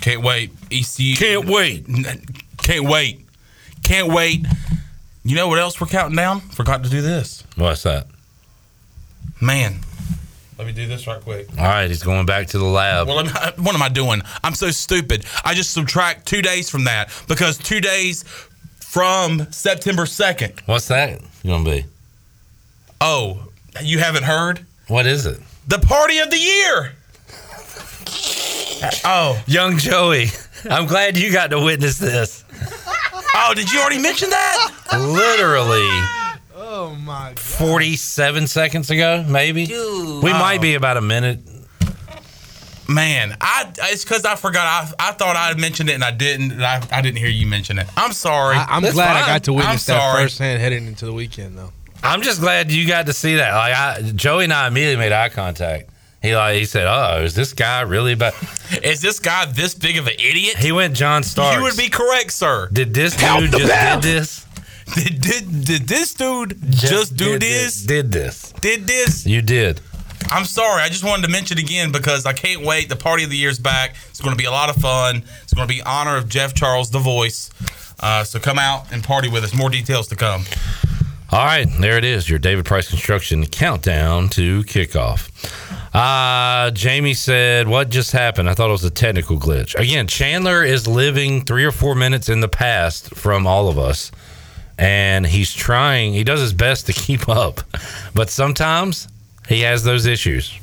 Can't 0.00 0.22
wait. 0.22 0.50
ECU. 0.70 1.16
Can't 1.16 1.46
wait. 1.46 1.86
Can't 2.58 2.84
wait. 2.88 3.26
Can't 3.82 4.12
wait. 4.12 4.46
You 5.24 5.36
know 5.36 5.48
what 5.48 5.58
else 5.58 5.80
we're 5.80 5.86
counting 5.86 6.16
down? 6.16 6.40
Forgot 6.40 6.84
to 6.84 6.90
do 6.90 7.00
this. 7.02 7.44
What's 7.56 7.84
that? 7.84 8.06
Man. 9.40 9.80
Let 10.58 10.66
me 10.66 10.72
do 10.72 10.86
this 10.86 11.06
right 11.06 11.20
quick. 11.20 11.48
All 11.58 11.64
right, 11.64 11.88
he's 11.88 12.02
going 12.02 12.26
back 12.26 12.46
to 12.48 12.58
the 12.58 12.64
lab. 12.64 13.08
Well, 13.08 13.24
what 13.26 13.74
am 13.74 13.82
I 13.82 13.88
doing? 13.88 14.22
I'm 14.44 14.54
so 14.54 14.70
stupid. 14.70 15.24
I 15.44 15.54
just 15.54 15.72
subtract 15.72 16.26
two 16.26 16.42
days 16.42 16.70
from 16.70 16.84
that 16.84 17.10
because 17.26 17.58
two 17.58 17.80
days 17.80 18.22
from 18.78 19.50
September 19.50 20.04
2nd. 20.04 20.60
What's 20.66 20.88
that 20.88 21.20
going 21.44 21.64
to 21.64 21.70
be? 21.70 21.84
Oh, 23.00 23.48
you 23.82 23.98
haven't 23.98 24.24
heard? 24.24 24.64
What 24.86 25.06
is 25.06 25.26
it? 25.26 25.40
The 25.66 25.78
party 25.78 26.18
of 26.18 26.30
the 26.30 26.38
year. 26.38 26.92
Oh, 29.04 29.42
Young 29.46 29.78
Joey. 29.78 30.26
I'm 30.68 30.86
glad 30.86 31.16
you 31.16 31.32
got 31.32 31.50
to 31.50 31.60
witness 31.60 31.98
this. 31.98 32.44
Oh, 33.34 33.52
did 33.54 33.72
you 33.72 33.80
already 33.80 34.00
mention 34.00 34.30
that? 34.30 34.70
Literally 34.92 35.88
Oh 36.54 36.94
my. 36.96 37.30
God. 37.30 37.38
47 37.38 38.46
seconds 38.46 38.90
ago, 38.90 39.24
maybe. 39.28 39.66
Dude. 39.66 40.22
we 40.22 40.30
might 40.32 40.60
be 40.60 40.74
about 40.74 40.96
a 40.96 41.00
minute. 41.00 41.40
Man, 42.88 43.36
I 43.40 43.72
it's 43.90 44.04
because 44.04 44.24
I 44.24 44.34
forgot. 44.36 44.66
I, 44.98 45.08
I 45.10 45.12
thought 45.12 45.36
I 45.36 45.48
had 45.48 45.58
mentioned 45.58 45.88
it 45.88 45.94
and 45.94 46.04
I 46.04 46.10
didn't. 46.10 46.52
And 46.52 46.64
I, 46.64 46.82
I 46.90 47.00
didn't 47.00 47.18
hear 47.18 47.28
you 47.28 47.46
mention 47.46 47.78
it. 47.78 47.86
I'm 47.96 48.12
sorry. 48.12 48.56
I, 48.56 48.64
I'm 48.68 48.82
That's 48.82 48.94
glad 48.94 49.14
fine. 49.14 49.22
I 49.22 49.26
got 49.26 49.44
to 49.44 49.52
I'm 49.52 49.56
witness 49.58 49.86
that 49.86 50.00
sorry. 50.00 50.24
firsthand 50.24 50.60
heading 50.60 50.86
into 50.86 51.06
the 51.06 51.12
weekend, 51.12 51.56
though. 51.56 51.72
I'm 52.02 52.22
just 52.22 52.40
glad 52.40 52.72
you 52.72 52.86
got 52.88 53.06
to 53.06 53.12
see 53.12 53.36
that. 53.36 53.54
Like 53.54 53.74
I, 53.74 54.12
Joey 54.12 54.44
and 54.44 54.52
I 54.52 54.66
immediately 54.66 54.96
made 54.98 55.12
eye 55.12 55.28
contact. 55.28 55.90
He 56.22 56.36
like 56.36 56.56
he 56.56 56.64
said, 56.64 56.86
"Oh, 56.86 57.22
is 57.24 57.34
this 57.34 57.52
guy 57.52 57.80
really 57.80 58.12
about?" 58.12 58.34
Is 58.82 59.02
this 59.02 59.18
guy 59.18 59.44
this 59.44 59.74
big 59.74 59.98
of 59.98 60.06
an 60.06 60.14
idiot? 60.14 60.56
He 60.56 60.72
went 60.72 60.96
John 60.96 61.22
Starks. 61.22 61.56
You 61.56 61.62
would 61.62 61.76
be 61.76 61.90
correct, 61.90 62.32
sir. 62.32 62.70
Did 62.72 62.94
this 62.94 63.14
Count 63.14 63.50
dude 63.50 63.60
just 63.60 63.66
bells. 63.68 64.02
did 64.02 64.14
this? 64.14 64.46
Did, 64.94 65.20
did, 65.20 65.64
did 65.64 65.88
this 65.88 66.14
dude 66.14 66.56
just, 66.70 67.16
do 67.16 67.38
did 67.38 67.40
this? 67.42 67.82
Did 67.82 68.12
this? 68.12 68.52
Did 68.60 68.86
this? 68.86 69.26
You 69.26 69.42
did. 69.42 69.80
I'm 70.30 70.44
sorry. 70.44 70.82
I 70.82 70.88
just 70.88 71.04
wanted 71.04 71.26
to 71.26 71.30
mention 71.30 71.58
again 71.58 71.92
because 71.92 72.24
I 72.24 72.32
can't 72.32 72.64
wait. 72.64 72.88
The 72.88 72.96
party 72.96 73.24
of 73.24 73.30
the 73.30 73.36
year's 73.36 73.58
back. 73.58 73.96
It's 74.10 74.20
going 74.20 74.34
to 74.34 74.38
be 74.38 74.46
a 74.46 74.50
lot 74.50 74.70
of 74.70 74.76
fun. 74.76 75.24
It's 75.42 75.52
going 75.52 75.68
to 75.68 75.74
be 75.74 75.82
honor 75.82 76.16
of 76.16 76.28
Jeff 76.28 76.54
Charles, 76.54 76.90
the 76.90 76.98
voice. 76.98 77.50
Uh, 78.00 78.24
so 78.24 78.38
come 78.38 78.58
out 78.58 78.92
and 78.92 79.04
party 79.04 79.28
with 79.28 79.44
us. 79.44 79.54
More 79.54 79.70
details 79.70 80.08
to 80.08 80.16
come. 80.16 80.44
All 81.30 81.44
right, 81.44 81.66
there 81.80 81.96
it 81.96 82.04
is. 82.04 82.28
Your 82.28 82.38
David 82.38 82.66
Price 82.66 82.88
Construction 82.88 83.46
countdown 83.46 84.28
to 84.30 84.62
kickoff. 84.64 85.30
Uh, 85.92 86.70
Jamie 86.70 87.14
said, 87.14 87.68
What 87.68 87.90
just 87.90 88.12
happened? 88.12 88.48
I 88.48 88.54
thought 88.54 88.68
it 88.68 88.72
was 88.72 88.84
a 88.84 88.90
technical 88.90 89.38
glitch. 89.38 89.74
Again, 89.74 90.06
Chandler 90.06 90.64
is 90.64 90.86
living 90.86 91.44
three 91.44 91.64
or 91.64 91.72
four 91.72 91.94
minutes 91.94 92.28
in 92.28 92.40
the 92.40 92.48
past 92.48 93.14
from 93.14 93.46
all 93.46 93.68
of 93.68 93.78
us. 93.78 94.10
And 94.78 95.26
he's 95.26 95.52
trying, 95.52 96.14
he 96.14 96.24
does 96.24 96.40
his 96.40 96.54
best 96.54 96.86
to 96.86 96.92
keep 96.94 97.28
up. 97.28 97.60
But 98.14 98.30
sometimes 98.30 99.06
he 99.48 99.60
has 99.60 99.84
those 99.84 100.06
issues. 100.06 100.58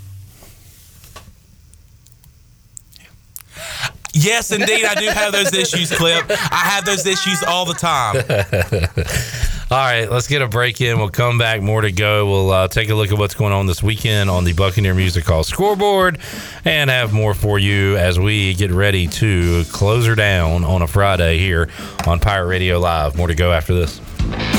Yes, 4.11 4.51
indeed, 4.51 4.85
I 4.85 4.95
do 4.95 5.05
have 5.07 5.31
those 5.31 5.53
issues, 5.53 5.95
Clip. 5.95 6.25
I 6.29 6.63
have 6.65 6.83
those 6.83 7.05
issues 7.05 7.43
all 7.43 7.65
the 7.65 7.75
time. 7.75 8.15
All 9.71 9.77
right, 9.77 10.09
let's 10.09 10.27
get 10.27 10.41
a 10.41 10.47
break 10.47 10.81
in. 10.81 10.97
We'll 10.97 11.09
come 11.09 11.37
back. 11.37 11.61
More 11.61 11.81
to 11.81 11.91
go. 11.91 12.25
We'll 12.25 12.49
uh, 12.49 12.67
take 12.69 12.89
a 12.89 12.95
look 12.95 13.11
at 13.11 13.19
what's 13.19 13.35
going 13.35 13.53
on 13.53 13.67
this 13.67 13.83
weekend 13.83 14.27
on 14.27 14.43
the 14.43 14.53
Buccaneer 14.53 14.95
Music 14.95 15.23
Hall 15.25 15.43
scoreboard 15.43 16.17
and 16.65 16.89
have 16.89 17.13
more 17.13 17.35
for 17.35 17.59
you 17.59 17.95
as 17.95 18.19
we 18.19 18.55
get 18.55 18.71
ready 18.71 19.05
to 19.05 19.63
close 19.65 20.07
her 20.07 20.15
down 20.15 20.63
on 20.63 20.81
a 20.81 20.87
Friday 20.87 21.37
here 21.37 21.69
on 22.07 22.19
Pirate 22.19 22.47
Radio 22.47 22.79
Live. 22.79 23.15
More 23.15 23.27
to 23.27 23.35
go 23.35 23.51
after 23.51 23.75
this. 23.75 24.58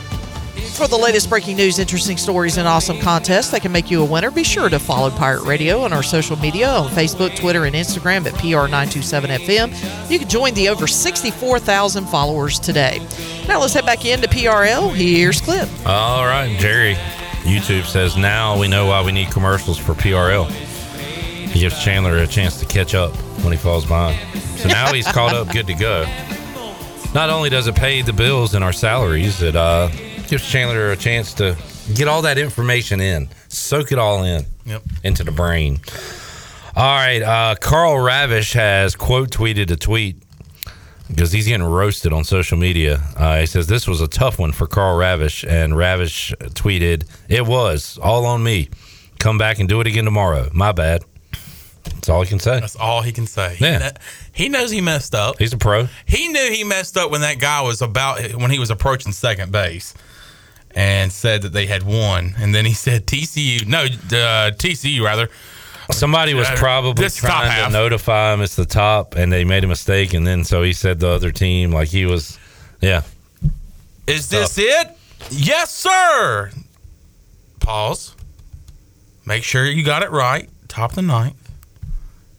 For 0.75 0.87
the 0.87 0.97
latest 0.97 1.29
breaking 1.29 1.57
news, 1.57 1.77
interesting 1.77 2.17
stories, 2.17 2.57
and 2.57 2.67
awesome 2.67 2.97
contests 2.99 3.51
that 3.51 3.61
can 3.61 3.71
make 3.71 3.91
you 3.91 4.01
a 4.01 4.05
winner, 4.05 4.31
be 4.31 4.43
sure 4.43 4.67
to 4.67 4.79
follow 4.79 5.11
Pirate 5.11 5.43
Radio 5.43 5.81
on 5.81 5.93
our 5.93 6.01
social 6.01 6.35
media 6.37 6.67
on 6.69 6.89
Facebook, 6.89 7.35
Twitter, 7.35 7.65
and 7.65 7.75
Instagram 7.75 8.25
at 8.25 8.33
PR927FM. 8.33 10.09
You 10.09 10.17
can 10.17 10.27
join 10.27 10.55
the 10.55 10.69
over 10.69 10.87
64,000 10.87 12.07
followers 12.07 12.57
today. 12.57 12.99
Now 13.47 13.59
let's 13.59 13.73
head 13.73 13.85
back 13.85 14.05
into 14.05 14.27
PRL. 14.27 14.95
Here's 14.95 15.39
Clip. 15.39 15.69
All 15.85 16.25
right, 16.25 16.57
Jerry. 16.59 16.95
YouTube 17.43 17.85
says 17.85 18.17
now 18.17 18.57
we 18.59 18.67
know 18.67 18.87
why 18.87 19.03
we 19.03 19.11
need 19.11 19.29
commercials 19.29 19.77
for 19.77 19.93
PRL. 19.93 20.49
He 20.49 21.59
gives 21.59 21.83
Chandler 21.83 22.17
a 22.17 22.27
chance 22.27 22.59
to 22.59 22.65
catch 22.65 22.95
up 22.95 23.15
when 23.43 23.51
he 23.51 23.57
falls 23.57 23.85
behind. 23.85 24.17
So 24.57 24.67
now 24.69 24.91
he's 24.93 25.07
caught 25.07 25.35
up, 25.35 25.51
good 25.51 25.67
to 25.67 25.73
go. 25.75 26.05
Not 27.13 27.29
only 27.29 27.49
does 27.49 27.67
it 27.67 27.75
pay 27.75 28.01
the 28.01 28.13
bills 28.13 28.55
and 28.55 28.63
our 28.63 28.73
salaries, 28.73 29.41
it 29.43 29.55
uh, 29.55 29.89
gives 30.31 30.49
Chandler 30.49 30.91
a 30.91 30.95
chance 30.97 31.33
to 31.33 31.57
get 31.93 32.07
all 32.07 32.21
that 32.21 32.37
information 32.37 33.01
in, 33.01 33.27
soak 33.49 33.91
it 33.91 33.99
all 33.99 34.23
in 34.23 34.45
Yep. 34.65 34.81
into 35.03 35.25
the 35.25 35.31
brain. 35.31 35.81
All 36.73 36.95
right, 36.95 37.21
uh, 37.21 37.55
Karl 37.59 37.95
Ravech 37.97 38.53
has 38.53 38.95
quote 38.95 39.29
tweeted 39.29 39.69
a 39.71 39.75
tweet 39.75 40.23
because 41.09 41.33
he's 41.33 41.47
getting 41.47 41.65
roasted 41.67 42.13
on 42.13 42.23
social 42.23 42.57
media. 42.57 43.01
Uh, 43.17 43.39
he 43.41 43.45
says 43.45 43.67
this 43.67 43.85
was 43.89 43.99
a 43.99 44.07
tough 44.07 44.39
one 44.39 44.53
for 44.53 44.67
Karl 44.67 44.97
Ravech, 44.97 45.45
and 45.45 45.73
Ravech 45.73 46.33
tweeted, 46.53 47.03
"It 47.27 47.45
was 47.45 47.99
all 48.01 48.25
on 48.25 48.41
me. 48.41 48.69
Come 49.19 49.37
back 49.37 49.59
and 49.59 49.67
do 49.67 49.81
it 49.81 49.87
again 49.87 50.05
tomorrow. 50.05 50.49
My 50.53 50.71
bad." 50.71 51.03
That's 51.83 52.07
all 52.07 52.21
he 52.21 52.29
can 52.29 52.39
say. 52.39 52.59
That's 52.61 52.77
all 52.77 53.01
he 53.01 53.11
can 53.11 53.27
say. 53.27 53.55
He, 53.55 53.65
Yeah. 53.65 53.79
kn- 53.79 53.97
he 54.31 54.47
knows 54.47 54.71
he 54.71 54.79
messed 54.79 55.13
up. 55.13 55.39
He's 55.39 55.51
a 55.51 55.57
pro. 55.57 55.89
He 56.05 56.29
knew 56.29 56.49
he 56.51 56.63
messed 56.63 56.95
up 56.97 57.11
when 57.11 57.19
that 57.21 57.37
guy 57.39 57.59
was 57.61 57.81
about 57.81 58.21
when 58.35 58.49
he 58.49 58.59
was 58.59 58.69
approaching 58.69 59.11
second 59.11 59.51
base, 59.51 59.93
and 60.75 61.11
said 61.11 61.41
that 61.43 61.53
they 61.53 61.65
had 61.65 61.83
won. 61.83 62.33
And 62.37 62.53
then 62.55 62.65
he 62.65 62.73
said 62.73 63.05
TCU, 63.07 63.65
no, 63.67 63.83
uh, 63.83 64.51
TCU 64.51 65.03
rather. 65.03 65.29
Somebody 65.91 66.33
was 66.33 66.47
Uh, 66.47 66.55
probably 66.55 67.03
top 67.09 67.13
trying 67.17 67.45
to 67.47 67.51
half. 67.51 67.71
notify 67.71 68.33
him 68.33 68.41
it's 68.41 68.55
the 68.55 68.65
top, 68.65 69.15
and 69.15 69.31
they 69.31 69.43
made 69.43 69.63
a 69.63 69.67
mistake, 69.67 70.13
and 70.13 70.25
then 70.25 70.43
so 70.45 70.63
he 70.63 70.71
said 70.73 70.99
the 70.99 71.09
other 71.09 71.31
team 71.31 71.71
like 71.71 71.89
he 71.89 72.05
was, 72.05 72.39
yeah. 72.79 73.01
Is 74.07 74.29
this 74.29 74.57
it? 74.57 74.87
Yes, 75.29 75.73
sir. 75.73 76.51
Pause. 77.59 78.15
Make 79.25 79.43
sure 79.43 79.65
you 79.65 79.83
got 79.83 80.01
it 80.03 80.11
right. 80.11 80.49
Top 80.67 80.91
of 80.91 80.95
the 80.95 81.01
ninth. 81.01 81.35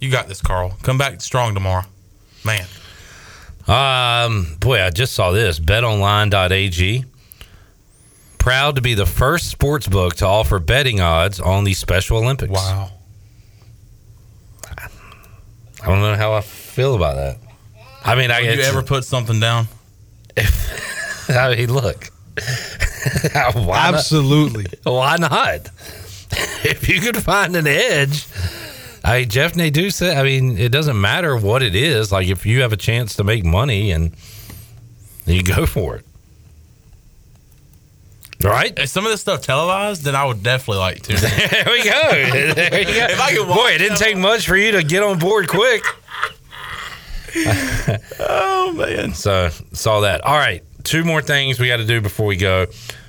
You 0.00 0.10
got 0.10 0.28
this, 0.28 0.40
Carl. 0.40 0.76
Come 0.82 0.98
back 0.98 1.20
strong 1.20 1.54
tomorrow. 1.54 1.84
Man. 2.44 2.66
Um, 3.68 4.56
boy, 4.58 4.82
I 4.82 4.90
just 4.90 5.12
saw 5.14 5.30
this. 5.30 5.60
BetOnline.ag. 5.60 7.04
Proud 8.42 8.74
to 8.74 8.82
be 8.82 8.94
the 8.94 9.06
first 9.06 9.50
sports 9.50 9.86
book 9.86 10.16
to 10.16 10.26
offer 10.26 10.58
betting 10.58 11.00
odds 11.00 11.38
on 11.38 11.62
the 11.62 11.74
Special 11.74 12.18
Olympics. 12.18 12.50
Wow. 12.50 12.90
I 14.68 15.86
don't 15.86 16.00
know 16.00 16.16
how 16.16 16.32
I 16.32 16.40
feel 16.40 16.96
about 16.96 17.14
that. 17.14 17.38
I 18.04 18.16
mean, 18.16 18.32
I 18.32 18.40
you 18.40 18.60
ever 18.62 18.82
put 18.82 19.04
something 19.04 19.38
down? 19.38 19.68
I 21.28 21.54
mean, 21.54 21.72
look. 21.72 22.10
Why 23.52 23.52
not? 23.54 23.94
Absolutely. 23.94 24.66
Why 24.82 25.18
not? 25.18 25.68
if 26.64 26.88
you 26.88 27.00
could 27.00 27.18
find 27.18 27.54
an 27.54 27.68
edge, 27.68 28.26
I 29.04 29.22
Jeff 29.22 29.54
Nadeau 29.54 29.90
said. 29.90 30.16
I 30.16 30.24
mean, 30.24 30.58
it 30.58 30.72
doesn't 30.72 31.00
matter 31.00 31.36
what 31.36 31.62
it 31.62 31.76
is. 31.76 32.10
Like 32.10 32.26
if 32.26 32.44
you 32.44 32.62
have 32.62 32.72
a 32.72 32.76
chance 32.76 33.14
to 33.14 33.22
make 33.22 33.44
money 33.44 33.92
and 33.92 34.16
you 35.26 35.44
go 35.44 35.64
for 35.64 35.94
it, 35.94 36.04
right? 38.44 38.76
If 38.78 38.88
some 38.88 39.04
of 39.04 39.12
this 39.12 39.20
stuff 39.20 39.42
televised, 39.42 40.02
then 40.02 40.14
I 40.14 40.24
would 40.24 40.42
definitely 40.42 40.78
like 40.78 41.02
to. 41.02 41.16
there 41.16 41.64
we 41.66 41.84
go. 41.84 42.54
There 42.54 42.80
you 42.80 42.86
go. 42.86 43.06
If 43.10 43.20
I 43.20 43.34
could 43.34 43.46
Boy, 43.46 43.70
it 43.72 43.78
didn't 43.78 43.98
take 43.98 44.16
much 44.16 44.46
for 44.46 44.56
you 44.56 44.72
to 44.72 44.82
get 44.82 45.02
on 45.02 45.18
board 45.18 45.48
quick. 45.48 45.84
oh 48.20 48.74
man! 48.76 49.14
So 49.14 49.48
saw 49.72 50.00
that. 50.00 50.22
All 50.22 50.36
right, 50.36 50.62
two 50.84 51.04
more 51.04 51.22
things 51.22 51.58
we 51.58 51.68
got 51.68 51.78
to 51.78 51.86
do 51.86 52.00
before 52.00 52.26
we 52.26 52.36
go. 52.36 52.66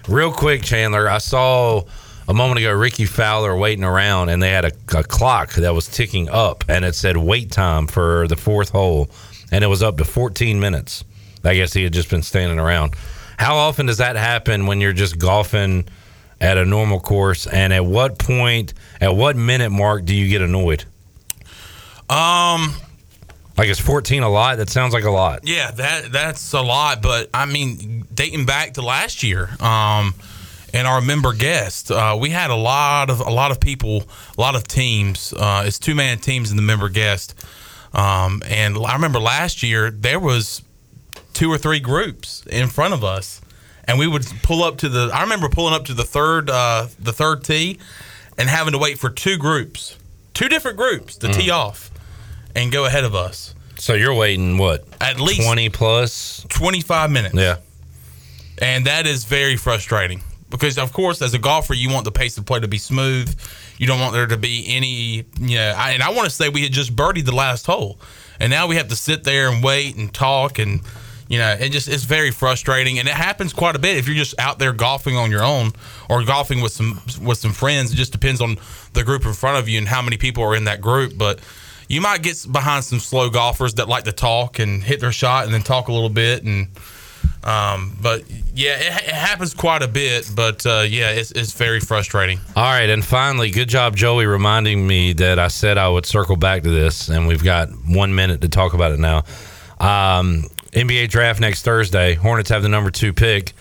Real 0.08 0.32
quick, 0.32 0.64
Chandler. 0.64 1.10
I 1.10 1.18
saw 1.18 1.84
a 2.28 2.34
moment 2.34 2.60
ago 2.60 2.72
Rickie 2.72 3.06
Fowler 3.06 3.56
waiting 3.56 3.84
around, 3.84 4.30
and 4.30 4.42
they 4.42 4.50
had 4.50 4.66
a, 4.66 4.72
a 4.98 5.04
clock 5.04 5.54
that 5.54 5.74
was 5.74 5.88
ticking 5.88 6.30
up, 6.30 6.64
and 6.70 6.86
it 6.86 6.96
said 6.96 7.18
wait 7.18 7.52
time 7.52 7.88
for 7.88 8.28
the 8.28 8.36
fourth 8.36 8.70
hole, 8.70 9.10
and 9.52 9.64
it 9.64 9.68
was 9.68 9.84
up 9.84 9.98
to 9.98 10.06
14 10.06 10.60
minutes. 10.60 11.04
I 11.44 11.56
guess 11.56 11.74
he 11.74 11.84
had 11.84 11.92
just 11.92 12.10
been 12.10 12.24
standing 12.24 12.60
around. 12.60 12.96
How 13.44 13.58
often 13.58 13.88
does 13.88 13.98
that 13.98 14.16
happen 14.16 14.68
when 14.68 14.80
you're 14.80 14.94
just 14.94 15.20
golfing 15.20 15.86
at 16.40 16.58
a 16.58 16.66
normal 16.66 17.02
course? 17.02 17.46
And 17.46 17.74
at 17.74 17.86
what 17.86 18.18
point, 18.18 18.74
at 19.02 19.16
what 19.16 19.36
minute 19.36 19.70
mark 19.70 20.06
do 20.06 20.16
you 20.16 20.30
get 20.30 20.42
annoyed? 20.42 20.86
Um, 22.10 22.74
Like 23.58 23.68
is 23.68 23.80
14 23.80 24.24
a 24.24 24.30
lot? 24.30 24.58
That 24.58 24.70
sounds 24.70 24.94
like 24.94 25.04
a 25.04 25.12
lot. 25.12 25.42
Yeah, 25.44 25.72
that 25.72 26.12
that's 26.12 26.54
a 26.54 26.62
lot, 26.62 27.02
but 27.02 27.30
I 27.34 27.46
mean, 27.46 28.08
dating 28.14 28.46
back 28.46 28.74
to 28.76 28.82
last 28.82 29.24
year, 29.24 29.50
um, 29.60 30.16
and 30.74 30.88
our 30.88 31.02
member 31.02 31.34
guest, 31.34 31.92
uh, 31.92 32.18
we 32.20 32.30
had 32.32 32.50
a 32.50 32.56
lot 32.56 33.10
of 33.12 33.20
a 33.20 33.30
lot 33.30 33.52
of 33.52 33.60
people, 33.60 34.04
a 34.38 34.42
lot 34.42 34.56
of 34.56 34.68
teams. 34.68 35.34
Uh, 35.34 35.64
it's 35.68 35.78
two 35.78 35.94
man 35.96 36.18
teams 36.18 36.50
in 36.50 36.56
the 36.58 36.64
member 36.64 36.90
guest, 36.90 37.36
um, 37.94 38.42
and 38.48 38.76
I 38.78 38.94
remember 38.94 39.20
last 39.20 39.62
year 39.62 39.92
there 39.92 40.20
was 40.20 40.64
two 41.34 41.52
or 41.52 41.58
three 41.58 41.80
groups 41.80 42.46
in 42.48 42.68
front 42.70 42.94
of 42.94 43.04
us, 43.04 43.42
and 43.86 44.00
we 44.00 44.08
would 44.08 44.26
pull 44.44 44.64
up 44.64 44.78
to 44.78 44.90
the. 44.90 45.10
I 45.14 45.22
remember 45.22 45.50
pulling 45.50 45.74
up 45.74 45.86
to 45.86 45.94
the 45.94 46.04
third 46.04 46.50
uh, 46.50 46.88
the 47.00 47.14
third 47.14 47.44
tee, 47.44 47.80
and 48.38 48.50
having 48.50 48.74
to 48.74 48.80
wait 48.80 48.98
for 49.00 49.10
two 49.10 49.38
groups, 49.38 49.98
two 50.34 50.48
different 50.48 50.78
groups 50.78 51.18
to 51.18 51.32
tee 51.34 51.50
off, 51.50 51.92
and 52.56 52.72
go 52.72 52.86
ahead 52.86 53.04
of 53.04 53.16
us. 53.16 53.54
So 53.78 53.96
you're 53.96 54.14
waiting 54.14 54.58
what? 54.58 54.86
At 55.02 55.20
least 55.20 55.42
20 55.42 55.70
plus 55.70 56.46
25 56.50 57.12
minutes. 57.12 57.36
Yeah. 57.36 57.58
And 58.62 58.86
that 58.86 59.08
is 59.08 59.26
very 59.26 59.58
frustrating 59.58 60.22
because, 60.50 60.78
of 60.78 60.94
course, 60.94 61.22
as 61.22 61.34
a 61.34 61.40
golfer, 61.40 61.74
you 61.74 61.90
want 61.90 62.06
the 62.06 62.12
pace 62.12 62.38
of 62.38 62.46
play 62.46 62.60
to 62.60 62.68
be 62.68 62.78
smooth. 62.78 63.36
You 63.78 63.88
don't 63.88 64.00
want 64.00 64.14
there 64.14 64.28
to 64.28 64.38
be 64.38 64.66
any, 64.70 65.26
you 65.40 65.58
know, 65.58 65.74
I, 65.76 65.92
and 65.92 66.04
I 66.04 66.12
want 66.12 66.26
to 66.26 66.30
say 66.30 66.50
we 66.50 66.62
had 66.64 66.72
just 66.72 66.96
birdied 66.96 67.26
the 67.26 67.36
last 67.36 67.66
hole. 67.66 68.00
And 68.40 68.52
now 68.52 68.68
we 68.68 68.76
have 68.76 68.88
to 68.90 68.96
sit 68.96 69.24
there 69.24 69.50
and 69.50 69.64
wait 69.64 69.96
and 69.98 70.14
talk 70.14 70.60
and, 70.60 70.82
you 71.28 71.40
know, 71.40 71.52
it 71.52 71.70
just 71.70 71.88
it's 71.88 72.04
very 72.04 72.32
frustrating, 72.32 73.00
and 73.00 73.08
it 73.08 73.14
happens 73.14 73.54
quite 73.54 73.76
a 73.76 73.80
bit 73.80 73.98
if 73.98 74.08
you're 74.08 74.16
just 74.16 74.38
out 74.40 74.60
there 74.60 74.74
golfing 74.74 75.16
on 75.16 75.32
your 75.32 75.44
own 75.44 75.72
or 76.10 76.24
golfing 76.24 76.62
with 76.62 76.72
some 76.72 77.02
with 77.22 77.38
some 77.38 77.54
friends. 77.54 77.94
It 77.94 77.96
just 77.96 78.12
depends 78.12 78.42
on 78.42 78.58
the 78.94 79.04
group 79.04 79.26
in 79.26 79.34
front 79.34 79.58
of 79.58 79.68
you 79.68 79.78
and 79.78 79.88
how 79.88 80.02
many 80.02 80.18
people 80.18 80.44
are 80.44 80.56
in 80.56 80.66
that 80.66 80.82
group. 80.82 81.18
But 81.18 81.40
you 81.88 82.02
might 82.02 82.22
get 82.22 82.46
behind 82.52 82.84
some 82.84 83.00
slow 83.00 83.30
golfers 83.30 83.76
that 83.76 83.88
like 83.88 84.06
to 84.06 84.12
talk 84.12 84.60
and 84.60 84.84
hit 84.84 85.00
their 85.00 85.12
shot 85.12 85.46
and 85.46 85.54
then 85.54 85.62
talk 85.62 85.88
a 85.88 85.92
little 85.94 86.10
bit 86.10 86.44
and 86.44 86.68
um, 87.44 87.96
but 88.02 88.24
yeah 88.54 88.76
it, 88.78 89.04
it 89.04 89.14
happens 89.14 89.54
quite 89.54 89.82
a 89.82 89.88
bit 89.88 90.30
but 90.36 90.66
uh, 90.66 90.86
yeah 90.88 91.12
it's, 91.12 91.32
it's 91.32 91.54
very 91.54 91.80
frustrating 91.80 92.40
All 92.56 92.64
right, 92.64 92.90
and 92.90 93.04
finally, 93.04 93.52
good 93.52 93.70
job, 93.70 93.96
Joey, 93.96 94.26
reminding 94.26 94.88
me 94.88 95.14
that 95.14 95.40
I 95.40 95.50
said 95.50 95.78
I 95.78 95.90
would 95.90 96.06
circle 96.06 96.38
back 96.38 96.64
to 96.64 96.70
this, 96.70 97.10
and 97.10 97.28
we've 97.28 97.44
got 97.44 97.70
one 97.86 98.16
minute 98.16 98.42
to 98.42 98.50
talk 98.50 98.74
about 98.74 98.92
it 98.92 99.00
now. 99.00 99.24
Um, 99.80 100.46
NBA 100.74 101.10
draft 101.10 101.40
next 101.40 101.64
Thursday. 101.64 102.16
Hornets 102.16 102.50
have 102.50 102.64
the 102.64 102.70
number 102.70 102.90
two 102.90 103.14
pick. 103.14 103.54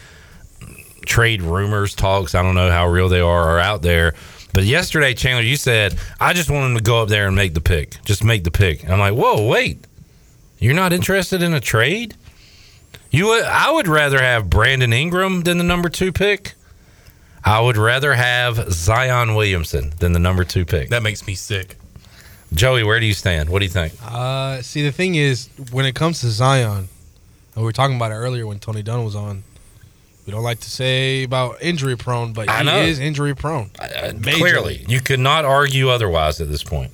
Trade 1.05 1.43
rumors, 1.43 1.95
talks, 1.95 2.35
I 2.35 2.43
don't 2.43 2.55
know 2.55 2.71
how 2.71 2.89
real 2.89 3.09
they 3.09 3.21
are, 3.21 3.43
are 3.51 3.59
out 3.59 3.83
there. 3.83 4.15
But 4.55 4.65
yesterday, 4.65 5.15
Chandler, 5.15 5.43
you 5.43 5.57
said, 5.57 5.99
I 6.21 6.33
just 6.33 6.51
want 6.51 6.71
him 6.71 6.77
to 6.77 6.83
go 6.83 7.03
up 7.03 7.09
there 7.09 7.27
and 7.27 7.35
make 7.35 7.55
the 7.55 7.61
pick. 7.61 8.03
Just 8.05 8.23
make 8.23 8.45
the 8.45 8.51
pick. 8.51 8.83
And 8.85 8.93
I'm 8.93 8.99
like, 8.99 9.15
whoa, 9.15 9.47
wait. 9.47 9.87
You're 10.59 10.75
not 10.75 10.93
interested 10.93 11.43
in 11.43 11.55
a 11.55 11.61
trade? 11.61 12.15
You 13.11 13.27
would, 13.29 13.45
I 13.45 13.71
would 13.71 13.89
rather 13.89 14.21
have 14.23 14.49
Brandon 14.49 14.93
Ingram 14.93 15.43
than 15.43 15.59
the 15.59 15.65
number 15.65 15.89
two 15.89 16.13
pick. 16.13 16.55
I 17.45 17.61
would 17.61 17.77
rather 17.77 18.15
have 18.15 18.73
Zion 18.73 19.35
Williamson 19.35 19.93
than 19.99 20.13
the 20.13 20.19
number 20.19 20.45
two 20.45 20.65
pick. 20.65 20.91
That 20.91 21.03
makes 21.03 21.27
me 21.27 21.35
sick. 21.35 21.77
Joey, 22.55 22.85
where 22.85 23.01
do 23.01 23.07
you 23.07 23.15
stand? 23.15 23.49
What 23.49 23.61
do 23.61 23.65
you 23.65 23.71
think? 23.71 23.95
Uh, 24.05 24.63
see, 24.63 24.83
the 24.83 24.93
thing 24.93 25.15
is, 25.15 25.49
when 25.73 25.87
it 25.87 25.95
comes 25.95 26.21
to 26.21 26.29
Zion, 26.29 26.89
and 27.55 27.63
we 27.63 27.65
were 27.65 27.73
talking 27.73 27.97
about 27.97 28.13
it 28.13 28.17
earlier 28.17 28.47
when 28.47 28.59
Tony 28.59 28.83
Dunn 28.83 29.05
was 29.05 29.15
on. 29.17 29.45
We 30.27 30.33
don't 30.33 30.45
like 30.45 30.61
to 30.61 30.71
say 30.71 31.25
about 31.25 31.61
injury 31.63 31.97
prone, 31.97 32.33
but 32.33 32.49
I 32.49 32.59
he 32.59 32.65
know. 32.65 32.77
is 32.79 33.01
injury 33.01 33.35
prone. 33.35 33.71
Majorly. 33.71 34.23
Clearly, 34.39 34.85
you 34.89 35.01
could 35.01 35.19
not 35.19 35.45
argue 35.45 35.89
otherwise 35.89 36.41
at 36.41 36.49
this 36.49 36.63
point. 36.63 36.93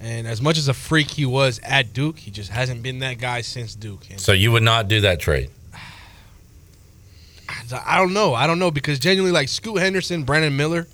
And 0.00 0.26
as 0.26 0.40
much 0.40 0.58
as 0.58 0.68
a 0.68 0.74
freak 0.74 1.10
he 1.10 1.26
was 1.26 1.60
at 1.62 1.92
Duke, 1.92 2.18
he 2.18 2.30
just 2.30 2.50
hasn't 2.50 2.82
been 2.82 2.98
that 3.00 3.18
guy 3.18 3.42
since 3.42 3.74
Duke. 3.74 4.10
And 4.10 4.18
So 4.20 4.32
you 4.32 4.50
would 4.52 4.62
not 4.62 4.88
do 4.88 5.02
that 5.02 5.20
trade. 5.20 5.50
I 7.86 7.98
don't 7.98 8.12
know. 8.12 8.34
I 8.34 8.46
don't 8.46 8.58
know 8.58 8.70
because 8.70 8.98
genuinely, 8.98 9.32
like 9.32 9.48
Scoot 9.48 9.78
Henderson, 9.78 10.24
Brandon 10.24 10.56
Miller, 10.56 10.86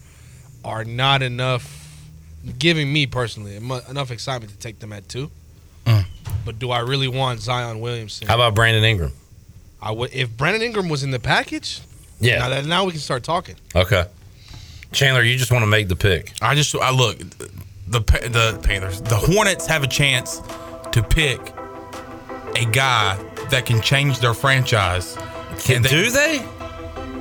are 0.64 0.84
not 0.84 1.22
enough, 1.22 2.02
giving 2.58 2.92
me 2.92 3.06
personally 3.06 3.56
enough 3.56 4.10
excitement 4.10 4.52
to 4.52 4.58
take 4.58 4.78
them 4.80 4.92
at 4.92 5.08
two. 5.08 5.30
Mm. 5.86 6.04
But 6.44 6.58
do 6.58 6.70
I 6.70 6.80
really 6.80 7.08
want 7.08 7.40
Zion 7.40 7.80
Williamson? 7.80 8.28
How 8.28 8.34
about 8.36 8.54
Brandon 8.54 8.84
Ingram? 8.84 9.12
I 9.80 9.92
would 9.92 10.12
if 10.12 10.36
Brandon 10.36 10.62
Ingram 10.62 10.88
was 10.88 11.02
in 11.02 11.10
the 11.10 11.20
package. 11.20 11.80
Yeah. 12.20 12.38
Now, 12.38 12.48
that, 12.48 12.66
now 12.66 12.84
we 12.84 12.92
can 12.92 13.00
start 13.00 13.22
talking. 13.22 13.56
Okay. 13.76 14.04
Chandler, 14.92 15.22
you 15.22 15.36
just 15.36 15.52
want 15.52 15.62
to 15.62 15.66
make 15.66 15.88
the 15.88 15.96
pick. 15.96 16.32
I 16.40 16.54
just 16.54 16.74
I 16.74 16.90
look 16.90 17.18
the 17.18 18.00
the 18.00 18.60
Panthers, 18.62 19.00
the 19.02 19.16
Hornets 19.16 19.66
have 19.66 19.82
a 19.82 19.86
chance 19.86 20.40
to 20.92 21.02
pick 21.02 21.40
a 22.56 22.64
guy 22.64 23.16
that 23.50 23.66
can 23.66 23.80
change 23.80 24.20
their 24.20 24.34
franchise. 24.34 25.16
Can 25.60 25.82
do 25.82 26.10
they? 26.10 26.44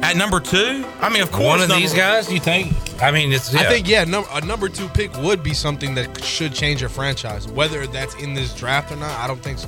At 0.03 0.15
number 0.15 0.39
two, 0.39 0.85
I 1.01 1.09
mean, 1.09 1.21
of 1.21 1.31
course, 1.31 1.45
One 1.47 1.61
of 1.61 1.69
number- 1.69 1.81
these 1.81 1.93
guys, 1.93 2.31
you 2.31 2.39
think? 2.39 2.73
I 3.01 3.11
mean, 3.11 3.31
it's. 3.33 3.53
Yeah. 3.53 3.61
I 3.61 3.63
think 3.65 3.87
yeah, 3.87 4.03
num- 4.05 4.25
a 4.31 4.41
number 4.45 4.69
two 4.69 4.87
pick 4.89 5.15
would 5.17 5.43
be 5.43 5.53
something 5.53 5.95
that 5.95 6.23
should 6.23 6.53
change 6.53 6.81
a 6.81 6.89
franchise. 6.89 7.47
Whether 7.47 7.85
that's 7.87 8.15
in 8.15 8.33
this 8.33 8.53
draft 8.53 8.91
or 8.91 8.95
not, 8.95 9.11
I 9.19 9.27
don't 9.27 9.41
think 9.41 9.59
so. 9.59 9.67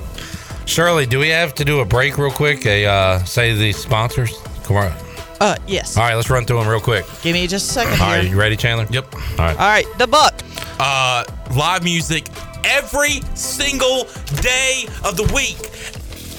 Shirley, 0.66 1.04
do 1.06 1.18
we 1.18 1.28
have 1.28 1.54
to 1.56 1.64
do 1.64 1.80
a 1.80 1.84
break 1.84 2.16
real 2.16 2.30
quick? 2.30 2.64
A 2.66 2.86
uh, 2.86 3.24
say 3.24 3.54
the 3.54 3.72
sponsors. 3.72 4.36
Come 4.64 4.76
on. 4.76 4.92
Uh, 5.40 5.56
yes. 5.66 5.96
All 5.96 6.02
right, 6.04 6.14
let's 6.14 6.28
run 6.30 6.44
through 6.44 6.58
them 6.58 6.68
real 6.68 6.80
quick. 6.80 7.04
Give 7.22 7.34
me 7.34 7.46
just 7.46 7.70
a 7.70 7.72
second 7.72 8.00
All 8.00 8.08
right, 8.08 8.22
here. 8.22 8.30
you 8.32 8.38
ready, 8.38 8.56
Chandler? 8.56 8.86
Yep. 8.90 9.14
All 9.14 9.20
right. 9.38 9.50
All 9.58 9.68
right, 9.68 9.86
the 9.98 10.06
buck. 10.06 10.34
uh, 10.78 11.24
live 11.56 11.82
music 11.82 12.26
every 12.64 13.20
single 13.34 14.04
day 14.42 14.86
of 15.04 15.16
the 15.16 15.30
week. 15.34 15.56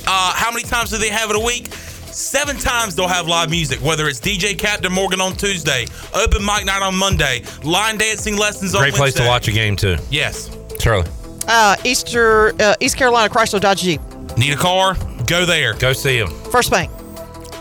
Uh, 0.07 0.33
how 0.33 0.51
many 0.51 0.63
times 0.63 0.89
do 0.91 0.97
they 0.97 1.09
have 1.09 1.29
it 1.29 1.35
a 1.35 1.39
week? 1.39 1.69
Seven 2.11 2.57
times 2.57 2.95
they'll 2.95 3.07
have 3.07 3.27
live 3.27 3.49
music, 3.49 3.79
whether 3.81 4.07
it's 4.07 4.19
DJ 4.19 4.57
Captain 4.57 4.91
Morgan 4.91 5.21
on 5.21 5.33
Tuesday, 5.33 5.85
open 6.13 6.43
mic 6.45 6.65
night 6.65 6.81
on 6.81 6.95
Monday, 6.95 7.43
line 7.63 7.97
dancing 7.97 8.37
lessons 8.37 8.75
on 8.75 8.81
Great 8.81 8.93
place 8.93 9.13
to 9.15 9.25
watch 9.25 9.47
a 9.47 9.51
game 9.51 9.75
too. 9.75 9.97
Yes. 10.09 10.49
Shirley, 10.79 11.07
Uh, 11.47 11.75
Easter, 11.83 12.53
uh, 12.61 12.75
East 12.79 12.97
Carolina 12.97 13.31
Chrysler 13.33 13.59
Dodge 13.59 13.81
Jeep. 13.81 14.01
Need 14.37 14.53
a 14.53 14.57
car? 14.57 14.95
Go 15.27 15.45
there. 15.45 15.73
go 15.75 15.93
see 15.93 16.19
them. 16.19 16.29
First 16.51 16.69
Bank. 16.71 16.91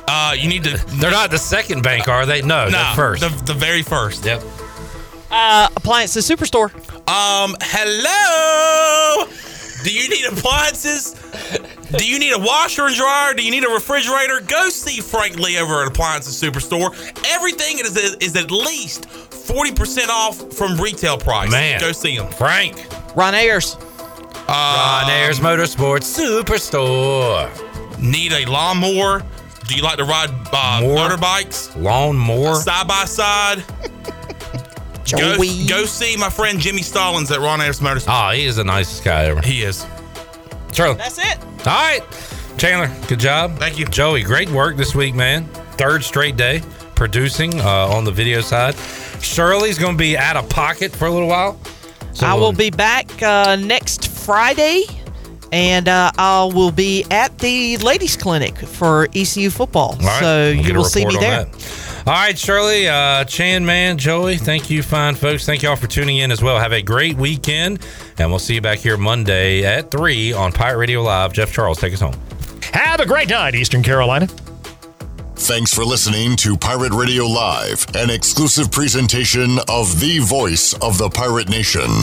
Uh, 0.08 0.34
you 0.36 0.48
need 0.48 0.64
to. 0.64 0.76
They're 1.00 1.10
not 1.10 1.30
the 1.30 1.38
second 1.38 1.82
bank, 1.82 2.08
are 2.08 2.26
they? 2.26 2.40
No, 2.42 2.68
Nah, 2.68 2.70
they're 2.70 2.94
first. 2.96 3.20
The, 3.22 3.28
the 3.52 3.54
very 3.58 3.82
first. 3.82 4.24
Yep. 4.24 4.42
Uh, 5.30 5.68
Appliances 5.76 6.28
Superstore. 6.28 6.72
Um, 7.08 7.54
hello. 7.60 9.26
Do 9.84 9.92
you 9.94 10.08
need 10.08 10.26
appliances? 10.26 11.14
Do 11.96 12.06
you 12.06 12.18
need 12.18 12.32
a 12.32 12.38
washer 12.38 12.86
and 12.86 12.94
dryer? 12.94 13.34
Do 13.34 13.42
you 13.44 13.50
need 13.50 13.64
a 13.64 13.68
refrigerator? 13.68 14.40
Go 14.40 14.68
see 14.68 15.00
Frank 15.00 15.38
Lee 15.38 15.58
over 15.58 15.82
at 15.82 15.88
Appliances 15.88 16.40
Superstore. 16.40 16.90
Everything 17.28 17.78
is 17.80 17.96
is 17.96 18.36
at 18.36 18.50
least 18.50 19.08
forty 19.10 19.72
percent 19.72 20.08
off 20.10 20.52
from 20.54 20.76
retail 20.80 21.18
price. 21.18 21.50
Man. 21.50 21.80
go 21.80 21.92
see 21.92 22.14
him. 22.14 22.28
Frank. 22.32 22.86
Ron 23.16 23.34
Ayers. 23.34 23.76
Uh, 24.48 25.02
Ron 25.02 25.10
Ayers 25.10 25.40
Motorsports 25.40 26.18
Superstore. 26.18 27.50
Need 28.00 28.32
a 28.32 28.46
lawnmower? 28.46 29.22
Do 29.66 29.74
you 29.76 29.82
like 29.82 29.98
to 29.98 30.04
ride 30.04 30.30
uh, 30.52 30.80
More? 30.82 30.96
motorbikes 30.96 31.80
Lawn 31.80 32.16
more. 32.16 32.56
side 32.56 32.88
by 32.88 33.04
side? 33.04 33.62
Go, 35.10 35.36
go 35.68 35.84
see 35.86 36.16
my 36.16 36.30
friend 36.30 36.60
Jimmy 36.60 36.82
Stallings 36.82 37.30
at 37.32 37.40
Ron 37.40 37.60
Ayers 37.60 37.80
Motorsports. 37.80 38.30
Oh, 38.30 38.34
he 38.34 38.44
is 38.46 38.56
the 38.56 38.64
nicest 38.64 39.04
guy 39.04 39.24
ever. 39.24 39.40
He 39.42 39.62
is. 39.62 39.84
Shirley. 40.72 40.94
That's 40.94 41.18
it. 41.18 41.38
All 41.66 41.74
right. 41.74 42.00
Chandler, 42.58 42.90
good 43.06 43.20
job. 43.20 43.56
Thank 43.58 43.78
you. 43.78 43.86
Joey, 43.86 44.22
great 44.22 44.50
work 44.50 44.76
this 44.76 44.94
week, 44.94 45.14
man. 45.14 45.46
Third 45.78 46.02
straight 46.04 46.36
day 46.36 46.62
producing 46.94 47.58
uh, 47.60 47.88
on 47.88 48.04
the 48.04 48.10
video 48.12 48.40
side. 48.42 48.74
Shirley's 49.22 49.78
going 49.78 49.94
to 49.94 49.98
be 49.98 50.16
out 50.18 50.36
of 50.36 50.48
pocket 50.50 50.92
for 50.92 51.06
a 51.06 51.10
little 51.10 51.28
while. 51.28 51.58
So 52.12 52.26
I 52.26 52.34
will 52.34 52.52
be 52.52 52.70
back 52.70 53.22
uh, 53.22 53.56
next 53.56 54.08
Friday, 54.08 54.84
and 55.52 55.88
uh, 55.88 56.10
I 56.18 56.44
will 56.52 56.72
be 56.72 57.04
at 57.10 57.38
the 57.38 57.76
ladies' 57.78 58.16
clinic 58.16 58.56
for 58.58 59.08
ECU 59.14 59.48
football. 59.48 59.92
All 59.92 60.06
right. 60.06 60.20
So 60.20 60.52
We'll 60.54 60.66
you 60.66 60.74
will 60.74 60.84
see 60.84 61.06
me 61.06 61.16
there. 61.16 61.44
that. 61.44 61.89
All 62.06 62.14
right, 62.14 62.36
Shirley, 62.38 62.88
uh, 62.88 63.24
Chan, 63.24 63.64
man, 63.66 63.98
Joey, 63.98 64.38
thank 64.38 64.70
you, 64.70 64.82
fine 64.82 65.14
folks. 65.14 65.44
Thank 65.44 65.62
you 65.62 65.68
all 65.68 65.76
for 65.76 65.86
tuning 65.86 66.16
in 66.16 66.32
as 66.32 66.42
well. 66.42 66.58
Have 66.58 66.72
a 66.72 66.80
great 66.80 67.16
weekend, 67.16 67.84
and 68.18 68.30
we'll 68.30 68.38
see 68.38 68.54
you 68.54 68.62
back 68.62 68.78
here 68.78 68.96
Monday 68.96 69.64
at 69.64 69.90
3 69.90 70.32
on 70.32 70.50
Pirate 70.50 70.78
Radio 70.78 71.02
Live. 71.02 71.34
Jeff 71.34 71.52
Charles, 71.52 71.78
take 71.78 71.92
us 71.92 72.00
home. 72.00 72.14
Have 72.72 73.00
a 73.00 73.06
great 73.06 73.28
night, 73.28 73.54
Eastern 73.54 73.82
Carolina. 73.82 74.26
Thanks 75.36 75.74
for 75.74 75.84
listening 75.84 76.36
to 76.36 76.56
Pirate 76.56 76.92
Radio 76.92 77.26
Live, 77.26 77.84
an 77.94 78.08
exclusive 78.08 78.70
presentation 78.70 79.58
of 79.68 80.00
the 80.00 80.20
voice 80.20 80.72
of 80.80 80.96
the 80.96 81.10
pirate 81.10 81.48
nation. 81.50 81.90